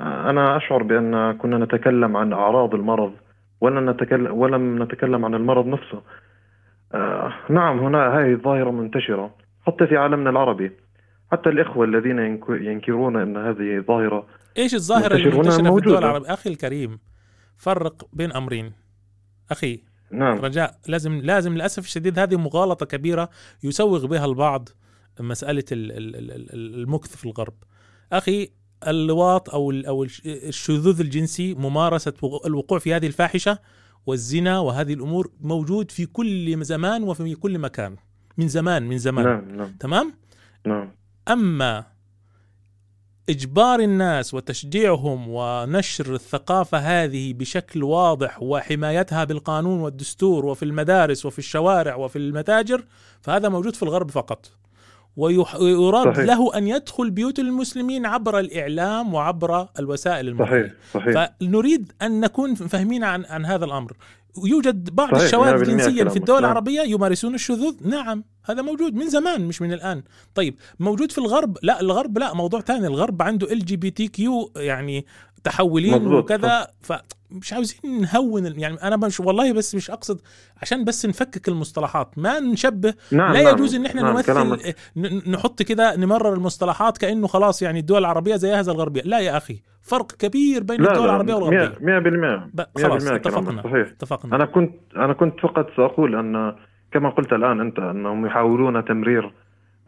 آه، 0.00 0.30
أنا 0.30 0.56
أشعر 0.56 0.82
بأن 0.82 1.32
كنا 1.32 1.58
نتكلم 1.58 2.16
عن 2.16 2.32
أعراض 2.32 2.74
المرض 2.74 3.12
ولا 3.60 3.92
نتكلم 3.92 4.32
ولم 4.38 4.82
نتكلم 4.82 5.24
عن 5.24 5.34
المرض 5.34 5.66
نفسه. 5.66 6.02
آه، 6.94 7.32
نعم 7.50 7.78
هنا 7.78 8.08
هذه 8.18 8.32
الظاهرة 8.32 8.70
منتشرة 8.70 9.30
حتى 9.66 9.86
في 9.86 9.96
عالمنا 9.96 10.30
العربي. 10.30 10.72
حتى 11.32 11.48
الإخوة 11.48 11.84
الذين 11.84 12.18
ينك- 12.18 12.48
ينكرون 12.60 13.16
أن 13.16 13.36
هذه 13.36 13.84
ظاهره 13.88 14.26
إيش 14.58 14.74
الظاهرة 14.74 15.14
اللي 15.14 15.24
منتشر 15.24 15.34
هنا 15.34 15.42
منتشره 15.42 15.54
في 15.54 15.60
الدول 15.60 15.72
موجودة. 15.72 15.98
العربية؟ 15.98 16.32
أخي 16.34 16.50
الكريم 16.50 16.98
فرق 17.56 17.92
بين 18.12 18.32
أمرين. 18.32 18.72
أخي. 19.50 19.82
نعم. 20.10 20.38
رجاء 20.38 20.78
لازم 20.88 21.20
لازم 21.20 21.54
للأسف 21.54 21.84
الشديد 21.84 22.18
هذه 22.18 22.36
مغالطة 22.36 22.86
كبيرة 22.86 23.30
يسوغ 23.62 24.06
بها 24.06 24.24
البعض 24.24 24.68
مسألة 25.20 25.64
ال- 25.72 25.92
ال- 25.92 26.16
ال- 26.16 26.30
ال- 26.32 26.74
المكث 26.74 27.16
في 27.16 27.24
الغرب. 27.24 27.54
أخي 28.12 28.48
اللواط 28.88 29.50
أو 29.50 29.70
أو 29.70 30.04
الش- 30.04 30.22
الشذوذ 30.26 31.00
الجنسي 31.00 31.54
ممارسة 31.54 32.12
وق- 32.22 32.46
الوقوع 32.46 32.78
في 32.78 32.94
هذه 32.94 33.06
الفاحشة 33.06 33.58
والزنا 34.06 34.58
وهذه 34.58 34.92
الأمور 34.94 35.30
موجود 35.40 35.90
في 35.90 36.06
كل 36.06 36.64
زمان 36.64 37.02
وفي 37.02 37.34
كل 37.34 37.58
مكان. 37.58 37.96
من 38.38 38.48
زمان 38.48 38.82
من 38.88 38.98
زمان. 38.98 39.24
نعم 39.24 39.56
نعم. 39.56 39.76
تمام؟ 39.80 40.12
نعم. 40.66 40.90
أما 41.28 41.84
إجبار 43.28 43.80
الناس 43.80 44.34
وتشجيعهم 44.34 45.28
ونشر 45.28 46.14
الثقافة 46.14 46.78
هذه 46.78 47.32
بشكل 47.32 47.82
واضح 47.82 48.42
وحمايتها 48.42 49.24
بالقانون 49.24 49.80
والدستور 49.80 50.46
وفي 50.46 50.64
المدارس 50.64 51.26
وفي 51.26 51.38
الشوارع 51.38 51.94
وفي 51.94 52.18
المتاجر 52.18 52.84
فهذا 53.20 53.48
موجود 53.48 53.74
في 53.74 53.82
الغرب 53.82 54.10
فقط. 54.10 54.50
ويراد 55.16 56.14
صحيح. 56.14 56.26
له 56.26 56.58
أن 56.58 56.68
يدخل 56.68 57.10
بيوت 57.10 57.38
المسلمين 57.38 58.06
عبر 58.06 58.38
الإعلام 58.38 59.14
وعبر 59.14 59.68
الوسائل 59.78 60.28
المرئيه 60.28 60.74
صحيح 60.94 61.04
صحيح. 61.14 61.30
فنريد 61.40 61.92
أن 62.02 62.20
نكون 62.20 62.54
فاهمين 62.54 63.04
عن 63.04 63.24
عن 63.24 63.44
هذا 63.44 63.64
الأمر. 63.64 63.92
يوجد 64.44 64.94
بعض 64.94 65.08
صحيح، 65.08 65.22
الشواذ 65.22 65.64
100% 65.64 65.64
جنسيا 65.64 66.04
في 66.04 66.16
الدول 66.16 66.42
نعم. 66.42 66.44
العربية 66.44 66.80
يمارسون 66.80 67.34
الشذوذ. 67.34 67.74
نعم 67.88 68.24
هذا 68.44 68.62
موجود 68.62 68.94
من 68.94 69.08
زمان 69.08 69.44
مش 69.44 69.62
من 69.62 69.72
الآن. 69.72 70.02
طيب 70.34 70.56
موجود 70.80 71.12
في 71.12 71.18
الغرب؟ 71.18 71.58
لا 71.62 71.80
الغرب 71.80 72.18
لا 72.18 72.34
موضوع 72.34 72.60
ثاني. 72.60 72.86
الغرب 72.86 73.22
عنده 73.22 73.52
ال 73.52 73.64
جي 73.64 73.76
بي 73.76 73.90
تي 73.90 74.08
كيو 74.08 74.52
يعني 74.56 75.06
تحولين 75.44 75.94
مظبوط، 75.94 76.24
وكذا 76.24 76.66
فمش 76.80 77.52
عاوزين 77.52 78.00
نهون 78.00 78.60
يعني 78.60 78.82
أنا 78.82 78.96
مش 78.96 79.20
والله 79.20 79.52
بس 79.52 79.74
مش 79.74 79.90
أقصد 79.90 80.20
عشان 80.62 80.84
بس 80.84 81.06
نفكك 81.06 81.48
المصطلحات. 81.48 82.18
ما 82.18 82.40
نشبه 82.40 82.94
نعم، 83.10 83.32
لا 83.32 83.42
نعم، 83.42 83.54
يجوز 83.54 83.74
إن 83.74 83.86
إحنا 83.86 84.02
نعم، 84.02 84.12
نمثل 84.12 84.26
كلامك. 84.26 84.76
نحط 85.28 85.62
كده 85.62 85.96
نمرر 85.96 86.34
المصطلحات 86.34 86.98
كأنه 86.98 87.26
خلاص 87.26 87.62
يعني 87.62 87.78
الدول 87.78 87.98
العربية 87.98 88.36
زيها 88.36 88.62
زي 88.62 88.72
الغربية. 88.72 89.02
لا 89.02 89.18
يا 89.18 89.36
أخي. 89.36 89.62
فرق 89.90 90.12
كبير 90.12 90.62
بين 90.62 90.80
الدول 90.86 91.04
العربية 91.04 91.34
والغربيه 91.34 91.68
100% 91.68 91.78
100% 91.80 92.50
ب- 92.54 92.78
خلاص 92.82 93.04
100% 93.10 93.16
كلامك 93.16 93.26
اتفقنا 93.26 93.62
صحيح. 93.62 93.86
اتفقنا. 93.88 94.36
أنا 94.36 94.44
كنت 94.44 94.74
أنا 94.96 95.12
كنت 95.12 95.40
فقط 95.40 95.70
سأقول 95.76 96.14
أن 96.16 96.54
كما 96.92 97.08
قلت 97.10 97.32
الآن 97.32 97.60
أنت 97.60 97.78
أنهم 97.78 98.26
يحاولون 98.26 98.84
تمرير 98.84 99.32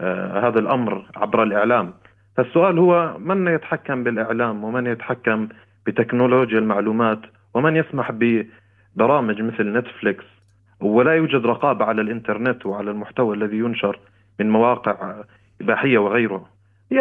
آه 0.01 0.49
هذا 0.49 0.59
الأمر 0.59 1.07
عبر 1.17 1.43
الإعلام. 1.43 1.95
فالسؤال 2.37 2.79
هو 2.79 3.17
من 3.19 3.47
يتحكم 3.49 4.05
بالإعلام 4.05 4.65
ومن 4.65 4.87
يتحكم 4.87 5.49
بتكنولوجيا 5.87 6.59
المعلومات 6.59 7.21
ومن 7.55 7.77
يسمح 7.77 8.13
ببرامج 8.13 9.43
مثل 9.43 9.73
نتفليكس؟ 9.73 10.25
ولا 10.81 11.13
يوجد 11.15 11.47
رقابة 11.47 11.85
على 11.85 12.01
الإنترنت 12.03 12.67
وعلى 12.67 12.91
المحتوى 12.91 13.37
الذي 13.37 13.57
ينشر 13.59 14.01
من 14.41 14.51
مواقع 14.51 15.23
إباحية 15.61 15.99
وغيره. 15.99 16.47
هي 16.93 16.99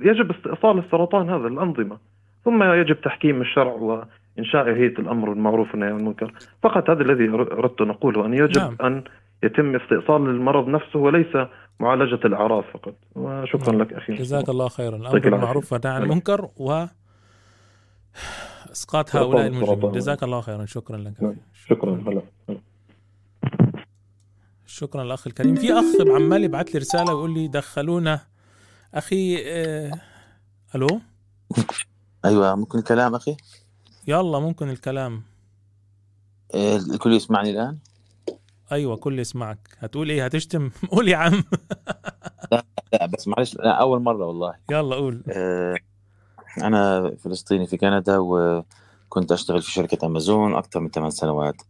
يجب 0.00 0.30
استئصال 0.30 0.78
السرطان 0.78 1.30
هذا 1.30 1.46
الأنظمة 1.46 1.98
ثم 2.44 2.62
يجب 2.62 3.00
تحكيم 3.00 3.40
الشرع 3.40 3.72
وإنشاء 3.72 4.64
هيئة 4.64 4.98
الأمر 4.98 5.30
بالمعروف 5.30 5.70
والنهي 5.70 5.90
عن 5.90 6.00
المنكر 6.00 6.32
فقط 6.62 6.90
هذا 6.90 7.02
الذي 7.02 7.28
أردت 7.28 7.80
أن 7.80 7.90
أقوله 7.90 8.26
أن 8.26 8.34
يجب 8.34 8.58
نعم. 8.58 8.76
أن 8.80 9.04
يتم 9.42 9.76
استئصال 9.76 10.22
المرض 10.22 10.68
نفسه 10.68 10.98
وليس 10.98 11.36
معالجة 11.80 12.20
الاعراض 12.26 12.64
فقط 12.64 12.94
وشكرا 13.14 13.76
لك 13.76 13.92
أخي 13.92 14.14
جزاك 14.14 14.48
الله 14.48 14.68
خيرا 14.68 14.96
العافية. 14.96 15.18
بالمعروف 15.18 15.72
والنهي 15.72 15.92
عن. 15.94 16.02
المنكر 16.02 16.48
و 16.56 16.84
إسقاط 18.72 19.16
هؤلاء 19.16 19.46
المجرمين. 19.46 19.92
جزاك 19.92 20.22
الله 20.22 20.40
خيرا 20.40 20.64
شكرا 20.64 20.96
لك 20.96 21.22
نعم. 21.22 21.36
شكرا 21.54 22.02
هلا. 22.06 22.22
شكرا 24.80 25.02
الاخ 25.02 25.26
الكريم. 25.26 25.54
في 25.54 25.72
أخ 25.72 25.84
عمال 26.08 26.44
يبعث 26.44 26.68
لي 26.68 26.78
رسالة 26.78 27.14
ويقول 27.14 27.34
لي 27.34 27.48
دخلونا. 27.48 28.20
أخي 28.94 29.42
آه... 29.46 30.00
ألو؟ 30.74 31.00
أيوه 32.24 32.54
ممكن 32.54 32.78
الكلام 32.78 33.14
أخي؟ 33.14 33.36
يلا 34.08 34.38
ممكن 34.38 34.70
الكلام. 34.70 35.22
إيه، 36.54 36.76
الكل 36.76 37.12
يسمعني 37.12 37.50
الآن؟ 37.50 37.78
أيوه 38.72 38.96
كل 38.96 39.18
يسمعك. 39.18 39.58
هتقول 39.78 40.10
إيه؟ 40.10 40.24
هتشتم؟ 40.24 40.70
قول 40.92 41.08
يا 41.08 41.16
عم. 41.16 41.44
لا 42.52 42.64
لا 42.92 43.06
بس 43.06 43.28
معلش 43.28 43.56
لا 43.56 43.72
أول 43.72 44.02
مرة 44.02 44.26
والله. 44.26 44.54
يلا 44.70 44.96
قول. 44.96 45.22
آه، 45.28 45.76
أنا 46.62 47.10
فلسطيني 47.18 47.66
في 47.66 47.76
كندا 47.76 48.18
وكنت 48.18 49.32
أشتغل 49.32 49.62
في 49.62 49.70
شركة 49.72 50.06
أمازون 50.06 50.54
أكثر 50.54 50.80
من 50.80 50.90
ثمان 50.90 51.10
سنوات. 51.10 51.62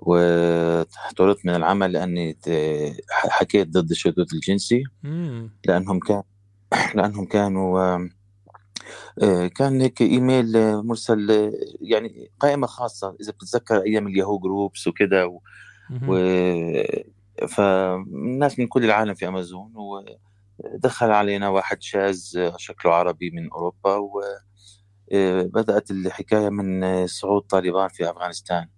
وطردت 0.00 1.46
من 1.46 1.54
العمل 1.54 1.92
لأني 1.92 2.38
حكيت 3.10 3.68
ضد 3.68 3.90
الشذوذ 3.90 4.26
الجنسي. 4.34 4.84
لأنهم 5.64 5.98
كان 5.98 6.22
لأنهم 6.94 7.24
كانوا 7.26 7.94
آم، 7.94 8.10
آه، 9.22 9.46
كان 9.46 9.80
هيك 9.80 10.00
إيميل 10.02 10.56
آه، 10.56 10.82
مرسل 10.82 11.30
آه، 11.30 11.52
يعني 11.80 12.30
قائمة 12.40 12.66
خاصة. 12.66 13.16
إذا 13.20 13.32
بتتذكر 13.32 13.82
أيام 13.82 14.06
الياهو 14.06 14.38
جروبس 14.38 14.86
وكده 14.86 15.26
و... 15.26 15.40
و... 16.08 16.14
فالناس 17.48 18.58
من 18.58 18.66
كل 18.66 18.84
العالم 18.84 19.14
في 19.14 19.28
أمازون 19.28 19.72
ودخل 19.76 21.10
علينا 21.10 21.48
واحد 21.48 21.82
شاذ 21.82 22.36
آه، 22.36 22.54
شكله 22.58 22.92
عربي 22.94 23.30
من 23.30 23.50
أوروبا 23.50 23.96
وبدات 25.12 25.90
الحكاية 25.90 26.48
من 26.48 26.84
آه، 26.84 27.06
صعود 27.06 27.42
طالبان 27.42 27.88
في 27.88 28.10
أفغانستان. 28.10 28.68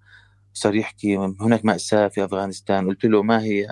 صار 0.56 0.74
يحكي 0.74 1.16
هناك 1.16 1.64
مأساة 1.64 2.08
في 2.08 2.24
أفغانستان. 2.24 2.86
قلت 2.86 3.04
له 3.04 3.22
ما 3.22 3.42
هي؟ 3.42 3.66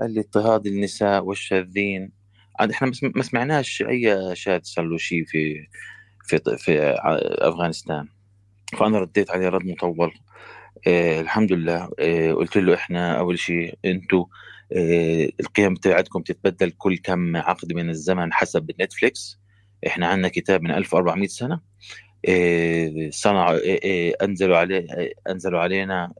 قال 0.00 0.10
لي 0.10 0.20
اضطهاد 0.20 0.66
النساء 0.66 1.24
والشاذين. 1.24 2.12
عاد 2.60 2.70
إحنا 2.70 2.88
ما 2.88 2.94
سم- 2.94 3.12
ما 3.16 3.22
سمعناش 3.22 3.82
أي 3.82 4.36
شاذ 4.36 4.60
صار 4.62 4.84
له 4.84 4.96
شيء 4.96 5.24
في 5.24 5.66
في 6.24 6.38
في 6.58 6.80
أفغانستان. 7.40 8.08
فأنا 8.78 8.98
رديت 8.98 9.30
عليه 9.30 9.48
رد 9.48 9.64
مطول. 9.66 10.12
آه 10.86 11.20
الحمد 11.20 11.52
لله. 11.52 11.90
آه 11.98 12.32
قلت 12.32 12.56
له 12.56 12.74
إحنا 12.74 13.18
أول 13.18 13.38
شيء 13.38 13.78
أنتم 13.84 14.24
آه 14.72 15.28
القيم 15.40 15.74
بتاعتكم 15.74 16.22
تتبدل 16.22 16.70
كل 16.70 16.98
كم 16.98 17.36
عقد 17.36 17.72
من 17.72 17.90
الزمن 17.90 18.32
حسب 18.32 18.70
نتفليكس. 18.80 19.38
إحنا 19.86 20.06
عندنا 20.06 20.28
كتاب 20.28 20.62
من 20.62 20.70
1400 20.70 21.28
سنة. 21.28 21.60
صنعوا 23.10 23.56
آه، 23.56 23.80
آه، 23.84 24.12
أنزلوا 24.24 24.56
عليه 24.56 24.86
أنزلوا 25.28 25.60
علينا 25.60 26.12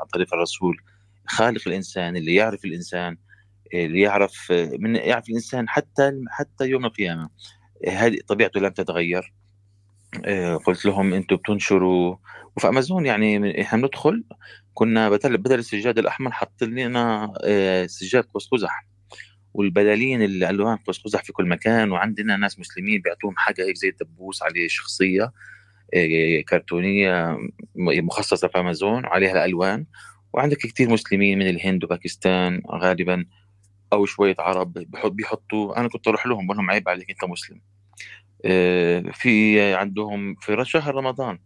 عن 0.00 0.06
طريق 0.12 0.34
الرسول 0.34 0.76
خالق 1.26 1.62
الإنسان 1.66 2.16
اللي 2.16 2.34
يعرف 2.34 2.64
الإنسان 2.64 3.16
اللي 3.74 4.00
يعرف 4.00 4.52
من 4.78 4.96
يعرف 4.96 5.28
الإنسان 5.28 5.68
حتى 5.68 6.12
حتى 6.28 6.64
يوم 6.66 6.84
القيامة. 6.84 7.28
هذه 7.88 8.18
طبيعته 8.28 8.60
لم 8.60 8.68
تتغير. 8.68 9.32
قلت 10.66 10.84
لهم 10.84 11.14
أنتم 11.14 11.36
بتنشروا. 11.36 12.16
وفي 12.56 12.68
أمازون 12.68 13.06
يعني 13.06 13.62
إحنا 13.62 13.78
بندخل 13.82 14.24
كنا 14.74 15.08
بدل 15.08 15.58
السجاد 15.58 15.98
الأحمر 15.98 16.32
حط 16.32 16.62
لنا 16.62 17.32
سجاد 17.86 18.24
قوس 18.24 18.48
قزح. 18.48 18.91
والبلالين 19.54 20.22
الالوان 20.22 20.76
قوس 20.76 21.02
قزح 21.02 21.22
في 21.24 21.32
كل 21.32 21.48
مكان. 21.48 21.92
وعندنا 21.92 22.36
ناس 22.36 22.58
مسلمين 22.58 23.00
بيعطوهم 23.00 23.34
حاجة 23.36 23.62
هيك 23.64 23.76
زي 23.76 23.88
الدبوس 23.88 24.42
عليه 24.42 24.68
شخصية 24.68 25.32
آه، 25.94 26.40
كرتونية 26.48 27.38
مخصصة 27.76 28.48
في 28.48 28.58
أمازون 28.60 29.04
وعليها 29.04 29.32
الألوان. 29.32 29.86
وعندك 30.32 30.56
كثير 30.56 30.90
مسلمين 30.90 31.38
من 31.38 31.48
الهند 31.48 31.84
وباكستان 31.84 32.62
غالبا 32.70 33.24
أو 33.92 34.06
شوية 34.06 34.36
عرب 34.38 34.72
بيحط- 34.72 35.12
بيحطوا 35.12 35.80
أنا 35.80 35.88
كنت 35.88 36.08
أروح 36.08 36.26
لهم 36.26 36.46
بقول 36.46 36.56
لهم 36.56 36.70
عيب 36.70 36.88
عليك 36.88 37.10
أنت 37.10 37.24
مسلم. 37.24 37.60
في 39.12 39.60
عندهم 39.74 40.34
في 40.34 40.64
شهر 40.64 40.94
رمضان 40.94 41.38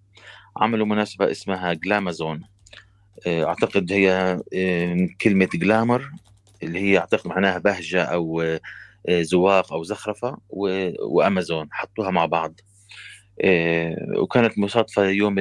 عملوا 0.57 0.87
مناسبة 0.87 1.31
اسمها 1.31 1.73
جلامازون 1.73 2.45
أعتقد 3.27 3.93
هي 3.93 4.39
كلمة 5.21 5.49
جلامر 5.55 6.11
اللي 6.63 6.79
هي 6.81 6.99
أعتقد 6.99 7.29
معناها 7.29 7.59
بهجة 7.59 8.03
أو 8.03 8.43
آه، 9.09 9.23
زواق 9.23 9.73
أو 9.73 9.83
زخرفة 9.83 10.39
و- 10.49 11.17
وأمازون 11.17 11.69
حطوها 11.73 12.11
مع 12.11 12.27
بعض. 12.27 12.61
آه، 13.45 13.97
وكانت 14.19 14.59
مصادفة 14.59 15.05
يوم 15.09 15.37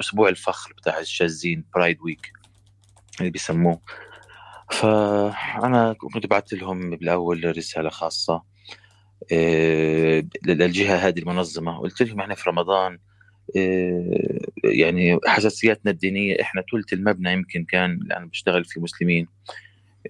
أسبوع 0.00 0.28
الفخر 0.28 0.72
بتاع 0.72 0.98
الشاذين 0.98 1.64
برايد 1.74 1.98
ويك 2.00 2.32
اللي 3.20 3.30
بيسموه. 3.30 3.80
فأنا 4.70 5.92
كنت 6.12 6.26
بعت 6.26 6.52
لهم 6.52 6.90
بالأول 6.90 7.56
رسالة 7.56 7.90
خاصة 7.90 8.42
آه، 9.32 10.24
للجهة 10.46 10.96
هذه 10.96 11.18
المنظمة. 11.18 11.78
قلت 11.78 12.02
لهم 12.02 12.20
إحنا 12.20 12.34
في 12.34 12.50
رمضان 12.50 12.98
يعني 14.64 15.18
حساسياتنا 15.26 15.90
الدينية 15.90 16.36
إحنا 16.42 16.64
ثلث 16.72 16.92
المبنى 16.92 17.32
يمكن 17.32 17.64
كان 17.64 17.90
اللي 17.92 18.16
أنا 18.16 18.26
بشتغل 18.26 18.64
فيه 18.64 18.80
مسلمين. 18.80 19.26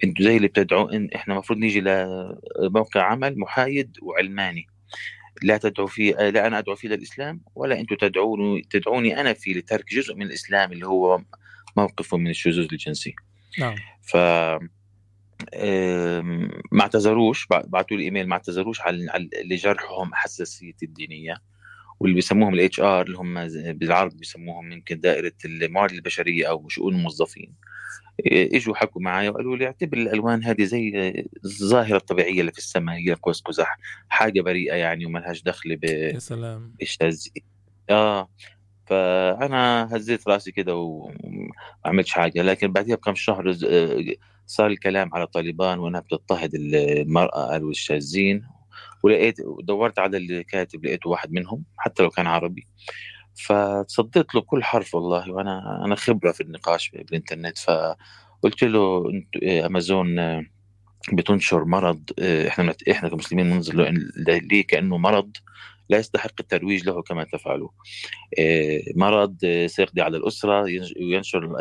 أنتوا 0.05 0.25
زي 0.25 0.37
اللي 0.37 0.49
بتدعوا 0.49 0.93
إن 0.97 1.09
إحنا 1.15 1.35
المفروض 1.35 1.59
نيجي 1.59 1.81
لموقع 1.81 3.03
عمل 3.03 3.39
محايد 3.39 3.97
وعلماني. 4.03 4.67
لا 5.43 5.57
تدعو 5.57 5.87
فيه 5.87 6.15
لا 6.15 6.47
أنا 6.47 6.59
أدعو 6.59 6.77
فيه 6.77 6.89
للإسلام 6.89 7.41
ولا 7.55 7.81
أنتم 7.81 7.97
تدعوني 7.97 8.63
تدعوني 8.71 9.21
أنا 9.21 9.33
فيه 9.33 9.55
لترك 9.55 9.85
جزء 9.95 10.15
من 10.15 10.23
الإسلام 10.27 10.73
اللي 10.73 10.87
هو 10.87 11.23
موقفه 11.77 12.17
من 12.17 12.31
الشذوذ 12.31 12.69
الجنسي. 12.73 13.15
نعم. 13.59 13.77
ف 14.03 14.17
ما 16.73 16.81
اعتذروش 16.83 17.45
بع- 17.45 17.67
بعتوا 17.67 17.97
لي 17.97 18.03
إيميل 18.05 18.29
ما 18.29 18.33
اعتذروش 18.33 18.81
على 18.81 19.07
على- 19.11 19.47
لجرحهم 19.53 20.15
حساسيتي 20.15 20.87
الدينية 20.87 21.37
واللي 22.01 22.15
بيسموهم 22.15 22.55
ال 22.55 22.81
HR 22.81 23.07
اللي 23.07 23.19
هم 23.19 23.49
بالعربي 23.73 24.17
بيسموهم 24.17 24.73
يمكن 24.73 25.01
دائرة 25.01 25.33
الموارد 25.45 25.93
البشرية 25.93 26.47
أو 26.51 26.69
شؤون 26.69 26.95
الموظفين. 26.95 27.55
إجوا 28.27 28.75
حكوا 28.75 29.03
معي 29.03 29.29
وقالوا 29.29 29.57
لي 29.57 29.67
اعتبر 29.67 29.99
الألوان 29.99 30.45
هذه 30.45 30.65
زي 30.65 31.13
الظاهرة 31.45 31.97
الطبيعية 31.97 32.41
اللي 32.41 32.53
في 32.53 32.59
السماء 32.59 32.97
هي 32.97 33.15
قوس 33.15 33.41
قزح 33.41 33.79
حاجة 34.09 34.41
بريئة 34.41 34.75
يعني 34.75 35.07
وما 35.07 35.19
لهاش 35.19 35.43
دخل 35.43 35.77
ب 35.77 35.85
يا 35.85 36.19
سلام. 36.19 36.75
الشاذ 36.83 37.27
آه. 37.91 38.29
فأنا 38.87 39.89
هزيت 39.97 40.29
رأسي 40.29 40.53
كده 40.53 40.75
وما 40.77 41.51
عملتش 41.85 42.13
حاجة 42.13 42.43
لكن 42.43 42.73
بعدها 42.73 42.97
بكم 42.97 43.15
شهر 43.15 43.57
صار 44.47 44.67
الكلام 44.67 45.15
على 45.15 45.27
طالبان 45.27 45.79
وأنها 45.79 46.01
بتضطهد 46.01 46.55
المرأة 46.55 47.51
قالوا 47.51 47.71
الشاذين 47.71 48.47
ولقيت 49.03 49.37
دورت 49.63 49.99
على 49.99 50.17
الكاتب 50.17 50.85
لقيته 50.85 51.11
واحد 51.11 51.33
منهم 51.33 51.65
حتى 51.77 52.03
لو 52.03 52.11
كان 52.11 52.27
عربي. 52.27 52.67
فتصديت 53.39 54.35
له 54.35 54.41
كل 54.41 54.65
حرف 54.65 54.95
والله 54.95 55.31
وأنا 55.33 55.85
أنا 55.85 55.95
خبرة 55.95 56.33
في 56.33 56.41
النقاش 56.41 56.91
بالإنترنت 56.91 57.59
فقلت 57.59 58.63
له 58.65 59.11
انت 59.11 59.37
آه، 59.45 59.67
أمازون 59.67 60.19
آه، 60.19 60.45
بتنشر 61.13 61.65
مرض 61.65 62.11
آه، 62.19 62.49
إحنا 62.49 62.75
إحنا 62.91 63.09
كمسلمين 63.09 63.47
ننظر 63.51 63.95
ليه 64.27 64.67
كأنه 64.67 64.99
مرض 64.99 65.31
لا 65.91 65.99
يستحق 65.99 66.33
الترويج 66.41 66.85
له 66.87 67.03
كما 67.03 67.25
تفعلوا. 67.25 67.69
آه، 68.39 68.81
مرض 68.97 69.37
سيقضي 69.67 70.03
على 70.03 70.17
الأسرة 70.17 70.63
وينشر 71.01 71.57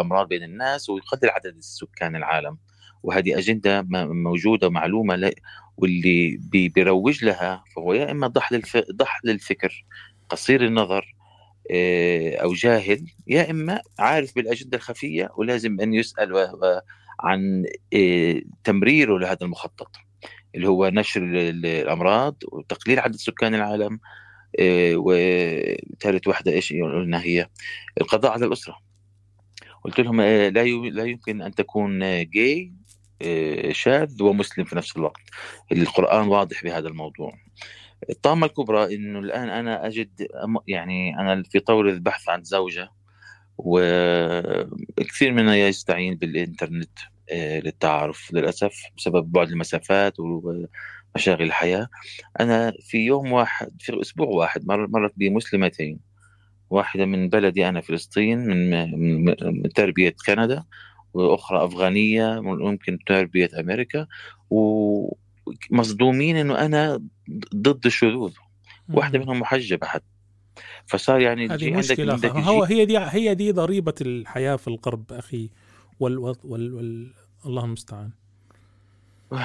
أمراض 0.00 0.28
بين 0.28 0.42
الناس 0.42 0.90
ويقلل 0.90 1.30
عدد 1.30 1.56
السكان 1.56 2.16
العالم. 2.16 2.58
وهذه 3.02 3.38
أجندة 3.38 3.86
موجودة 4.12 4.66
ومعلومة 4.66 5.16
لا- 5.16 5.34
واللي 5.76 6.36
بي- 6.36 6.68
بيروج 6.68 7.24
لها 7.24 7.64
فهو 7.76 7.94
يا 7.94 8.10
إما 8.10 8.26
ضحل 8.26 8.56
الف... 8.56 8.76
قصير 10.28 10.64
النظر 10.64 11.14
آه، 11.70 12.36
أو 12.36 12.52
جاهل 12.52 13.06
يا 13.26 13.50
إما 13.50 13.80
عارف 13.98 14.34
بالأجندة 14.34 14.76
الخفية 14.76 15.30
ولازم 15.36 15.76
و... 16.32 16.38
و... 16.38 16.80
عن 17.20 17.64
آه، 17.94 18.42
تمريره 18.64 19.18
لهذا 19.18 19.38
المخطط 19.42 19.96
اللي 20.54 20.68
هو 20.68 20.88
نشر 20.88 21.22
ال- 21.22 21.36
ال- 21.36 21.66
الأمراض 21.66 22.36
وتقليل 22.52 22.98
عدد 22.98 23.16
سكان 23.16 23.54
العالم 23.54 24.00
آه، 24.60 24.94
وثالث 24.96 26.28
واحدة 26.28 26.52
إيش 26.52 26.72
قلنا 26.72 27.22
هي؟ 27.22 27.48
القضاء 28.00 28.32
على 28.32 28.46
الأسرة. 28.46 28.78
قلت 29.84 30.00
لهم 30.00 30.20
لا 30.20 30.50
لا 30.70 31.04
يمكن 31.04 31.42
أن 31.42 31.54
تكون 31.54 31.98
جاي 32.30 32.72
شاذ 33.70 34.22
ومسلم 34.22 34.64
في 34.64 34.76
نفس 34.76 34.96
الوقت. 34.96 35.22
القرآن 35.72 36.28
واضح 36.28 36.64
بهذا 36.64 36.88
الموضوع. 36.88 37.32
الطامة 38.10 38.46
الكبرى 38.46 38.94
إنه 38.94 39.18
الآن 39.18 39.48
أنا 39.48 39.86
أجد 39.86 40.22
أم- 40.22 40.62
يعني 40.68 41.18
أنا 41.20 41.42
في 41.42 41.60
طور 41.60 41.88
البحث 41.88 42.28
عن 42.28 42.42
زوجة 42.44 42.90
وكثير 43.58 45.32
منا 45.32 45.56
يستعين 45.56 46.14
بالإنترنت 46.14 46.98
آه، 47.32 47.60
للتعارف 47.60 48.32
للأسف 48.34 48.82
بسبب 48.96 49.32
بعد 49.32 49.48
المسافات 49.48 50.14
ومشاغل 50.20 51.42
الحياة. 51.42 51.88
أنا 52.40 52.72
في 52.80 52.98
يوم 52.98 53.32
واحد 53.32 53.68
في 53.80 54.00
أسبوع 54.00 54.26
واحد 54.26 54.66
مر- 54.66 54.86
مرت 54.88 55.12
بي 55.16 55.30
مسلمتين 55.30 55.98
واحدة 56.70 57.04
من 57.06 57.28
بلدي 57.28 57.68
أنا 57.68 57.80
فلسطين 57.80 58.38
من, 58.38 58.70
من, 59.24 59.62
تربية 59.74 60.14
كندا 60.26 60.64
وأخرى 61.14 61.64
أفغانية 61.64 62.40
ممكن 62.40 62.98
تربية 63.06 63.50
أمريكا 63.60 64.06
ومصدومين 65.70 66.36
إنه 66.36 66.58
أنا 66.58 67.02
ضد 67.54 67.86
الشذوذ 67.86 68.32
واحدة 68.88 69.18
منهم 69.18 69.40
محجبة 69.40 69.86
حتى. 69.86 70.04
فصار 70.86 71.20
يعني 71.20 71.46
هذه 71.46 71.56
تجي 71.56 71.66
عندك 71.74 71.78
مشكلة 71.78 72.12
عندك 72.12 72.30
هو 72.30 72.62
هي 72.62 72.84
دي 72.84 72.98
هي 72.98 73.34
دي 73.34 73.52
ضريبة 73.52 73.94
الحياة 74.00 74.56
في 74.56 74.68
الغرب 74.68 75.12
أخي. 75.12 75.50
وال, 76.00 76.18
وال, 76.18 76.36
وال, 76.44 76.74
وال 76.74 77.12
الله 77.46 77.64
المستعان. 77.64 78.10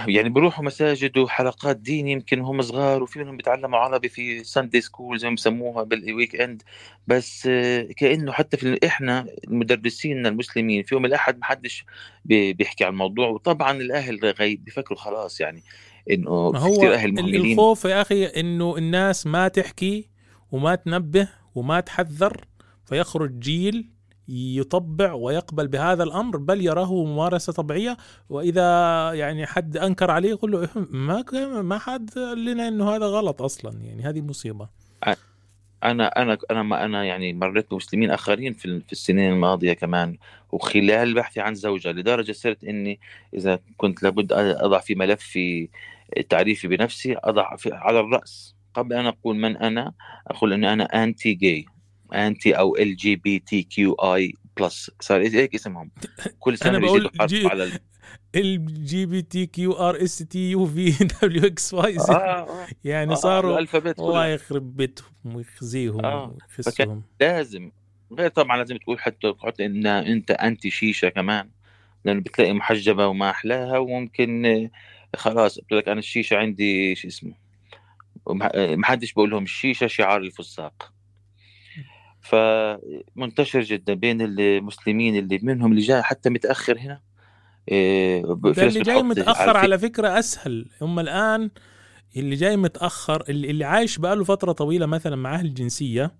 يعني 0.08 0.30
بيروحوا 0.30 0.64
مساجد 0.66 1.18
وحلقات 1.18 1.78
دين 1.78 2.08
يمكن 2.08 2.40
هم 2.40 2.62
صغار 2.62 3.04
وفي 3.04 3.20
منهم 3.20 3.38
بيتعلموا 3.38 3.80
عربي 3.80 4.10
في 4.10 4.44
Sunday 4.44 4.82
school 4.82 5.20
زي 5.20 5.30
ما 5.30 5.36
بسموها 5.36 5.84
بال 5.84 6.42
weekend 6.42 6.64
بس 7.08 7.48
آه، 7.52 7.82
كأنه 7.98 8.32
حتى 8.32 8.58
في 8.58 8.80
إحنا 8.86 9.28
المدرسين 9.48 10.26
المسلمين 10.26 10.84
في 10.84 10.96
يوم 10.96 11.06
الأحد 11.06 11.38
ما 11.40 11.46
حدش 11.46 11.86
بي- 12.26 12.54
بيحكي 12.54 12.84
عن 12.84 12.92
الموضوع. 12.92 13.28
وطبعا 13.28 13.72
الأهل 13.72 14.20
غيب 14.26 14.64
بيفكروا 14.64 15.00
خلاص 15.00 15.42
يعني 15.42 15.64
إنه 16.12 16.30
هو 16.30 16.52
كثير 16.52 16.94
أهل 16.94 17.14
مهملين 17.14 17.52
الخوف 17.52 17.86
يا 17.86 18.02
أخي 18.02 18.26
إنه 18.26 18.78
الناس 18.78 19.28
ما 19.28 19.48
تحكي 19.48 20.10
وما 20.52 20.76
تنبه 20.76 21.30
وما 21.56 21.80
تحذر 21.80 22.46
فيخرج 22.86 23.40
جيل 23.40 23.90
يطبع 24.30 25.14
ويقبل 25.14 25.68
بهذا 25.68 26.04
الأمر 26.04 26.38
بل 26.38 26.66
يراه 26.66 27.06
ممارسة 27.06 27.54
طبيعية. 27.54 27.98
وإذا 28.30 28.64
يعني 29.14 29.46
حد 29.46 29.78
أنكر 29.78 30.12
عليه 30.12 30.30
يقول 30.30 30.52
له 30.52 30.62
إيه، 30.62 30.70
ما 30.92 31.24
ما 31.62 31.78
حد 31.78 32.10
قال 32.16 32.46
لنا 32.46 32.68
إنه 32.68 32.96
هذا 32.96 33.06
غلط 33.06 33.42
أصلا. 33.42 33.82
يعني 33.82 34.04
هذه 34.04 34.22
مصيبة. 34.22 34.70
أنا 35.84 36.08
أنا 36.08 36.38
أنا 36.52 36.64
ما 36.64 36.86
أنا 36.86 37.04
يعني 37.06 37.34
مريت 37.34 37.72
بمسلمين 37.72 38.12
آخرين 38.12 38.54
في 38.54 38.80
في 38.80 38.92
السنين 38.92 39.34
الماضية 39.34 39.74
كمان 39.74 40.18
وخلال 40.52 41.14
بحثي 41.14 41.40
عن 41.40 41.56
زوجة 41.56 41.92
لدرجة 41.92 42.32
صرت 42.32 42.64
إني 42.64 43.00
إذا 43.34 43.60
كنت 43.78 44.04
لابد 44.04 44.34
أضع 44.34 44.80
في 44.80 44.96
ملفي 44.96 45.70
تعريفي 46.30 46.68
بنفسي 46.68 47.16
أضع 47.18 47.56
في 47.56 47.74
على 47.74 48.00
الرأس. 48.00 48.58
قبل 48.74 48.94
أن 48.94 49.06
أقول 49.06 49.38
من 49.38 49.58
أنا 49.58 49.94
أقول 50.28 50.54
اني 50.54 50.74
أنا 50.74 51.04
انتي 51.04 51.34
جاي 51.34 51.66
انتي 52.14 52.54
أو 52.54 52.76
ال 52.76 52.96
جي 52.96 53.16
بي 53.16 53.40
تي 53.40 53.64
كيو 53.64 53.94
اي 53.94 54.34
بلس 54.58 54.92
صار 55.00 55.22
هيك 55.22 55.56
اسمهم؟ 55.56 55.92
كل 56.40 56.56
بقول 56.66 56.80
بيزيدوا 56.82 57.10
حرف 57.20 57.30
G 57.30 57.48
على 57.48 57.64
ال... 57.64 57.80
الجي 58.36 59.06
بي 59.06 59.22
تي 59.22 59.46
كيو 59.46 59.74
ار 59.74 60.04
اس 60.04 60.18
تي 60.18 60.52
يو 60.52 60.66
في 60.66 60.90
دبليو 61.22 61.46
إكس 61.46 61.74
واي 61.74 61.98
آه، 62.00 62.12
آه. 62.12 62.68
يعني 62.84 63.12
آه، 63.12 63.16
صاروا 63.16 63.54
ال 63.54 63.59
alphabet 63.59 64.00
الله. 64.00 64.28
يخرب 64.28 64.78
بيتهم 64.78 65.36
ويخزيهم 65.36 66.06
آه 66.06 66.38
ويخسهم. 66.58 67.04
لازم. 67.20 67.72
غير 68.12 68.30
طبعا 68.30 68.58
لازم 68.58 68.78
تقول 68.78 69.00
حتى 69.00 69.34
حتى 69.40 69.66
إن 69.66 69.88
أنت 69.88 70.32
anti 70.32 70.70
شيشة 70.70 71.10
كمان 71.10 71.50
لأنه 72.06 72.20
بتلاقي 72.22 72.54
محجبة 72.54 73.08
وما 73.08 73.30
أحلاها 73.30 73.78
وممكن 73.78 74.46
آه، 74.46 74.70
خلاص 75.16 75.60
قلت 75.60 75.72
لك 75.72 75.88
أنا 75.90 76.00
الشيشة 76.00 76.38
عندي 76.38 76.96
شو 76.96 77.08
اسمه 77.08 77.34
آه، 78.54 78.76
محدش 78.76 79.14
بقول 79.14 79.30
لهم 79.30 79.44
الشيشة 79.44 79.88
شعار 79.88 80.22
الفساق. 80.22 80.94
فمنتشر 82.22 83.62
جدا 83.62 83.94
بين 83.94 84.22
المسلمين 84.22 85.16
اللي 85.16 85.40
منهم 85.44 85.72
اللي 85.72 85.82
جاي 85.82 86.04
حتى 86.04 86.30
متأخر 86.30 86.80
هنا 86.80 87.02
آه، 87.72 88.40
ده 88.44 88.68
اللي 88.68 88.82
جاي 88.82 89.04
متأخر 89.04 89.58
على 89.58 89.80
فكرة 89.80 90.20
أسهل. 90.20 90.66
هم 90.82 91.00
الآن 91.00 91.50
اللي 92.16 92.36
جاي 92.36 92.58
متأخر 92.58 93.24
اللي, 93.30 93.50
اللي 93.50 93.66
عايش 93.66 93.98
بقاله 93.98 94.24
فترة 94.24 94.52
طويلة 94.52 94.86
مثلا 94.86 95.16
معاه 95.16 95.42
الجنسية 95.42 96.12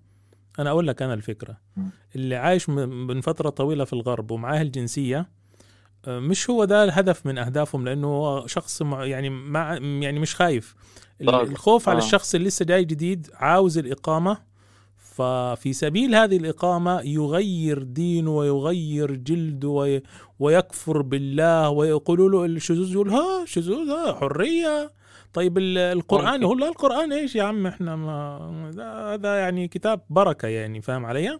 أنا 0.58 0.70
أقول 0.70 0.86
لك 0.86 1.02
أنا 1.02 1.14
الفكرة. 1.14 1.60
اللي 2.16 2.36
عايش 2.36 2.68
من 2.68 3.20
فترة 3.20 3.50
طويلة 3.50 3.84
في 3.84 3.92
الغرب 3.92 4.30
ومعاه 4.30 4.62
الجنسية 4.62 5.28
مش 6.06 6.50
هو 6.50 6.64
ده 6.64 6.84
الهدف 6.84 7.26
من 7.26 7.38
أهدافهم 7.38 7.84
لأنه 7.84 8.06
هو 8.06 8.46
شخص 8.46 8.80
يعني 8.82 9.30
مع 9.30 9.74
يعني 9.82 10.18
مش 10.20 10.34
خايف 10.34 10.74
طاقة. 11.26 11.42
الخوف 11.42 11.88
على 11.88 11.98
آه. 12.00 12.04
الشخص 12.04 12.34
اللي 12.34 12.48
لسه 12.48 12.64
جاي 12.64 12.84
جديد 12.84 13.30
عاوز 13.34 13.78
الإقامة 13.78 14.38
ففي 14.96 15.72
سبيل 15.72 16.14
هذه 16.14 16.36
الإقامة 16.36 17.00
يغير 17.00 17.82
دينه 17.82 18.30
ويغير 18.36 19.14
جلده 19.14 19.68
وي 19.68 20.02
ويكفر 20.38 21.02
بالله 21.02 21.70
ويقولوا 21.70 22.30
له 22.30 22.44
الشذوذ 22.44 22.92
يقول 22.92 23.08
ها 23.10 23.44
شذوذ 23.44 23.88
ها 23.90 24.12
حرية 24.14 24.92
طيب 25.32 25.58
ال- 25.58 25.78
القرآن 25.78 26.42
يقول 26.42 26.60
لا 26.60 26.68
القرآن 26.68 27.12
إيش 27.12 27.36
يا 27.36 27.42
عم 27.42 27.66
إحنا 27.66 27.96
ما 27.96 29.14
هذا 29.14 29.36
يعني 29.38 29.68
كتاب 29.68 30.00
بركة 30.10 30.48
يعني 30.48 30.82
فاهم 30.82 31.06
علي؟ 31.06 31.38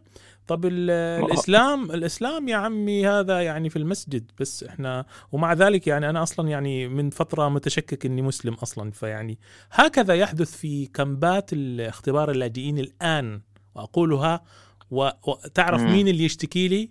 طب 0.49 0.67
ال- 0.67 0.91
الإسلام 1.25 1.91
الإسلام 1.91 2.49
يا 2.49 2.57
عمي 2.57 3.07
هذا 3.07 3.41
يعني 3.43 3.71
في 3.71 3.77
المسجد 3.77 4.31
بس 4.41 4.65
إحنا 4.65 5.05
ومع 5.33 5.53
ذلك 5.53 5.87
يعني 5.87 6.11
أنا 6.11 6.23
أصلا 6.23 6.49
يعني 6.49 6.89
من 6.89 7.11
فترة 7.11 7.49
متشكك 7.49 8.07
إني 8.07 8.23
مسلم 8.23 8.55
أصلا 8.55 8.91
فيعني 8.91 9.39
هكذا 9.71 10.15
يحدث 10.15 10.57
في 10.57 10.87
كمبات 10.87 11.53
الاختبار 11.53 12.31
اللاجئين 12.31 12.79
الآن 12.79 13.41
وأقولها 13.75 14.43
وتعرف 14.91 15.81
مم. 15.83 15.93
مين 15.93 16.09
اللي 16.09 16.25
يشتكي 16.25 16.69
لي؟ 16.69 16.91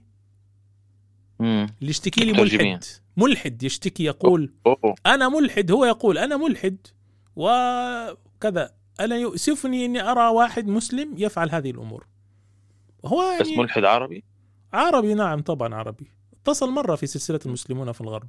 مم. 1.40 1.68
اللي 1.80 1.90
يشتكي 1.90 2.26
لي. 2.26 2.32
ملحد 2.34 2.84
ملحد 3.18 3.64
يشتكي 3.64 4.04
يقول 4.04 4.54
أوه. 4.68 4.96
أنا 5.06 5.30
ملحد 5.30 5.72
هو 5.72 5.86
يقول 5.86 6.18
أنا 6.18 6.38
ملحد 6.38 6.78
وكذا 7.36 8.74
أنا 9.00 9.16
يؤسفني 9.16 9.86
إني 9.86 10.02
أرى 10.12 10.28
واحد 10.28 10.68
مسلم 10.68 11.14
يفعل 11.18 11.50
هذه 11.52 11.72
الأمور 11.72 12.08
هو 13.06 13.38
بس 13.42 13.48
يعني 13.48 13.62
ملحد 13.62 13.84
عربي؟ 13.84 14.24
عربي 14.74 15.14
نعم 15.14 15.42
طبعا 15.42 15.76
عربي. 15.76 16.12
اتصل 16.42 16.70
مرة 16.70 16.96
في 16.96 17.08
سلسلة 17.08 17.40
المسلمون 17.46 17.92
في 17.92 18.02
الغرب. 18.02 18.28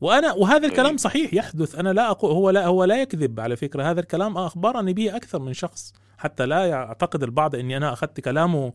وأنا 0.00 0.32
وهذا 0.32 0.66
الكلام 0.66 0.96
صحيح 0.96 1.34
يحدث. 1.34 1.74
أنا 1.74 1.92
لا 1.92 2.10
أقول 2.10 2.32
هو 2.32 2.50
لا 2.50 2.66
هو 2.66 2.84
لا 2.84 3.02
يكذب 3.02 3.40
على 3.40 3.56
فكرة. 3.56 3.90
هذا 3.90 4.00
الكلام 4.00 4.36
أخبرني 4.38 4.92
به 4.92 5.16
أكثر 5.16 5.38
من 5.38 5.52
شخص. 5.52 5.92
حتى 6.18 6.46
لا 6.46 6.66
يعتقد 6.66 7.22
البعض 7.22 7.54
إني 7.54 7.76
أنا 7.76 7.92
أخذت 7.92 8.20
كلامه 8.20 8.72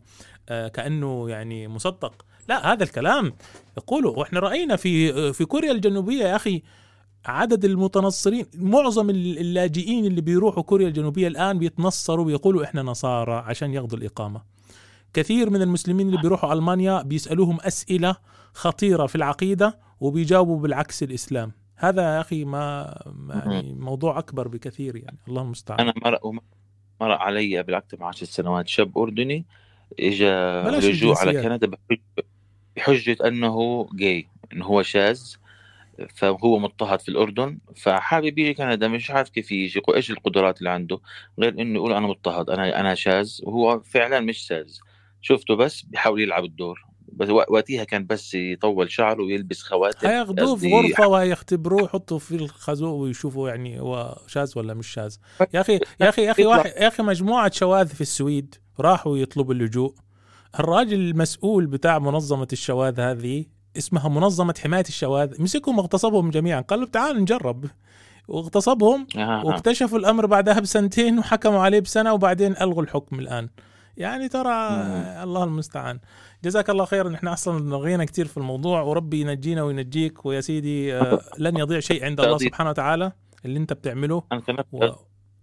آه، 0.48 0.68
كأنه 0.68 1.30
يعني 1.30 1.68
مصدق. 1.68 2.24
لا 2.48 2.72
هذا 2.72 2.84
الكلام 2.84 3.32
يقوله. 3.76 4.10
وإحنا 4.10 4.40
رأينا 4.40 4.76
في 4.76 5.32
في 5.32 5.44
كوريا 5.44 5.72
الجنوبية 5.72 6.24
يا 6.24 6.36
أخي 6.36 6.62
عدد 7.26 7.64
المتنصرين 7.64 8.46
معظم 8.54 9.10
اللاجئين 9.10 10.04
اللي 10.04 10.20
بيروحوا 10.20 10.62
كوريا 10.62 10.88
الجنوبية 10.88 11.28
الآن 11.28 11.58
بيتنصروا 11.58 12.24
بيقولوا 12.24 12.64
إحنا 12.64 12.82
نصارى 12.82 13.32
عشان 13.32 13.74
ياخذوا 13.74 13.98
الإقامة. 13.98 14.53
كثير 15.14 15.50
من 15.50 15.62
المسلمين 15.62 16.06
اللي 16.06 16.20
بيروحوا 16.20 16.52
ألمانيا 16.52 17.02
بيسألوهم 17.02 17.58
أسئلة 17.60 18.16
خطيرة 18.54 19.06
في 19.06 19.14
العقيدة 19.14 19.78
وبيجاوبوا 20.00 20.58
بالعكس 20.60 21.02
الإسلام. 21.02 21.52
هذا 21.76 22.02
يا 22.02 22.20
أخي 22.20 22.44
ما 22.44 22.94
يعني 23.46 23.72
موضوع 23.74 24.18
أكبر 24.18 24.48
بكثير 24.48 24.96
يعني. 24.96 25.18
الله 25.28 25.42
المستعان. 25.42 25.80
أنا 25.80 25.92
مرق 26.04 26.26
مر 27.00 27.12
علي 27.12 27.58
قبل 27.58 27.74
أكثر 27.74 27.96
من 28.00 28.06
10 28.06 28.26
سنوات. 28.26 28.68
شاب 28.68 28.98
أردني 28.98 29.44
اجى 30.00 30.30
رجوع 30.88 31.18
على. 31.18 31.42
كندا 31.42 31.66
بحج- 31.66 32.24
بحجة 32.76 33.16
أنه 33.26 33.86
جاي 33.92 34.28
انه 34.52 34.64
هو 34.64 34.82
شاذ 34.82 35.20
فهو 36.14 36.58
مضطهد 36.58 37.00
في 37.00 37.08
الأردن 37.08 37.58
فحابب 37.76 38.38
يجي 38.38 38.54
كندا. 38.54 38.88
مش 38.88 39.10
عارف 39.10 39.28
كيف 39.28 39.52
يجي 39.52 39.82
إيش 39.94 40.10
القدرات 40.10 40.58
اللي 40.58 40.70
عنده؟ 40.70 41.00
غير 41.38 41.60
إنه 41.60 41.74
يقول 41.74 41.92
أنا 41.92 42.06
مضطهد 42.06 42.50
أنا 42.50 42.80
أنا 42.80 42.94
شاذ 42.94 43.40
وهو 43.42 43.80
فعلا 43.80 44.20
مش 44.20 44.38
شاذ. 44.38 44.78
شفته 45.24 45.54
بس 45.56 45.82
بيحاول 45.82 46.20
يلعب 46.20 46.44
الدور. 46.44 46.84
بس 47.12 47.28
وق- 47.28 47.50
وقتها 47.52 47.84
كان 47.84 48.06
بس 48.06 48.34
يطول 48.34 48.90
شعره 48.90 49.22
ويلبس 49.22 49.62
خواتم. 49.62 50.08
هياخذوه 50.08 50.56
في 50.56 50.72
غرفة 50.74 51.06
وهيختبروه 51.08 51.82
يحطوا 51.82 52.18
في 52.18 52.34
الخازوق 52.34 52.94
ويشوفوا 52.94 53.48
يعني 53.48 53.80
هو 53.80 54.18
شاذ 54.26 54.52
ولا 54.56 54.74
مش 54.74 54.86
شاذ. 54.88 55.16
يا 55.54 55.60
أخي 55.60 55.80
يا 56.00 56.08
أخي 56.08 56.22
يا 56.22 56.30
أخي 56.30 56.46
واحد 56.46 56.66
يا 56.66 56.88
أخي 56.88 57.02
مجموعة 57.02 57.50
شواذ 57.54 57.86
في 57.88 58.00
السويد 58.00 58.54
راحوا 58.80 59.18
يطلبوا 59.18 59.54
اللجوء. 59.54 59.94
الراجل 60.58 61.00
المسؤول 61.00 61.66
بتاع 61.66 61.98
منظمة 61.98 62.48
الشواذ 62.52 63.00
هذه 63.00 63.44
اسمها 63.78 64.08
منظمة 64.08 64.54
حماية 64.62 64.84
الشواذ 64.88 65.42
مسكهم 65.42 65.78
واغتصبهم 65.78 66.30
جميعا. 66.30 66.60
قال 66.60 66.80
له 66.80 66.86
تعال 66.86 67.20
نجرب. 67.20 67.64
واغتصبهم. 68.28 69.06
واكتشفوا 69.16 69.98
الأمر 69.98 70.26
بعدها 70.26 70.60
بسنتين 70.60 71.18
وحكموا 71.18 71.60
عليه 71.60 71.80
بسنة 71.80 72.12
وبعدين 72.12 72.52
ألغوا 72.60 72.82
الحكم 72.82 73.18
الآن. 73.18 73.48
يعني 73.96 74.28
ترى 74.28 74.50
الله 75.22 75.44
المستعان. 75.44 75.98
جزاك 76.44 76.70
الله 76.70 76.84
خيرا 76.84 77.08
نحن 77.08 77.26
أصلا 77.26 77.76
رغينا 77.76 78.04
كثير 78.04 78.26
في 78.26 78.36
الموضوع. 78.36 78.80
وربي 78.80 79.20
ينجينا 79.20 79.62
وينجيك. 79.62 80.26
ويا 80.26 80.40
سيدي 80.40 80.94
آه، 80.94 81.20
لن 81.38 81.56
يضيع 81.56 81.80
شيء 81.80 82.04
عند 82.04 82.20
الله. 82.20 82.38
سبحانه 82.38 82.70
وتعالى 82.70 83.12
اللي 83.44 83.58
أنت 83.58 83.72
بتعمله. 83.72 84.22
أنا 84.32 84.42
نفسي 84.48 84.66
و... 84.72 84.94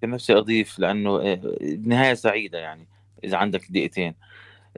نفسي 0.04 0.38
أضيف 0.38 0.80
لأنه 0.80 1.22
آه، 1.22 1.40
نهاية 1.86 2.14
سعيدة 2.14 2.58
يعني 2.58 2.88
إذا 3.24 3.38
عندك 3.38 3.72
دقيقتين. 3.72 4.16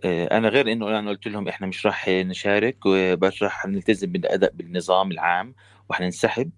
آه، 0.04 0.38
أنا 0.38 0.50
غير 0.50 0.72
إنه 0.72 1.00
أنا 1.00 1.10
قلت 1.10 1.28
لهم 1.28 1.48
إحنا 1.48 1.68
مش 1.68 1.86
راح 1.86 2.10
نشارك 2.10 2.88
بس 3.18 3.44
راح 3.44 3.66
نلتزم 3.66 4.12
بالأداء 4.12 4.52
بالنظام 4.54 5.12
العام 5.12 5.56
وحننسحب 5.90 6.50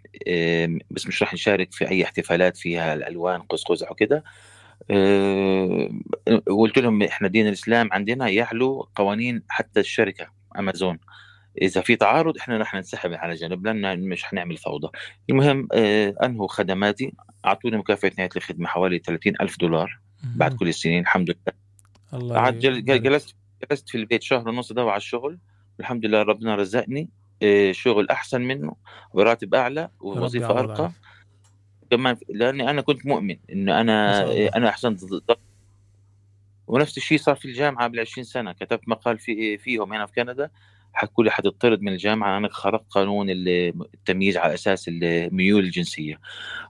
بس 0.92 1.08
مش 1.08 1.22
راح 1.22 1.34
نشارك 1.34 1.72
في 1.72 1.90
أي 1.90 2.04
احتفالات 2.04 2.58
فيها 2.58 2.94
الألوان 2.94 3.42
قوس 3.42 3.64
قزح 3.64 3.92
وكده 3.92 4.24
آه، 4.92 5.90
وقلت 6.50 6.80
لهم 6.80 7.04
إحنا 7.04 7.28
دين 7.28 7.48
الإسلام 7.48 7.90
عندنا 7.92 8.30
يعلو 8.30 8.90
قوانين 8.96 9.44
حتى 9.50 9.80
الشركة 9.80 10.28
أمازون. 10.60 11.00
إذا 11.62 11.82
في 11.82 11.96
تعارض 11.96 12.38
إحنا 12.38 12.58
رح 12.58 12.74
ننسحب 12.76 13.14
على 13.14 13.34
جنب 13.34 13.66
لأن 13.66 14.10
مش 14.10 14.24
حنعمل 14.24 14.58
فوضى. 14.58 14.88
المهم 15.30 15.68
آه، 15.74 16.16
انهوا 16.24 16.48
خدماتي. 16.48 17.14
أعطوني 17.46 17.78
مكافأة 17.78 18.12
نهاية 18.18 18.30
الخدمة 18.36 18.68
حوالي 18.68 19.00
30 19.00 19.34
ألف 19.42 19.60
دولار 19.60 20.00
بعد 20.36 20.54
كل 20.54 20.68
السنين 20.68 21.02
الحمد 21.02 21.30
لله. 21.30 21.56
الله 22.14 22.36
قعدت. 22.36 22.66
جلست 22.66 23.36
جلست 23.72 23.90
في 23.90 23.98
البيت 23.98 24.24
شهر 24.24 24.50
ونص 24.50 24.72
ادور 24.72 24.90
على 24.90 24.98
الشغل. 24.98 25.38
الحمد 25.80 26.06
لله 26.06 26.22
ربنا 26.22 26.56
رزقني 26.56 27.10
آه، 27.44 27.72
شغل 27.72 28.10
أحسن 28.10 28.42
منه 28.42 28.76
براتب 29.14 29.56
أعلى 29.56 29.90
ووظيفة 30.00 30.60
أرقى. 30.60 30.92
كمان 31.92 32.18
لأني 32.30 32.70
أنا 32.70 32.82
كنت 32.82 33.06
مؤمن 33.06 33.38
إنه 33.52 33.82
أنا. 33.82 34.24
أنا 34.58 34.70
أحسنت 34.70 35.00
ونفس 36.68 36.98
الشيء 36.98 37.18
صار 37.18 37.36
في 37.36 37.46
الجامعة 37.46 37.88
بال 37.88 38.00
20 38.00 38.26
سنة. 38.26 38.52
كتبت 38.52 38.90
مقال 38.90 39.20
في 39.20 39.58
فيهم 39.58 39.94
هنا 39.94 40.06
في 40.06 40.14
كندا 40.14 40.50
حكوا 40.94 41.24
لي 41.24 41.32
حتطرد 41.32 41.82
من 41.82 41.94
الجامعة 41.94 42.38
أنا 42.38 42.50
خرقت 42.52 42.86
قانون 42.90 43.30
ال- 43.30 43.48
التمييز 43.94 44.38
على 44.38 44.54
أساس 44.54 44.86
الميول 44.88 45.64
الجنسية. 45.64 46.20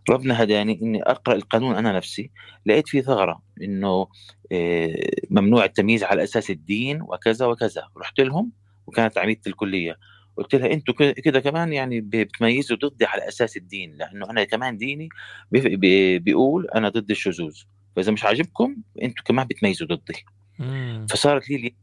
ربنا 0.10 0.44
هداني 0.44 0.80
إني 0.82 1.04
أقرأ 1.04 1.36
القانون 1.36 1.76
أنا 1.76 1.92
نفسي. 1.92 2.32
لقيت 2.66 2.88
فيه 2.88 3.02
ثغرة 3.02 3.42
إنه 3.62 4.08
آه، 4.52 4.96
ممنوع 5.30 5.66
التمييز 5.66 6.04
على 6.04 6.24
أساس 6.24 6.50
الدين 6.50 7.02
وكذا 7.02 7.46
وكذا. 7.46 7.88
رحت 7.98 8.20
لهم 8.20 8.52
وكانت 8.88 9.18
عميدة 9.18 9.42
الكلية. 9.48 9.98
قلت 10.38 10.56
لها 10.56 10.74
أنتوا 10.74 10.94
كده- 11.12 11.40
كمان 11.40 11.74
يعني 11.74 12.02
بتميزوا 12.02 12.78
ضدي 12.78 13.06
على 13.06 13.28
أساس 13.28 13.58
الدين 13.58 13.96
لأنه 13.98 14.30
أنا 14.30 14.44
كمان 14.44 14.78
ديني 14.78 15.10
بي- 15.52 15.76
بي- 15.76 16.20
بيقول 16.20 16.68
أنا 16.76 16.90
ضد 16.90 17.12
الشذوذ. 17.12 17.58
فإذا 17.96 18.12
مش 18.12 18.24
عاجبكم 18.24 18.76
أنتوا 19.04 19.24
كمان 19.26 19.48
بتميزوا 19.48 19.88
ضدي. 19.88 20.26
مم. 20.60 21.06
فصارت 21.10 21.50
لي 21.50 21.76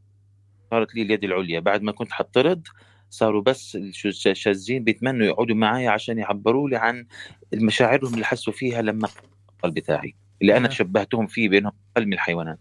صارت 0.71 0.95
لي 0.95 1.01
اليد 1.01 1.23
العليا. 1.23 1.59
بعد 1.59 1.81
ما 1.81 1.91
كنت 1.91 2.11
حطرد 2.11 2.67
صاروا 3.09 3.41
بس 3.41 3.75
الش- 3.75 4.27
الشاذين 4.27 4.83
بيتمنوا 4.83 5.25
يقعدوا 5.27 5.55
معي 5.55 5.87
عشان 5.87 6.17
يعبروا 6.17 6.69
لي 6.69 6.75
عن 6.77 7.05
مشاعرهم 7.53 8.13
اللي 8.13 8.25
حسوا 8.25 8.53
فيها 8.53 8.81
لما 8.81 9.07
القلب 9.55 9.73
بتاعي 9.73 10.15
اللي 10.41 10.57
أنا 10.57 10.67
آه. 10.67 10.71
شبهتهم 10.71 11.27
فيه 11.27 11.49
بينهم 11.49 11.71
من 11.97 12.13
الحيوانات. 12.13 12.59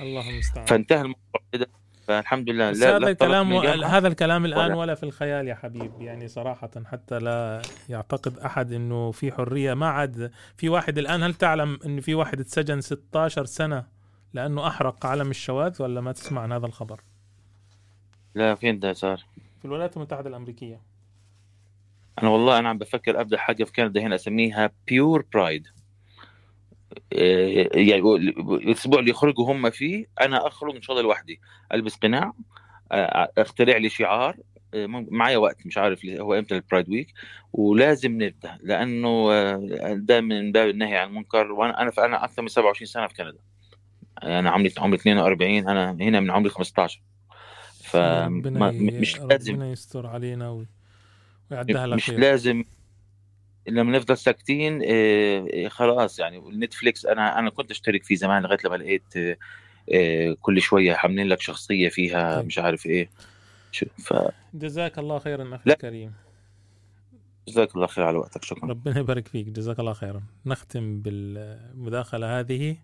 الله 0.00 0.30
المستعان. 0.30 0.66
فانتهى 0.66 1.00
الموضوع 1.00 1.40
فالحمد 2.04 2.50
لله. 2.50 2.70
لا 2.70 2.88
هذا 2.90 2.98
لا 2.98 3.08
الكلام 3.10 3.52
هذا 3.84 4.08
الكلام 4.08 4.44
الآن 4.44 4.64
ولا- 4.66 4.74
ولا 4.74 4.94
في 4.94 5.02
الخيال 5.02 5.48
يا 5.48 5.54
حبيب 5.54 5.92
يعني 6.00 6.28
صراحة 6.28 6.70
حتى 6.84 7.18
لا 7.18 7.62
يعتقد 7.88 8.38
أحد 8.38 8.72
إنه 8.72 9.10
في 9.10 9.32
حرية. 9.32 9.74
ما 9.74 9.86
عاد 9.88 10.32
في 10.56 10.68
واحد 10.68 10.98
الآن 10.98 11.22
هل 11.22 11.34
تعلم 11.34 11.78
انه 11.86 12.00
في 12.00 12.14
واحد 12.14 12.40
اتسجن 12.40 12.80
16 12.80 13.44
سنة 13.44 13.86
لأنه 14.32 14.66
أحرق 14.66 15.06
علم 15.06 15.30
الشواذ 15.30 15.82
ولا 15.82 16.00
ما 16.00 16.12
تسمع 16.12 16.42
عن 16.42 16.52
هذا 16.52 16.66
الخبر؟ 16.66 17.00
لا 18.34 18.54
فين 18.54 18.78
ده 18.78 18.92
صار. 18.92 19.16
في 19.58 19.64
الولايات 19.64 19.96
المتحدة 19.96 20.28
الأمريكية. 20.28 20.80
أنا 22.22 22.28
والله 22.30 22.58
أنا 22.58 22.68
عم 22.68 22.78
بفكر 22.78 23.20
أبدأ 23.20 23.36
حاجة 23.38 23.64
في 23.64 23.72
كندا 23.72 24.00
هنا 24.00 24.14
أسميها 24.14 24.70
Pure 24.88 25.24
Pride 25.34 25.66
يعني 27.12 28.02
الأسبوع 28.38 28.98
اللي 28.98 29.10
يخرجوا 29.10 29.52
هم 29.52 29.70
فيه 29.70 30.06
أنا 30.20 30.46
أخرج 30.46 30.76
إن 30.76 30.82
شاء 30.82 30.96
الله 30.96 31.08
لوحدي 31.08 31.40
ألبس 31.72 31.96
قناع 31.96 32.32
آه، 32.92 33.28
أخترع 33.38 33.76
لي 33.76 33.88
شعار 33.88 34.36
آه، 34.74 34.86
معايا 34.86 35.36
وقت 35.36 35.66
مش 35.66 35.78
عارف 35.78 36.06
هو 36.06 36.34
إمتى؟ 36.34 36.54
ال 36.54 36.60
Pride 36.60 36.90
Week 36.90 37.14
ولازم 37.52 38.22
نبدأ 38.22 38.58
لأنه 38.62 39.32
آه، 39.32 39.94
ده 39.94 40.20
من 40.20 40.52
باب 40.52 40.68
النهي 40.68 40.96
عن 40.96 41.08
المنكر 41.08 41.52
وأنا 41.52 41.82
أنا 41.82 41.92
أنا 41.98 42.24
أكثر 42.24 42.42
من 42.42 42.48
27 42.48 42.86
سنة 42.86 43.06
في 43.06 43.14
كندا. 43.14 43.38
أنا 44.22 44.50
عمري 44.50 44.72
عمري 44.78 44.96
42 44.96 45.68
أنا 45.68 45.90
هنا 45.90 46.20
من 46.20 46.30
عمري 46.30 46.50
15 46.50 47.02
ربنا 47.94 48.70
ي... 48.70 48.78
فمش 48.78 49.20
لازم. 49.20 49.54
ربنا 49.54 49.72
يستر 49.72 50.06
علينا. 50.06 50.64
ويعدها 51.50 51.80
على 51.80 51.96
مش 51.96 52.10
لازم 52.10 52.64
لما 53.68 53.98
نفضل 53.98 54.16
ساكتين 54.16 54.82
آه، 54.84 55.46
آه، 55.54 55.68
خلاص 55.68 56.18
يعني. 56.18 56.38
نتفليكس 56.50 57.06
أنا 57.06 57.38
أنا 57.38 57.50
كنت 57.50 57.70
أشترك 57.70 58.04
فيه 58.04 58.14
زمان 58.14 58.42
لغاية 58.42 58.58
لما 58.64 58.76
لقيت 58.76 59.38
آه، 59.92 60.36
كل 60.42 60.60
شوية 60.60 60.94
عاملين 60.94 61.26
لك 61.26 61.40
شخصية 61.40 61.88
فيها. 61.88 62.42
مش 62.42 62.58
عارف 62.58 62.86
إيه. 62.86 63.10
ف 63.98 64.14
جزاك 64.54 64.98
الله 64.98 65.18
خيرا 65.18 65.56
أخي. 65.56 65.70
الكريم. 65.70 66.12
جزاك 67.48 67.74
الله 67.76 67.86
خير 67.86 68.04
على 68.04 68.18
وقتك 68.18 68.44
شكرا. 68.44 68.68
ربنا 68.68 68.98
يبارك 68.98 69.28
فيك 69.28 69.46
جزاك 69.48 69.80
الله 69.80 69.92
خيرا. 69.92 70.22
نختم 70.46 71.00
بالمداخلة 71.00 72.38
هذه. 72.40 72.76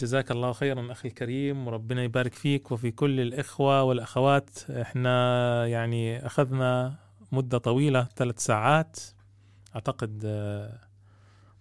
جزاك 0.00 0.30
الله 0.30 0.52
خيرا 0.52 0.92
أخي 0.92 1.08
الكريم 1.08 1.66
وربنا 1.66 2.04
يبارك 2.04 2.34
فيك. 2.34 2.72
وفي 2.72 2.90
كل 2.90 3.20
الإخوة 3.20 3.82
والأخوات 3.82 4.50
إحنا 4.70 5.66
يعني 5.66 6.26
أخذنا 6.26 6.94
مدة 7.32 7.58
طويلة 7.58 8.08
ثلاث 8.16 8.38
ساعات. 8.38 8.98
أعتقد 9.74 10.22
آه، 10.24 10.78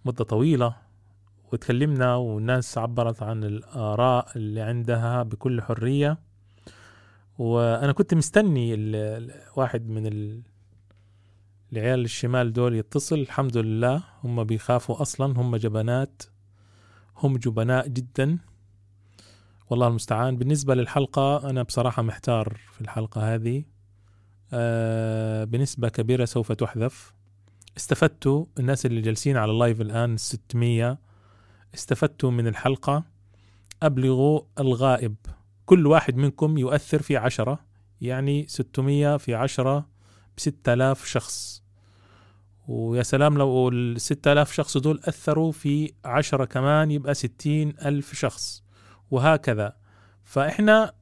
مدة 0.06 0.24
طويلة. 0.24 0.76
وتكلمنا 1.52 2.16
والناس 2.16 2.78
عبرت 2.78 3.24
عن 3.24 3.44
الآراء 3.44 4.28
اللي 4.36 4.62
عندها 4.62 5.24
بكل 5.24 5.62
حرية. 5.62 6.18
وأنا 7.38 7.92
كنت 7.92 8.14
مستني 8.14 8.74
واحد 9.56 9.90
من 9.90 10.08
ال- 10.08 10.42
العيال 11.74 12.04
الشمال 12.06 12.54
دول 12.54 12.76
يتصل. 12.76 13.20
الحمد 13.20 13.58
لله 13.58 14.04
هم 14.24 14.44
بيخافوا 14.44 15.02
أصلا. 15.02 15.40
هم 15.40 15.56
جبنات. 15.56 16.24
هم 17.18 17.38
جبناء 17.38 17.88
جدا. 17.88 18.38
والله 19.70 19.88
المستعان. 19.88 20.38
بالنسبة 20.38 20.76
للحلقة 20.76 21.50
أنا 21.50 21.64
بصراحة 21.64 22.02
محتار 22.02 22.58
في 22.72 22.82
الحلقة 22.82 23.36
هذه. 23.36 23.64
آه 24.54 25.44
بنسبة 25.44 25.90
كبيرة 25.90 26.26
سوف 26.26 26.52
تحذف. 26.52 27.14
استفدتوا 27.78 28.46
الناس 28.60 28.86
اللي 28.86 29.02
جالسين 29.02 29.38
على 29.38 29.52
اللايف 29.52 29.82
الآن 29.82 30.18
600 30.18 30.98
استفدتوا 31.74 32.32
من 32.32 32.48
الحلقة. 32.48 33.04
أبلغوا 33.84 34.42
الغائب. 34.60 35.16
كل 35.66 35.88
واحد 35.88 36.16
منكم 36.16 36.58
يؤثر 36.58 37.02
في 37.02 37.18
عشرة 37.18 37.60
يعني 38.02 38.48
600 38.48 39.18
في 39.18 39.36
عشرة 39.36 39.90
بستة 40.38 40.74
آلاف 40.74 41.06
شخص. 41.06 41.64
ويا 42.68 43.04
سلام 43.04 43.38
لو 43.38 43.70
ال 43.70 44.02
6000 44.02 44.52
شخص 44.54 44.78
دول 44.78 45.00
أثروا 45.04 45.52
في 45.52 45.94
عشرة 46.06 46.46
كمان 46.46 46.92
يبقى 46.92 47.14
ستين 47.14 47.74
ألف 47.86 48.16
شخص. 48.16 48.64
وهكذا. 49.12 49.76
فإحنا 50.24 50.94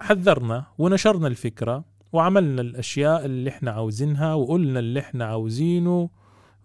حذرنا 0.00 0.66
ونشرنا 0.78 1.26
الفكرة. 1.26 1.84
وعملنا 2.12 2.62
الأشياء 2.62 3.24
اللي 3.24 3.50
إحنا 3.50 3.70
عاوزينها 3.70 4.34
وقلنا 4.34 4.78
اللي 4.78 5.00
إحنا 5.00 5.24
عاوزينه 5.24 6.10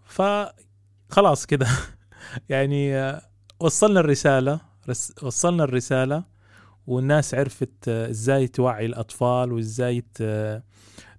فخلاص 0.06 1.46
كده. 1.46 1.68
يعني 2.50 3.14
وصلنا 3.60 4.00
الرسالة 4.00 4.60
رس 4.90 5.14
وصلنا 5.24 5.64
الرسالة 5.64 6.24
والناس 6.88 7.34
عرفت 7.36 7.88
إزاي 7.90 8.48
توعي 8.48 8.86
الأطفال 8.86 9.52
وإزاي 9.54 10.04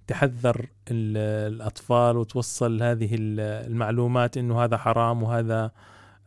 تحذر 0.07 0.67
ال- 0.91 1.53
الأطفال 1.55 2.17
وتوصل 2.17 2.83
هذه 2.83 3.15
ال- 3.15 3.41
المعلومات 3.71 4.37
إنه 4.37 4.65
هذا 4.65 4.77
حرام 4.77 5.23
وهذا 5.23 5.71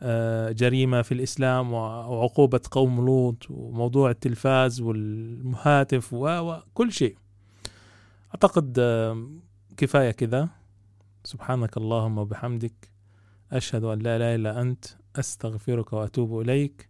آه، 0.03 0.51
جريمة 0.51 1.01
في 1.01 1.13
الإسلام 1.13 1.73
وع- 1.73 2.05
وعقوبة 2.05 2.61
قوم 2.71 3.05
لوط 3.05 3.45
وموضوع 3.49 4.09
التلفاز 4.09 4.81
والهاتف 4.81 6.13
وكل 6.13 6.91
شيء. 6.91 7.15
أعتقد 8.31 8.75
آه، 8.79 9.27
كفاية 9.77 10.11
كذا. 10.11 10.49
سبحانك 11.23 11.77
اللهم 11.77 12.17
وبحمدك. 12.17 12.91
أشهد 13.51 13.83
أن 13.83 13.99
لا 13.99 14.15
إله 14.15 14.35
إلا 14.35 14.61
أنت. 14.61 14.85
أستغفرك 15.15 15.93
وأتوب 15.93 16.41
إليك. 16.41 16.89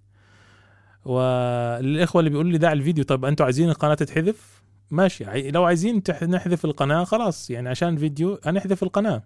وللإخوة 1.06 2.20
اللي 2.20 2.30
بيقولوا 2.30 2.52
لي 2.52 2.58
دع 2.58 2.72
الفيديو 2.72 3.04
طيب 3.04 3.26
أنتوا 3.26 3.46
عايزين 3.46 3.70
القناة 3.70 3.94
تتحذف؟ 3.94 4.62
ماشي. 4.92 5.52
لو 5.52 5.64
عايزين 5.64 6.04
نحذف 6.24 6.66
القناة 6.66 7.04
خلاص. 7.04 7.50
يعني 7.50 7.70
عشان 7.70 7.90
الفيديو 7.90 8.40
هنحذف 8.46 8.84
القناة. 8.84 9.24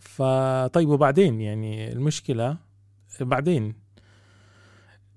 فطيب 0.00 0.88
وبعدين؟ 0.88 1.40
يعني 1.40 1.92
المشكلة 1.92 2.56
بعدين. 3.20 3.74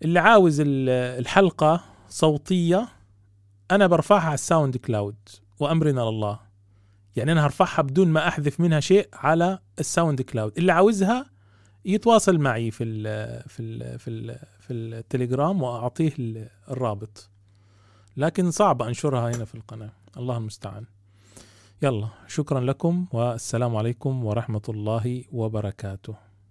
اللي 0.04 0.20
عاوز 0.20 0.60
ال- 0.60 0.90
الحلقة 1.20 1.84
أنا 3.72 3.88
برفعها 3.88 4.22
على 4.26 4.34
ال 4.34 4.78
SoundCloud 4.78 5.16
وأمرنا 5.60 6.02
لله. 6.02 6.40
يعني 7.16 7.32
أنا 7.32 7.46
هرفعها 7.46 7.82
بدون 7.82 8.08
ما 8.08 8.28
أحذف 8.28 8.60
منها 8.60 8.80
شيء 8.80 9.10
على 9.14 9.60
ال 9.80 10.22
SoundCloud. 10.22 10.58
اللي 10.58 10.72
عاوزها 10.72 11.26
يتواصل 11.86 12.38
معي 12.38 12.72
في 12.72 12.84
ال 12.84 13.04
في 13.50 13.62
ال 13.62 14.00
في 14.00 14.10
ال 14.12 14.40
في 14.60 14.74
التليجرام 14.74 15.62
وأعطيه 15.62 16.14
ال- 16.20 16.50
الرابط. 16.70 17.30
لكن 18.18 18.52
صعب 18.52 18.82
أنشرها 18.82 19.36
هنا 19.36 19.46
في 19.46 19.56
القناة. 19.56 19.92
الله 20.18 20.38
المستعان. 20.38 20.86
يلا 21.82 22.08
شكرا 22.28 22.60
لكم 22.60 23.06
والسلام 23.12 23.76
عليكم 23.76 24.26
ورحمة 24.26 24.62
الله 24.70 25.24
وبركاته. 25.32 26.16